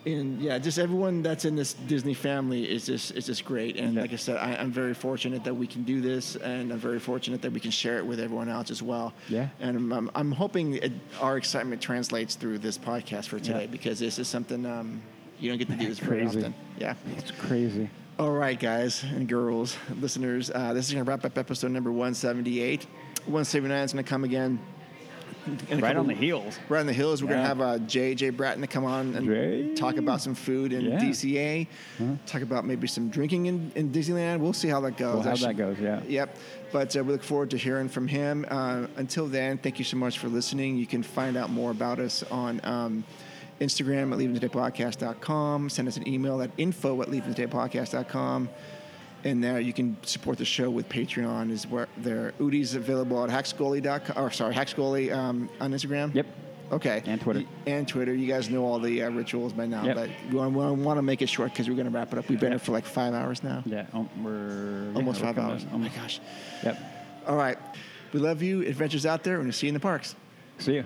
And 0.06 0.40
yeah, 0.40 0.58
just 0.58 0.78
everyone 0.78 1.22
that's 1.22 1.44
in 1.44 1.56
this 1.56 1.74
Disney 1.74 2.14
family 2.14 2.70
is 2.70 2.86
just 2.86 3.12
is 3.12 3.26
just 3.26 3.44
great. 3.44 3.76
And 3.76 3.94
Yeah. 3.94 4.00
like 4.02 4.12
I 4.12 4.16
said, 4.16 4.36
I, 4.36 4.54
I'm 4.56 4.72
very 4.72 4.94
fortunate 4.94 5.44
that 5.44 5.54
we 5.54 5.66
can 5.66 5.82
do 5.82 6.00
this, 6.00 6.36
and 6.36 6.72
I'm 6.72 6.78
very 6.78 6.98
fortunate 6.98 7.42
that 7.42 7.52
we 7.52 7.60
can 7.60 7.70
share 7.70 7.98
it 7.98 8.06
with 8.06 8.18
everyone 8.20 8.48
else 8.48 8.70
as 8.70 8.82
well. 8.82 9.12
Yeah. 9.28 9.48
And 9.60 9.76
I'm, 9.76 9.92
I'm, 9.92 10.10
I'm 10.14 10.32
hoping 10.32 10.74
it, 10.74 10.92
our 11.20 11.36
excitement 11.36 11.82
translates 11.82 12.34
through 12.34 12.58
this 12.58 12.78
podcast 12.78 13.26
for 13.28 13.38
today 13.38 13.62
Yeah. 13.62 13.66
because 13.70 13.98
this 13.98 14.18
is 14.18 14.26
something 14.28 14.64
um, 14.66 15.02
you 15.38 15.48
don't 15.50 15.58
get 15.58 15.68
to 15.68 15.76
do 15.76 15.86
this 15.88 15.98
very 15.98 16.22
Crazy. 16.22 16.38
often. 16.38 16.54
Yeah. 16.78 16.94
It's 17.16 17.30
crazy. 17.30 17.88
All 18.18 18.32
right, 18.32 18.58
guys 18.60 19.02
and 19.02 19.26
girls, 19.26 19.76
listeners, 19.98 20.50
uh, 20.54 20.74
this 20.74 20.86
is 20.88 20.92
going 20.92 21.04
to 21.04 21.10
wrap 21.10 21.24
up 21.24 21.38
episode 21.38 21.70
number 21.70 21.90
178. 21.90 22.84
179 23.24 23.84
is 23.84 23.92
going 23.94 24.04
to 24.04 24.08
come 24.08 24.24
again. 24.24 24.58
Right 25.46 25.80
couple- 25.80 25.98
on 26.00 26.06
the 26.06 26.14
heels. 26.14 26.58
Right 26.68 26.80
on 26.80 26.86
the 26.86 26.92
hills. 26.92 27.22
We're 27.22 27.30
Yeah. 27.30 27.36
going 27.36 27.42
to 27.42 27.48
have 27.48 27.60
uh, 27.60 27.78
JJ 27.86 28.36
Bratton 28.36 28.60
to 28.60 28.66
come 28.66 28.84
on 28.84 29.14
and 29.16 29.26
Jay. 29.26 29.74
talk 29.74 29.96
about 29.96 30.20
some 30.20 30.34
food 30.34 30.72
in 30.72 30.82
Yeah. 30.82 30.98
DCA. 30.98 31.66
Talk 32.26 32.42
about 32.42 32.64
maybe 32.66 32.86
some 32.86 33.08
drinking 33.08 33.46
in, 33.46 33.72
in 33.74 33.90
Disneyland. 33.90 34.40
We'll 34.40 34.52
see 34.52 34.68
how 34.68 34.80
that 34.82 34.96
goes. 34.96 35.14
Well, 35.14 35.22
how 35.22 35.30
Actually- 35.30 35.46
that 35.54 35.56
goes, 35.56 35.78
yeah. 35.80 36.00
Yep. 36.06 36.36
But 36.72 36.96
uh, 36.96 37.02
we 37.02 37.12
look 37.12 37.22
forward 37.22 37.50
to 37.50 37.56
hearing 37.56 37.88
from 37.88 38.06
him. 38.06 38.44
Uh, 38.48 38.86
until 38.96 39.26
then, 39.26 39.58
thank 39.58 39.78
you 39.78 39.84
so 39.84 39.96
much 39.96 40.18
for 40.18 40.28
listening. 40.28 40.76
You 40.76 40.86
can 40.86 41.02
find 41.02 41.36
out 41.36 41.50
more 41.50 41.70
about 41.72 41.98
us 41.98 42.22
on 42.30 42.60
um, 42.64 43.04
Instagram 43.60 44.12
at 44.12 44.18
leavingtodaypodcast.com. 44.18 45.68
Send 45.68 45.88
us 45.88 45.96
an 45.96 46.06
email 46.08 46.40
at 46.42 46.50
info 46.58 47.02
at 47.02 47.08
leavingtodaypodcast.com. 47.08 48.48
And 49.24 49.44
there 49.44 49.60
you 49.60 49.72
can 49.72 49.96
support 50.02 50.38
the 50.38 50.44
show 50.44 50.70
with 50.70 50.88
Patreon. 50.88 51.50
Is 51.50 51.66
where 51.66 51.88
there. 51.98 52.32
Udi's 52.40 52.74
available 52.74 53.22
at 53.22 53.30
hackscully.com. 53.30 54.22
Or 54.22 54.30
sorry, 54.30 54.54
hackscully 54.54 55.14
um, 55.14 55.50
on 55.60 55.72
Instagram. 55.72 56.14
Yep. 56.14 56.26
Okay. 56.72 57.02
And 57.04 57.20
Twitter. 57.20 57.42
And 57.66 57.86
Twitter. 57.86 58.14
You 58.14 58.26
guys 58.26 58.48
know 58.48 58.64
all 58.64 58.78
the 58.78 59.02
uh, 59.02 59.10
rituals 59.10 59.52
by 59.52 59.66
now, 59.66 59.84
Yep. 59.84 59.96
but 59.96 60.10
we 60.30 60.36
want, 60.38 60.98
to 60.98 61.02
make 61.02 61.20
it 61.20 61.28
short 61.28 61.52
because 61.52 61.68
we're 61.68 61.74
going 61.74 61.90
to 61.90 61.92
wrap 61.92 62.12
it 62.12 62.18
up. 62.18 62.28
We've 62.28 62.38
been 62.38 62.52
here 62.52 62.58
for 62.60 62.72
like 62.72 62.84
five 62.84 63.12
hours 63.12 63.42
now. 63.42 63.62
Yeah. 63.66 63.86
Um, 63.92 64.08
we're 64.22 64.90
yeah, 64.90 64.96
Almost 64.96 65.20
we're 65.20 65.26
five 65.26 65.38
hours. 65.38 65.64
up. 65.64 65.70
Oh 65.74 65.78
my 65.78 65.88
gosh. 65.88 66.20
Yep. 66.62 66.78
All 67.26 67.36
right. 67.36 67.58
We 68.12 68.20
love 68.20 68.42
you. 68.42 68.62
Adventures 68.66 69.04
out 69.06 69.24
there, 69.24 69.36
and 69.36 69.44
we'll 69.44 69.52
see 69.52 69.66
you 69.66 69.70
in 69.70 69.74
the 69.74 69.80
parks. 69.80 70.14
See 70.58 70.74
you. 70.74 70.84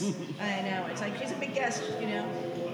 That's. 0.00 0.40
I 0.40 0.62
know. 0.62 0.86
It's 0.90 1.00
like 1.00 1.16
she's 1.18 1.30
a 1.32 1.36
big 1.36 1.54
guest, 1.54 1.82
you 2.00 2.06
know. 2.08 2.26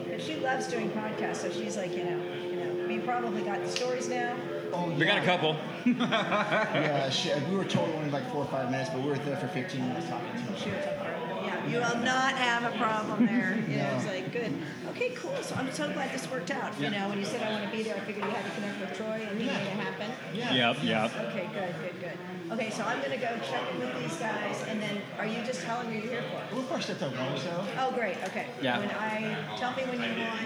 But 0.08 0.22
she 0.22 0.36
loves 0.36 0.66
doing 0.68 0.90
podcasts, 0.90 1.36
so 1.36 1.50
she's 1.50 1.76
like, 1.76 1.94
you 1.96 2.04
know, 2.04 2.20
you 2.50 2.56
know. 2.56 2.86
We 2.88 2.98
probably 3.00 3.42
got 3.42 3.62
the 3.62 3.70
stories 3.70 4.08
now. 4.08 4.36
Oh, 4.72 4.90
We 4.90 5.04
got 5.04 5.18
a 5.18 5.24
couple. 5.24 5.56
Yeah, 5.86 7.10
she, 7.10 7.32
we 7.50 7.56
were 7.56 7.64
told 7.64 7.88
only 7.96 8.10
like 8.10 8.30
four 8.32 8.42
or 8.42 8.48
five 8.48 8.70
minutes, 8.70 8.90
but 8.90 9.00
we 9.02 9.08
were 9.08 9.18
there 9.18 9.36
for 9.36 9.48
15 9.48 9.80
minutes 9.88 10.08
talking 10.08 10.32
to 10.32 10.38
her. 10.40 10.56
She 10.58 10.70
was 10.70 10.78
up 10.86 10.98
there. 10.98 11.12
Yeah, 11.44 11.66
you 11.66 11.76
will 11.78 12.04
not 12.04 12.34
have 12.34 12.64
a 12.74 12.76
problem 12.76 13.26
there. 13.26 13.56
You 13.68 13.76
know, 13.78 13.94
it's 13.96 14.06
like 14.06 14.32
good. 14.32 14.52
Okay, 14.90 15.10
cool. 15.10 15.36
So 15.42 15.54
I'm 15.56 15.70
so 15.72 15.92
glad 15.92 16.12
this 16.12 16.28
worked 16.30 16.50
out. 16.50 16.78
You 16.80 16.90
know, 16.90 17.08
when 17.08 17.18
you 17.18 17.24
said 17.24 17.42
I 17.42 17.52
want 17.52 17.70
to 17.70 17.76
be 17.76 17.82
there, 17.84 17.94
I 17.96 18.00
figured 18.00 18.24
you 18.24 18.30
had 18.30 18.44
to 18.44 18.50
connect 18.52 18.80
with 18.80 18.96
Troy, 18.96 19.26
and 19.28 19.38
he 19.40 19.46
made 19.46 19.54
it 19.54 19.78
happen. 19.78 20.10
Yeah. 20.34 20.52
Yep, 20.54 20.76
yep. 20.82 21.16
Okay, 21.30 21.48
good, 21.52 21.74
good, 21.82 22.00
good. 22.00 22.18
Okay, 22.52 22.70
so 22.70 22.84
I'm 22.84 23.00
gonna 23.02 23.16
go 23.16 23.28
check 23.50 23.62
in 23.74 23.80
with 23.80 23.98
these 24.00 24.16
guys, 24.18 24.62
and 24.68 24.80
then 24.80 25.02
are 25.18 25.26
you 25.26 25.42
just 25.44 25.62
telling 25.62 25.90
me 25.90 25.96
you're 25.98 26.12
here 26.12 26.24
for? 26.50 26.56
We're 26.56 26.62
first 26.62 26.88
at 26.90 27.00
the 27.00 27.06
one, 27.06 27.36
so. 27.38 27.64
Oh, 27.78 27.90
great. 27.92 28.16
Okay. 28.24 28.46
Yeah. 28.62 28.78
When 28.78 28.90
I 28.90 29.36
tell 29.58 29.74
me 29.74 29.82
when 29.84 30.00
you 30.00 30.24
want. 30.24 30.40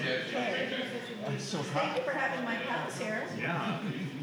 Okay. 0.00 0.70
So 1.38 1.58
Thank 1.58 1.96
you 1.98 2.02
for 2.02 2.12
having 2.12 2.44
my 2.44 2.56
pals 2.56 2.96
here. 2.98 3.24
Yeah. 3.38 3.78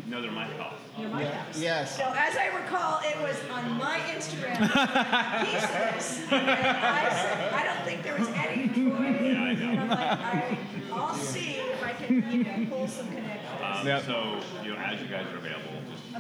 No, 0.08 0.22
they're 0.22 0.32
my 0.32 0.48
pals. 0.48 0.80
You're 0.98 1.10
my 1.10 1.24
pals. 1.26 1.62
Yes. 1.62 1.96
So 1.96 2.04
as 2.18 2.36
I 2.38 2.48
recall, 2.48 3.00
it 3.04 3.18
was 3.22 3.38
on 3.52 3.78
my 3.78 4.00
Instagram 4.10 4.56
a 4.62 5.46
piece 5.46 5.64
of 5.64 5.70
this, 5.70 6.32
and 6.32 6.50
I 6.50 7.10
said 7.14 7.54
I 7.54 7.64
don't 7.66 7.86
think 7.86 8.02
there 8.04 8.18
was 8.18 8.30
any 8.30 8.68
Troy. 8.70 9.30
Yeah, 9.32 9.42
I 9.44 9.54
know. 9.54 9.70
And 9.70 9.80
I'm 9.82 9.90
like, 9.90 10.00
I, 10.00 10.58
I'll 10.92 11.14
see 11.14 11.58
if 11.58 11.84
I 11.84 11.94
can, 11.94 12.32
you 12.32 12.44
know, 12.44 12.66
pull 12.76 12.88
some 12.88 13.08
connections. 13.10 13.62
Um, 13.64 13.86
Yep. 13.86 14.04
So, 14.06 14.40
you 14.64 14.72
know, 14.74 14.78
as 14.80 15.00
you 15.02 15.08
guys 15.08 15.26
are 15.32 15.38
available, 15.38 15.72
just 15.72 15.75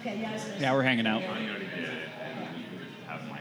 Okay, 0.05 0.21
yes. 0.21 0.47
Yeah, 0.59 0.71
we're 0.73 0.83
hanging 0.83 1.07
out. 1.07 1.23
I 1.23 1.25
already 1.25 1.65
did. 1.65 1.89
Have 3.07 3.25
my. 3.25 3.39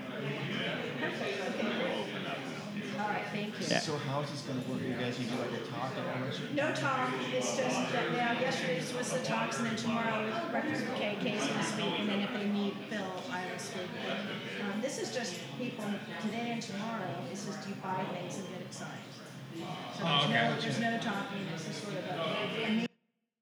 All 2.97 3.11
right, 3.11 3.27
thank 3.35 3.61
you. 3.61 3.67
Yeah. 3.69 3.81
So 3.81 3.99
how 4.09 4.23
is 4.23 4.31
this 4.31 4.41
going 4.49 4.63
to 4.65 4.71
work? 4.71 4.81
You 4.81 4.95
guys, 4.95 5.21
you 5.21 5.27
do 5.29 5.37
like 5.37 5.53
a 5.53 5.61
talk 5.69 5.93
and 5.93 6.25
this? 6.25 6.41
No 6.57 6.73
talk. 6.73 7.13
It's 7.37 7.59
just 7.59 7.93
that 7.93 8.13
now 8.13 8.41
yesterday's 8.41 8.95
was 8.95 9.13
the 9.13 9.19
talks, 9.19 9.59
and 9.59 9.67
then 9.67 9.77
tomorrow 9.77 10.25
breakfast 10.51 10.89
with 10.89 10.95
Kay, 10.95 11.19
Kay's 11.21 11.47
gonna 11.47 11.63
speak, 11.63 12.01
and 12.01 12.09
then 12.09 12.21
if 12.21 12.33
they 12.33 12.49
need 12.49 12.73
Phil, 12.89 13.13
I 13.31 13.45
will 13.45 13.59
speak. 13.59 13.85
But, 14.09 14.17
um, 14.65 14.81
this 14.81 14.99
is 14.99 15.15
just 15.15 15.37
people 15.59 15.85
today 16.23 16.49
and 16.49 16.63
tomorrow. 16.63 17.13
This 17.29 17.47
is 17.47 17.59
you 17.69 17.75
buy 17.83 18.07
things 18.17 18.39
and 18.39 18.49
get 18.49 18.63
it 18.63 18.73
signed. 18.73 19.05
So 19.13 20.01
there's 20.01 20.33
no 20.33 20.57
there's 20.63 20.81
no 20.81 20.97
talking. 20.97 21.45
This 21.53 21.69
is 21.69 21.77
sort 21.77 21.93
of 21.99 22.05
a, 22.09 22.15
a. 22.15 22.89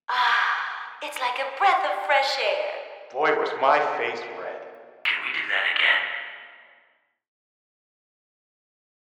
Ah, 0.08 0.42
it's 1.04 1.20
like 1.20 1.38
a 1.38 1.56
breath 1.56 1.84
of 1.86 2.04
fresh 2.06 2.34
air. 2.42 2.81
Boy, 3.12 3.28
was 3.38 3.50
my 3.60 3.78
face 3.98 4.20
red. 4.40 4.56
Can 5.04 5.20
we 5.20 5.32
do 5.36 5.44
that 5.52 5.64
again? 5.76 6.01